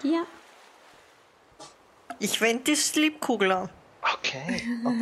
Ja. 0.01 0.25
Ich 2.19 2.41
wende 2.41 2.63
die 2.65 2.75
Sleepkugel 2.75 3.51
an. 3.51 3.69
Okay. 4.15 4.63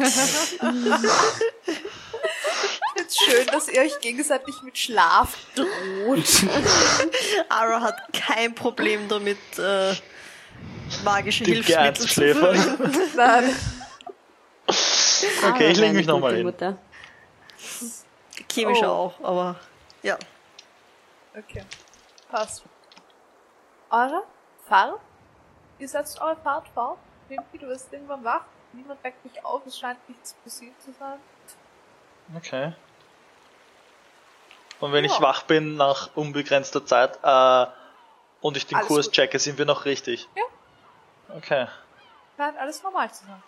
Jetzt 2.96 3.20
schön, 3.20 3.48
dass 3.48 3.68
ihr 3.70 3.82
euch 3.82 4.00
gegenseitig 4.00 4.56
mit 4.64 4.78
Schlaf 4.78 5.38
droht. 5.56 6.44
Ara 7.50 7.82
hat 7.82 7.96
kein 8.14 8.54
Problem 8.56 9.08
damit, 9.08 9.38
äh, 9.60 9.94
magische 11.04 11.44
Die 11.44 11.54
Hilfsmittel 11.54 12.08
zu 12.08 12.08
verwenden. 12.08 13.00
Nein. 13.16 13.56
Okay, 15.48 15.72
ich 15.72 15.78
leg 15.78 15.94
mich 15.94 16.08
noch 16.08 16.16
nochmal 16.16 16.36
hin. 16.36 16.44
Mutter. 16.46 16.78
Chemisch 18.52 18.80
Oh. 18.82 18.86
auch, 18.86 19.20
aber 19.24 19.56
ja. 20.04 20.18
Okay. 21.38 21.64
Passt. 22.30 22.64
Eure 23.90 24.24
Fahrt? 24.68 25.00
Ihr 25.80 25.88
setzt 25.88 26.20
eure 26.20 26.36
Fahrt 26.38 26.68
fort. 26.74 26.98
Irgendwie, 27.30 27.58
du 27.58 27.68
wirst 27.68 27.92
irgendwann 27.92 28.24
wach. 28.24 28.46
Niemand 28.74 29.04
weckt 29.04 29.24
dich 29.26 29.44
auf. 29.44 29.66
Es 29.66 29.78
scheint 29.78 30.08
nichts 30.10 30.34
passiert 30.36 30.80
zu 30.82 30.92
sein. 30.94 31.20
Okay. 32.36 32.74
Und 34.80 34.92
wenn 34.94 35.04
ich 35.06 35.14
Ja. 35.16 35.22
wach 35.22 35.44
bin 35.44 35.76
nach 35.76 36.16
unbegrenzter 36.16 36.86
Zeit 36.86 37.18
äh, 37.24 37.66
und 38.42 38.58
ich 38.58 38.68
den 38.68 38.78
Alles 38.78 38.88
Kurs 38.88 39.06
gut. 39.08 39.14
checke, 39.16 39.40
sind 39.40 39.58
wir 39.58 39.66
noch 39.66 39.86
richtig? 39.86 40.28
Ja. 40.36 40.44
Okay. 41.36 41.68
Scheint 42.38 42.58
alles 42.58 42.84
normal 42.84 43.12
zu 43.12 43.26
sein. 43.26 43.44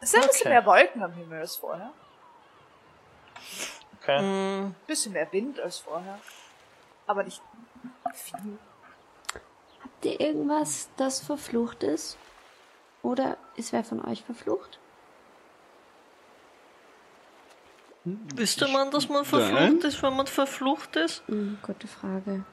Es 0.00 0.10
sind 0.10 0.22
ein 0.22 0.28
bisschen 0.28 0.40
Okay. 0.42 0.48
mehr 0.50 0.66
Wolken 0.66 1.02
am 1.02 1.12
Himmel 1.12 1.40
als 1.40 1.56
vorher. 1.56 1.92
Okay. 4.00 4.18
Ein 4.18 4.74
bisschen 4.86 5.12
mehr 5.12 5.30
Wind 5.32 5.60
als 5.60 5.78
vorher. 5.78 6.18
Aber 7.06 7.22
nicht 7.24 7.40
viel. 8.14 8.58
Habt 9.98 10.06
ihr 10.06 10.20
irgendwas, 10.20 10.90
das 10.96 11.18
verflucht 11.18 11.82
ist? 11.82 12.16
Oder 13.02 13.36
ist 13.56 13.72
wer 13.72 13.82
von 13.82 14.04
euch 14.04 14.22
verflucht? 14.22 14.78
wüsste 18.04 18.68
man, 18.68 18.92
dass 18.92 19.08
man 19.08 19.24
verflucht 19.24 19.60
Nein. 19.60 19.78
ist, 19.78 20.00
wenn 20.04 20.16
man 20.16 20.28
verflucht 20.28 20.94
ist? 20.94 21.24
Hm, 21.26 21.58
gute 21.62 21.88
Frage. 21.88 22.44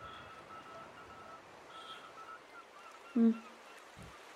Hm. 3.13 3.35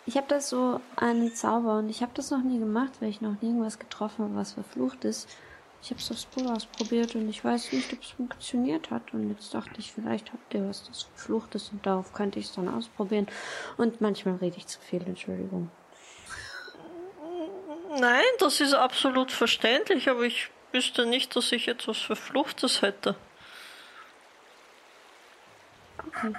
Ich 0.05 0.15
habe 0.15 0.27
das 0.27 0.49
so 0.49 0.79
einen 0.95 1.33
Zauber 1.33 1.79
und 1.79 1.89
ich 1.89 2.03
habe 2.03 2.11
das 2.13 2.29
noch 2.29 2.43
nie 2.43 2.59
gemacht, 2.59 2.93
weil 2.99 3.09
ich 3.09 3.21
noch 3.21 3.41
nie 3.41 3.49
irgendwas 3.49 3.79
getroffen 3.79 4.25
habe, 4.25 4.35
was 4.35 4.53
verflucht 4.53 5.03
ist. 5.03 5.27
Ich 5.81 5.91
habe 5.91 5.99
es 5.99 6.11
aufs 6.11 6.25
Pool 6.25 6.47
ausprobiert 6.47 7.15
und 7.15 7.29
ich 7.29 7.43
weiß 7.43 7.71
nicht, 7.71 7.91
ob 7.93 8.01
es 8.01 8.09
funktioniert 8.09 8.91
hat. 8.91 9.13
Und 9.13 9.29
jetzt 9.29 9.53
dachte 9.53 9.79
ich, 9.79 9.91
vielleicht 9.91 10.33
habt 10.33 10.53
ihr 10.53 10.67
was, 10.67 10.85
das 10.87 11.03
verflucht 11.03 11.55
ist 11.55 11.71
und 11.71 11.85
darauf 11.85 12.13
könnte 12.13 12.37
ich 12.39 12.45
es 12.45 12.53
dann 12.53 12.67
ausprobieren. 12.67 13.27
Und 13.77 14.01
manchmal 14.01 14.35
rede 14.35 14.57
ich 14.57 14.67
zu 14.67 14.79
viel, 14.79 15.01
Entschuldigung. 15.03 15.71
Nein, 17.97 18.23
das 18.39 18.59
ist 18.59 18.73
absolut 18.73 19.31
verständlich, 19.31 20.09
aber 20.09 20.23
ich 20.23 20.49
wüsste 20.71 21.05
nicht, 21.05 21.35
dass 21.35 21.51
ich 21.51 21.67
etwas 21.67 21.97
Verfluchtes 21.97 22.81
hätte. 22.81 23.15
Okay. 26.07 26.33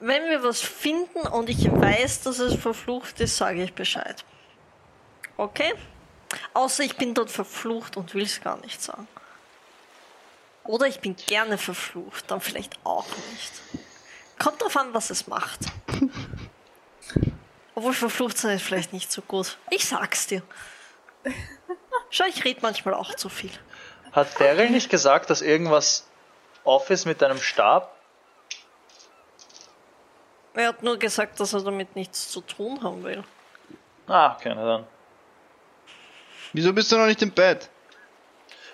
Wenn 0.00 0.28
wir 0.28 0.42
was 0.44 0.60
finden 0.60 1.26
und 1.26 1.48
ich 1.48 1.70
weiß, 1.70 2.22
dass 2.22 2.38
es 2.38 2.54
verflucht 2.54 3.20
ist, 3.20 3.36
sage 3.36 3.62
ich 3.62 3.72
Bescheid. 3.72 4.24
Okay? 5.36 5.72
Außer 6.52 6.84
ich 6.84 6.96
bin 6.96 7.14
dort 7.14 7.30
verflucht 7.30 7.96
und 7.96 8.14
will 8.14 8.24
es 8.24 8.40
gar 8.40 8.58
nicht 8.58 8.82
sagen. 8.82 9.08
Oder 10.64 10.86
ich 10.86 11.00
bin 11.00 11.14
gerne 11.16 11.58
verflucht, 11.58 12.30
dann 12.30 12.40
vielleicht 12.40 12.78
auch 12.84 13.06
nicht. 13.32 13.52
Kommt 14.38 14.62
drauf 14.62 14.76
an, 14.76 14.94
was 14.94 15.10
es 15.10 15.26
macht. 15.26 15.60
Obwohl 17.74 17.92
verflucht 17.92 18.38
sein 18.38 18.56
ist 18.56 18.64
vielleicht 18.64 18.92
nicht 18.92 19.12
so 19.12 19.20
gut. 19.22 19.58
Ich 19.70 19.86
sag's 19.86 20.26
dir. 20.26 20.42
Schau, 22.10 22.24
ich 22.24 22.44
rede 22.44 22.60
manchmal 22.62 22.94
auch 22.94 23.14
zu 23.14 23.28
viel. 23.28 23.50
Hat 24.12 24.40
Daryl 24.40 24.70
nicht 24.70 24.90
gesagt, 24.90 25.28
dass 25.28 25.42
irgendwas 25.42 26.06
off 26.62 26.88
ist 26.90 27.04
mit 27.04 27.20
deinem 27.20 27.38
Stab? 27.38 27.94
Er 30.54 30.68
hat 30.68 30.82
nur 30.84 30.98
gesagt, 30.98 31.40
dass 31.40 31.52
er 31.52 31.62
damit 31.62 31.96
nichts 31.96 32.30
zu 32.30 32.40
tun 32.40 32.82
haben 32.82 33.02
will. 33.02 33.24
Ah, 34.06 34.34
okay, 34.34 34.52
na 34.54 34.64
dann. 34.64 34.86
Wieso 36.54 36.72
bist 36.72 36.90
du 36.90 36.96
noch 36.96 37.06
nicht 37.06 37.20
im 37.20 37.30
Bett? 37.32 37.68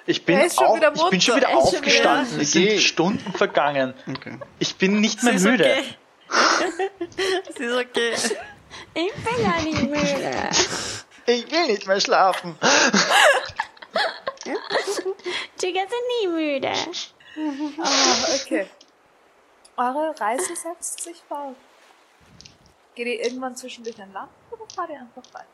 Ich 0.06 0.24
bin, 0.24 0.38
auf, 0.38 0.76
wieder 0.76 0.92
ich 0.94 1.10
bin 1.10 1.20
schon 1.20 1.36
wieder 1.36 1.48
Er 1.50 1.56
aufgestanden. 1.58 2.32
wieder- 2.32 2.42
Es 2.42 2.52
sind 2.52 2.64
Okay. 2.64 2.78
Stunden 2.80 3.32
vergangen. 3.32 3.94
Okay. 4.08 4.38
Ich 4.58 4.76
bin 4.76 5.00
nicht 5.00 5.22
mehr 5.22 5.34
müde. 5.34 5.64
okay. 5.64 5.84
Sie 7.56 7.64
ist 7.64 7.74
okay. 7.76 8.12
Ich 8.94 9.12
bin 9.12 9.42
ja 9.42 9.60
nicht 9.62 9.82
müde. 9.82 10.50
Ich 11.26 11.50
will 11.50 11.66
nicht 11.66 11.86
mehr 11.86 12.00
schlafen. 12.00 12.56
Chica 15.58 15.80
sind 15.80 16.06
nie 16.22 16.28
müde. 16.28 16.72
Ah, 17.78 18.34
okay. 18.34 18.66
Eure 19.76 20.14
Reise 20.20 20.56
setzt 20.56 21.00
sich 21.02 21.16
fort. 21.28 21.56
Geht 22.94 23.06
ihr 23.06 23.24
irgendwann 23.24 23.54
zwischendurch 23.56 24.00
an 24.02 24.12
Land 24.12 24.30
oder 24.50 24.64
fahr 24.74 24.86
dir 24.86 25.00
einfach 25.00 25.22
weiter. 25.32 25.46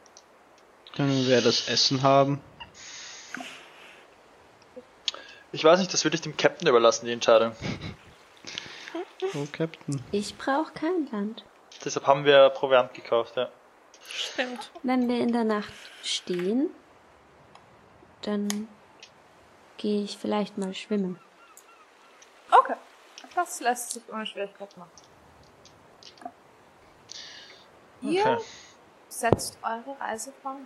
Können 0.96 1.26
wir 1.26 1.42
das 1.42 1.68
Essen 1.68 2.02
haben? 2.02 2.40
Ich 5.52 5.62
weiß 5.62 5.78
nicht, 5.78 5.92
das 5.92 6.04
würde 6.04 6.14
ich 6.16 6.22
dem 6.22 6.36
Captain 6.36 6.68
überlassen, 6.68 7.06
die 7.06 7.12
Entscheidung. 7.12 7.52
Oh, 9.34 9.46
Captain. 9.52 10.02
Ich 10.12 10.36
brauche 10.36 10.72
kein 10.72 11.08
Land. 11.12 11.44
Deshalb 11.84 12.06
haben 12.06 12.24
wir 12.24 12.48
Proviant 12.50 12.94
gekauft, 12.94 13.36
ja. 13.36 13.50
Stimmt. 14.08 14.70
Wenn 14.82 15.08
wir 15.08 15.20
in 15.20 15.32
der 15.32 15.44
Nacht 15.44 15.72
stehen, 16.02 16.70
dann 18.22 18.68
gehe 19.76 20.02
ich 20.02 20.16
vielleicht 20.16 20.56
mal 20.58 20.74
schwimmen. 20.74 21.18
Okay. 22.50 22.74
Das 23.34 23.60
lässt 23.60 23.90
sich 23.92 24.02
ohne 24.10 24.24
Schwierigkeit 24.24 24.74
machen. 24.76 24.90
Ihr 28.02 28.24
Okay. 28.24 28.44
setzt 29.08 29.58
eure 29.62 29.98
Reise 30.00 30.32
fort. 30.42 30.56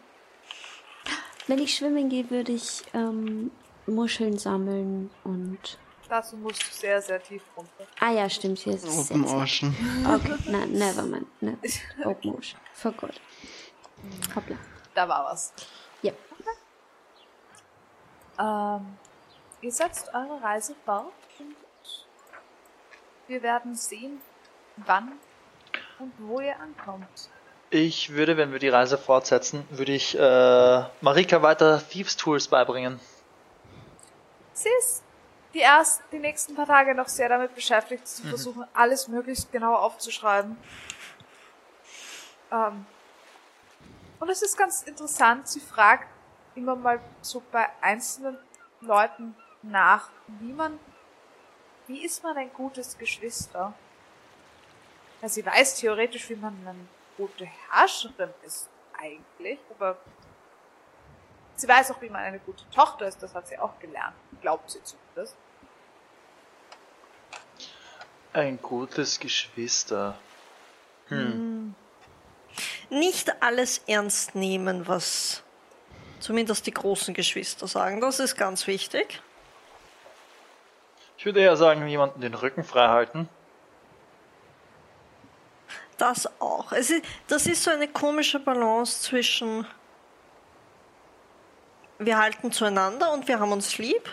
Wenn 1.51 1.59
ich 1.59 1.75
schwimmen 1.75 2.09
gehe, 2.09 2.31
würde 2.31 2.53
ich 2.53 2.85
ähm, 2.95 3.51
Muscheln 3.85 4.39
sammeln 4.39 5.11
und. 5.25 5.81
Dazu 6.09 6.37
musst 6.37 6.63
du 6.63 6.73
sehr, 6.73 7.03
sehr 7.03 7.21
tief 7.21 7.43
runter. 7.57 7.89
Ah 7.99 8.13
ja, 8.13 8.31
stimmt, 8.31 8.61
hier 8.61 8.75
ist 8.75 8.87
es 8.87 9.11
Open. 9.11 9.25
Ocean. 9.25 9.75
Okay, 10.07 10.37
na, 10.47 10.65
never 10.67 11.03
mind. 11.03 11.27
Ne. 11.43 11.59
Open 12.05 12.37
Ocean. 12.37 12.61
Forgot. 12.73 13.21
Hoppla. 14.37 14.57
Da 14.95 15.09
war 15.09 15.25
was. 15.25 15.53
Ja. 16.03 16.13
Ähm, 18.39 18.87
ihr 19.61 19.73
setzt 19.73 20.09
eure 20.15 20.41
Reise 20.41 20.77
fort 20.85 21.13
und 21.41 21.57
wir 23.27 23.43
werden 23.43 23.75
sehen, 23.75 24.21
wann 24.77 25.15
und 25.99 26.13
wo 26.17 26.39
ihr 26.39 26.57
ankommt. 26.61 27.29
Ich 27.73 28.11
würde, 28.11 28.37
wenn 28.37 28.51
wir 28.51 28.59
die 28.59 28.69
Reise 28.69 28.99
fortsetzen, 28.99 29.65
würde 29.71 29.93
ich 29.93 30.19
äh, 30.19 30.85
Marika 31.01 31.41
weiter 31.41 31.81
Thieves 31.89 32.17
Tools 32.17 32.49
beibringen. 32.49 32.99
Sie 34.53 34.69
ist 34.81 35.05
die 35.55 35.61
ersten, 35.61 36.03
die 36.11 36.19
nächsten 36.19 36.57
paar 36.57 36.67
Tage 36.67 36.97
noch 36.97 37.07
sehr 37.07 37.29
damit 37.29 37.55
beschäftigt, 37.55 38.09
zu 38.09 38.27
versuchen, 38.27 38.65
alles 38.75 39.07
möglichst 39.07 39.53
genau 39.53 39.77
aufzuschreiben. 39.77 40.57
Ähm, 42.51 42.87
und 44.19 44.29
es 44.29 44.43
ist 44.43 44.59
ganz 44.59 44.83
interessant, 44.83 45.47
sie 45.47 45.61
fragt 45.61 46.09
immer 46.57 46.75
mal 46.75 47.01
so 47.23 47.41
bei 47.53 47.67
einzelnen 47.81 48.37
Leuten 48.81 49.37
nach, 49.63 50.11
wie 50.27 50.53
man, 50.53 50.77
wie 51.87 52.05
ist 52.05 52.25
man 52.25 52.37
ein 52.37 52.53
gutes 52.53 52.99
Geschwister? 52.99 53.73
Ja, 55.23 55.29
sie 55.29 55.47
weiß 55.47 55.77
theoretisch, 55.77 56.29
wie 56.31 56.37
man 56.37 56.57
eine 56.67 56.75
gute 57.21 57.45
Herrscherin 57.45 58.31
ist, 58.47 58.71
eigentlich, 58.99 59.59
aber 59.71 59.99
sie 61.55 61.69
weiß 61.69 61.91
auch, 61.91 62.01
wie 62.01 62.09
man 62.09 62.23
eine 62.23 62.39
gute 62.39 62.69
Tochter 62.71 63.07
ist, 63.07 63.23
das 63.23 63.35
hat 63.35 63.47
sie 63.47 63.59
auch 63.59 63.79
gelernt, 63.79 64.17
glaubt 64.41 64.71
sie 64.71 64.83
zumindest. 64.83 65.37
Ein 68.33 68.63
gutes 68.63 69.21
Geschwister. 69.21 70.17
Nicht 72.89 73.43
alles 73.43 73.83
ernst 73.87 74.35
nehmen, 74.35 74.89
was 74.89 75.43
zumindest 76.21 76.67
die 76.67 76.73
großen 76.73 77.13
Geschwister 77.13 77.67
sagen. 77.67 78.01
Das 78.01 78.19
ist 78.19 78.37
ganz 78.37 78.67
wichtig. 78.67 79.21
Ich 81.19 81.27
würde 81.27 81.41
eher 81.41 81.57
sagen, 81.57 81.87
jemanden 81.87 82.23
den 82.23 82.33
Rücken 82.33 82.65
frei 82.65 82.89
halten. 82.89 83.29
Das 86.01 86.27
auch. 86.41 86.73
Es 86.73 86.89
ist, 86.89 87.05
das 87.29 87.47
ist 87.47 87.63
so 87.63 87.71
eine 87.71 87.87
komische 87.87 88.41
Balance 88.41 89.03
zwischen 89.03 89.67
wir 91.99 92.17
halten 92.17 92.53
zueinander 92.53 93.13
und 93.13 93.29
wir 93.29 93.39
haben 93.39 93.53
uns 93.53 93.77
lieb, 93.77 94.09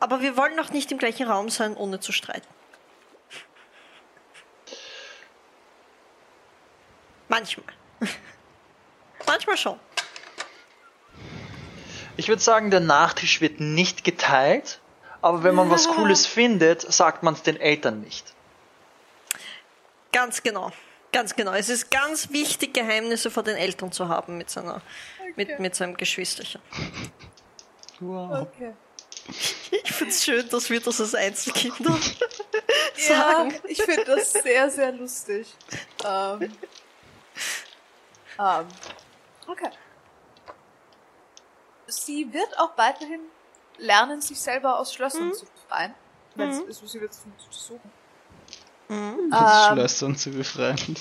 aber 0.00 0.20
wir 0.22 0.36
wollen 0.36 0.58
auch 0.58 0.70
nicht 0.70 0.90
im 0.90 0.98
gleichen 0.98 1.28
Raum 1.28 1.50
sein, 1.50 1.76
ohne 1.76 2.00
zu 2.00 2.10
streiten. 2.10 2.48
Manchmal. 7.28 7.72
Manchmal 9.28 9.56
schon. 9.56 9.78
Ich 12.16 12.26
würde 12.26 12.42
sagen, 12.42 12.72
der 12.72 12.80
Nachtisch 12.80 13.40
wird 13.40 13.60
nicht 13.60 14.02
geteilt, 14.02 14.80
aber 15.22 15.44
wenn 15.44 15.54
man 15.54 15.70
was 15.70 15.86
Cooles 15.86 16.26
findet, 16.26 16.80
sagt 16.92 17.22
man 17.22 17.34
es 17.34 17.44
den 17.44 17.60
Eltern 17.60 18.00
nicht. 18.00 18.35
Ganz 20.16 20.42
genau. 20.42 20.72
Ganz 21.12 21.36
genau. 21.36 21.52
Es 21.52 21.68
ist 21.68 21.90
ganz 21.90 22.30
wichtig, 22.30 22.72
Geheimnisse 22.72 23.30
vor 23.30 23.42
den 23.42 23.54
Eltern 23.54 23.92
zu 23.92 24.08
haben 24.08 24.38
mit 24.38 24.48
seiner, 24.48 24.80
mit, 25.36 25.60
mit 25.60 25.74
seinem 25.74 25.94
Geschwisterchen. 25.94 26.62
Okay. 28.00 28.72
Ich 29.70 29.92
finde 29.92 30.14
es 30.14 30.24
schön, 30.24 30.48
dass 30.48 30.70
wir 30.70 30.80
das 30.80 31.02
als 31.02 31.14
Einzelkinder 31.14 31.98
Ja, 33.08 33.14
sagen. 33.14 33.60
ich 33.64 33.82
finde 33.82 34.04
das 34.06 34.32
sehr, 34.32 34.70
sehr 34.70 34.92
lustig. 34.92 35.54
Ähm, 36.02 36.50
ähm, 38.38 38.68
okay. 39.46 39.70
Sie 41.88 42.32
wird 42.32 42.58
auch 42.58 42.78
weiterhin 42.78 43.20
lernen, 43.76 44.22
sich 44.22 44.40
selber 44.40 44.78
aus 44.78 44.94
Schlössern 44.94 45.34
zu 45.34 45.44
befreien. 45.44 45.94
Wenn 46.36 46.48
es 46.48 46.60
ist, 46.60 46.88
sie 46.88 47.00
wird 47.02 47.12
es 47.12 47.22
versuchen. 47.50 47.92
Um, 48.88 49.32
Ähm. 49.32 49.72
Schlössern 49.72 50.16
zu 50.16 50.30
befreien. 50.30 50.96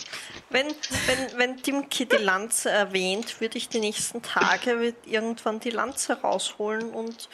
Wenn, 0.49 0.67
wenn, 0.67 1.38
wenn 1.38 1.57
Dimki 1.57 2.05
die 2.07 2.15
Lanze 2.17 2.69
erwähnt, 2.69 3.39
würde 3.41 3.57
ich 3.57 3.69
die 3.69 3.80
nächsten 3.80 4.22
Tage 4.22 4.95
irgendwann 5.05 5.59
die 5.59 5.69
Lanze 5.69 6.19
rausholen 6.19 6.91
und 6.91 7.30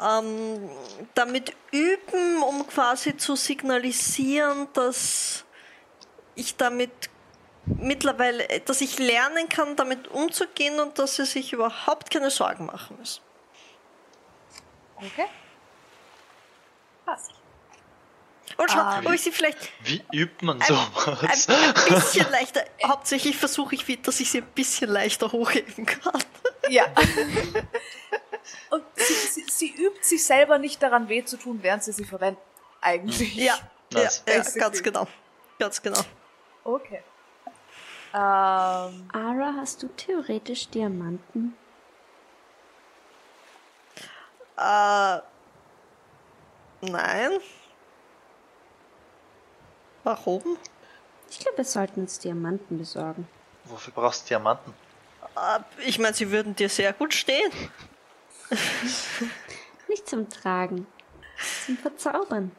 ähm, 0.00 0.70
damit 1.14 1.54
üben, 1.72 2.42
um 2.42 2.66
quasi 2.66 3.16
zu 3.16 3.36
signalisieren, 3.36 4.68
dass 4.72 5.44
ich 6.34 6.56
damit 6.56 7.10
mittlerweile, 7.64 8.60
dass 8.60 8.80
ich 8.80 8.98
lernen 8.98 9.48
kann, 9.48 9.76
damit 9.76 10.08
umzugehen 10.08 10.80
und 10.80 10.98
dass 10.98 11.16
sie 11.16 11.26
sich 11.26 11.52
überhaupt 11.52 12.10
keine 12.10 12.30
Sorgen 12.30 12.66
machen 12.66 12.96
müssen. 12.98 13.22
Okay. 14.96 15.26
Passt. 17.04 17.39
Und 18.60 18.70
schau, 18.70 18.78
Ah. 18.78 19.00
ob 19.04 19.12
ich 19.12 19.22
sie 19.22 19.32
vielleicht 19.32 19.56
Wie 19.84 20.02
übt 20.12 20.44
man 20.44 20.60
ein, 20.60 20.66
sowas? 20.68 21.48
ein 21.48 21.94
bisschen 21.94 22.28
leichter, 22.30 22.62
hauptsächlich 22.86 23.36
versuche 23.36 23.74
ich, 23.74 24.02
dass 24.02 24.20
ich 24.20 24.30
sie 24.30 24.38
ein 24.42 24.46
bisschen 24.54 24.90
leichter 24.90 25.32
hochheben 25.32 25.86
kann. 25.86 26.22
Ja. 26.68 26.84
Und 28.70 28.84
sie, 28.96 29.14
sie, 29.14 29.44
sie 29.48 29.70
übt 29.70 30.02
sich 30.02 30.24
selber 30.24 30.58
nicht 30.58 30.82
daran 30.82 31.08
weh 31.08 31.24
zu 31.24 31.36
tun, 31.38 31.60
während 31.62 31.82
sie 31.84 31.92
sie 31.92 32.04
verwendet. 32.04 32.42
Eigentlich. 32.82 33.34
Ja, 33.34 33.54
Nice. 33.92 34.22
ja, 34.26 34.34
ja 34.34 34.42
ganz 34.58 34.82
genau. 34.82 35.06
Ganz 35.58 35.80
genau. 35.82 36.00
Okay. 36.64 37.02
Ähm, 38.12 39.08
Ara, 39.12 39.54
hast 39.58 39.82
du 39.82 39.88
theoretisch 39.88 40.68
Diamanten? 40.68 41.54
Äh, 44.56 45.18
nein. 46.82 47.30
Warum? 50.10 50.58
Ich 51.30 51.38
glaube, 51.38 51.58
wir 51.58 51.64
sollten 51.64 52.00
uns 52.00 52.18
Diamanten 52.18 52.76
besorgen. 52.78 53.28
Wofür 53.66 53.92
brauchst 53.94 54.24
du 54.24 54.28
Diamanten? 54.30 54.74
Äh, 55.36 55.60
ich 55.86 56.00
meine, 56.00 56.14
sie 56.14 56.32
würden 56.32 56.56
dir 56.56 56.68
sehr 56.68 56.92
gut 56.92 57.14
stehen. 57.14 57.52
Nicht 59.88 60.08
zum 60.08 60.28
Tragen, 60.28 60.88
zum 61.64 61.76
Verzaubern. 61.78 62.50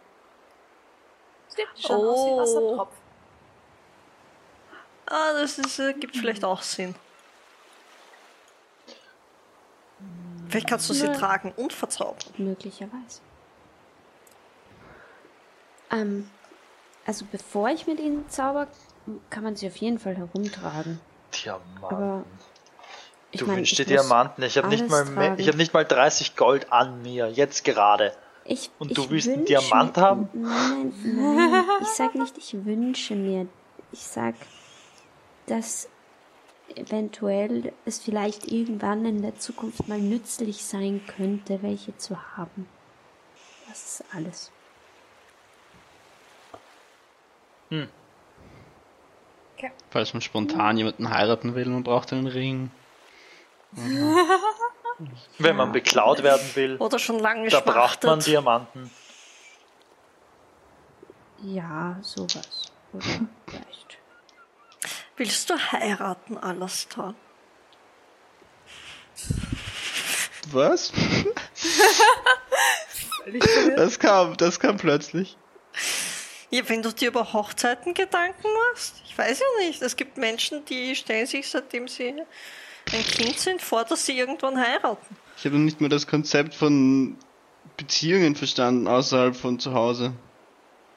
sieht 1.50 1.68
schon 1.86 1.98
aus 1.98 2.26
wie 2.26 2.60
Oh. 2.62 2.88
Ah, 5.08 5.34
das 5.34 5.60
ist, 5.60 5.78
äh, 5.80 5.92
gibt 5.94 6.16
vielleicht 6.16 6.46
auch 6.46 6.62
Sinn. 6.62 6.96
Vielleicht 10.48 10.70
kannst 10.70 10.90
du 10.90 10.94
sie 10.94 11.08
Ja. 11.08 11.14
tragen 11.14 11.52
und 11.58 11.74
verzaubern. 11.74 12.34
Möglicherweise. 12.38 13.20
Ähm, 15.92 16.30
also 17.11 17.25
bevor 17.30 17.67
ich 17.67 17.88
mit 17.88 17.99
ihnen 17.99 18.23
zauber, 18.30 18.67
kann 19.30 19.43
man 19.43 19.57
sie 19.57 19.67
auf 19.67 19.75
jeden 19.75 19.99
Fall 19.99 20.15
herumtragen. 20.15 21.01
Diamanten. 21.43 21.83
Aber 21.83 22.23
ich 23.31 23.41
du 23.41 23.48
mein, 23.48 23.57
wünschst 23.57 23.77
dir 23.80 23.81
ich 23.83 23.88
Diamanten. 23.90 24.43
Ich 24.45 24.57
habe 24.57 24.69
nicht 24.69 24.88
mal 24.90 25.03
mehr, 25.03 25.38
ich 25.38 25.48
habe 25.49 25.57
nicht 25.57 25.73
mal 25.73 25.83
30 25.83 26.38
Gold 26.38 26.72
an 26.72 27.01
mir, 27.01 27.27
jetzt 27.30 27.65
gerade. 27.65 28.14
Ich, 28.45 28.72
Und 28.80 28.91
ich 28.91 28.95
du 28.95 29.09
willst 29.09 29.27
einen 29.27 29.43
Diamant 29.43 29.98
mir- 29.98 30.01
haben? 30.03 30.30
Nein, 30.31 30.93
nein, 31.03 31.64
ich 31.81 31.88
sag 31.90 32.15
nicht, 32.15 32.38
ich 32.38 32.64
wünsche 32.64 33.15
mir. 33.15 33.45
Ich 33.91 34.03
sag, 34.03 34.35
dass 35.48 35.90
eventuell 36.75 37.73
es 37.83 37.99
vielleicht 37.99 38.49
irgendwann 38.49 39.03
in 39.06 39.22
der 39.22 39.38
Zukunft 39.38 39.90
mal 39.90 39.99
nützlich 39.99 40.64
sein 40.64 41.01
könnte, 41.17 41.61
welche 41.61 41.98
zu 41.98 42.17
haben. 42.38 42.67
Das 43.67 43.99
ist 43.99 44.03
alles. 44.15 44.51
Okay. 47.72 49.72
Falls 49.90 50.14
man 50.14 50.22
spontan 50.22 50.77
jemanden 50.77 51.09
heiraten 51.09 51.56
will, 51.56 51.66
man 51.67 51.83
braucht 51.83 52.11
einen 52.11 52.27
Ring. 52.27 52.72
Wenn 55.40 55.56
man 55.56 55.72
beklaut 55.72 56.22
werden 56.22 56.48
will, 56.56 56.77
Oder 56.77 57.00
schon 57.00 57.19
lange 57.19 57.50
da 57.50 57.61
braucht 57.61 58.03
man. 58.03 58.19
Diamanten. 58.19 58.91
Ja, 61.43 61.98
sowas. 62.01 62.72
Oder 62.93 63.06
vielleicht. 63.48 63.98
Willst 65.17 65.50
du 65.50 65.58
heiraten, 65.58 66.38
Alastor? 66.38 67.16
Was? 70.51 70.91
Das 73.75 74.00
kam, 74.00 74.35
das 74.35 74.59
kam 74.59 74.77
plötzlich. 74.77 75.38
Ja, 76.52 76.68
wenn 76.68 76.82
du 76.82 76.92
dir 76.92 77.08
über 77.08 77.32
Hochzeiten 77.34 77.94
Gedanken 77.94 78.48
machst? 78.72 79.02
Ich 79.06 79.18
weiß 79.18 79.40
ja 79.40 79.66
nicht. 79.66 79.82
Es 79.82 79.96
gibt 79.96 80.18
Menschen, 80.18 80.66
die 80.66 80.96
stellen 80.96 81.26
sich, 81.26 81.50
seitdem 81.50 81.88
sie 81.88 82.10
ein 82.92 83.04
Kind 83.06 83.40
sind, 83.40 83.62
vor, 83.62 83.86
dass 83.86 84.06
sie 84.06 84.18
irgendwann 84.18 84.60
heiraten. 84.60 85.16
Ich 85.38 85.46
habe 85.46 85.56
noch 85.56 85.64
nicht 85.64 85.80
mal 85.80 85.88
das 85.90 86.08
Konzept 86.08 86.54
von 86.54 87.18
Beziehungen 87.78 88.36
verstanden 88.36 88.88
außerhalb 88.88 89.36
von 89.36 89.60
zu 89.60 89.74
Hause. 89.74 90.14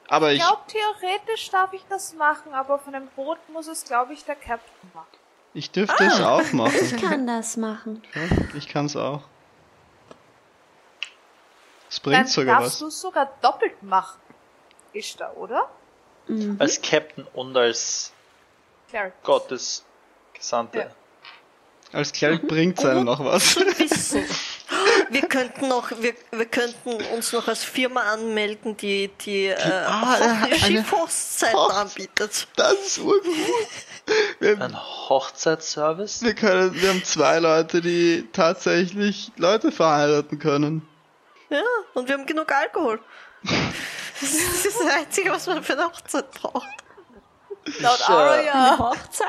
Aber 0.07 0.31
Ich 0.33 0.39
ich, 0.39 0.45
glaube, 0.45 0.61
theoretisch 0.67 1.49
darf 1.49 1.71
ich 1.73 1.83
das 1.89 2.13
machen, 2.15 2.53
aber 2.53 2.77
von 2.77 2.93
dem 2.93 3.07
Boot 3.15 3.39
muss 3.51 3.67
es, 3.67 3.85
glaube 3.85 4.13
ich, 4.13 4.23
der 4.25 4.35
Captain 4.35 4.91
machen. 4.93 5.07
ich 5.53 5.71
dürfte 5.71 6.03
es 6.03 6.19
Ah. 6.19 6.35
auch 6.35 6.41
Ich 6.41 6.53
machen. 6.53 6.97
kann 7.01 7.25
das 7.25 7.55
machen. 7.57 8.03
Ja, 8.13 8.21
ich 8.57 8.67
kann 8.67 8.85
es 8.87 8.95
auch. 8.97 9.21
Es 11.89 12.01
Dann 12.01 12.11
bringt 12.13 12.29
sogar 12.29 12.59
darfst 12.59 12.73
was. 12.73 12.79
du 12.79 12.87
es 12.87 13.01
sogar 13.01 13.31
doppelt 13.41 13.81
machen. 13.81 14.19
Ist 14.95 15.19
da, 15.19 15.31
oder? 15.33 15.69
Mhm. 16.27 16.55
Als 16.57 16.81
Captain 16.81 17.27
und 17.33 17.55
als 17.57 18.11
Cleric. 18.89 19.13
Gottesgesandte. 19.23 20.79
Ja. 20.79 20.87
Als 21.91 22.11
Cleric 22.13 22.47
bringt 22.47 22.79
es 22.79 22.85
einem 22.85 23.03
noch 23.03 23.23
was. 23.23 23.55
Wir 25.11 25.21
könnten 25.27 25.67
noch, 25.67 25.91
wir, 26.01 26.13
wir 26.31 26.45
könnten 26.47 26.95
uns 27.13 27.31
noch 27.31 27.47
als 27.47 27.63
Firma 27.63 28.01
anmelden, 28.01 28.75
die 28.75 29.09
die 29.09 29.47
äh, 29.47 29.55
Ah, 29.61 30.15
eine 30.43 30.55
Schiffhochzeiten 30.55 31.55
Hochze- 31.55 31.73
anbietet. 31.75 32.47
Das 32.55 32.73
ist 32.73 32.97
urgut. 32.99 33.23
Wir, 34.39 34.59
Ein 34.59 34.75
Hochzeitsservice? 35.09 36.23
wir, 36.23 36.33
können, 36.33 36.73
wir 36.81 36.89
haben 36.89 37.03
zwei 37.03 37.39
Leute, 37.39 37.81
die 37.81 38.27
tatsächlich 38.33 39.31
Leute 39.37 39.71
verheiraten 39.71 40.39
können. 40.39 40.87
Ja, 41.49 41.61
und 41.93 42.07
wir 42.07 42.15
haben 42.17 42.25
genug 42.25 42.51
Alkohol. 42.51 42.99
Das 44.21 44.33
ist 44.33 44.65
das 44.65 44.87
Einzige, 44.87 45.29
was 45.31 45.47
man 45.47 45.63
für 45.63 45.73
eine 45.73 45.85
Hochzeit 45.85 46.31
braucht. 46.31 46.67
Laut 47.79 48.09
Ara 48.09 48.41
ja. 48.43 48.77
Hochzeit? 48.77 49.27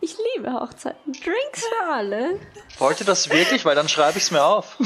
Ich 0.00 0.16
liebe 0.34 0.52
Hochzeiten. 0.52 1.12
Drinks 1.12 1.64
für 1.64 1.92
alle. 1.92 2.40
Wollt 2.78 3.00
ihr 3.00 3.06
das 3.06 3.30
wirklich? 3.30 3.64
Weil 3.64 3.76
dann 3.76 3.88
schreibe 3.88 4.18
ich 4.18 4.24
es 4.24 4.30
mir 4.30 4.42
auf. 4.42 4.76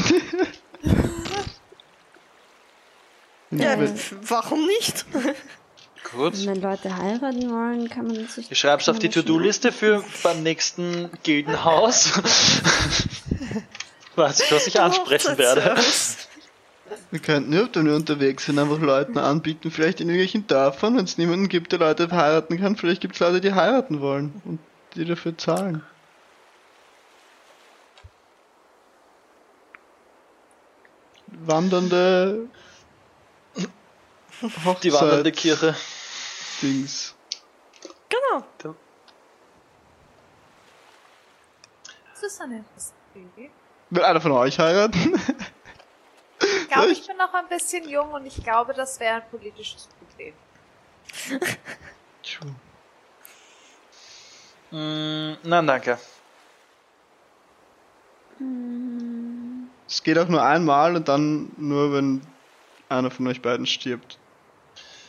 Ja, 3.50 3.76
warum 4.22 4.64
nicht? 4.66 5.06
Gut. 6.12 6.46
Wenn 6.46 6.60
Leute 6.60 6.96
heiraten 6.96 7.50
wollen, 7.50 7.88
kann 7.88 8.06
man 8.06 8.28
sich. 8.28 8.50
Ich 8.50 8.58
schreibe 8.58 8.80
es 8.80 8.88
auf 8.88 8.98
die 8.98 9.08
To-Do-Liste 9.08 9.72
für 9.72 10.04
beim 10.22 10.42
nächsten 10.42 11.10
Gildenhaus. 11.22 12.12
Weiß 14.16 14.40
ich, 14.40 14.52
was 14.52 14.66
ich 14.66 14.80
ansprechen 14.80 15.36
werde. 15.38 15.76
Wir 17.10 17.20
könnten 17.20 17.52
ja, 17.52 17.68
wenn 17.72 17.86
wir 17.86 17.94
unterwegs 17.94 18.46
sind, 18.46 18.58
einfach 18.58 18.78
Leuten 18.80 19.18
anbieten, 19.18 19.70
vielleicht 19.70 20.00
in 20.00 20.08
irgendwelchen 20.08 20.46
Dörfern, 20.46 20.96
wenn 20.96 21.04
es 21.04 21.18
niemanden 21.18 21.48
gibt, 21.48 21.72
der 21.72 21.78
Leute 21.78 22.10
heiraten 22.10 22.58
kann, 22.58 22.76
vielleicht 22.76 23.00
gibt 23.00 23.14
es 23.14 23.20
Leute, 23.20 23.40
die 23.40 23.52
heiraten 23.52 24.00
wollen 24.00 24.40
und 24.44 24.58
die 24.94 25.04
dafür 25.04 25.36
zahlen. 25.36 25.82
Wandernde 31.26 32.48
Hochzeit 34.42 34.84
Die 34.84 34.92
wandernde 34.92 35.32
Kirche. 35.32 35.74
Dings. 36.62 37.14
Genau. 38.08 38.44
Das 42.12 42.22
ist 42.22 42.40
eine 42.40 42.58
interessante 42.58 42.94
Idee. 43.14 43.50
Will 43.90 44.04
einer 44.04 44.20
von 44.20 44.32
euch 44.32 44.58
heiraten? 44.58 45.20
Ich 46.70 46.74
glaube, 46.76 46.92
ich 46.92 47.04
bin 47.04 47.16
noch 47.16 47.34
ein 47.34 47.48
bisschen 47.48 47.88
jung 47.88 48.12
und 48.12 48.26
ich 48.26 48.44
glaube, 48.44 48.72
das 48.72 49.00
wäre 49.00 49.16
ein 49.16 49.28
politisches 49.28 49.88
Problem. 49.98 50.32
True. 52.22 52.54
Mm, 54.70 55.36
nein, 55.42 55.66
danke. 55.66 55.98
Es 59.88 60.00
geht 60.04 60.16
auch 60.16 60.28
nur 60.28 60.44
einmal 60.44 60.94
und 60.94 61.08
dann 61.08 61.50
nur, 61.56 61.92
wenn 61.92 62.22
einer 62.88 63.10
von 63.10 63.26
euch 63.26 63.42
beiden 63.42 63.66
stirbt. 63.66 64.20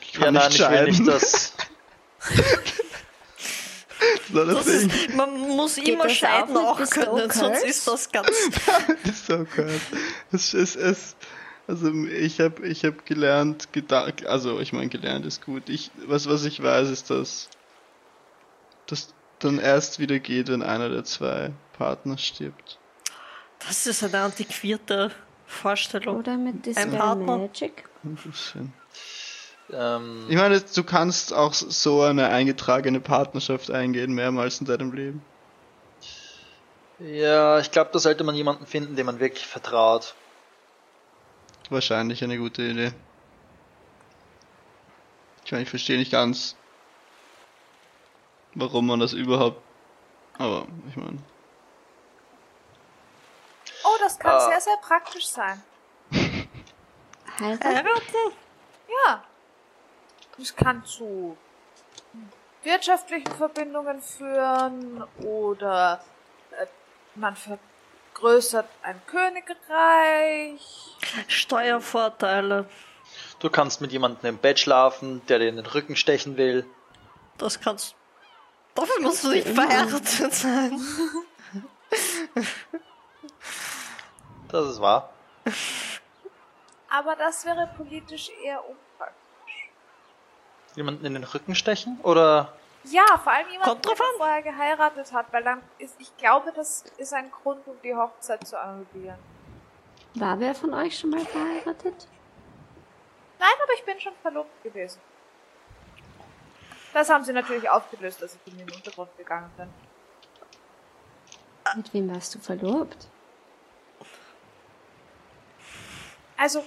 Ich 0.01 0.14
Ja, 0.14 0.22
kann 0.22 0.33
nein, 0.33 0.48
nicht 0.48 0.61
ich 0.61 0.67
will 0.67 0.83
nicht, 0.85 1.07
dass. 1.07 1.53
So, 4.33 4.45
Das 4.45 4.65
deswegen 4.65 4.90
ist, 4.90 5.15
man 5.15 5.38
muss 5.49 5.77
immer 5.77 6.06
das 6.06 6.14
scheiden 6.14 6.57
auch 6.57 6.80
auch 6.80 6.90
können, 6.90 7.30
sonst 7.30 7.64
ist 7.64 7.88
das 7.88 8.11
ganz. 8.11 8.30
ist 9.03 9.27
so 9.27 9.45
cool. 9.57 9.80
Es 10.31 10.53
ist 10.56 10.75
es. 10.75 11.15
Also 11.72 11.93
ich 12.06 12.41
habe 12.41 12.67
ich 12.67 12.83
hab 12.83 13.06
gelernt, 13.06 13.72
geda 13.72 14.09
also 14.25 14.59
ich 14.59 14.74
meine 14.74 14.90
gelernt 14.90 15.25
ist 15.25 15.41
gut. 15.45 15.69
Ich 15.69 15.90
was 16.06 16.27
was 16.27 16.43
ich 16.43 16.61
weiß 16.61 16.90
ist, 16.90 17.09
dass 17.09 17.48
das 18.88 19.14
dann 19.40 19.58
erst 19.58 19.98
wieder 19.98 20.19
geht, 20.19 20.50
wenn 20.50 20.64
einer 20.64 20.90
der 20.90 21.06
zwei 21.06 21.53
Partner 21.77 22.17
stirbt. 22.17 22.77
Das 23.66 23.88
ist 23.88 24.03
eine 24.03 24.19
antiquierte 24.19 25.11
Vorstellung. 25.45 26.17
Oder 26.17 26.35
mit 26.35 26.75
Partner. 26.75 27.38
Magic. 27.38 27.85
Ein 28.03 28.16
bisschen. 28.16 28.74
Ähm, 29.72 30.25
Ich 30.27 30.35
meine, 30.35 30.59
du 30.59 30.83
kannst 30.83 31.32
auch 31.32 31.53
so 31.53 32.01
eine 32.01 32.27
eingetragene 32.27 33.00
Partnerschaft 33.00 33.72
eingehen 33.72 34.11
mehrmals 34.11 34.59
in 34.59 34.67
deinem 34.67 34.91
Leben. 34.91 35.22
ja, 37.00 37.59
ich 37.59 37.72
glaube, 37.72 37.91
da 37.93 38.00
sollte 38.00 38.25
man 38.25 38.35
jemanden 38.35 38.66
finden, 38.66 38.98
dem 38.98 39.06
man 39.06 39.22
wirklich 39.22 39.48
vertraut. 39.48 40.16
Wahrscheinlich 41.72 42.22
eine 42.22 42.38
gute 42.38 42.64
Idee. 42.64 42.91
Ich 45.45 45.51
meine, 45.53 45.64
ich 45.64 45.69
verstehe 45.69 45.98
nicht 45.98 46.11
ganz, 46.11 46.58
warum 48.56 48.88
man 48.88 49.00
das 49.00 49.14
überhaupt. 49.14 49.61
Aber 50.38 50.67
ich 50.90 50.98
meine, 50.98 51.17
Oh, 53.83 53.98
das 54.00 54.19
kann 54.19 54.35
Ah. 54.35 54.40
sehr, 54.50 54.59
sehr 54.61 54.77
praktisch 54.82 55.27
sein. 55.27 55.64
Heiraten? 57.40 58.33
Ja. 59.06 59.24
Es 60.38 60.53
kann 60.56 60.83
zu 60.85 61.38
wirtschaftlichen 62.64 63.32
Verbindungen 63.32 64.01
führen 64.01 65.03
oder 65.24 66.03
äh, 66.51 66.66
man 67.16 67.35
vergrößert 68.14 68.67
ein 68.83 69.01
Königreich. 69.07 70.61
Steuervorteile. 71.27 72.69
Du 73.40 73.49
kannst 73.49 73.81
mit 73.81 73.91
jemandem 73.91 74.30
im 74.30 74.38
Bett 74.38 74.59
schlafen, 74.59 75.25
der 75.27 75.40
dir 75.40 75.49
in 75.49 75.56
den 75.56 75.65
Rücken 75.65 75.95
stechen 75.95 76.38
will. 76.38 76.65
Das 77.38 77.59
kannst. 77.59 77.95
Dafür 78.75 79.01
musst 79.01 79.23
du 79.23 79.30
nicht 79.30 79.48
verheiratet 79.48 80.33
sein. 80.33 80.80
Das 84.49 84.69
ist 84.69 84.81
wahr. 84.81 85.14
Aber 86.90 87.15
das 87.15 87.45
wäre 87.45 87.69
politisch 87.75 88.30
eher 88.43 88.59
unpraktisch. 88.59 89.69
Jemanden 90.75 91.06
in 91.06 91.14
den 91.14 91.23
Rücken 91.23 91.56
stechen? 91.56 91.99
Oder 92.03 92.53
Ja, 92.84 93.06
vor 93.24 93.32
allem 93.32 93.50
jemand, 93.50 93.85
der 93.85 93.95
vorher 94.18 94.42
geheiratet 94.42 95.14
hat, 95.14 95.32
weil 95.32 95.43
dann 95.43 95.61
ist, 95.77 95.95
ich 96.00 96.16
glaube, 96.18 96.51
das 96.51 96.84
ist 96.98 97.14
ein 97.14 97.30
Grund, 97.30 97.68
um 97.68 97.76
die 97.84 97.95
Hochzeit 97.95 98.45
zu 98.48 98.60
annullieren. 98.60 99.19
War 100.16 100.40
wer 100.40 100.56
von 100.56 100.74
euch 100.74 100.98
schon 100.98 101.11
mal 101.11 101.26
verheiratet? 101.26 102.08
Nein, 103.40 103.53
aber 103.64 103.74
ich 103.74 103.85
bin 103.85 104.00
schon 104.00 104.14
verlobt 104.22 104.64
gewesen. 104.64 105.00
Das 106.93 107.10
haben 107.10 107.24
sie 107.24 107.34
natürlich 107.34 107.69
aufgelöst, 107.69 108.22
als 108.22 108.38
ich 108.45 108.51
in 108.51 108.60
den 108.60 108.72
Untergrund 108.72 109.16
gegangen 109.18 109.50
bin. 109.56 109.69
Mit 111.76 111.93
wem 111.93 112.14
warst 112.14 112.35
du 112.35 112.40
verlobt? 112.40 113.08
Also, 116.35 116.66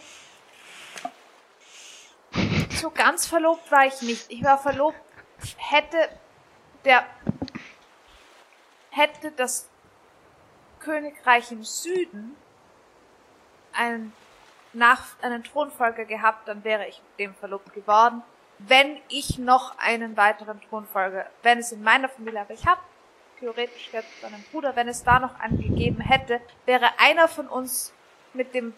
so 2.81 2.91
ganz 2.91 3.27
verlobt 3.27 3.71
war 3.71 3.87
ich 3.87 4.01
nicht. 4.03 4.31
Ich 4.31 4.43
war 4.43 4.57
verlobt, 4.57 4.97
hätte 5.57 6.09
der, 6.85 7.07
hätte 8.91 9.31
das 9.33 9.69
Königreich 10.81 11.51
im 11.51 11.65
Süden 11.65 12.37
einen, 13.73 14.13
nach, 14.73 15.03
einen 15.23 15.43
Thronfolger 15.45 16.05
gehabt, 16.05 16.47
dann 16.49 16.63
wäre 16.65 16.87
ich 16.87 17.01
dem 17.19 17.35
verlobt 17.35 17.73
geworden. 17.73 18.23
wenn 18.59 18.99
ich 19.09 19.39
noch 19.39 19.77
einen 19.79 20.17
weiteren 20.17 20.61
Thronfolger, 20.61 21.27
wenn 21.43 21.59
es 21.59 21.73
in 21.73 21.83
meiner 21.83 22.09
Familie, 22.09 22.41
aber 22.41 22.55
ich 22.55 22.65
habe 22.67 22.81
theoretisch 23.41 23.91
jetzt 23.93 24.25
einen 24.25 24.45
Bruder, 24.53 24.77
wenn 24.77 24.89
es 24.89 25.03
da 25.03 25.19
noch 25.19 25.39
einen 25.41 25.59
gegeben 25.61 26.01
hätte, 26.01 26.41
wäre 26.65 26.99
einer 26.99 27.29
von 27.29 27.49
uns 27.49 27.93
mit 28.33 28.55
dem 28.55 28.73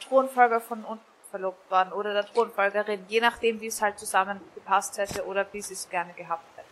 Thronfolger 0.00 0.60
von 0.60 0.84
unten 0.84 1.09
verlobt 1.30 1.70
worden 1.70 1.92
oder 1.92 2.12
der 2.12 2.26
Thronfolgerin, 2.26 3.04
je 3.08 3.20
nachdem, 3.20 3.60
wie 3.60 3.66
es 3.68 3.80
halt 3.80 3.98
zusammengepasst 3.98 4.98
hätte 4.98 5.24
oder 5.26 5.46
wie 5.52 5.62
sie 5.62 5.74
es 5.74 5.88
gerne 5.88 6.12
gehabt 6.12 6.44
hätte. 6.56 6.68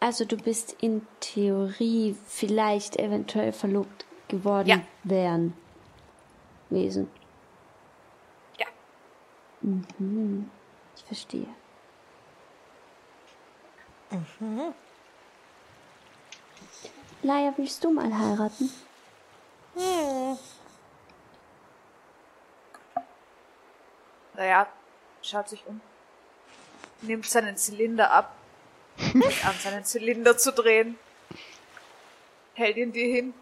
Also 0.00 0.24
du 0.24 0.36
bist 0.36 0.76
in 0.80 1.06
Theorie 1.20 2.16
vielleicht 2.28 2.96
eventuell 2.96 3.52
verlobt 3.52 4.04
geworden 4.28 4.68
Ja. 4.68 4.80
wären. 5.04 5.54
Wesen. 6.70 7.10
Ja. 8.58 8.66
Mhm. 9.62 10.50
Ich 10.96 11.04
verstehe. 11.04 11.48
Laia, 17.22 17.52
willst 17.56 17.82
du 17.84 17.90
mal 17.90 18.16
heiraten? 18.16 18.70
Naja, 24.38 24.66
schaut 25.20 25.48
sich 25.48 25.66
um, 25.66 25.80
nimmt 27.02 27.26
seinen 27.26 27.56
Zylinder 27.56 28.12
ab, 28.12 28.36
fängt 28.96 29.44
an 29.44 29.56
seinen 29.58 29.84
Zylinder 29.84 30.38
zu 30.38 30.52
drehen, 30.52 30.96
hält 32.54 32.76
ihn 32.76 32.92
dir 32.92 33.12
hin. 33.12 33.34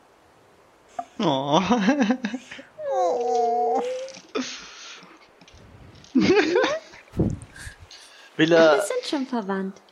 Oh. 1.18 1.60
Will 8.36 8.48
Wir 8.48 8.56
er, 8.56 8.80
sind 8.80 9.04
schon 9.04 9.26
verwandt. 9.26 9.82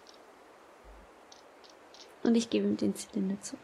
Und 2.23 2.35
ich 2.35 2.49
gebe 2.49 2.67
ihm 2.67 2.79
den 2.79 2.97
Zylinder 2.97 3.37
zurück. 3.43 3.61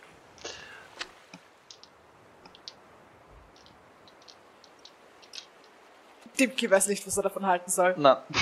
Dimki 6.39 6.69
weiß 6.69 6.87
nicht, 6.87 7.05
was 7.05 7.17
er 7.17 7.23
davon 7.23 7.45
halten 7.45 7.69
soll. 7.69 7.95
na, 7.97 8.23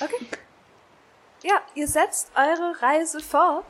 Okay. 0.00 0.26
Ja, 1.42 1.60
ihr 1.74 1.88
setzt 1.88 2.30
eure 2.36 2.80
Reise 2.80 3.20
fort. 3.20 3.64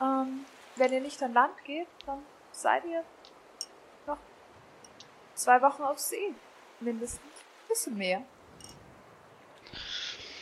Ähm, 0.00 0.44
wenn 0.76 0.92
ihr 0.92 1.00
nicht 1.00 1.22
an 1.22 1.32
Land 1.32 1.64
geht, 1.64 1.88
dann 2.06 2.22
seid 2.52 2.84
ihr 2.84 3.04
noch 4.06 4.18
zwei 5.34 5.60
Wochen 5.62 5.82
auf 5.82 5.98
See. 5.98 6.34
Mindestens. 6.80 7.20
Bisschen 7.68 7.96
mehr. 7.96 8.22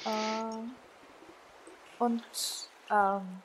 Ähm, 0.06 0.74
und 1.98 2.22
ähm, 2.90 3.42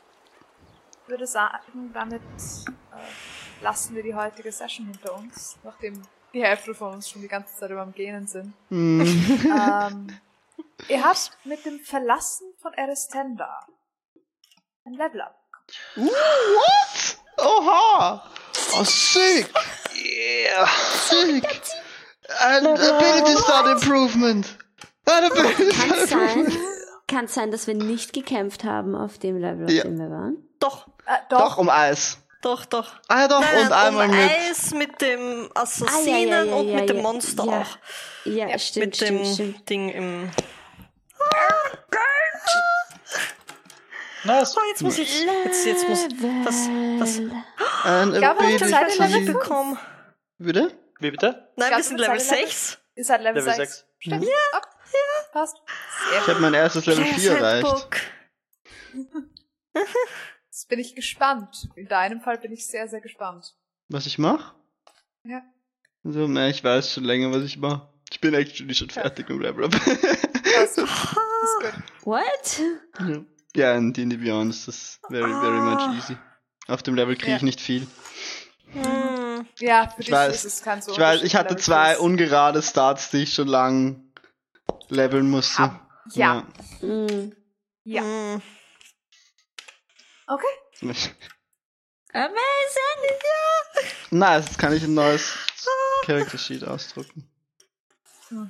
würde 1.08 1.26
sagen, 1.26 1.92
damit 1.94 2.22
äh, 2.22 3.64
lassen 3.64 3.96
wir 3.96 4.04
die 4.04 4.14
heutige 4.14 4.52
Session 4.52 4.88
hinter 4.88 5.16
uns, 5.16 5.58
nachdem 5.64 6.02
die 6.34 6.44
Hälfte 6.44 6.74
von 6.74 6.94
uns 6.96 7.10
schon 7.10 7.22
die 7.22 7.28
ganze 7.28 7.56
Zeit 7.56 7.70
über 7.72 7.82
am 7.82 7.94
Gähnen 7.94 8.28
sind. 8.28 8.54
ähm, 8.72 10.08
ihr 10.88 11.04
habt 11.04 11.32
mit 11.44 11.66
dem 11.66 11.80
Verlassen 11.80 12.48
von 12.62 12.74
Erestenda 12.74 13.60
ein 14.86 14.94
Level 14.94 15.22
up. 15.22 15.36
What? 15.96 17.18
Oha! 17.38 18.24
Oh, 18.78 18.84
sick! 18.84 19.50
yeah. 19.96 20.68
Sick! 20.68 21.46
An 22.40 22.66
ability 22.68 23.38
start 23.38 23.68
improvement! 23.84 24.58
An 25.06 25.24
ability 25.26 25.70
Kann 25.70 25.90
start 25.90 26.10
sein, 26.10 26.40
improvement! 26.40 26.68
kann 27.08 27.28
sein, 27.28 27.52
dass 27.52 27.68
wir 27.68 27.76
nicht 27.76 28.14
gekämpft 28.14 28.64
haben 28.64 28.96
auf 28.96 29.18
dem 29.18 29.38
Level, 29.38 29.66
auf 29.66 29.72
Ja. 29.72 29.84
dem 29.84 29.98
wir 30.00 30.10
waren. 30.10 30.38
Doch, 30.60 30.88
Äh, 31.06 31.18
Doch, 31.30 31.40
doch, 31.40 31.58
um 31.58 31.70
Eis. 31.70 32.18
Doch, 32.42 32.66
doch. 32.66 32.94
Ah 33.08 33.22
ja, 33.22 33.28
doch, 33.28 33.40
Nein, 33.42 33.66
und 33.66 33.72
einmal 33.72 34.10
um 34.10 34.16
mit. 34.16 34.32
Eis 34.32 34.72
mit 34.74 35.02
dem 35.02 35.50
Ah, 35.54 35.62
Assassinen 35.62 36.28
ja, 36.28 36.44
ja, 36.44 36.44
ja, 36.44 36.56
und 36.56 36.68
ja, 36.70 36.76
mit 36.80 36.90
dem 36.90 36.98
ja. 36.98 37.04
Monster 37.04 37.46
ja. 37.46 37.62
auch. 37.62 37.78
Ja, 38.26 38.60
stimmt, 38.60 38.86
mit 38.88 38.96
stimmt, 38.96 39.20
dem 39.26 39.34
stimmt. 39.34 39.70
Ding 39.70 39.90
im. 39.90 40.32
Nice. 44.24 44.56
Oh, 44.56 44.62
jetzt 44.70 44.84
muss 44.84 44.98
ich. 45.00 45.24
Jetzt, 45.46 45.66
jetzt 45.66 45.90
muss. 45.90 46.08
Das, 46.46 46.70
das. 47.00 47.22
An 47.84 48.12
glaube, 48.14 48.40
ability. 48.42 48.58
das 48.60 48.70
seid 48.70 48.96
ihr 48.96 49.08
Level 49.08 49.34
bekommen. 49.34 49.80
Bitte? 50.38 50.78
Wie 51.00 51.10
bitte? 51.12 51.52
Nein, 51.56 51.70
glaub, 51.70 51.78
wir 51.80 51.84
sind 51.84 51.98
Level 52.00 52.20
seid 52.20 52.32
ihr 52.32 52.36
Level- 52.44 52.50
6. 52.52 52.78
ihr 52.96 53.04
seid 53.06 53.22
Level, 53.22 53.42
Level 53.42 53.56
6. 53.56 53.58
sechs. 53.58 53.86
Stimmt. 53.98 54.24
Ja. 54.26 54.62
Passt. 55.32 55.58
Sehr 56.10 56.20
Ich 56.22 56.28
habe 56.28 56.40
mein 56.40 56.54
erstes 56.54 56.86
Level 56.86 57.06
4 57.06 57.32
erreicht. 57.32 57.88
Jetzt 60.52 60.68
bin 60.68 60.80
ich 60.80 60.96
gespannt. 60.96 61.70
In 61.76 61.88
deinem 61.88 62.20
Fall 62.20 62.38
bin 62.38 62.52
ich 62.52 62.68
sehr, 62.68 62.86
sehr 62.90 63.00
gespannt. 63.00 63.54
Was 63.88 64.06
ich 64.06 64.18
mach? 64.20 64.54
Ja. 65.24 65.42
Also, 66.04 66.28
na, 66.28 66.50
ich 66.50 66.62
weiß 66.62 66.92
schon 66.92 67.06
länger, 67.06 67.32
was 67.32 67.44
ich 67.44 67.58
mach. 67.58 67.88
Ich 68.12 68.20
bin 68.20 68.34
actually 68.34 68.74
schon 68.76 68.90
fertig 68.90 69.30
mit 69.30 69.40
Level 69.40 69.64
Up. 69.64 69.74
Ist 69.74 70.76
gut. 70.76 71.74
What? 72.04 72.62
ja. 73.00 73.24
ja, 73.56 73.78
in 73.78 73.94
D&D 73.94 74.18
Beyond 74.18 74.50
ist 74.54 74.68
das 74.68 75.00
very, 75.08 75.32
very 75.32 75.62
much 75.62 75.96
easy. 75.98 76.18
Auf 76.68 76.84
dem 76.84 76.96
Level 76.96 77.16
kriege 77.16 77.36
ich 77.36 77.42
Ja. 77.42 77.46
nicht 77.46 77.62
viel. 77.62 77.88
Hm. 78.74 79.48
Ja, 79.60 79.88
für 79.88 80.02
Ich 80.02 80.08
dich 80.08 80.14
weiß, 80.14 80.44
ist 80.44 80.54
es 80.56 80.62
kein 80.64 80.82
so 80.82 80.92
Ich 80.92 81.00
weiß, 81.00 81.24
ich 81.24 81.36
hatte 81.38 81.52
Level 81.54 81.64
zwei 81.64 81.94
Quiz. 81.94 82.02
ungerade 82.04 82.62
Starts, 82.62 83.10
die 83.12 83.24
ich 83.24 83.34
schon 83.34 83.48
lang 83.48 84.04
leveln 84.90 85.30
musste. 85.30 85.62
Ah, 85.64 85.88
Ja. 86.14 86.46
Mm. 86.82 87.32
Ja. 87.86 88.02
Hm. 88.02 88.42
Okay. 90.28 90.46
Amazing! 92.14 92.36
Nice, 94.12 94.46
jetzt 94.48 94.60
kann 94.60 94.74
ich 94.74 94.84
ein 94.84 94.94
neues 94.94 95.34
Character 96.06 96.38
Sheet 96.38 96.64
ausdrucken. 96.66 97.28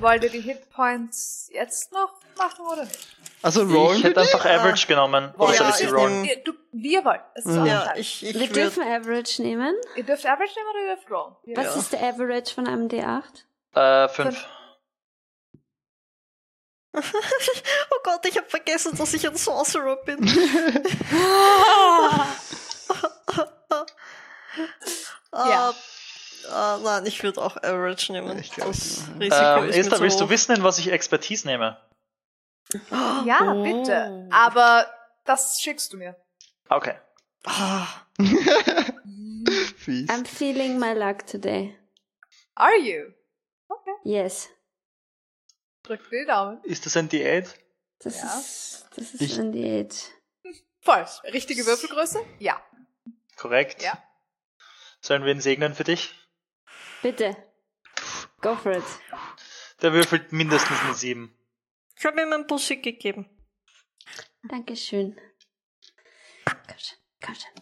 Wollt 0.00 0.22
ihr 0.24 0.30
die 0.30 0.40
Hitpoints 0.40 1.48
jetzt 1.52 1.92
noch 1.92 2.12
machen 2.36 2.64
oder 2.66 2.84
nicht? 2.84 3.16
Also 3.42 3.62
rollen 3.62 3.96
Ich 3.98 4.02
wir 4.04 4.10
hätte 4.10 4.20
einfach 4.20 4.44
Average 4.44 4.86
genommen. 4.86 5.32
Oder 5.38 5.52
Ja, 5.52 5.58
soll 5.58 5.68
ich 5.70 5.74
sie 5.76 5.86
rollen? 5.86 6.28
du, 6.44 6.52
wie 6.72 6.92
ihr 6.94 7.04
wollt. 7.04 7.20
Es 7.34 7.44
ist 7.46 7.52
Mhm. 7.56 7.66
Ja, 7.66 7.94
ich, 7.96 8.22
Wir 8.22 8.28
ich 8.30 8.36
würde. 8.40 8.52
dürfen 8.54 8.82
Average 8.82 9.42
nehmen. 9.42 9.74
Ihr 9.96 10.04
dürft 10.04 10.26
Average 10.26 10.52
nehmen 10.56 10.68
oder 10.70 10.80
ihr 10.88 10.94
dürft 10.96 11.10
Roll. 11.10 11.36
Was 11.56 11.66
wollt. 11.66 11.76
ist 11.76 11.92
der 11.92 12.02
Average 12.02 12.54
von 12.54 12.66
einem 12.68 12.88
D8? 12.88 13.44
Äh, 13.74 14.08
fünf. 14.08 14.46
Oh 16.94 18.00
Gott, 18.02 18.24
ich 18.26 18.36
habe 18.36 18.48
vergessen, 18.48 18.96
dass 18.96 19.12
ich 19.14 19.26
ein 19.28 19.36
Sorcerer 19.36 19.96
bin. 20.04 20.18
Ja. 25.32 25.74
Ah, 26.50 26.78
nein, 26.82 27.06
ich 27.06 27.22
würde 27.22 27.42
auch 27.42 27.56
Average 27.58 28.12
nehmen. 28.12 28.38
Ich 28.38 28.50
glaub, 28.50 28.68
das. 28.68 29.04
Risiko 29.20 29.62
Ähm, 29.62 29.68
ist 29.68 29.76
Esther, 29.76 30.00
willst 30.00 30.20
du 30.20 30.30
wissen, 30.30 30.56
in 30.56 30.62
was 30.62 30.78
ich 30.78 30.90
Expertise 30.90 31.46
nehme? 31.46 31.78
Ja, 33.24 33.52
bitte. 33.54 34.28
Aber 34.30 34.86
das 35.24 35.60
schickst 35.60 35.92
du 35.92 35.98
mir. 35.98 36.16
Okay. 36.70 36.94
Ah, 37.44 37.86
Fies. 39.76 40.08
I'm 40.08 40.24
feeling 40.24 40.78
my 40.78 40.92
luck 40.94 41.26
today. 41.26 41.76
Are 42.54 42.76
you? 42.76 43.12
Yes. 44.04 44.48
Drückt 45.88 46.12
die 46.12 46.24
Daumen. 46.26 46.62
Ist 46.64 46.84
das 46.86 46.96
ein 46.96 47.08
D8? 47.08 47.48
Das 48.00 48.16
Ja. 48.20 48.38
ist, 48.38 48.86
das 48.94 49.14
ist 49.14 49.20
Ich- 49.22 49.38
ein 49.38 49.50
Diät. 49.52 50.12
Voll. 50.82 51.04
Richtige 51.32 51.66
Würfelgröße? 51.66 52.24
Ja. 52.38 52.62
Korrekt. 53.36 53.82
Ja. 53.82 54.00
Sollen 55.00 55.24
wir 55.24 55.32
ihn 55.32 55.40
segnen 55.40 55.74
für 55.74 55.84
dich? 55.84 56.14
Bitte. 57.02 57.36
Go 58.40 58.54
for 58.54 58.72
it. 58.72 58.84
Der 59.82 59.92
würfelt 59.92 60.30
mindestens 60.32 60.78
eine 60.82 60.94
7. 60.94 61.34
ich 61.98 62.04
habe 62.04 62.20
ihm 62.20 62.32
ein 62.32 62.46
Bussi 62.46 62.76
gegeben. 62.76 63.28
Dankeschön. 64.48 65.18
Komm 66.44 66.78
schon, 66.78 66.98
komm 67.24 67.34
schon. 67.34 67.52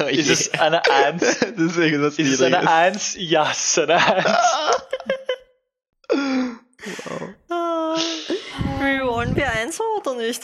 oh 0.00 0.08
Ist 0.10 0.28
es 0.30 0.50
eine 0.58 0.84
1? 0.88 1.20
das 1.40 1.40
ist 1.40 1.76
Ist 1.76 1.76
es 1.76 2.42
eine 2.42 2.58
Niedriges. 2.58 2.66
1? 2.68 3.14
Ja, 3.18 3.50
es 3.50 3.64
ist 3.70 3.78
eine 3.80 3.96
1. 3.96 4.24
Ah, 6.10 7.96
wie 8.80 9.00
wollen 9.04 9.34
wir 9.36 9.50
eins 9.50 9.80
oder 9.80 10.14
nicht? 10.14 10.42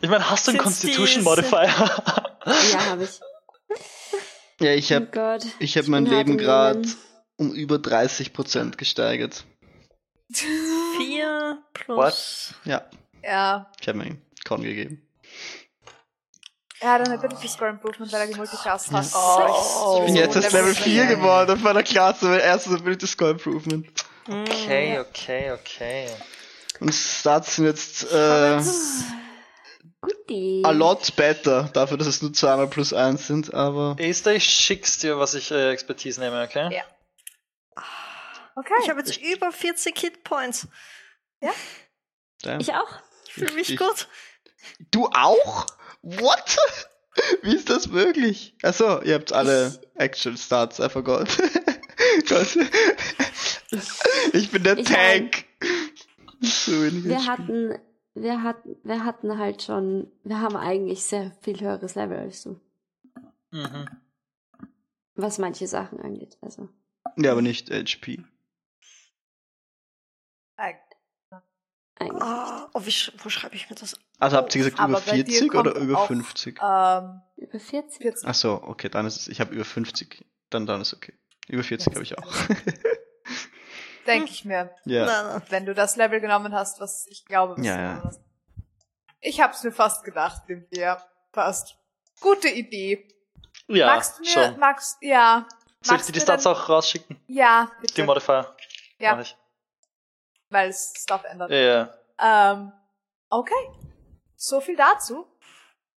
Ich 0.00 0.08
meine, 0.08 0.28
hast 0.30 0.46
du 0.46 0.52
einen 0.52 0.60
Constitution 0.60 1.22
Modifier? 1.24 1.64
Ja, 1.66 2.86
habe 2.86 3.04
ich. 3.04 3.20
Ja, 4.60 4.72
ich 4.72 4.90
oh 4.92 4.96
habe 4.96 5.06
Gott. 5.06 5.46
ich 5.58 5.76
hab 5.78 5.86
mein 5.88 6.04
bin 6.04 6.14
hart 6.14 6.26
Leben 6.26 6.38
gerade 6.38 6.82
um 7.36 7.52
über 7.52 7.76
30% 7.76 8.76
gesteigert. 8.76 9.44
Vier 10.32 11.62
plus. 11.72 12.54
Ja, 12.64 12.88
Ja. 13.22 13.70
ich 13.80 13.88
habe 13.88 13.98
mir 13.98 14.04
einen 14.04 14.22
Con 14.46 14.62
gegeben. 14.62 15.06
Er 16.80 16.92
hat 16.92 17.02
eine 17.06 17.14
Ability 17.18 17.46
Score 17.48 17.70
Improvement, 17.70 18.10
weil 18.12 18.20
er 18.22 18.26
gemulticast 18.28 18.90
hat. 18.90 19.06
Oh. 19.14 19.98
Ich 20.00 20.06
bin 20.06 20.16
jetzt 20.16 20.36
erst 20.36 20.52
Level 20.52 20.74
4 20.74 21.06
geworden. 21.06 21.20
geworden 21.20 21.50
auf 21.52 21.60
meiner 21.60 21.82
Klasse, 21.82 22.26
mein 22.26 22.40
erstes 22.40 22.72
Ability 22.72 23.06
Score 23.06 23.32
Improvement. 23.32 23.86
Okay, 24.30 24.98
okay, 25.00 25.50
okay. 25.52 26.06
Und 26.78 26.92
Stats 26.94 27.56
sind 27.56 27.66
jetzt 27.66 28.04
äh, 28.12 28.60
Guti. 30.00 30.62
a 30.64 30.70
lot 30.70 31.14
better, 31.16 31.64
dafür, 31.72 31.96
dass 31.98 32.06
es 32.06 32.22
nur 32.22 32.32
zweimal 32.32 32.68
plus 32.68 32.92
eins 32.92 33.26
sind, 33.26 33.52
aber 33.52 33.96
Esther, 33.98 34.34
ich 34.34 34.44
schick's 34.44 34.98
dir, 34.98 35.18
was 35.18 35.34
ich 35.34 35.50
äh, 35.50 35.70
Expertise 35.72 36.20
nehme, 36.20 36.42
okay? 36.42 36.74
Ja. 36.74 36.82
Okay. 38.56 38.72
Ich 38.82 38.88
habe 38.90 39.00
jetzt 39.00 39.16
über 39.18 39.52
40 39.52 39.98
Hitpoints. 39.98 40.68
damn. 42.42 42.60
Ich 42.60 42.72
auch. 42.72 42.88
Ich 43.26 43.32
fühle 43.34 43.52
mich 43.54 43.70
Ich- 43.70 43.78
gut. 43.78 44.08
Du 44.90 45.06
auch? 45.06 45.66
What? 46.02 46.56
Wie 47.42 47.56
ist 47.56 47.68
das 47.68 47.88
möglich? 47.88 48.54
Achso, 48.62 49.00
ihr 49.02 49.14
habt 49.14 49.32
alle 49.32 49.80
Actual 49.96 50.36
Stats, 50.36 50.78
I 50.78 50.88
forgot. 50.88 51.28
Gott. 52.28 52.56
Ich 54.32 54.50
bin 54.50 54.62
der 54.64 54.78
Ich 54.78 54.86
Tank. 54.88 55.44
So 56.40 56.72
wenig 56.72 57.04
Wir 57.04 57.26
hatten, 57.26 57.78
wir 58.14 58.42
hatten, 58.42 58.76
wir 58.82 59.04
hatten 59.04 59.38
halt 59.38 59.62
schon, 59.62 60.10
wir 60.24 60.40
haben 60.40 60.56
eigentlich 60.56 61.02
sehr 61.04 61.32
viel 61.42 61.60
höheres 61.60 61.94
Level 61.94 62.18
als 62.18 62.42
du. 62.42 62.60
Mhm. 63.50 63.88
Was 65.14 65.38
manche 65.38 65.66
Sachen 65.66 66.00
angeht. 66.00 66.38
Also. 66.40 66.68
Ja, 67.16 67.32
aber 67.32 67.42
nicht 67.42 67.70
HP. 67.70 68.24
Eigentlich. 70.56 72.22
Ah, 72.22 72.70
oh, 72.72 72.80
wie, 72.84 72.90
sch- 72.90 73.12
wo 73.18 73.28
schreibe 73.28 73.54
ich 73.56 73.68
mir 73.68 73.76
das? 73.76 73.94
Also 74.18 74.36
habt 74.38 74.54
ihr 74.54 74.60
gesagt 74.64 74.80
Aber 74.80 74.92
über 74.98 75.00
bei 75.02 75.22
dir 75.22 75.26
40 75.26 75.54
oder 75.54 75.74
über 75.76 75.98
auch, 75.98 76.06
50? 76.06 76.58
Ähm, 76.62 77.20
Über 77.36 77.60
40? 77.60 78.02
40. 78.02 78.26
Achso, 78.26 78.54
okay, 78.64 78.88
dann 78.88 79.04
ist 79.06 79.16
es, 79.16 79.28
ich 79.28 79.40
habe 79.40 79.54
über 79.54 79.64
50. 79.66 80.24
Dann, 80.48 80.64
dann 80.66 80.80
ist 80.80 80.94
okay. 80.94 81.12
Über 81.50 81.62
40 81.64 81.94
habe 81.94 82.02
ich 82.04 82.16
auch. 82.18 82.32
Denke 84.06 84.30
ich 84.30 84.44
mir. 84.44 84.74
ja. 84.86 85.42
Wenn 85.50 85.66
du 85.66 85.74
das 85.74 85.96
Level 85.96 86.20
genommen 86.20 86.54
hast, 86.54 86.80
was 86.80 87.06
ich 87.08 87.24
glaube, 87.26 87.56
was 87.58 87.64
Ja, 87.66 87.76
du 87.76 87.82
ja. 87.82 87.88
genommen 87.90 88.06
hast. 88.08 88.20
Ich 89.20 89.40
hab's 89.40 89.62
mir 89.62 89.72
fast 89.72 90.04
gedacht, 90.04 90.42
Limpia. 90.48 91.04
Passt. 91.32 91.76
Gute 92.20 92.48
Idee. 92.48 93.06
Ja, 93.68 93.86
magst 93.86 94.18
du 94.18 94.22
mir, 94.22 94.28
schon. 94.28 94.58
magst, 94.58 94.96
ja. 95.00 95.46
Soll 95.82 95.96
ich 95.98 96.02
dir 96.06 96.12
die 96.12 96.24
dann- 96.24 96.44
auch 96.46 96.68
rausschicken? 96.68 97.20
Ja, 97.26 97.70
Die 97.78 97.86
bitte. 97.86 98.04
Modifier? 98.04 98.56
Ja, 98.98 99.14
Mach 99.14 99.22
ich. 99.22 99.36
weil 100.48 100.70
es 100.70 100.92
Stuff 100.96 101.24
ändert. 101.24 101.50
Ja, 101.50 101.94
ja. 102.18 102.52
Ähm, 102.52 102.72
okay. 103.28 103.70
So 104.36 104.60
viel 104.60 104.76
dazu. 104.76 105.26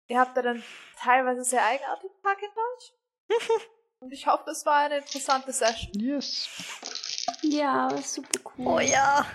Ihr 0.09 0.19
habt 0.19 0.37
da 0.37 0.43
dann 0.43 0.63
teilweise 0.99 1.45
sehr 1.45 1.65
eigenartigen 1.65 2.17
Tag 2.23 2.39
hinter 2.41 2.61
euch. 2.77 3.61
Und 4.01 4.13
ich 4.13 4.27
hoffe, 4.27 4.51
es 4.51 4.65
war 4.65 4.79
eine 4.79 4.99
interessante 4.99 5.53
Session. 5.53 5.93
Yes. 5.95 6.49
Ja, 7.43 7.91
super 8.03 8.41
cool. 8.57 8.67
Oh 8.67 8.81
ja. 8.81 9.27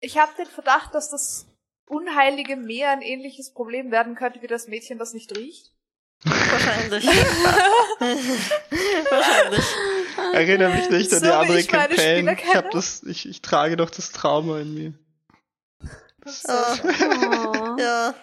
Ich 0.00 0.18
habe 0.18 0.32
den 0.36 0.46
Verdacht, 0.46 0.94
dass 0.94 1.10
das 1.10 1.46
unheilige 1.86 2.56
Meer 2.56 2.90
ein 2.90 3.00
ähnliches 3.02 3.52
Problem 3.52 3.90
werden 3.90 4.14
könnte 4.14 4.42
wie 4.42 4.46
das 4.46 4.68
Mädchen, 4.68 4.98
das 4.98 5.14
nicht 5.14 5.34
riecht. 5.36 5.72
Wahrscheinlich. 6.24 7.06
Wahrscheinlich. 9.10 9.64
Erinnere 10.34 10.74
mich 10.74 10.90
nicht 10.90 11.12
an 11.14 11.22
die 11.22 11.28
andere 11.28 11.64
Campaign. 11.64 12.28
Spieler 12.28 12.32
Ich, 12.34 12.54
hab 12.54 12.70
das, 12.72 13.02
ich, 13.04 13.26
ich 13.26 13.40
trage 13.40 13.78
doch 13.78 13.88
das 13.90 14.12
Trauma 14.12 14.60
in 14.60 14.74
mir. 14.74 14.92
Ah, 16.46 16.76
Oh. 16.82 17.76
ja. 17.80 18.14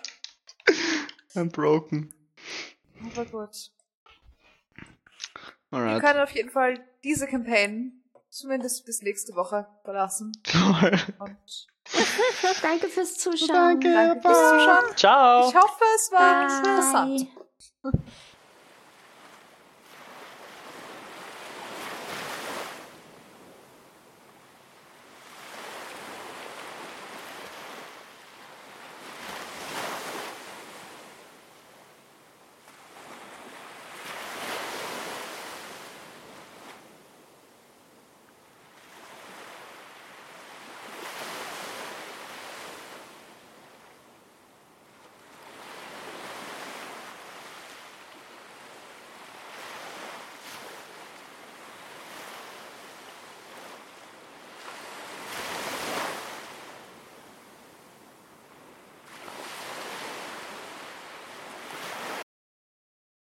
I'm 1.36 1.50
broken. 1.52 2.14
Aber 3.12 3.26
gut. 3.26 3.72
Wir 5.70 5.80
Alright. 5.80 6.02
können 6.02 6.20
auf 6.20 6.32
jeden 6.32 6.50
Fall 6.50 6.80
diese 7.04 7.28
Campaign 7.28 8.04
zumindest 8.30 8.86
bis 8.86 9.02
nächste 9.02 9.36
Woche 9.36 9.68
verlassen. 9.84 10.32
Toll. 10.44 10.98
Und 11.20 11.68
Danke 12.62 12.88
fürs 12.88 13.18
Zuschauen. 13.18 13.80
Danke. 13.80 13.94
danke 13.94 14.22
fürs 14.22 14.50
Zuschauen. 14.50 14.98
Ciao! 14.98 15.50
Ich 15.50 15.56
hoffe, 15.56 15.84
es 15.96 16.12
war 16.12 16.48
Bye. 16.48 16.58
interessant. 16.58 17.28